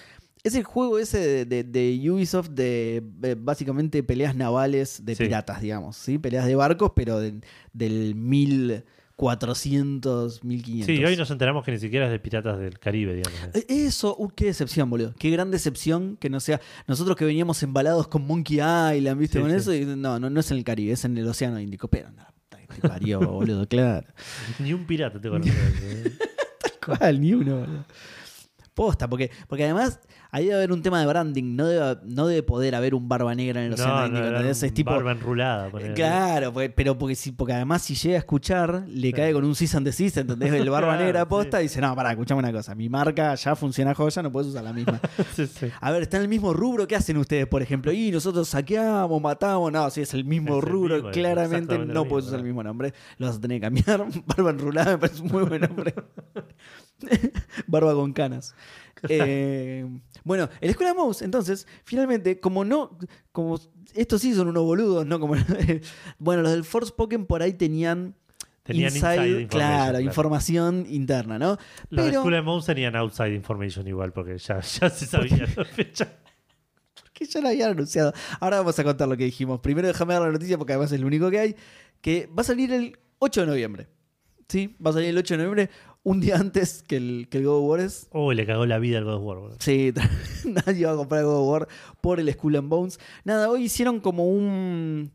Es 0.42 0.54
el 0.54 0.64
juego 0.64 0.98
ese 0.98 1.18
de, 1.18 1.44
de, 1.44 1.64
de 1.64 2.10
Ubisoft 2.10 2.50
de, 2.50 3.02
de, 3.04 3.34
básicamente 3.36 4.02
peleas 4.02 4.34
navales 4.34 5.04
de 5.04 5.14
sí. 5.14 5.24
piratas, 5.24 5.60
digamos, 5.60 5.96
¿sí? 5.96 6.18
Peleas 6.18 6.46
de 6.46 6.56
barcos, 6.56 6.92
pero 6.94 7.20
del 7.20 8.14
1000... 8.14 8.84
400, 9.18 10.44
1500. 10.44 10.86
Sí, 10.86 11.04
hoy 11.04 11.16
nos 11.16 11.28
enteramos 11.32 11.64
que 11.64 11.72
ni 11.72 11.80
siquiera 11.80 12.06
es 12.06 12.12
de 12.12 12.20
Piratas 12.20 12.56
del 12.56 12.78
Caribe, 12.78 13.16
digamos. 13.16 13.40
Eh, 13.52 13.64
eso, 13.68 14.14
uh, 14.16 14.28
qué 14.28 14.44
decepción, 14.44 14.88
boludo. 14.88 15.12
Qué 15.18 15.28
gran 15.30 15.50
decepción 15.50 16.16
que 16.18 16.30
no 16.30 16.38
sea. 16.38 16.60
Nosotros 16.86 17.16
que 17.16 17.24
veníamos 17.24 17.60
embalados 17.64 18.06
con 18.06 18.24
Monkey 18.24 18.58
Island, 18.58 19.18
¿viste? 19.18 19.40
Con 19.40 19.50
eso, 19.50 19.72
no, 19.96 20.20
no, 20.20 20.30
no 20.30 20.38
es 20.38 20.52
en 20.52 20.58
el 20.58 20.62
Caribe, 20.62 20.92
es 20.92 21.04
en 21.04 21.18
el 21.18 21.26
Océano 21.26 21.58
Índico. 21.58 21.88
Pero 21.88 22.06
anda, 22.06 22.32
te 22.48 22.88
parió, 22.88 23.18
boludo, 23.32 23.66
claro. 23.66 24.06
Ni 24.60 24.72
un 24.72 24.86
pirata 24.86 25.20
te 25.20 25.28
conoce. 25.30 25.50
¿eh? 25.50 26.12
Tal 26.60 26.96
cual, 26.96 27.20
ni 27.20 27.34
uno, 27.34 27.58
boludo. 27.58 27.84
Posta, 28.72 29.08
porque, 29.08 29.32
porque 29.48 29.64
además 29.64 29.98
ahí 30.30 30.44
debe 30.44 30.56
haber 30.56 30.72
un 30.72 30.82
tema 30.82 31.00
de 31.00 31.06
branding, 31.06 31.56
no 31.56 31.66
debe, 31.66 31.98
no 32.04 32.26
debe 32.26 32.42
poder 32.42 32.74
haber 32.74 32.94
un 32.94 33.08
barba 33.08 33.34
negra 33.34 33.60
en 33.60 33.68
el 33.68 33.72
Océano 33.74 34.00
No, 34.00 34.06
Índico, 34.06 34.30
no. 34.30 34.40
Es 34.48 34.74
tipo, 34.74 34.90
barba 34.90 35.12
enrulada. 35.12 35.70
ponele. 35.70 35.94
Claro, 35.94 36.52
pues, 36.52 36.70
pero 36.74 36.96
porque, 36.98 37.14
si, 37.14 37.32
porque 37.32 37.52
además 37.54 37.82
si 37.82 37.94
llega 37.94 38.16
a 38.16 38.18
escuchar, 38.18 38.84
le 38.88 39.12
cae 39.12 39.32
con 39.32 39.44
un 39.44 39.54
cease 39.54 39.76
and 39.76 39.86
desist, 39.86 40.16
¿entendés? 40.18 40.52
El 40.52 40.68
barba 40.70 40.88
Claro, 40.92 41.04
negra 41.04 41.28
posta 41.28 41.58
sí. 41.58 41.62
y 41.64 41.68
dice, 41.68 41.80
no, 41.80 41.94
pará, 41.94 42.10
escuchame 42.12 42.40
una 42.40 42.52
cosa, 42.52 42.74
mi 42.74 42.88
marca 42.88 43.34
ya 43.34 43.56
funciona 43.56 43.94
joya, 43.94 44.22
no 44.22 44.30
puedes 44.32 44.48
usar 44.50 44.64
la 44.64 44.72
misma. 44.72 45.00
Sí. 45.34 45.70
A 45.80 45.90
ver, 45.90 46.02
está 46.02 46.16
en 46.16 46.24
el 46.24 46.28
mismo 46.28 46.52
rubro, 46.52 46.86
¿qué 46.86 46.96
hacen 46.96 47.16
ustedes, 47.16 47.46
por 47.46 47.62
ejemplo? 47.62 47.92
Y 47.92 48.10
nosotros 48.10 48.48
saqueamos, 48.48 49.20
matamos, 49.22 49.70
no, 49.72 49.88
si 49.90 50.00
es 50.02 50.12
el 50.14 50.24
mismo 50.24 50.58
Es 50.58 50.64
el 50.64 50.70
rubro, 50.70 50.94
mismo, 50.96 51.10
claramente 51.10 51.78
no 51.78 52.04
puedes 52.06 52.26
usar 52.26 52.38
el 52.38 52.42
¿no? 52.44 52.48
mismo 52.48 52.62
nombre, 52.62 52.92
lo 53.18 53.26
vas 53.26 53.36
a 53.36 53.40
tener 53.40 53.58
que 53.58 53.66
cambiar. 53.66 54.04
Barba 54.26 54.50
enrulada 54.50 54.92
me 54.92 54.98
parece 54.98 55.22
un 55.22 55.28
muy 55.28 55.44
buen 55.44 55.60
nombre. 55.62 55.94
Barba 57.66 57.94
con 57.94 58.12
canas. 58.12 58.54
Eh, 59.08 59.86
bueno, 60.24 60.48
el 60.60 60.70
Escuela 60.70 60.94
Mouse, 60.94 61.22
entonces, 61.22 61.66
finalmente, 61.84 62.40
como 62.40 62.64
no, 62.64 62.98
como 63.32 63.58
estos 63.94 64.20
sí 64.20 64.34
son 64.34 64.48
unos 64.48 64.64
boludos, 64.64 65.06
¿no? 65.06 65.18
Como, 65.20 65.34
bueno, 66.18 66.42
los 66.42 66.52
del 66.52 66.64
Forspoken 66.64 67.26
por 67.26 67.42
ahí 67.42 67.54
tenían, 67.54 68.14
Tenían 68.62 68.92
inside 68.92 69.14
information, 69.16 69.48
claro, 69.48 69.90
claro. 69.90 70.00
información 70.00 70.86
interna, 70.88 71.38
¿no? 71.38 71.56
Los 71.88 72.04
de 72.04 72.10
Pero, 72.10 72.20
School 72.20 72.34
of 72.34 72.44
Mouse 72.44 72.66
tenían 72.66 72.96
outside 72.96 73.34
information 73.34 73.86
igual, 73.88 74.12
porque 74.12 74.36
ya, 74.36 74.60
ya 74.60 74.90
se 74.90 75.06
sabía 75.06 75.46
la 75.56 75.64
fecha. 75.64 76.12
que 77.18 77.24
ya 77.26 77.40
lo 77.40 77.48
habían 77.48 77.70
anunciado. 77.70 78.12
Ahora 78.40 78.58
vamos 78.58 78.78
a 78.78 78.84
contar 78.84 79.08
lo 79.08 79.16
que 79.16 79.24
dijimos. 79.24 79.60
Primero 79.60 79.88
déjame 79.88 80.14
dar 80.14 80.22
la 80.22 80.30
noticia 80.30 80.56
porque 80.56 80.74
además 80.74 80.92
es 80.92 81.00
lo 81.00 81.06
único 81.06 81.30
que 81.30 81.38
hay, 81.38 81.56
que 82.00 82.26
va 82.26 82.42
a 82.42 82.44
salir 82.44 82.72
el 82.72 82.98
8 83.18 83.40
de 83.40 83.46
noviembre. 83.46 83.88
¿Sí? 84.48 84.76
Va 84.84 84.90
a 84.90 84.94
salir 84.94 85.10
el 85.10 85.18
8 85.18 85.34
de 85.34 85.38
noviembre, 85.38 85.70
un 86.08 86.20
día 86.20 86.36
antes 86.36 86.82
que 86.82 86.96
el, 86.96 87.28
que 87.30 87.38
el 87.38 87.44
God 87.44 87.58
of 87.58 87.64
War 87.70 87.80
es. 87.80 88.08
Oh, 88.12 88.32
le 88.32 88.46
cagó 88.46 88.64
la 88.66 88.78
vida 88.78 88.98
al 88.98 89.04
God 89.04 89.14
of 89.14 89.22
War. 89.24 89.38
Sí, 89.58 89.92
nadie 90.66 90.86
va 90.86 90.92
a 90.92 90.96
comprar 90.96 91.24
God 91.24 91.40
of 91.42 91.48
War 91.48 91.68
por 92.00 92.18
el 92.20 92.32
Skull 92.32 92.56
and 92.56 92.68
Bones. 92.68 92.98
Nada, 93.24 93.50
hoy 93.50 93.64
hicieron 93.64 94.00
como 94.00 94.26
un. 94.26 95.12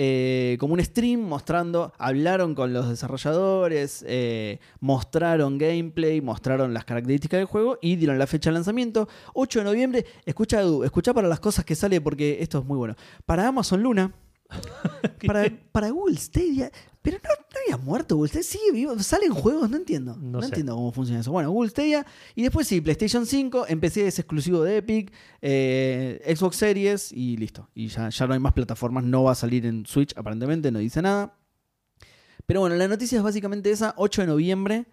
eh, 0.00 0.56
como 0.60 0.74
un 0.74 0.84
stream 0.84 1.20
mostrando, 1.20 1.92
hablaron 1.98 2.54
con 2.54 2.72
los 2.72 2.88
desarrolladores, 2.88 4.04
eh, 4.06 4.60
mostraron 4.78 5.58
gameplay, 5.58 6.20
mostraron 6.20 6.72
las 6.72 6.84
características 6.84 7.38
del 7.38 7.46
juego 7.46 7.78
y 7.82 7.96
dieron 7.96 8.16
la 8.16 8.28
fecha 8.28 8.50
de 8.50 8.54
lanzamiento. 8.54 9.08
8 9.34 9.58
de 9.58 9.64
noviembre, 9.64 10.06
escucha 10.24 10.60
Edu, 10.60 10.84
escucha 10.84 11.12
para 11.12 11.26
las 11.26 11.40
cosas 11.40 11.64
que 11.64 11.74
sale 11.74 12.00
porque 12.00 12.38
esto 12.40 12.60
es 12.60 12.64
muy 12.64 12.76
bueno. 12.78 12.94
Para 13.26 13.48
Amazon 13.48 13.82
Luna, 13.82 14.12
para, 15.26 15.50
para 15.72 15.90
Google 15.90 16.16
Stadia, 16.16 16.70
pero 17.10 17.18
no, 17.24 17.30
no 17.54 17.60
había 17.64 17.76
muerto 17.84 18.16
Google 18.16 18.28
Stadia, 18.30 18.44
sigue 18.44 18.72
vivo, 18.72 18.98
salen 19.00 19.32
juegos, 19.32 19.68
no 19.70 19.76
entiendo. 19.76 20.16
No, 20.16 20.30
No 20.32 20.40
sé. 20.42 20.48
entiendo 20.48 20.74
cómo 20.74 20.92
funciona 20.92 21.20
eso. 21.20 21.32
Bueno, 21.32 21.50
Google 21.50 21.70
Stadia 21.70 22.06
y 22.34 22.42
después 22.42 22.66
sí, 22.66 22.80
PlayStation 22.80 23.26
5, 23.26 23.66
en 23.68 23.80
PC 23.80 24.06
es 24.06 24.18
exclusivo 24.18 24.62
de 24.62 24.76
Epic, 24.78 25.12
eh, 25.42 26.34
Xbox 26.36 26.56
Series 26.56 27.12
y 27.12 27.36
listo. 27.36 27.68
Y 27.74 27.88
ya, 27.88 28.08
ya 28.08 28.26
no 28.26 28.34
hay 28.34 28.40
más 28.40 28.52
plataformas, 28.52 29.04
no 29.04 29.24
va 29.24 29.32
a 29.32 29.34
salir 29.34 29.66
en 29.66 29.86
Switch 29.86 30.16
aparentemente, 30.16 30.70
no 30.70 30.78
dice 30.78 31.02
nada. 31.02 31.34
Pero 32.46 32.60
bueno, 32.60 32.76
la 32.76 32.88
noticia 32.88 33.18
es 33.18 33.22
básicamente 33.24 33.70
esa, 33.70 33.94
8 33.98 34.22
de 34.22 34.26
noviembre. 34.28 34.86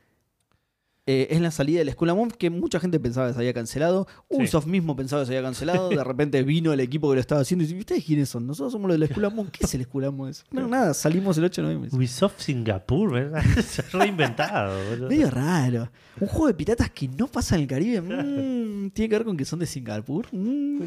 Eh, 1.07 1.27
es 1.29 1.39
la 1.39 1.51
salida 1.51 1.79
del 1.79 1.91
Skull 1.91 2.11
Bones, 2.11 2.35
que 2.35 2.49
mucha 2.49 2.79
gente 2.79 2.99
pensaba 2.99 3.27
que 3.27 3.33
se 3.33 3.39
había 3.39 3.53
cancelado. 3.53 4.07
Ubisoft 4.27 4.65
mismo 4.65 4.95
pensaba 4.95 5.21
que 5.21 5.27
se 5.27 5.37
había 5.37 5.47
cancelado. 5.47 5.89
De 5.89 6.03
repente 6.03 6.41
vino 6.41 6.73
el 6.73 6.79
equipo 6.79 7.09
que 7.09 7.15
lo 7.15 7.21
estaba 7.21 7.41
haciendo 7.41 7.63
y 7.63 7.67
dice: 7.67 7.79
¿Ustedes 7.79 8.03
quiénes 8.03 8.29
son? 8.29 8.47
Nosotros 8.47 8.71
somos 8.73 8.89
los 8.89 8.99
del 8.99 9.07
Skull 9.09 9.27
Bones. 9.29 9.51
¿Qué 9.51 9.65
es 9.65 9.73
el 9.75 9.83
Skull 9.83 10.09
Bones? 10.09 10.43
No, 10.51 10.67
nada, 10.67 10.93
salimos 10.95 11.37
el 11.37 11.43
8 11.45 11.61
de 11.61 11.63
noviembre. 11.67 11.89
Ubisoft 11.93 12.39
Singapur, 12.41 13.11
¿verdad? 13.13 13.43
se 13.67 13.81
ha 13.81 13.85
reinventado. 13.99 14.77
boludo. 14.89 15.09
Medio 15.09 15.29
raro. 15.29 15.89
Un 16.19 16.27
juego 16.27 16.47
de 16.47 16.53
piratas 16.55 16.89
que 16.89 17.07
no 17.07 17.27
pasa 17.27 17.55
en 17.55 17.61
el 17.61 17.67
Caribe. 17.67 18.01
mm, 18.01 18.89
Tiene 18.91 19.09
que 19.09 19.15
ver 19.15 19.25
con 19.25 19.37
que 19.37 19.45
son 19.45 19.59
de 19.59 19.65
Singapur. 19.67 20.25
mm. 20.31 20.81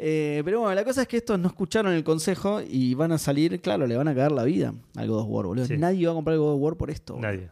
Eh, 0.00 0.42
pero 0.44 0.60
bueno, 0.60 0.74
la 0.74 0.84
cosa 0.84 1.02
es 1.02 1.08
que 1.08 1.16
estos 1.16 1.38
no 1.40 1.48
escucharon 1.48 1.92
el 1.92 2.04
consejo 2.04 2.60
y 2.60 2.94
van 2.94 3.10
a 3.12 3.18
salir, 3.18 3.60
claro, 3.60 3.84
le 3.86 3.96
van 3.96 4.06
a 4.06 4.14
cagar 4.14 4.30
la 4.32 4.44
vida 4.44 4.72
al 4.96 5.08
God 5.08 5.20
of 5.22 5.26
War, 5.28 5.46
boludo. 5.46 5.66
Sí. 5.66 5.76
Nadie 5.76 6.06
va 6.06 6.12
a 6.12 6.14
comprar 6.14 6.34
el 6.34 6.40
God 6.40 6.54
of 6.54 6.60
War 6.60 6.76
por 6.76 6.90
esto. 6.90 7.14
boludo. 7.14 7.28
Nadie. 7.32 7.50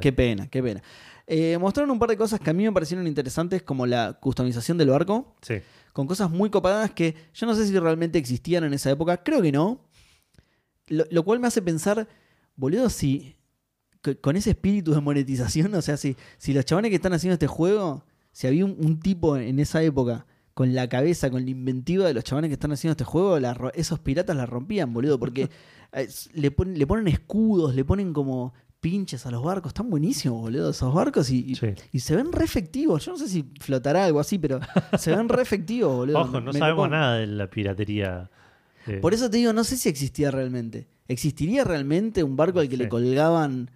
Qué 0.00 0.12
pena, 0.12 0.46
qué 0.48 0.62
pena. 0.62 0.82
Eh, 1.26 1.58
mostraron 1.58 1.90
un 1.90 1.98
par 1.98 2.08
de 2.08 2.16
cosas 2.16 2.38
que 2.38 2.50
a 2.50 2.52
mí 2.52 2.62
me 2.64 2.72
parecieron 2.72 3.06
interesantes, 3.06 3.62
como 3.62 3.84
la 3.86 4.12
customización 4.20 4.78
del 4.78 4.90
barco, 4.90 5.34
Sí. 5.42 5.56
con 5.92 6.06
cosas 6.06 6.30
muy 6.30 6.50
copadas 6.50 6.92
que 6.92 7.16
yo 7.34 7.46
no 7.46 7.54
sé 7.54 7.66
si 7.66 7.76
realmente 7.78 8.18
existían 8.18 8.62
en 8.64 8.74
esa 8.74 8.90
época. 8.90 9.22
Creo 9.24 9.42
que 9.42 9.50
no. 9.50 9.80
Lo, 10.86 11.04
lo 11.10 11.24
cual 11.24 11.40
me 11.40 11.48
hace 11.48 11.62
pensar, 11.62 12.06
boludo, 12.54 12.88
si 12.90 13.34
co- 14.02 14.16
con 14.20 14.36
ese 14.36 14.50
espíritu 14.50 14.92
de 14.94 15.00
monetización, 15.00 15.74
o 15.74 15.82
sea, 15.82 15.96
si, 15.96 16.16
si 16.38 16.52
los 16.52 16.64
chavales 16.64 16.90
que 16.90 16.96
están 16.96 17.12
haciendo 17.12 17.32
este 17.32 17.48
juego, 17.48 18.04
si 18.30 18.46
había 18.46 18.64
un, 18.64 18.76
un 18.78 19.00
tipo 19.00 19.36
en 19.36 19.58
esa 19.58 19.82
época 19.82 20.26
con 20.54 20.74
la 20.74 20.88
cabeza, 20.88 21.28
con 21.28 21.44
la 21.44 21.50
inventiva 21.50 22.06
de 22.06 22.14
los 22.14 22.22
chavales 22.22 22.48
que 22.48 22.54
están 22.54 22.70
haciendo 22.72 22.92
este 22.92 23.04
juego, 23.04 23.40
la 23.40 23.72
esos 23.74 23.98
piratas 23.98 24.36
la 24.36 24.46
rompían, 24.46 24.94
boludo, 24.94 25.18
porque 25.18 25.50
eh, 25.92 26.08
le, 26.34 26.50
pon- 26.52 26.78
le 26.78 26.86
ponen 26.86 27.08
escudos, 27.08 27.74
le 27.74 27.84
ponen 27.84 28.12
como 28.12 28.54
pinches 28.88 29.26
a 29.26 29.32
los 29.32 29.42
barcos, 29.42 29.70
están 29.70 29.90
buenísimos, 29.90 30.40
boludo, 30.40 30.70
esos 30.70 30.94
barcos 30.94 31.28
y, 31.30 31.38
y- 31.50 31.54
Sí. 31.56 31.68
y 31.90 31.98
se 31.98 32.14
ven 32.14 32.30
re 32.30 32.44
efectivos. 32.44 33.04
Yo 33.04 33.10
no 33.12 33.18
sé 33.18 33.26
si 33.28 33.44
flotará 33.60 34.04
algo 34.04 34.20
así, 34.20 34.38
pero 34.38 34.60
se 34.96 35.10
ven 35.16 35.28
re 35.28 35.42
efectivos, 35.42 35.92
boludo. 35.96 36.20
Ojo, 36.20 36.40
no 36.40 36.52
Me 36.52 36.58
sabemos 36.60 36.88
nada 36.88 37.16
de 37.16 37.26
la 37.26 37.50
piratería. 37.50 38.30
eh, 38.86 38.98
Por 38.98 39.12
eso 39.12 39.28
te 39.28 39.38
digo, 39.38 39.52
no 39.52 39.64
sé 39.64 39.76
si 39.76 39.88
existía 39.88 40.30
realmente. 40.30 40.86
¿Existiría 41.08 41.64
realmente 41.64 42.22
un 42.22 42.36
barco 42.36 42.60
al 42.60 42.68
que 42.68 42.76
Sí. 42.76 42.82
le 42.84 42.88
colgaban 42.88 43.72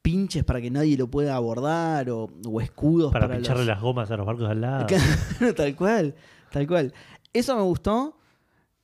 pinches 0.00 0.44
para 0.44 0.60
que 0.60 0.70
nadie 0.70 0.96
lo 0.96 1.08
pueda 1.08 1.34
abordar 1.34 2.08
o, 2.10 2.28
o 2.46 2.60
escudos 2.60 3.12
para 3.12 3.26
para, 3.26 3.38
pincharle 3.38 3.62
los- 3.62 3.66
las 3.68 3.80
gomas 3.80 4.10
a 4.12 4.16
los 4.16 4.26
barcos 4.26 4.48
al 4.48 4.60
lado. 4.60 4.86
Tal 5.56 5.74
cual, 5.74 6.14
tal 6.52 6.66
cual. 6.68 6.94
Eso 7.32 7.56
me 7.56 7.62
gustó. 7.62 8.16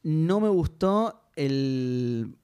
No 0.02 0.40
me 0.40 0.48
gustó 0.48 1.22
el, 1.36 2.34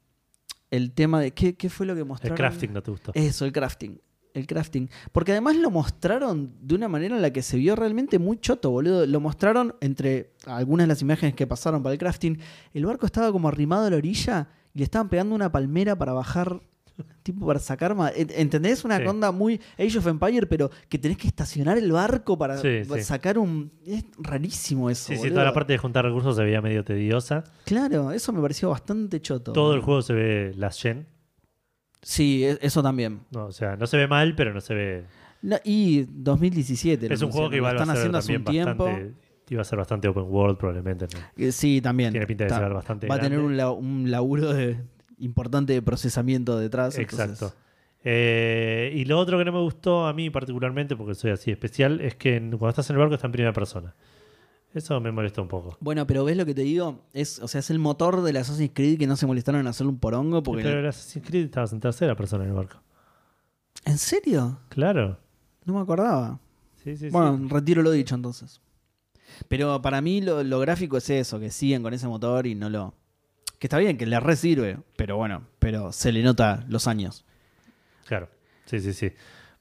el 0.76 0.92
tema 0.92 1.20
de. 1.20 1.32
¿qué, 1.32 1.54
qué 1.56 1.68
fue 1.70 1.86
lo 1.86 1.94
que 1.94 2.00
El 2.00 2.06
mostraron? 2.06 2.36
crafting 2.36 2.72
no 2.72 2.82
te 2.82 2.90
gustó. 2.90 3.12
Eso, 3.14 3.44
el 3.44 3.52
crafting. 3.52 4.00
El 4.32 4.46
crafting. 4.48 4.90
Porque 5.12 5.30
además 5.30 5.54
lo 5.56 5.70
mostraron 5.70 6.52
de 6.60 6.74
una 6.74 6.88
manera 6.88 7.14
en 7.14 7.22
la 7.22 7.32
que 7.32 7.40
se 7.42 7.56
vio 7.56 7.76
realmente 7.76 8.18
muy 8.18 8.38
choto, 8.40 8.70
boludo. 8.72 9.06
Lo 9.06 9.20
mostraron 9.20 9.76
entre 9.80 10.32
algunas 10.46 10.84
de 10.84 10.88
las 10.88 11.02
imágenes 11.02 11.34
que 11.36 11.46
pasaron 11.46 11.82
para 11.82 11.92
el 11.92 11.98
crafting. 12.00 12.38
El 12.72 12.84
barco 12.86 13.06
estaba 13.06 13.30
como 13.30 13.46
arrimado 13.46 13.86
a 13.86 13.90
la 13.90 13.96
orilla 13.96 14.48
y 14.74 14.78
le 14.78 14.84
estaban 14.84 15.08
pegando 15.08 15.34
una 15.36 15.52
palmera 15.52 15.96
para 15.96 16.12
bajar. 16.12 16.60
Tipo 17.22 17.46
para 17.46 17.58
sacar 17.58 17.92
Ent- 17.94 18.32
¿Entendés? 18.36 18.84
Una 18.84 18.98
Sí. 18.98 19.04
onda 19.06 19.32
muy 19.32 19.60
Age 19.78 19.98
of 19.98 20.06
Empire, 20.06 20.46
pero 20.46 20.70
que 20.88 20.98
tenés 20.98 21.16
que 21.16 21.26
estacionar 21.26 21.78
el 21.78 21.90
barco 21.90 22.36
para 22.38 22.58
Sí, 22.58 22.82
para 22.88 23.00
sí. 23.00 23.06
sacar 23.06 23.38
un. 23.38 23.72
Es 23.86 24.04
rarísimo 24.18 24.90
eso. 24.90 25.06
Sí, 25.08 25.14
sí, 25.14 25.18
boludo. 25.20 25.34
toda 25.34 25.44
la 25.46 25.52
parte 25.52 25.72
de 25.72 25.78
juntar 25.78 26.04
recursos 26.04 26.36
se 26.36 26.44
veía 26.44 26.60
medio 26.60 26.84
tediosa. 26.84 27.44
Claro, 27.64 28.12
eso 28.12 28.32
me 28.32 28.40
pareció 28.40 28.70
bastante 28.70 29.20
choto. 29.20 29.52
Todo 29.52 29.74
el 29.74 29.80
juego 29.80 30.02
se 30.02 30.12
ve 30.12 30.52
las 30.56 30.80
gen. 30.80 31.06
Sí, 32.02 32.44
e- 32.44 32.58
eso 32.60 32.82
también. 32.82 33.20
No, 33.30 33.46
o 33.46 33.52
sea, 33.52 33.76
no 33.76 33.86
se 33.86 33.96
ve 33.96 34.06
mal, 34.06 34.34
pero 34.36 34.52
no 34.52 34.60
se 34.60 34.74
ve. 34.74 35.04
No, 35.42 35.56
y 35.64 36.04
2017. 36.10 37.08
lo 37.08 37.14
es 37.14 37.22
un 37.22 37.30
juego 37.30 37.50
que 37.50 37.56
lo 37.58 37.62
va 37.64 37.70
a 37.70 37.72
están 37.72 37.86
ser 37.88 37.96
haciendo 37.96 38.18
hace 38.18 38.36
un 38.36 38.44
también 38.44 38.64
tiempo. 38.66 38.84
bastante. 38.84 39.14
Iba 39.50 39.60
a 39.60 39.64
ser 39.64 39.78
bastante 39.78 40.08
open 40.08 40.24
world, 40.26 40.56
probablemente. 40.56 41.06
¿no? 41.12 41.20
Eh, 41.36 41.52
Sí, 41.52 41.80
también. 41.82 42.12
Tiene 42.12 42.26
pinta 42.26 42.44
de 42.44 42.50
ser 42.50 42.72
bastante 42.72 43.06
Va 43.06 43.16
a 43.16 43.18
tener 43.18 43.38
grande. 43.38 43.46
un, 43.52 43.56
la- 43.58 43.70
un 43.70 44.10
laburo 44.10 44.52
de- 44.54 44.78
importante 45.18 45.72
de 45.72 45.82
procesamiento 45.82 46.58
detrás. 46.58 46.98
Exacto. 46.98 47.32
entonces- 47.46 47.58
Eh, 48.06 48.92
y 48.94 49.06
lo 49.06 49.18
otro 49.18 49.38
que 49.38 49.46
no 49.46 49.52
me 49.52 49.60
gustó 49.60 50.06
a 50.06 50.12
mí 50.12 50.28
particularmente, 50.28 50.94
porque 50.94 51.14
soy 51.14 51.30
así 51.30 51.50
especial, 51.50 52.00
es 52.02 52.14
que 52.16 52.36
cuando 52.38 52.68
estás 52.68 52.90
en 52.90 52.96
el 52.96 53.00
barco 53.00 53.14
está 53.14 53.26
en 53.28 53.32
primera 53.32 53.52
persona. 53.54 53.94
Eso 54.74 55.00
me 55.00 55.10
molesta 55.12 55.40
un 55.40 55.48
poco. 55.48 55.78
Bueno, 55.80 56.06
pero 56.06 56.24
ves 56.24 56.36
lo 56.36 56.44
que 56.44 56.52
te 56.54 56.62
digo, 56.62 57.04
es, 57.12 57.38
o 57.38 57.48
sea, 57.48 57.60
es 57.60 57.70
el 57.70 57.78
motor 57.78 58.22
del 58.22 58.36
Assassin's 58.36 58.72
Creed 58.74 58.98
que 58.98 59.06
no 59.06 59.16
se 59.16 59.24
molestaron 59.26 59.60
en 59.60 59.68
hacerle 59.68 59.92
un 59.92 59.98
porongo 60.00 60.42
porque. 60.42 60.64
Pero 60.64 60.80
en 60.80 60.86
Assassin's 60.86 61.26
Creed 61.26 61.44
estabas 61.44 61.72
en 61.72 61.80
tercera 61.80 62.14
persona 62.16 62.42
en 62.44 62.50
el 62.50 62.56
barco. 62.56 62.82
¿En 63.84 63.96
serio? 63.98 64.58
Claro. 64.68 65.18
No 65.64 65.74
me 65.74 65.80
acordaba. 65.80 66.40
Sí, 66.82 66.96
sí, 66.96 67.08
bueno, 67.08 67.38
sí. 67.38 67.48
retiro 67.48 67.82
lo 67.82 67.90
dicho 67.92 68.14
entonces. 68.14 68.60
Pero 69.48 69.80
para 69.80 70.00
mí 70.02 70.20
lo, 70.20 70.42
lo 70.44 70.58
gráfico 70.60 70.96
es 70.98 71.08
eso, 71.08 71.40
que 71.40 71.50
siguen 71.50 71.82
con 71.82 71.94
ese 71.94 72.06
motor 72.08 72.46
y 72.46 72.54
no 72.54 72.68
lo. 72.68 72.94
Que 73.58 73.66
está 73.66 73.78
bien, 73.78 73.96
que 73.96 74.06
le 74.06 74.18
re 74.20 74.36
sirve, 74.36 74.78
pero 74.96 75.16
bueno, 75.16 75.42
pero 75.58 75.92
se 75.92 76.12
le 76.12 76.22
nota 76.22 76.64
los 76.68 76.86
años. 76.86 77.24
Claro. 78.06 78.28
Sí, 78.66 78.80
sí, 78.80 78.92
sí. 78.92 79.12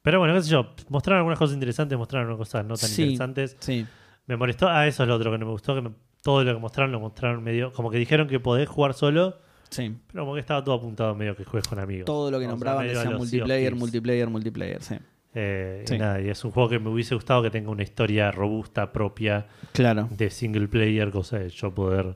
Pero 0.02 0.20
bueno, 0.20 0.34
qué 0.34 0.42
sé 0.42 0.50
yo. 0.50 0.74
Mostraron 0.90 1.20
algunas 1.20 1.40
cosas 1.40 1.54
interesantes, 1.54 1.98
mostraron 1.98 2.28
algunas 2.30 2.48
cosas 2.50 2.66
no 2.66 2.76
tan 2.76 2.90
Sí. 2.90 3.02
interesantes. 3.04 3.56
Sí. 3.60 3.86
Me 4.28 4.36
molestó. 4.36 4.68
Ah, 4.68 4.88
eso 4.88 5.04
es 5.04 5.10
lo 5.10 5.16
otro 5.16 5.32
que 5.32 5.38
no 5.38 5.46
me 5.46 5.52
gustó. 5.52 5.76
Que 5.76 5.82
me- 5.82 5.92
todo 6.22 6.44
lo 6.44 6.54
que 6.54 6.60
mostraron 6.60 6.92
lo 6.92 7.00
mostraron 7.00 7.44
medio. 7.44 7.72
Como 7.72 7.90
que 7.92 7.98
dijeron 7.98 8.28
que 8.28 8.40
podés 8.40 8.68
jugar 8.68 8.94
solo, 8.94 9.38
Sí. 9.70 9.96
pero 10.12 10.24
como 10.24 10.34
que 10.36 10.40
estaba 10.42 10.64
todo 10.64 10.76
apuntado 10.76 11.16
medio 11.16 11.36
que 11.36 11.44
juegues 11.46 11.68
con 11.68 11.80
amigos. 11.80 12.06
Todo 12.06 12.32
lo 12.32 12.40
que 12.40 12.46
O 12.46 12.48
sea, 12.48 12.52
nombraban 12.52 12.88
decía 12.88 13.10
multiplayer, 13.12 13.76
multiplayer, 13.76 14.30
multiplayer, 14.30 14.82
sí. 14.82 14.96
Eh, 15.36 15.84
Sí. 15.88 15.96
Y 15.96 15.98
nada, 15.98 16.22
y 16.22 16.30
es 16.30 16.44
un 16.46 16.52
juego 16.52 16.70
que 16.70 16.80
me 16.80 16.90
hubiese 16.90 17.16
gustado 17.16 17.42
que 17.42 17.50
tenga 17.50 17.72
una 17.72 17.82
historia 17.84 18.32
robusta, 18.32 18.92
propia, 18.94 19.48
Claro. 19.72 20.08
de 20.12 20.30
single 20.30 20.68
player, 20.68 21.10
cosa 21.12 21.40
de 21.40 21.50
yo 21.50 21.74
poder 21.74 22.16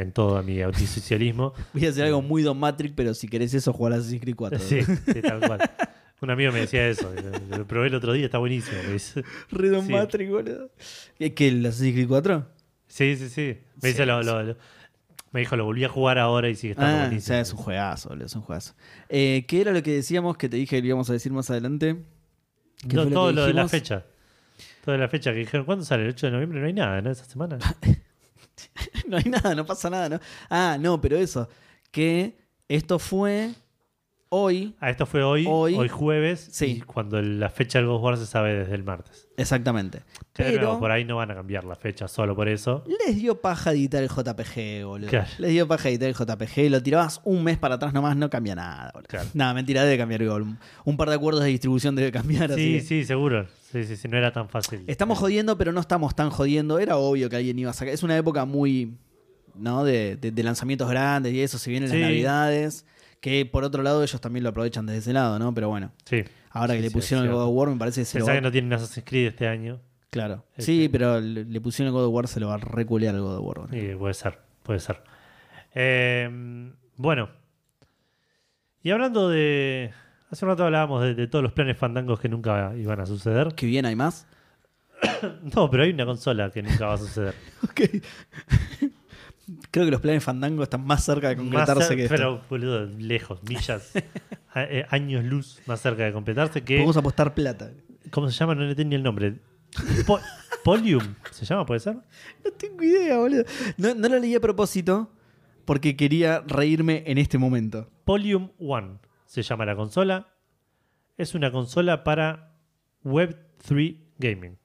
en 0.00 0.12
todo 0.12 0.42
mi 0.42 0.60
antisocialismo. 0.62 1.52
Voy 1.74 1.86
a 1.86 1.90
hacer 1.90 2.04
algo 2.04 2.22
muy 2.22 2.42
Don 2.42 2.58
Matrix, 2.58 2.94
pero 2.96 3.14
si 3.14 3.28
querés 3.28 3.52
eso, 3.54 3.72
jugar 3.72 3.92
a 3.92 3.96
Assassin's 3.96 4.20
Creed 4.22 4.36
4. 4.36 4.58
sí, 4.58 4.80
sí, 5.12 5.20
tal 5.22 5.40
cual. 5.40 5.70
Un 6.20 6.30
amigo 6.30 6.50
me 6.52 6.60
decía 6.60 6.88
eso. 6.88 7.12
Lo 7.50 7.66
probé 7.66 7.86
el 7.88 7.94
otro 7.94 8.12
día, 8.12 8.24
está 8.26 8.38
buenísimo. 8.38 8.76
Redon 9.50 9.86
Sí. 9.86 9.92
Matrix, 9.92 10.30
boludo. 10.30 10.70
¿Qué, 11.18 11.32
qué, 11.34 11.48
el 11.48 11.64
Assassin's 11.66 11.94
Creed 11.94 12.08
4? 12.08 12.46
Sí, 12.88 13.16
sí, 13.16 13.28
sí. 13.28 13.58
Me, 13.82 13.88
dice 13.90 14.04
lo- 14.06 14.22
lo- 14.22 14.42
lo- 14.42 14.56
me 15.30 15.40
dijo, 15.40 15.56
lo 15.56 15.64
volví 15.66 15.84
a 15.84 15.88
jugar 15.88 16.18
ahora 16.18 16.48
y 16.48 16.54
sigue 16.54 16.72
estando 16.72 16.90
Ah, 16.92 17.00
o 17.00 17.06
buenísimo. 17.06 17.26
sea, 17.26 17.40
es 17.40 17.52
un 17.52 17.58
juegazo, 17.58 18.08
boludo, 18.08 18.26
es 18.26 18.34
un 18.34 18.42
juegazo. 18.42 18.74
Eh, 19.10 19.44
¿Qué 19.46 19.60
era 19.60 19.72
lo 19.72 19.82
que 19.82 19.92
decíamos 19.92 20.36
que 20.38 20.48
te 20.48 20.56
dije 20.56 20.80
que 20.80 20.86
íbamos 20.88 21.08
a 21.10 21.12
decir 21.12 21.30
más 21.32 21.50
adelante? 21.50 21.96
¿Qué 22.88 22.96
No, 22.96 23.06
todo 23.08 23.28
que 23.28 23.34
lo 23.34 23.46
de 23.46 23.52
la 23.52 23.68
fecha. 23.68 24.04
Todo 24.84 24.92
de 24.94 24.98
la 24.98 25.08
fecha 25.08 25.32
que 25.32 25.40
dijeron. 25.40 25.66
¿Cuándo 25.66 25.84
sale? 25.84 26.04
El 26.04 26.08
8 26.10 26.26
de 26.26 26.32
noviembre 26.32 26.60
no 26.60 26.66
hay 26.66 26.72
nada, 26.72 27.02
¿no? 27.02 27.10
Esa 27.10 27.24
semana. 27.26 27.58
no 29.08 29.16
hay 29.16 29.24
nada, 29.24 29.54
no 29.54 29.64
pasa 29.66 29.90
nada, 29.90 30.08
¿no? 30.08 30.20
Ah, 30.50 30.76
no, 30.80 31.00
pero 31.00 31.16
eso. 31.16 31.48
Que 31.90 32.36
esto 32.68 32.98
fue 32.98 33.54
hoy. 34.30 34.74
Ah, 34.80 34.90
esto 34.90 35.06
fue 35.06 35.22
hoy, 35.22 35.46
Hoy. 35.48 35.74
hoy, 35.74 35.88
jueves. 35.88 36.48
Sí. 36.52 36.66
y 36.66 36.80
cuando 36.80 37.20
la 37.22 37.48
fecha 37.50 37.78
del 37.78 37.88
War 37.88 38.16
se 38.16 38.26
sabe 38.26 38.54
desde 38.54 38.74
el 38.74 38.84
martes. 38.84 39.26
Exactamente. 39.36 40.02
Pero 40.34 40.78
por 40.78 40.90
ahí 40.90 41.04
no 41.04 41.16
van 41.16 41.30
a 41.30 41.34
cambiar 41.34 41.64
la 41.64 41.74
fecha 41.76 42.06
solo 42.08 42.34
por 42.36 42.48
eso. 42.48 42.84
les 43.06 43.16
dio 43.16 43.40
paja 43.40 43.72
editar 43.72 44.02
el 44.02 44.08
JPG, 44.08 44.84
boludo. 44.84 45.08
Claro. 45.08 45.28
Les 45.38 45.50
dio 45.50 45.66
paja 45.66 45.88
editar 45.88 46.08
el 46.08 46.14
JPG. 46.14 46.70
Lo 46.70 46.82
tirabas 46.82 47.20
un 47.24 47.42
mes 47.44 47.58
para 47.58 47.76
atrás 47.76 47.92
nomás, 47.94 48.16
no 48.16 48.28
cambia 48.30 48.54
nada, 48.54 48.90
boludo. 48.92 49.08
Claro. 49.08 49.28
Nada, 49.34 49.54
mentira, 49.54 49.82
debe 49.84 49.96
cambiar 49.98 50.22
igual. 50.22 50.58
Un- 50.84 50.96
par 50.96 51.08
de 51.08 51.14
acuerdos 51.16 51.42
de 51.44 51.50
distribución 51.50 51.94
debe 51.96 52.10
cambiar. 52.12 52.52
así 52.52 52.60
Sí, 52.62 52.72
que- 52.74 52.80
sí, 52.80 53.04
seguro. 53.04 53.46
Sí, 53.72 53.84
sí, 53.84 53.96
sí, 53.96 54.08
no 54.08 54.16
era 54.16 54.32
tan 54.32 54.48
fácil. 54.48 54.82
Estamos 54.86 55.18
jodiendo, 55.18 55.56
pero 55.58 55.72
no 55.72 55.80
estamos 55.80 56.14
tan 56.14 56.30
jodiendo. 56.30 56.78
Era 56.78 56.96
obvio 56.96 57.28
que 57.28 57.36
alguien 57.36 57.58
iba 57.58 57.70
a 57.70 57.74
sacar. 57.74 57.92
Es 57.94 58.02
una 58.02 58.16
época 58.16 58.44
muy. 58.44 58.94
¿No? 59.54 59.82
De, 59.84 60.16
de- 60.16 60.30
de 60.30 60.42
lanzamientos 60.44 60.88
grandes 60.88 61.32
y 61.34 61.40
eso. 61.42 61.58
Se 61.58 61.68
vienen 61.70 61.90
Sí. 61.90 61.96
las 61.98 62.08
navidades. 62.10 62.84
Que 63.20 63.44
por 63.46 63.64
otro 63.64 63.82
lado, 63.82 64.02
ellos 64.02 64.20
también 64.20 64.44
lo 64.44 64.50
aprovechan 64.50 64.86
desde 64.86 64.98
ese 65.00 65.12
lado, 65.12 65.38
¿no? 65.38 65.52
Pero 65.54 65.68
bueno. 65.68 65.92
Sí. 66.04 66.24
Ahora 66.50 66.74
que 66.74 66.80
le 66.80 66.90
pusieron 66.90 67.26
el 67.26 67.32
God 67.32 67.42
of 67.44 67.50
War, 67.54 67.68
me 67.70 67.76
parece 67.76 68.00
que 68.00 68.04
se 68.04 68.18
lo 68.18 68.24
Pensá 68.24 68.32
va- 68.32 68.36
que 68.38 68.42
no 68.42 68.52
tienen 68.52 68.72
Assassin's 68.72 69.04
Creed 69.06 69.26
este 69.28 69.46
año. 69.48 69.80
Claro. 70.10 70.44
Este- 70.52 70.62
Sí, 70.62 70.88
pero 70.90 71.20
le, 71.20 71.44
le 71.44 71.60
pusieron 71.60 71.88
el 71.88 71.92
God 71.98 72.06
of 72.08 72.14
War, 72.14 72.28
se 72.28 72.40
lo 72.40 72.48
va 72.48 72.54
a 72.54 72.58
reculear 72.58 73.14
el 73.14 73.20
God 73.20 73.38
of 73.38 73.44
War. 73.58 73.68
Sí, 73.70 73.90
puede 73.98 74.14
ser, 74.14 74.38
puede 74.62 74.78
ser. 74.80 75.02
Eh, 75.74 76.70
bueno. 76.96 77.28
Y 78.82 78.90
hablando 78.90 79.28
de. 79.28 79.92
Hace 80.30 80.44
un 80.44 80.50
rato 80.50 80.64
hablábamos 80.64 81.02
de, 81.02 81.14
de 81.14 81.26
todos 81.26 81.42
los 81.42 81.52
planes 81.52 81.76
fandangos 81.76 82.20
que 82.20 82.28
nunca 82.28 82.74
iban 82.76 83.00
a 83.00 83.06
suceder. 83.06 83.54
Que 83.54 83.66
bien, 83.66 83.84
hay 83.86 83.96
más. 83.96 84.26
No, 85.54 85.68
pero 85.70 85.82
hay 85.84 85.90
una 85.90 86.06
consola 86.06 86.50
que 86.50 86.62
nunca 86.62 86.86
va 86.86 86.94
a 86.94 86.98
suceder. 86.98 87.34
Ok. 87.64 87.80
Creo 89.70 89.84
que 89.84 89.90
los 89.90 90.00
planes 90.00 90.24
Fandango 90.24 90.62
están 90.62 90.84
más 90.84 91.04
cerca 91.04 91.28
de 91.28 91.36
concretarse 91.36 91.94
que 91.94 92.04
esto. 92.04 92.14
pero, 92.16 92.40
boludo, 92.48 92.86
lejos, 92.98 93.42
millas, 93.42 93.92
a- 94.54 94.64
eh, 94.64 94.86
años 94.90 95.24
luz 95.24 95.60
más 95.66 95.80
cerca 95.80 96.04
de 96.04 96.12
completarse 96.12 96.62
que. 96.62 96.76
Podemos 96.76 96.96
apostar 96.96 97.34
plata. 97.34 97.70
¿Cómo 98.10 98.30
se 98.30 98.36
llama? 98.38 98.54
No 98.54 98.62
le 98.62 98.74
tenía 98.74 98.96
el 98.96 99.02
nombre. 99.04 99.34
Po- 100.06 100.20
Polium, 100.64 101.02
¿se 101.30 101.44
llama? 101.44 101.66
¿Puede 101.66 101.80
ser? 101.80 101.94
No 102.44 102.50
tengo 102.56 102.82
idea, 102.82 103.18
boludo. 103.18 103.44
No, 103.76 103.94
no 103.94 104.08
lo 104.08 104.18
leí 104.18 104.34
a 104.34 104.40
propósito 104.40 105.10
porque 105.64 105.96
quería 105.96 106.42
reírme 106.46 107.04
en 107.06 107.18
este 107.18 107.36
momento. 107.38 107.90
Polium 108.04 108.50
One 108.58 108.98
se 109.26 109.42
llama 109.42 109.66
la 109.66 109.76
consola. 109.76 110.28
Es 111.18 111.34
una 111.34 111.52
consola 111.52 112.04
para 112.04 112.54
Web3 113.04 113.98
Gaming. 114.18 114.56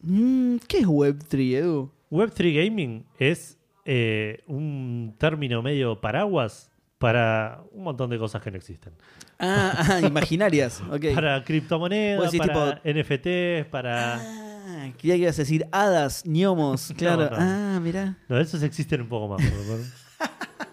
Mm, 0.00 0.56
¿Qué 0.68 0.78
es 0.78 0.86
Web3, 0.86 1.54
Edu? 1.56 1.92
Web3 2.10 2.64
Gaming 2.64 3.04
es 3.18 3.58
eh, 3.84 4.42
un 4.46 5.14
término 5.18 5.62
medio 5.62 6.00
paraguas 6.00 6.70
para 6.98 7.60
un 7.72 7.84
montón 7.84 8.08
de 8.10 8.18
cosas 8.18 8.40
que 8.42 8.50
no 8.50 8.56
existen. 8.56 8.92
Ah, 9.38 9.74
ah, 9.76 10.00
imaginarias. 10.06 10.82
Para 11.14 11.42
criptomonedas, 11.44 12.30
decís 12.32 12.46
para 12.46 12.80
NFTs, 12.84 13.66
para... 13.68 14.14
Ah, 14.16 14.90
creía 14.98 15.14
que 15.16 15.22
ibas 15.22 15.38
a 15.38 15.42
decir 15.42 15.66
hadas, 15.72 16.22
gnomos. 16.24 16.92
Claro. 16.96 17.28
no. 17.30 17.36
Ah, 17.38 17.80
mirá. 17.82 18.16
No, 18.28 18.38
esos 18.38 18.62
existen 18.62 19.02
un 19.02 19.08
poco 19.08 19.28
más. 19.36 19.42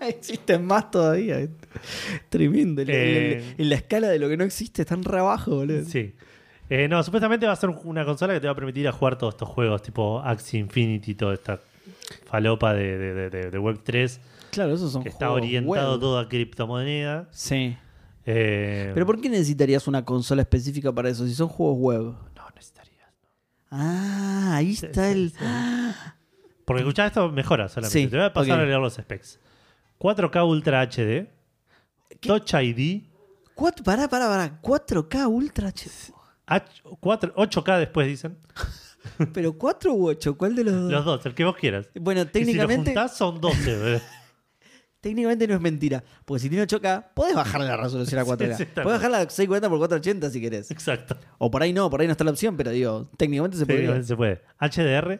Existen 0.01 0.65
más 0.65 0.89
todavía. 0.89 1.47
Tremendo. 2.29 2.81
En 2.81 2.87
la- 2.87 2.93
Eh. 2.93 3.55
en 3.57 3.69
la- 3.69 3.75
escala 3.75 4.07
de 4.09 4.19
lo 4.19 4.29
que 4.29 4.37
no 4.37 4.43
existe, 4.43 4.81
están 4.83 5.03
re 5.03 5.19
abajo, 5.19 5.55
boludo. 5.57 5.85
Sí. 5.85 6.15
Eh, 6.69 6.87
no, 6.87 7.03
supuestamente 7.03 7.45
va 7.45 7.53
a 7.53 7.55
ser 7.57 7.69
una 7.83 8.05
consola 8.05 8.33
que 8.33 8.39
te 8.39 8.47
va 8.47 8.53
a 8.53 8.55
permitir 8.55 8.87
a 8.87 8.91
jugar 8.91 9.17
todos 9.17 9.33
estos 9.35 9.49
juegos 9.49 9.81
tipo 9.83 10.19
Axie 10.21 10.59
Infinity, 10.59 11.15
toda 11.15 11.33
esta 11.33 11.59
falopa 12.25 12.73
de, 12.73 12.97
de, 12.97 13.13
de- 13.13 13.29
de- 13.29 13.51
de 13.51 13.59
Web3 13.59 14.19
Claro, 14.51 14.73
esos 14.73 14.91
son 14.91 15.01
que 15.03 15.09
está 15.09 15.27
juegos 15.27 15.43
orientado 15.43 15.91
web. 15.91 15.99
todo 16.01 16.19
a 16.19 16.27
criptomoneda. 16.27 17.27
Sí. 17.31 17.77
Eh, 18.25 18.91
Pero 18.93 19.05
¿por 19.05 19.19
qué 19.21 19.29
necesitarías 19.29 19.87
una 19.87 20.03
consola 20.05 20.41
específica 20.41 20.91
para 20.93 21.09
eso 21.09 21.25
si 21.25 21.33
son 21.33 21.47
juegos 21.47 21.77
web? 21.79 22.01
No 22.35 22.43
necesitarías. 22.55 23.09
Ah, 23.69 24.55
ahí 24.57 24.75
Sí, 24.75 24.85
está 24.85 25.05
sí, 25.05 25.11
el. 25.11 25.31
sí. 25.31 25.37
Porque 26.65 26.81
escuchá 26.81 27.07
esto 27.07 27.29
mejora 27.31 27.67
solamente. 27.69 27.99
Sí, 27.99 28.07
Te 28.07 28.17
voy 28.17 28.25
a 28.25 28.33
pasar 28.33 28.59
a 28.59 28.65
leer 28.65 28.79
los 28.79 28.93
specs. 28.93 29.39
4K 29.99 30.45
Ultra 30.47 30.81
HD, 30.81 31.29
¿Qué? 32.19 32.27
Touch 32.27 32.53
ID, 32.53 33.03
Cuatro, 33.55 33.83
pará, 33.83 34.07
pará, 34.07 34.27
pará. 34.27 34.59
4K 34.61 35.27
Ultra 35.27 35.69
HD. 35.69 36.13
H- 36.47 36.65
4 36.99 37.33
8K 37.35 37.77
después 37.79 38.07
dicen. 38.07 38.37
Pero 39.33 39.57
4 39.57 39.93
u 39.93 40.07
8, 40.09 40.37
¿cuál 40.37 40.55
de 40.55 40.63
los 40.63 40.73
dos? 40.73 40.91
Los 40.91 41.05
dos, 41.05 41.25
el 41.25 41.33
que 41.33 41.43
vos 41.43 41.55
quieras. 41.55 41.89
Bueno, 41.99 42.21
Y 42.21 42.23
si 42.23 42.27
lo 42.27 42.31
técnicamente, 42.31 42.91
juntás 42.91 43.17
son 43.17 43.39
12. 43.41 43.77
boludo. 43.77 44.01
técnicamente 45.01 45.47
no 45.47 45.55
es 45.55 45.61
mentira. 45.61 46.03
Porque 46.25 46.41
si 46.41 46.49
tiene 46.49 46.65
8K, 46.67 47.13
podés 47.15 47.35
bajarle 47.35 47.67
la 47.67 47.77
resolución 47.77 48.19
a 48.19 48.25
4K. 48.25 48.55
Sí, 48.57 48.63
sí, 48.65 48.69
podés 48.75 48.97
bajarla 48.99 49.17
a 49.21 49.29
640 49.29 49.67
x 49.67 49.77
480 49.77 50.29
si 50.29 50.41
querés. 50.41 50.71
Exacto. 50.71 51.17
O 51.39 51.49
por 51.49 51.63
ahí 51.63 51.73
no, 51.73 51.89
por 51.89 52.01
ahí 52.01 52.07
no 52.07 52.11
está 52.11 52.23
la 52.23 52.31
opción, 52.31 52.55
pero 52.57 52.71
digo, 52.71 53.09
técnicamente 53.17 53.57
se. 53.57 53.65
Sí, 53.65 54.03
se 54.07 54.15
puede. 54.15 54.41
HDR, 54.59 55.19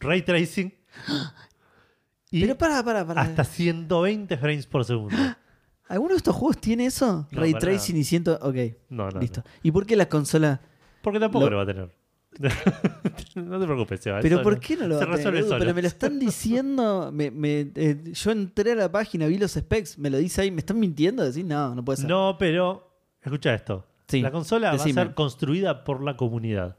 Ray 0.00 0.22
Tracing 0.22 0.72
y 2.30 2.40
Pero 2.42 2.56
pará, 2.58 2.82
pará, 2.84 3.06
pará. 3.06 3.22
hasta 3.22 3.42
120 3.44 4.36
frames 4.36 4.66
por 4.66 4.84
segundo. 4.84 5.16
¿Alguno 5.88 6.10
de 6.10 6.18
estos 6.18 6.36
juegos 6.36 6.58
tiene 6.60 6.84
eso? 6.86 7.26
No, 7.30 7.40
Ray 7.40 7.52
para 7.52 7.60
tracing 7.62 7.96
y 7.96 8.04
ciento. 8.04 8.38
Ok, 8.42 8.56
No, 8.90 9.10
no. 9.10 9.20
listo. 9.20 9.42
no. 9.44 9.50
¿Y 9.62 9.70
por 9.72 9.86
qué 9.86 9.96
la 9.96 10.06
consola? 10.08 10.60
Porque 11.02 11.18
tampoco 11.18 11.46
Lo- 11.46 11.50
lo, 11.52 11.56
va 11.56 11.62
a 11.62 11.66
tener. 11.66 11.90
no 13.34 13.58
te 13.60 13.66
preocupes, 13.66 14.00
Seba. 14.00 14.20
¿Pero 14.20 14.42
por 14.42 14.58
qué 14.60 14.76
no 14.76 14.86
lo 14.88 14.94
va 14.96 15.04
se 15.16 15.22
a 15.22 15.30
tener? 15.30 15.44
solo. 15.44 15.58
Pero 15.58 15.74
me 15.74 15.82
lo 15.82 15.88
están 15.88 16.18
diciendo. 16.18 17.10
me- 17.12 17.30
me- 17.30 17.70
eh, 17.74 17.96
yo 18.12 18.30
entré 18.30 18.72
a 18.72 18.74
la 18.76 18.92
página, 18.92 19.26
vi 19.26 19.38
los 19.38 19.52
specs, 19.52 19.98
me 19.98 20.10
lo 20.10 20.18
dice 20.18 20.42
ahí. 20.42 20.50
¿Me 20.50 20.58
están 20.60 20.78
mintiendo? 20.78 21.24
Decís, 21.24 21.44
no, 21.44 21.74
no 21.74 21.84
puede 21.84 21.98
ser. 21.98 22.08
No, 22.08 22.36
pero 22.38 22.90
escucha 23.22 23.54
esto. 23.54 23.84
Sí, 24.06 24.22
La 24.22 24.30
consola 24.30 24.72
decime. 24.72 24.94
va 24.94 25.02
a 25.02 25.04
ser 25.06 25.14
construida 25.14 25.84
por 25.84 26.02
la 26.02 26.16
comunidad. 26.16 26.76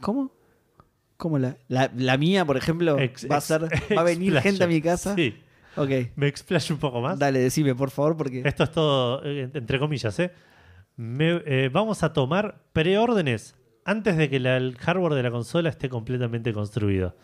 ¿Cómo? 0.00 0.30
¿Cómo 1.16 1.38
la, 1.38 1.56
la, 1.68 1.90
la 1.96 2.16
mía, 2.18 2.44
por 2.44 2.56
ejemplo, 2.56 2.98
Ex- 2.98 3.26
va 3.28 3.36
a 3.36 3.38
ex- 3.38 3.46
ser, 3.46 3.62
va 3.96 4.02
a 4.02 4.04
venir 4.04 4.38
gente 4.40 4.62
a 4.62 4.66
mi 4.68 4.80
casa? 4.80 5.14
Sí. 5.16 5.34
Ok. 5.76 5.90
Me 6.14 6.28
explayo 6.28 6.74
un 6.74 6.80
poco 6.80 7.00
más. 7.00 7.18
Dale, 7.18 7.38
decime, 7.40 7.74
por 7.74 7.90
favor, 7.90 8.16
porque. 8.16 8.42
Esto 8.44 8.62
es 8.64 8.70
todo, 8.70 9.22
eh, 9.24 9.50
entre 9.52 9.78
comillas, 9.80 10.16
¿eh? 10.20 10.30
Me- 10.96 11.42
eh, 11.46 11.68
vamos 11.72 12.02
a 12.04 12.12
tomar 12.12 12.62
preórdenes 12.72 13.55
antes 13.86 14.16
de 14.16 14.28
que 14.28 14.38
la- 14.40 14.56
el 14.58 14.76
hardware 14.76 15.14
de 15.14 15.22
la 15.22 15.30
consola 15.30 15.68
esté 15.70 15.88
completamente 15.88 16.52
construido. 16.52 17.16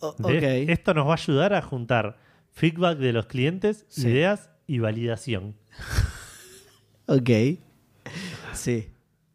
O- 0.00 0.12
De-. 0.18 0.72
Esto 0.72 0.92
nos 0.94 1.06
va 1.06 1.12
a 1.12 1.14
ayudar 1.14 1.54
a 1.54 1.62
juntar 1.62 2.16
feedback 2.52 2.98
de 2.98 3.12
los 3.12 3.26
clientes, 3.26 3.84
Sí. 3.88 4.08
ideas 4.08 4.50
y 4.66 4.78
validación. 4.80 5.54
Ok. 7.06 7.30
Sí. 8.54 8.88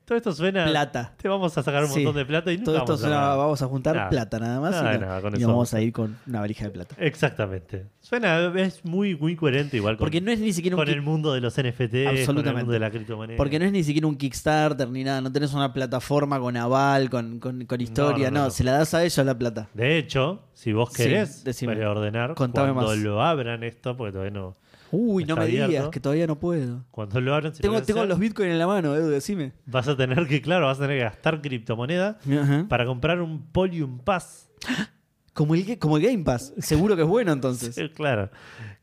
Todo 0.10 0.18
esto 0.18 0.31
suena. 0.34 0.65
Plata. 0.65 1.14
Te 1.22 1.27
vamos 1.30 1.56
a 1.56 1.61
sacar 1.61 1.84
un 1.84 1.90
Sí. 1.90 1.98
montón 2.03 2.15
de 2.15 2.26
plata 2.26 2.52
y 2.52 2.57
nunca 2.57 2.65
Todo 2.65 2.77
esto 2.77 2.86
vamos 2.94 2.99
suena- 3.02 3.36
vamos 3.36 3.61
a 3.61 3.68
juntar 3.68 3.95
Nada. 3.95 4.10
plata 4.10 4.40
nada 4.40 4.60
más. 4.60 4.72
Nada, 4.72 4.95
y, 4.95 4.99
nada, 4.99 5.22
y 5.38 5.44
vamos 5.44 5.72
a 5.76 5.81
ir 5.81 5.94
con 5.94 6.18
una 6.26 6.40
valija 6.40 6.64
de 6.65 6.72
plata. 6.72 6.95
Exactamente. 6.98 7.86
Suena, 8.02 8.52
es 8.60 8.84
muy, 8.84 9.15
muy 9.15 9.36
coherente 9.36 9.77
igual 9.77 9.98
con, 9.98 10.06
Porque 10.06 10.19
no 10.19 10.31
es 10.31 10.40
ni 10.40 10.52
siquiera 10.52 10.76
un 10.76 10.81
con 10.81 10.90
el 10.90 11.03
mundo 11.03 11.31
de 11.31 11.41
los 11.41 11.56
NFT, 11.60 12.26
con 12.26 12.38
el 12.40 12.53
mundo 12.56 12.72
de 12.72 12.80
la 12.80 12.90
criptomoneda. 12.90 13.38
Porque 13.38 13.60
no 13.60 13.65
es 13.65 13.72
ni 13.72 13.84
siquiera 13.84 14.07
un 14.07 14.15
Kickstarter 14.15 14.90
ni 14.90 15.03
nada, 15.03 15.22
no 15.22 15.31
tenés 15.31 15.53
una 15.53 15.72
plataforma 15.73 16.40
con 16.40 16.57
aval, 16.57 17.11
con, 17.11 17.40
con, 17.40 17.65
con 17.65 17.80
historia, 17.80 18.31
no, 18.31 18.34
no, 18.34 18.40
no, 18.40 18.45
no. 18.45 18.49
se 18.52 18.64
la 18.64 18.72
das 18.72 18.95
a 18.95 19.03
ellos 19.03 19.23
la 19.23 19.38
plata. 19.38 19.69
De 19.76 19.99
hecho, 19.99 20.41
si 20.56 20.73
vos 20.73 20.90
Sí, 20.91 21.03
querés 21.03 21.44
decime. 21.44 21.76
preordenar, 21.76 22.34
cuando 22.34 22.73
más. 22.73 22.98
lo 22.98 23.22
abran 23.22 23.64
esto, 23.64 23.95
porque 23.95 24.14
todavía 24.14 24.31
no. 24.31 24.56
Uy, 24.91 25.26
no 25.26 25.36
me 25.36 25.45
digas 25.45 25.90
que 25.90 25.99
todavía 25.99 26.28
no 26.28 26.40
puedo. 26.40 26.84
Cuando 26.91 27.22
lo 27.22 27.34
abran, 27.36 27.53
si 27.53 27.61
lo 27.64 27.70
Tengo, 27.70 27.84
tengo 27.84 28.06
los 28.06 28.20
bitcoins 28.20 28.52
en 28.52 28.60
la 28.60 28.68
mano, 28.68 28.95
Edu, 28.95 29.07
decime. 29.10 29.53
vas 29.66 29.88
a 29.88 29.95
tener 29.95 30.28
que, 30.28 30.41
claro, 30.41 30.66
vas 30.66 30.78
a 30.80 30.82
tener 30.82 30.98
que 30.98 31.03
gastar 31.03 31.41
criptomoneda 31.41 32.18
Ajá. 32.41 32.66
para 32.68 32.86
comprar 32.86 33.22
un 33.22 33.41
Polium 33.52 33.99
Pass. 33.99 34.49
Como, 35.32 35.56
el, 35.56 35.80
como 35.80 35.95
el 35.95 36.03
Game 36.03 36.24
Pass, 36.26 36.53
seguro 36.57 36.98
que 36.98 37.03
es 37.03 37.07
bueno 37.07 37.32
entonces. 37.32 37.74
Sí, 37.76 37.88
claro. 37.95 38.30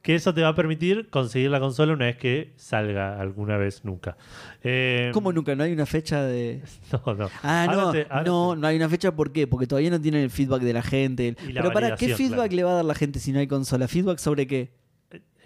Que 0.00 0.14
eso 0.14 0.32
te 0.32 0.40
va 0.40 0.48
a 0.48 0.54
permitir 0.54 1.10
conseguir 1.10 1.50
la 1.50 1.60
consola 1.60 1.92
una 1.92 2.06
vez 2.06 2.16
que 2.16 2.54
salga 2.56 3.20
alguna 3.20 3.58
vez 3.58 3.84
nunca. 3.84 4.16
Eh, 4.62 5.10
¿Cómo 5.12 5.32
nunca? 5.34 5.54
¿No 5.54 5.64
hay 5.64 5.72
una 5.72 5.84
fecha 5.84 6.22
de...? 6.22 6.62
No, 6.92 7.14
no. 7.14 7.28
Ah, 7.42 7.66
no, 7.70 8.22
no, 8.24 8.56
no 8.56 8.66
hay 8.66 8.76
una 8.76 8.88
fecha, 8.88 9.14
¿por 9.14 9.32
qué? 9.32 9.46
Porque 9.46 9.66
todavía 9.66 9.90
no 9.90 10.00
tienen 10.00 10.22
el 10.22 10.30
feedback 10.30 10.62
de 10.62 10.72
la 10.72 10.82
gente. 10.82 11.36
La 11.52 11.60
Pero 11.60 11.74
para, 11.74 11.94
¿qué 11.96 12.14
feedback 12.14 12.36
claro. 12.36 12.56
le 12.56 12.64
va 12.64 12.70
a 12.70 12.74
dar 12.76 12.84
la 12.86 12.94
gente 12.94 13.18
si 13.18 13.32
no 13.32 13.40
hay 13.40 13.48
consola? 13.48 13.86
¿Feedback 13.86 14.18
sobre 14.18 14.46
qué? 14.46 14.72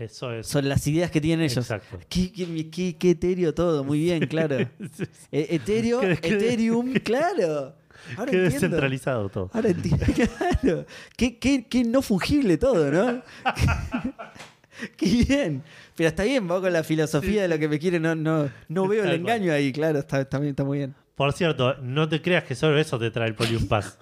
Eso 0.00 0.32
es. 0.32 0.46
Son 0.46 0.66
las 0.68 0.86
ideas 0.86 1.10
que 1.10 1.20
tienen 1.20 1.44
ellos. 1.44 1.58
Exacto. 1.58 1.98
Qué, 2.08 2.32
qué, 2.32 2.70
qué- 2.70 2.96
qué 2.96 3.10
etéreo 3.10 3.52
todo, 3.54 3.84
muy 3.84 3.98
bien, 4.00 4.26
claro. 4.26 4.56
Sí, 4.80 4.88
sí. 5.04 5.04
E- 5.30 5.54
Etéreo, 5.56 6.00
Qué- 6.00 6.16
qué- 6.16 6.28
Ethereum, 6.36 6.94
claro. 6.94 7.76
Ahora 8.16 8.30
Qué 8.30 8.36
entiendo. 8.38 8.50
descentralizado 8.50 9.28
todo. 9.28 9.50
Ahora 9.52 9.68
entiendo, 9.68 10.04
claro. 10.62 10.86
Qué, 11.16 11.38
qué- 11.38 11.66
qué 11.68 11.84
no 11.84 12.00
fungible 12.00 12.56
todo, 12.56 12.90
¿no? 12.90 13.22
qué 14.96 15.06
bien. 15.28 15.62
Pero 15.94 16.08
está 16.08 16.24
bien, 16.24 16.50
va 16.50 16.60
con 16.60 16.72
la 16.72 16.82
filosofía 16.82 17.42
de 17.42 17.48
lo 17.48 17.58
que 17.58 17.68
me 17.68 17.78
quiere, 17.78 18.00
no, 18.00 18.14
no, 18.14 18.50
no 18.68 18.88
veo 18.88 19.04
el 19.04 19.10
engaño 19.16 19.52
ahí, 19.52 19.70
claro, 19.72 19.98
está, 19.98 20.22
está, 20.22 20.38
muy 20.64 20.78
bien. 20.78 20.94
Por 21.14 21.32
cierto, 21.34 21.74
no 21.82 22.08
te 22.08 22.22
creas 22.22 22.44
que 22.44 22.54
solo 22.54 22.78
eso 22.78 22.98
te 22.98 23.10
trae 23.10 23.28
el 23.28 23.34
Polium 23.34 23.66
Pass. 23.68 23.98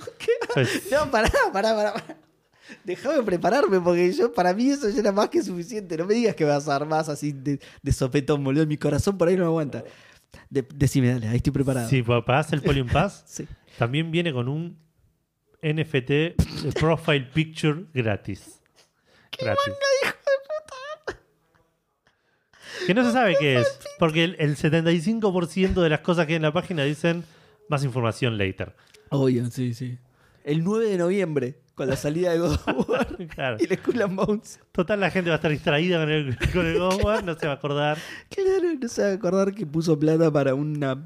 Pues, 0.54 0.88
No, 0.92 1.10
pará, 1.10 1.30
pará, 1.52 1.74
pará. 1.74 1.92
pará. 1.94 2.16
Déjame 2.84 3.22
prepararme 3.22 3.80
porque 3.80 4.12
yo 4.12 4.32
para 4.32 4.52
mí 4.54 4.70
eso 4.70 4.88
ya 4.90 5.00
era 5.00 5.12
más 5.12 5.28
que 5.28 5.42
suficiente. 5.42 5.96
No 5.96 6.06
me 6.06 6.14
digas 6.14 6.34
que 6.34 6.44
vas 6.44 6.66
a 6.68 6.72
dar 6.72 6.86
más 6.86 7.08
así 7.08 7.32
de, 7.32 7.60
de 7.82 7.92
sopetón, 7.92 8.42
boludo. 8.44 8.66
Mi 8.66 8.76
corazón 8.76 9.16
por 9.18 9.28
ahí 9.28 9.36
no 9.36 9.42
me 9.44 9.48
aguanta. 9.48 9.84
De- 10.50 10.66
decime, 10.74 11.08
dale, 11.12 11.28
ahí 11.28 11.36
estoy 11.36 11.52
preparado. 11.52 11.88
si 11.88 12.02
pagás 12.02 12.52
el 12.52 12.62
Polium 12.62 12.88
Pass, 12.88 13.24
Sí. 13.26 13.46
también 13.78 14.10
viene 14.10 14.32
con 14.32 14.48
un 14.48 14.78
NFT 15.62 16.08
de 16.08 16.36
Profile 16.78 17.28
Picture 17.32 17.86
gratis. 17.94 18.60
Gratis. 19.40 19.74
Que 22.86 22.94
no 22.94 23.04
se 23.04 23.12
sabe 23.12 23.36
qué 23.38 23.58
es, 23.60 23.78
porque 23.98 24.24
el, 24.24 24.36
el 24.38 24.56
75% 24.56 25.82
de 25.82 25.88
las 25.88 26.00
cosas 26.00 26.26
que 26.26 26.32
hay 26.32 26.36
en 26.36 26.42
la 26.42 26.52
página 26.52 26.84
dicen 26.84 27.24
más 27.68 27.84
información 27.84 28.38
later. 28.38 28.74
Obvio, 29.10 29.50
sí, 29.50 29.74
sí. 29.74 29.98
El 30.44 30.64
9 30.64 30.86
de 30.88 30.96
noviembre, 30.98 31.58
con 31.78 31.88
la 31.88 31.96
salida 31.96 32.32
de 32.32 32.38
God 32.40 32.52
of 32.66 32.88
War 32.90 33.06
Claro. 33.34 33.56
y 33.58 33.64
el 33.72 33.78
Skull 33.78 34.02
and 34.02 34.14
Bones. 34.16 34.60
Total, 34.72 35.00
la 35.00 35.10
gente 35.10 35.30
va 35.30 35.36
a 35.36 35.38
estar 35.38 35.50
distraída 35.50 35.98
con 36.00 36.10
el, 36.10 36.36
con 36.52 36.66
el 36.66 36.78
God 36.78 36.86
of 36.94 37.04
War, 37.04 37.24
no 37.24 37.34
se 37.34 37.46
va 37.46 37.52
a 37.54 37.56
acordar. 37.56 37.96
Claro, 38.28 38.74
no 38.78 38.88
se 38.88 39.02
va 39.02 39.08
a 39.08 39.12
acordar 39.14 39.54
que 39.54 39.64
puso 39.64 39.98
plata 39.98 40.30
para 40.30 40.54
una 40.54 41.02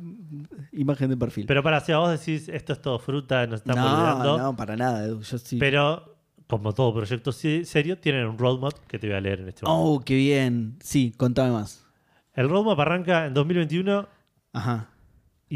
imagen 0.73 1.11
de 1.11 1.17
perfil. 1.17 1.47
Pero 1.47 1.63
para, 1.63 1.79
si 1.81 1.93
a 1.93 1.99
vos 1.99 2.11
decís, 2.11 2.49
esto 2.49 2.73
es 2.73 2.81
todo 2.83 2.99
fruta, 2.99 3.47
nos 3.47 3.61
estamos 3.61 3.85
no, 3.85 3.93
olvidando. 3.99 4.39
no, 4.39 4.57
para 4.57 4.77
nada, 4.77 5.05
Edu. 5.05 5.21
Yo 5.23 5.39
sí. 5.39 5.59
Pero, 5.59 6.17
como 6.49 6.73
todo 6.73 6.93
proyecto 6.95 7.31
se- 7.33 7.65
serio, 7.65 7.99
tienen 7.99 8.27
un 8.27 8.39
roadmap 8.39 8.73
que 8.89 8.99
te 8.99 9.07
voy 9.07 9.17
a 9.17 9.21
leer 9.21 9.41
en 9.41 9.49
este 9.49 9.65
momento. 9.65 9.91
Oh, 9.93 10.01
qué 10.05 10.17
bien. 10.17 10.77
Sí, 10.83 11.13
contame 11.17 11.53
más. 11.53 11.87
El 12.35 12.49
roadmap 12.49 12.81
arranca 12.81 13.27
en 13.27 13.35
2021. 13.35 14.09
Ajá. 14.55 14.89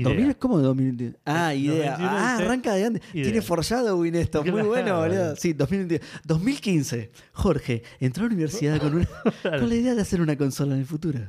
Idea. 0.01 0.09
2000, 0.14 0.36
¿Cómo 0.39 0.59
2021? 0.59 1.16
Ah, 1.24 1.52
Eh, 1.55 1.59
idea. 1.59 1.90
2021 1.93 2.10
Ah, 2.10 2.36
arranca 2.36 2.74
de 2.74 2.85
antes. 2.85 3.02
idea. 3.14 3.24
Tiene 3.24 3.43
foreshadowing 3.43 4.14
esto. 4.16 4.43
Muy 4.43 4.51
Claro. 4.52 4.68
bueno, 4.68 4.98
boludo. 5.01 5.36
Sí, 5.36 5.52
2021. 5.52 6.05
2015. 6.24 7.10
Jorge 7.32 7.82
entró 8.01 8.24
a 8.24 8.28
la 8.28 8.35
universidad 8.35 8.78
con, 8.81 8.94
una, 8.94 9.09
con 9.43 9.68
la 9.68 9.74
idea 9.74 9.94
de 9.94 10.02
hacer 10.02 10.20
una 10.20 10.36
consola 10.36 10.74
en 10.74 10.81
el 10.81 10.86
futuro. 10.86 11.20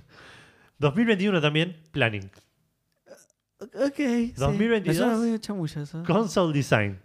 2021 0.80 1.42
también, 1.42 1.78
planning. 1.92 2.30
Ok. 3.60 3.96
sí. 3.96 4.34
2022. 4.38 4.86
Me 4.86 4.94
suena 4.94 5.18
medio 5.18 5.38
chamulla 5.40 5.82
eso. 5.82 6.04
Console 6.06 6.54
design. 6.54 7.00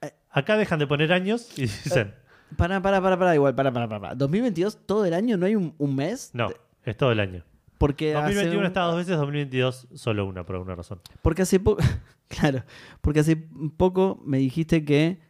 Eh. 0.00 0.12
Acá 0.30 0.56
dejan 0.56 0.78
de 0.78 0.86
poner 0.86 1.12
años 1.12 1.50
y 1.56 1.62
dicen, 1.62 2.14
Pará, 2.56 2.80
pará, 2.80 3.00
pará, 3.02 3.18
pará, 3.18 3.34
igual, 3.34 3.54
pará, 3.54 3.70
pará, 3.72 3.88
pará. 3.88 4.14
2022, 4.14 4.86
todo 4.86 5.04
el 5.04 5.12
año, 5.14 5.36
no 5.36 5.44
hay 5.46 5.54
un, 5.54 5.74
un 5.78 5.94
mes. 5.94 6.30
no, 6.32 6.48
es 6.84 6.96
todo 6.96 7.12
el 7.12 7.20
año. 7.20 7.44
Porque 7.78 8.14
hace 8.14 8.34
2021 8.34 8.60
un- 8.60 8.66
está 8.66 8.82
dos 8.82 8.96
veces, 8.96 9.16
2022 9.16 9.88
solo 9.94 10.26
una, 10.26 10.44
por 10.44 10.56
alguna 10.56 10.74
razón. 10.74 11.00
Porque 11.22 11.42
hace 11.42 11.60
poco. 11.60 11.82
claro. 12.28 12.64
Porque 13.00 13.20
hace 13.20 13.36
poco 13.76 14.20
me 14.24 14.38
dijiste 14.38 14.84
que 14.84 15.20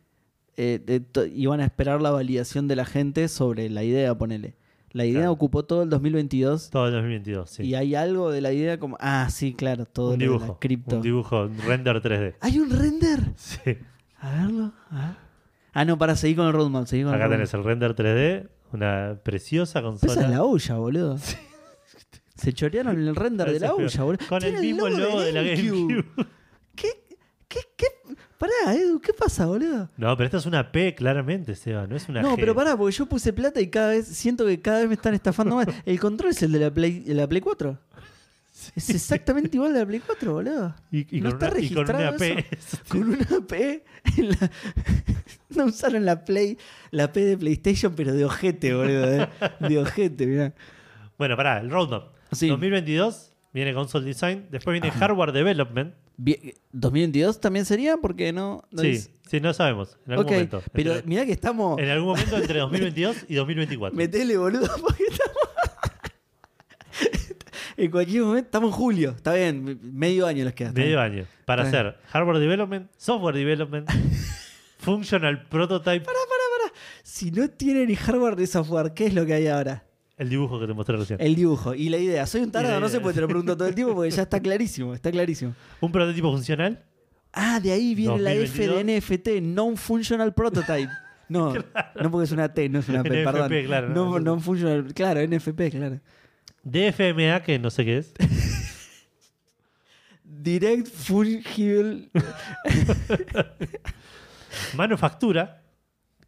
eh, 0.56 0.80
de 0.84 1.30
iban 1.34 1.60
a 1.60 1.64
esperar 1.64 2.00
la 2.02 2.10
validación 2.10 2.66
de 2.66 2.76
la 2.76 2.84
gente 2.84 3.28
sobre 3.28 3.68
la 3.70 3.84
idea, 3.84 4.16
ponele. 4.16 4.56
La 4.92 5.04
idea 5.04 5.20
Claro. 5.20 5.32
ocupó 5.32 5.64
todo 5.66 5.82
el 5.82 5.90
2022. 5.90 6.70
Todo 6.70 6.86
el 6.86 6.92
2022, 6.94 7.50
sí. 7.50 7.62
Y 7.62 7.74
hay 7.74 7.94
algo 7.94 8.30
de 8.32 8.40
la 8.40 8.52
idea 8.52 8.78
como. 8.80 8.96
Ah, 8.98 9.28
sí, 9.30 9.52
claro, 9.52 9.84
todo 9.84 10.12
un 10.14 10.18
de 10.18 10.26
la 10.26 10.56
cripto. 10.58 10.96
Un 10.96 11.02
dibujo, 11.02 11.42
un 11.42 11.58
render 11.58 12.00
3D. 12.02 12.34
¿Hay 12.40 12.58
un 12.58 12.70
render? 12.70 13.20
Sí. 13.36 13.76
A 14.20 14.30
verlo. 14.32 14.72
a 14.90 14.96
ver. 14.96 15.16
Ah, 15.74 15.84
no, 15.84 15.98
para 15.98 16.16
seguir 16.16 16.36
con 16.38 16.46
el 16.46 16.54
roadmap. 16.54 16.86
Seguir 16.86 17.04
con 17.04 17.14
Acá 17.14 17.26
el 17.26 17.30
tenés 17.32 17.52
roadmap. 17.52 17.66
el 17.66 17.94
render 17.94 17.94
3D, 17.94 18.48
una 18.72 19.20
preciosa 19.22 19.82
consola. 19.82 20.12
esa 20.12 20.22
es 20.24 20.30
la 20.30 20.42
olla, 20.42 20.74
boludo. 20.76 21.18
Se 22.40 22.52
chorearon 22.52 22.98
el 22.98 23.14
render 23.16 23.50
de 23.52 23.60
la 23.60 23.74
olla, 23.74 24.02
boludo. 24.04 24.26
Con 24.28 24.42
el 24.44 24.60
mismo 24.60 24.88
logo 24.88 25.20
de 25.20 25.32
la 25.32 25.42
GameCube. 25.42 26.04
¿Qué? 26.74 26.88
¿Qué? 27.48 27.60
¿Qué? 27.76 27.86
Pará, 28.38 28.74
Edu, 28.74 29.00
¿qué 29.00 29.12
pasa, 29.12 29.46
boludo? 29.46 29.88
No, 29.96 30.16
pero 30.16 30.26
esta 30.26 30.36
es 30.36 30.46
una 30.46 30.70
P, 30.70 30.94
claramente, 30.94 31.56
Seba, 31.56 31.86
no 31.88 31.96
es 31.96 32.08
una 32.08 32.22
No, 32.22 32.36
G. 32.36 32.40
pero 32.40 32.54
pará, 32.54 32.76
porque 32.76 32.94
yo 32.94 33.06
puse 33.06 33.32
plata 33.32 33.60
y 33.60 33.68
cada 33.68 33.88
vez 33.88 34.06
siento 34.06 34.46
que 34.46 34.60
cada 34.60 34.78
vez 34.80 34.88
me 34.88 34.94
están 34.94 35.14
estafando 35.14 35.56
más. 35.56 35.66
El 35.84 35.98
control 35.98 36.30
es 36.30 36.42
el 36.42 36.52
de 36.52 36.60
la 36.60 36.70
Play, 36.70 37.00
de 37.00 37.14
la 37.14 37.26
Play 37.26 37.40
4. 37.40 37.76
Es 38.76 38.90
exactamente 38.90 39.56
igual 39.56 39.72
de 39.72 39.80
la 39.80 39.86
Play 39.86 40.00
4, 40.04 40.32
boludo. 40.32 40.74
Y, 40.92 41.16
y 41.16 41.20
no 41.20 41.30
con, 41.30 41.42
está 41.42 41.50
una, 41.56 41.64
y 41.64 41.70
con 41.70 41.84
una 41.84 42.10
registrado 42.10 42.18
P. 42.18 42.46
Con 42.88 43.02
una 43.08 43.46
P 43.46 43.84
en 44.16 44.28
la- 44.30 44.50
No 45.50 45.64
usaron 45.66 46.04
la 46.04 46.24
Play, 46.24 46.58
la 46.90 47.12
P 47.12 47.24
de 47.24 47.38
PlayStation, 47.38 47.94
pero 47.94 48.12
de 48.14 48.24
ojete, 48.24 48.74
boludo. 48.74 49.12
eh. 49.22 49.28
De 49.60 49.78
ojete, 49.78 50.26
mirá. 50.26 50.52
Bueno, 51.16 51.36
pará, 51.36 51.58
el 51.60 51.70
roadmap. 51.70 52.12
Sí. 52.32 52.48
2022 52.48 53.32
viene 53.52 53.74
console 53.74 54.04
design, 54.06 54.46
después 54.50 54.72
viene 54.74 54.88
Ajá. 54.88 54.98
hardware 54.98 55.32
development. 55.32 55.94
Bien, 56.16 56.40
¿2022 56.74 57.38
también 57.40 57.64
sería? 57.64 57.96
Porque 57.96 58.32
no. 58.32 58.62
no 58.70 58.82
sí, 58.82 58.88
dice- 58.88 59.10
sí, 59.28 59.40
no 59.40 59.54
sabemos. 59.54 59.96
En 60.06 60.12
algún 60.12 60.26
Ok, 60.26 60.32
momento. 60.32 60.62
pero 60.72 60.92
Entre- 60.94 61.08
mirá 61.08 61.24
que 61.26 61.32
estamos. 61.32 61.78
en 61.78 61.88
algún 61.88 62.08
momento 62.08 62.36
entre 62.36 62.58
2022 62.58 63.24
y 63.28 63.34
2024. 63.36 63.96
Metele, 63.96 64.36
boludo, 64.36 64.68
porque 64.80 65.04
estamos. 65.04 65.38
en 67.76 67.90
cualquier 67.90 68.22
momento, 68.24 68.46
estamos 68.46 68.70
en 68.70 68.76
julio. 68.76 69.10
Está 69.16 69.34
bien, 69.34 69.78
medio 69.82 70.26
año 70.26 70.44
les 70.44 70.54
queda. 70.54 70.72
Medio 70.72 71.00
año. 71.00 71.24
Para 71.44 71.64
Está 71.64 71.80
hacer 71.80 71.98
hardware 72.08 72.38
development, 72.38 72.90
software 72.96 73.34
development, 73.36 73.88
functional 74.78 75.46
prototype, 75.48 76.04
Si 77.04 77.30
no 77.30 77.48
tiene 77.48 77.86
ni 77.86 77.94
hardware 77.94 78.36
ni 78.36 78.46
software, 78.46 78.92
¿qué 78.92 79.06
es 79.06 79.14
lo 79.14 79.24
que 79.24 79.34
hay 79.34 79.46
ahora? 79.46 79.84
El 80.18 80.28
dibujo 80.28 80.58
que 80.60 80.66
te 80.66 80.72
mostré 80.74 80.96
recién. 80.96 81.20
El 81.20 81.34
dibujo 81.34 81.74
y 81.74 81.88
la 81.88 81.96
idea. 81.98 82.26
Soy 82.26 82.42
un 82.42 82.50
tarado, 82.50 82.74
la 82.74 82.80
no 82.80 82.88
sé 82.88 82.94
idea. 82.96 83.02
por 83.02 83.12
qué 83.12 83.14
te 83.16 83.20
lo 83.22 83.28
pregunto 83.28 83.56
todo 83.56 83.68
el 83.68 83.74
tiempo 83.74 83.94
porque 83.94 84.10
ya 84.10 84.22
está 84.22 84.40
clarísimo, 84.42 84.94
está 84.94 85.10
clarísimo. 85.10 85.54
Un 85.80 85.92
prototipo 85.92 86.30
funcional. 86.32 86.82
Ah, 87.32 87.60
de 87.60 87.72
ahí 87.72 87.94
viene 87.94 88.18
la 88.18 88.32
F 88.32 88.66
2022. 88.66 88.86
de 89.30 89.38
NFT, 89.38 89.42
Non-Functional 89.54 90.34
Prototype. 90.34 90.90
No, 91.28 91.52
no 92.02 92.10
porque 92.10 92.24
es 92.24 92.32
una 92.32 92.52
T, 92.52 92.68
no 92.70 92.78
es 92.78 92.88
una 92.88 93.02
P, 93.02 93.22
NFP, 93.22 93.24
perdón. 93.32 93.64
claro, 93.66 93.88
No, 93.90 94.18
no, 94.18 94.40
functional, 94.40 94.92
claro, 94.94 95.20
NFP, 95.26 95.70
claro. 95.70 96.00
DFMA, 96.64 97.42
que 97.42 97.58
no 97.58 97.70
sé 97.70 97.84
qué 97.84 97.98
es. 97.98 98.12
Direct 100.24 100.88
Fungible. 100.88 102.08
Manufactura. 104.76 105.62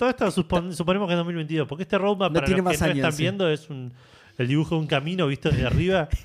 Todo 0.00 0.08
esto 0.08 0.26
supon- 0.28 0.72
suponemos 0.72 1.06
que 1.08 1.12
es 1.12 1.18
2022, 1.18 1.68
porque 1.68 1.82
este 1.82 1.98
roadmap, 1.98 2.30
No 2.30 2.34
para 2.34 2.46
tiene 2.46 2.62
los 2.62 2.72
que 2.72 2.78
más 2.78 2.80
no 2.80 2.86
años, 2.86 2.96
están 2.96 3.12
sí. 3.12 3.22
viendo, 3.22 3.48
es 3.50 3.68
un, 3.68 3.92
el 4.38 4.48
dibujo 4.48 4.74
de 4.74 4.80
un 4.80 4.86
camino 4.86 5.26
visto 5.26 5.50
desde 5.50 5.66
arriba. 5.66 6.08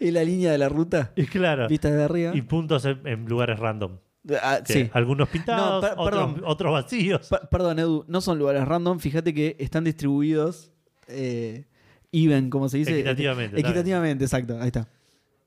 Es 0.00 0.12
la 0.12 0.24
línea 0.24 0.50
de 0.52 0.58
la 0.58 0.68
ruta, 0.68 1.12
y 1.16 1.24
claro. 1.26 1.68
vista 1.68 1.88
de 1.90 2.02
arriba. 2.04 2.32
Y 2.34 2.42
puntos 2.42 2.84
en, 2.84 3.00
en 3.06 3.24
lugares 3.26 3.58
random. 3.60 3.96
Ah, 4.42 4.58
sí. 4.64 4.90
Algunos 4.92 5.28
pintados, 5.28 5.82
No, 5.96 6.02
otros, 6.02 6.34
otros 6.44 6.72
vacíos. 6.72 7.28
Pa- 7.28 7.48
perdón, 7.48 7.78
Edu, 7.78 8.04
no 8.08 8.20
son 8.20 8.38
lugares 8.40 8.66
random. 8.66 8.98
Fíjate 8.98 9.32
que 9.32 9.56
están 9.58 9.84
distribuidos 9.84 10.72
eh, 11.06 11.64
even, 12.12 12.50
como 12.50 12.68
se 12.68 12.78
dice. 12.78 12.92
Equitativamente, 12.92 13.58
Equitativamente, 13.60 14.24
exacto. 14.24 14.58
Ahí 14.60 14.66
está. 14.66 14.88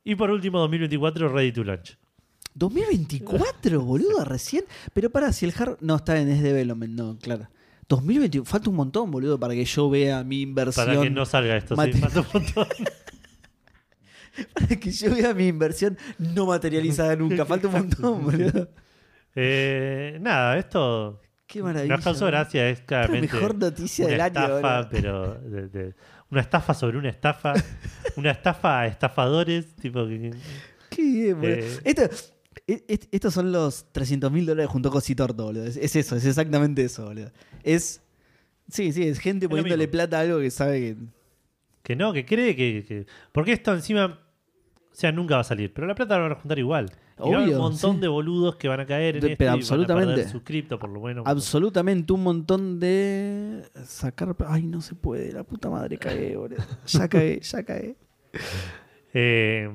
Y 0.03 0.15
por 0.15 0.31
último, 0.31 0.57
2024, 0.59 1.27
Ready 1.29 1.51
to 1.51 1.63
Launch. 1.63 1.97
2024, 2.55 3.81
boludo, 3.85 4.23
recién. 4.25 4.63
Pero 4.93 5.09
para, 5.09 5.31
si 5.33 5.45
el 5.45 5.53
hard. 5.57 5.77
No, 5.81 5.95
está 5.97 6.19
en 6.19 6.29
es 6.29 6.41
development, 6.41 6.93
no, 6.93 7.17
claro. 7.19 7.47
2021, 7.87 8.45
falta 8.45 8.69
un 8.69 8.75
montón, 8.77 9.11
boludo, 9.11 9.37
para 9.39 9.53
que 9.53 9.65
yo 9.65 9.89
vea 9.89 10.23
mi 10.23 10.41
inversión. 10.41 10.85
Para 10.85 11.01
que 11.01 11.09
no 11.09 11.25
salga 11.25 11.57
esto, 11.57 11.75
sí, 11.75 11.91
falta 11.93 12.21
un 12.21 12.27
montón. 12.33 12.67
para 14.53 14.67
que 14.67 14.91
yo 14.91 15.13
vea 15.13 15.33
mi 15.33 15.47
inversión 15.47 15.97
no 16.17 16.45
materializada 16.45 17.15
nunca. 17.15 17.45
Falta 17.45 17.67
un 17.67 17.73
montón, 17.73 18.23
boludo. 18.23 18.69
Eh, 19.35 20.17
nada, 20.21 20.57
esto 20.57 21.21
Qué 21.47 21.61
maravilla. 21.61 21.97
causó 21.97 22.27
gracia, 22.27 22.69
es 22.69 22.79
La 22.79 22.85
claramente 22.85 23.33
mejor 23.33 23.55
noticia 23.55 24.05
una 24.05 24.11
del 24.11 24.21
año, 24.21 24.55
estafa, 24.57 24.75
boludo. 24.77 24.89
pero 24.91 25.33
de- 25.41 25.67
de- 25.67 25.95
una 26.29 26.39
estafa 26.41 26.73
sobre 26.73 26.97
una 26.97 27.09
estafa, 27.09 27.53
una 28.15 28.31
estafa 28.31 28.79
a 28.81 28.87
estafadores, 28.87 29.75
tipo 29.75 30.07
que 30.07 30.31
Qué 30.89 31.01
bien, 31.01 31.35
boludo. 31.41 31.55
Eh. 31.57 31.79
Esto- 31.83 32.09
e- 32.67 32.83
e- 32.87 32.99
estos 33.11 33.33
son 33.33 33.51
los 33.51 33.85
300 33.91 34.31
mil 34.31 34.45
dólares 34.45 34.69
junto 34.69 34.91
con 34.91 35.01
Citorto, 35.01 35.45
boludo. 35.45 35.65
Es, 35.65 35.77
es 35.77 35.95
eso, 35.95 36.15
es 36.15 36.25
exactamente 36.25 36.83
eso, 36.83 37.05
boludo. 37.05 37.31
Es. 37.63 38.01
Sí, 38.69 38.91
sí, 38.93 39.03
es 39.03 39.19
gente 39.19 39.45
lo 39.45 39.49
poniéndole 39.51 39.87
plata 39.87 40.17
a 40.17 40.21
algo 40.21 40.39
que 40.39 40.51
sabe 40.51 40.79
que. 40.79 40.97
que 41.83 41.95
no, 41.95 42.13
que 42.13 42.25
cree 42.25 42.55
que, 42.55 42.85
que- 42.87 43.05
porque 43.31 43.53
esto 43.53 43.73
encima 43.73 44.19
O 44.91 44.95
sea, 44.95 45.11
nunca 45.11 45.35
va 45.35 45.41
a 45.41 45.45
salir. 45.45 45.73
Pero 45.73 45.87
la 45.87 45.95
plata 45.95 46.15
la 46.17 46.23
van 46.23 46.31
a 46.33 46.35
juntar 46.35 46.59
igual. 46.59 46.91
Y 47.23 47.29
va 47.29 47.37
a 47.37 47.41
haber 47.43 47.55
un 47.55 47.61
montón 47.61 47.95
sí. 47.95 48.01
de 48.01 48.07
boludos 48.07 48.55
que 48.55 48.67
van 48.67 48.79
a 48.79 48.85
caer 48.85 49.15
en 49.17 49.21
De- 49.21 49.27
esto 49.33 49.37
pero 49.37 49.49
y 49.49 49.51
van 49.51 49.53
a 49.53 49.59
absolutamente. 49.61 50.13
perder 50.15 50.29
su 50.31 50.43
cripto, 50.43 50.79
por 50.79 50.89
lo 50.89 50.99
bueno. 50.99 51.23
Absolutamente 51.25 52.11
un 52.13 52.23
montón 52.23 52.79
de 52.79 53.63
sacar. 53.85 54.35
Ay, 54.47 54.63
no 54.63 54.81
se 54.81 54.95
puede, 54.95 55.31
la 55.31 55.43
puta 55.43 55.69
madre 55.69 55.97
cae, 55.97 56.35
boludo. 56.35 56.63
Ya 56.87 57.07
cae, 57.07 57.39
ya 57.39 57.63
cae. 57.63 57.95
Eh, 59.13 59.69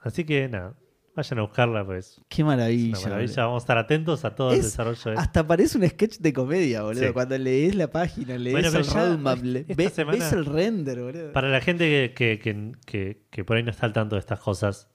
así 0.00 0.24
que 0.24 0.48
nada, 0.48 0.74
vayan 1.20 1.38
a 1.38 1.42
buscarla, 1.42 1.84
pues. 1.84 2.20
Qué 2.28 2.42
Es 2.42 2.46
maravilla. 2.46 2.98
una 2.98 3.08
maravilla. 3.08 3.32
boludo. 3.32 3.46
Vamos 3.46 3.62
a 3.62 3.64
estar 3.64 3.78
atentos 3.78 4.24
a 4.24 4.34
todo 4.34 4.50
el 4.52 4.58
Es- 4.58 4.64
desarrollo 4.64 5.10
de 5.12 5.16
Hasta 5.16 5.46
parece 5.46 5.78
un 5.78 5.88
sketch 5.88 6.18
de 6.18 6.32
comedia, 6.32 6.82
boludo. 6.82 7.06
Sí. 7.06 7.12
Cuando 7.12 7.38
lees 7.38 7.74
la 7.74 7.90
página, 7.90 8.36
lees 8.38 8.52
Bueno, 8.52 8.68
el 8.68 8.86
roadmap, 8.86 9.42
le- 9.42 9.64
ves, 9.64 9.98
el 10.32 10.44
render, 10.46 11.00
boludo. 11.00 11.32
Para 11.32 11.48
la 11.48 11.60
gente 11.60 12.12
que, 12.14 12.38
que, 12.38 13.20
que- 13.30 13.44
por 13.44 13.56
ahí 13.56 13.62
no 13.62 13.70
está 13.70 13.86
al 13.86 13.92
tanto 13.92 14.16
de 14.16 14.20
estas 14.20 14.40
cosas, 14.40 14.88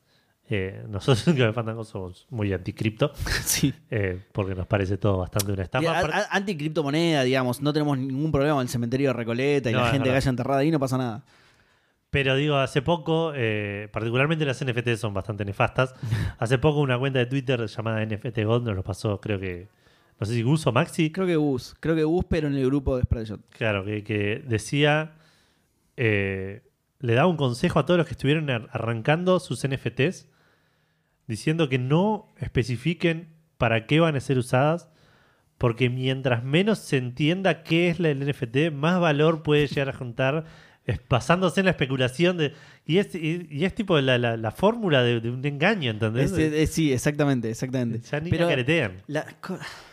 eh, 0.47 0.83
nosotros 0.87 1.27
en 1.27 1.37
Café 1.37 1.53
Fandango 1.53 1.83
somos 1.83 2.27
muy 2.29 2.53
anticripto, 2.53 3.11
Sí. 3.45 3.73
eh, 3.89 4.19
porque 4.31 4.53
nos 4.53 4.67
parece 4.67 4.97
todo 4.97 5.17
bastante 5.17 5.51
una 5.51 5.63
estafa. 5.63 5.89
A- 5.91 5.99
Aparte- 5.99 6.17
a- 6.17 6.27
Anticriptomoneda, 6.35 7.23
digamos. 7.23 7.61
No 7.61 7.73
tenemos 7.73 7.97
ningún 7.97 8.31
problema 8.31 8.53
con 8.55 8.61
el 8.61 8.69
cementerio 8.69 9.07
de 9.09 9.13
Recoleta 9.13 9.69
y 9.71 9.73
No, 9.73 9.79
la 9.81 9.89
gente 9.89 10.09
que 10.09 10.15
haya 10.15 10.29
enterrada 10.29 10.59
ahí, 10.59 10.69
no 10.71 10.79
pasa 10.79 10.97
nada. 10.99 11.23
Pero 12.15 12.35
digo, 12.37 12.55
hace 12.55 12.81
poco, 12.81 13.33
eh, 13.35 13.89
particularmente 13.91 14.45
las 14.45 14.63
NFT 14.63 14.95
son 14.95 15.13
bastante 15.13 15.43
nefastas. 15.43 15.93
Hace 16.39 16.57
poco 16.57 16.79
una 16.79 16.97
cuenta 16.97 17.19
de 17.19 17.25
Twitter 17.25 17.65
llamada 17.67 18.05
NFT 18.05 18.43
God 18.45 18.63
nos 18.63 18.73
lo 18.75 18.83
pasó, 18.83 19.19
creo 19.19 19.37
que, 19.37 19.67
no 20.17 20.25
sé 20.25 20.33
si 20.33 20.41
Gus 20.41 20.65
o 20.65 20.71
Maxi, 20.71 21.11
Creo 21.11 21.27
que 21.27 21.35
Gus, 21.35 21.75
creo 21.81 21.93
que 21.93 22.05
Gus, 22.05 22.23
pero 22.29 22.47
en 22.47 22.55
el 22.55 22.65
grupo 22.67 22.95
de 22.95 23.03
Spreadshot. 23.03 23.41
claro, 23.49 23.83
que, 23.83 24.03
que 24.05 24.41
decía, 24.47 25.15
eh, 25.97 26.61
le 26.99 27.13
daba 27.15 27.27
un 27.27 27.35
consejo 27.35 27.79
a 27.79 27.85
todos 27.85 27.97
los 27.97 28.07
que 28.07 28.13
estuvieron 28.13 28.49
ar- 28.49 28.69
arrancando 28.71 29.39
sus 29.41 29.67
NFTs, 29.67 30.29
diciendo 31.27 31.67
que 31.69 31.79
no 31.79 32.33
especifiquen 32.39 33.27
para 33.57 33.87
qué 33.87 33.99
van 33.99 34.15
a 34.15 34.21
ser 34.21 34.37
usadas, 34.37 34.89
porque 35.57 35.89
mientras 35.89 36.43
menos 36.45 36.79
se 36.79 36.95
entienda 36.97 37.63
qué 37.63 37.89
es 37.89 37.99
la- 37.99 38.09
el 38.09 38.19
NFT, 38.25 38.71
más 38.71 38.99
valor 39.01 39.43
puede 39.43 39.67
llegar 39.67 39.89
a 39.89 39.93
juntar, 39.97 40.45
es 40.85 40.99
basándose 41.09 41.61
en 41.61 41.65
la 41.65 41.71
especulación 41.71 42.37
de... 42.37 42.53
Y 42.85 42.97
es, 42.99 43.13
y, 43.15 43.47
y 43.49 43.65
es 43.65 43.73
tipo 43.73 43.99
la, 43.99 44.17
la- 44.17 44.37
la 44.37 44.51
fórmula 44.51 45.01
de, 45.03 45.19
de 45.19 45.31
un 45.31 45.43
engaño, 45.45 45.89
¿entendés? 45.91 46.31
Es- 46.31 46.53
es- 46.53 46.69
sí, 46.71 46.93
exactamente, 46.93 47.49
exactamente. 47.49 47.99
ya 48.07 48.19
ni 48.19 48.29
Pero 48.29 48.47
caretean. 48.47 49.01
la- 49.07 49.25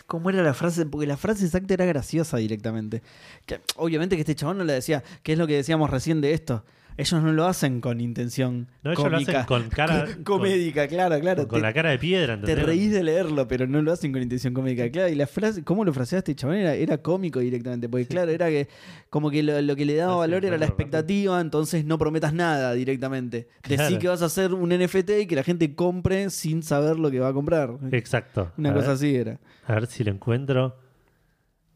¿Cómo 0.06 0.28
era 0.28 0.42
la 0.42 0.52
frase? 0.52 0.84
Porque 0.84 1.06
la 1.06 1.16
frase 1.16 1.46
exacta 1.46 1.72
era 1.72 1.86
graciosa 1.86 2.36
directamente. 2.36 3.00
Que, 3.46 3.60
obviamente 3.76 4.16
que 4.16 4.20
este 4.20 4.34
chabón 4.34 4.58
no 4.58 4.64
le 4.64 4.74
decía, 4.74 5.02
¿qué 5.22 5.32
es 5.32 5.38
lo 5.38 5.46
que 5.46 5.54
decíamos 5.54 5.88
recién 5.88 6.20
de 6.20 6.34
esto? 6.34 6.64
Ellos 6.96 7.22
no 7.22 7.32
lo 7.32 7.46
hacen 7.46 7.80
con 7.80 8.00
intención 8.00 8.68
No, 8.82 8.92
ellos 8.92 9.04
lo 9.04 9.10
cómica. 9.12 9.32
hacen 9.40 9.46
con 9.46 9.68
cara... 9.70 10.06
Co- 10.24 10.36
comédica, 10.36 10.86
claro, 10.88 11.18
claro. 11.20 11.42
Con, 11.42 11.48
con 11.48 11.58
Te- 11.60 11.62
la 11.62 11.72
cara 11.72 11.90
de 11.90 11.98
piedra, 11.98 12.34
Te 12.34 12.40
¿entendés? 12.40 12.66
reís 12.66 12.92
de 12.92 13.02
leerlo, 13.02 13.48
pero 13.48 13.66
no 13.66 13.80
lo 13.82 13.92
hacen 13.92 14.12
con 14.12 14.20
intención 14.22 14.52
cómica. 14.52 14.90
Claro, 14.90 15.08
y 15.08 15.14
la 15.14 15.26
frase, 15.26 15.64
¿cómo 15.64 15.84
lo 15.84 15.92
fraseaste, 15.92 16.34
chabón? 16.34 16.56
Era, 16.56 16.74
era 16.74 16.98
cómico 16.98 17.40
directamente. 17.40 17.88
Porque, 17.88 18.06
claro, 18.06 18.30
era 18.30 18.48
que 18.48 18.68
como 19.10 19.30
que 19.30 19.42
lo, 19.42 19.60
lo 19.62 19.74
que 19.76 19.84
le 19.84 19.94
daba 19.96 20.12
sí, 20.14 20.18
valor 20.18 20.44
era 20.44 20.52
la 20.56 20.66
claro, 20.66 20.72
expectativa, 20.74 21.40
entonces 21.40 21.84
no 21.84 21.96
prometas 21.98 22.34
nada 22.34 22.72
directamente. 22.74 23.48
Decí 23.62 23.76
Claro. 23.76 23.98
que 23.98 24.08
vas 24.08 24.22
a 24.22 24.26
hacer 24.26 24.52
un 24.52 24.68
NFT 24.70 25.10
y 25.22 25.26
que 25.26 25.36
la 25.36 25.42
gente 25.44 25.74
compre 25.74 26.28
sin 26.30 26.62
saber 26.62 26.98
lo 26.98 27.10
que 27.10 27.20
va 27.20 27.28
a 27.28 27.32
comprar. 27.32 27.70
Exacto. 27.92 28.52
Una 28.58 28.70
a 28.70 28.74
cosa 28.74 28.86
ver, 28.88 28.94
así 28.96 29.16
era. 29.16 29.38
A 29.66 29.74
ver 29.74 29.86
si 29.86 30.04
lo 30.04 30.10
encuentro. 30.10 30.76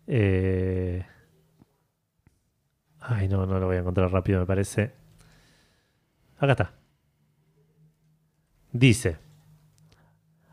Eh... 0.06 1.04
Ay, 3.00 3.28
no, 3.28 3.46
no 3.46 3.60
lo 3.60 3.66
voy 3.66 3.76
a 3.76 3.80
encontrar 3.80 4.10
rápido, 4.10 4.40
me 4.40 4.46
parece. 4.46 4.90
Acá 6.38 6.52
está. 6.52 6.74
Dice. 8.72 9.16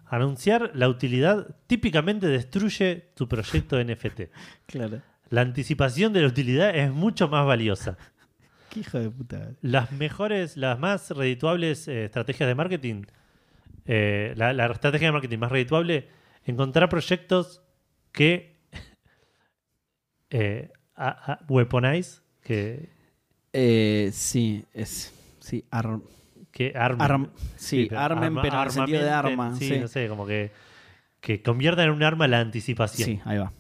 Anunciar 0.06 0.72
la 0.76 0.88
utilidad 0.90 1.56
típicamente 1.68 2.28
destruye 2.28 3.12
tu 3.16 3.28
proyecto 3.28 3.84
NFT. 3.84 4.22
Claro. 4.68 5.02
La 5.30 5.42
anticipación 5.42 6.14
de 6.14 6.22
la 6.22 6.28
utilidad 6.28 6.76
es 6.76 6.92
mucho 6.92 7.28
más 7.28 7.46
valiosa. 7.46 7.98
Qué 8.70 8.82
hijo 8.82 9.00
de 9.00 9.10
puta. 9.10 9.52
Las 9.62 9.92
mejores, 9.92 10.58
las 10.58 10.78
más 10.80 11.10
redituables 11.10 11.88
eh, 11.88 12.06
estrategias 12.06 12.48
de 12.48 12.56
marketing, 12.56 13.04
eh, 13.86 14.34
la, 14.38 14.54
la 14.54 14.68
estrategia 14.68 15.08
de 15.08 15.12
marketing 15.12 15.38
más 15.40 15.52
redituable, 15.52 16.08
encontrar 16.46 16.88
proyectos 16.90 17.64
que 18.12 18.56
eh, 20.30 20.72
a- 20.96 21.34
a- 21.34 21.40
weaponize, 21.50 22.22
que, 22.42 22.90
Eh, 23.56 24.10
sí, 24.14 24.66
es. 24.74 25.14
Sí, 25.44 25.66
arm, 25.72 26.04
que 26.52 26.72
armen. 26.76 27.02
arm- 27.02 27.30
sí, 27.58 27.90
armen, 27.94 28.24
arma- 28.24 28.42
pero 28.42 28.56
en 28.62 28.64
el 28.64 28.72
sentido 28.72 29.04
de 29.04 29.10
arma. 29.10 29.56
Sí, 29.58 29.68
Sí, 29.70 29.78
no 29.80 29.88
sé, 29.90 30.08
como 30.08 30.26
que, 30.26 30.52
que 31.20 31.42
conviertan 31.42 31.86
en 31.86 31.92
un 31.92 32.02
arma 32.04 32.28
la 32.30 32.40
anticipación. 32.40 33.06
Sí, 33.10 33.20
ahí 33.26 33.38
va. 33.40 33.52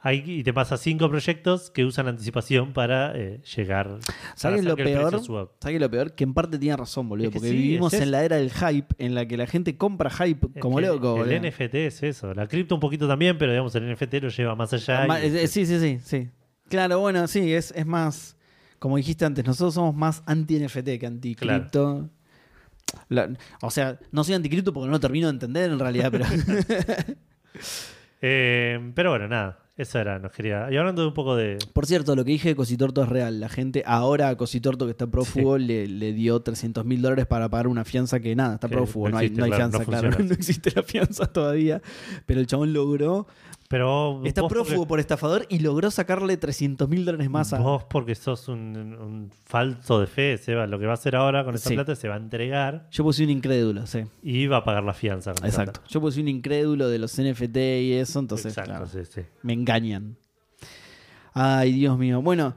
Ahí, 0.00 0.22
y 0.26 0.44
te 0.44 0.52
pasa 0.52 0.76
cinco 0.76 1.08
proyectos 1.10 1.70
que 1.70 1.84
usan 1.84 2.06
la 2.06 2.10
anticipación 2.12 2.72
para 2.72 3.12
eh, 3.16 3.40
llegar. 3.56 3.98
¿Sabes 4.36 4.64
lo 4.64 4.76
peor? 4.76 5.20
¿Sabes 5.60 5.80
lo 5.80 5.90
peor? 5.90 6.14
Que 6.14 6.22
en 6.24 6.34
parte 6.34 6.56
tiene 6.58 6.76
razón, 6.76 7.08
boludo. 7.08 7.26
Es 7.26 7.32
que 7.32 7.38
porque 7.40 7.48
sí, 7.50 7.56
vivimos 7.56 7.92
es 7.94 8.02
en 8.02 8.12
la 8.12 8.24
era 8.24 8.36
del 8.36 8.52
hype, 8.52 8.94
en 8.98 9.14
la 9.16 9.26
que 9.26 9.36
la 9.36 9.46
gente 9.48 9.76
compra 9.76 10.08
hype 10.10 10.46
como 10.60 10.80
loco, 10.80 11.20
El 11.22 11.30
boludo. 11.30 11.48
NFT 11.50 11.74
es 11.86 12.02
eso. 12.04 12.32
La 12.32 12.46
cripto 12.46 12.74
un 12.76 12.80
poquito 12.80 13.08
también, 13.08 13.38
pero 13.38 13.50
digamos, 13.52 13.74
el 13.74 13.88
NFT 13.92 14.14
lo 14.22 14.28
lleva 14.28 14.54
más 14.54 14.72
allá. 14.72 15.04
Y- 15.20 15.36
eh, 15.36 15.48
sí, 15.48 15.66
sí, 15.66 15.78
sí, 15.80 15.98
sí. 16.04 16.28
Claro, 16.68 17.00
bueno, 17.00 17.26
sí, 17.26 17.52
es, 17.52 17.72
es 17.72 17.84
más. 17.86 18.36
Como 18.78 18.96
dijiste 18.96 19.24
antes, 19.24 19.44
nosotros 19.44 19.74
somos 19.74 19.94
más 19.94 20.22
anti-NFT 20.26 20.98
que 20.98 21.06
anti-cripto. 21.06 22.10
O 23.62 23.70
sea, 23.70 23.98
no 24.12 24.24
soy 24.24 24.34
anticripto 24.34 24.72
porque 24.72 24.86
no 24.86 24.92
lo 24.92 25.00
termino 25.00 25.26
de 25.26 25.32
entender 25.32 25.70
en 25.70 25.78
realidad, 25.78 26.10
pero. 26.10 26.24
Eh, 28.20 28.90
pero 28.96 29.10
bueno, 29.10 29.28
nada. 29.28 29.60
Eso 29.78 30.00
era, 30.00 30.18
nos 30.18 30.32
quería. 30.32 30.66
Y 30.72 30.76
hablando 30.76 31.02
de 31.02 31.08
un 31.08 31.14
poco 31.14 31.36
de. 31.36 31.56
Por 31.72 31.86
cierto, 31.86 32.16
lo 32.16 32.24
que 32.24 32.32
dije 32.32 32.48
de 32.48 32.56
Cositorto 32.56 33.00
es 33.04 33.08
real. 33.08 33.38
La 33.38 33.48
gente 33.48 33.84
ahora 33.86 34.28
a 34.28 34.36
Cositorto 34.36 34.86
que 34.86 34.90
está 34.90 35.06
prófugo 35.06 35.56
le, 35.56 35.86
le 35.86 36.12
dio 36.12 36.40
300 36.40 36.84
mil 36.84 37.00
dólares 37.00 37.26
para 37.26 37.48
pagar 37.48 37.68
una 37.68 37.84
fianza 37.84 38.18
que 38.18 38.34
nada, 38.34 38.54
está 38.54 38.66
prófugo. 38.66 39.06
no 39.06 39.12
No, 39.12 39.18
hay, 39.18 39.26
existe, 39.26 39.38
no 39.38 39.44
hay 39.44 39.50
claro, 39.52 39.68
no 39.70 39.78
fianza, 39.78 40.00
claro. 40.08 40.24
No 40.24 40.34
existe 40.34 40.72
la 40.74 40.82
fianza 40.82 41.26
todavía. 41.26 41.80
Pero 42.26 42.40
el 42.40 42.48
chabón 42.48 42.72
logró. 42.72 43.28
Pero 43.68 44.22
Está 44.24 44.40
vos 44.40 44.50
prófugo 44.50 44.76
porque, 44.78 44.88
por 44.88 44.98
estafador 45.00 45.46
y 45.50 45.58
logró 45.58 45.90
sacarle 45.90 46.38
300 46.38 46.88
mil 46.88 47.04
dólares 47.04 47.28
más 47.28 47.52
a. 47.52 47.58
vos 47.58 47.84
porque 47.84 48.14
sos 48.14 48.48
un, 48.48 48.76
un 48.76 49.30
falso 49.44 50.00
de 50.00 50.06
fe, 50.06 50.38
Seba. 50.38 50.66
Lo 50.66 50.78
que 50.78 50.86
va 50.86 50.92
a 50.92 50.94
hacer 50.94 51.14
ahora 51.16 51.44
con 51.44 51.54
esa 51.54 51.68
Sí. 51.68 51.74
plata 51.74 51.94
se 51.94 52.08
va 52.08 52.14
a 52.14 52.18
entregar 52.18 52.88
Yo 52.90 53.04
puse 53.04 53.24
un 53.24 53.30
incrédulo, 53.30 53.86
sí. 53.86 54.04
y 54.22 54.46
va 54.46 54.58
a 54.58 54.64
pagar 54.64 54.84
la 54.84 54.94
fianza. 54.94 55.34
con 55.34 55.44
Exacto. 55.44 55.82
Yo 55.86 56.00
puse 56.00 56.18
un 56.20 56.28
incrédulo 56.28 56.88
de 56.88 56.98
los 56.98 57.12
NFT 57.20 57.56
y 57.82 57.92
eso, 57.92 58.20
entonces 58.20 58.46
Exacto, 58.52 58.70
claro, 58.70 58.86
sí, 58.86 59.00
sí. 59.06 59.20
me 59.42 59.52
engañan. 59.52 60.16
Ay, 61.34 61.72
Dios 61.72 61.98
mío. 61.98 62.22
Bueno, 62.22 62.54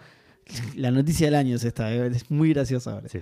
la 0.76 0.92
noticia 0.92 1.28
del 1.28 1.36
año 1.36 1.56
es 1.58 1.64
esta, 1.66 1.94
eh, 1.94 2.08
es 2.08 2.32
muy 2.32 2.54
graciosa 2.54 2.94
ahora. 2.94 3.10
Sí. 3.10 3.20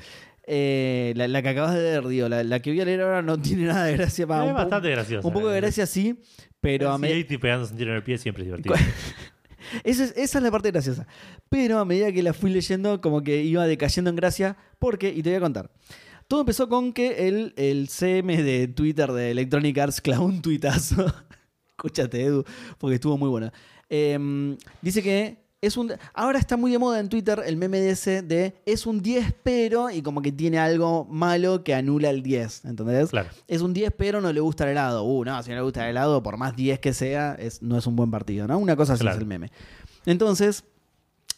Eh, 0.52 1.14
la, 1.16 1.28
la 1.28 1.42
que 1.44 1.50
acabas 1.50 1.76
de 1.76 1.82
ver, 1.82 2.08
digo, 2.08 2.28
la, 2.30 2.44
la 2.44 2.60
que 2.60 2.72
voy 2.72 2.82
a 2.82 2.86
leer 2.86 3.02
ahora 3.02 3.22
no 3.22 3.38
tiene 3.42 3.66
nada 3.66 3.86
de 3.86 3.94
gracia. 3.98 4.24
es 4.26 4.30
un, 4.30 4.54
bastante 4.54 4.90
gracioso. 4.90 5.28
un 5.28 5.34
poco 5.34 5.50
de 5.50 5.60
gracia 5.62 5.86
sí, 5.86 6.20
pero 6.62 6.92
a 6.92 6.96
Sí, 6.96 7.02
me- 7.02 7.08
ahí 7.10 7.24
pegándose 7.24 7.74
un 7.74 7.78
tiro 7.80 7.92
en 7.92 7.98
el 7.98 8.04
pie 8.04 8.18
siempre 8.18 8.44
es 8.44 8.48
divertido. 8.48 8.76
esa, 9.84 10.04
es, 10.04 10.14
esa 10.18 10.38
es 10.40 10.44
la 10.44 10.52
parte 10.52 10.72
graciosa. 10.72 11.08
Pero 11.50 11.80
a 11.80 11.86
medida 11.86 12.12
que 12.12 12.24
la 12.24 12.34
fui 12.34 12.50
leyendo, 12.52 13.02
como 13.02 13.22
que 13.24 13.44
iba 13.44 13.66
decayendo 13.68 14.10
en 14.10 14.16
gracia, 14.16 14.58
porque, 14.80 15.10
y 15.10 15.22
te 15.24 15.30
voy 15.30 15.38
a 15.38 15.42
contar. 15.42 15.72
Todo 16.28 16.42
empezó 16.42 16.70
con 16.70 16.94
que 16.94 17.28
el, 17.28 17.54
el 17.58 17.88
CM 17.90 18.44
de 18.44 18.68
Twitter 18.68 19.12
de 19.12 19.32
Electronic 19.32 19.78
Arts 19.78 20.02
clavó 20.02 20.26
un 20.26 20.42
tuitazo. 20.42 21.06
Escúchate, 21.70 22.24
Edu, 22.24 22.44
porque 22.78 22.96
estuvo 22.96 23.18
muy 23.18 23.30
bueno. 23.30 23.52
Em, 23.90 24.58
dice 24.82 25.02
que 25.02 25.38
es 25.62 25.76
un. 25.78 25.92
Ahora 26.14 26.40
está 26.40 26.56
muy 26.58 26.72
de 26.72 26.80
moda 26.80 27.00
en 27.00 27.10
Twitter 27.10 27.42
el 27.46 27.58
meme 27.58 27.80
de 27.82 27.90
ese 27.92 28.22
de 28.22 28.56
es 28.66 28.86
un 28.86 29.02
10, 29.02 29.34
pero. 29.44 29.90
Y 29.90 30.02
como 30.02 30.22
que 30.22 30.32
tiene 30.32 30.58
algo 30.60 31.06
malo 31.10 31.64
que 31.64 31.74
anula 31.74 32.10
el 32.10 32.24
10. 32.24 32.66
¿Entendés? 32.66 33.10
Claro. 33.10 33.30
Es 33.48 33.62
un 33.62 33.74
10, 33.74 33.92
pero 33.98 34.22
no 34.22 34.32
le 34.32 34.40
gusta 34.40 34.64
el 34.64 34.72
helado. 34.72 35.04
Uh, 35.04 35.26
no, 35.26 35.44
si 35.44 35.50
no 35.50 35.56
le 35.58 35.62
gusta 35.64 35.84
el 35.84 35.90
helado, 35.92 36.24
por 36.24 36.38
más 36.38 36.56
10 36.56 36.80
que 36.80 36.94
sea, 36.94 37.36
es, 37.38 37.62
no 37.62 37.78
es 37.78 37.86
un 37.88 37.96
buen 37.96 38.10
partido, 38.12 38.48
¿no? 38.48 38.58
Una 38.58 38.76
cosa 38.76 38.94
así 38.94 39.02
Claro. 39.02 39.18
es 39.18 39.22
el 39.22 39.28
meme. 39.28 39.52
Entonces, 40.06 40.64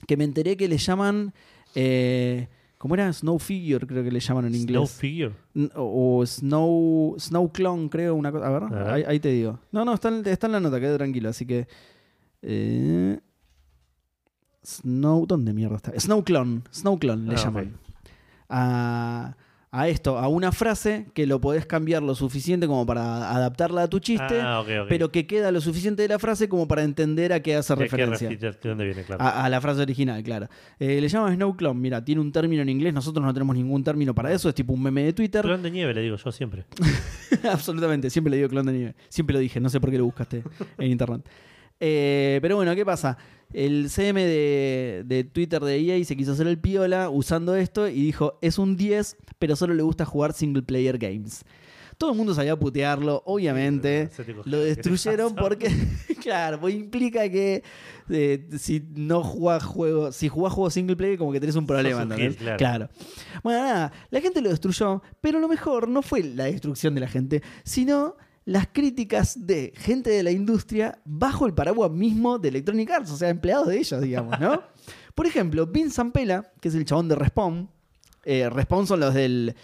que 0.08 0.18
me 0.18 0.24
enteré 0.24 0.56
que 0.58 0.68
le 0.68 0.78
llaman. 0.78 1.34
Eh, 1.76 2.48
¿Cómo 2.78 2.96
era? 2.96 3.12
Snow 3.14 3.38
Figure, 3.38 3.86
creo 3.86 4.04
que 4.04 4.10
le 4.12 4.20
llaman 4.20 4.46
en 4.46 4.56
inglés. 4.56 4.92
figure. 4.92 5.34
N- 5.56 5.70
O, 5.76 6.18
o 6.20 6.26
Snow, 6.26 7.16
Snow 7.20 7.52
Clone, 7.52 7.90
creo, 7.90 8.16
una 8.16 8.32
cosa. 8.32 8.48
A 8.48 8.60
ver. 8.60 8.88
Ahí, 8.90 9.04
ahí 9.08 9.20
te 9.20 9.30
digo. 9.30 9.60
No, 9.72 9.86
no, 9.86 9.94
está 9.94 10.10
en, 10.10 10.26
está 10.28 10.48
en 10.48 10.54
la 10.54 10.60
nota, 10.60 10.80
quédate 10.80 10.98
tranquilo. 10.98 11.30
Así 11.30 11.46
que. 11.46 11.68
eh, 12.42 13.20
Snow. 14.66 15.26
¿Dónde 15.26 15.54
mierda 15.54 15.76
está? 15.78 15.92
Snow 16.00 16.24
Clone. 16.24 16.62
Snow 16.74 16.98
Clone 17.00 17.28
le 17.28 17.36
Ah, 17.36 17.44
llaman. 17.44 17.74
A, 18.50 19.36
a 19.74 19.88
esto, 19.88 20.18
a 20.20 20.28
una 20.28 20.52
frase 20.52 21.08
que 21.14 21.26
lo 21.26 21.40
podés 21.40 21.66
cambiar 21.66 22.04
lo 22.04 22.14
suficiente 22.14 22.68
como 22.68 22.86
para 22.86 23.32
adaptarla 23.34 23.84
a 23.84 23.88
tu 23.88 24.00
chiste, 24.00 24.42
Ah, 24.42 24.62
pero 24.90 25.10
que 25.14 25.26
queda 25.26 25.50
lo 25.54 25.62
suficiente 25.62 26.02
de 26.02 26.10
la 26.10 26.20
frase 26.20 26.50
como 26.50 26.68
para 26.68 26.84
entender 26.84 27.32
a 27.32 27.40
qué 27.42 27.56
hace 27.56 27.74
¿Qué- 27.76 27.88
qué 27.88 28.06
referencia. 28.06 28.28
¿De 28.30 28.52
dónde 28.70 28.84
viene? 28.86 29.04
Claro. 29.04 29.24
A, 29.24 29.46
a 29.46 29.50
la 29.50 29.62
frase 29.62 29.82
original, 29.82 30.22
claro. 30.24 30.50
Eh, 30.78 31.00
le 31.00 31.08
llaman 31.08 31.36
Snow 31.36 31.56
Clone. 31.56 31.80
Mira, 31.80 32.04
tiene 32.04 32.20
un 32.20 32.34
término 32.34 32.62
en 32.62 32.68
inglés. 32.70 32.94
Nosotros 32.94 33.26
no 33.26 33.34
tenemos 33.34 33.56
ningún 33.56 33.82
término 33.86 34.14
para 34.14 34.34
eso. 34.34 34.50
Es 34.50 34.56
tipo 34.56 34.74
un 34.74 34.84
meme 34.84 35.04
de 35.06 35.14
Twitter. 35.14 35.42
Clon 35.44 35.64
de 35.64 35.72
nieve, 35.72 35.94
le 35.94 36.02
digo 36.02 36.18
yo 36.18 36.32
siempre. 36.34 36.66
Absolutamente. 37.50 38.10
Siempre 38.10 38.32
le 38.32 38.38
digo 38.38 38.50
clon 38.50 38.66
de 38.66 38.74
nieve. 38.74 38.96
Siempre 39.08 39.34
lo 39.36 39.40
dije. 39.40 39.62
No 39.62 39.70
sé 39.70 39.80
por 39.80 39.90
qué 39.92 39.98
lo 39.98 40.04
buscaste 40.06 40.44
en 40.78 40.92
internet. 40.92 41.22
Eh, 41.80 42.40
pero 42.42 42.58
bueno, 42.58 42.76
¿qué 42.76 42.86
pasa? 42.86 43.18
El 43.54 43.90
CM 43.90 44.24
de, 44.24 45.04
de 45.06 45.24
Twitter 45.24 45.62
de 45.62 45.78
EA 45.78 46.04
se 46.06 46.16
quiso 46.16 46.32
hacer 46.32 46.48
el 46.48 46.58
piola 46.58 47.10
usando 47.10 47.56
esto 47.56 47.88
y 47.88 48.02
dijo: 48.02 48.38
es 48.42 48.58
un 48.58 48.78
10, 48.78 49.18
pero 49.40 49.56
solo 49.56 49.74
le 49.74 49.84
gusta 49.84 50.06
jugar 50.06 50.34
single 50.34 50.64
player 50.64 50.98
games. 50.98 51.44
Todo 51.98 52.14
el 52.14 52.18
mundo 52.18 52.34
sabía 52.34 52.58
putearlo, 52.58 53.22
obviamente. 53.28 54.10
Lo 54.18 54.24
gente, 54.24 54.42
¿qué 54.44 54.50
te 54.50 54.58
destruyeron 54.58 55.36
porque, 55.36 55.70
claro, 56.22 56.60
pues 56.60 56.74
implica 56.74 57.30
que 57.30 57.62
eh, 58.10 58.50
si 58.58 58.84
no 58.96 59.22
jugás 59.22 59.64
juegos, 59.64 60.16
si 60.16 60.28
jugás 60.28 60.52
juegos 60.52 60.74
single 60.74 60.96
player, 60.96 61.20
como 61.20 61.32
que 61.32 61.40
tenés 61.40 61.56
un 61.56 61.68
problema, 61.68 62.02
un 62.02 62.34
claro. 62.58 62.90
Bueno, 63.44 63.60
nada, 63.60 63.94
la 64.10 64.20
gente 64.20 64.42
lo 64.42 64.50
destruyó, 64.50 65.04
pero 65.22 65.40
lo 65.40 65.48
mejor 65.48 65.88
no 65.88 66.02
fue 66.02 66.24
la 66.24 66.46
destrucción 66.46 66.96
de 66.96 67.02
la 67.02 67.08
gente, 67.08 67.44
sino 67.64 68.16
las 68.52 68.68
críticas 68.68 69.48
de 69.48 69.74
gente 69.76 70.10
de 70.10 70.24
la 70.24 70.32
industria 70.32 71.00
bajo 71.06 71.46
el 71.46 71.54
paraguas 71.54 71.90
mismo 71.92 72.38
de 72.38 72.50
Electronic 72.50 72.92
Arts, 72.92 73.12
o 73.12 73.16
sea, 73.18 73.30
empleados 73.30 73.68
de 73.68 73.78
ellos, 73.80 74.02
digamos, 74.02 74.40
¿no? 74.40 74.62
Por 75.16 75.26
ejemplo, 75.26 75.66
Vince 75.68 75.96
Zampella, 75.96 76.44
que 76.60 76.68
es 76.70 76.76
el 76.76 76.86
chabón 76.86 77.08
de 77.08 77.16
Respawn, 77.16 77.70
eh, 78.26 78.50
Respawn 78.50 78.88
son 78.88 79.00
los 79.00 79.14
del. 79.14 79.56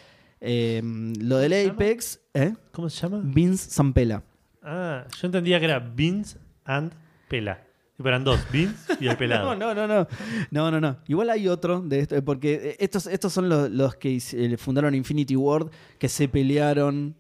eh, 0.42 0.82
lo 1.20 1.38
del. 1.38 1.70
Apex, 1.70 2.20
¿eh? 2.34 2.54
¿Cómo 2.72 2.90
se 2.90 3.02
llama? 3.02 3.22
Vince 3.24 3.70
Zampella. 3.70 4.24
Ah, 4.64 5.06
yo 5.20 5.28
entendía 5.28 5.60
que 5.60 5.66
era 5.66 5.80
Beans 5.80 6.38
and 6.66 6.92
Pela. 7.30 7.64
Tipo, 7.96 8.10
Eran 8.10 8.24
dos, 8.24 8.40
Beans 8.52 8.86
y 9.00 9.08
el 9.08 9.18
pelado. 9.18 9.56
No, 9.56 9.74
no, 9.74 9.88
no, 9.88 9.88
no. 9.88 10.08
No, 10.52 10.72
no, 10.72 10.80
no. 10.80 10.98
Igual 11.08 11.30
hay 11.30 11.48
otro 11.48 11.82
de 11.82 12.00
esto, 12.00 12.24
porque 12.24 12.76
estos, 12.80 13.08
estos 13.08 13.34
son 13.34 13.50
los, 13.50 13.70
los 13.72 13.96
que 13.96 14.18
eh, 14.34 14.58
fundaron 14.58 14.94
Infinity 14.96 15.36
Ward, 15.36 15.72
que 15.98 16.08
se 16.10 16.28
pelearon 16.28 17.16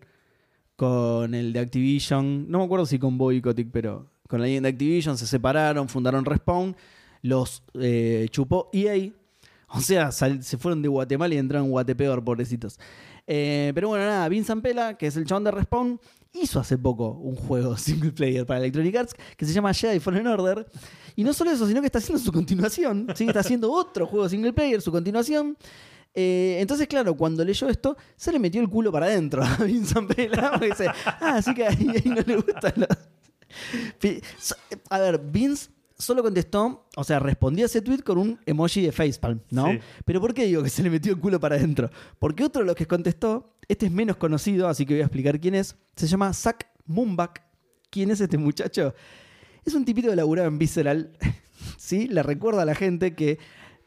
con 0.77 1.35
el 1.35 1.51
de 1.51 1.59
Activision. 1.59 2.49
No 2.49 2.59
me 2.59 2.65
acuerdo 2.65 2.85
si 2.85 2.97
con 2.97 3.17
Bobby 3.17 3.41
Kotick, 3.41 3.69
pero 3.71 4.07
con 4.29 4.41
alguien 4.41 4.63
de 4.63 4.69
Activision 4.69 5.17
se 5.17 5.27
separaron, 5.27 5.89
fundaron 5.89 6.23
Respawn, 6.23 6.75
los 7.23 7.63
eh, 7.73 8.27
chupó 8.29 8.69
EA. 8.71 9.11
O 9.69 9.81
sea, 9.81 10.13
se 10.13 10.57
fueron 10.57 10.81
de 10.81 10.87
Guatemala 10.87 11.35
y 11.35 11.37
entraron 11.39 11.65
en 11.65 11.71
Guatepeor, 11.71 12.23
pobrecitos. 12.23 12.79
Eh, 13.25 13.71
pero 13.75 13.89
bueno, 13.89 14.05
nada, 14.05 14.29
Vince 14.29 14.47
Zampella, 14.47 14.93
que 14.93 15.07
es 15.07 15.17
el 15.17 15.25
chabón 15.25 15.43
de 15.43 15.51
Respawn, 15.51 15.99
hizo 16.31 16.59
hace 16.59 16.77
poco 16.77 17.09
un 17.09 17.35
juego 17.35 17.75
single 17.77 18.11
player 18.11 18.45
para 18.45 18.59
Electronic 18.59 18.95
Arts 18.95 19.15
que 19.35 19.45
se 19.45 19.51
llama 19.51 19.73
Jedi 19.73 19.99
Fallen 19.99 20.27
Order. 20.27 20.65
Y 21.15 21.23
no 21.23 21.33
solo 21.33 21.51
eso, 21.51 21.67
sino 21.67 21.81
que 21.81 21.87
está 21.87 21.97
haciendo 21.97 22.23
su 22.23 22.31
continuación. 22.31 23.07
¿sí? 23.15 23.25
Está 23.25 23.39
haciendo 23.39 23.71
otro 23.71 24.05
juego 24.05 24.29
single 24.29 24.53
player, 24.53 24.81
su 24.81 24.91
continuación. 24.91 25.57
Eh, 26.19 26.57
entonces, 26.59 26.87
claro, 26.87 27.15
cuando 27.15 27.45
leyó 27.45 27.69
esto, 27.69 27.95
se 28.15 28.31
le 28.31 28.39
metió 28.39 28.59
el 28.59 28.67
culo 28.67 28.91
para 28.91 29.05
adentro 29.05 29.43
a 29.43 29.55
Vince 29.63 29.93
Zampella. 29.93 30.49
Porque 30.49 30.69
dice, 30.69 30.87
ah, 31.05 31.35
así 31.35 31.53
que 31.53 31.67
ahí, 31.67 31.87
ahí 31.93 32.09
no 32.09 32.21
le 32.25 32.35
gustan 32.37 32.73
los... 32.75 32.87
A 34.89 34.97
ver, 34.97 35.19
Vince 35.19 35.69
solo 35.95 36.23
contestó, 36.23 36.87
o 36.95 37.03
sea, 37.03 37.19
respondió 37.19 37.65
a 37.65 37.67
ese 37.67 37.83
tweet 37.83 37.99
con 37.99 38.17
un 38.17 38.39
emoji 38.47 38.81
de 38.81 38.91
facepalm, 38.91 39.41
¿no? 39.51 39.67
Sí. 39.67 39.79
Pero 40.05 40.19
¿por 40.19 40.33
qué 40.33 40.45
digo 40.45 40.63
que 40.63 40.69
se 40.69 40.81
le 40.81 40.89
metió 40.89 41.13
el 41.13 41.19
culo 41.19 41.39
para 41.39 41.55
adentro? 41.55 41.91
Porque 42.17 42.43
otro 42.43 42.63
de 42.63 42.65
los 42.65 42.75
que 42.75 42.87
contestó, 42.87 43.53
este 43.67 43.85
es 43.85 43.91
menos 43.91 44.17
conocido, 44.17 44.67
así 44.67 44.87
que 44.87 44.95
voy 44.95 45.01
a 45.01 45.05
explicar 45.05 45.39
quién 45.39 45.53
es, 45.53 45.75
se 45.95 46.07
llama 46.07 46.33
Zach 46.33 46.65
Mumbach. 46.87 47.41
¿Quién 47.91 48.09
es 48.09 48.21
este 48.21 48.39
muchacho? 48.39 48.95
Es 49.63 49.75
un 49.75 49.85
tipito 49.85 50.09
que 50.09 50.15
laburaba 50.15 50.47
en 50.47 50.57
Visceral, 50.57 51.11
¿sí? 51.77 52.07
Le 52.07 52.23
recuerda 52.23 52.63
a 52.63 52.65
la 52.65 52.73
gente 52.73 53.13
que 53.13 53.37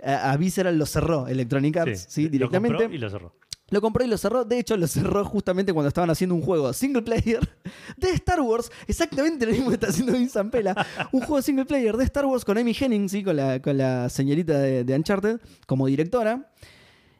a, 0.04 0.32
a 0.32 0.36
Visceral 0.36 0.76
lo 0.78 0.86
cerró 0.86 1.26
Electronic 1.28 1.76
Arts, 1.76 2.06
¿sí? 2.08 2.24
Lo 2.24 2.30
Directamente. 2.30 2.76
compró 2.78 2.94
y 2.94 2.98
lo 2.98 3.10
cerró. 3.10 3.34
Lo 3.72 3.80
compró 3.80 4.04
y 4.04 4.08
lo 4.08 4.18
cerró. 4.18 4.44
De 4.44 4.58
hecho, 4.58 4.76
lo 4.76 4.88
cerró 4.88 5.24
justamente 5.24 5.72
cuando 5.72 5.86
estaban 5.86 6.10
haciendo 6.10 6.34
un 6.34 6.42
juego 6.42 6.72
single 6.72 7.02
player 7.02 7.38
de 7.96 8.10
Star 8.10 8.40
Wars. 8.40 8.68
Exactamente 8.88 9.46
lo 9.46 9.52
mismo 9.52 9.68
que 9.68 9.74
está 9.74 9.86
haciendo 9.88 10.12
Vince 10.12 10.32
Zampella. 10.32 10.74
Un 11.12 11.20
juego 11.20 11.40
single 11.40 11.66
player 11.66 11.96
de 11.96 12.02
Star 12.02 12.26
Wars 12.26 12.44
con 12.44 12.58
Amy 12.58 12.74
Henning, 12.78 13.08
¿sí? 13.08 13.22
con, 13.22 13.36
la, 13.36 13.62
con 13.62 13.78
la 13.78 14.08
señorita 14.08 14.58
de, 14.58 14.82
de 14.82 14.94
Uncharted 14.96 15.38
como 15.66 15.86
directora. 15.86 16.50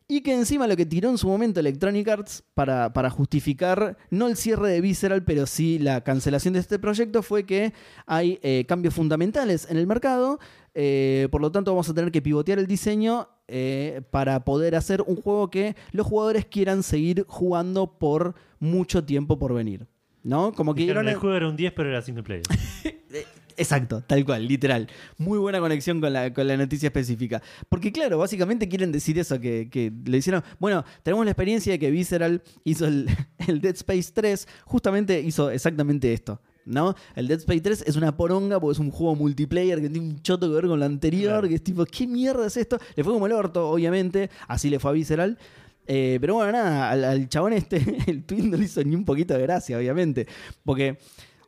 Y 0.08 0.22
que 0.22 0.34
encima 0.34 0.66
lo 0.66 0.74
que 0.74 0.86
tiró 0.86 1.08
en 1.08 1.18
su 1.18 1.28
momento 1.28 1.60
Electronic 1.60 2.08
Arts 2.08 2.42
para, 2.54 2.92
para 2.92 3.10
justificar 3.10 3.96
no 4.10 4.26
el 4.26 4.36
cierre 4.36 4.70
de 4.70 4.80
Visceral, 4.80 5.22
pero 5.22 5.46
sí 5.46 5.78
la 5.78 6.00
cancelación 6.02 6.54
de 6.54 6.58
este 6.58 6.80
proyecto 6.80 7.22
fue 7.22 7.46
que 7.46 7.72
hay 8.06 8.40
eh, 8.42 8.64
cambios 8.66 8.92
fundamentales 8.94 9.68
en 9.70 9.76
el 9.76 9.86
mercado. 9.86 10.40
Eh, 10.74 11.28
por 11.30 11.40
lo 11.40 11.50
tanto, 11.50 11.72
vamos 11.72 11.88
a 11.88 11.94
tener 11.94 12.10
que 12.10 12.22
pivotear 12.22 12.58
el 12.58 12.66
diseño 12.66 13.28
eh, 13.48 14.02
para 14.10 14.44
poder 14.44 14.76
hacer 14.76 15.02
un 15.02 15.16
juego 15.16 15.50
que 15.50 15.74
los 15.92 16.06
jugadores 16.06 16.46
quieran 16.46 16.82
seguir 16.82 17.24
jugando 17.26 17.98
por 17.98 18.34
mucho 18.58 19.04
tiempo 19.04 19.38
por 19.38 19.54
venir. 19.54 19.86
¿No? 20.22 20.52
Como 20.52 20.74
que 20.74 20.82
Dijeron, 20.82 21.08
el 21.08 21.16
juego 21.16 21.34
era 21.34 21.48
un 21.48 21.56
10, 21.56 21.72
pero 21.72 21.88
era 21.88 22.02
single 22.02 22.22
player. 22.22 22.44
Exacto, 23.56 24.02
tal 24.06 24.24
cual, 24.24 24.46
literal. 24.46 24.88
Muy 25.18 25.38
buena 25.38 25.60
conexión 25.60 26.00
con 26.00 26.12
la, 26.12 26.32
con 26.32 26.46
la 26.46 26.56
noticia 26.56 26.86
específica. 26.86 27.42
Porque 27.68 27.92
claro, 27.92 28.16
básicamente 28.16 28.68
quieren 28.68 28.90
decir 28.90 29.18
eso, 29.18 29.38
que, 29.38 29.68
que 29.70 29.92
le 30.06 30.16
hicieron... 30.16 30.42
Bueno, 30.58 30.84
tenemos 31.02 31.26
la 31.26 31.32
experiencia 31.32 31.72
de 31.72 31.78
que 31.78 31.90
Visceral 31.90 32.42
hizo 32.64 32.86
el, 32.86 33.08
el 33.46 33.60
Dead 33.60 33.74
Space 33.74 34.12
3, 34.14 34.48
justamente 34.64 35.20
hizo 35.20 35.50
exactamente 35.50 36.12
esto. 36.12 36.40
¿No? 36.66 36.94
El 37.16 37.26
Dead 37.26 37.38
Space 37.40 37.60
3 37.60 37.84
es 37.86 37.96
una 37.96 38.16
poronga 38.16 38.60
porque 38.60 38.72
es 38.74 38.78
un 38.78 38.90
juego 38.90 39.16
multiplayer 39.16 39.80
que 39.80 39.88
tiene 39.88 40.06
un 40.06 40.22
choto 40.22 40.48
que 40.48 40.54
ver 40.54 40.66
con 40.66 40.78
lo 40.78 40.84
anterior, 40.84 41.32
Claro. 41.32 41.48
que 41.48 41.54
es 41.54 41.64
tipo, 41.64 41.84
¿qué 41.86 42.06
mierda 42.06 42.46
es 42.46 42.56
esto? 42.56 42.78
Le 42.94 43.02
fue 43.02 43.12
como 43.12 43.26
el 43.26 43.32
orto, 43.32 43.68
obviamente, 43.70 44.30
así 44.46 44.68
le 44.70 44.78
fue 44.78 44.90
a 44.90 44.94
Visceral. 44.94 45.38
Eh, 45.86 46.18
pero 46.20 46.34
bueno, 46.34 46.52
nada, 46.52 46.90
al, 46.90 47.04
al 47.04 47.28
chabón 47.28 47.52
este, 47.54 47.78
el 48.06 48.22
tweet 48.24 48.42
no 48.42 48.56
le 48.56 48.64
hizo 48.64 48.84
ni 48.84 48.94
un 48.94 49.04
poquito 49.04 49.34
de 49.34 49.40
gracia, 49.42 49.76
obviamente. 49.78 50.26
Porque, 50.64 50.98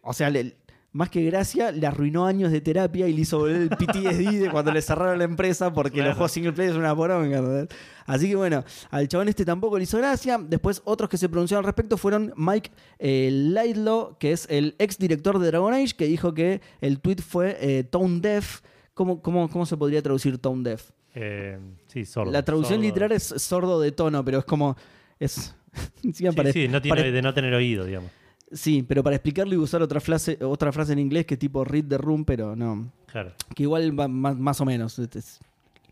o 0.02 0.12
sea, 0.12 0.30
le- 0.30 0.56
más 0.92 1.08
que 1.08 1.22
gracia, 1.24 1.72
le 1.72 1.86
arruinó 1.86 2.26
años 2.26 2.52
de 2.52 2.60
terapia 2.60 3.08
y 3.08 3.14
le 3.14 3.22
hizo 3.22 3.38
volver 3.38 3.62
el 3.62 3.68
PTSD 3.70 4.42
de 4.42 4.50
cuando 4.50 4.72
le 4.72 4.82
cerraron 4.82 5.18
la 5.18 5.24
empresa 5.24 5.72
porque 5.72 5.94
Claro. 5.94 6.10
los 6.10 6.16
juegos 6.18 6.32
single 6.32 6.52
player 6.52 6.72
es 6.72 6.78
una 6.78 6.94
poronga. 6.94 7.38
¿entendés? 7.38 7.68
Así 8.04 8.28
que 8.28 8.36
bueno, 8.36 8.62
al 8.90 9.08
chabón 9.08 9.28
este 9.28 9.44
tampoco 9.44 9.78
le 9.78 9.84
hizo 9.84 9.96
gracia. 9.98 10.38
Después, 10.38 10.82
otros 10.84 11.08
que 11.08 11.16
se 11.16 11.28
pronunciaron 11.28 11.64
al 11.64 11.66
respecto 11.66 11.96
fueron 11.96 12.32
Mike 12.36 12.70
eh, 12.98 14.14
que 14.18 14.32
es 14.32 14.46
el 14.50 14.74
ex 14.78 14.98
director 14.98 15.38
de 15.38 15.46
Dragon 15.46 15.72
Age, 15.72 15.94
que 15.96 16.06
dijo 16.06 16.34
que 16.34 16.60
el 16.80 17.00
tweet 17.00 17.16
fue 17.26 17.56
eh, 17.60 17.84
tone 17.84 18.20
deaf. 18.20 18.60
¿Cómo, 18.94 19.22
cómo, 19.22 19.48
¿Cómo 19.48 19.64
se 19.64 19.76
podría 19.78 20.02
traducir 20.02 20.36
tone 20.38 20.62
deaf? 20.62 20.90
Eh, 21.14 21.58
sí, 21.86 22.04
sordo. 22.04 22.30
La 22.30 22.44
traducción 22.44 22.78
sordo. 22.78 22.88
literal 22.88 23.12
es 23.12 23.22
sordo 23.22 23.80
de 23.80 23.92
tono, 23.92 24.24
pero 24.24 24.40
es 24.40 24.44
como. 24.44 24.76
Es, 25.18 25.54
Sí, 26.02 26.12
sí, 26.12 26.68
no 26.68 26.82
tiene, 26.82 27.10
de 27.10 27.22
no 27.22 27.32
tener 27.32 27.54
oído, 27.54 27.84
digamos. 27.84 28.10
Sí, 28.52 28.82
pero 28.82 29.02
para 29.02 29.16
explicarlo 29.16 29.54
y 29.54 29.58
usar 29.58 29.82
otra 29.82 30.00
frase, 30.00 30.38
otra 30.42 30.72
frase 30.72 30.92
en 30.92 30.98
inglés 30.98 31.26
que 31.26 31.34
es 31.34 31.40
tipo 31.40 31.64
read 31.64 31.84
the 31.84 31.98
room, 31.98 32.24
pero 32.24 32.56
no. 32.56 32.90
Claro. 33.06 33.32
Que 33.54 33.64
igual 33.64 33.98
va 33.98 34.08
más, 34.08 34.36
más 34.36 34.60
o 34.60 34.64
menos. 34.64 34.98
este 34.98 35.18
es 35.18 35.40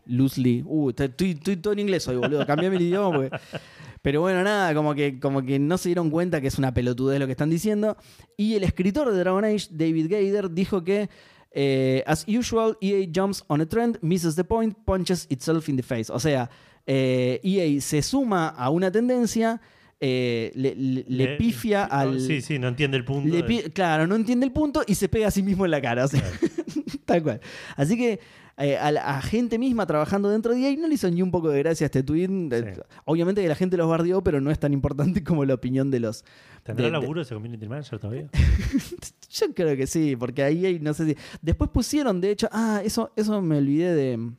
loosely. 0.05 0.63
Uh, 0.65 0.89
estoy, 0.89 1.31
estoy 1.31 1.57
todo 1.57 1.73
en 1.73 1.79
inglés 1.79 2.07
hoy, 2.07 2.17
boludo. 2.17 2.45
Cambiame 2.45 2.75
el 2.77 2.83
idioma 2.83 3.15
porque. 3.15 3.37
Pero 4.01 4.21
bueno, 4.21 4.43
nada, 4.43 4.73
como 4.73 4.95
que, 4.95 5.19
como 5.19 5.43
que 5.43 5.59
no 5.59 5.77
se 5.77 5.89
dieron 5.89 6.09
cuenta 6.09 6.41
que 6.41 6.47
es 6.47 6.57
una 6.57 6.73
pelotudez 6.73 7.19
lo 7.19 7.27
que 7.27 7.33
están 7.33 7.51
diciendo. 7.51 7.97
Y 8.35 8.55
el 8.55 8.63
escritor 8.63 9.11
de 9.11 9.19
Dragon 9.19 9.45
Age, 9.45 9.67
David 9.69 10.07
Gader, 10.09 10.49
dijo 10.49 10.83
que. 10.83 11.07
eh, 11.51 12.03
as 12.07 12.25
usual, 12.27 12.77
EA 12.81 13.05
jumps 13.05 13.43
on 13.47 13.61
a 13.61 13.65
trend, 13.65 13.99
misses 14.01 14.35
the 14.35 14.43
point, 14.43 14.75
punches 14.85 15.27
itself 15.29 15.67
in 15.69 15.75
the 15.75 15.83
face. 15.83 16.11
O 16.11 16.19
sea, 16.19 16.49
eh, 16.87 17.39
EA 17.43 17.81
se 17.81 18.01
suma 18.01 18.49
a 18.49 18.69
una 18.69 18.91
tendencia, 18.91 19.61
eh, 20.03 20.51
le, 20.55 20.75
le- 20.75 21.05
le 21.07 21.23
Eh, 21.35 21.37
pifia 21.37 21.83
al. 21.85 22.19
Sí, 22.19 22.41
sí, 22.41 22.57
no 22.59 22.67
entiende 22.67 22.97
el 22.97 23.05
punto. 23.05 23.29
Le 23.29 23.37
de- 23.37 23.43
pi- 23.43 23.61
claro, 23.71 24.07
no 24.07 24.15
entiende 24.15 24.45
el 24.45 24.51
punto 24.51 24.81
y 24.87 24.95
se 24.95 25.07
pega 25.07 25.27
a 25.27 25.31
sí 25.31 25.43
mismo 25.43 25.63
en 25.65 25.71
la 25.71 25.79
cara. 25.81 26.05
o 26.05 26.07
sea, 26.07 26.21
tal 27.05 27.21
cual. 27.23 27.39
Así 27.75 27.95
que 27.97 28.19
eh, 28.57 28.77
a, 28.77 28.91
la- 28.91 29.01
a 29.17 29.21
gente 29.21 29.57
misma 29.59 29.85
trabajando 29.85 30.29
dentro 30.29 30.53
de 30.53 30.59
EA 30.67 30.75
no 30.77 30.87
le 30.87 30.95
hizo 30.95 31.09
ni 31.09 31.21
un 31.21 31.29
poco 31.31 31.49
de 31.49 31.59
gracia 31.59 31.85
a 31.85 31.87
este 31.87 32.03
tweet. 32.03 32.27
Eh, 32.51 32.73
Sí. 32.75 32.81
Obviamente 33.05 33.41
que 33.41 33.47
la 33.47 33.55
gente 33.55 33.77
los 33.77 33.87
bardeó, 33.87 34.23
pero 34.23 34.41
no 34.41 34.49
es 34.51 34.59
tan 34.59 34.73
importante 34.73 35.23
como 35.23 35.45
la 35.45 35.53
opinión 35.53 35.91
de 35.91 35.99
los. 35.99 36.25
¿Tendrá 36.63 36.85
de- 36.85 36.91
de- 36.91 36.99
laburo 36.99 37.21
ese 37.21 37.33
community 37.35 37.67
manager 37.67 37.99
todavía? 37.99 38.27
Yo 39.29 39.53
creo 39.53 39.77
que 39.77 39.87
sí, 39.87 40.15
porque 40.15 40.43
ahí 40.43 40.65
EA 40.65 40.77
no 40.81 40.93
sé 40.93 41.05
si. 41.07 41.15
Después 41.41 41.69
pusieron, 41.71 42.19
de 42.21 42.31
hecho. 42.31 42.49
Ah, 42.51 42.81
eso, 42.83 43.11
eso 43.15 43.41
me 43.41 43.57
olvidé 43.57 43.93
de. 43.95 44.31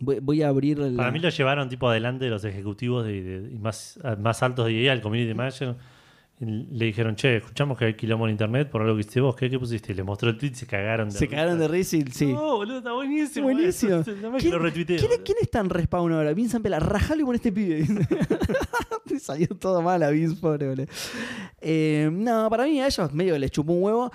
Voy, 0.00 0.18
voy 0.20 0.42
a 0.42 0.48
abrir. 0.48 0.78
la- 0.78 0.96
Para 0.96 1.10
mí 1.10 1.18
lo 1.18 1.28
llevaron 1.28 1.68
tipo 1.68 1.88
adelante 1.88 2.28
los 2.28 2.44
ejecutivos 2.44 3.04
de, 3.06 3.22
de- 3.22 3.52
y 3.54 3.58
más, 3.58 3.98
más 4.18 4.42
altos 4.42 4.66
de 4.66 4.84
EA, 4.84 4.92
el 4.92 5.00
community 5.00 5.34
manager. 5.34 5.74
y 6.38 6.44
le 6.44 6.84
dijeron, 6.84 7.16
che, 7.16 7.36
escuchamos 7.38 7.78
que 7.78 7.86
hay 7.86 7.94
quilombo 7.94 8.26
en 8.26 8.32
internet 8.32 8.68
por 8.68 8.82
algo 8.82 8.94
que 8.94 9.00
hiciste 9.00 9.22
vos. 9.22 9.34
¿Qué, 9.36 9.48
qué 9.48 9.58
pusiste? 9.58 9.92
Y 9.92 9.94
le 9.94 10.02
mostró 10.02 10.28
el 10.28 10.36
tweet 10.36 10.50
y 10.52 10.54
se 10.56 10.66
cagaron 10.66 11.08
de 11.08 11.16
Se 11.16 11.28
cagaron 11.28 11.58
de 11.58 11.66
risa 11.66 11.96
y 11.96 12.02
sí. 12.12 12.26
No, 12.26 12.56
boludo, 12.56 12.78
está 12.78 12.92
buenísimo. 12.92 13.44
Buenísimo. 13.44 13.96
eso. 13.96 14.12
¿Quién, 14.38 14.52
lo 14.52 14.70
quién- 14.72 14.86
quién 15.24 15.38
está 15.40 15.60
en 15.60 15.70
respawn 15.70 16.12
ahora? 16.12 16.34
Vincent 16.34 16.62
Pela, 16.62 16.78
rajalo 16.78 17.24
con 17.24 17.34
este 17.34 17.52
pibe. 17.52 17.86
Salió 19.20 19.48
todo 19.58 19.80
mal 19.82 20.02
a 20.02 20.10
Vince, 20.10 20.36
pobre, 20.40 20.68
boludo. 20.68 20.86
Eh, 21.60 22.10
no, 22.12 22.48
para 22.50 22.64
mí 22.64 22.80
a 22.80 22.86
ellos 22.86 23.12
medio 23.14 23.38
les 23.38 23.50
chupó 23.50 23.72
un 23.72 23.82
huevo. 23.82 24.12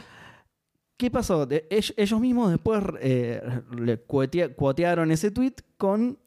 ¿Qué 1.01 1.09
pasó? 1.09 1.47
De- 1.47 1.65
ellos 1.71 2.19
mismos 2.21 2.51
después 2.51 2.79
eh, 2.99 3.41
le 3.75 4.05
cuotea- 4.05 4.53
cuotearon 4.53 5.09
ese 5.09 5.31
tweet 5.31 5.55
con 5.75 6.19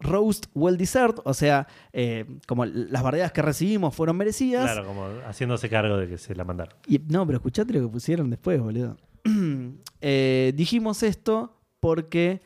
roast 0.00 0.46
well 0.54 0.78
deserved, 0.78 1.16
o 1.24 1.34
sea, 1.34 1.66
eh, 1.92 2.24
como 2.46 2.64
las 2.64 3.02
bardeadas 3.02 3.32
que 3.32 3.42
recibimos 3.42 3.94
fueron 3.94 4.16
merecidas. 4.16 4.64
Claro, 4.64 4.86
como 4.86 5.04
haciéndose 5.26 5.68
cargo 5.68 5.98
de 5.98 6.08
que 6.08 6.16
se 6.16 6.34
la 6.34 6.44
mandaron. 6.44 6.74
Y- 6.86 7.00
no, 7.00 7.26
pero 7.26 7.36
escuchate 7.36 7.74
lo 7.74 7.82
que 7.82 7.88
pusieron 7.88 8.30
después, 8.30 8.58
boludo. 8.58 8.96
Eh, 10.00 10.52
dijimos 10.56 11.02
esto 11.02 11.60
porque 11.80 12.40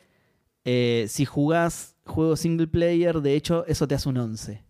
eh, 0.65 1.05
si 1.07 1.23
jugás 1.23 1.95
juegos 2.05 2.41
single 2.41 2.67
player, 2.67 3.21
de 3.21 3.35
hecho, 3.35 3.63
eso 3.67 3.87
te 3.87 3.95
hace 3.95 4.09
un 4.09 4.17
11. 4.17 4.62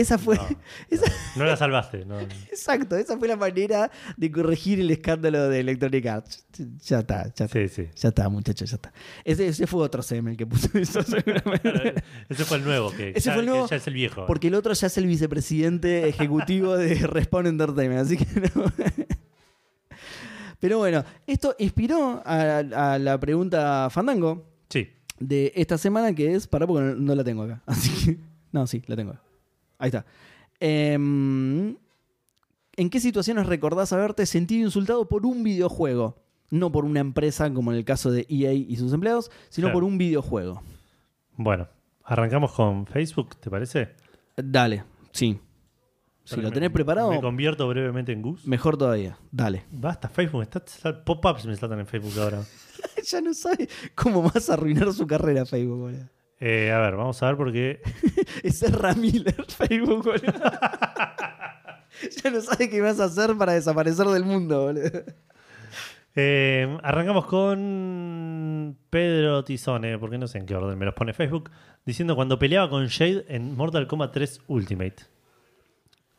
Esa 0.00 0.16
fue, 0.18 0.36
No, 0.36 0.46
esa- 0.90 1.12
no 1.36 1.44
la 1.44 1.56
salvaste. 1.56 2.04
No. 2.06 2.18
exacto, 2.50 2.96
esa 2.96 3.18
fue 3.18 3.28
la 3.28 3.36
manera 3.36 3.90
de 4.16 4.30
corregir 4.30 4.80
el 4.80 4.90
escándalo 4.90 5.48
de 5.48 5.60
Electronic 5.60 6.06
Arts. 6.06 6.46
Ya 6.84 7.00
está, 7.00 7.24
ya 7.34 7.44
está. 7.44 7.48
Sí, 7.48 7.68
sí. 7.68 7.88
Ya 7.96 8.08
está, 8.08 8.28
muchachos, 8.28 8.70
ya 8.70 8.76
está. 8.76 8.92
Ese, 9.24 9.48
ese 9.48 9.66
fue 9.66 9.82
otro 9.82 10.02
CM 10.02 10.30
el 10.30 10.36
que 10.36 10.46
puso 10.46 10.68
eso 10.78 11.02
seguramente. 11.02 11.94
Ese 12.28 12.44
fue 12.44 12.56
el 12.58 12.64
nuevo, 12.64 12.90
que, 12.92 13.10
Ese 13.10 13.20
ya, 13.20 13.32
fue 13.34 13.40
el 13.42 13.46
que 13.46 13.50
nuevo, 13.52 13.68
ya 13.68 13.76
es 13.76 13.86
el 13.86 13.94
viejo. 13.94 14.26
Porque 14.26 14.48
el 14.48 14.54
otro 14.54 14.72
ya 14.72 14.86
es 14.86 14.96
el 14.98 15.06
vicepresidente 15.06 16.08
ejecutivo 16.08 16.76
de 16.76 16.94
Respawn 17.06 17.46
Entertainment, 17.46 18.00
así 18.00 18.16
que 18.16 18.26
no. 18.54 18.64
Pero 20.58 20.78
bueno, 20.78 21.04
esto 21.26 21.54
inspiró 21.58 22.22
a, 22.24 22.58
a 22.58 22.98
la 22.98 23.18
pregunta 23.18 23.88
Fandango 23.90 24.46
Sí. 24.68 24.88
de 25.18 25.52
esta 25.56 25.78
semana 25.78 26.14
que 26.14 26.34
es, 26.34 26.46
para 26.46 26.66
porque 26.66 26.84
no, 26.84 26.94
no 26.96 27.14
la 27.14 27.24
tengo 27.24 27.42
acá. 27.44 27.62
Así 27.66 27.90
que, 28.04 28.18
no, 28.52 28.66
sí, 28.66 28.82
la 28.86 28.94
tengo. 28.96 29.14
Ahí 29.80 29.88
está. 29.88 30.04
Em, 30.60 31.76
¿En 32.76 32.88
qué 32.90 33.00
situaciones 33.00 33.46
recordás 33.46 33.92
haberte 33.92 34.24
sentido 34.26 34.64
insultado 34.64 35.08
por 35.08 35.26
un 35.26 35.42
videojuego? 35.42 36.16
No 36.50 36.70
por 36.72 36.84
una 36.84 37.00
empresa 37.00 37.52
como 37.52 37.72
en 37.72 37.78
el 37.78 37.84
caso 37.84 38.10
de 38.10 38.26
EA 38.28 38.52
y 38.52 38.76
sus 38.76 38.92
empleados, 38.92 39.30
sino 39.48 39.66
Claro. 39.66 39.74
por 39.74 39.84
un 39.84 39.98
videojuego. 39.98 40.62
Bueno, 41.36 41.68
arrancamos 42.04 42.52
con 42.52 42.86
Facebook, 42.86 43.36
¿te 43.36 43.50
parece? 43.50 43.90
Dale, 44.36 44.84
sí. 45.12 45.38
Si 46.24 46.36
lo 46.40 46.50
tenés 46.52 46.70
me- 46.70 46.74
preparado, 46.74 47.10
Me 47.10 47.20
convierto 47.20 47.66
brevemente 47.68 48.12
en 48.12 48.22
Gus. 48.22 48.46
mejor 48.46 48.76
todavía. 48.76 49.18
Dale. 49.32 49.64
Basta, 49.72 50.08
Facebook. 50.08 50.46
Pop-ups 51.04 51.46
me 51.46 51.56
saltan 51.56 51.80
en 51.80 51.86
Facebook 51.86 52.18
ahora. 52.20 52.42
ya 53.04 53.20
no 53.20 53.34
sabe 53.34 53.68
cómo 53.94 54.22
vas 54.22 54.48
a 54.48 54.54
arruinar 54.54 54.92
su 54.92 55.06
carrera 55.06 55.44
Facebook, 55.44 55.78
boludo. 55.78 56.08
Eh, 56.40 56.72
a 56.72 56.78
ver, 56.78 56.96
vamos 56.96 57.22
a 57.22 57.26
ver 57.26 57.36
porque 57.36 57.82
Es 58.42 58.62
Ezra 58.62 58.94
Miller, 58.94 59.44
Facebook, 59.48 60.04
boludo. 60.04 60.22
ya 62.24 62.30
no 62.30 62.40
sabe 62.40 62.70
qué 62.70 62.80
vas 62.80 62.98
a 63.00 63.04
hacer 63.04 63.36
para 63.36 63.52
desaparecer 63.52 64.06
del 64.06 64.24
mundo, 64.24 64.62
boludo. 64.64 64.90
Eh, 66.16 66.78
arrancamos 66.82 67.26
con 67.26 68.76
Pedro 68.90 69.44
Tizone, 69.44 69.98
porque 69.98 70.18
no 70.18 70.26
sé 70.26 70.38
en 70.38 70.46
qué 70.46 70.56
orden 70.56 70.76
me 70.78 70.84
los 70.86 70.94
pone 70.94 71.12
Facebook, 71.12 71.50
diciendo 71.86 72.16
cuando 72.16 72.38
peleaba 72.38 72.68
con 72.68 72.86
Shade 72.86 73.26
en 73.28 73.56
Mortal 73.56 73.86
Kombat 73.86 74.12
3 74.12 74.40
Ultimate. 74.48 74.96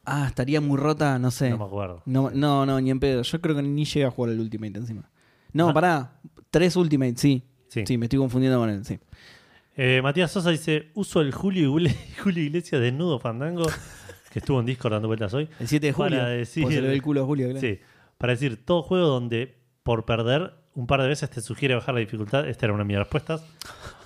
Ah, 0.05 0.25
estaría 0.27 0.61
muy 0.61 0.77
rota, 0.77 1.19
no 1.19 1.29
sé. 1.29 1.49
No 1.49 1.57
me 1.57 1.65
acuerdo. 1.65 2.01
No, 2.05 2.31
no, 2.31 2.65
no, 2.65 2.79
ni 2.81 2.89
en 2.89 2.99
pedo. 2.99 3.21
Yo 3.21 3.41
creo 3.41 3.55
que 3.55 3.61
ni 3.61 3.85
llegué 3.85 4.05
a 4.05 4.11
jugar 4.11 4.31
al 4.31 4.39
Ultimate 4.39 4.79
encima. 4.79 5.09
No, 5.53 5.69
Ah. 5.69 5.73
pará. 5.73 6.13
Tres 6.49 6.75
Ultimate, 6.75 7.15
sí. 7.17 7.43
Sí. 7.67 7.83
Sí, 7.85 7.97
me 7.97 8.05
estoy 8.05 8.19
confundiendo 8.19 8.59
con 8.59 8.69
él, 8.69 8.83
sí. 8.85 8.99
Eh, 9.75 10.01
Matías 10.03 10.31
Sosa 10.31 10.49
dice: 10.49 10.91
Uso 10.93 11.21
el 11.21 11.31
Julio, 11.33 11.71
Julio 12.23 12.43
Iglesias 12.43 12.81
desnudo 12.81 13.19
fandango, 13.19 13.65
que 14.31 14.39
estuvo 14.39 14.59
en 14.59 14.65
Discord 14.65 14.93
dando 14.93 15.07
vueltas 15.07 15.33
hoy. 15.33 15.47
El 15.59 15.67
7 15.67 15.85
de 15.87 15.93
julio. 15.93 16.17
Para 16.19 16.29
decir- 16.29 16.65
el 16.85 17.01
culo 17.01 17.23
a 17.23 17.25
Julio, 17.25 17.47
claro. 17.47 17.61
Sí, 17.61 17.79
para 18.17 18.33
decir, 18.33 18.63
todo 18.65 18.83
juego 18.83 19.07
donde 19.07 19.57
por 19.83 20.05
perder 20.05 20.53
un 20.75 20.87
par 20.87 21.01
de 21.01 21.07
veces 21.07 21.29
te 21.29 21.41
sugiere 21.41 21.75
bajar 21.75 21.93
la 21.93 21.99
dificultad, 21.99 22.47
esta 22.47 22.65
era 22.65 22.73
una 22.73 22.83
de 22.83 22.87
mis 22.87 22.97
respuestas, 22.97 23.45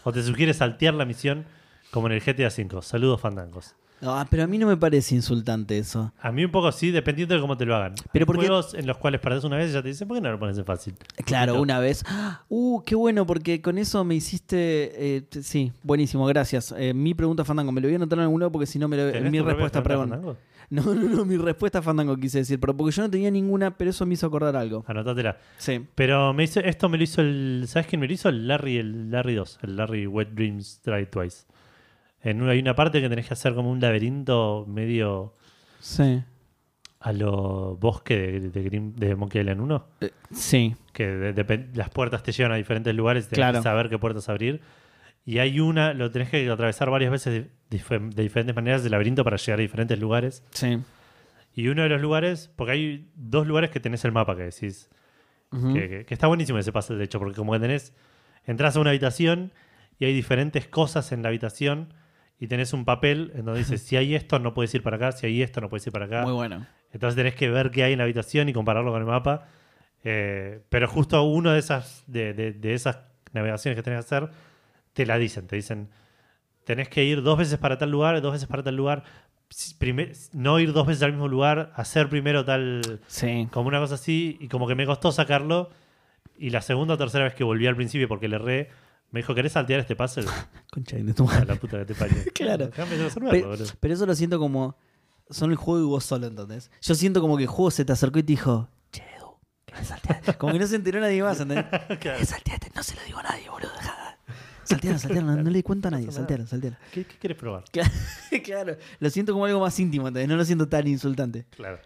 o 0.04 0.12
te 0.12 0.24
sugiere 0.24 0.54
saltear 0.54 0.94
la 0.94 1.06
misión, 1.06 1.46
como 1.92 2.08
en 2.08 2.14
el 2.14 2.22
GTA 2.22 2.48
V. 2.48 2.82
Saludos 2.82 3.22
fandangos. 3.22 3.76
Ah, 4.12 4.28
pero 4.30 4.44
a 4.44 4.48
mí 4.48 4.58
no 4.58 4.68
me 4.68 4.78
parece 4.78 5.16
insultante 5.16 5.78
eso. 5.78 6.12
A 6.22 6.32
mí 6.32 6.44
un 6.46 6.52
poco 6.52 6.72
sí, 6.72 6.92
dependiendo 6.92 7.36
de 7.36 7.42
cómo 7.42 7.58
te 7.58 7.66
lo 7.66 7.76
hagan. 7.76 7.94
Pero 8.12 8.24
Hay 8.24 8.26
porque- 8.26 8.48
juegos 8.48 8.74
en 8.74 8.86
los 8.88 8.98
cuales 8.98 9.22
perdés 9.22 9.44
una 9.44 9.58
vez 9.58 9.70
y 9.72 9.74
ya 9.74 9.82
te 9.82 9.88
dicen, 9.90 10.08
¿por 10.08 10.18
qué 10.18 10.22
no 10.22 10.32
lo 10.32 10.40
pones 10.40 10.58
en 10.58 10.66
fácil? 10.66 10.96
Claro, 11.26 11.62
una 11.62 11.80
vez. 11.80 12.04
Uh, 12.50 12.82
qué 12.86 12.96
bueno, 12.96 13.26
porque 13.26 13.62
con 13.62 13.78
eso 13.78 14.04
me 14.04 14.16
hiciste. 14.16 15.16
eh, 15.18 15.24
sí, 15.42 15.72
buenísimo, 15.84 16.26
gracias. 16.26 16.74
Eh, 16.78 16.94
mi 16.94 17.14
pregunta, 17.14 17.44
Fandango, 17.46 17.72
me 17.72 17.82
lo 17.82 17.88
voy 17.88 17.94
a 17.94 17.98
anotar 17.98 18.20
en 18.20 18.24
algún 18.24 18.40
lado 18.40 18.52
porque 18.52 18.66
si 18.66 18.80
no 18.80 18.88
me 18.88 18.98
lo. 18.98 19.12
¿Tenés 19.12 19.32
Mi 19.32 19.40
respuesta, 19.40 19.82
perdón. 19.84 20.38
No, 20.72 20.82
no, 20.82 20.96
no, 20.96 21.26
mi 21.26 21.38
respuesta, 21.38 21.80
Fandango, 21.82 22.18
quise 22.18 22.40
decir, 22.40 22.60
pero 22.60 22.76
porque 22.76 22.92
yo 22.92 23.04
no 23.04 23.10
tenía 23.12 23.30
ninguna, 23.30 23.78
pero 23.78 23.92
eso 23.92 24.04
me 24.08 24.16
hizo 24.16 24.26
acordar 24.26 24.56
algo. 24.56 24.84
Anotátela. 24.88 25.38
Sí. 25.60 25.80
Pero 25.94 26.34
me 26.34 26.44
hizo, 26.44 26.60
esto 26.60 26.90
me 26.90 26.98
lo 26.98 27.04
hizo 27.04 27.22
el. 27.22 27.66
¿Sabes 27.68 27.86
quién 27.88 28.00
me 28.00 28.08
lo 28.08 28.14
hizo? 28.14 28.30
El 28.30 28.48
Larry, 28.48 28.78
el 28.78 29.12
Larry 29.12 29.36
2, 29.36 29.60
el 29.62 29.76
Larry 29.76 30.08
Wet 30.08 30.30
Dreams 30.32 30.82
Try 30.84 31.06
Twice. 31.06 31.46
En 32.26 32.42
una, 32.42 32.52
hay 32.52 32.60
una 32.60 32.76
parte 32.76 33.00
que 33.02 33.08
tenés 33.08 33.28
que 33.28 33.34
hacer 33.34 33.54
como 33.54 33.70
un 33.72 33.80
laberinto 33.80 34.66
medio 34.68 35.34
Sí. 35.80 36.24
a 37.00 37.14
lo 37.14 37.78
bosque 37.78 38.18
de, 38.18 38.50
de, 38.50 38.64
Grim- 38.64 38.96
de 38.96 39.16
Monkey 39.16 39.42
Island 39.42 39.62
1. 39.62 39.88
Eh, 40.02 40.10
sí. 40.32 40.76
Que 40.92 41.06
de- 41.08 41.36
depen- 41.36 41.70
las 41.76 41.90
puertas 41.92 42.24
te 42.24 42.32
llevan 42.32 42.52
a 42.52 42.56
diferentes 42.56 42.94
lugares 42.96 43.26
y 43.26 43.30
tenés 43.30 43.38
Claro. 43.38 43.60
que 43.60 43.64
saber 43.64 43.90
qué 43.90 44.00
puertas 44.00 44.28
abrir. 44.28 44.62
Y 45.24 45.38
hay 45.40 45.60
una, 45.60 45.94
lo 45.94 46.10
tenés 46.12 46.30
que 46.30 46.50
atravesar 46.50 46.90
varias 46.90 47.12
veces 47.12 47.32
de, 47.70 47.78
dif- 47.78 48.10
de 48.14 48.24
diferentes 48.24 48.56
maneras 48.56 48.82
del 48.84 48.92
laberinto 48.92 49.24
para 49.24 49.38
llegar 49.38 49.60
a 49.60 49.62
diferentes 49.62 50.00
lugares. 50.00 50.44
Sí. 50.52 50.80
Y 51.54 51.68
uno 51.68 51.84
de 51.84 51.90
los 51.90 52.02
lugares, 52.02 52.52
porque 52.56 52.72
hay 52.74 53.10
dos 53.16 53.46
lugares 53.48 53.70
que 53.70 53.80
tenés 53.80 54.04
el 54.04 54.12
mapa 54.12 54.36
que 54.36 54.44
decís, 54.44 54.90
Ujú. 55.52 55.74
que, 55.74 55.90
que- 55.90 56.06
que 56.06 56.14
está 56.16 56.26
buenísimo 56.28 56.58
ese 56.58 56.72
pase, 56.72 56.96
de 56.96 57.04
hecho, 57.04 57.20
porque 57.20 57.36
como 57.36 57.54
que 57.54 57.60
tenés, 57.60 57.94
entras 58.46 58.76
a 58.76 58.80
una 58.80 58.90
habitación 58.90 59.52
y 60.00 60.06
hay 60.06 60.14
diferentes 60.14 60.68
cosas 60.68 61.12
en 61.12 61.22
la 61.22 61.30
habitación 61.30 61.94
y 62.40 62.48
tenés 62.48 62.74
un 62.74 62.86
papel 62.86 63.32
en 63.36 63.46
donde 63.46 63.60
dice, 63.62 63.78
si 63.78 63.96
hay 63.98 64.16
esto 64.16 64.40
no 64.40 64.54
puedes 64.54 64.74
ir 64.76 64.84
para 64.84 64.98
acá, 64.98 65.12
si 65.14 65.26
hay 65.28 65.42
esto 65.42 65.62
no 65.62 65.70
puedes 65.70 65.86
ir 65.88 65.94
para 65.94 66.06
acá. 66.06 66.24
Muy 66.24 66.34
bueno. 66.34 66.66
Entonces 66.92 67.16
tenés 67.16 67.36
que 67.36 67.50
ver 67.50 67.72
qué 67.72 67.84
hay 67.84 67.94
en 67.94 67.98
la 68.00 68.04
habitación 68.06 68.48
y 68.50 68.54
compararlo 68.54 68.92
con 68.92 69.02
el 69.02 69.08
mapa. 69.08 69.48
Eh, 70.04 70.62
pero 70.70 70.88
justo 70.88 71.22
uno 71.24 71.52
de 71.52 71.60
esas, 71.60 72.04
de, 72.08 72.34
de- 72.34 72.54
de 72.54 72.74
esas 72.74 73.00
navegaciones 73.34 73.76
que 73.76 73.84
tenés 73.84 74.06
que 74.06 74.16
hacer, 74.16 74.30
te 74.94 75.06
la 75.06 75.18
dicen. 75.18 75.48
Te 75.48 75.56
dicen, 75.56 75.90
tenés 76.64 76.88
que 76.90 77.04
ir 77.04 77.22
dos 77.24 77.38
veces 77.38 77.58
para 77.58 77.78
tal 77.78 77.92
lugar, 77.92 78.22
dos 78.22 78.34
veces 78.34 78.48
para 78.48 78.64
tal 78.64 78.76
lugar. 78.76 79.04
Si- 79.50 79.74
prime- 79.76 80.12
no 80.34 80.60
ir 80.60 80.74
dos 80.74 80.88
veces 80.88 81.04
al 81.04 81.12
mismo 81.12 81.28
lugar, 81.28 81.72
hacer 81.76 82.08
primero 82.10 82.46
tal, 82.46 83.02
Sí. 83.08 83.48
como 83.52 83.68
una 83.68 83.80
cosa 83.80 83.96
así, 83.96 84.38
y 84.40 84.48
como 84.48 84.68
que 84.68 84.76
me 84.76 84.86
costó 84.86 85.12
sacarlo. 85.12 85.70
Y 86.38 86.50
la 86.52 86.62
segunda 86.62 86.94
o 86.94 86.98
tercera 86.98 87.24
vez 87.26 87.34
que 87.34 87.44
volví 87.44 87.66
al 87.68 87.76
principio 87.76 88.08
porque 88.08 88.28
le 88.28 88.36
erré, 88.38 88.70
me 89.16 89.22
dijo, 89.22 89.34
¿querés 89.34 89.54
saltear 89.54 89.80
este 89.80 89.96
puzzle? 89.96 90.26
Concha 90.72 90.98
de 90.98 91.14
tu 91.14 91.24
A 91.24 91.28
madre. 91.28 91.46
la 91.46 91.56
puta 91.56 91.80
que 91.80 91.86
te 91.86 91.96
parió. 91.96 92.18
Claro. 92.36 92.68
Déjame 92.68 92.98
resolverlo, 92.98 93.48
boludo. 93.50 93.66
pero 93.80 93.94
eso 93.94 94.06
lo 94.06 94.14
siento 94.14 94.38
como. 94.38 94.78
Son 95.32 95.50
el 95.50 95.58
juego 95.58 95.82
y 95.82 95.86
vos 95.88 96.04
solo, 96.06 96.28
¿entendés? 96.28 96.70
Yo 96.82 96.94
siento 96.94 97.20
como 97.22 97.36
que 97.38 97.44
el 97.44 97.50
juego 97.50 97.72
se 97.72 97.84
te 97.84 97.92
acercó 97.94 98.20
y 98.20 98.24
te 98.24 98.34
dijo, 98.34 98.70
che, 98.92 99.02
Edu, 99.18 99.40
¿querés 99.66 99.88
saltear? 99.88 100.22
Como 100.38 100.54
que 100.54 100.60
no 100.60 100.68
se 100.68 100.76
enteró 100.76 101.00
nadie 101.00 101.24
más, 101.24 101.40
¿entendés? 101.40 101.66
Claro. 101.68 102.00
¿Querés 102.00 102.30
saltearte? 102.30 102.70
No 102.76 102.84
se 102.84 102.96
lo 102.96 103.02
digo 103.06 103.18
a 103.18 103.24
nadie, 103.24 103.50
boludo. 103.50 103.72
Saltealo, 104.66 105.00
saltealo, 105.00 105.28
no, 105.36 105.42
no 105.44 105.50
le 105.50 105.64
cuento 105.64 105.88
a 105.88 105.92
nadie, 105.92 106.06
pasa 106.08 106.20
nada. 106.22 106.28
saltealo, 106.28 106.48
saltealo. 106.48 106.78
¿Qué, 106.92 107.06
qué 107.06 107.16
quieres 107.18 107.38
probar? 107.40 107.64
Claro, 107.72 107.90
claro, 108.44 108.78
lo 109.00 109.10
siento 109.10 109.32
como 109.34 109.46
algo 109.46 109.60
más 109.62 109.80
íntimo, 109.80 110.08
¿entendés? 110.08 110.28
No 110.30 110.36
lo 110.36 110.46
siento 110.46 110.68
tan 110.68 110.88
insultante. 110.88 111.46
Claro. 111.56 111.80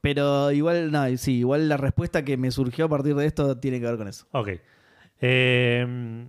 Pero 0.00 0.50
igual, 0.50 0.90
no, 0.90 1.04
sí, 1.18 1.34
igual 1.38 1.68
la 1.68 1.76
respuesta 1.76 2.24
que 2.24 2.36
me 2.36 2.50
surgió 2.50 2.86
a 2.86 2.88
partir 2.88 3.14
de 3.14 3.26
esto 3.26 3.58
tiene 3.58 3.78
que 3.78 3.86
ver 3.86 3.96
con 3.96 4.08
eso. 4.08 4.26
Ok. 4.32 4.48
Eh, 5.20 6.26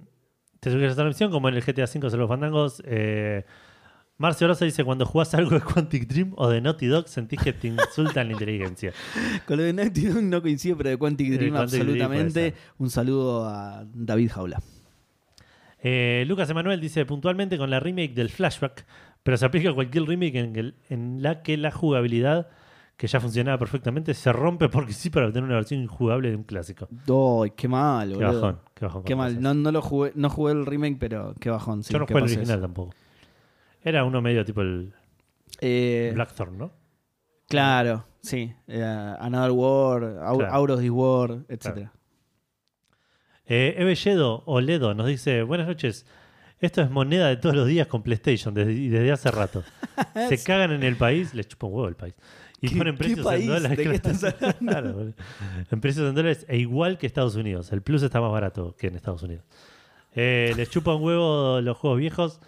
te 0.63 0.71
sugieres 0.71 0.93
otra 0.93 1.05
misión, 1.05 1.29
como 1.31 1.49
en 1.49 1.55
el 1.55 1.61
GTA 1.63 1.83
V 1.85 2.09
de 2.09 2.17
los 2.17 2.27
fandangos. 2.27 2.81
Eh, 2.85 3.43
Marcio 4.17 4.47
Rosa 4.47 4.65
dice: 4.65 4.83
Cuando 4.83 5.05
jugás 5.05 5.33
algo 5.33 5.51
de 5.51 5.61
Quantic 5.61 6.07
Dream 6.07 6.33
o 6.37 6.47
de 6.49 6.61
Naughty 6.61 6.87
Dog, 6.87 7.07
sentís 7.07 7.39
que 7.41 7.51
te 7.53 7.67
insultan 7.67 8.27
la 8.27 8.33
inteligencia. 8.33 8.93
Con 9.47 9.57
lo 9.57 9.63
de 9.63 9.73
Naughty 9.73 10.05
Dog 10.05 10.23
no 10.23 10.41
coincido, 10.41 10.77
pero 10.77 10.89
de 10.91 10.97
Quantic 10.97 11.31
Dream 11.33 11.53
Quantic 11.53 11.81
absolutamente. 11.81 12.53
Un 12.77 12.89
saludo 12.89 13.45
a 13.47 13.85
David 13.93 14.31
Jaula. 14.31 14.61
Eh, 15.81 16.23
Lucas 16.27 16.49
Emanuel 16.49 16.79
dice: 16.79 17.05
Puntualmente 17.05 17.57
con 17.57 17.69
la 17.69 17.79
remake 17.79 18.13
del 18.13 18.29
Flashback, 18.29 18.85
pero 19.23 19.35
se 19.37 19.45
aplica 19.45 19.69
a 19.69 19.73
cualquier 19.73 20.05
remake 20.05 20.35
en, 20.35 20.55
el- 20.55 20.75
en 20.89 21.21
la 21.21 21.41
que 21.43 21.57
la 21.57 21.71
jugabilidad, 21.71 22.47
que 22.97 23.07
ya 23.07 23.19
funcionaba 23.19 23.57
perfectamente, 23.57 24.13
se 24.13 24.31
rompe 24.31 24.69
porque 24.69 24.93
sí 24.93 25.09
para 25.09 25.25
obtener 25.27 25.45
una 25.45 25.55
versión 25.55 25.81
injugable 25.81 26.29
de 26.29 26.35
un 26.35 26.43
clásico. 26.43 26.87
¡Ay, 27.43 27.51
qué 27.55 27.67
mal, 27.67 28.09
Qué 28.09 28.15
boludo! 28.15 28.41
bajón. 28.41 28.59
Qué, 28.73 28.85
bajón 28.85 29.03
Qué 29.03 29.15
mal. 29.15 29.41
No, 29.41 29.53
no 29.53 29.71
lo 29.71 29.81
jugué, 29.81 30.11
no 30.15 30.29
jugué 30.29 30.53
el 30.53 30.65
remake, 30.65 30.97
pero 30.99 31.33
qué 31.39 31.49
bajón. 31.49 31.83
sí, 31.83 31.91
Yo 31.93 31.99
no 31.99 32.05
jugué 32.05 32.19
el 32.19 32.23
original 32.25 32.49
eso. 32.59 32.61
tampoco. 32.61 32.93
Era 33.83 34.03
uno 34.05 34.21
medio 34.21 34.45
tipo 34.45 34.61
el 34.61 34.93
Eh, 35.59 36.11
Blackthorn, 36.13 36.57
¿no? 36.57 36.71
Claro, 37.49 38.05
sí. 38.21 38.53
Eh, 38.67 38.81
Another 39.19 39.51
War, 39.51 40.03
Au- 40.23 40.37
Claro. 40.37 40.53
Out 40.53 40.69
of 40.71 40.79
this 40.79 40.89
War, 40.89 41.39
etc. 41.49 41.89
Eh, 43.45 43.75
Eve 43.77 43.95
Yedo 43.95 44.43
o 44.45 44.61
Ledo 44.61 44.93
nos 44.93 45.07
dice: 45.07 45.43
Buenas 45.43 45.67
noches. 45.67 46.05
Esto 46.59 46.81
es 46.81 46.89
moneda 46.89 47.27
de 47.27 47.35
todos 47.35 47.55
los 47.55 47.67
días 47.67 47.87
con 47.87 48.03
PlayStation 48.03 48.53
desde, 48.53 48.73
desde 48.73 49.11
hace 49.11 49.29
rato. 49.31 49.63
Se 50.29 50.41
cagan 50.41 50.71
en 50.71 50.83
el 50.83 50.95
país, 50.95 51.33
les 51.33 51.45
chupa 51.49 51.67
un 51.67 51.73
huevo 51.73 51.87
el 51.89 51.95
país. 51.97 52.13
Y 52.63 52.69
¿Qué- 52.69 52.77
ponen 52.77 52.93
qué 52.95 52.97
precios 52.99 53.25
país? 53.25 53.41
en 53.41 53.47
dólares. 53.47 53.69
¿De 53.77 53.83
qué 53.83 53.99
claro. 53.99 54.15
estás 54.15 54.23
hablando? 54.23 54.57
Claro, 54.71 54.93
boludo. 54.93 55.13
en 55.71 55.81
precios 55.81 56.09
en 56.09 56.15
dólares 56.15 56.45
e 56.47 56.57
igual 56.57 56.97
que 56.97 57.05
Estados 57.07 57.35
Unidos. 57.35 57.71
El 57.73 57.81
Plus 57.81 58.01
está 58.03 58.21
más 58.21 58.31
barato 58.31 58.75
que 58.77 58.87
en 58.87 58.95
Estados 58.95 59.21
Unidos. 59.23 59.43
Eh, 60.15 60.53
les 60.55 60.69
chupa 60.69 60.93
un 60.95 61.03
huevo 61.03 61.59
los 61.61 61.77
juegos 61.77 61.99
viejos 61.99 62.39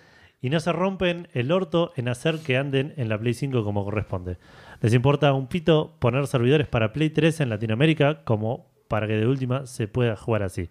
y 0.41 0.49
no 0.49 0.59
se 0.59 0.71
rompen 0.71 1.27
el 1.33 1.51
orto 1.51 1.91
en 1.95 2.07
hacer 2.07 2.39
que 2.39 2.57
anden 2.57 2.93
en 2.97 3.09
la 3.09 3.17
Play 3.19 3.33
5 3.33 3.63
como 3.63 3.83
corresponde. 3.83 4.37
Les 4.81 4.93
importa 4.93 5.33
un 5.33 5.47
pito 5.47 5.95
poner 5.99 6.27
servidores 6.27 6.67
para 6.67 6.93
Play 6.93 7.09
3 7.09 7.41
en 7.41 7.49
Latinoamérica 7.49 8.23
como 8.23 8.67
para 8.87 9.07
que 9.07 9.13
de 9.13 9.25
última 9.27 9.65
se 9.65 9.87
pueda 9.87 10.15
jugar 10.15 10.43
así. 10.43 10.69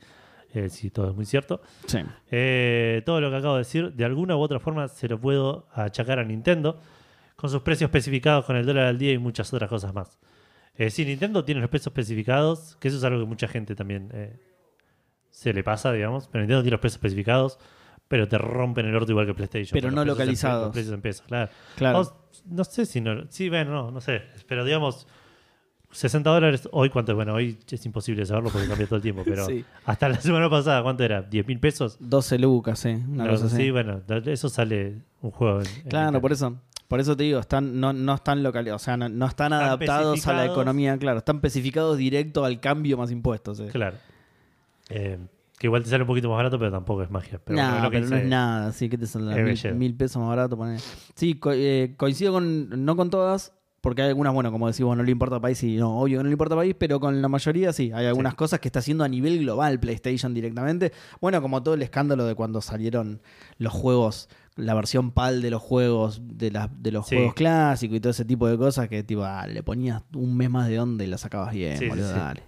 Eh, 0.55 0.69
sí, 0.69 0.89
todo 0.91 1.11
es 1.11 1.17
muy 1.17 1.25
cierto. 1.27 1.61
Sí. 1.87 1.99
Eh, 2.31 3.03
todo 3.05 3.21
lo 3.21 3.29
que 3.31 3.37
acabo 3.37 3.55
de 3.55 3.61
decir, 3.61 3.93
de 3.93 4.05
alguna 4.05 4.37
u 4.37 4.41
otra 4.41 4.61
forma 4.61 4.87
se 4.87 5.09
lo 5.09 5.21
puedo 5.21 5.67
achacar 5.75 6.21
a 6.21 6.25
Nintendo, 6.25 6.81
con 7.37 7.51
sus 7.51 7.63
precios 7.63 7.89
especificados 7.89 8.45
con 8.45 8.57
el 8.57 8.65
dólar 8.67 8.87
al 8.87 8.99
día 8.99 9.13
y 9.13 9.19
muchas 9.19 9.53
otras 9.53 9.69
cosas 9.69 9.93
más. 9.95 10.19
Eh, 10.77 10.91
sí, 10.91 11.05
Nintendo 11.05 11.45
tiene 11.45 11.61
los 11.61 11.71
precios 11.71 11.89
especificados, 11.89 12.77
que 12.81 12.89
eso 12.89 12.97
es 12.97 13.05
algo 13.05 13.21
que 13.21 13.27
mucha 13.27 13.47
gente 13.49 13.75
también 13.75 14.11
eh, 14.13 14.39
se 15.31 15.53
le 15.53 15.63
pasa, 15.63 15.93
digamos, 15.93 16.29
pero 16.29 16.43
Nintendo 16.43 16.63
tiene 16.63 16.73
los 16.73 16.81
precios 16.81 16.97
especificados, 16.97 17.59
pero 18.09 18.29
te 18.29 18.39
rompen 18.39 18.87
el 18.87 18.95
orto 18.95 19.13
igual 19.13 19.27
que 19.27 19.35
PlayStation. 19.35 19.71
Pero 19.73 19.91
no 19.91 20.03
en- 20.03 20.09
localizados. 20.09 20.65
los 20.67 20.73
precios 20.73 20.95
en 20.95 21.01
pesos, 21.01 21.27
claro. 21.27 21.51
Claro. 21.77 22.17
No 22.47 22.65
sé 22.65 22.87
si 22.87 23.01
no. 23.01 23.25
Sí, 23.31 23.49
bueno, 23.49 23.71
no, 23.73 23.91
no 23.91 24.01
sé. 24.01 24.23
Pero 24.49 24.65
digamos, 24.65 25.07
60 25.93 26.29
dólares. 26.29 26.69
Hoy, 26.73 26.91
¿cuánto? 26.91 27.13
es? 27.13 27.17
Bueno, 27.17 27.35
hoy 27.35 27.57
es 27.71 27.87
imposible 27.87 28.27
saberlo 28.27 28.51
porque 28.51 28.67
cambia 28.69 28.87
todo 28.87 28.97
el 28.97 29.03
tiempo. 29.03 29.23
Pero 29.25 29.47
Sí. 29.47 29.65
hasta 29.85 30.09
la 30.09 30.21
semana 30.21 30.51
pasada, 30.51 30.83
¿cuánto 30.83 31.05
era? 31.05 31.29
¿10 31.31 31.47
mil 31.47 31.61
pesos? 31.61 31.97
12 32.01 32.39
lucas. 32.39 32.85
Una 32.85 33.29
cosa 33.29 33.47
así. 33.47 33.57
sí, 33.57 33.71
bueno, 33.71 34.03
eso 34.27 34.49
sale 34.49 35.03
un 35.23 35.31
juego. 35.31 35.61
en- 35.61 35.67
en 35.67 35.73
Claro, 35.89 36.05
Nintendo. 36.07 36.21
por 36.21 36.33
eso. 36.33 36.59
Por 36.95 37.01
eso 37.01 37.17
te 37.17 37.25
digo, 37.25 37.41
están, 37.41 37.81
no, 37.81 37.93
no 37.93 38.15
están 38.15 38.45
localizados, 38.45 38.83
o 38.83 38.85
sea, 38.85 38.97
no, 38.97 39.09
no 39.09 39.27
están, 39.27 39.47
Están 39.53 39.67
adaptados 39.67 40.25
a 40.29 40.33
la 40.33 40.47
economía, 40.47 40.97
claro, 40.97 41.19
están 41.19 41.35
especificados 41.39 41.99
directo 41.99 42.45
al 42.45 42.61
cambio 42.61 42.97
más 42.97 43.11
impuestos. 43.11 43.59
eh. 43.59 43.67
Claro. 43.73 43.97
Eh, 44.91 45.19
que 45.59 45.67
igual 45.67 45.83
te 45.83 45.91
sale 45.91 46.05
un 46.05 46.07
poquito 46.07 46.29
más 46.29 46.37
barato, 46.37 46.57
pero 46.57 46.71
tampoco 46.71 47.03
es 47.03 47.11
magia. 47.11 47.41
Pero 47.45 47.57
Nah, 47.59 47.71
bueno, 47.73 47.85
lo 47.87 47.91
que 47.91 47.97
pero 47.99 48.11
no 48.11 48.17
es 48.17 48.25
nada, 48.29 48.69
así 48.69 48.89
que 48.89 48.97
te 48.97 49.09
saldrá 49.09 49.41
es 49.51 49.75
mil, 49.75 49.97
pesos 49.97 50.19
más 50.21 50.29
barato. 50.29 50.57
poner. 50.57 50.79
Sí, 51.17 51.35
co- 51.35 51.51
eh, 51.53 51.95
coincido 51.97 52.33
con, 52.33 52.85
no 52.85 52.95
con 52.95 53.11
todas, 53.11 53.53
porque 53.81 54.03
hay 54.03 54.11
algunas, 54.11 54.33
bueno, 54.33 54.53
como 54.53 54.69
decís 54.69 54.85
vos, 54.85 54.97
no 54.97 55.03
le 55.03 55.11
importa 55.11 55.41
país 55.41 55.61
y 55.65 55.75
no, 55.77 55.99
obvio 55.99 56.19
que 56.19 56.23
no 56.23 56.29
le 56.29 56.35
importa 56.35 56.55
país, 56.55 56.77
pero 56.79 57.01
con 57.01 57.21
la 57.21 57.27
mayoría 57.29 57.73
sí, 57.73 57.91
hay 57.93 58.07
algunas 58.07 58.35
Sí. 58.35 58.37
cosas 58.37 58.61
que 58.61 58.69
está 58.69 58.79
haciendo 58.79 59.03
a 59.03 59.09
nivel 59.09 59.41
global 59.41 59.81
PlayStation 59.81 60.33
directamente. 60.33 60.93
Bueno, 61.21 61.43
como 61.43 61.61
todo 61.61 61.75
el 61.75 61.83
escándalo 61.83 62.25
de 62.25 62.37
cuando 62.37 62.61
salieron 62.61 63.21
los 63.59 63.73
juegos, 63.73 64.29
la 64.57 64.75
versión 64.75 65.11
PAL 65.11 65.43
de 65.43 65.51
los 65.51 65.61
juegos, 65.63 66.21
de, 66.25 66.51
de 66.79 66.93
los 66.93 67.07
Sí. 67.07 67.17
juegos 67.17 67.35
clásicos 67.35 67.97
y 67.97 68.01
todo 68.01 68.11
ese 68.11 68.25
tipo 68.25 68.47
de 68.49 68.57
cosas 68.57 68.89
que 68.89 69.03
tipo, 69.03 69.25
ah, 69.25 69.47
le 69.47 69.63
ponías 69.63 70.03
un 70.15 70.37
mes 70.37 70.49
más 70.51 70.69
de 70.69 70.79
onda 70.81 71.03
y 71.05 71.09
la 71.09 71.19
sacabas 71.19 71.53
bien, 71.53 71.77
Sí, 71.77 71.89
boludo, 71.89 72.09
sí. 72.09 72.15
dale. 72.19 72.43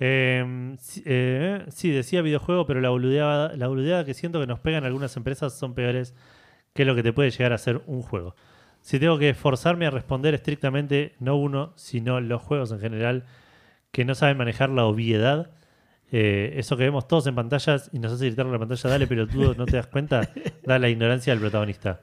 Eh, 0.00 0.74
sí, 0.80 1.02
eh, 1.06 1.64
sí, 1.68 1.90
decía 1.90 2.20
videojuego, 2.22 2.66
pero 2.66 2.80
la 2.80 2.88
boludeada, 2.90 3.54
la 3.56 3.68
boludeada 3.68 4.04
que 4.04 4.14
siento 4.14 4.40
que 4.40 4.46
nos 4.46 4.58
pegan 4.60 4.84
algunas 4.84 5.16
empresas 5.16 5.54
son 5.56 5.74
peores 5.74 6.14
que 6.72 6.84
lo 6.84 6.94
que 6.96 7.02
te 7.02 7.12
puede 7.12 7.30
llegar 7.30 7.52
a 7.52 7.58
ser 7.58 7.82
un 7.86 8.02
juego. 8.02 8.34
Si 8.80 8.98
tengo 8.98 9.18
que 9.18 9.32
forzarme 9.34 9.86
a 9.86 9.90
responder 9.90 10.34
estrictamente, 10.34 11.14
no 11.20 11.36
uno, 11.36 11.72
sino 11.76 12.20
los 12.20 12.42
juegos 12.42 12.72
en 12.72 12.80
general, 12.80 13.24
que 13.92 14.04
no 14.04 14.14
saben 14.14 14.36
manejar 14.36 14.68
la 14.70 14.84
obviedad, 14.84 15.52
eh, 16.16 16.54
eso 16.58 16.76
que 16.76 16.84
vemos 16.84 17.08
todos 17.08 17.26
en 17.26 17.34
pantallas 17.34 17.90
y 17.92 17.98
nos 17.98 18.12
hace 18.12 18.26
gritar 18.26 18.46
en 18.46 18.52
la 18.52 18.58
pantalla, 18.60 18.88
dale 18.90 19.06
pelotudo, 19.08 19.54
no 19.54 19.66
te 19.66 19.76
das 19.76 19.88
cuenta, 19.88 20.30
da 20.64 20.78
la 20.78 20.88
ignorancia 20.88 21.32
del 21.32 21.40
protagonista. 21.40 22.00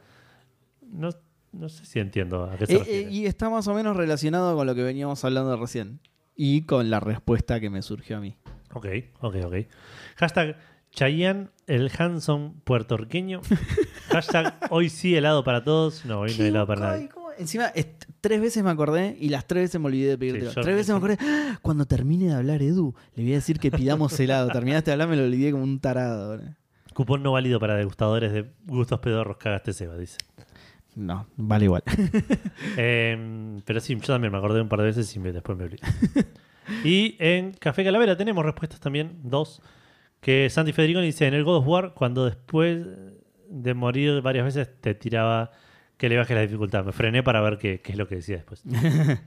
No, 0.92 1.10
no 1.54 1.70
sé 1.70 1.86
si 1.86 2.00
entiendo 2.00 2.44
a 2.44 2.58
qué 2.58 2.66
se 2.66 2.74
Eh, 2.76 2.78
refiere. 2.80 3.00
eh, 3.08 3.12
y 3.12 3.26
está 3.26 3.50
más 3.50 3.68
o 3.68 3.74
menos 3.74 3.96
relacionado 3.96 4.56
con 4.58 4.68
lo 4.68 4.76
que 4.76 4.84
veníamos 4.84 5.24
hablando 5.24 5.56
recién. 5.56 6.00
Y 6.36 6.64
con 6.64 6.90
la 6.90 7.00
respuesta 7.00 7.60
que 7.62 7.70
me 7.70 7.82
surgió 7.82 8.18
a 8.18 8.20
mí. 8.20 8.36
Ok, 8.74 8.88
ok, 9.22 9.36
ok. 9.46 9.56
Hashtag 10.18 10.58
Chayanne, 10.92 11.50
el 11.68 11.90
Hanson 11.98 12.60
puertorriqueño. 12.66 13.42
Hashtag 14.10 14.56
hoy 14.72 14.90
sí 14.90 15.16
helado 15.16 15.44
para 15.44 15.64
todos. 15.64 16.04
No, 16.06 16.22
hoy 16.22 16.34
no 16.38 16.44
hay 16.44 16.50
helado 16.50 16.68
para 16.68 16.82
nadie. 16.82 17.10
Encima, 17.42 17.72
tres 18.22 18.40
veces 18.42 18.64
me 18.64 18.70
acordé 18.70 19.18
y 19.20 19.30
las 19.30 19.46
tres 19.48 19.64
veces 19.64 19.82
me 19.82 19.88
olvidé 19.88 20.10
de 20.10 20.18
pedirte. 20.18 20.48
Sí, 20.50 20.56
tres 20.62 20.76
veces 20.76 20.90
me 20.90 20.98
acordé. 20.98 21.18
¡Ah! 21.22 21.60
Cuando 21.62 21.86
termine 21.86 22.28
de 22.28 22.34
hablar 22.34 22.62
Edu, 22.62 22.96
le 23.16 23.24
voy 23.24 23.32
a 23.34 23.36
decir 23.36 23.60
que 23.60 23.72
pidamos 23.72 24.18
helado. 24.20 24.50
Terminaste 24.50 24.92
de 24.92 24.94
hablar, 24.94 25.08
me 25.10 25.16
lo 25.18 25.24
olvidé 25.24 25.52
como 25.52 25.64
un 25.64 25.80
tarado. 25.80 26.40
Cupón 26.94 27.24
no 27.24 27.32
válido 27.32 27.60
para 27.60 27.76
degustadores 27.76 28.32
de 28.32 28.52
gustos 28.66 29.00
pedorros, 29.00 29.38
cagaste 29.38 29.74
Seba, 29.74 29.98
dice. 29.98 30.18
No, 30.96 31.26
vale 31.38 31.66
igual. 31.66 31.84
Eh, 32.78 33.60
pero 33.66 33.80
sí, 33.80 33.96
yo 33.96 34.02
también 34.08 34.32
me 34.32 34.38
acordé 34.38 34.62
un 34.62 34.70
par 34.70 34.80
de 34.80 34.86
veces 34.86 35.14
y 35.16 35.20
me- 35.20 35.32
después 35.32 35.58
me 35.58 35.66
olvidé. 35.66 35.82
y 36.84 37.16
en 37.20 37.54
Café 37.54 37.84
Calavera 37.84 38.16
tenemos 38.16 38.46
respuestas 38.46 38.80
también, 38.80 39.20
dos. 39.24 39.62
Que 40.20 40.50
Santi 40.50 40.74
Federico 40.74 41.00
dice, 41.02 41.26
en 41.28 41.34
el 41.34 41.44
God 41.44 41.58
of 41.58 41.68
War, 41.68 41.94
cuando 41.96 42.26
después 42.26 42.86
de 43.50 43.74
morir 43.74 44.22
varias 44.22 44.46
veces 44.46 44.70
te 44.80 44.94
tiraba 44.94 45.52
que 46.02 46.10
le 46.10 46.18
baje 46.18 46.34
la 46.34 46.42
dificultad. 46.42 46.84
Me 46.84 46.94
frené 46.94 47.22
para 47.22 47.42
ver 47.42 47.60
qué, 47.60 47.80
qué 47.80 47.92
es 47.92 47.98
lo 48.00 48.08
que 48.08 48.16
decía 48.16 48.38
después. 48.38 48.64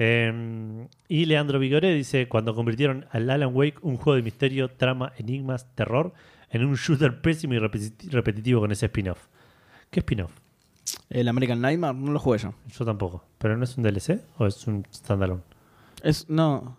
Eh, 0.00 0.86
y 1.08 1.24
Leandro 1.24 1.58
Vigoré 1.58 1.92
dice, 1.92 2.28
cuando 2.28 2.54
convirtieron 2.54 3.06
al 3.10 3.28
Alan 3.30 3.50
Wake, 3.52 3.78
un 3.82 3.96
juego 3.96 4.14
de 4.14 4.22
misterio, 4.22 4.68
trama, 4.70 5.12
enigmas, 5.16 5.74
terror, 5.74 6.12
en 6.50 6.64
un 6.64 6.76
shooter 6.76 7.20
pésimo 7.20 7.54
y 7.54 7.58
repeti- 7.58 8.08
repetitivo 8.10 8.60
con 8.60 8.70
ese 8.70 8.86
spin-off. 8.86 9.26
¿Qué 9.90 9.98
spin-off? 9.98 10.30
El 11.10 11.26
American 11.26 11.60
Nightmare 11.60 11.98
no 11.98 12.12
lo 12.12 12.20
jugué 12.20 12.38
yo. 12.38 12.54
Yo 12.78 12.84
tampoco. 12.84 13.24
¿Pero 13.38 13.56
no 13.56 13.64
es 13.64 13.76
un 13.76 13.82
DLC 13.82 14.20
o 14.36 14.46
es 14.46 14.64
un 14.68 14.86
standalone? 14.94 15.42
Es, 16.04 16.30
no, 16.30 16.78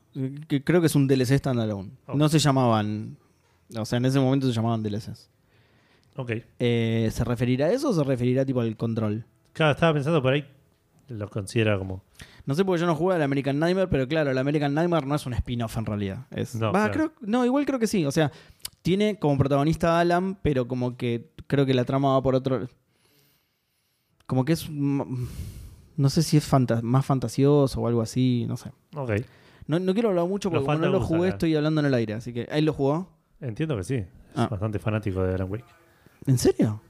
creo 0.63 0.79
que 0.79 0.87
es 0.87 0.95
un 0.95 1.05
DLC 1.05 1.39
standalone. 1.39 1.89
Ok. 2.07 2.15
No 2.15 2.29
se 2.29 2.39
llamaban. 2.39 3.17
O 3.77 3.83
sea, 3.83 3.97
en 3.97 4.05
ese 4.05 4.19
momento 4.21 4.47
se 4.47 4.53
llamaban 4.53 4.81
DLCs. 4.81 5.29
Ok. 6.15 6.31
Eh, 6.57 7.09
¿Se 7.11 7.23
referirá 7.25 7.65
a 7.65 7.71
eso 7.73 7.89
o 7.89 7.93
se 7.93 8.03
referirá 8.05 8.45
tipo 8.45 8.61
al 8.61 8.77
control? 8.77 9.25
Claro, 9.53 9.71
estaba 9.73 9.93
pensando 9.93 10.21
por 10.21 10.33
ahí. 10.33 10.45
Lo 11.09 11.27
considera 11.29 11.77
como. 11.77 12.03
No 12.45 12.53
sé 12.55 12.63
porque 12.63 12.81
yo 12.81 12.87
no 12.87 12.95
jugué 12.95 13.15
al 13.15 13.21
American 13.23 13.57
Nightmare, 13.59 13.87
pero 13.87 14.07
claro, 14.07 14.29
el 14.31 14.37
American 14.37 14.73
Nightmare 14.73 15.05
no 15.07 15.15
es 15.15 15.25
un 15.25 15.33
spin-off 15.33 15.77
en 15.77 15.85
realidad. 15.85 16.27
Es, 16.31 16.55
No, 16.55 16.67
Va, 16.71 16.89
claro. 16.89 16.93
creo- 16.93 17.13
no, 17.21 17.45
igual 17.45 17.65
creo 17.65 17.79
que 17.79 17.87
sí. 17.87 18.05
O 18.05 18.11
sea, 18.11 18.31
tiene 18.81 19.17
como 19.19 19.37
protagonista 19.37 19.97
a 19.97 20.01
Alan, 20.01 20.37
pero 20.41 20.67
como 20.67 20.97
que 20.97 21.31
creo 21.47 21.65
que 21.65 21.73
la 21.73 21.83
trama 21.85 22.13
va 22.13 22.21
por 22.21 22.35
otro. 22.35 22.67
Como 24.27 24.45
que 24.45 24.53
es. 24.53 24.69
No 24.69 26.09
sé 26.09 26.21
si 26.23 26.37
es 26.37 26.47
fanta- 26.49 26.81
más 26.81 27.05
fantasioso 27.05 27.81
o 27.81 27.87
algo 27.87 28.01
así, 28.01 28.45
no 28.47 28.55
sé. 28.57 28.71
Ok. 28.95 29.11
No, 29.67 29.79
no 29.79 29.93
quiero 29.93 30.09
hablar 30.09 30.25
mucho 30.27 30.49
porque 30.49 30.65
como 30.65 30.77
no 30.77 30.87
lo 30.89 31.01
jugué, 31.01 31.27
acá. 31.27 31.35
estoy 31.35 31.55
hablando 31.55 31.81
en 31.81 31.87
el 31.87 31.93
aire. 31.93 32.13
Así 32.13 32.33
que, 32.33 32.47
¿ahí 32.51 32.61
lo 32.61 32.73
jugó? 32.73 33.09
Entiendo 33.41 33.75
que 33.77 33.83
sí. 33.83 33.95
Es 33.95 34.07
Ah. 34.35 34.47
bastante 34.47 34.79
fanático 34.79 35.23
de 35.23 35.33
Alan 35.35 35.51
Wake. 35.51 35.65
¿En 36.27 36.37
serio? 36.37 36.81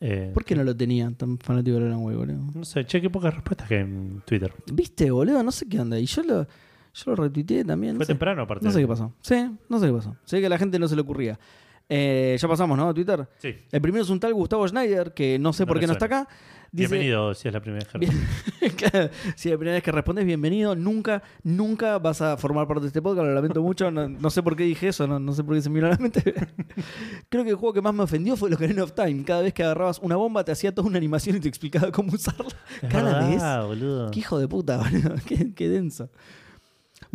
Eh, 0.00 0.30
¿Por 0.34 0.44
qué 0.44 0.54
no 0.54 0.62
lo 0.62 0.76
tenía 0.76 1.10
tan 1.12 1.38
fanático 1.38 1.78
de 1.78 1.86
Alan 1.86 2.02
Wake, 2.02 2.16
boludo? 2.18 2.38
No 2.54 2.64
sé, 2.64 2.84
che, 2.84 3.00
qué 3.00 3.08
pocas 3.08 3.34
respuestas 3.34 3.66
que 3.68 3.80
en 3.80 4.22
Twitter. 4.26 4.52
¿Viste, 4.72 5.10
boludo? 5.10 5.42
No 5.42 5.50
sé 5.50 5.66
qué 5.68 5.80
onda. 5.80 5.98
Y 5.98 6.04
yo 6.06 6.22
lo, 6.22 6.42
yo 6.44 7.02
lo 7.06 7.16
retuiteé 7.16 7.64
también. 7.64 7.94
no 7.94 7.98
Fue 7.98 8.06
sé. 8.06 8.12
temprano, 8.12 8.42
aparte. 8.42 8.64
No 8.64 8.70
sé 8.72 8.80
qué 8.80 8.86
pasó. 8.88 9.12
Sí, 9.22 9.50
no 9.68 9.78
sé 9.78 9.86
qué 9.86 9.92
pasó. 9.92 10.16
Sé 10.24 10.40
que 10.40 10.46
a 10.46 10.50
la 10.50 10.58
gente 10.58 10.78
no 10.78 10.86
se 10.88 10.96
le 10.96 11.00
ocurría. 11.02 11.38
Eh, 11.88 12.36
ya 12.40 12.48
pasamos, 12.48 12.76
¿no? 12.76 12.88
A 12.88 12.94
Twitter. 12.94 13.28
Sí. 13.38 13.54
El 13.70 13.80
primero 13.80 14.02
es 14.02 14.10
un 14.10 14.18
tal 14.18 14.34
Gustavo 14.34 14.66
Schneider, 14.66 15.14
que 15.14 15.38
no 15.38 15.52
sé 15.52 15.62
No 15.64 15.68
por 15.68 15.78
qué 15.80 15.86
no 15.86 15.92
está 15.92 16.06
acá. 16.06 16.28
Dice, 16.72 16.88
Bienvenido, 16.90 17.32
si 17.32 17.46
es 17.46 17.54
la 17.54 17.60
primera 17.60 17.86
vez 17.94 18.74
que 18.74 19.10
si 19.36 19.48
es 19.48 19.52
la 19.52 19.56
primera 19.58 19.74
vez 19.76 19.82
que 19.84 19.92
respondes, 19.92 20.26
bienvenido. 20.26 20.74
Nunca, 20.74 21.22
nunca 21.44 21.98
vas 21.98 22.20
a 22.20 22.36
formar 22.36 22.66
parte 22.66 22.82
de 22.82 22.86
este 22.88 23.00
podcast, 23.00 23.24
lo 23.28 23.32
lamento 23.34 23.62
mucho. 23.62 23.90
No, 23.92 24.08
no 24.08 24.30
sé 24.30 24.42
por 24.42 24.56
qué 24.56 24.64
dije 24.64 24.88
eso, 24.88 25.06
no, 25.06 25.20
no 25.20 25.32
sé 25.32 25.44
por 25.44 25.54
qué 25.54 25.62
se 25.62 25.70
me 25.70 25.76
vino 25.76 25.86
a 25.86 25.90
la 25.90 25.96
mente. 25.96 26.22
Creo 27.28 27.44
que 27.44 27.50
el 27.50 27.56
juego 27.56 27.72
que 27.72 27.80
más 27.82 27.94
me 27.94 28.02
ofendió 28.02 28.36
fue 28.36 28.52
Ocarina 28.52 28.82
of 28.82 28.92
Time. 28.92 29.22
Cada 29.24 29.42
vez 29.42 29.54
que 29.54 29.62
agarrabas 29.62 30.00
una 30.00 30.16
bomba, 30.16 30.44
te 30.44 30.52
hacía 30.52 30.74
toda 30.74 30.88
una 30.88 30.98
animación 30.98 31.36
y 31.36 31.40
te 31.40 31.48
explicaba 31.48 31.92
cómo 31.92 32.12
usarla. 32.12 32.48
Es 32.82 32.90
Cada 32.90 33.20
verdad, 33.20 33.58
vez. 33.60 33.66
boludo. 33.68 34.10
Qué 34.10 34.18
hijo 34.18 34.38
de 34.38 34.48
puta, 34.48 34.76
boludo. 34.90 35.14
Qué, 35.24 35.54
qué 35.54 35.68
denso. 35.68 36.10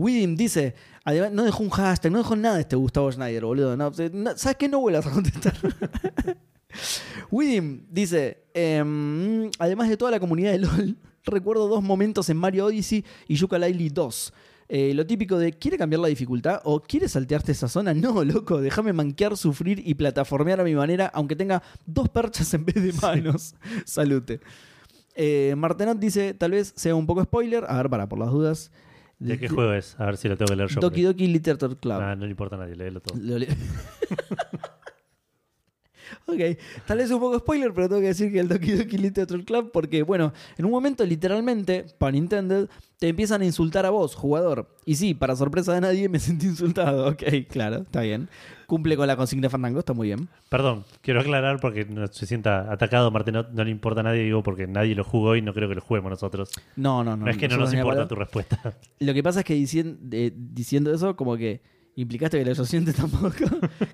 Widim 0.02 0.36
dice, 0.36 0.74
además, 1.06 1.32
no 1.32 1.44
dejó 1.44 1.62
un 1.64 1.70
hashtag, 1.70 2.12
no 2.12 2.18
dejó 2.18 2.36
nada 2.36 2.60
este 2.60 2.76
Gustavo 2.76 3.12
Schneider, 3.12 3.46
boludo. 3.46 3.78
No, 3.78 3.92
no- 4.14 4.38
¿Sabes 4.38 4.58
qué? 4.58 4.68
No 4.68 4.80
vuelvas 4.80 5.06
a 5.06 5.12
contestar. 5.12 5.54
Widim 7.32 7.86
dice, 7.90 8.44
em, 8.54 9.50
además 9.60 9.90
de 9.90 9.98
toda 9.98 10.12
la 10.12 10.20
comunidad 10.20 10.52
de 10.54 10.60
LOL, 10.60 10.98
recuerdo 11.24 11.68
dos 11.68 11.84
momentos 11.84 12.30
en 12.30 12.38
Mario 12.38 12.66
Odyssey 12.66 13.06
y 13.28 13.36
Yooka-Laylee 13.36 13.92
2. 13.92 14.34
Eh, 14.74 14.94
lo 14.94 15.06
típico 15.06 15.38
de, 15.38 15.52
¿quiere 15.52 15.78
cambiar 15.78 16.00
la 16.00 16.08
dificultad 16.08 16.62
o 16.64 16.82
quiere 16.82 17.08
saltearte 17.10 17.52
esa 17.52 17.68
zona? 17.68 17.94
No, 17.94 18.24
loco, 18.24 18.62
déjame 18.62 18.94
manquear, 18.94 19.36
sufrir 19.36 19.82
y 19.86 19.94
plataformear 19.96 20.62
a 20.62 20.64
mi 20.64 20.74
manera, 20.76 21.08
aunque 21.14 21.36
tenga 21.36 21.62
dos 21.86 22.08
perchas 22.10 22.54
en 22.54 22.66
vez 22.66 22.76
de 22.82 22.94
manos. 23.02 23.54
Salute. 23.86 24.40
Eh, 25.14 25.54
Martenot 25.58 26.00
dice, 26.00 26.34
tal 26.34 26.52
vez 26.52 26.72
sea 26.76 26.96
un 26.96 27.06
poco 27.06 27.22
spoiler. 27.24 27.66
A 27.68 27.76
ver, 27.78 27.90
para, 27.90 28.08
por 28.08 28.18
las 28.18 28.32
dudas. 28.32 28.72
¿De 29.22 29.38
qué 29.38 29.48
juego 29.50 29.74
es? 29.74 29.96
A 30.00 30.06
ver 30.06 30.18
si 30.18 30.28
lo 30.28 30.36
tengo 30.36 30.50
que 30.50 30.56
leer 30.56 30.70
yo. 30.70 30.82
Doki 30.82 31.04
Doki 31.04 31.28
Literature 31.28 31.76
Club. 31.76 32.00
Ah, 32.02 32.16
no 32.16 32.26
le 32.26 32.32
importa 32.32 32.56
a 32.56 32.60
nadie, 32.60 32.76
léelo 32.76 33.02
todo. 33.02 33.18
Lo 33.22 33.38
le- 33.38 33.48
Ok, 36.28 36.40
tal 36.86 37.00
vez 37.00 37.12
un 37.12 37.20
poco 37.20 37.40
spoiler, 37.40 37.74
pero 37.74 37.90
tengo 37.90 38.02
que 38.02 38.08
decir 38.08 38.32
que 38.32 38.40
el 38.40 38.48
Doki 38.48 38.72
Doki 38.74 38.98
Literature 38.98 39.44
Club, 39.44 39.72
porque, 39.74 40.04
bueno, 40.04 40.32
en 40.58 40.66
un 40.66 40.72
momento, 40.72 41.04
literalmente, 41.06 41.86
para 41.98 42.12
Nintendo, 42.12 42.68
te 43.00 43.10
empiezan 43.10 43.42
a 43.42 43.46
insultar 43.46 43.86
a 43.86 43.90
vos, 43.90 44.16
jugador. 44.16 44.70
Y 44.86 44.96
sí, 44.96 45.14
para 45.14 45.36
sorpresa 45.36 45.74
de 45.74 45.82
nadie, 45.82 46.08
me 46.10 46.20
sentí 46.20 46.46
insultado. 46.46 47.08
Ok, 47.10 47.24
claro, 47.50 47.78
está 47.78 48.02
bien. 48.02 48.30
Cumple 48.68 48.96
con 48.96 49.08
la 49.08 49.18
consigna 49.18 49.48
de 49.48 49.50
Fandango, 49.50 49.80
está 49.80 49.92
muy 49.94 50.08
bien. 50.08 50.30
Perdón, 50.48 50.86
quiero 51.02 51.20
aclarar 51.20 51.60
porque 51.60 51.84
no 51.86 52.08
se 52.08 52.26
sienta 52.26 52.72
atacado. 52.72 53.12
Martín 53.12 53.34
no, 53.34 53.44
no 53.52 53.64
le 53.66 53.72
importa 53.72 54.00
a 54.00 54.04
nadie, 54.04 54.24
digo, 54.24 54.44
porque 54.44 54.68
nadie 54.68 54.96
lo 54.96 55.04
jugó 55.04 55.36
y 55.36 55.42
no 55.42 55.54
creo 55.54 55.68
que 55.68 55.76
lo 55.76 55.82
juguemos 55.82 56.10
nosotros. 56.12 56.52
No, 56.78 57.04
no, 57.04 57.18
no. 57.18 57.26
No, 57.26 57.32
es 57.32 57.38
que 57.38 57.50
no 57.50 57.58
nos 57.58 57.74
importa 57.74 58.08
tu 58.08 58.16
respuesta. 58.16 58.78
Lo 59.00 59.14
que 59.14 59.24
pasa 59.24 59.40
es 59.40 59.46
que 59.46 59.56
dicien- 59.56 59.98
eh, 60.12 60.32
diciendo 60.34 60.94
eso, 60.94 61.16
como 61.18 61.36
que 61.36 61.62
implicaste 61.96 62.40
que 62.40 62.46
los 62.46 62.60
oyentes 62.60 62.96
tampoco. 62.98 63.32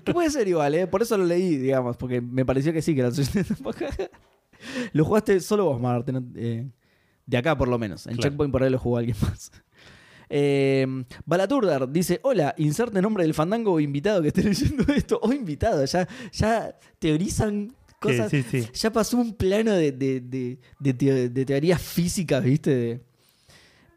que 0.04 0.12
puede 0.12 0.30
ser 0.30 0.46
igual, 0.48 0.74
¿eh? 0.74 0.86
Por 0.86 1.02
eso 1.02 1.16
lo 1.18 1.24
leí, 1.24 1.56
digamos, 1.56 1.96
porque 1.96 2.20
me 2.20 2.44
pareció 2.44 2.72
que 2.72 2.82
sí, 2.82 2.94
que 2.94 3.02
los 3.02 3.18
oyentes 3.18 3.46
tampoco. 3.56 3.84
lo 4.92 5.04
jugaste 5.04 5.40
solo 5.40 5.64
vos, 5.66 5.80
Marte. 5.80 6.12
no- 6.12 6.24
eh, 6.36 6.66
de 7.26 7.36
acá, 7.36 7.56
por 7.58 7.68
lo 7.68 7.78
menos. 7.78 8.06
En 8.06 8.14
Claro. 8.14 8.30
Checkpoint 8.30 8.52
por 8.52 8.62
ahí 8.62 8.70
lo 8.70 8.78
jugó 8.78 8.96
alguien 8.98 9.16
más. 9.22 9.50
Eh, 10.30 10.86
Balaturdar 11.26 11.90
dice: 11.90 12.20
Hola, 12.22 12.54
inserte 12.58 13.00
nombre 13.02 13.24
del 13.24 13.34
fandango 13.34 13.72
o 13.72 13.80
invitado 13.80 14.20
que 14.22 14.28
esté 14.28 14.42
leyendo 14.44 14.84
esto. 14.94 15.18
O 15.22 15.32
invitado, 15.32 15.84
ya, 15.84 16.06
ya 16.32 16.78
teorizan 16.98 17.74
cosas. 18.00 18.30
Sí, 18.30 18.42
sí, 18.42 18.62
sí. 18.62 18.70
Ya 18.74 18.90
pasó 18.92 19.16
un 19.18 19.34
plano 19.34 19.72
de, 19.72 19.92
de, 19.92 20.58
de 20.80 21.44
teorías 21.44 21.80
físicas, 21.80 22.42
¿viste? 22.44 23.02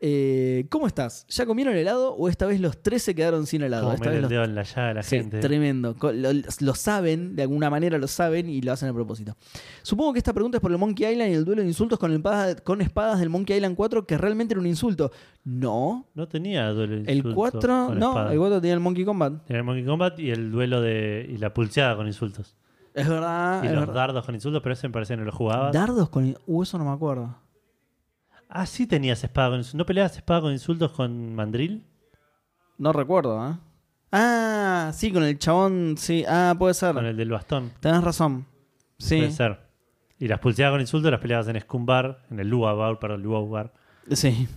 Eh, 0.04 0.66
¿Cómo 0.72 0.88
estás? 0.88 1.28
¿Ya 1.30 1.46
comieron 1.46 1.76
helado 1.76 2.16
o 2.16 2.28
esta 2.28 2.48
vez 2.48 2.60
los 2.60 2.82
tres 2.82 3.04
se 3.04 3.14
quedaron 3.14 3.46
sin 3.46 3.62
helado? 3.62 3.84
Como 3.84 3.94
Esta 3.94 4.10
vez 4.10 4.16
el 4.16 4.22
los- 4.24 4.32
dedo 4.32 4.44
en 4.46 4.56
la 4.56 4.64
llaga 4.64 4.88
de 4.88 4.94
la 4.96 5.04
Sí, 5.04 5.18
gente. 5.18 5.40
tremendo. 5.42 5.96
Lo, 6.02 6.30
lo 6.60 6.74
saben, 6.76 7.36
de 7.36 7.44
alguna 7.44 7.70
manera 7.70 8.00
lo 8.00 8.08
saben 8.08 8.50
y 8.50 8.62
lo 8.64 8.72
hacen 8.72 8.90
a 8.90 8.94
propósito. 8.94 9.36
Supongo 9.84 10.14
que 10.14 10.18
esta 10.18 10.34
pregunta 10.34 10.58
es 10.58 10.62
por 10.62 10.72
el 10.72 10.80
Monkey 10.80 11.06
Island 11.12 11.32
y 11.32 11.36
el 11.36 11.46
duelo 11.46 11.62
de 11.62 11.68
insultos 11.68 12.00
con, 12.00 12.12
espada- 12.14 12.56
con 12.56 12.82
espadas 12.82 13.20
del 13.20 13.30
Monkey 13.30 13.58
Island 13.58 13.76
4, 13.76 14.08
que 14.08 14.18
realmente 14.18 14.56
era 14.56 14.60
un 14.62 14.66
insulto. 14.66 15.12
No. 15.44 16.08
No 16.16 16.28
tenía 16.28 16.68
duelo 16.72 16.94
de 16.96 17.02
El 17.04 17.18
insultos 17.18 17.36
4, 17.36 17.86
con 17.90 18.00
no, 18.00 18.10
espada. 18.10 18.34
el 18.34 18.40
4 18.40 18.60
tenía 18.62 18.74
el 18.74 18.80
Monkey 18.80 19.06
Combat. 19.06 19.46
Tenía 19.46 19.60
el 19.60 19.66
Monkey 19.66 19.86
Combat 19.86 20.20
y 20.20 20.32
el 20.32 20.50
duelo 20.52 20.82
de. 20.82 21.28
y 21.30 21.38
la 21.38 21.54
pulseada 21.54 21.96
con 21.96 22.08
insultos. 22.08 22.56
Es 22.96 23.08
verdad. 23.08 23.64
y 23.64 23.68
es 23.68 23.72
los 23.74 23.82
verdad. 23.82 23.94
dardos 23.94 24.26
con 24.26 24.34
insultos, 24.34 24.62
pero 24.64 24.74
ese 24.74 24.88
me 24.88 24.94
parece 24.94 25.14
que 25.14 25.18
no 25.20 25.26
lo 25.26 25.32
jugabas. 25.32 25.72
Dardos 25.74 26.10
con. 26.10 26.36
Uh, 26.48 26.64
eso 26.64 26.78
no 26.80 26.86
me 26.86 26.92
acuerdo. 26.92 27.36
Ah, 28.52 28.66
sí 28.66 28.86
tenías 28.88 29.24
espada 29.24 29.50
con 29.50 29.58
insultos. 29.60 29.78
¿No 29.78 29.86
peleabas 29.86 30.16
espada 30.16 30.42
con 30.42 30.52
insultos 30.52 30.92
con 30.92 31.34
Mandril? 31.36 31.86
No 32.78 32.94
recuerdo, 32.94 33.50
¿eh? 33.50 33.56
Ah, 34.12 34.92
sí, 34.94 35.12
con 35.12 35.24
el 35.24 35.40
chabón, 35.40 35.96
sí. 35.98 36.26
Ah, 36.28 36.54
puede 36.58 36.74
ser. 36.74 36.94
Con 36.94 37.06
el 37.06 37.16
del 37.18 37.30
bastón. 37.32 37.72
Tenés 37.80 38.04
razón. 38.04 38.46
Sí, 38.98 39.18
Puede 39.18 39.32
ser. 39.32 39.60
Y 40.20 40.28
las 40.28 40.40
pulseadas 40.40 40.74
con 40.74 40.82
insultos 40.82 41.10
las 41.12 41.20
peleabas 41.20 41.48
en 41.48 41.60
Scumbar, 41.62 42.24
en 42.30 42.40
el 42.40 42.48
Lua 42.48 42.74
Bar, 42.74 43.00
perdón, 43.00 43.24
Lua 43.24 43.42
Bar. 43.46 43.74
sí. 44.12 44.48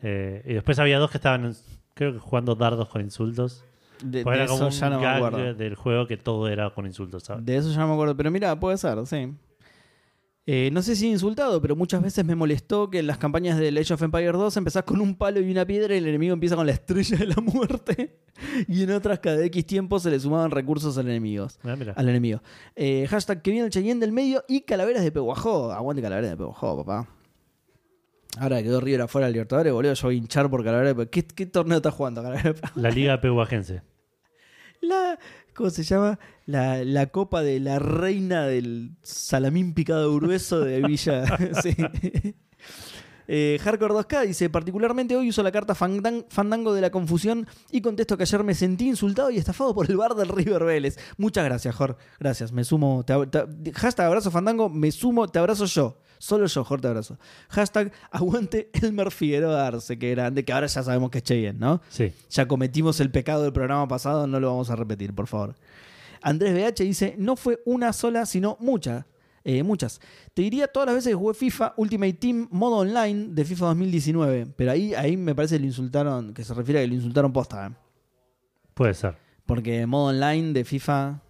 Eh, 0.00 0.42
y 0.46 0.54
después 0.54 0.78
había 0.78 1.00
dos 1.00 1.10
que 1.10 1.18
estaban, 1.18 1.56
creo 1.94 2.12
que 2.12 2.20
jugando 2.20 2.54
dardos 2.54 2.88
con 2.88 3.00
insultos. 3.00 3.64
De, 4.00 4.22
de 4.22 4.30
era 4.30 4.46
como 4.46 4.58
eso 4.58 4.66
un 4.66 4.70
ya 4.70 4.90
no 4.90 5.00
me 5.00 5.06
acuerdo. 5.08 5.54
del 5.54 5.74
juego 5.74 6.06
que 6.06 6.16
todo 6.16 6.46
era 6.46 6.70
con 6.70 6.86
insultos, 6.86 7.24
¿sabes? 7.24 7.44
De 7.44 7.56
eso 7.56 7.72
ya 7.72 7.80
no 7.80 7.88
me 7.88 7.92
acuerdo. 7.94 8.16
Pero 8.16 8.30
mira, 8.30 8.60
puede 8.60 8.76
ser, 8.76 9.04
sí. 9.06 9.34
Eh, 10.50 10.70
no 10.72 10.80
sé 10.80 10.96
si 10.96 11.10
insultado, 11.10 11.60
pero 11.60 11.76
muchas 11.76 12.00
veces 12.00 12.24
me 12.24 12.34
molestó 12.34 12.88
que 12.88 13.00
en 13.00 13.06
las 13.06 13.18
campañas 13.18 13.58
de 13.58 13.68
Age 13.68 13.92
of 13.92 14.00
Empires 14.00 14.32
2 14.32 14.56
empezás 14.56 14.82
con 14.82 14.98
un 15.02 15.14
palo 15.14 15.40
y 15.42 15.50
una 15.50 15.66
piedra 15.66 15.94
y 15.94 15.98
el 15.98 16.06
enemigo 16.06 16.32
empieza 16.32 16.56
con 16.56 16.64
la 16.64 16.72
estrella 16.72 17.18
de 17.18 17.26
la 17.26 17.36
muerte. 17.36 18.20
Y 18.66 18.84
en 18.84 18.92
otras, 18.92 19.18
cada 19.18 19.44
X 19.44 19.66
tiempo 19.66 19.98
se 19.98 20.10
le 20.10 20.18
sumaban 20.18 20.50
recursos 20.50 20.96
al 20.96 21.06
enemigo. 21.08 21.48
Ah, 21.64 21.76
mira. 21.76 21.92
Al 21.94 22.08
enemigo. 22.08 22.40
Eh, 22.76 23.06
hashtag 23.10 23.42
que 23.42 23.50
viene 23.50 23.66
el 23.66 23.72
Cheyenne 23.72 24.00
del 24.00 24.12
medio 24.12 24.42
y 24.48 24.62
calaveras 24.62 25.02
de 25.02 25.12
Peguajó. 25.12 25.70
Aguante 25.70 26.00
calaveras 26.00 26.30
de 26.30 26.36
Peguajó, 26.38 26.82
papá. 26.82 27.08
Ahora 28.38 28.62
quedó 28.62 28.80
River 28.80 29.02
afuera 29.02 29.26
del 29.26 29.34
Libertadores, 29.34 29.72
boludo. 29.72 29.92
Yo 29.92 30.08
voy 30.08 30.14
a 30.14 30.18
hinchar 30.18 30.48
por 30.48 30.64
calaveras 30.64 30.90
de 30.90 30.94
Peguajó. 30.94 31.10
¿Qué, 31.10 31.26
qué 31.26 31.46
torneo 31.46 31.76
estás 31.76 31.92
jugando, 31.92 32.22
calaveras 32.22 32.54
de 32.54 32.54
Peguajó? 32.54 32.80
La 32.80 32.90
Liga 32.90 33.20
Pehuajense. 33.20 33.82
La, 34.80 35.18
¿Cómo 35.58 35.70
se 35.70 35.82
llama? 35.82 36.18
La, 36.46 36.82
la 36.84 37.06
copa 37.08 37.42
de 37.42 37.58
la 37.60 37.78
reina 37.78 38.46
del 38.46 38.92
salamín 39.02 39.74
picado 39.74 40.14
grueso 40.14 40.60
de 40.60 40.80
Villa. 40.82 41.24
sí. 41.62 41.74
Eh, 43.30 43.58
Hardcore 43.62 43.92
2K 43.92 44.26
dice, 44.26 44.48
particularmente 44.48 45.14
hoy 45.14 45.28
uso 45.28 45.42
la 45.42 45.52
carta 45.52 45.74
Fandan- 45.74 46.24
Fandango 46.30 46.72
de 46.72 46.80
la 46.80 46.90
confusión 46.90 47.46
y 47.70 47.82
contesto 47.82 48.16
que 48.16 48.22
ayer 48.22 48.42
me 48.42 48.54
sentí 48.54 48.88
insultado 48.88 49.30
y 49.30 49.36
estafado 49.36 49.74
por 49.74 49.90
el 49.90 49.98
bar 49.98 50.14
del 50.14 50.28
River 50.28 50.64
Vélez. 50.64 50.96
Muchas 51.18 51.44
gracias, 51.44 51.74
Jor. 51.74 51.98
Gracias, 52.18 52.52
me 52.52 52.64
sumo. 52.64 53.04
Te- 53.04 53.72
hashtag 53.74 54.06
abrazo 54.06 54.30
Fandango, 54.30 54.70
me 54.70 54.90
sumo, 54.90 55.28
te 55.28 55.38
abrazo 55.38 55.66
yo. 55.66 55.98
Solo 56.18 56.46
yo, 56.46 56.64
Jor, 56.64 56.80
te 56.80 56.88
abrazo. 56.88 57.18
Hashtag 57.48 57.92
aguante 58.10 58.70
Elmer 58.72 59.10
Figueroa 59.10 59.66
Arce, 59.66 59.98
que 59.98 60.10
grande, 60.10 60.44
que 60.44 60.52
ahora 60.52 60.66
ya 60.66 60.82
sabemos 60.82 61.10
que 61.10 61.18
es 61.18 61.24
Cheyenne, 61.24 61.58
¿no? 61.58 61.80
Sí. 61.88 62.12
Ya 62.30 62.46
cometimos 62.48 63.00
el 63.00 63.10
pecado 63.10 63.42
del 63.42 63.52
programa 63.52 63.86
pasado, 63.88 64.26
no 64.26 64.40
lo 64.40 64.48
vamos 64.48 64.70
a 64.70 64.76
repetir, 64.76 65.14
por 65.14 65.26
favor. 65.26 65.54
Andrés 66.20 66.52
BH 66.54 66.82
dice, 66.82 67.14
no 67.18 67.36
fue 67.36 67.60
una 67.64 67.92
sola, 67.92 68.26
sino 68.26 68.56
muchas. 68.60 69.04
eh, 69.44 69.62
muchas. 69.62 70.00
Te 70.34 70.42
diría 70.42 70.66
todas 70.66 70.86
las 70.86 70.96
veces 70.96 71.10
que 71.10 71.14
jugué 71.14 71.32
FIFA 71.32 71.74
Ultimate 71.76 72.12
Team 72.14 72.48
modo 72.50 72.78
online 72.78 73.28
de 73.30 73.44
FIFA 73.44 73.66
2019. 73.66 74.46
Pero 74.56 74.72
ahí, 74.72 74.92
ahí 74.94 75.16
me 75.16 75.34
parece 75.34 75.54
que 75.54 75.60
lo 75.60 75.66
insultaron, 75.66 76.34
que 76.34 76.44
se 76.44 76.52
refiere 76.52 76.80
a 76.80 76.82
que 76.82 76.88
lo 76.88 76.94
insultaron 76.94 77.32
posta. 77.32 77.68
¿eh? 77.68 77.70
Puede 78.74 78.94
ser. 78.94 79.16
Porque 79.46 79.86
modo 79.86 80.06
online 80.08 80.52
de 80.52 80.64
FIFA. 80.64 81.22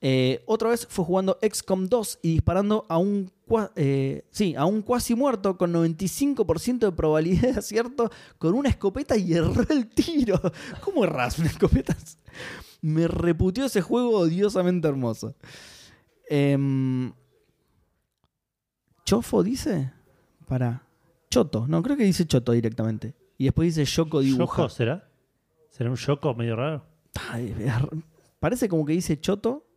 Eh, 0.00 0.42
otra 0.46 0.70
vez 0.70 0.86
fue 0.88 1.04
jugando 1.04 1.38
XCOM 1.42 1.88
2 1.88 2.20
y 2.22 2.32
disparando 2.34 2.86
a 2.88 2.98
un, 2.98 3.30
eh, 3.74 4.24
sí, 4.30 4.54
a 4.54 4.64
un 4.64 4.82
cuasi 4.82 5.14
muerto 5.14 5.56
con 5.56 5.72
95% 5.72 6.78
de 6.78 6.92
probabilidad 6.92 7.52
de 7.52 7.58
acierto 7.58 8.10
con 8.38 8.54
una 8.54 8.68
escopeta 8.68 9.16
y 9.16 9.32
erró 9.34 9.64
el 9.68 9.88
tiro. 9.88 10.40
¿Cómo 10.84 11.04
erras 11.04 11.38
una 11.38 11.48
escopeta? 11.48 11.96
Me 12.80 13.08
reputió 13.08 13.64
ese 13.64 13.80
juego 13.80 14.18
odiosamente 14.18 14.86
hermoso. 14.86 15.34
Em, 16.28 17.12
¿Chofo 19.04 19.42
dice? 19.42 19.92
Para. 20.46 20.82
Choto. 21.30 21.66
No, 21.66 21.82
creo 21.82 21.96
que 21.96 22.04
dice 22.04 22.26
Choto 22.26 22.52
directamente. 22.52 23.14
Y 23.36 23.44
después 23.44 23.74
dice 23.74 23.84
Yoko 23.84 24.20
dibuja. 24.20 24.62
¿Yoko 24.62 24.68
será? 24.68 25.08
¿Será 25.70 25.90
un 25.90 25.96
Yoko 25.96 26.34
medio 26.34 26.56
raro? 26.56 26.84
Ay, 27.30 27.54
parece 28.40 28.68
como 28.68 28.84
que 28.84 28.92
dice 28.92 29.18
choto, 29.20 29.67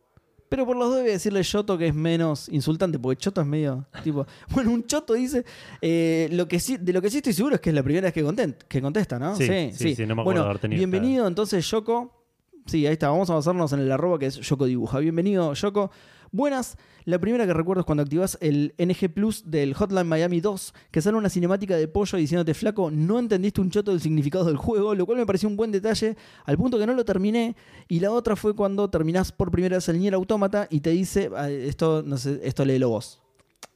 pero 0.52 0.66
por 0.66 0.76
los 0.76 0.90
dos 0.90 0.98
debe 0.98 1.12
decirle 1.12 1.42
choto 1.44 1.78
que 1.78 1.86
es 1.86 1.94
menos 1.94 2.46
insultante, 2.50 2.98
porque 2.98 3.16
choto 3.16 3.40
es 3.40 3.46
medio 3.46 3.86
tipo. 4.04 4.26
Bueno, 4.50 4.70
un 4.72 4.84
choto 4.86 5.14
dice. 5.14 5.46
eh, 5.80 6.28
lo 6.30 6.46
que 6.46 6.60
sí, 6.60 6.76
de 6.76 6.92
lo 6.92 7.00
que 7.00 7.08
sí 7.08 7.16
estoy 7.16 7.32
seguro 7.32 7.54
es 7.54 7.60
que 7.62 7.70
es 7.70 7.74
la 7.74 7.82
primera 7.82 8.10
vez 8.10 8.12
que, 8.12 8.54
que 8.68 8.82
contesta, 8.82 9.18
¿no? 9.18 9.34
Sí, 9.34 9.46
sí, 9.72 9.94
sí, 9.94 10.04
no 10.04 10.14
me 10.14 10.20
acuerdo 10.20 10.24
bueno, 10.24 10.40
de 10.42 10.46
haber 10.50 10.58
tenido 10.58 10.76
bienvenido 10.78 11.26
entonces, 11.26 11.66
Yoko. 11.70 12.26
Sí, 12.66 12.86
ahí 12.86 12.92
está, 12.92 13.08
vamos 13.08 13.30
a 13.30 13.34
basarnos 13.34 13.72
en 13.72 13.80
el 13.80 13.90
arroba 13.90 14.18
que 14.18 14.26
es 14.26 14.40
Yoko 14.40 14.66
Dibuja. 14.66 14.98
Bienvenido, 14.98 15.54
Yoko. 15.54 15.90
Buenas, 16.34 16.78
la 17.04 17.18
primera 17.18 17.46
que 17.46 17.52
recuerdo 17.52 17.80
es 17.80 17.86
cuando 17.86 18.02
activas 18.02 18.38
el 18.40 18.74
NG 18.78 19.12
Plus 19.12 19.50
del 19.50 19.74
Hotline 19.74 20.06
Miami 20.08 20.40
2, 20.40 20.72
que 20.90 21.02
sale 21.02 21.18
una 21.18 21.28
cinemática 21.28 21.76
de 21.76 21.88
pollo 21.88 22.16
diciéndote 22.16 22.54
flaco, 22.54 22.90
no 22.90 23.18
entendiste 23.18 23.60
un 23.60 23.70
choto 23.70 23.90
del 23.90 24.00
significado 24.00 24.46
del 24.46 24.56
juego, 24.56 24.94
lo 24.94 25.04
cual 25.04 25.18
me 25.18 25.26
pareció 25.26 25.46
un 25.46 25.56
buen 25.56 25.70
detalle, 25.72 26.16
al 26.46 26.56
punto 26.56 26.78
que 26.78 26.86
no 26.86 26.94
lo 26.94 27.04
terminé. 27.04 27.54
Y 27.86 28.00
la 28.00 28.10
otra 28.12 28.34
fue 28.34 28.56
cuando 28.56 28.88
terminás 28.88 29.30
por 29.30 29.50
primera 29.50 29.76
vez 29.76 29.86
el 29.90 29.98
Nier 29.98 30.14
Automata 30.14 30.66
y 30.70 30.80
te 30.80 30.88
dice, 30.90 31.30
ah, 31.36 31.50
esto, 31.50 32.02
no 32.02 32.16
sé, 32.16 32.40
esto 32.44 32.64
léelo 32.64 32.88
vos, 32.88 33.20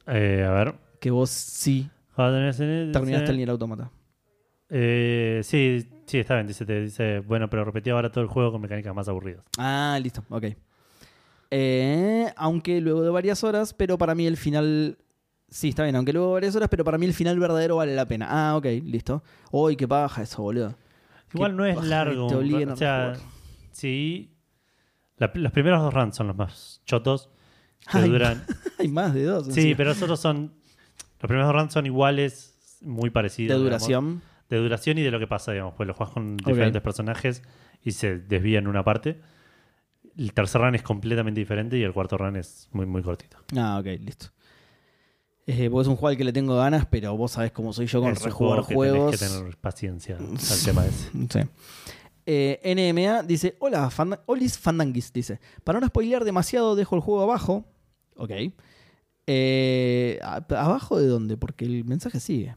Eh, 0.07 0.43
a 0.43 0.51
ver. 0.51 0.73
que 0.99 1.11
vos 1.11 1.29
sí 1.29 1.87
terminaste 2.15 3.29
el 3.31 3.37
Nier 3.37 3.51
Automata. 3.51 3.91
Eh, 4.69 5.41
sí, 5.43 5.87
sí, 6.07 6.17
está 6.17 6.33
bien. 6.35 6.47
Dice, 6.47 6.65
te 6.65 6.81
dice, 6.81 7.19
bueno, 7.19 7.49
pero 7.51 7.63
repetí 7.65 7.91
ahora 7.91 8.11
todo 8.11 8.23
el 8.23 8.29
juego 8.29 8.51
con 8.51 8.61
mecánicas 8.61 8.95
más 8.95 9.07
aburridas. 9.07 9.43
Ah, 9.59 9.99
listo, 10.01 10.23
ok. 10.29 10.45
Eh, 11.51 12.31
aunque 12.35 12.81
luego 12.81 13.01
de 13.03 13.09
varias 13.09 13.43
horas, 13.43 13.73
pero 13.73 13.97
para 13.97 14.15
mí 14.15 14.25
el 14.27 14.37
final. 14.37 14.97
Sí, 15.49 15.69
está 15.69 15.83
bien, 15.83 15.95
aunque 15.95 16.11
luego 16.11 16.27
de 16.29 16.33
varias 16.33 16.55
horas, 16.57 16.67
pero 16.69 16.83
para 16.83 16.97
mí 16.97 17.05
el 17.05 17.13
final 17.13 17.39
verdadero 17.39 17.77
vale 17.77 17.95
la 17.95 18.05
pena. 18.05 18.27
Ah, 18.29 18.57
ok, 18.57 18.65
listo. 18.83 19.23
Uy, 19.51 19.75
qué 19.77 19.87
paja 19.87 20.21
eso, 20.23 20.41
boludo. 20.41 20.75
Igual 21.33 21.51
Qué 21.51 21.57
no 21.57 21.65
es 21.65 21.83
largo. 21.83 22.29
a 22.29 22.73
o 22.73 22.75
sea, 22.75 23.13
sí. 23.71 24.31
la- 25.17 25.31
los 25.33 25.51
primeros 25.51 25.81
dos 25.81 25.93
runs 25.93 26.15
son 26.15 26.27
los 26.27 26.35
más 26.35 26.81
chotos. 26.85 27.29
Que 27.91 27.99
Ay, 27.99 28.09
duran. 28.09 28.43
Hay 28.79 28.87
más 28.89 29.13
de 29.13 29.23
dos. 29.23 29.45
Sí, 29.45 29.51
encima. 29.51 29.77
pero 29.77 29.89
los 29.91 30.01
otros 30.01 30.19
son. 30.19 30.53
Los 31.21 31.27
primeros 31.29 31.47
dos 31.47 31.55
runs 31.55 31.73
son 31.73 31.85
iguales, 31.85 32.77
muy 32.81 33.05
De 33.09 33.11
parecidos. 33.11 33.57
digamos. 33.57 33.63
duración. 33.87 34.21
de 34.49 34.57
duración 34.57 34.97
y 34.97 35.01
de 35.03 35.11
lo 35.11 35.19
que 35.19 35.27
pasa, 35.27 35.51
digamos. 35.53 35.73
Pues 35.75 35.87
lo 35.87 35.93
juegas 35.93 36.13
con 36.13 36.35
diferentes 36.37 36.81
personajes 36.81 37.41
y 37.83 37.91
se 37.91 38.17
desvía 38.17 38.59
en 38.59 38.67
una 38.67 38.83
parte. 38.83 39.19
El 40.17 40.33
tercer 40.33 40.59
run 40.61 40.75
es 40.75 40.81
completamente 40.81 41.39
diferente 41.39 41.77
y 41.77 41.83
el 41.83 41.93
cuarto 41.93 42.17
run 42.17 42.35
es 42.37 42.67
muy, 42.71 42.85
muy 42.85 43.03
cortito. 43.03 43.37
Ah, 43.55 43.77
ok, 43.79 43.85
listo. 44.01 44.27
Eh, 45.45 45.69
porque 45.69 45.83
es 45.83 45.87
un 45.87 45.95
juego 45.95 46.07
al 46.09 46.17
que 46.17 46.23
le 46.25 46.33
tengo 46.33 46.55
ganas, 46.57 46.85
pero 46.87 47.15
vos 47.15 47.31
sabés 47.31 47.51
cómo 47.51 47.71
soy 47.71 47.85
yo 47.87 48.01
con 48.01 48.11
es 48.11 48.21
rejugar 48.21 48.63
juego 48.63 48.67
que 48.67 48.75
juegos. 48.75 49.17
tenés 49.17 49.31
que 49.33 49.37
tener 49.39 49.57
paciencia 49.57 50.17
al 50.17 50.63
tema 50.65 50.85
ese. 50.85 51.09
Sí. 51.29 51.39
Eh, 52.29 52.59
NMA 52.93 53.23
dice: 53.23 53.55
Hola, 53.59 53.89
Fanda- 53.89 54.21
Olis 54.25 54.57
Fandanguis. 54.57 55.13
Dice: 55.13 55.39
Para 55.63 55.79
no 55.79 55.87
spoilear 55.87 56.25
demasiado, 56.25 56.75
dejo 56.75 56.95
el 56.95 57.01
juego 57.01 57.21
abajo. 57.21 57.63
Ok. 58.17 58.31
Eh, 59.27 60.19
¿Abajo 60.21 60.99
de 60.99 61.07
dónde? 61.07 61.37
Porque 61.37 61.63
el 61.65 61.85
mensaje 61.85 62.19
sigue. 62.19 62.55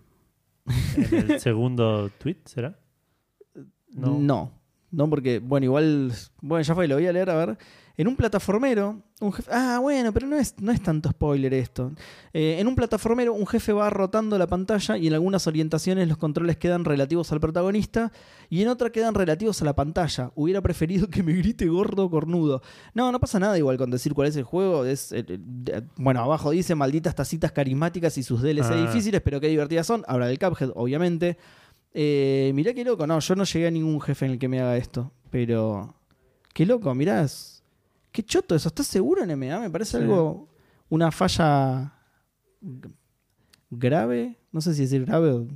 En 0.97 1.31
el 1.31 1.41
segundo 1.41 2.11
tweet, 2.19 2.39
¿será? 2.47 2.79
No. 3.93 4.19
No. 4.19 4.60
No. 4.91 5.09
porque, 5.11 5.39
bueno, 5.39 5.65
igual. 5.65 6.13
Bueno, 6.41 6.63
ya 6.63 6.75
fue, 6.75 6.89
lo 6.89 6.97
voy 6.97 7.07
a 7.07 7.13
leer, 7.13 7.31
a 7.31 7.35
ver. 7.47 7.59
En 7.97 8.09
un 8.09 8.17
plataformero, 8.17 9.03
un 9.21 9.31
jefe. 9.31 9.51
Ah, 9.53 9.79
bueno, 9.83 10.11
pero 10.11 10.27
no 10.27 10.37
es, 10.37 10.55
no 10.59 10.73
es 10.73 10.83
tanto 10.83 11.11
spoiler 11.11 11.53
esto. 11.53 11.93
Eh, 12.33 12.57
en 12.59 12.67
un 12.67 12.75
plataformero, 12.75 13.35
un 13.35 13.47
jefe 13.47 13.75
va 13.75 13.91
rotando 13.91 14.39
la 14.39 14.47
pantalla 14.47 14.97
y 14.97 15.07
en 15.09 15.13
algunas 15.13 15.47
orientaciones 15.47 16.09
los 16.09 16.17
controles 16.17 16.57
quedan 16.57 16.87
relativos 16.87 17.31
al 17.31 17.41
protagonista 17.41 18.11
y 18.49 18.63
en 18.63 18.69
otra 18.69 18.89
quedan 18.89 19.13
relativos 19.15 19.61
a 19.61 19.67
la 19.67 19.75
pantalla. 19.75 20.31
Hubiera 20.35 20.63
preferido 20.63 21.09
que 21.09 21.23
me 21.23 21.35
grite 21.35 21.67
gordo 21.67 22.05
o 22.07 22.11
cornudo. 22.11 22.63
No, 22.95 23.13
no 23.13 23.21
pasa 23.21 23.39
nada 23.39 23.59
igual 23.59 23.77
con 23.77 23.91
decir 23.91 24.15
cuál 24.15 24.29
es 24.29 24.37
el 24.37 24.45
juego. 24.45 24.87
Es, 24.87 25.13
eh, 25.13 25.27
eh, 25.29 25.83
bueno, 25.97 26.21
abajo 26.23 26.53
dice 26.53 26.75
malditas 26.75 27.15
tacitas 27.15 27.53
carismáticas 27.53 28.17
y 28.17 28.23
sus 28.23 28.41
DLC 28.41 28.73
Ah. 28.73 28.77
difíciles, 28.87 29.21
pero 29.21 29.41
qué 29.43 29.49
divertidas 29.49 29.87
son. 29.87 30.05
Habla 30.09 30.27
del 30.29 30.39
Cuphead, 30.39 30.71
obviamente. 30.75 31.37
Eh, 31.93 32.53
mirá 32.55 32.73
qué 32.73 32.85
loco, 32.85 33.07
no, 33.07 33.19
yo 33.19 33.35
no 33.35 33.45
llegué 33.45 33.67
a 33.67 33.71
ningún 33.71 34.01
jefe 34.01 34.25
en 34.27 34.33
el 34.33 34.39
que 34.39 34.49
me 34.49 34.61
haga 34.61 34.77
esto, 34.77 35.13
pero 35.31 35.95
qué 36.55 36.65
loco, 36.65 36.95
mirá, 36.95 37.27
qué 38.13 38.23
choto 38.23 38.55
eso, 38.55 38.69
¿estás 38.69 38.87
seguro 38.87 39.23
en 39.25 39.31
MA? 39.31 39.59
Me 39.61 39.71
parece 39.71 39.97
Sí. 39.97 40.03
algo, 40.05 40.49
una 40.89 41.11
falla 41.11 41.95
grave, 43.71 44.39
no 44.53 44.61
sé 44.61 44.75
si 44.75 44.83
decir 44.83 45.05
grave 45.05 45.33
o... 45.33 45.47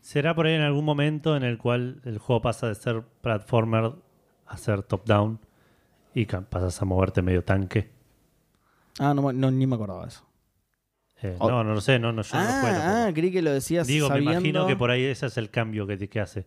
¿Será 0.00 0.34
por 0.34 0.46
ahí 0.46 0.54
en 0.54 0.60
algún 0.60 0.84
momento 0.84 1.34
en 1.36 1.42
el 1.44 1.56
cual 1.58 2.00
el 2.04 2.18
juego 2.18 2.42
pasa 2.42 2.68
de 2.68 2.74
ser 2.74 3.02
platformer 3.22 3.94
a 4.46 4.56
ser 4.58 4.82
top-down 4.82 5.40
y 6.14 6.26
pasas 6.26 6.80
a 6.82 6.84
moverte 6.84 7.22
medio 7.22 7.42
tanque? 7.42 7.90
Ah, 8.98 9.14
no, 9.14 9.32
no, 9.32 9.50
ni 9.50 9.66
me 9.66 9.74
acordaba 9.74 10.02
de 10.02 10.08
eso. 10.08 10.24
Eh. 11.24 11.36
No, 11.40 11.64
no 11.64 11.72
lo 11.72 11.80
sé, 11.80 11.98
no, 11.98 12.12
no, 12.12 12.20
yo 12.20 12.36
no 12.36 12.44
lo 12.44 12.50
ah, 12.50 12.60
juego 12.60 12.78
ah, 12.82 13.10
creí 13.14 13.32
que 13.32 13.40
lo 13.40 13.50
decías 13.50 13.86
Digo, 13.86 14.10
me 14.10 14.18
imagino 14.18 14.66
que 14.66 14.76
por 14.76 14.90
ahí 14.90 15.04
ese 15.04 15.24
es 15.24 15.38
el 15.38 15.48
cambio 15.48 15.86
que, 15.86 15.96
te- 15.96 16.08
que 16.08 16.20
hace. 16.20 16.46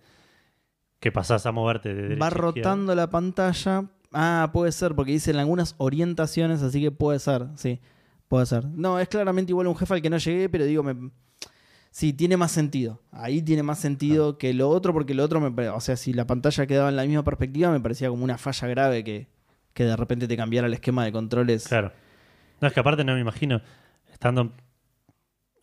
Que 1.00 1.12
pasás 1.12 1.46
a 1.48 1.52
moverte 1.52 1.94
de 1.96 2.02
derecha 2.04 2.20
va 2.22 2.28
a 2.28 2.30
rotando 2.30 2.94
la 2.94 3.10
pantalla. 3.10 3.86
Ah, 4.14 4.52
puede 4.54 4.72
ser, 4.72 4.94
porque 4.94 5.12
dice 5.12 5.32
en 5.32 5.38
algunas 5.38 5.74
orientaciones, 5.80 6.62
así 6.62 6.80
que 6.82 6.92
puede 6.92 7.18
ser, 7.20 7.48
sí, 7.56 7.80
puede 8.28 8.46
ser. 8.46 8.66
No, 8.66 9.00
es 9.00 9.08
claramente 9.08 9.52
igual 9.52 9.68
un 9.68 9.76
jefe 9.76 9.96
al 9.96 10.02
que 10.02 10.10
no 10.10 10.18
llegué, 10.18 10.48
pero 10.48 10.66
digo, 10.66 10.84
me... 10.84 11.12
sí, 11.90 12.14
tiene 12.14 12.38
más 12.38 12.52
sentido. 12.52 13.02
Ahí 13.12 13.42
tiene 13.42 13.64
más 13.64 13.80
sentido 13.80 14.38
que 14.38 14.54
lo 14.54 14.70
otro, 14.70 14.94
porque 14.94 15.14
lo 15.14 15.24
otro, 15.24 15.40
me 15.40 15.70
o 15.70 15.80
sea, 15.80 15.98
si 15.98 16.14
la 16.14 16.26
pantalla 16.28 16.68
quedaba 16.68 16.90
en 16.90 16.96
la 16.96 17.04
misma 17.04 17.24
perspectiva, 17.24 17.72
me 17.72 17.80
parecía 17.80 18.10
como 18.10 18.24
una 18.24 18.38
falla 18.38 18.68
grave 18.68 19.04
que, 19.04 19.28
que 19.74 19.86
de 19.86 19.96
repente 19.96 20.28
te 20.28 20.38
cambiara 20.38 20.68
el 20.68 20.74
esquema 20.74 21.04
de 21.04 21.12
controles. 21.12 21.68
Claro. 21.68 21.92
No, 22.62 22.68
es 22.68 22.74
que 22.74 22.80
aparte 22.80 23.04
no 23.04 23.14
me 23.14 23.22
imagino 23.22 23.62
estando 24.12 24.52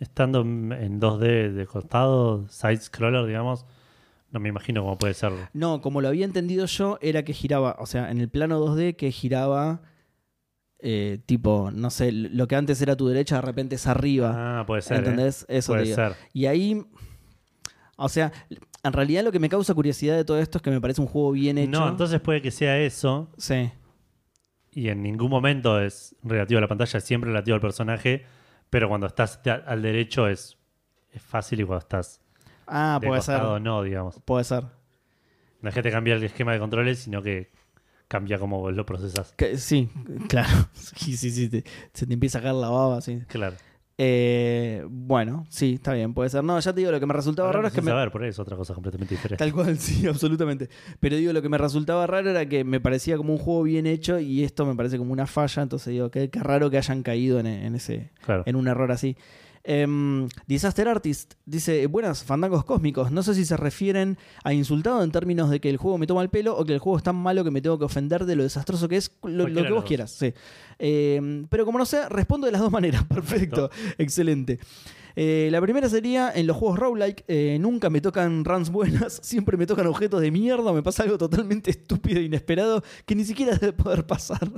estando 0.00 0.40
en 0.42 1.00
2D 1.00 1.52
de 1.52 1.66
costado, 1.66 2.46
side 2.48 2.76
scroller, 2.78 3.26
digamos, 3.26 3.64
no 4.30 4.40
me 4.40 4.48
imagino 4.48 4.82
cómo 4.82 4.98
puede 4.98 5.14
ser. 5.14 5.32
No, 5.52 5.80
como 5.80 6.00
lo 6.00 6.08
había 6.08 6.24
entendido 6.24 6.66
yo, 6.66 6.98
era 7.00 7.24
que 7.24 7.32
giraba, 7.32 7.76
o 7.78 7.86
sea, 7.86 8.10
en 8.10 8.20
el 8.20 8.28
plano 8.28 8.60
2D 8.60 8.96
que 8.96 9.10
giraba, 9.12 9.82
eh, 10.80 11.20
tipo, 11.24 11.70
no 11.72 11.90
sé, 11.90 12.10
lo 12.12 12.46
que 12.48 12.56
antes 12.56 12.82
era 12.82 12.96
tu 12.96 13.06
derecha, 13.08 13.36
de 13.36 13.42
repente 13.42 13.76
es 13.76 13.86
arriba. 13.86 14.60
Ah, 14.60 14.66
puede 14.66 14.82
ser. 14.82 14.96
¿eh? 14.96 14.98
¿Entendés? 14.98 15.46
Eso 15.48 15.72
te 15.72 15.76
Puede 15.78 15.84
digo. 15.84 15.96
ser. 15.96 16.12
Y 16.32 16.46
ahí, 16.46 16.84
o 17.96 18.08
sea, 18.08 18.32
en 18.82 18.92
realidad 18.92 19.22
lo 19.24 19.32
que 19.32 19.38
me 19.38 19.48
causa 19.48 19.72
curiosidad 19.72 20.16
de 20.16 20.24
todo 20.24 20.38
esto 20.40 20.58
es 20.58 20.62
que 20.62 20.70
me 20.70 20.80
parece 20.80 21.00
un 21.00 21.06
juego 21.06 21.30
bien 21.32 21.56
hecho. 21.56 21.70
No, 21.70 21.88
entonces 21.88 22.20
puede 22.20 22.42
que 22.42 22.50
sea 22.50 22.78
eso 22.80 23.30
Sí. 23.38 23.70
y 24.72 24.88
en 24.88 25.02
ningún 25.02 25.30
momento 25.30 25.80
es 25.80 26.16
relativo 26.24 26.58
a 26.58 26.60
la 26.62 26.68
pantalla, 26.68 26.98
es 26.98 27.04
siempre 27.04 27.28
relativo 27.30 27.54
al 27.54 27.60
personaje, 27.60 28.24
pero 28.74 28.88
cuando 28.88 29.06
estás 29.06 29.38
al 29.66 29.82
derecho 29.82 30.26
es, 30.26 30.59
es 31.12 31.22
fácil 31.22 31.60
y 31.60 31.64
cuando 31.64 31.78
estás 31.78 32.20
Ah, 32.66 32.98
de 33.01 33.06
puede 33.06 33.20
ser. 33.22 33.36
costado 33.36 33.60
no, 33.60 33.84
digamos. 33.84 34.18
Puede 34.24 34.42
ser. 34.42 34.64
No 35.60 35.68
es 35.68 35.74
que 35.76 35.80
te 35.80 35.92
cambie 35.92 36.12
el 36.12 36.24
esquema 36.24 36.52
de 36.55 36.59
controles, 36.59 36.98
sino 36.98 37.22
que 37.22 37.52
cambia 38.09 38.36
cómo 38.40 38.59
vos 38.59 38.74
lo 38.74 38.84
procesas. 38.84 39.32
Que- 39.36 39.59
sí, 39.59 39.88
claro. 40.28 40.48
Sí, 40.72 41.16
sí, 41.16 41.30
sí. 41.30 41.48
te- 41.48 41.62
se 41.92 42.05
te 42.05 42.14
empieza 42.14 42.40
a 42.40 42.42
caer 42.42 42.55
la 42.56 42.68
baba, 42.68 43.01
sí. 43.01 43.22
Claro. 43.28 43.55
Eh, 43.96 44.84
bueno, 44.88 45.46
sí, 45.50 45.74
está 45.74 45.92
bien, 45.92 46.14
puede 46.14 46.28
ser. 46.28 46.42
No, 46.42 46.58
ya 46.58 46.72
te 46.72 46.80
digo, 46.80 46.90
lo 46.90 46.98
que 46.98 47.06
me 47.06 47.14
resultaba 47.14 47.48
raro 47.48 47.58
Hablando 47.58 47.68
es 47.68 47.74
que 47.74 47.80
sin 47.80 47.84
me, 47.86 47.90
saber, 47.92 48.10
por 48.10 48.22
ahí 48.22 48.30
es 48.30 48.38
otra 48.38 48.56
cosa 48.56 48.74
completamente 48.74 49.14
diferente. 49.14 49.36
Tal 49.42 49.52
cual, 49.52 49.78
sí, 49.78 50.06
absolutamente. 50.06 50.68
Pero 51.00 51.16
digo, 51.16 51.32
lo 51.32 51.40
que 51.42 51.48
me 51.48 51.58
resultaba 51.58 52.06
raro 52.06 52.30
era 52.30 52.46
que 52.48 52.64
me 52.64 52.80
parecía 52.80 53.16
como 53.16 53.32
un 53.32 53.38
juego 53.38 53.62
bien 53.62 53.86
hecho 53.86 54.18
y 54.18 54.42
esto 54.42 54.66
me 54.66 54.74
parece 54.74 54.98
como 54.98 55.12
una 55.12 55.26
falla. 55.26 55.62
Entonces 55.62 55.92
digo, 55.92 56.10
qué, 56.10 56.28
qué 56.28 56.40
raro 56.40 56.70
que 56.70 56.78
hayan 56.78 57.02
caído 57.02 57.38
en, 57.38 57.46
en 57.46 57.74
ese, 57.76 58.10
Claro. 58.24 58.42
en 58.46 58.56
un 58.56 58.66
error 58.66 58.90
así. 58.90 59.16
Em, 59.65 60.28
Disaster 60.47 60.86
Artist 60.89 61.35
dice: 61.47 61.86
Buenas, 61.86 62.23
fandangos 62.23 62.65
cósmicos. 62.65 63.11
No 63.11 63.23
sé 63.23 63.35
si 63.35 63.45
se 63.47 63.57
refieren 63.57 64.19
a 64.45 64.53
insultado 64.53 65.03
en 65.03 65.11
términos 65.11 65.49
de 65.49 65.61
que 65.61 65.70
el 65.70 65.78
juego 65.78 65.97
me 65.97 66.07
toma 66.07 66.23
el 66.23 66.28
pelo 66.28 66.57
o 66.57 66.65
que 66.65 66.74
el 66.74 66.78
juego 66.78 66.99
es 66.99 67.03
tan 67.03 67.16
malo 67.16 67.45
que 67.45 67.51
me 67.51 67.62
tengo 67.62 67.78
que 67.78 67.86
ofender 67.86 68.27
de 68.27 68.36
lo 68.36 68.43
desastroso 68.43 68.89
que 68.89 68.97
es, 68.97 69.11
lo, 69.23 69.47
que 69.47 69.73
vos 69.73 69.85
quieras. 69.85 70.11
Sí. 70.11 70.35
Em, 70.78 71.47
pero 71.49 71.65
como 71.65 71.78
no 71.78 71.86
sé, 71.86 72.09
respondo 72.11 72.47
de 72.47 72.53
las 72.53 72.61
dos 72.61 72.70
maneras. 72.70 73.05
Perfecto, 73.09 73.70
excelente. 73.97 74.59
Eh, 75.16 75.49
la 75.53 75.61
primera 75.61 75.89
sería 75.89 76.32
en 76.35 76.47
los 76.47 76.57
juegos 76.57 76.78
roguelike, 76.78 77.24
eh, 77.28 77.57
nunca 77.61 77.89
me 77.89 78.01
tocan 78.01 78.45
runs 78.45 78.70
buenas, 78.70 79.20
siempre 79.23 79.57
me 79.57 79.66
tocan 79.66 79.86
objetos 79.86 80.20
de 80.20 80.31
mierda, 80.31 80.73
me 80.73 80.82
pasa 80.82 81.05
algo 81.05 81.19
totalmente 81.19 81.70
estúpido 81.70 82.20
e 82.20 82.24
inesperado 82.24 82.82
que 83.07 83.15
ni 83.15 83.24
siquiera 83.24 83.57
debe 83.57 83.73
poder 83.73 84.07
pasar. 84.07 84.51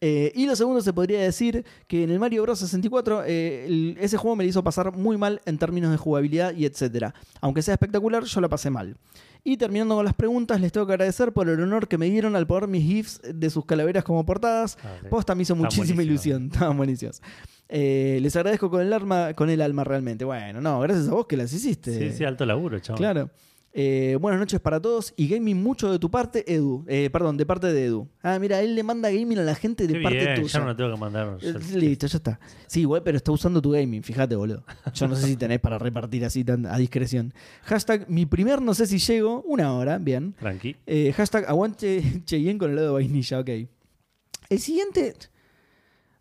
Eh, 0.00 0.30
y 0.34 0.44
lo 0.46 0.54
segundo 0.56 0.80
se 0.82 0.92
podría 0.92 1.20
decir 1.20 1.64
que 1.86 2.04
en 2.04 2.10
el 2.10 2.18
Mario 2.18 2.42
Bros 2.42 2.58
64 2.58 3.24
eh, 3.24 3.64
el- 3.66 3.96
ese 3.98 4.16
juego 4.18 4.36
me 4.36 4.44
lo 4.44 4.50
hizo 4.50 4.62
pasar 4.62 4.92
muy 4.92 5.16
mal 5.16 5.40
en 5.46 5.56
términos 5.58 5.90
de 5.90 5.96
jugabilidad 5.96 6.54
y 6.54 6.66
etcétera. 6.66 7.14
Aunque 7.40 7.62
sea 7.62 7.74
espectacular, 7.74 8.24
yo 8.24 8.40
lo 8.40 8.48
pasé 8.50 8.68
mal. 8.70 8.96
Y 9.42 9.56
terminando 9.56 9.94
con 9.94 10.04
las 10.04 10.14
preguntas, 10.14 10.60
les 10.60 10.72
tengo 10.72 10.86
que 10.86 10.92
agradecer 10.94 11.32
por 11.32 11.48
el 11.48 11.60
honor 11.60 11.86
que 11.88 11.96
me 11.98 12.10
dieron 12.10 12.34
al 12.36 12.46
poner 12.46 12.68
mis 12.68 12.82
GIFs 12.84 13.20
de 13.32 13.48
sus 13.48 13.64
calaveras 13.64 14.02
como 14.04 14.26
portadas. 14.26 14.76
Ah, 14.82 14.96
ok. 15.02 15.08
Posta 15.08 15.34
me 15.34 15.42
hizo 15.44 15.54
muchísima 15.54 16.02
ilusión. 16.02 16.46
Estaban 16.52 16.76
buenísimos. 16.76 17.22
Eh, 17.68 18.18
les 18.22 18.34
agradezco 18.36 18.68
con 18.70 18.80
el, 18.82 18.92
alma, 18.92 19.34
con 19.34 19.48
el 19.50 19.60
alma 19.62 19.82
realmente. 19.84 20.24
Bueno, 20.24 20.60
no, 20.60 20.80
gracias 20.80 21.08
a 21.08 21.12
vos 21.12 21.26
que 21.26 21.36
las 21.36 21.52
hiciste. 21.52 22.10
Sí, 22.10 22.16
sí, 22.18 22.24
alto 22.24 22.44
laburo, 22.44 22.78
chaval. 22.80 22.98
Claro. 22.98 23.30
Eh, 23.78 24.16
buenas 24.18 24.40
noches 24.40 24.58
para 24.58 24.80
todos 24.80 25.12
y 25.18 25.28
gaming 25.28 25.62
mucho 25.62 25.92
de 25.92 25.98
tu 25.98 26.10
parte, 26.10 26.50
Edu. 26.50 26.82
Eh, 26.88 27.10
perdón, 27.12 27.36
de 27.36 27.44
parte 27.44 27.70
de 27.70 27.84
Edu. 27.84 28.08
Ah, 28.22 28.38
mira, 28.38 28.62
él 28.62 28.74
le 28.74 28.82
manda 28.82 29.10
gaming 29.10 29.36
a 29.36 29.42
la 29.42 29.54
gente 29.54 29.86
de 29.86 29.92
Qué 29.92 30.00
parte 30.00 30.18
bien, 30.18 30.34
tuya. 30.36 30.48
ya 30.48 30.60
no 30.60 30.66
lo 30.68 30.76
tengo 30.76 30.94
que 30.94 30.98
mandar. 30.98 31.36
Eh, 31.42 31.52
Listo, 31.74 32.06
ya 32.06 32.16
está. 32.16 32.40
Sí, 32.66 32.80
igual, 32.80 33.02
pero 33.02 33.18
está 33.18 33.32
usando 33.32 33.60
tu 33.60 33.72
gaming, 33.72 34.02
fíjate, 34.02 34.34
boludo. 34.34 34.64
Yo 34.94 35.08
no 35.08 35.14
sé 35.14 35.26
si 35.26 35.36
tenés 35.36 35.60
para 35.60 35.78
repartir 35.78 36.24
así 36.24 36.42
tan 36.42 36.64
a 36.64 36.78
discreción. 36.78 37.34
Hashtag 37.64 38.08
mi 38.08 38.24
primer 38.24 38.62
no 38.62 38.72
sé 38.72 38.86
si 38.86 38.96
llego, 38.98 39.42
una 39.42 39.74
hora, 39.74 39.98
bien. 39.98 40.32
Tranqui. 40.38 40.74
Eh, 40.86 41.12
hashtag 41.14 41.44
aguante 41.46 42.02
Cheyenne 42.24 42.58
con 42.58 42.70
el 42.70 42.76
lado 42.76 42.88
de 42.88 42.94
vainilla, 42.94 43.40
ok. 43.40 43.50
El 44.48 44.58
siguiente. 44.58 45.12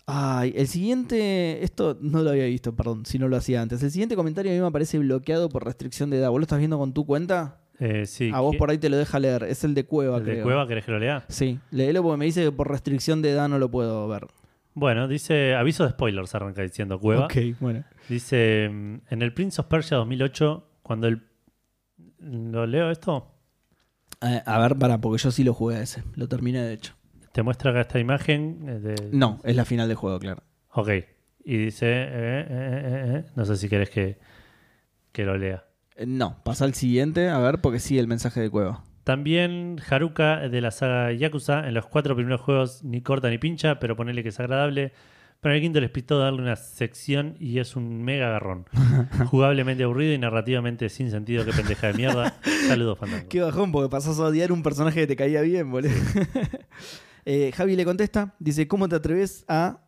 Ay, 0.07 0.53
el 0.56 0.68
siguiente. 0.68 1.64
Esto 1.64 1.98
no 1.99 2.22
lo 2.22 2.30
había 2.30 2.45
visto, 2.45 2.76
perdón, 2.76 3.06
si 3.06 3.18
no 3.18 3.27
lo 3.27 3.38
hacía 3.38 3.61
antes. 3.61 3.82
El 3.82 3.91
siguiente 3.91 4.15
comentario 4.15 4.52
a 4.52 4.56
mí 4.56 4.61
me 4.61 4.72
parece 4.72 4.99
bloqueado 4.99 5.49
por 5.49 5.65
restricción 5.65 6.10
de 6.10 6.18
edad. 6.19 6.30
¿Vos 6.30 6.40
lo 6.40 6.44
estás 6.44 6.60
viendo 6.60 6.77
con 6.77 6.94
tu 6.94 7.06
cuenta? 7.06 7.61
Eh, 7.80 8.06
sí. 8.06 8.32
a 8.34 8.40
vos 8.40 8.53
¿qué- 8.53 8.57
por 8.57 8.69
ahí 8.69 8.77
te 8.77 8.90
lo 8.90 8.98
deja 8.98 9.19
leer. 9.19 9.44
Es 9.44 9.64
el 9.64 9.73
de 9.73 9.86
Cueva, 9.86 10.18
¿El 10.18 10.26
de. 10.26 10.41
Cueva 10.44 10.68
querés 10.68 10.86
que 10.86 10.91
lo 10.91 10.99
lea? 10.99 11.26
Sí, 11.27 11.60
léelo 11.72 12.03
porque 12.03 12.18
me 12.18 12.26
dice 12.26 12.44
que 12.44 12.52
por 12.52 12.69
restricción 12.69 13.22
de 13.22 13.32
edad 13.32 13.49
no 13.49 13.60
lo 13.60 13.69
puedo 13.69 14.07
ver. 14.07 14.27
Bueno, 14.76 15.07
dice, 15.07 15.56
aviso 15.56 15.84
de 15.86 15.90
spoilers, 15.91 16.36
arranca 16.36 16.61
diciendo 16.61 16.99
Cueva. 16.99 17.26
Ok, 17.26 17.36
bueno. 17.60 17.84
Dice, 18.10 18.65
en 18.65 19.02
el 19.10 19.34
Prince 19.34 19.60
of 19.61 19.68
Persia 19.68 19.98
2008, 19.98 20.68
cuando 20.84 21.07
el... 21.07 21.23
¿Lo 22.19 22.65
leo 22.65 22.91
esto? 22.91 23.32
Eh, 24.22 24.41
a 24.45 24.60
ver, 24.60 24.76
para, 24.77 24.99
porque 24.99 25.22
yo 25.22 25.32
sí 25.32 25.44
lo 25.44 25.53
jugué 25.53 25.77
a 25.77 25.82
ese. 25.82 26.03
Lo 26.15 26.27
terminé, 26.27 26.61
de 26.61 26.73
hecho. 26.73 26.95
Te 27.36 27.44
muestra 27.44 27.72
acá 27.72 27.82
esta 27.82 27.99
imagen 27.99 28.66
eh, 28.66 28.80
de... 28.80 29.10
No, 29.12 29.41
es 29.44 29.57
la 29.57 29.66
final 29.66 29.90
del 29.90 29.98
juego, 29.98 30.20
claro. 30.20 30.41
Ok. 30.72 30.90
Y 31.44 31.57
dice, 31.57 31.86
eh, 31.86 32.07
eh, 32.07 32.45
eh, 32.49 33.14
eh, 33.18 33.26
no 33.36 33.44
sé 33.44 33.57
si 33.57 33.68
querés 33.68 33.90
que, 33.90 34.18
que 35.12 35.26
lo 35.26 35.38
lea. 35.38 35.66
Eh, 35.98 36.06
no, 36.06 36.41
pasa 36.45 36.64
al 36.64 36.76
siguiente, 36.76 37.28
a 37.28 37.38
ver, 37.40 37.60
porque 37.60 37.80
sí, 37.80 37.99
el 37.99 38.07
mensaje 38.07 38.40
de 38.40 38.49
Cueva. 38.49 38.86
También 39.03 39.82
Haruka 39.90 40.48
de 40.48 40.62
la 40.62 40.72
saga 40.72 41.12
Yakuza, 41.12 41.68
en 41.68 41.74
los 41.74 41.88
cuatro 41.88 42.16
primeros 42.16 42.40
juegos 42.40 42.86
ni 42.86 43.02
corta 43.02 43.30
ni 43.30 43.38
pincha, 43.38 43.80
pero 43.80 43.98
ponele 43.98 44.24
que 44.24 44.30
es 44.30 44.40
agradable. 44.40 44.94
Pero 45.41 45.52
en 45.52 45.57
el 45.57 45.62
quinto 45.62 45.82
les 45.82 45.91
pintó 45.91 46.18
darle 46.18 46.41
una 46.41 46.56
sección 46.56 47.36
y 47.38 47.60
es 47.60 47.76
un 47.76 48.02
mega 48.02 48.30
garrón. 48.30 48.66
Jugablemente 49.28 49.84
aburrido 49.84 50.14
y 50.14 50.18
narrativamente 50.18 50.88
sin 50.88 51.12
sentido. 51.12 51.44
Qué 51.44 51.52
pendeja 51.52 51.88
de 51.88 51.95
mierda. 51.95 52.40
Saludos, 52.70 52.98
Fandango. 52.98 53.28
Qué 53.28 53.41
bajón, 53.41 53.74
porque 53.74 53.90
pasás 53.90 54.18
a 54.20 54.24
odiar 54.24 54.53
un 54.53 54.64
personaje 54.64 55.02
que 55.02 55.07
te 55.07 55.18
caía 55.18 55.41
bien, 55.41 55.70
boludo. 55.70 55.91
Eh, 57.26 57.52
Javi 57.54 57.76
le 57.76 57.86
contesta, 57.86 58.36
dice, 58.40 58.68
¿cómo 58.68 58.88
te 58.88 58.96
atreves 58.96 59.44
a...? 59.48 59.82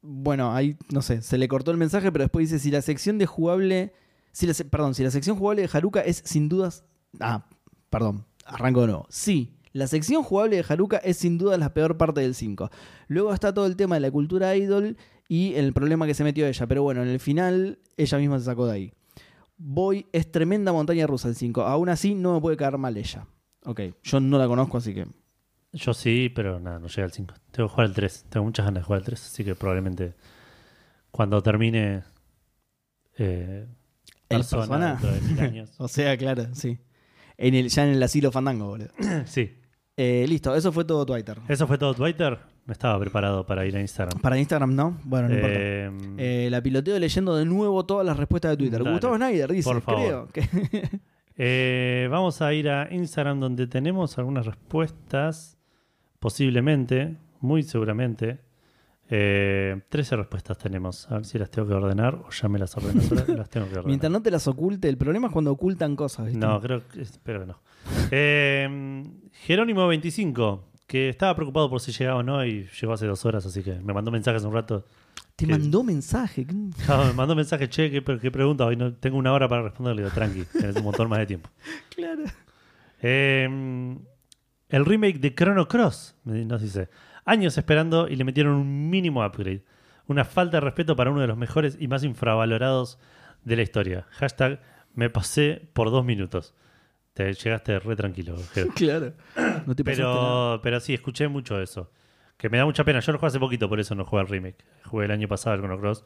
Bueno, 0.00 0.54
ahí, 0.54 0.76
no 0.92 1.02
sé, 1.02 1.20
se 1.20 1.36
le 1.36 1.48
cortó 1.48 1.72
el 1.72 1.76
mensaje, 1.76 2.12
pero 2.12 2.24
después 2.24 2.48
dice, 2.48 2.62
si 2.62 2.70
la 2.70 2.82
sección 2.82 3.18
de 3.18 3.26
jugable... 3.26 3.92
Si 4.30 4.46
la, 4.46 4.54
perdón, 4.70 4.94
si 4.94 5.02
la 5.02 5.10
sección 5.10 5.36
jugable 5.36 5.62
de 5.62 5.70
Haruka 5.72 6.00
es 6.00 6.22
sin 6.24 6.48
dudas... 6.48 6.84
Ah, 7.20 7.46
perdón. 7.90 8.24
arranco 8.44 8.82
de 8.82 8.86
nuevo. 8.88 9.06
Sí, 9.08 9.56
la 9.72 9.86
sección 9.88 10.22
jugable 10.22 10.56
de 10.56 10.64
Haruka 10.66 10.98
es 10.98 11.18
sin 11.18 11.36
duda 11.36 11.58
la 11.58 11.74
peor 11.74 11.98
parte 11.98 12.20
del 12.20 12.34
5. 12.34 12.70
Luego 13.08 13.34
está 13.34 13.52
todo 13.52 13.66
el 13.66 13.76
tema 13.76 13.96
de 13.96 14.00
la 14.00 14.10
cultura 14.10 14.56
idol 14.56 14.96
y 15.28 15.54
el 15.54 15.72
problema 15.72 16.06
que 16.06 16.14
se 16.14 16.24
metió 16.24 16.46
ella. 16.46 16.66
Pero 16.66 16.82
bueno, 16.82 17.02
en 17.02 17.08
el 17.08 17.20
final 17.20 17.78
ella 17.96 18.18
misma 18.18 18.38
se 18.38 18.46
sacó 18.46 18.66
de 18.66 18.72
ahí. 18.72 18.92
Voy, 19.58 20.06
es 20.12 20.30
tremenda 20.30 20.72
montaña 20.72 21.06
rusa 21.06 21.28
el 21.28 21.34
5. 21.34 21.62
Aún 21.62 21.88
así 21.88 22.14
no 22.14 22.34
me 22.34 22.40
puede 22.40 22.56
caer 22.56 22.78
mal 22.78 22.96
ella. 22.96 23.26
Ok, 23.64 23.80
yo 24.02 24.20
no 24.20 24.38
la 24.38 24.46
conozco, 24.46 24.78
así 24.78 24.94
que... 24.94 25.06
Yo 25.76 25.94
sí, 25.94 26.30
pero 26.34 26.58
nada, 26.60 26.78
no 26.78 26.88
llega 26.88 27.04
al 27.04 27.12
5. 27.12 27.34
Tengo 27.50 27.68
que 27.68 27.72
jugar 27.74 27.86
el 27.88 27.94
3. 27.94 28.26
Tengo 28.30 28.44
muchas 28.46 28.64
ganas 28.66 28.82
de 28.82 28.84
jugar 28.86 29.00
el 29.00 29.04
3, 29.06 29.24
así 29.24 29.44
que 29.44 29.54
probablemente 29.54 30.14
cuando 31.10 31.42
termine 31.42 32.02
eh, 33.18 33.66
¿El 34.28 34.38
Persona 34.38 34.60
Persona? 34.66 34.88
dentro 34.92 35.12
de 35.12 35.20
mil 35.20 35.40
años. 35.40 35.72
O 35.78 35.88
sea, 35.88 36.16
claro, 36.16 36.46
sí. 36.54 36.78
En 37.38 37.54
el, 37.54 37.68
ya 37.68 37.84
en 37.86 37.90
el 37.94 38.02
asilo 38.02 38.32
fandango, 38.32 38.66
boludo. 38.68 38.88
sí. 39.26 39.58
Eh, 39.98 40.26
listo, 40.28 40.54
eso 40.54 40.72
fue 40.72 40.84
todo 40.84 41.06
Twitter. 41.06 41.38
Eso 41.48 41.66
fue 41.66 41.78
todo 41.78 41.94
Twitter. 41.94 42.38
No 42.66 42.72
estaba 42.72 42.98
preparado 42.98 43.46
para 43.46 43.64
ir 43.64 43.76
a 43.76 43.80
Instagram. 43.80 44.20
Para 44.20 44.36
Instagram, 44.38 44.74
¿no? 44.74 44.98
Bueno, 45.04 45.28
no 45.28 45.34
importa. 45.34 45.56
Eh, 45.58 45.90
Eh, 46.18 46.48
la 46.50 46.60
piloteo 46.60 46.98
leyendo 46.98 47.36
de 47.36 47.44
nuevo 47.46 47.86
todas 47.86 48.04
las 48.04 48.16
respuestas 48.16 48.50
de 48.52 48.56
Twitter. 48.56 48.80
Dale. 48.80 48.90
Gustavo 48.92 49.16
Snyder 49.16 49.52
dice, 49.52 49.70
Por 49.70 49.80
favor. 49.80 50.28
creo 50.32 50.50
que... 50.50 51.00
eh, 51.36 52.08
vamos 52.10 52.42
a 52.42 52.52
ir 52.52 52.68
a 52.68 52.92
Instagram 52.92 53.40
donde 53.40 53.66
tenemos 53.68 54.18
algunas 54.18 54.44
respuestas. 54.44 55.55
Posiblemente, 56.26 57.14
muy 57.40 57.62
seguramente. 57.62 58.40
Eh, 59.08 59.80
13 59.88 60.16
respuestas 60.16 60.58
tenemos. 60.58 61.08
A 61.08 61.18
ver 61.18 61.24
si 61.24 61.38
las 61.38 61.48
tengo 61.52 61.68
que 61.68 61.74
ordenar 61.74 62.16
o 62.16 62.30
ya 62.30 62.48
me 62.48 62.58
las 62.58 62.76
ordeno. 62.76 63.00
las 63.36 63.48
tengo 63.48 63.66
que 63.66 63.74
ordenar. 63.74 63.86
Mientras 63.86 64.10
no 64.10 64.20
te 64.20 64.32
las 64.32 64.48
oculte, 64.48 64.88
el 64.88 64.96
problema 64.98 65.28
es 65.28 65.32
cuando 65.32 65.52
ocultan 65.52 65.94
cosas, 65.94 66.26
¿viste? 66.26 66.44
No, 66.44 66.60
creo 66.60 66.82
que, 66.88 67.02
espero 67.02 67.42
que 67.42 67.46
no. 67.46 67.60
Eh, 68.10 69.04
Jerónimo 69.34 69.86
25, 69.86 70.64
que 70.88 71.10
estaba 71.10 71.36
preocupado 71.36 71.70
por 71.70 71.80
si 71.80 71.92
llegaba 71.92 72.18
o 72.18 72.22
no 72.24 72.44
y 72.44 72.66
llegó 72.80 72.94
hace 72.94 73.06
dos 73.06 73.24
horas, 73.24 73.46
así 73.46 73.62
que 73.62 73.74
me 73.74 73.92
mandó 73.94 74.10
mensajes 74.10 74.42
un 74.42 74.52
rato. 74.52 74.84
Te 75.36 75.46
que- 75.46 75.52
mandó 75.52 75.84
mensaje. 75.84 76.44
me 76.44 77.12
mandó 77.14 77.36
mensaje, 77.36 77.68
che, 77.68 77.88
¿qué, 77.88 78.02
qué 78.02 78.30
pregunta? 78.32 78.66
Hoy 78.66 78.74
no 78.74 78.92
tengo 78.94 79.16
una 79.16 79.32
hora 79.32 79.46
para 79.48 79.62
responderle. 79.62 80.02
Digo, 80.02 80.12
tranqui, 80.12 80.42
tenés 80.46 80.74
un 80.74 80.82
montón 80.82 81.08
más 81.08 81.20
de 81.20 81.26
tiempo. 81.26 81.48
Claro. 81.94 82.24
Eh, 83.00 83.96
el 84.68 84.84
remake 84.84 85.18
de 85.18 85.34
Chrono 85.34 85.68
Cross, 85.68 86.16
nos 86.24 86.60
dice. 86.60 86.88
Años 87.24 87.58
esperando 87.58 88.08
y 88.08 88.16
le 88.16 88.24
metieron 88.24 88.54
un 88.54 88.90
mínimo 88.90 89.24
upgrade. 89.24 89.64
Una 90.06 90.24
falta 90.24 90.58
de 90.58 90.60
respeto 90.60 90.94
para 90.94 91.10
uno 91.10 91.20
de 91.20 91.26
los 91.26 91.36
mejores 91.36 91.76
y 91.80 91.88
más 91.88 92.04
infravalorados 92.04 92.98
de 93.44 93.56
la 93.56 93.62
historia. 93.62 94.06
Hashtag 94.10 94.60
me 94.94 95.10
pasé 95.10 95.68
por 95.72 95.90
dos 95.90 96.04
minutos. 96.04 96.54
Te 97.14 97.32
llegaste 97.32 97.78
re 97.78 97.96
tranquilo, 97.96 98.36
Jero. 98.54 98.72
Claro. 98.74 99.12
No 99.66 99.74
te 99.74 99.82
pasaste 99.82 100.02
nada. 100.02 100.14
Pero, 100.14 100.60
pero 100.62 100.80
sí, 100.80 100.94
escuché 100.94 101.28
mucho 101.28 101.60
eso. 101.60 101.90
Que 102.36 102.50
me 102.50 102.58
da 102.58 102.64
mucha 102.64 102.84
pena. 102.84 103.00
Yo 103.00 103.12
lo 103.12 103.18
jugué 103.18 103.28
hace 103.28 103.40
poquito, 103.40 103.68
por 103.68 103.80
eso 103.80 103.94
no 103.94 104.04
jugué 104.04 104.20
al 104.20 104.28
remake. 104.28 104.64
Jugué 104.84 105.06
el 105.06 105.10
año 105.10 105.26
pasado 105.26 105.54
el 105.54 105.62
Chrono 105.62 105.80
Cross. 105.80 106.04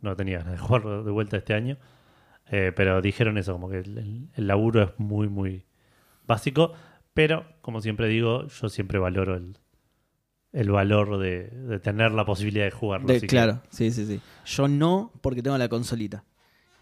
No 0.00 0.16
tenía 0.16 0.38
ganas 0.38 0.52
de 0.54 0.58
jugarlo 0.66 1.04
de 1.04 1.10
vuelta 1.10 1.36
este 1.36 1.54
año. 1.54 1.76
Eh, 2.50 2.72
pero 2.74 3.00
dijeron 3.00 3.38
eso, 3.38 3.52
como 3.52 3.68
que 3.68 3.78
el 3.78 4.46
laburo 4.46 4.82
es 4.82 4.90
muy, 4.98 5.28
muy 5.28 5.64
básico. 6.26 6.72
Pero, 7.18 7.44
como 7.62 7.80
siempre 7.80 8.06
digo, 8.06 8.46
yo 8.46 8.68
siempre 8.68 9.00
valoro 9.00 9.34
el, 9.34 9.56
el 10.52 10.70
valor 10.70 11.18
de, 11.18 11.48
de 11.50 11.80
tener 11.80 12.12
la 12.12 12.24
posibilidad 12.24 12.64
de 12.64 12.70
jugarlo. 12.70 13.08
De- 13.08 13.16
así 13.16 13.22
que- 13.26 13.26
claro, 13.26 13.60
sí, 13.70 13.90
sí, 13.90 14.06
sí. 14.06 14.20
Yo 14.46 14.68
no, 14.68 15.10
porque 15.20 15.42
tengo 15.42 15.58
la 15.58 15.68
consolita. 15.68 16.22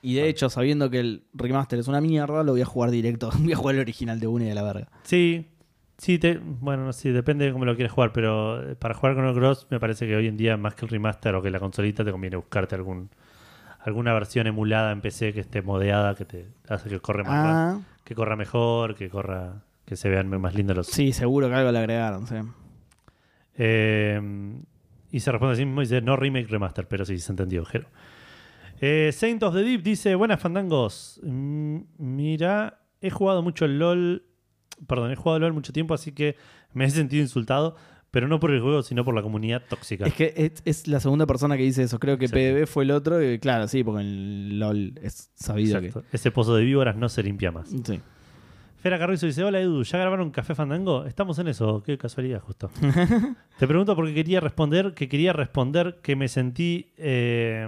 Y 0.02 0.12
de 0.12 0.24
Ah. 0.24 0.26
hecho, 0.26 0.50
sabiendo 0.50 0.90
que 0.90 1.00
el 1.00 1.24
remaster 1.32 1.78
es 1.78 1.88
una 1.88 2.02
mierda, 2.02 2.42
lo 2.42 2.52
voy 2.52 2.60
a 2.60 2.66
jugar 2.66 2.90
directo. 2.90 3.30
Voy 3.40 3.54
a 3.54 3.56
jugar 3.56 3.76
el 3.76 3.80
original 3.80 4.20
de 4.20 4.26
una 4.26 4.44
y 4.44 4.48
de 4.48 4.54
la 4.54 4.62
verga. 4.62 4.88
Sí, 5.04 5.46
sí, 5.96 6.18
te, 6.18 6.36
bueno, 6.38 6.92
sí, 6.92 7.08
depende 7.12 7.46
de 7.46 7.52
cómo 7.52 7.64
lo 7.64 7.74
quieres 7.74 7.92
jugar, 7.92 8.12
pero 8.12 8.62
eh, 8.72 8.76
para 8.76 8.92
jugar 8.92 9.14
con 9.14 9.24
el 9.24 9.34
Cross 9.34 9.68
me 9.70 9.80
parece 9.80 10.06
que 10.06 10.16
hoy 10.16 10.26
en 10.26 10.36
día, 10.36 10.58
más 10.58 10.74
que 10.74 10.84
el 10.84 10.90
remaster 10.90 11.34
o 11.34 11.40
que 11.40 11.50
la 11.50 11.60
consolita, 11.60 12.04
te 12.04 12.12
conviene 12.12 12.36
buscarte 12.36 12.74
algún 12.74 13.08
alguna 13.80 14.12
versión 14.12 14.46
emulada 14.48 14.92
en 14.92 15.00
PC 15.00 15.32
que 15.32 15.40
esté 15.40 15.62
modeada, 15.62 16.14
que 16.14 16.26
te 16.26 16.46
hace 16.68 16.90
que 16.90 17.00
corre 17.00 17.22
más 17.24 17.56
Ah, 17.56 17.80
que 18.04 18.14
corra 18.14 18.36
mejor, 18.36 18.96
que 18.96 19.08
corra, 19.08 19.62
que 19.86 19.96
se 19.96 20.08
vean 20.10 20.28
más 20.28 20.54
lindos 20.54 20.76
los. 20.76 20.86
sí, 20.88 21.12
seguro 21.12 21.48
que 21.48 21.54
algo 21.54 21.72
le 21.72 21.78
agregaron, 21.78 22.26
sí. 22.26 22.34
Eh, 23.54 24.20
y 25.10 25.20
se 25.20 25.32
responde 25.32 25.54
así 25.54 25.64
mismo 25.64 25.80
y 25.82 25.84
dice 25.84 26.00
no 26.02 26.16
remake 26.16 26.48
remaster, 26.48 26.86
pero 26.88 27.04
sí 27.04 27.18
se 27.18 27.32
entendió, 27.32 27.64
Jero. 27.64 27.88
Eh, 28.80 29.10
Saint 29.12 29.42
of 29.42 29.54
the 29.54 29.62
Deep 29.62 29.82
dice: 29.82 30.14
Buenas 30.14 30.40
fandangos. 30.40 31.20
Mira, 31.22 32.80
he 33.00 33.10
jugado 33.10 33.42
mucho 33.42 33.64
el 33.64 33.78
LOL. 33.78 34.24
Perdón, 34.86 35.10
he 35.12 35.16
jugado 35.16 35.38
LOL 35.38 35.54
mucho 35.54 35.72
tiempo, 35.72 35.94
así 35.94 36.12
que 36.12 36.36
me 36.74 36.84
he 36.84 36.90
sentido 36.90 37.22
insultado, 37.22 37.76
pero 38.10 38.28
no 38.28 38.38
por 38.38 38.50
el 38.50 38.60
juego, 38.60 38.82
sino 38.82 39.04
por 39.06 39.14
la 39.14 39.22
comunidad 39.22 39.62
tóxica. 39.66 40.04
Es 40.06 40.12
que 40.12 40.34
es, 40.36 40.62
es 40.66 40.86
la 40.88 41.00
segunda 41.00 41.24
persona 41.26 41.56
que 41.56 41.62
dice 41.62 41.84
eso. 41.84 41.98
Creo 41.98 42.18
que 42.18 42.28
Sí. 42.28 42.34
PDB 42.34 42.66
fue 42.66 42.84
el 42.84 42.90
otro. 42.90 43.22
Y 43.22 43.38
claro, 43.38 43.66
sí, 43.68 43.82
porque 43.82 44.02
el 44.02 44.58
LOL 44.58 44.98
es 45.02 45.30
sabido 45.34 45.78
Exacto. 45.78 46.04
Ese 46.12 46.30
pozo 46.30 46.54
de 46.56 46.64
víboras 46.64 46.96
no 46.96 47.08
se 47.08 47.22
limpia 47.22 47.50
más. 47.52 47.70
que. 47.70 47.94
Sí. 47.94 48.00
Fera 48.86 49.00
Carrizo 49.00 49.26
dice: 49.26 49.42
Hola 49.42 49.58
Edu, 49.58 49.82
¿ya 49.82 49.98
grabaron 49.98 50.30
Café 50.30 50.54
Fandango? 50.54 51.06
Estamos 51.06 51.36
en 51.40 51.48
eso, 51.48 51.82
qué 51.84 51.98
casualidad, 51.98 52.40
justo. 52.40 52.70
Te 53.58 53.66
pregunto 53.66 53.96
porque 53.96 54.14
quería 54.14 54.38
responder, 54.38 54.94
que 54.94 55.08
quería 55.08 55.32
responder 55.32 55.98
que 56.02 56.14
me 56.14 56.28
sentí 56.28 56.92
eh, 56.96 57.66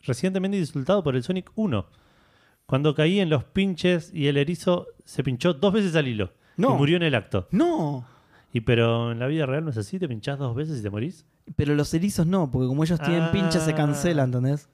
recientemente 0.00 0.58
insultado 0.58 1.02
por 1.02 1.16
el 1.16 1.22
Sonic 1.22 1.50
1. 1.54 1.86
Cuando 2.66 2.94
caí 2.94 3.20
en 3.20 3.30
los 3.30 3.44
pinches 3.44 4.12
y 4.12 4.26
el 4.26 4.36
erizo 4.36 4.86
se 5.06 5.24
pinchó 5.24 5.54
dos 5.54 5.72
veces 5.72 5.96
al 5.96 6.08
hilo. 6.08 6.34
No. 6.58 6.74
Y 6.74 6.76
murió 6.76 6.98
en 6.98 7.02
el 7.04 7.14
acto. 7.14 7.48
No, 7.50 8.04
Y 8.52 8.60
pero 8.60 9.12
en 9.12 9.18
la 9.18 9.28
vida 9.28 9.46
real 9.46 9.64
no 9.64 9.70
es 9.70 9.78
así, 9.78 9.98
te 9.98 10.08
pinchás 10.08 10.38
dos 10.38 10.54
veces 10.54 10.80
y 10.80 10.82
te 10.82 10.90
morís. 10.90 11.24
pero 11.56 11.74
los 11.74 11.94
erizos 11.94 12.26
no, 12.26 12.50
porque 12.50 12.66
como 12.68 12.84
ellos 12.84 13.00
tienen 13.00 13.22
Ah. 13.22 13.32
pinches 13.32 13.62
se 13.62 13.72
cancela, 13.74 14.24
¿entendés? 14.24 14.68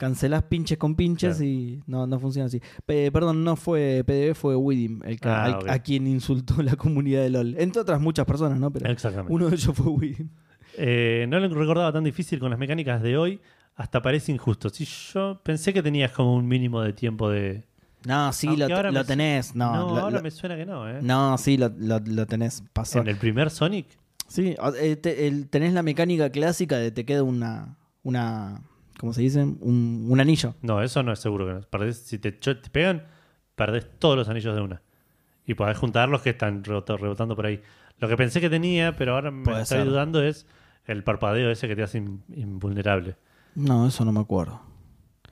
Cancelás 0.00 0.44
pinches 0.44 0.78
con 0.78 0.94
pinches 0.94 1.36
Claro. 1.36 1.44
y 1.50 1.82
no, 1.86 2.06
no 2.06 2.18
funciona 2.18 2.46
así. 2.46 2.58
Pe- 2.86 3.12
perdón, 3.12 3.44
no 3.44 3.54
fue 3.54 4.02
PDB, 4.06 4.34
fue 4.34 4.56
Widim 4.56 5.02
el 5.04 5.20
que- 5.20 5.28
Ah, 5.28 5.44
al- 5.44 5.68
a 5.68 5.78
quien 5.80 6.06
insultó 6.06 6.62
la 6.62 6.74
comunidad 6.74 7.20
de 7.20 7.28
LOL. 7.28 7.54
Entre 7.58 7.82
otras 7.82 8.00
muchas 8.00 8.24
personas, 8.24 8.58
¿no? 8.58 8.70
Pero 8.72 8.90
Exactamente. 8.90 9.30
uno 9.32 9.50
de 9.50 9.56
ellos 9.56 9.76
fue 9.76 9.86
Widim. 9.92 10.28
Eh, 10.78 11.26
no 11.28 11.38
lo 11.38 11.48
recordaba 11.54 11.92
tan 11.92 12.02
difícil 12.04 12.38
con 12.38 12.48
las 12.48 12.58
mecánicas 12.58 13.02
de 13.02 13.18
hoy, 13.18 13.40
hasta 13.76 14.00
parece 14.00 14.32
injusto. 14.32 14.70
Si 14.70 14.86
yo 14.86 15.38
pensé 15.42 15.74
que 15.74 15.82
tenías 15.82 16.12
como 16.12 16.34
un 16.34 16.48
mínimo 16.48 16.80
de 16.80 16.94
tiempo 16.94 17.28
de. 17.28 17.64
No, 18.06 18.32
sí, 18.32 18.46
Aunque 18.46 18.66
lo, 18.68 18.90
lo 18.92 19.04
tenés. 19.04 19.54
No, 19.54 19.74
No, 19.74 19.94
lo- 19.96 20.00
ahora 20.00 20.16
lo- 20.16 20.22
me 20.22 20.30
suena 20.30 20.56
que 20.56 20.64
no, 20.64 20.88
¿eh? 20.88 21.00
no 21.02 21.36
sí, 21.36 21.58
lo, 21.58 22.26
tenés. 22.26 22.62
Pasó. 22.72 23.00
En 23.00 23.08
el 23.08 23.16
primer 23.18 23.50
Sonic. 23.50 23.86
Sí, 24.28 24.54
eh, 24.80 24.96
te- 24.96 25.26
el- 25.26 25.48
tenés 25.50 25.74
la 25.74 25.82
mecánica 25.82 26.30
clásica 26.30 26.78
de 26.78 26.90
te 26.90 27.04
queda 27.04 27.22
una. 27.22 27.76
una 28.02 28.62
¿Cómo 29.00 29.14
se 29.14 29.22
dice? 29.22 29.42
Un, 29.42 30.06
un 30.10 30.20
anillo. 30.20 30.54
No, 30.60 30.82
eso 30.82 31.02
no 31.02 31.12
es 31.12 31.18
seguro 31.18 31.46
que 31.46 31.52
no. 31.54 31.60
Perdés- 31.62 31.94
si 32.04 32.18
te, 32.18 32.38
cho- 32.38 32.60
te 32.60 32.68
pegan, 32.68 33.06
perdés 33.54 33.86
todos 33.98 34.14
los 34.16 34.28
anillos 34.28 34.54
de 34.54 34.60
una. 34.60 34.82
Y 35.46 35.54
podés 35.54 35.78
juntar 35.78 36.10
los 36.10 36.20
que 36.20 36.30
están 36.30 36.62
rebot- 36.62 36.98
rebotando 36.98 37.34
por 37.34 37.46
ahí. 37.46 37.62
Lo 37.98 38.08
que 38.08 38.16
pensé 38.18 38.40
que 38.42 38.50
tenía, 38.50 38.94
pero 38.96 39.14
ahora 39.14 39.30
me 39.30 39.42
Puede 39.44 39.62
estoy 39.62 39.78
ser. 39.78 39.86
dudando, 39.88 40.22
es 40.22 40.46
el 40.84 41.02
parpadeo 41.02 41.50
ese 41.50 41.66
que 41.66 41.74
te 41.76 41.82
hace 41.82 41.98
in- 41.98 42.22
invulnerable. 42.34 43.16
No, 43.54 43.86
eso 43.86 44.04
no 44.04 44.12
me 44.12 44.20
acuerdo. 44.20 44.60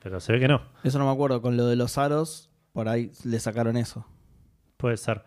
Pero 0.03 0.19
se 0.21 0.33
ve 0.33 0.41
que 0.41 0.49
no. 0.49 0.63
Eso 0.83 0.99
no 0.99 1.05
me 1.07 1.13
acuerdo. 1.13 1.43
Con 1.43 1.57
lo 1.59 1.67
de 1.67 1.77
los 1.77 1.99
aros, 1.99 2.51
por 2.73 2.89
ahí 2.89 3.13
le 3.25 3.39
sacaron 3.39 3.77
eso. 3.77 4.07
Puede 4.79 4.97
ser. 4.97 5.25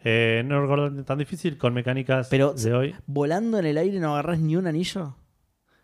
Eh, 0.00 0.42
no 0.44 0.60
recuerdo 0.60 1.04
tan 1.04 1.18
difícil 1.18 1.56
con 1.58 1.72
mecánicas 1.74 2.28
Pero- 2.28 2.54
de 2.54 2.74
hoy. 2.74 2.94
¿Volando 3.06 3.58
en 3.58 3.66
el 3.66 3.78
aire 3.78 4.00
no 4.00 4.12
agarrás 4.14 4.40
ni 4.40 4.56
un 4.56 4.66
anillo? 4.66 5.16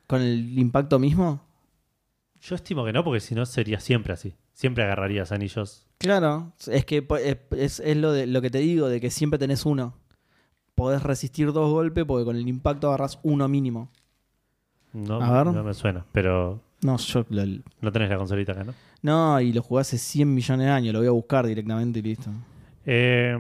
¿Con 0.07 0.23
el 0.23 0.59
impacto 0.59 0.99
mismo? 0.99 1.49
Yo 2.43 2.55
estimo 2.55 2.85
que 2.85 2.93
no, 2.93 3.05
porque 3.05 3.21
si 3.21 3.35
no 3.35 3.45
sería 3.47 3.81
siempre 3.81 4.13
así. 4.13 4.35
Siempre 4.55 4.85
agarrarías 4.85 5.31
anillos. 5.33 5.87
Claro, 5.99 6.53
es 6.67 6.85
que 6.87 7.07
es, 7.57 7.81
es- 7.81 7.97
lo, 7.97 8.13
de, 8.13 8.27
lo 8.27 8.41
que 8.41 8.51
te 8.51 8.59
digo, 8.59 8.89
de 8.89 9.01
que 9.01 9.11
siempre 9.11 9.39
tenés 9.39 9.67
uno. 9.67 9.95
Podés 10.75 11.03
resistir 11.03 11.53
dos 11.53 11.71
golpes 11.71 12.05
porque 12.07 12.25
con 12.25 12.37
el 12.37 12.49
impacto 12.49 12.89
agarrás 12.89 13.19
uno 13.23 13.47
mínimo. 13.49 13.91
No, 14.93 15.21
A 15.23 15.31
ver. 15.45 15.53
no 15.53 15.63
me 15.63 15.75
suena, 15.75 16.07
pero 16.13 16.63
No, 16.83 16.97
yo 16.97 17.25
lo- 17.29 17.63
no 17.81 17.93
tenés 17.93 18.09
la 18.11 18.17
consolita 18.17 18.53
acá, 18.53 18.65
¿no? 18.65 18.75
no, 19.03 19.41
y 19.41 19.53
lo 19.53 19.63
jugué 19.63 19.83
hace 19.83 19.99
100 19.99 20.35
millones 20.35 20.67
de 20.67 20.73
años, 20.73 20.93
lo 20.93 20.99
voy 21.01 21.09
a 21.09 21.13
buscar 21.13 21.47
directamente 21.47 21.99
y 22.01 22.03
listo. 22.03 22.31
Eh, 22.87 23.37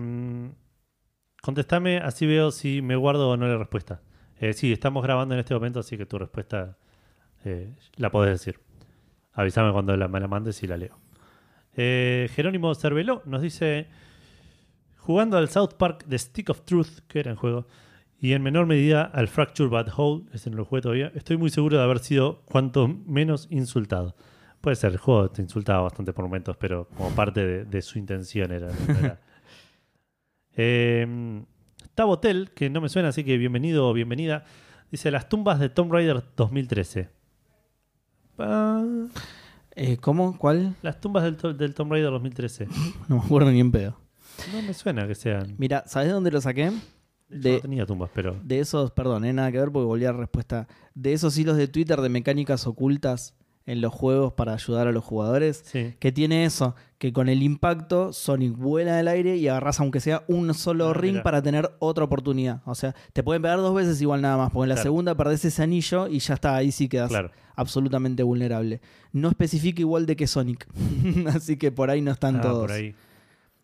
contestame, 1.42 1.98
así 1.98 2.26
veo 2.26 2.50
si 2.50 2.82
me 2.82 2.96
guardo 2.96 3.30
o 3.30 3.36
no 3.36 3.46
la 3.48 3.56
respuesta. 3.58 4.00
Eh, 4.38 4.52
sí, 4.52 4.72
estamos 4.72 5.02
grabando 5.02 5.34
en 5.34 5.40
este 5.40 5.54
momento, 5.54 5.80
así 5.80 5.96
que 5.98 6.06
tu 6.06 6.18
respuesta 6.18 6.76
eh, 7.44 7.74
la 7.96 8.10
podés 8.10 8.32
decir. 8.38 8.60
Avísame 9.32 9.72
cuando 9.72 9.96
la, 9.96 10.08
me 10.08 10.20
la 10.20 10.28
mandes 10.28 10.62
y 10.62 10.66
la 10.66 10.76
leo. 10.76 10.98
Eh, 11.76 12.28
Jerónimo 12.34 12.74
Cerveló 12.74 13.22
nos 13.26 13.42
dice: 13.42 13.86
Jugando 14.98 15.36
al 15.38 15.48
South 15.48 15.74
Park 15.78 16.04
The 16.08 16.18
Stick 16.18 16.50
of 16.50 16.62
Truth, 16.62 17.00
que 17.08 17.20
era 17.20 17.30
en 17.30 17.36
juego, 17.36 17.66
y 18.18 18.32
en 18.32 18.42
menor 18.42 18.66
medida 18.66 19.02
al 19.04 19.28
Fracture 19.28 19.68
Bad 19.70 19.88
Hole, 19.96 20.24
ese 20.32 20.50
no 20.50 20.56
lo 20.58 20.64
jugué 20.64 20.82
todavía, 20.82 21.10
estoy 21.14 21.36
muy 21.36 21.50
seguro 21.50 21.78
de 21.78 21.82
haber 21.84 22.00
sido 22.00 22.42
cuanto 22.44 22.86
menos 22.88 23.46
insultado. 23.50 24.14
Puede 24.60 24.76
ser, 24.76 24.92
el 24.92 24.98
juego 24.98 25.30
te 25.30 25.40
insultaba 25.40 25.80
bastante 25.82 26.12
por 26.12 26.24
momentos, 26.24 26.56
pero 26.58 26.86
como 26.96 27.08
parte 27.14 27.46
de, 27.46 27.64
de 27.64 27.82
su 27.82 27.98
intención 27.98 28.52
era. 28.52 28.68
era- 28.88 29.20
Eh, 30.56 31.42
Tabotel, 31.94 32.50
que 32.50 32.68
no 32.70 32.80
me 32.80 32.88
suena, 32.88 33.08
así 33.08 33.24
que 33.24 33.38
bienvenido 33.38 33.88
o 33.88 33.92
bienvenida. 33.92 34.44
Dice 34.90 35.10
las 35.10 35.28
tumbas 35.28 35.58
de 35.60 35.68
Tomb 35.68 35.92
Raider 35.92 36.22
2013. 36.36 37.08
Eh, 39.76 39.96
¿Cómo? 40.00 40.36
¿Cuál? 40.38 40.74
las 40.82 41.00
tumbas 41.00 41.24
del, 41.24 41.36
to- 41.36 41.54
del 41.54 41.74
Tomb 41.74 41.92
Raider 41.92 42.10
2013. 42.10 42.66
No 43.08 43.16
me 43.18 43.22
acuerdo 43.24 43.50
ni 43.50 43.60
en 43.60 43.70
pedo. 43.72 43.96
No 44.54 44.62
me 44.62 44.74
suena 44.74 45.06
que 45.06 45.14
sean. 45.14 45.54
Mira, 45.58 45.84
¿sabes 45.86 46.08
de 46.08 46.14
dónde 46.14 46.30
lo 46.30 46.40
saqué? 46.40 46.72
Yo 47.28 47.52
no 47.52 47.60
tenía 47.60 47.86
tumbas, 47.86 48.10
pero. 48.12 48.36
de 48.42 48.58
esos, 48.60 48.90
perdón, 48.90 49.24
eh, 49.24 49.32
nada 49.32 49.52
que 49.52 49.58
ver 49.58 49.70
porque 49.70 49.86
volví 49.86 50.04
a 50.04 50.12
la 50.12 50.18
respuesta. 50.18 50.66
De 50.94 51.12
esos 51.12 51.36
hilos 51.38 51.56
de 51.56 51.68
Twitter 51.68 52.00
de 52.00 52.08
mecánicas 52.08 52.66
ocultas 52.66 53.34
en 53.70 53.80
los 53.80 53.92
juegos 53.92 54.32
para 54.32 54.54
ayudar 54.54 54.86
a 54.88 54.92
los 54.92 55.04
jugadores. 55.04 55.62
Sí. 55.64 55.94
Que 55.98 56.12
tiene 56.12 56.44
eso, 56.44 56.74
que 56.98 57.12
con 57.12 57.28
el 57.28 57.42
impacto 57.42 58.12
Sonic 58.12 58.56
vuela 58.56 58.96
del 58.96 59.08
aire 59.08 59.36
y 59.36 59.48
agarras 59.48 59.80
aunque 59.80 60.00
sea 60.00 60.22
un 60.28 60.52
solo 60.54 60.88
Ah, 60.90 60.94
ring 60.94 61.12
mira. 61.14 61.22
para 61.22 61.42
tener 61.42 61.70
otra 61.78 62.04
oportunidad. 62.04 62.60
O 62.66 62.74
sea, 62.74 62.94
te 63.12 63.22
pueden 63.22 63.42
pegar 63.42 63.58
dos 63.58 63.74
veces 63.74 64.00
igual 64.02 64.20
nada 64.22 64.36
más, 64.36 64.50
porque 64.50 64.64
en 64.64 64.68
la 64.70 64.74
Claro. 64.76 64.82
segunda 64.88 65.14
perdés 65.14 65.44
ese 65.44 65.62
anillo 65.62 66.08
y 66.08 66.18
ya 66.18 66.34
está, 66.34 66.56
ahí 66.56 66.72
sí 66.72 66.88
quedas 66.88 67.08
Claro. 67.10 67.30
absolutamente 67.56 68.22
vulnerable. 68.22 68.80
No 69.12 69.28
especifica 69.28 69.80
igual 69.80 70.06
de 70.06 70.16
que 70.16 70.26
Sonic, 70.26 70.66
así 71.34 71.56
que 71.56 71.70
por 71.72 71.90
ahí 71.90 72.00
no 72.02 72.10
están 72.12 72.36
Ah, 72.36 72.40
todos. 72.40 72.60
por 72.62 72.72
ahí. 72.72 72.94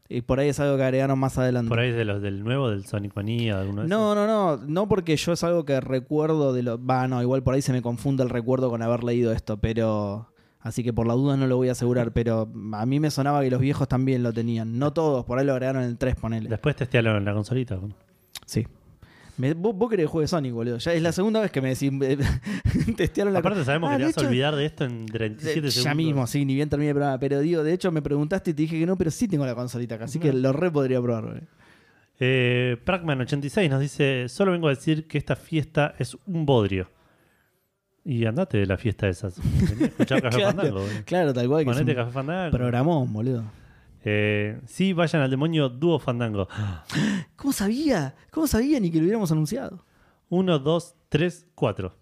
Y 0.08 0.20
por 0.22 0.38
ahí 0.40 0.48
es 0.48 0.60
algo 0.60 0.76
que 0.76 0.84
agregaron 0.84 1.18
más 1.18 1.36
adelante. 1.38 1.68
Por 1.68 1.78
ahí 1.80 1.90
es 1.90 1.96
de 1.96 2.04
los 2.04 2.22
del 2.22 2.44
nuevo, 2.44 2.70
del 2.70 2.84
Sonic 2.86 3.14
Mania, 3.16 3.56
de 3.56 3.60
alguno 3.62 3.82
de 3.82 3.88
No, 3.88 4.12
esos. 4.12 4.26
no, 4.26 4.56
no, 4.56 4.64
no 4.66 4.88
porque 4.88 5.16
yo 5.16 5.32
es 5.32 5.42
algo 5.44 5.64
que 5.64 5.80
recuerdo 5.80 6.52
de 6.52 6.62
lo... 6.62 6.84
Va, 6.84 7.08
no, 7.08 7.20
igual 7.22 7.42
por 7.42 7.54
ahí 7.54 7.62
se 7.62 7.72
me 7.72 7.82
confunde 7.82 8.22
el 8.22 8.30
recuerdo 8.30 8.70
con 8.70 8.82
haber 8.82 9.02
leído 9.04 9.32
esto, 9.32 9.56
pero... 9.58 10.28
Así 10.60 10.82
que 10.82 10.92
por 10.92 11.06
la 11.06 11.14
duda 11.14 11.36
no 11.36 11.46
lo 11.46 11.56
voy 11.56 11.68
a 11.68 11.72
asegurar, 11.72 12.12
pero 12.12 12.48
a 12.72 12.86
mí 12.86 12.98
me 12.98 13.10
sonaba 13.12 13.40
que 13.42 13.50
los 13.50 13.60
viejos 13.60 13.86
también 13.86 14.24
lo 14.24 14.32
tenían. 14.32 14.78
No 14.80 14.92
todos, 14.92 15.24
por 15.24 15.38
ahí 15.38 15.46
lo 15.46 15.52
agregaron 15.52 15.82
en 15.82 15.90
el 15.90 15.96
3, 15.98 16.16
ponele. 16.16 16.48
Después 16.48 16.74
testealo 16.74 17.16
en 17.16 17.24
la 17.24 17.32
consolita. 17.34 17.76
¿no? 17.76 17.90
Sí. 18.46 18.66
Me- 19.38 19.52
vos, 19.54 19.74
vos 19.76 19.90
querés 19.90 20.04
que 20.04 20.08
juegue 20.08 20.26
Sonic, 20.28 20.52
boludo. 20.52 20.78
Ya 20.78 20.92
es 20.94 21.02
la 21.02 21.12
segunda 21.12 21.40
vez 21.40 21.50
que 21.50 21.60
me 21.60 21.68
decís... 21.74 21.90
testearon 22.96 23.32
la... 23.32 23.40
Aparte 23.40 23.64
sabemos 23.64 23.90
Ah, 23.90 23.96
que 23.96 24.04
te 24.04 24.06
vas 24.12 24.18
a 24.18 24.28
olvidar 24.28 24.56
de 24.56 24.64
esto 24.66 24.84
en 24.84 25.06
37 25.06 25.60
De- 25.60 25.70
segundos. 25.70 25.84
ya 25.84 25.94
mismo, 25.94 26.26
sí, 26.26 26.44
ni 26.44 26.54
bien 26.54 26.68
terminé 26.68 26.90
el 26.90 26.94
programa. 26.94 27.18
Pero 27.18 27.40
digo, 27.40 27.62
de 27.62 27.72
hecho 27.72 27.92
me 27.92 28.00
preguntaste 28.02 28.50
y 28.52 28.54
te 28.54 28.62
dije 28.62 28.78
que 28.78 28.86
no, 28.86 28.96
pero 28.96 29.10
sí 29.10 29.28
tengo 29.28 29.44
la 29.44 29.54
consolita 29.54 29.96
acá, 29.96 30.04
así 30.06 30.18
que 30.18 30.32
lo 30.32 30.52
re 30.52 30.70
podría 30.70 31.00
probar. 31.02 31.24
boludo. 31.24 31.40
Eh, 32.18 32.78
Pragman86 32.86 33.68
nos 33.68 33.80
dice: 33.80 34.26
Solo 34.30 34.52
vengo 34.52 34.68
a 34.68 34.70
decir 34.70 35.06
que 35.06 35.18
esta 35.18 35.36
fiesta 35.36 35.94
es 35.98 36.16
un 36.26 36.46
bodrio. 36.46 36.88
Y 38.04 38.24
andate 38.24 38.56
de 38.56 38.66
la 38.66 38.78
fiesta 38.78 39.04
de 39.06 39.12
esas. 39.12 39.36
Escuchar 39.38 40.22
Café 40.22 40.36
Claro. 40.38 40.56
Fandango. 40.56 40.78
boludo. 40.80 41.02
Claro, 41.04 41.34
tal 41.34 41.46
cual. 41.48 41.64
Que 41.64 41.70
Ponete 41.72 41.90
un 41.90 41.96
Café 41.96 42.12
Fandango. 42.12 42.56
programón, 42.56 43.12
boludo. 43.12 43.44
Eh, 44.08 44.60
sí, 44.66 44.92
vayan 44.92 45.20
al 45.22 45.30
demonio 45.30 45.68
dúo 45.68 45.98
Fandango. 45.98 46.46
¿Cómo 47.34 47.52
sabía? 47.52 48.14
¿Cómo 48.30 48.46
sabía 48.46 48.78
ni 48.78 48.92
que 48.92 48.98
lo 48.98 49.02
hubiéramos 49.02 49.32
anunciado? 49.32 49.84
1, 50.28 50.60
2, 50.60 50.94
3, 51.08 51.46
4. 51.56 51.92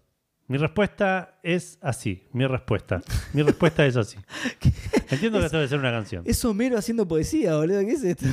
Mi 0.47 0.57
respuesta 0.57 1.39
es 1.41 1.79
así. 1.81 2.27
Mi 2.31 2.45
respuesta. 2.45 3.01
Mi 3.33 3.41
respuesta 3.41 3.87
es 3.87 3.97
así. 3.97 4.19
Entiendo 5.09 5.39
que 5.39 5.45
esto 5.45 5.57
debe 5.57 5.67
ser 5.67 5.79
una 5.79 5.89
canción. 5.89 6.21
Es 6.27 6.45
Homero 6.45 6.77
haciendo 6.77 7.07
poesía, 7.07 7.55
boludo. 7.55 7.79
¿Qué 7.79 7.93
es 7.93 8.03
esto? 8.03 8.27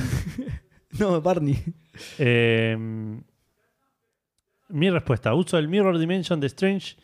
no, 0.99 1.19
Barney. 1.19 1.57
Eh, 2.19 2.77
mi 4.69 4.89
respuesta. 4.91 5.33
Uso 5.33 5.57
el 5.57 5.67
Mirror 5.67 5.97
Dimension 5.97 6.39
de 6.39 6.45
Strange 6.45 6.97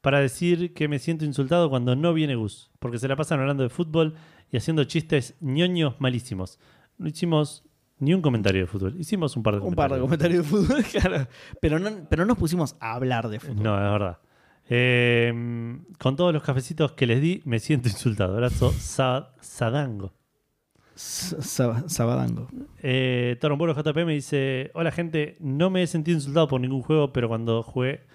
para 0.00 0.20
decir 0.20 0.72
que 0.72 0.88
me 0.88 0.98
siento 0.98 1.26
insultado 1.26 1.68
cuando 1.68 1.94
no 1.96 2.14
viene 2.14 2.34
Gus. 2.34 2.70
Porque 2.78 2.98
se 2.98 3.08
la 3.08 3.16
pasan 3.16 3.40
hablando 3.40 3.62
de 3.62 3.68
fútbol 3.68 4.14
y 4.50 4.56
haciendo 4.56 4.84
chistes 4.84 5.34
ñoños 5.40 5.94
malísimos. 5.98 6.58
No 6.98 7.08
hicimos 7.08 7.64
ni 7.98 8.12
un 8.14 8.22
comentario 8.22 8.60
de 8.62 8.66
fútbol. 8.66 8.94
Hicimos 8.98 9.36
un 9.36 9.42
par 9.42 9.54
de 9.54 9.60
Un 9.60 9.74
par 9.74 9.92
de 9.92 10.00
comentarios. 10.00 10.46
comentarios 10.46 10.68
de 10.68 10.84
fútbol, 10.84 10.84
claro. 11.02 11.28
Pero 11.60 11.78
no, 11.78 11.90
pero 12.08 12.22
no 12.24 12.28
nos 12.28 12.38
pusimos 12.38 12.76
a 12.80 12.94
hablar 12.94 13.28
de 13.28 13.40
fútbol. 13.40 13.62
No, 13.62 13.74
es 13.76 13.92
verdad. 13.92 14.18
Eh, 14.68 15.78
con 15.98 16.16
todos 16.16 16.32
los 16.32 16.42
cafecitos 16.42 16.92
que 16.92 17.06
les 17.06 17.20
di, 17.20 17.42
me 17.44 17.58
siento 17.58 17.88
insultado. 17.88 18.34
Abrazo 18.34 18.72
Sa- 18.72 19.32
Sadango. 19.40 20.12
Sabadango. 20.96 22.48
Eh, 22.82 23.36
Torombolo 23.40 23.74
JP 23.74 23.96
me 24.06 24.14
dice: 24.14 24.70
Hola 24.74 24.92
gente, 24.92 25.36
no 25.40 25.68
me 25.70 25.82
he 25.82 25.86
sentido 25.86 26.16
insultado 26.16 26.48
por 26.48 26.60
ningún 26.60 26.82
juego, 26.82 27.12
pero 27.12 27.28
cuando 27.28 27.62
jugué 27.62 28.06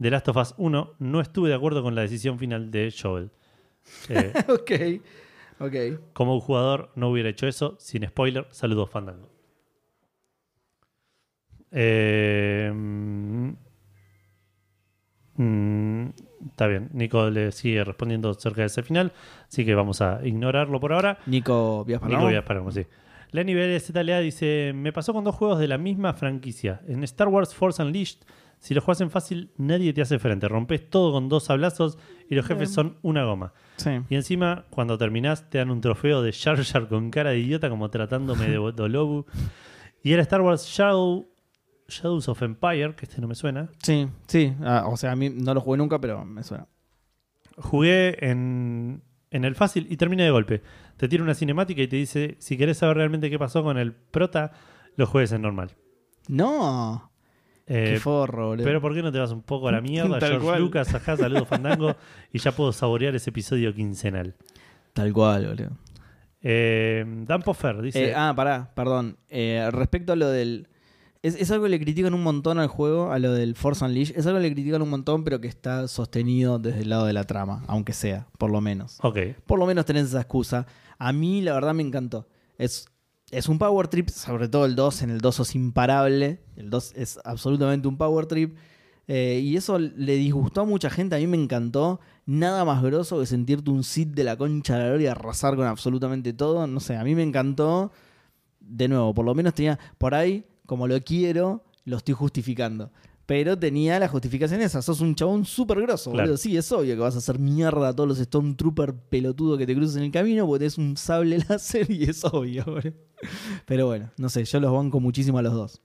The 0.00 0.10
Last 0.10 0.28
of 0.28 0.36
Us 0.36 0.54
1 0.58 0.94
no 0.98 1.20
estuve 1.20 1.48
de 1.48 1.54
acuerdo 1.54 1.82
con 1.82 1.94
la 1.94 2.02
decisión 2.02 2.38
final 2.38 2.70
de 2.70 2.92
Joel. 2.96 3.30
Eh, 4.10 4.32
ok. 4.48 5.02
Ok. 5.58 5.74
como 6.12 6.34
un 6.34 6.40
jugador 6.40 6.90
no 6.94 7.08
hubiera 7.08 7.28
hecho 7.28 7.46
eso, 7.46 7.76
sin 7.78 8.06
spoiler, 8.06 8.46
saludos 8.50 8.90
Fandango. 8.90 9.30
Eh, 11.72 12.70
mm, 12.74 13.50
mm, 15.36 16.08
está 16.50 16.66
bien, 16.66 16.90
Nico 16.92 17.28
le 17.30 17.52
sigue 17.52 17.84
respondiendo 17.84 18.32
cerca 18.34 18.62
de 18.62 18.66
ese 18.68 18.82
final, 18.82 19.12
así 19.48 19.64
que 19.64 19.74
vamos 19.74 20.00
a 20.00 20.20
ignorarlo 20.24 20.80
por 20.80 20.92
ahora. 20.92 21.18
Nico 21.26 21.84
Vías 21.84 22.02
Nico. 22.02 22.26
Vías 22.26 22.44
Palermo, 22.44 22.70
sí. 22.70 22.86
Lenny 23.32 23.54
BLZLA 23.54 24.20
dice: 24.20 24.72
Me 24.74 24.92
pasó 24.92 25.12
con 25.12 25.24
dos 25.24 25.34
juegos 25.34 25.58
de 25.58 25.68
la 25.68 25.78
misma 25.78 26.14
franquicia. 26.14 26.80
En 26.86 27.02
Star 27.04 27.28
Wars 27.28 27.54
Force 27.54 27.82
Unleashed, 27.82 28.20
si 28.58 28.74
lo 28.74 28.80
juegas 28.80 29.00
en 29.00 29.10
fácil, 29.10 29.50
nadie 29.56 29.92
te 29.92 30.02
hace 30.02 30.18
frente. 30.18 30.48
Rompes 30.48 30.88
todo 30.90 31.12
con 31.12 31.28
dos 31.28 31.44
sablazos 31.44 31.98
y 32.28 32.34
los 32.34 32.46
jefes 32.46 32.72
son 32.72 32.96
una 33.02 33.24
goma. 33.24 33.52
Sí. 33.76 33.90
Y 34.08 34.14
encima, 34.16 34.64
cuando 34.70 34.98
terminás, 34.98 35.48
te 35.50 35.58
dan 35.58 35.70
un 35.70 35.80
trofeo 35.80 36.22
de 36.22 36.32
Jar 36.32 36.62
Jar 36.64 36.88
con 36.88 37.10
cara 37.10 37.30
de 37.30 37.38
idiota, 37.38 37.68
como 37.68 37.90
tratándome 37.90 38.48
de 38.48 38.56
Dolobu. 38.74 39.26
Y 40.02 40.12
era 40.12 40.22
Star 40.22 40.40
Wars 40.40 40.66
Shadow, 40.66 41.28
Shadows 41.88 42.28
of 42.28 42.42
Empire, 42.42 42.94
que 42.96 43.04
este 43.04 43.20
no 43.20 43.28
me 43.28 43.34
suena. 43.34 43.68
Sí, 43.82 44.08
sí. 44.26 44.54
Ah, 44.62 44.84
o 44.88 44.96
sea, 44.96 45.12
a 45.12 45.16
mí 45.16 45.30
no 45.30 45.54
lo 45.54 45.60
jugué 45.60 45.78
nunca, 45.78 46.00
pero 46.00 46.24
me 46.24 46.42
suena. 46.42 46.66
Jugué 47.58 48.16
en, 48.28 49.02
en 49.30 49.44
el 49.44 49.54
fácil 49.54 49.86
y 49.90 49.96
terminé 49.96 50.24
de 50.24 50.30
golpe. 50.30 50.62
Te 50.96 51.08
tira 51.08 51.22
una 51.22 51.34
cinemática 51.34 51.82
y 51.82 51.88
te 51.88 51.96
dice: 51.96 52.36
Si 52.38 52.56
querés 52.56 52.78
saber 52.78 52.96
realmente 52.96 53.30
qué 53.30 53.38
pasó 53.38 53.62
con 53.62 53.78
el 53.78 53.92
prota, 53.92 54.52
lo 54.96 55.06
juegues 55.06 55.32
en 55.32 55.42
normal. 55.42 55.76
No. 56.28 57.10
Eh, 57.68 57.92
Qué 57.94 58.00
forro, 58.00 58.48
boludo. 58.48 58.64
pero 58.64 58.80
¿por 58.80 58.94
qué 58.94 59.02
no 59.02 59.10
te 59.10 59.18
vas 59.18 59.32
un 59.32 59.42
poco 59.42 59.68
a 59.68 59.72
la 59.72 59.80
mierda? 59.82 60.18
Tal 60.18 60.30
George 60.30 60.46
cual. 60.46 60.60
Lucas, 60.60 60.94
acá, 60.94 61.16
saludos 61.16 61.48
Fandango. 61.48 61.96
y 62.32 62.38
ya 62.38 62.52
puedo 62.52 62.72
saborear 62.72 63.14
ese 63.16 63.30
episodio 63.30 63.74
quincenal. 63.74 64.34
Tal 64.92 65.12
cual, 65.12 65.46
boludo. 65.48 65.76
Eh, 66.42 67.04
Dan 67.26 67.42
Poffer 67.42 67.80
dice: 67.82 68.10
Eh, 68.10 68.14
ah, 68.14 68.32
pará, 68.36 68.70
perdón. 68.74 69.16
Eh, 69.28 69.68
respecto 69.72 70.12
a 70.12 70.16
lo 70.16 70.28
del. 70.28 70.68
Es, 71.22 71.34
es 71.34 71.50
algo 71.50 71.64
que 71.64 71.70
le 71.70 71.80
critican 71.80 72.14
un 72.14 72.22
montón 72.22 72.58
al 72.60 72.68
juego, 72.68 73.10
a 73.10 73.18
lo 73.18 73.32
del 73.32 73.56
Force 73.56 73.84
Unleashed. 73.84 74.16
Es 74.16 74.26
algo 74.26 74.38
que 74.38 74.44
le 74.48 74.54
critican 74.54 74.80
un 74.82 74.90
montón, 74.90 75.24
pero 75.24 75.40
que 75.40 75.48
está 75.48 75.88
sostenido 75.88 76.58
desde 76.60 76.82
el 76.82 76.90
lado 76.90 77.04
de 77.06 77.12
la 77.14 77.24
trama, 77.24 77.64
aunque 77.66 77.92
sea, 77.92 78.28
por 78.38 78.50
lo 78.50 78.60
menos. 78.60 78.98
Ok, 79.02 79.18
Por 79.44 79.58
lo 79.58 79.66
menos 79.66 79.84
tenés 79.86 80.04
esa 80.04 80.20
excusa. 80.20 80.66
A 80.98 81.12
mí, 81.12 81.40
la 81.40 81.54
verdad, 81.54 81.74
me 81.74 81.82
encantó. 81.82 82.28
Es, 82.58 82.86
es 83.30 83.48
un 83.48 83.58
power 83.58 83.88
trip, 83.88 84.08
sobre 84.08 84.48
todo 84.48 84.66
el 84.66 84.76
2. 84.76 85.02
En 85.02 85.10
el 85.10 85.20
2 85.20 85.34
sos 85.34 85.54
imparable. 85.54 86.40
El 86.56 86.70
2 86.70 86.92
es 86.96 87.18
absolutamente 87.24 87.88
un 87.88 87.96
power 87.96 88.26
trip. 88.26 88.56
Eh, 89.08 89.40
y 89.42 89.56
eso 89.56 89.78
le 89.78 90.16
disgustó 90.16 90.62
a 90.62 90.64
mucha 90.64 90.90
gente. 90.90 91.16
A 91.16 91.18
mí 91.18 91.26
me 91.26 91.36
encantó. 91.36 92.00
Nada 92.24 92.64
más 92.64 92.82
grosso 92.82 93.20
que 93.20 93.26
sentirte 93.26 93.70
un 93.70 93.84
Sith 93.84 94.14
de 94.14 94.24
la 94.24 94.36
concha 94.36 94.76
de 94.76 94.82
la 94.82 94.88
gloria 94.88 95.12
arrasar 95.12 95.56
con 95.56 95.66
absolutamente 95.66 96.32
todo. 96.32 96.66
No 96.66 96.80
sé, 96.80 96.96
a 96.96 97.04
mí 97.04 97.14
me 97.14 97.22
encantó. 97.22 97.92
De 98.60 98.88
nuevo, 98.88 99.14
por 99.14 99.24
lo 99.24 99.34
menos 99.34 99.54
tenía 99.54 99.78
por 99.96 100.14
ahí, 100.14 100.44
como 100.66 100.88
lo 100.88 101.00
quiero, 101.00 101.64
lo 101.84 101.98
estoy 101.98 102.14
justificando. 102.14 102.90
Pero 103.26 103.58
tenía 103.58 103.98
la 103.98 104.06
justificación 104.06 104.60
esa. 104.60 104.80
Sos 104.82 105.00
un 105.00 105.14
chabón 105.16 105.44
súper 105.44 105.80
grosso, 105.82 106.12
Claro. 106.12 106.26
boludo. 106.28 106.36
Sí, 106.36 106.56
es 106.56 106.70
obvio 106.70 106.94
que 106.94 107.00
vas 107.00 107.16
a 107.16 107.18
hacer 107.18 107.40
mierda 107.40 107.88
a 107.88 107.92
todos 107.92 108.08
los 108.08 108.18
Stormtrooper 108.18 108.94
pelotudos 108.94 109.58
que 109.58 109.66
te 109.66 109.74
cruces 109.74 109.96
en 109.96 110.04
el 110.04 110.10
camino 110.12 110.46
porque 110.46 110.60
tenés 110.60 110.78
un 110.78 110.96
sable 110.96 111.38
láser 111.48 111.90
y 111.90 112.04
es 112.04 112.24
obvio, 112.24 112.64
boludo. 112.64 112.92
Pero 113.64 113.86
bueno, 113.86 114.10
no 114.16 114.28
sé, 114.28 114.44
yo 114.44 114.60
los 114.60 114.72
banco 114.72 115.00
muchísimo 115.00 115.38
a 115.38 115.42
los 115.42 115.52
dos. 115.54 115.82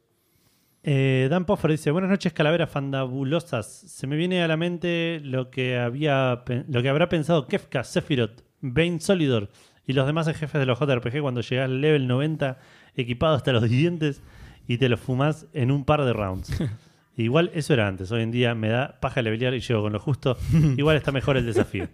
Eh, 0.84 1.28
Dan 1.30 1.46
Poffer 1.46 1.72
dice: 1.72 1.92
Buenas 1.92 2.10
noches, 2.12 2.34
calaveras 2.34 2.70
fandabulosas. 2.70 3.68
Se 3.68 4.08
me 4.08 4.16
viene 4.18 4.44
a 4.44 4.48
la 4.48 4.58
mente 4.58 5.20
lo 5.24 5.50
que, 5.52 5.78
había, 5.80 6.44
lo 6.68 6.82
que 6.82 6.90
habrá 6.90 7.08
pensado 7.10 7.48
Kefka, 7.48 7.84
Sephiroth, 7.84 8.42
Bane 8.62 9.00
Solidor 9.00 9.50
y 9.88 9.94
los 9.94 10.06
demás 10.06 10.28
jefes 10.28 10.54
de 10.60 10.66
los 10.66 10.80
JRPG 10.80 11.22
cuando 11.22 11.42
llegás 11.42 11.66
al 11.66 11.82
level 11.82 12.08
90 12.08 12.58
equipado 12.96 13.36
hasta 13.36 13.52
los 13.52 13.68
dientes 13.70 14.22
y 14.68 14.78
te 14.78 14.90
los 14.90 15.00
fumás 15.00 15.48
en 15.54 15.72
un 15.72 15.86
par 15.86 16.04
de 16.06 16.14
rounds. 16.14 16.52
Igual 17.18 17.52
eso 17.54 17.74
era 17.74 17.88
antes. 17.88 18.12
Hoy 18.12 18.22
en 18.24 18.32
día 18.32 18.56
me 18.56 18.70
da 18.70 19.00
paja 19.00 19.22
levelear 19.22 19.54
y 19.54 19.60
llego 19.60 19.82
con 19.82 19.94
lo 19.94 20.00
justo. 20.00 20.38
Igual 20.78 20.98
está 20.98 21.12
mejor 21.12 21.38
el 21.38 21.46
desafío. 21.46 21.88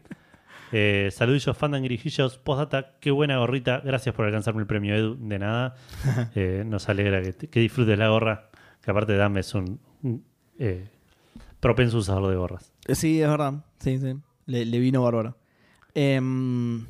Eh, 0.71 1.09
saludillos, 1.11 1.57
fandangrijillos, 1.57 2.37
postdata, 2.37 2.97
qué 2.99 3.11
buena 3.11 3.37
gorrita. 3.37 3.81
Gracias 3.83 4.13
por 4.13 4.25
alcanzarme 4.25 4.61
el 4.61 4.67
premio 4.67 4.95
Edu. 4.95 5.17
De 5.19 5.39
nada. 5.39 5.75
Eh, 6.35 6.63
nos 6.65 6.87
alegra 6.89 7.21
que, 7.21 7.33
que 7.49 7.59
disfrutes 7.59 7.97
la 7.97 8.09
gorra. 8.09 8.49
Que 8.81 8.91
aparte 8.91 9.15
Dame 9.17 9.39
es 9.41 9.53
un, 9.55 9.79
un, 10.03 10.23
eh, 10.59 10.87
propenso 11.59 11.97
usador 11.97 12.29
de 12.29 12.35
gorras. 12.35 12.71
Eh, 12.87 12.95
Sí, 12.95 13.21
es 13.21 13.29
verdad. 13.29 13.65
Sí, 13.79 13.97
sí. 13.97 14.15
Le, 14.45 14.65
le 14.65 14.79
vino 14.79 15.03
bárbaro. 15.03 15.37
Em, 15.93 16.85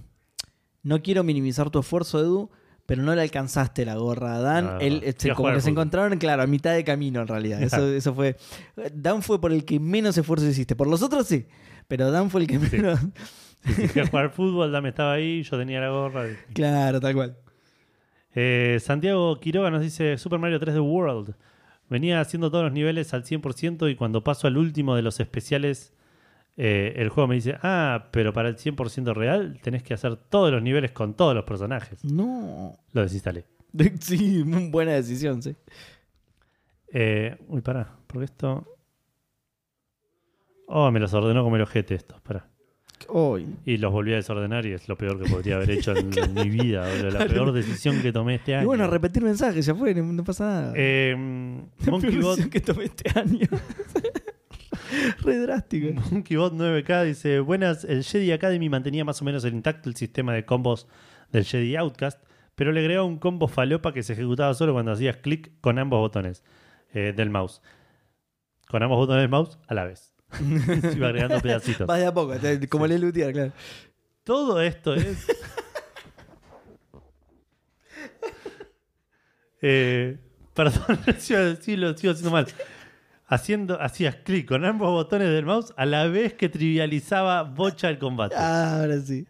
no 0.84 1.02
quiero 1.02 1.24
minimizar 1.24 1.70
tu 1.70 1.80
esfuerzo, 1.80 2.20
Edu, 2.20 2.52
pero 2.88 3.04
no 3.04 3.14
le 3.14 3.22
alcanzaste 3.22 3.86
la 3.86 3.96
gorra 3.96 4.38
a 4.38 4.40
Dan. 4.40 4.66
No, 4.66 4.80
Él, 4.80 5.02
no. 5.02 5.08
este, 5.08 5.34
como 5.34 5.54
que 5.54 5.62
se 5.62 5.70
encontraron, 5.70 6.18
claro, 6.18 6.42
a 6.42 6.48
mitad 6.48 6.74
de 6.74 6.84
camino 6.84 7.22
en 7.22 7.28
realidad. 7.28 7.62
Eso, 7.62 7.88
eso 7.88 8.16
fue. 8.16 8.38
Dan 8.94 9.22
fue 9.22 9.40
por 9.40 9.52
el 9.52 9.66
que 9.66 9.80
menos 9.80 10.18
esfuerzo 10.18 10.48
hiciste. 10.48 10.76
Por 10.76 10.88
los 10.88 11.04
otros 11.04 11.28
sí, 11.28 11.46
pero 11.88 12.10
Dan 12.10 12.32
fue 12.32 12.42
el 12.42 12.48
que 12.48 12.58
menos. 12.58 13.00
Sí, 13.66 13.88
sí, 13.90 14.00
jugar 14.10 14.32
fútbol, 14.32 14.72
Dame 14.72 14.90
estaba 14.90 15.14
ahí, 15.14 15.44
yo 15.44 15.58
tenía 15.58 15.82
la 15.82 15.90
gorra. 15.90 16.26
claro, 16.54 17.02
tal 17.02 17.14
cual. 17.14 17.38
Eh, 18.34 18.78
Santiago 18.80 19.38
Quiroga 19.40 19.70
nos 19.70 19.82
dice 19.82 20.18
Super 20.18 20.40
Mario 20.40 20.60
3 20.60 20.76
The 20.76 20.80
World. 20.80 21.36
Venía 21.90 22.22
haciendo 22.22 22.50
todos 22.50 22.64
los 22.64 22.74
niveles 22.74 23.14
al 23.14 23.24
100% 23.24 23.92
y 23.92 23.96
cuando 23.96 24.24
paso 24.24 24.48
al 24.48 24.58
último 24.58 24.96
de 24.96 25.02
los 25.02 25.20
especiales, 25.20 25.94
eh, 26.60 26.94
el 26.98 27.10
juego 27.10 27.28
me 27.28 27.36
dice, 27.36 27.56
ah, 27.62 28.08
pero 28.12 28.34
para 28.34 28.50
el 28.50 28.58
100% 28.58 29.14
real 29.14 29.60
tenés 29.62 29.84
que 29.84 29.94
hacer 29.94 30.18
todos 30.18 30.52
los 30.52 30.62
niveles 30.64 30.92
con 30.92 31.14
todos 31.14 31.36
los 31.36 31.46
personajes. 31.46 32.04
No. 32.04 32.74
Lo 32.92 33.02
desinstalé. 33.02 33.46
Sí, 34.00 34.44
muy 34.44 34.72
buena 34.72 34.94
decisión, 34.94 35.44
sí. 35.44 35.56
Eh, 36.92 37.38
uy, 37.48 37.62
pará, 37.62 37.96
porque 38.08 38.26
esto... 38.26 38.66
Oh, 40.68 40.90
me 40.90 41.00
los 41.00 41.14
ordenó 41.14 41.44
como 41.44 41.58
el 41.58 41.62
ojete 41.62 41.94
estos, 41.94 42.20
pará. 42.22 42.50
Hoy. 43.10 43.48
Y 43.66 43.78
los 43.78 43.92
volví 43.92 44.14
a 44.14 44.16
desordenar 44.16 44.66
y 44.66 44.74
es 44.74 44.90
lo 44.90 44.98
peor 44.98 45.22
que 45.22 45.30
podría 45.30 45.58
haber 45.58 45.70
hecho 45.72 45.96
en, 45.96 46.10
en 46.18 46.34
mi 46.34 46.50
vida, 46.50 46.90
boludo. 46.90 47.12
La 47.12 47.28
peor 47.28 47.52
decisión 47.52 48.02
que 48.02 48.12
tomé 48.12 48.36
este 48.36 48.56
año. 48.56 48.64
Y 48.64 48.66
bueno, 48.66 48.88
repetir 48.88 49.24
mensajes, 49.24 49.66
ya 49.66 49.76
fue, 49.76 49.94
no, 49.94 50.04
no 50.12 50.24
pasa 50.24 50.46
nada. 50.46 50.74
Eh, 50.76 51.16
La 51.86 51.92
Monkey 51.92 52.10
peor 52.10 52.24
Bot 52.24 52.38
decisión 52.38 52.50
que 52.50 52.62
tomé 52.62 52.86
este 52.86 53.20
año. 53.20 53.48
Re 55.22 55.38
drástico. 55.38 56.00
MonkeyBot 56.12 56.54
9K 56.54 57.04
dice: 57.06 57.40
Buenas, 57.40 57.84
el 57.84 58.04
Jedi 58.04 58.32
Academy 58.32 58.70
mantenía 58.70 59.06
más 59.06 59.22
o 59.22 59.26
menos 59.26 59.44
el 59.46 59.54
intacto 59.54 59.90
el 59.90 59.96
sistema 59.96 60.34
de 60.34 60.46
combos 60.46 60.88
del 61.32 61.44
Jedi 61.46 61.76
Outcast, 61.76 62.24
pero 62.56 62.72
le 62.72 62.80
agregó 62.82 63.06
un 63.06 63.18
combo 63.20 63.48
falopa 63.48 63.94
que 63.94 64.04
se 64.04 64.14
ejecutaba 64.14 64.54
solo 64.54 64.74
cuando 64.74 64.92
hacías 64.92 65.18
clic 65.18 65.52
con 65.62 65.78
ambos 65.80 66.00
botones 66.00 66.44
eh, 66.94 67.14
del 67.16 67.30
mouse. 67.30 67.62
Con 68.68 68.84
ambos 68.84 68.98
botones 68.98 69.22
del 69.24 69.30
mouse 69.30 69.58
a 69.68 69.74
la 69.74 69.86
vez. 69.86 70.14
Se 70.32 70.94
iba 70.98 71.08
agregando 71.08 71.40
pedacitos. 71.42 71.88
Vas 71.88 72.00
de 72.00 72.06
a 72.06 72.14
poco, 72.14 72.34
como 72.70 72.88
Sí. 72.88 72.98
le 72.98 73.32
claro. 73.34 73.54
Todo 74.24 74.62
esto 74.62 74.94
es. 74.96 75.26
Eh, 79.60 80.20
perdón, 80.54 81.00
sigo, 81.18 81.40
sigo- 81.60 81.98
sigo 81.98 82.12
haciendo 82.12 82.30
mal. 82.30 82.46
Haciendo, 83.30 83.82
hacías 83.82 84.16
clic 84.16 84.48
con 84.48 84.64
ambos 84.64 84.90
botones 84.90 85.28
del 85.30 85.46
mouse 85.46 85.74
a 85.76 85.86
la 85.86 86.08
vez 86.08 86.34
que 86.34 86.48
trivializaba 86.48 87.44
bocha 87.44 87.90
el 87.90 88.00
combate. 88.00 88.36
Ah, 88.38 88.80
ahora 88.82 89.02
sí. 89.02 89.28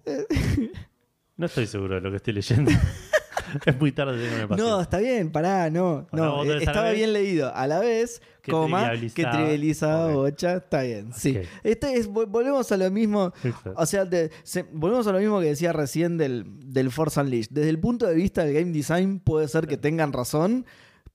No 1.36 1.48
estoy 1.48 1.66
seguro 1.68 1.96
de 1.96 2.02
lo 2.02 2.12
que 2.12 2.18
estoy 2.18 2.34
leyendo. 2.34 2.72
es 3.66 3.80
muy 3.80 3.92
tarde, 3.92 4.28
tengo 4.30 4.50
que 4.50 4.56
No, 4.56 4.82
está 4.82 5.00
bien, 5.00 5.32
pará, 5.32 5.70
no. 5.72 6.08
No 6.12 6.44
eh, 6.44 6.58
estaba 6.62 6.92
bien 6.92 7.12
leído. 7.14 7.52
A 7.56 7.66
la 7.66 7.80
vez, 7.80 8.22
Que 8.44 8.52
coma, 8.52 8.92
que 8.92 9.26
trivializaba. 9.26 10.12
bocha, 10.14 10.58
está 10.58 10.84
bien. 10.84 11.12
Sí. 11.14 11.40
Este 11.64 11.96
es, 11.98 12.08
vol- 12.10 12.28
volvemos 12.28 12.72
a 12.72 12.78
lo 12.78 12.92
mismo. 12.92 13.34
O 13.76 13.86
sea, 13.88 14.06
de- 14.06 14.30
se- 14.44 14.64
volvemos 14.72 15.08
a 15.08 15.12
lo 15.12 15.20
mismo 15.20 15.40
que 15.40 15.48
decía 15.48 15.74
recién 15.74 16.18
del, 16.18 16.46
del 16.72 16.92
Force 16.92 17.20
Unleashed. 17.20 17.50
Desde 17.52 17.70
el 17.70 17.80
punto 17.80 18.06
de 18.06 18.14
vista 18.16 18.44
del 18.44 18.54
game 18.54 18.72
design, 18.72 19.20
puede 19.20 19.48
ser 19.48 19.66
que 19.68 19.78
tengan 19.78 20.14
razón. 20.14 20.66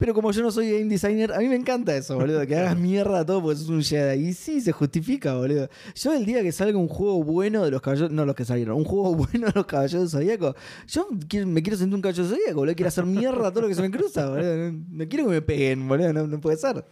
Pero 0.02 0.14
como 0.14 0.32
yo 0.32 0.42
no 0.42 0.50
soy 0.50 0.68
game 0.72 0.86
designer, 0.86 1.32
a 1.32 1.38
mí 1.38 1.46
me 1.48 1.54
encanta 1.54 1.94
eso, 1.96 2.16
boludo. 2.18 2.44
Que 2.44 2.56
hagas 2.56 2.76
mierda 2.76 3.24
todo 3.24 3.40
porque 3.40 3.56
sos 3.60 3.68
un 3.68 3.84
Jedi. 3.84 4.26
Y 4.30 4.32
sí, 4.32 4.60
se 4.60 4.72
justifica, 4.72 5.34
boludo. 5.34 5.68
Yo 5.94 6.12
el 6.12 6.26
día 6.26 6.42
que 6.42 6.50
salga 6.50 6.76
un 6.76 6.88
juego 6.88 7.22
bueno 7.22 7.64
de 7.64 7.70
los 7.70 7.80
caballeros, 7.80 8.10
no 8.10 8.26
los 8.26 8.34
que 8.34 8.44
salieron, 8.44 8.76
un 8.76 8.84
juego 8.84 9.14
bueno 9.30 9.46
de 9.46 9.52
los 9.54 9.64
caballeros 9.64 10.10
zodíacos, 10.10 10.56
yo 10.88 11.06
quiero- 11.28 11.46
me 11.46 11.62
quiero 11.62 11.76
sentir 11.78 11.94
un 11.94 12.02
caballero 12.02 12.26
zodíaco, 12.26 12.54
boludo. 12.56 12.74
Quiero 12.74 12.88
hacer 12.88 13.06
mierda 13.06 13.50
todo 13.52 13.60
lo 13.62 13.68
que 13.68 13.76
se 13.76 13.82
me 13.82 13.92
cruza, 13.92 14.28
boludo. 14.28 14.56
No, 14.72 14.84
no 14.90 15.08
quiero 15.08 15.26
que 15.26 15.30
me 15.30 15.42
peguen, 15.42 15.86
boludo. 15.86 16.12
No, 16.12 16.26
no 16.26 16.40
puede 16.40 16.56
ser. 16.56 16.84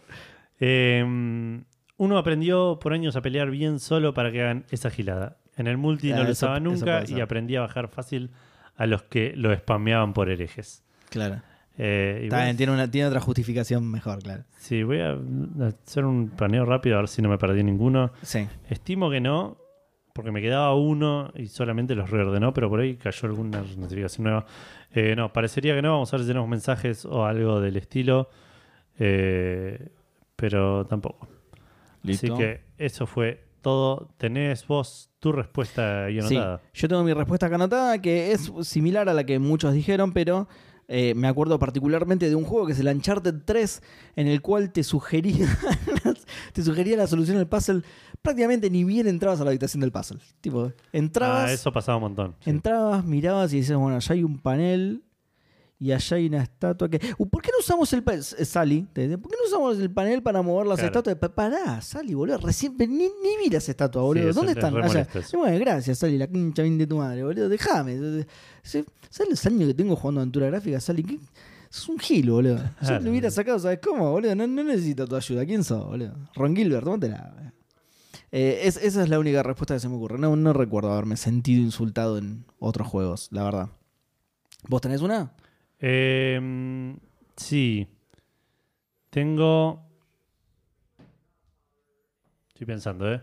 Eh, 0.61 1.03
uno 1.97 2.17
aprendió 2.17 2.79
por 2.81 2.93
años 2.93 3.15
a 3.17 3.21
pelear 3.21 3.49
bien 3.51 3.79
solo 3.79 4.13
para 4.13 4.31
que 4.31 4.41
hagan 4.41 4.65
esa 4.71 4.89
gilada. 4.89 5.37
En 5.57 5.67
el 5.67 5.77
multi 5.77 6.11
Ah, 6.11 6.15
no 6.17 6.23
lo 6.23 6.29
eso- 6.31 6.45
usaba 6.45 6.59
nunca 6.59 7.03
y 7.07 7.19
aprendí 7.19 7.55
a 7.57 7.61
bajar 7.61 7.89
fácil 7.89 8.31
a 8.77 8.85
los 8.87 9.03
que 9.03 9.33
lo 9.35 9.53
spameaban 9.55 10.13
por 10.13 10.29
herejes. 10.29 10.81
Claro. 11.09 11.41
Eh, 11.77 12.27
bien, 12.29 12.57
tiene, 12.57 12.73
una, 12.73 12.89
tiene 12.91 13.07
otra 13.07 13.19
justificación 13.21 13.89
mejor, 13.89 14.19
claro. 14.21 14.43
Sí, 14.57 14.83
voy 14.83 14.99
a 14.99 15.17
hacer 15.67 16.05
un 16.05 16.29
planeo 16.29 16.65
rápido 16.65 16.97
a 16.97 16.99
ver 16.99 17.07
si 17.07 17.21
no 17.21 17.29
me 17.29 17.37
perdí 17.37 17.63
ninguno. 17.63 18.11
Sí. 18.21 18.47
Estimo 18.69 19.09
que 19.09 19.19
no, 19.21 19.57
porque 20.13 20.31
me 20.31 20.41
quedaba 20.41 20.75
uno 20.75 21.31
y 21.35 21.47
solamente 21.47 21.95
los 21.95 22.09
reordenó, 22.09 22.53
pero 22.53 22.69
por 22.69 22.81
ahí 22.81 22.95
cayó 22.97 23.27
alguna 23.29 23.63
notificación 23.77 24.25
nueva. 24.25 24.45
Eh, 24.93 25.15
no, 25.15 25.31
parecería 25.31 25.73
que 25.73 25.81
no. 25.81 25.93
Vamos 25.93 26.13
a 26.13 26.17
ver 26.17 26.25
si 26.25 26.27
tenemos 26.27 26.49
mensajes 26.49 27.05
o 27.05 27.25
algo 27.25 27.61
del 27.61 27.77
estilo. 27.77 28.29
Eh, 28.99 29.89
pero 30.35 30.85
tampoco. 30.85 31.27
Así 32.07 32.29
que 32.29 32.61
eso 32.77 33.05
fue 33.05 33.43
todo. 33.61 34.09
¿Tenés 34.17 34.67
vos 34.67 35.09
tu 35.19 35.31
respuesta 35.31 36.05
ahí 36.05 36.19
Sí, 36.21 36.35
anotada? 36.35 36.61
yo 36.73 36.87
tengo 36.87 37.03
mi 37.03 37.13
respuesta 37.13 37.45
acá 37.45 37.55
anotada, 37.55 38.01
que 38.01 38.31
es 38.31 38.51
similar 38.63 39.07
a 39.07 39.13
la 39.13 39.23
que 39.23 39.39
muchos 39.39 39.73
dijeron, 39.73 40.11
pero 40.13 40.47
eh, 40.93 41.13
me 41.15 41.27
acuerdo 41.29 41.57
particularmente 41.57 42.27
de 42.29 42.35
un 42.35 42.43
juego 42.43 42.65
que 42.65 42.73
es 42.73 42.79
el 42.79 42.87
Uncharted 42.87 43.33
3, 43.45 43.81
en 44.17 44.27
el 44.27 44.41
cual 44.41 44.71
te 44.71 44.83
sugería, 44.83 45.47
te 46.53 46.61
sugería 46.63 46.97
la 46.97 47.07
solución 47.07 47.37
al 47.37 47.47
puzzle. 47.47 47.81
Prácticamente 48.21 48.69
ni 48.69 48.83
bien 48.83 49.07
entrabas 49.07 49.39
a 49.41 49.43
la 49.45 49.49
habitación 49.51 49.81
del 49.81 49.91
puzzle. 49.91 50.19
Tipo, 50.41 50.71
entrabas, 50.93 51.49
Ah, 51.49 51.53
eso 51.53 51.71
pasaba 51.71 51.95
un 51.97 52.03
montón. 52.03 52.35
sí. 52.41 52.49
entrabas, 52.49 53.03
mirabas 53.05 53.53
y 53.53 53.59
decías, 53.59 53.77
bueno, 53.79 53.95
allá 53.95 54.13
hay 54.13 54.23
un 54.23 54.37
panel 54.37 55.01
y 55.83 55.91
allá 55.91 56.15
hay 56.17 56.27
una 56.27 56.43
estatua 56.43 56.87
que... 56.87 56.99
Uh, 57.17 57.27
¿Por 57.27 57.41
qué 57.41 57.49
no 57.51 57.57
usamos 57.59 57.91
el... 57.93 58.03
pa- 58.03 58.13
eh, 58.13 58.21
Sally, 58.21 58.83
¿por 58.83 58.93
qué 58.93 59.07
no 59.17 59.47
usamos 59.47 59.79
el 59.79 59.89
panel 59.91 60.21
para 60.21 60.43
mover 60.43 60.67
las 60.67 60.77
Claro. 60.77 60.99
estatuas? 60.99 61.15
Pa- 61.17 61.33
Pará, 61.33 61.81
Sally, 61.81 62.13
boludo, 62.13 62.37
recién... 62.37 62.75
Ni, 62.77 62.87
ni 62.87 63.37
mira 63.43 63.57
esa 63.57 63.71
estatua, 63.71 64.03
boludo. 64.03 64.31
¿Dónde 64.31 64.51
es 64.51 64.57
están? 64.59 64.77
Allá. 64.77 65.07
bueno, 65.33 65.57
gracias, 65.59 65.97
Sally, 65.97 66.19
la 66.19 66.27
pincha 66.27 66.61
bien 66.61 66.77
de 66.77 66.85
tu 66.85 66.97
madre, 66.97 67.23
boludo. 67.23 67.49
Déjame. 67.49 68.25
¿Sabes 68.61 69.29
los 69.29 69.45
años 69.47 69.67
que 69.69 69.73
tengo 69.73 69.95
jugando 69.95 70.21
aventura 70.21 70.47
gráfica, 70.47 70.79
Sally? 70.79 71.03
¿Qué? 71.03 71.19
Sos 71.71 71.89
un 71.89 71.97
gil, 71.97 72.29
boludo. 72.29 72.57
Yo 72.81 72.87
Claro. 72.87 73.03
lo 73.03 73.09
hubiera 73.09 73.31
sacado, 73.31 73.57
¿sabes 73.57 73.79
cómo, 73.83 74.11
boludo? 74.11 74.35
No, 74.35 74.45
no 74.45 74.63
necesito 74.63 75.07
tu 75.07 75.15
ayuda. 75.15 75.45
¿Quién 75.47 75.63
sos, 75.63 75.83
boludo? 75.83 76.13
Ron 76.35 76.55
Gilbert, 76.55 76.83
tómatela. 76.83 77.53
Eh, 78.31 78.61
es- 78.65 78.77
esa 78.77 79.01
es 79.01 79.09
la 79.09 79.17
única 79.17 79.41
respuesta 79.41 79.73
que 79.73 79.79
se 79.79 79.89
me 79.89 79.95
ocurre. 79.95 80.19
No, 80.19 80.35
no 80.35 80.53
recuerdo 80.53 80.91
haberme 80.91 81.17
sentido 81.17 81.59
insultado 81.61 82.17
en 82.19 82.45
otros 82.59 82.87
juegos, 82.87 83.29
la 83.31 83.43
verdad. 83.43 83.69
¿Vos 84.69 84.79
tenés 84.81 85.01
una? 85.01 85.33
Eh, 85.81 86.95
sí. 87.35 87.87
Tengo. 89.09 89.81
Estoy 92.49 92.65
pensando, 92.67 93.11
¿eh? 93.11 93.21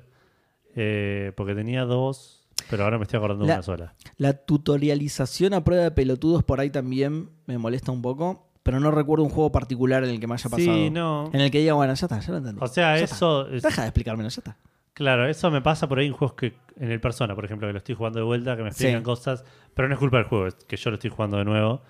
Eh, 0.75 1.33
Porque 1.37 1.55
tenía 1.55 1.85
dos, 1.85 2.49
pero 2.69 2.85
ahora 2.85 2.99
me 2.99 3.05
estoy 3.05 3.19
acordando 3.19 3.47
de 3.47 3.53
una 3.53 3.63
sola. 3.63 3.95
La 4.17 4.33
tutorialización 4.35 5.55
a 5.55 5.65
prueba 5.65 5.85
de 5.85 5.91
pelotudos 5.93 6.45
por 6.45 6.61
ahí 6.61 6.71
también 6.71 7.31
me 7.47 7.57
molesta 7.59 7.91
un 7.93 8.03
poco, 8.03 8.49
pero 8.63 8.81
no 8.81 8.91
recuerdo 8.91 9.25
un 9.25 9.31
juego 9.31 9.51
particular 9.53 10.05
en 10.05 10.11
el 10.11 10.21
que 10.21 10.27
me 10.27 10.35
haya 10.35 10.51
pasado. 10.51 10.61
Sí, 10.77 10.91
no. 10.91 11.31
En 11.33 11.41
el 11.41 11.51
que 11.51 11.61
diga, 11.61 11.75
bueno, 11.75 11.95
ya 11.95 12.07
está, 12.07 12.19
ya 12.21 12.33
lo 12.33 12.39
entendí. 12.39 12.61
O 12.63 12.67
sea, 12.67 12.97
Ya 12.97 13.05
eso. 13.05 13.49
es- 13.49 13.63
Deja 13.63 13.83
de 13.83 13.89
explicármelo, 13.89 14.29
ya 14.29 14.41
está. 14.41 14.57
claro, 14.93 15.27
eso 15.29 15.51
me 15.51 15.63
pasa 15.63 15.89
por 15.89 16.01
ahí 16.01 16.07
en 16.09 16.13
juegos 16.13 16.35
que. 16.37 16.55
En 16.81 16.93
el 16.93 17.01
Persona, 17.01 17.35
por 17.35 17.45
ejemplo, 17.45 17.67
que 17.67 17.73
lo 17.73 17.79
estoy 17.79 17.97
jugando 17.97 18.21
de 18.21 18.25
vuelta, 18.25 18.57
que 18.57 18.63
me 18.63 18.69
explican 18.69 19.01
Sí. 19.01 19.05
cosas, 19.05 19.45
pero 19.75 19.89
no 19.89 19.95
es 19.95 19.99
culpa 19.99 20.19
del 20.19 20.27
juego, 20.27 20.47
es 20.47 20.55
que 20.55 20.77
yo 20.77 20.91
lo 20.91 20.95
estoy 20.95 21.11
jugando 21.11 21.39
de 21.39 21.45
nuevo. 21.45 21.83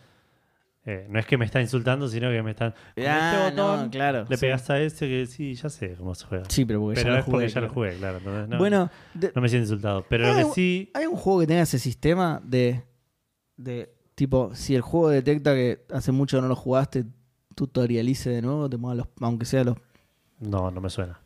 Eh, 0.90 1.06
no 1.10 1.18
es 1.18 1.26
que 1.26 1.36
me 1.36 1.44
está 1.44 1.60
insultando, 1.60 2.08
sino 2.08 2.30
que 2.30 2.42
me 2.42 2.52
están. 2.52 2.72
Ah, 2.96 3.48
este 3.48 3.56
no, 3.56 3.90
claro, 3.90 4.24
le 4.26 4.36
sí. 4.38 4.40
pegas 4.40 4.70
a 4.70 4.80
ese 4.80 5.06
que 5.06 5.26
sí, 5.26 5.52
ya 5.54 5.68
sé 5.68 5.94
cómo 5.98 6.14
se 6.14 6.24
juega. 6.24 6.44
Sí, 6.48 6.64
pero 6.64 6.80
porque 6.80 6.94
pero 6.94 7.08
ya 7.10 7.12
lo 7.14 7.18
es 7.20 7.24
porque 7.26 7.48
ya 7.48 7.60
lo 7.60 7.68
jugué, 7.68 7.96
claro. 7.98 8.16
entonces 8.18 8.48
no, 8.48 8.56
Bueno, 8.56 8.90
de- 9.12 9.30
no 9.34 9.42
me 9.42 9.48
siento 9.50 9.64
insultado. 9.64 10.06
Pero 10.08 10.26
lo 10.28 10.34
que 10.34 10.44
un- 10.46 10.54
sí. 10.54 10.90
¿hay 10.94 11.04
un 11.04 11.16
juego 11.16 11.40
que 11.40 11.46
tenga 11.46 11.60
ese 11.60 11.78
sistema 11.78 12.40
de, 12.42 12.82
de 13.58 13.92
tipo, 14.14 14.54
si 14.54 14.74
el 14.74 14.80
juego 14.80 15.10
detecta 15.10 15.54
que 15.54 15.84
hace 15.92 16.10
mucho 16.10 16.40
no 16.40 16.48
lo 16.48 16.56
jugaste, 16.56 17.04
tutorialice 17.54 18.30
de 18.30 18.40
nuevo, 18.40 18.70
te 18.70 18.78
mueva 18.78 18.94
los, 18.94 19.08
aunque 19.20 19.44
sea 19.44 19.64
los... 19.64 19.76
No, 20.40 20.70
no 20.70 20.80
me 20.80 20.88
suena. 20.88 21.20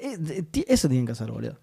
Eh, 0.00 0.42
eso 0.66 0.88
tienen 0.88 1.06
que 1.06 1.12
hacer, 1.12 1.30
boludo. 1.30 1.58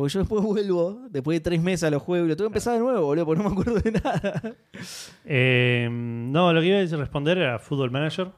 Porque 0.00 0.12
yo 0.14 0.20
después 0.20 0.42
vuelvo, 0.42 1.02
después 1.10 1.36
de 1.36 1.40
tres 1.40 1.60
meses 1.60 1.84
a 1.84 1.90
los 1.90 2.00
juegos, 2.02 2.26
y 2.26 2.30
lo 2.30 2.36
tengo 2.36 2.48
que 2.48 2.54
empezar 2.54 2.72
de 2.74 2.80
nuevo, 2.80 3.02
boludo, 3.02 3.26
porque 3.26 3.42
no 3.42 3.50
me 3.50 3.54
acuerdo 3.60 3.78
de 3.80 3.92
nada. 3.92 4.56
Eh, 5.24 5.88
no, 5.90 6.52
lo 6.52 6.60
que 6.60 6.66
iba 6.68 6.76
a 6.76 6.80
decir 6.80 6.96
responder 6.98 7.38
era 7.38 7.58
Football 7.58 7.90
Manager, 7.90 8.28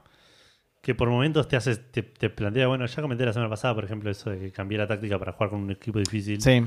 que 0.80 0.94
por 0.94 1.08
momentos 1.08 1.46
te 1.46 1.56
hace, 1.56 1.76
te, 1.76 2.02
te 2.02 2.30
plantea, 2.30 2.66
bueno, 2.66 2.84
ya 2.86 3.00
comenté 3.00 3.24
la 3.24 3.32
semana 3.32 3.48
pasada, 3.48 3.74
por 3.74 3.84
ejemplo, 3.84 4.10
eso 4.10 4.30
de 4.30 4.38
que 4.40 4.50
cambié 4.52 4.78
la 4.78 4.86
táctica 4.86 5.18
para 5.18 5.32
jugar 5.32 5.50
con 5.50 5.60
un 5.60 5.70
equipo 5.70 5.98
difícil. 6.00 6.40
Sí, 6.42 6.62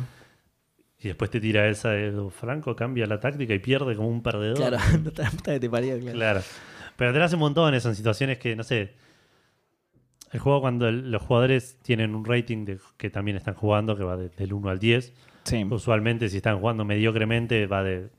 Y 1.00 1.08
después 1.10 1.30
te 1.30 1.40
tira 1.42 1.68
esa 1.68 1.90
de 1.90 2.16
"Oh, 2.18 2.30
Franco 2.30 2.76
cambia 2.76 3.06
la 3.06 3.20
táctica 3.20 3.54
y 3.54 3.60
pierde 3.60 3.96
como 3.96 4.08
un 4.08 4.24
perdedor. 4.24 4.56
claro, 4.56 4.78
no 5.04 5.12
te 5.12 5.60
te 5.60 5.70
parió, 5.70 6.00
claro. 6.00 6.18
Claro. 6.18 6.42
Pero 6.96 7.12
te 7.12 7.20
lo 7.20 7.26
hace 7.26 7.36
un 7.36 7.42
montón 7.42 7.74
eso 7.74 7.90
en 7.90 7.96
situaciones 7.96 8.38
que, 8.38 8.56
no 8.56 8.64
sé. 8.64 8.94
El 10.36 10.40
juego 10.42 10.62
cuando 10.62 10.88
el- 10.88 11.12
los 11.12 11.22
jugadores 11.22 11.78
tienen 11.82 12.14
un 12.16 12.26
rating 12.26 12.66
de, 12.66 12.78
que 12.98 13.10
también 13.10 13.38
están 13.38 13.54
jugando, 13.56 13.96
que 13.98 14.04
va 14.04 14.18
de- 14.18 14.30
del 14.30 14.54
1 14.54 14.70
al 14.70 14.80
10. 14.80 15.14
Sí. 15.44 15.64
Usualmente 15.70 16.30
si 16.30 16.38
están 16.38 16.60
jugando 16.60 16.86
mediocremente 16.86 17.66
va 17.68 17.84
de 17.84 18.10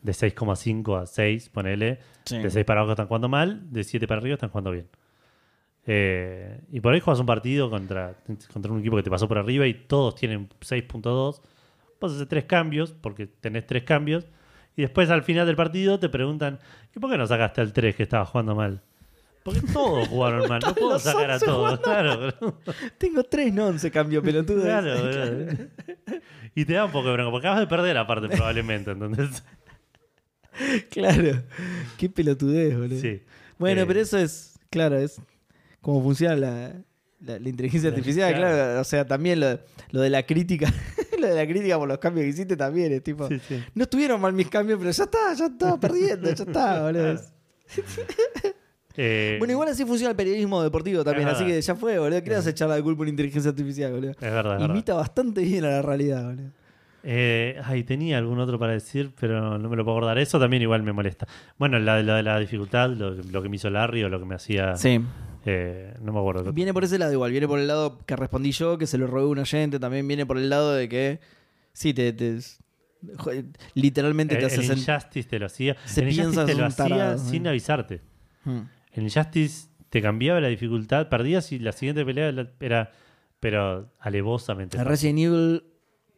De 0.00 0.12
6,5 0.12 0.96
a 0.96 1.06
6, 1.06 1.48
ponele. 1.48 1.98
Sí. 2.24 2.38
De 2.38 2.50
6 2.50 2.64
para 2.64 2.80
abajo 2.80 2.92
están 2.92 3.08
jugando 3.08 3.28
mal, 3.28 3.72
de 3.72 3.82
7 3.82 4.06
para 4.06 4.20
arriba 4.20 4.34
están 4.34 4.50
jugando 4.50 4.70
bien. 4.70 4.86
Eh, 5.86 6.60
y 6.70 6.80
por 6.80 6.92
ahí 6.92 7.00
juegas 7.00 7.18
un 7.20 7.26
partido 7.26 7.70
contra, 7.70 8.14
contra 8.52 8.70
un 8.72 8.80
equipo 8.80 8.96
que 8.96 9.02
te 9.02 9.10
pasó 9.10 9.26
por 9.26 9.38
arriba 9.38 9.66
y 9.66 9.74
todos 9.74 10.14
tienen 10.14 10.48
6.2. 10.60 11.40
Vos 12.00 12.12
haces 12.14 12.28
tres 12.28 12.44
cambios, 12.44 12.92
porque 12.92 13.26
tenés 13.26 13.66
tres 13.66 13.82
cambios. 13.84 14.26
Y 14.76 14.82
después 14.82 15.10
al 15.10 15.22
final 15.24 15.46
del 15.46 15.56
partido 15.56 15.98
te 15.98 16.08
preguntan, 16.08 16.60
¿y 16.94 17.00
por 17.00 17.10
qué 17.10 17.18
no 17.18 17.26
sacaste 17.26 17.60
al 17.60 17.72
3 17.72 17.96
que 17.96 18.04
estaba 18.04 18.24
jugando 18.24 18.54
mal? 18.54 18.82
Porque 19.54 19.72
todos 19.72 20.08
jugaron 20.08 20.48
mal, 20.48 20.60
no 20.64 20.74
puedo 20.76 20.98
sacar 20.98 21.30
a 21.30 21.34
11 21.34 21.46
todos. 21.46 21.80
Claro, 21.80 22.32
bro. 22.38 22.58
Tengo 22.98 23.22
tres 23.24 23.52
no 23.52 23.66
11 23.68 23.90
cambio, 23.90 24.22
pelotudo. 24.22 24.62
Claro, 24.62 24.94
bro. 25.02 25.66
Y 26.54 26.64
te 26.64 26.72
da 26.72 26.84
un 26.86 26.92
poco 26.92 27.08
de 27.08 27.12
bronca, 27.14 27.30
porque 27.30 27.46
acabas 27.46 27.60
de 27.60 27.66
perder 27.68 27.96
aparte 27.98 28.28
probablemente, 28.28 28.90
entonces. 28.90 29.42
Claro. 30.90 31.42
Qué 31.96 32.08
pelotudez, 32.08 32.76
boludo. 32.76 33.00
Sí. 33.00 33.22
Bueno, 33.58 33.82
Eh, 33.82 33.86
pero 33.86 34.00
eso 34.00 34.18
es, 34.18 34.58
claro, 34.70 34.96
es 34.98 35.20
cómo 35.80 36.02
funciona 36.02 36.34
la, 36.36 36.72
la- 37.20 37.38
la 37.38 37.48
inteligencia 37.48 37.90
artificial, 37.90 38.34
claro. 38.34 38.54
claro. 38.56 38.80
O 38.80 38.84
sea, 38.84 39.06
también 39.06 39.38
lo, 39.40 39.58
lo 39.90 40.00
de 40.00 40.10
la 40.10 40.24
crítica, 40.24 40.72
lo 41.18 41.28
de 41.28 41.34
la 41.36 41.46
crítica 41.46 41.78
por 41.78 41.86
los 41.88 41.98
cambios 41.98 42.24
que 42.24 42.30
hiciste 42.30 42.56
también 42.56 42.92
es 42.92 43.02
tipo, 43.04 43.28
Sí, 43.28 43.40
sí. 43.46 43.62
no 43.74 43.84
estuvieron 43.84 44.20
mal 44.20 44.32
mis 44.32 44.48
cambios, 44.48 44.78
pero 44.80 44.90
ya 44.90 45.04
está, 45.04 45.34
ya 45.34 45.46
estaba 45.46 45.78
perdiendo, 45.78 46.32
ya 46.32 46.44
está, 46.44 46.82
boludo. 46.82 47.20
Eh, 49.00 49.36
Bueno, 49.38 49.52
igual 49.52 49.68
así 49.68 49.84
funciona 49.84 50.10
el 50.10 50.16
periodismo 50.16 50.60
deportivo 50.60 51.04
también, 51.04 51.28
así 51.28 51.44
que 51.46 51.60
ya 51.60 51.74
fue, 51.76 51.98
boludo. 51.98 52.20
¿Qué 52.22 52.30
le 52.30 52.36
vas 52.36 52.46
a 52.48 52.50
echar 52.50 52.68
la 52.68 52.82
culpa 52.82 53.00
a 53.00 53.02
una 53.02 53.10
inteligencia 53.10 53.50
artificial, 53.50 53.92
boludo? 53.92 54.10
Es 54.10 54.20
verdad, 54.20 54.54
es 54.54 54.60
verdad. 54.60 54.74
Imita 54.74 54.94
bastante 54.94 55.40
bien 55.42 55.64
a 55.64 55.68
la 55.68 55.82
realidad, 55.82 56.24
boludo. 56.24 56.50
Eh, 57.04 57.60
ay, 57.64 57.84
tenía 57.84 58.18
algún 58.18 58.40
otro 58.40 58.58
para 58.58 58.72
decir, 58.72 59.12
pero 59.18 59.56
no 59.56 59.68
me 59.68 59.76
lo 59.76 59.84
puedo 59.84 59.96
acordar. 59.98 60.18
Eso 60.18 60.40
también 60.40 60.62
igual 60.62 60.82
me 60.82 60.92
molesta. 60.92 61.28
Bueno, 61.56 61.78
la, 61.78 62.02
de 62.02 62.22
la 62.24 62.38
dificultad, 62.40 62.90
lo, 62.90 63.14
lo 63.14 63.40
que 63.40 63.48
me 63.48 63.54
hizo 63.56 63.70
Larry 63.70 64.02
o 64.02 64.08
lo 64.08 64.18
que 64.18 64.26
me 64.26 64.34
hacía. 64.34 64.76
Sí. 64.76 65.00
eh, 65.46 65.94
no 66.02 66.12
me 66.12 66.18
acuerdo. 66.18 66.52
Viene 66.52 66.74
por 66.74 66.82
ese 66.82 66.98
lado 66.98 67.12
igual, 67.12 67.30
viene 67.30 67.46
por 67.46 67.60
el 67.60 67.68
lado 67.68 67.98
que 68.04 68.16
respondí 68.16 68.50
yo, 68.50 68.78
que 68.78 68.88
se 68.88 68.98
lo 68.98 69.06
robé 69.06 69.22
a 69.22 69.26
un 69.28 69.38
oyente, 69.38 69.78
también 69.78 70.06
viene 70.08 70.26
por 70.26 70.38
el 70.38 70.50
lado 70.50 70.74
de 70.74 70.88
que, 70.88 71.20
sí, 71.72 71.94
te, 71.94 72.12
literalmente 73.74 74.34
el, 74.34 74.40
te 74.40 74.46
hace 74.46 74.60
el. 74.72 74.78
Injustice 74.78 75.28
te 75.28 75.38
lo 75.38 75.46
hacía. 75.46 75.76
se 75.84 76.00
el 76.00 76.08
Injustice 76.08 76.44
piensa 76.44 76.46
te 76.46 76.54
lo 76.54 76.66
hacía 76.66 77.16
sin 77.18 77.46
¿eh? 77.46 77.50
avisarte. 77.50 78.00
Hmm. 78.44 78.62
El 78.98 79.04
Injustice 79.04 79.68
te 79.90 80.02
cambiaba 80.02 80.40
la 80.40 80.48
dificultad, 80.48 81.08
perdías 81.08 81.50
y 81.52 81.58
la 81.58 81.72
siguiente 81.72 82.04
pelea 82.04 82.34
era, 82.60 82.90
pero 83.40 83.90
alevosamente. 84.00 84.76
El. 84.78 84.84
Resident 84.84 85.18
Evil 85.20 85.62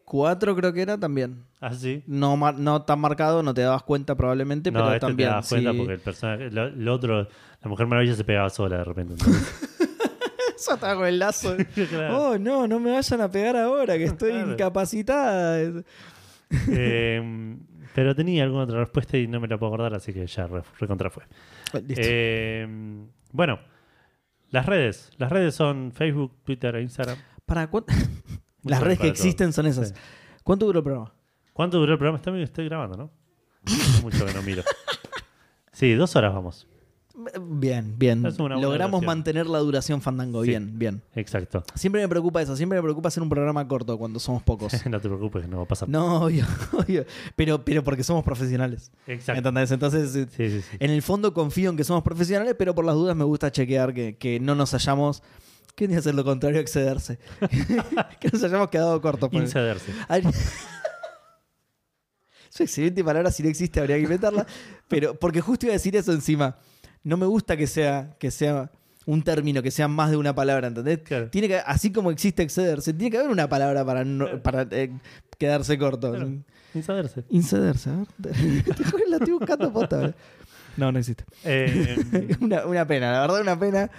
4 0.07 0.57
creo 0.57 0.73
que 0.73 0.83
era 0.83 0.99
también. 0.99 1.45
Ah, 1.61 1.73
sí. 1.75 2.03
No, 2.07 2.83
tan 2.83 2.99
marcado, 3.01 3.43
no 3.43 3.53
te 3.55 3.61
dabas 3.61 3.83
cuenta 3.83 4.17
probablemente, 4.17 4.71
No, 4.71 4.81
pero 4.81 4.95
este 4.95 5.07
también. 5.07 5.29
te 5.29 5.35
das 5.35 5.49
cuenta 5.49 5.73
sí. 5.73 5.77
porque 5.79 5.93
el 5.93 6.01
personaje, 6.01 6.51
lo 6.51 6.95
otro, 6.95 7.29
la 7.63 7.69
Mujer 7.69 7.87
Maravilla 7.87 8.15
se 8.15 8.25
pegaba 8.25 8.49
sola 8.51 8.79
de 8.79 8.85
repente. 8.85 9.15
Eso 10.57 10.75
estaba 10.75 10.95
con 10.97 11.07
el 11.07 11.19
lazo. 11.19 11.55
Claro. 11.91 12.19
Oh, 12.31 12.39
no, 12.39 12.67
no 12.67 12.81
me 12.81 12.91
vayan 12.93 13.21
a 13.21 13.31
pegar 13.31 13.57
ahora, 13.57 13.97
que 13.99 14.05
estoy 14.05 14.33
Claro. 14.33 14.53
incapacitada. 14.53 15.61
Eh, 16.69 17.57
pero 17.95 18.15
tenía 18.15 18.45
alguna 18.45 18.65
otra 18.65 18.79
respuesta 18.81 19.17
y 19.19 19.27
no 19.27 19.41
me 19.41 19.49
la 19.49 19.59
puedo 19.59 19.73
acordar, 19.73 19.95
así 19.95 20.13
que 20.13 20.27
ya 20.27 20.47
re- 20.47 20.63
recontra 20.79 21.11
fue. 21.11 21.25
Listo. 21.75 21.95
Eh, 22.05 22.67
bueno, 23.33 23.59
las 24.51 24.67
redes. 24.67 25.11
Las 25.19 25.31
redes 25.31 25.55
son 25.55 25.93
Facebook, 25.93 26.37
Twitter 26.45 26.75
e 26.77 26.83
Instagram. 26.83 27.17
¿Para 27.47 27.69
cuánto? 27.69 27.93
Las 28.63 28.81
redes 28.83 28.99
que 28.99 29.05
todo. 29.05 29.13
existen 29.13 29.53
son 29.55 29.67
esas. 29.67 29.89
Sí. 29.89 29.95
¿Cuánto 30.45 30.67
duró 30.67 30.81
el 30.81 30.85
programa? 30.85 31.13
¿Cuánto 31.55 31.79
duró 31.79 31.93
el 31.93 31.99
programa? 31.99 32.21
Bien, 32.25 32.43
estoy 32.45 32.67
grabando, 32.67 32.97
¿no? 32.97 33.11
Mucho 34.03 34.27
que 34.27 34.35
no 34.35 34.43
miro. 34.43 34.63
Sí, 35.73 35.95
dos 35.95 36.15
horas 36.17 36.35
vamos. 36.35 36.67
Bien, 37.41 37.95
bien. 37.99 38.25
Es 38.27 38.35
una 38.39 38.55
buena 38.57 38.63
Logramos 38.63 39.01
duración. 39.01 39.07
mantener 39.07 39.47
la 39.47 39.59
duración 39.59 40.01
fandango. 40.03 40.43
Sí. 40.43 40.51
Bien, 40.51 40.79
bien. 40.79 41.03
Exacto. 41.15 41.63
Siempre 41.75 42.01
me 42.03 42.09
preocupa 42.09 42.41
eso. 42.43 42.57
Siempre 42.57 42.79
me 42.79 42.83
preocupa 42.83 43.09
hacer 43.09 43.23
un 43.23 43.29
programa 43.29 43.67
corto 43.69 43.99
cuando 43.99 44.19
somos 44.21 44.43
pocos. 44.43 44.73
no 44.87 45.01
te 45.01 45.09
preocupes, 45.09 45.49
no 45.49 45.59
va 45.59 45.63
a 45.65 45.67
pasar. 45.67 45.89
No, 45.89 46.25
obvio, 46.25 46.47
obvio. 46.73 47.05
Pero, 47.37 47.65
pero 47.65 47.83
porque 47.85 48.03
somos 48.05 48.25
profesionales. 48.25 48.91
Exacto. 49.07 49.39
¿Entendés? 49.39 49.71
Entonces, 49.71 50.13
Sí, 50.13 50.27
sí, 50.51 50.61
sí. 50.63 50.77
en 50.79 50.91
el 50.91 51.03
fondo 51.03 51.35
confío 51.35 51.71
en 51.71 51.77
que 51.77 51.85
somos 51.85 52.03
profesionales, 52.03 52.55
pero 52.59 52.75
por 52.75 52.85
las 52.85 52.95
dudas 52.95 53.17
me 53.17 53.25
gusta 53.25 53.51
chequear 53.53 53.93
que, 53.95 54.17
que 54.17 54.41
no 54.41 54.55
nos 54.55 54.75
hayamos. 54.75 55.23
¿Qué 55.77 55.89
ni 55.89 55.95
hacer 55.95 56.15
lo 56.15 56.25
contrario? 56.25 56.61
Excederse. 56.61 57.19
que 58.21 58.29
nos 58.31 58.43
hayamos 58.43 58.69
quedado 58.69 59.01
cortos. 59.01 59.31
Ay, 60.09 60.23
Es 62.53 62.59
una 62.61 62.65
excelente 62.65 63.05
palabra, 63.05 63.31
si 63.31 63.43
no 63.43 63.49
existe 63.49 63.81
habría 63.81 63.97
que 63.97 64.03
inventarla. 64.03 64.47
Pero, 64.89 65.15
porque 65.15 65.41
justo 65.41 65.67
iba 65.67 65.73
a 65.73 65.77
decir 65.79 65.95
eso 65.97 66.13
encima. 66.13 66.57
No 67.03 67.17
me 67.17 67.27
gusta 67.27 67.57
que 67.57 67.67
sea, 67.67 68.17
que 68.19 68.31
sea 68.31 68.71
un 69.07 69.23
término, 69.23 69.63
que 69.63 69.71
sea 69.71 69.89
más 69.89 70.11
de 70.11 70.17
una 70.17 70.35
palabra, 70.35 70.69
¿entendés? 70.69 70.99
Claro. 70.99 71.31
Tiene 71.31 71.49
que, 71.49 71.57
así 71.57 71.91
como 71.93 72.11
existe 72.11 72.43
excederse, 72.43 72.93
tiene 72.93 73.11
que 73.11 73.19
haber 73.19 73.31
una 73.31 73.49
palabra 73.49 73.85
para, 73.85 74.05
no- 74.05 74.43
para 74.43 74.67
eh, 74.71 74.91
quedarse 75.39 75.79
corto. 75.79 76.11
Claro. 76.13 76.31
Incederse. 76.75 77.25
Incederse, 77.31 77.91
a 77.91 77.97
ver. 78.19 78.35
la 79.09 79.17
estoy 79.17 79.33
buscando 79.33 79.73
posta. 79.73 79.97
ahora. 79.97 80.15
No, 80.77 80.93
no 80.93 80.99
existe. 80.99 81.25
Eh, 81.45 81.97
una, 82.41 82.67
una 82.67 82.87
pena, 82.87 83.13
la 83.13 83.21
verdad, 83.23 83.41
una 83.41 83.59
pena. 83.59 83.91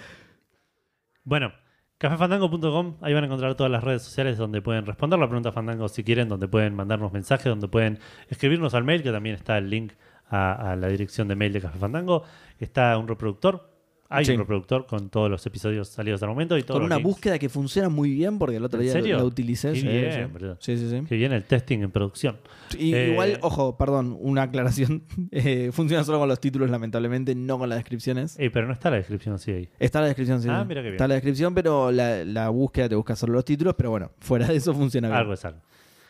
Bueno, 1.24 1.52
cafefandango.com, 1.98 2.96
ahí 3.02 3.12
van 3.12 3.24
a 3.24 3.26
encontrar 3.26 3.54
todas 3.54 3.70
las 3.70 3.84
redes 3.84 4.02
sociales 4.02 4.38
donde 4.38 4.62
pueden 4.62 4.86
responder 4.86 5.18
la 5.18 5.26
pregunta 5.26 5.52
Fandango 5.52 5.88
si 5.88 6.02
quieren, 6.04 6.28
donde 6.28 6.48
pueden 6.48 6.74
mandarnos 6.74 7.12
mensajes, 7.12 7.46
donde 7.46 7.68
pueden 7.68 7.98
escribirnos 8.28 8.74
al 8.74 8.84
mail, 8.84 9.02
que 9.02 9.12
también 9.12 9.36
está 9.36 9.58
el 9.58 9.68
link 9.68 9.92
a, 10.32 10.72
a 10.72 10.76
la 10.76 10.88
dirección 10.88 11.28
de 11.28 11.36
mail 11.36 11.52
de 11.52 11.60
Café 11.60 11.78
Fandango. 11.78 12.24
Está 12.58 12.96
un 12.98 13.06
reproductor, 13.06 13.68
hay 14.08 14.24
Sí. 14.26 14.32
un 14.32 14.38
reproductor 14.40 14.86
con 14.86 15.08
todos 15.08 15.30
los 15.30 15.44
episodios 15.46 15.88
salidos 15.88 16.20
el 16.22 16.28
momento 16.28 16.58
y 16.58 16.62
todos 16.62 16.78
Con 16.78 16.84
una 16.86 16.96
links. 16.96 17.08
búsqueda 17.08 17.38
que 17.38 17.48
funciona 17.48 17.88
muy 17.88 18.10
bien, 18.10 18.38
porque 18.38 18.56
el 18.56 18.64
otro 18.64 18.78
¿En 18.78 18.84
día 18.84 18.92
serio? 18.92 19.16
la 19.16 19.24
utilicé. 19.24 19.72
Qué 19.72 19.80
sí, 19.80 19.88
bien, 19.88 20.30
sí. 20.60 20.76
sí, 20.76 20.90
sí. 20.90 21.00
Que 21.08 21.16
viene 21.16 21.34
el 21.36 21.44
testing 21.44 21.78
en 21.80 21.90
producción. 21.90 22.36
Y 22.78 22.92
Eh, 22.94 23.10
Igual, 23.12 23.38
ojo, 23.40 23.76
perdón, 23.78 24.16
una 24.20 24.42
aclaración. 24.42 25.02
Eh, 25.32 25.70
funciona 25.72 26.04
solo 26.04 26.18
con 26.18 26.28
los 26.28 26.40
títulos, 26.40 26.68
lamentablemente, 26.70 27.34
no 27.34 27.58
con 27.58 27.68
las 27.70 27.78
descripciones. 27.78 28.38
Eh, 28.38 28.50
pero 28.50 28.66
no 28.66 28.74
está 28.74 28.90
la 28.90 28.96
descripción 28.96 29.34
así 29.36 29.50
ahí. 29.50 29.68
Está 29.78 30.00
la 30.00 30.06
descripción, 30.08 30.42
sí. 30.42 30.48
Ah, 30.50 30.64
mira 30.68 30.80
qué 30.82 30.88
bien. 30.90 30.94
Está 30.94 31.08
la 31.08 31.14
descripción, 31.14 31.54
pero 31.54 31.90
la, 31.90 32.22
la 32.24 32.48
búsqueda 32.50 32.88
te 32.90 32.94
busca 32.94 33.16
solo 33.16 33.32
los 33.32 33.44
títulos, 33.46 33.74
pero 33.76 33.90
bueno, 33.90 34.10
fuera 34.20 34.46
de 34.46 34.56
eso 34.56 34.74
funciona 34.74 35.08
bien. 35.08 35.18
Algo 35.20 35.32
es 35.32 35.44
algo. 35.44 35.60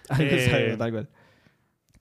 Algo 0.08 0.24
es 0.30 0.48
Eh, 0.48 0.54
algo, 0.66 0.78
tal 0.78 0.90
cual. 0.90 1.08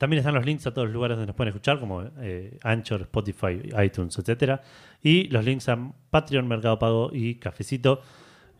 También 0.01 0.17
están 0.17 0.33
los 0.33 0.43
links 0.43 0.65
a 0.65 0.73
todos 0.73 0.87
los 0.87 0.95
lugares 0.95 1.15
donde 1.15 1.27
nos 1.27 1.35
pueden 1.35 1.49
escuchar, 1.49 1.79
como 1.79 2.01
eh, 2.21 2.57
Anchor, 2.63 3.01
Spotify, 3.01 3.61
iTunes, 3.85 4.17
etcétera. 4.17 4.59
Y 5.03 5.25
los 5.25 5.45
links 5.45 5.69
a 5.69 5.77
Patreon, 6.09 6.47
Mercado 6.47 6.79
Pago 6.79 7.11
y 7.13 7.35
Cafecito. 7.35 8.01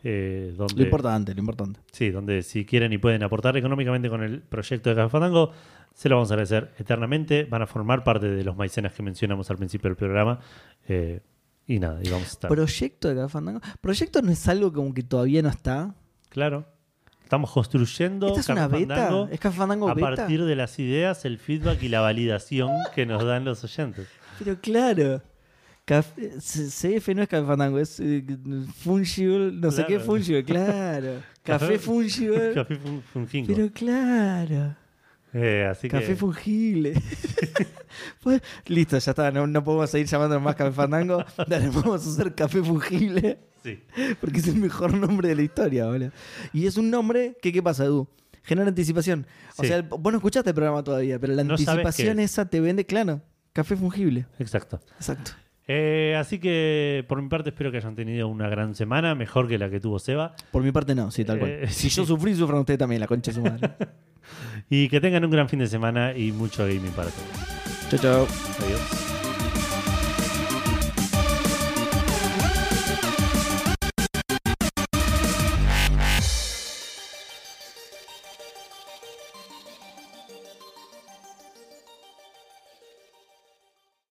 eh, 0.04 0.54
donde, 0.56 0.76
Lo 0.76 0.84
importante, 0.84 1.34
lo 1.34 1.40
importante. 1.40 1.80
Sí, 1.92 2.12
donde 2.12 2.44
si 2.44 2.64
quieren 2.64 2.94
y 2.94 3.00
pueden 3.00 3.24
aportar 3.24 3.58
económicamente 3.58 4.08
con 4.08 4.22
el 4.22 4.44
proyecto 4.44 4.92
de 4.92 4.96
Café 4.96 5.10
Fandango, 5.10 5.52
se 5.96 6.10
lo 6.10 6.18
vamos 6.18 6.30
a 6.30 6.36
agradecer 6.36 6.76
eternamente. 6.78 7.46
Van 7.46 7.64
a 7.64 7.66
formar 7.66 8.04
parte 8.04 8.30
de 8.30 8.44
los 8.44 8.56
maicenas 8.56 8.94
que 8.94 9.02
mencionamos 9.02 9.50
al 9.50 9.58
principio 9.58 9.90
del 9.90 9.98
programa. 9.98 10.40
Eh, 10.88 11.22
y 11.66 11.80
nada, 11.80 12.02
y 12.04 12.10
vamos 12.12 12.28
a 12.28 12.32
estar. 12.34 12.50
Proyecto 12.52 13.08
de 13.10 13.16
Café 13.16 13.30
Fandango. 13.30 13.62
Proyecto 13.82 14.22
no 14.22 14.32
es 14.32 14.48
algo 14.48 14.72
como 14.72 14.94
que 14.94 15.02
todavía 15.02 15.42
no 15.42 15.50
está. 15.50 15.96
claro. 16.30 16.68
Estamos 17.32 17.52
construyendo 17.52 18.28
¿Esta 18.28 18.42
es 18.42 18.48
Café 18.48 18.60
una 18.60 18.68
beta? 18.68 18.96
Fandango 18.98 19.30
¿Es 19.32 19.40
Café 19.40 19.58
Fandango 19.58 19.88
a 19.90 19.94
beta? 19.94 20.16
partir 20.16 20.44
de 20.44 20.54
las 20.58 20.78
ideas, 20.80 21.24
el 21.24 21.38
feedback 21.38 21.82
y 21.82 21.88
la 21.88 22.02
validación 22.02 22.72
que 22.94 23.06
nos 23.06 23.24
dan 23.24 23.46
los 23.46 23.64
oyentes. 23.64 24.06
Pero 24.38 24.60
claro. 24.60 25.22
Café- 25.86 26.32
CF 26.42 27.16
no 27.16 27.22
es 27.22 27.30
Café 27.30 27.48
Fandango, 27.48 27.80
es 27.80 28.02
eh, 28.02 28.22
Fungible, 28.84 29.54
no 29.54 29.72
sé 29.72 29.86
qué 29.86 30.02
Fungible, 30.02 30.44
claro. 30.44 31.22
Café 31.44 31.80
Fungible. 31.80 32.52
Café 32.54 32.76
fun- 32.76 33.02
fungingo. 33.02 33.56
Pero 33.56 33.72
claro. 33.72 34.76
Eh, 35.34 35.70
así 35.72 35.88
Café 35.88 36.08
que 36.08 36.16
fungible. 36.18 36.94
Pues, 38.22 38.42
listo, 38.68 38.98
ya 38.98 39.12
está. 39.12 39.32
No, 39.32 39.48
no 39.48 39.64
podemos 39.64 39.90
seguir 39.90 40.08
llamándonos 40.08 40.44
más 40.44 40.56
Café 40.58 40.74
Fandango. 40.74 41.24
Dale, 41.48 41.70
vamos 41.70 42.06
a 42.06 42.10
hacer 42.10 42.36
Café 42.36 42.62
Fungible. 42.62 43.40
Sí. 43.64 43.80
Porque 44.22 44.40
es 44.40 44.48
el 44.48 44.56
mejor 44.56 44.94
nombre 44.94 45.30
de 45.30 45.36
la 45.36 45.42
historia, 45.44 45.86
boludo. 45.88 46.12
Y 46.54 46.66
es 46.68 46.78
un 46.78 46.90
nombre 46.90 47.38
que, 47.42 47.52
¿qué 47.54 47.62
pasa, 47.64 47.86
Edu? 47.86 48.08
Genera 48.44 48.68
anticipación. 48.70 49.26
O 49.58 49.62
Sí. 49.64 49.68
sea, 49.68 49.82
vos 49.84 50.12
no 50.12 50.18
escuchaste 50.18 50.50
el 50.50 50.56
programa 50.56 50.84
todavía, 50.84 51.20
pero 51.20 51.34
la 51.34 51.44
No 51.44 51.54
anticipación 51.54 52.18
qué 52.18 52.24
es. 52.24 52.32
esa 52.32 52.46
te 52.50 52.60
vende, 52.60 52.86
claro. 52.86 53.22
Café 53.54 53.76
fungible. 53.76 54.26
Exacto. 54.40 54.80
Exacto. 54.96 55.32
Eh, 55.68 56.16
así 56.20 56.40
que 56.40 57.06
por 57.08 57.22
mi 57.22 57.30
parte 57.30 57.50
espero 57.50 57.72
que 57.72 57.78
hayan 57.78 57.96
tenido 57.96 58.28
una 58.28 58.50
gran 58.50 58.74
semana, 58.76 59.14
mejor 59.16 59.48
que 59.48 59.58
la 59.58 59.70
que 59.70 59.80
tuvo 59.80 60.00
Seba, 60.00 60.36
Por 60.52 60.64
mi 60.64 60.72
parte, 60.72 60.96
no, 60.96 61.12
sí, 61.12 61.24
tal 61.24 61.38
cual. 61.40 61.52
Eh, 61.62 61.68
si 61.70 61.90
sí. 61.90 61.96
yo 61.98 62.06
sufrí, 62.06 62.34
sufran 62.36 62.60
ustedes 62.60 62.80
también, 62.80 63.00
la 63.00 63.08
concha 63.08 63.32
de 63.32 63.36
su 63.36 63.42
madre. 63.44 63.70
y 64.70 64.90
que 64.90 65.00
tengan 65.00 65.24
un 65.24 65.32
gran 65.32 65.48
fin 65.48 65.60
de 65.60 65.68
semana 65.68 66.18
y 66.18 66.32
mucho 66.32 66.64
gaming 66.66 66.92
para 66.92 67.10
todos. 67.10 68.02
chao, 68.02 68.26
chao. 68.26 68.28
Adiós. 68.66 69.11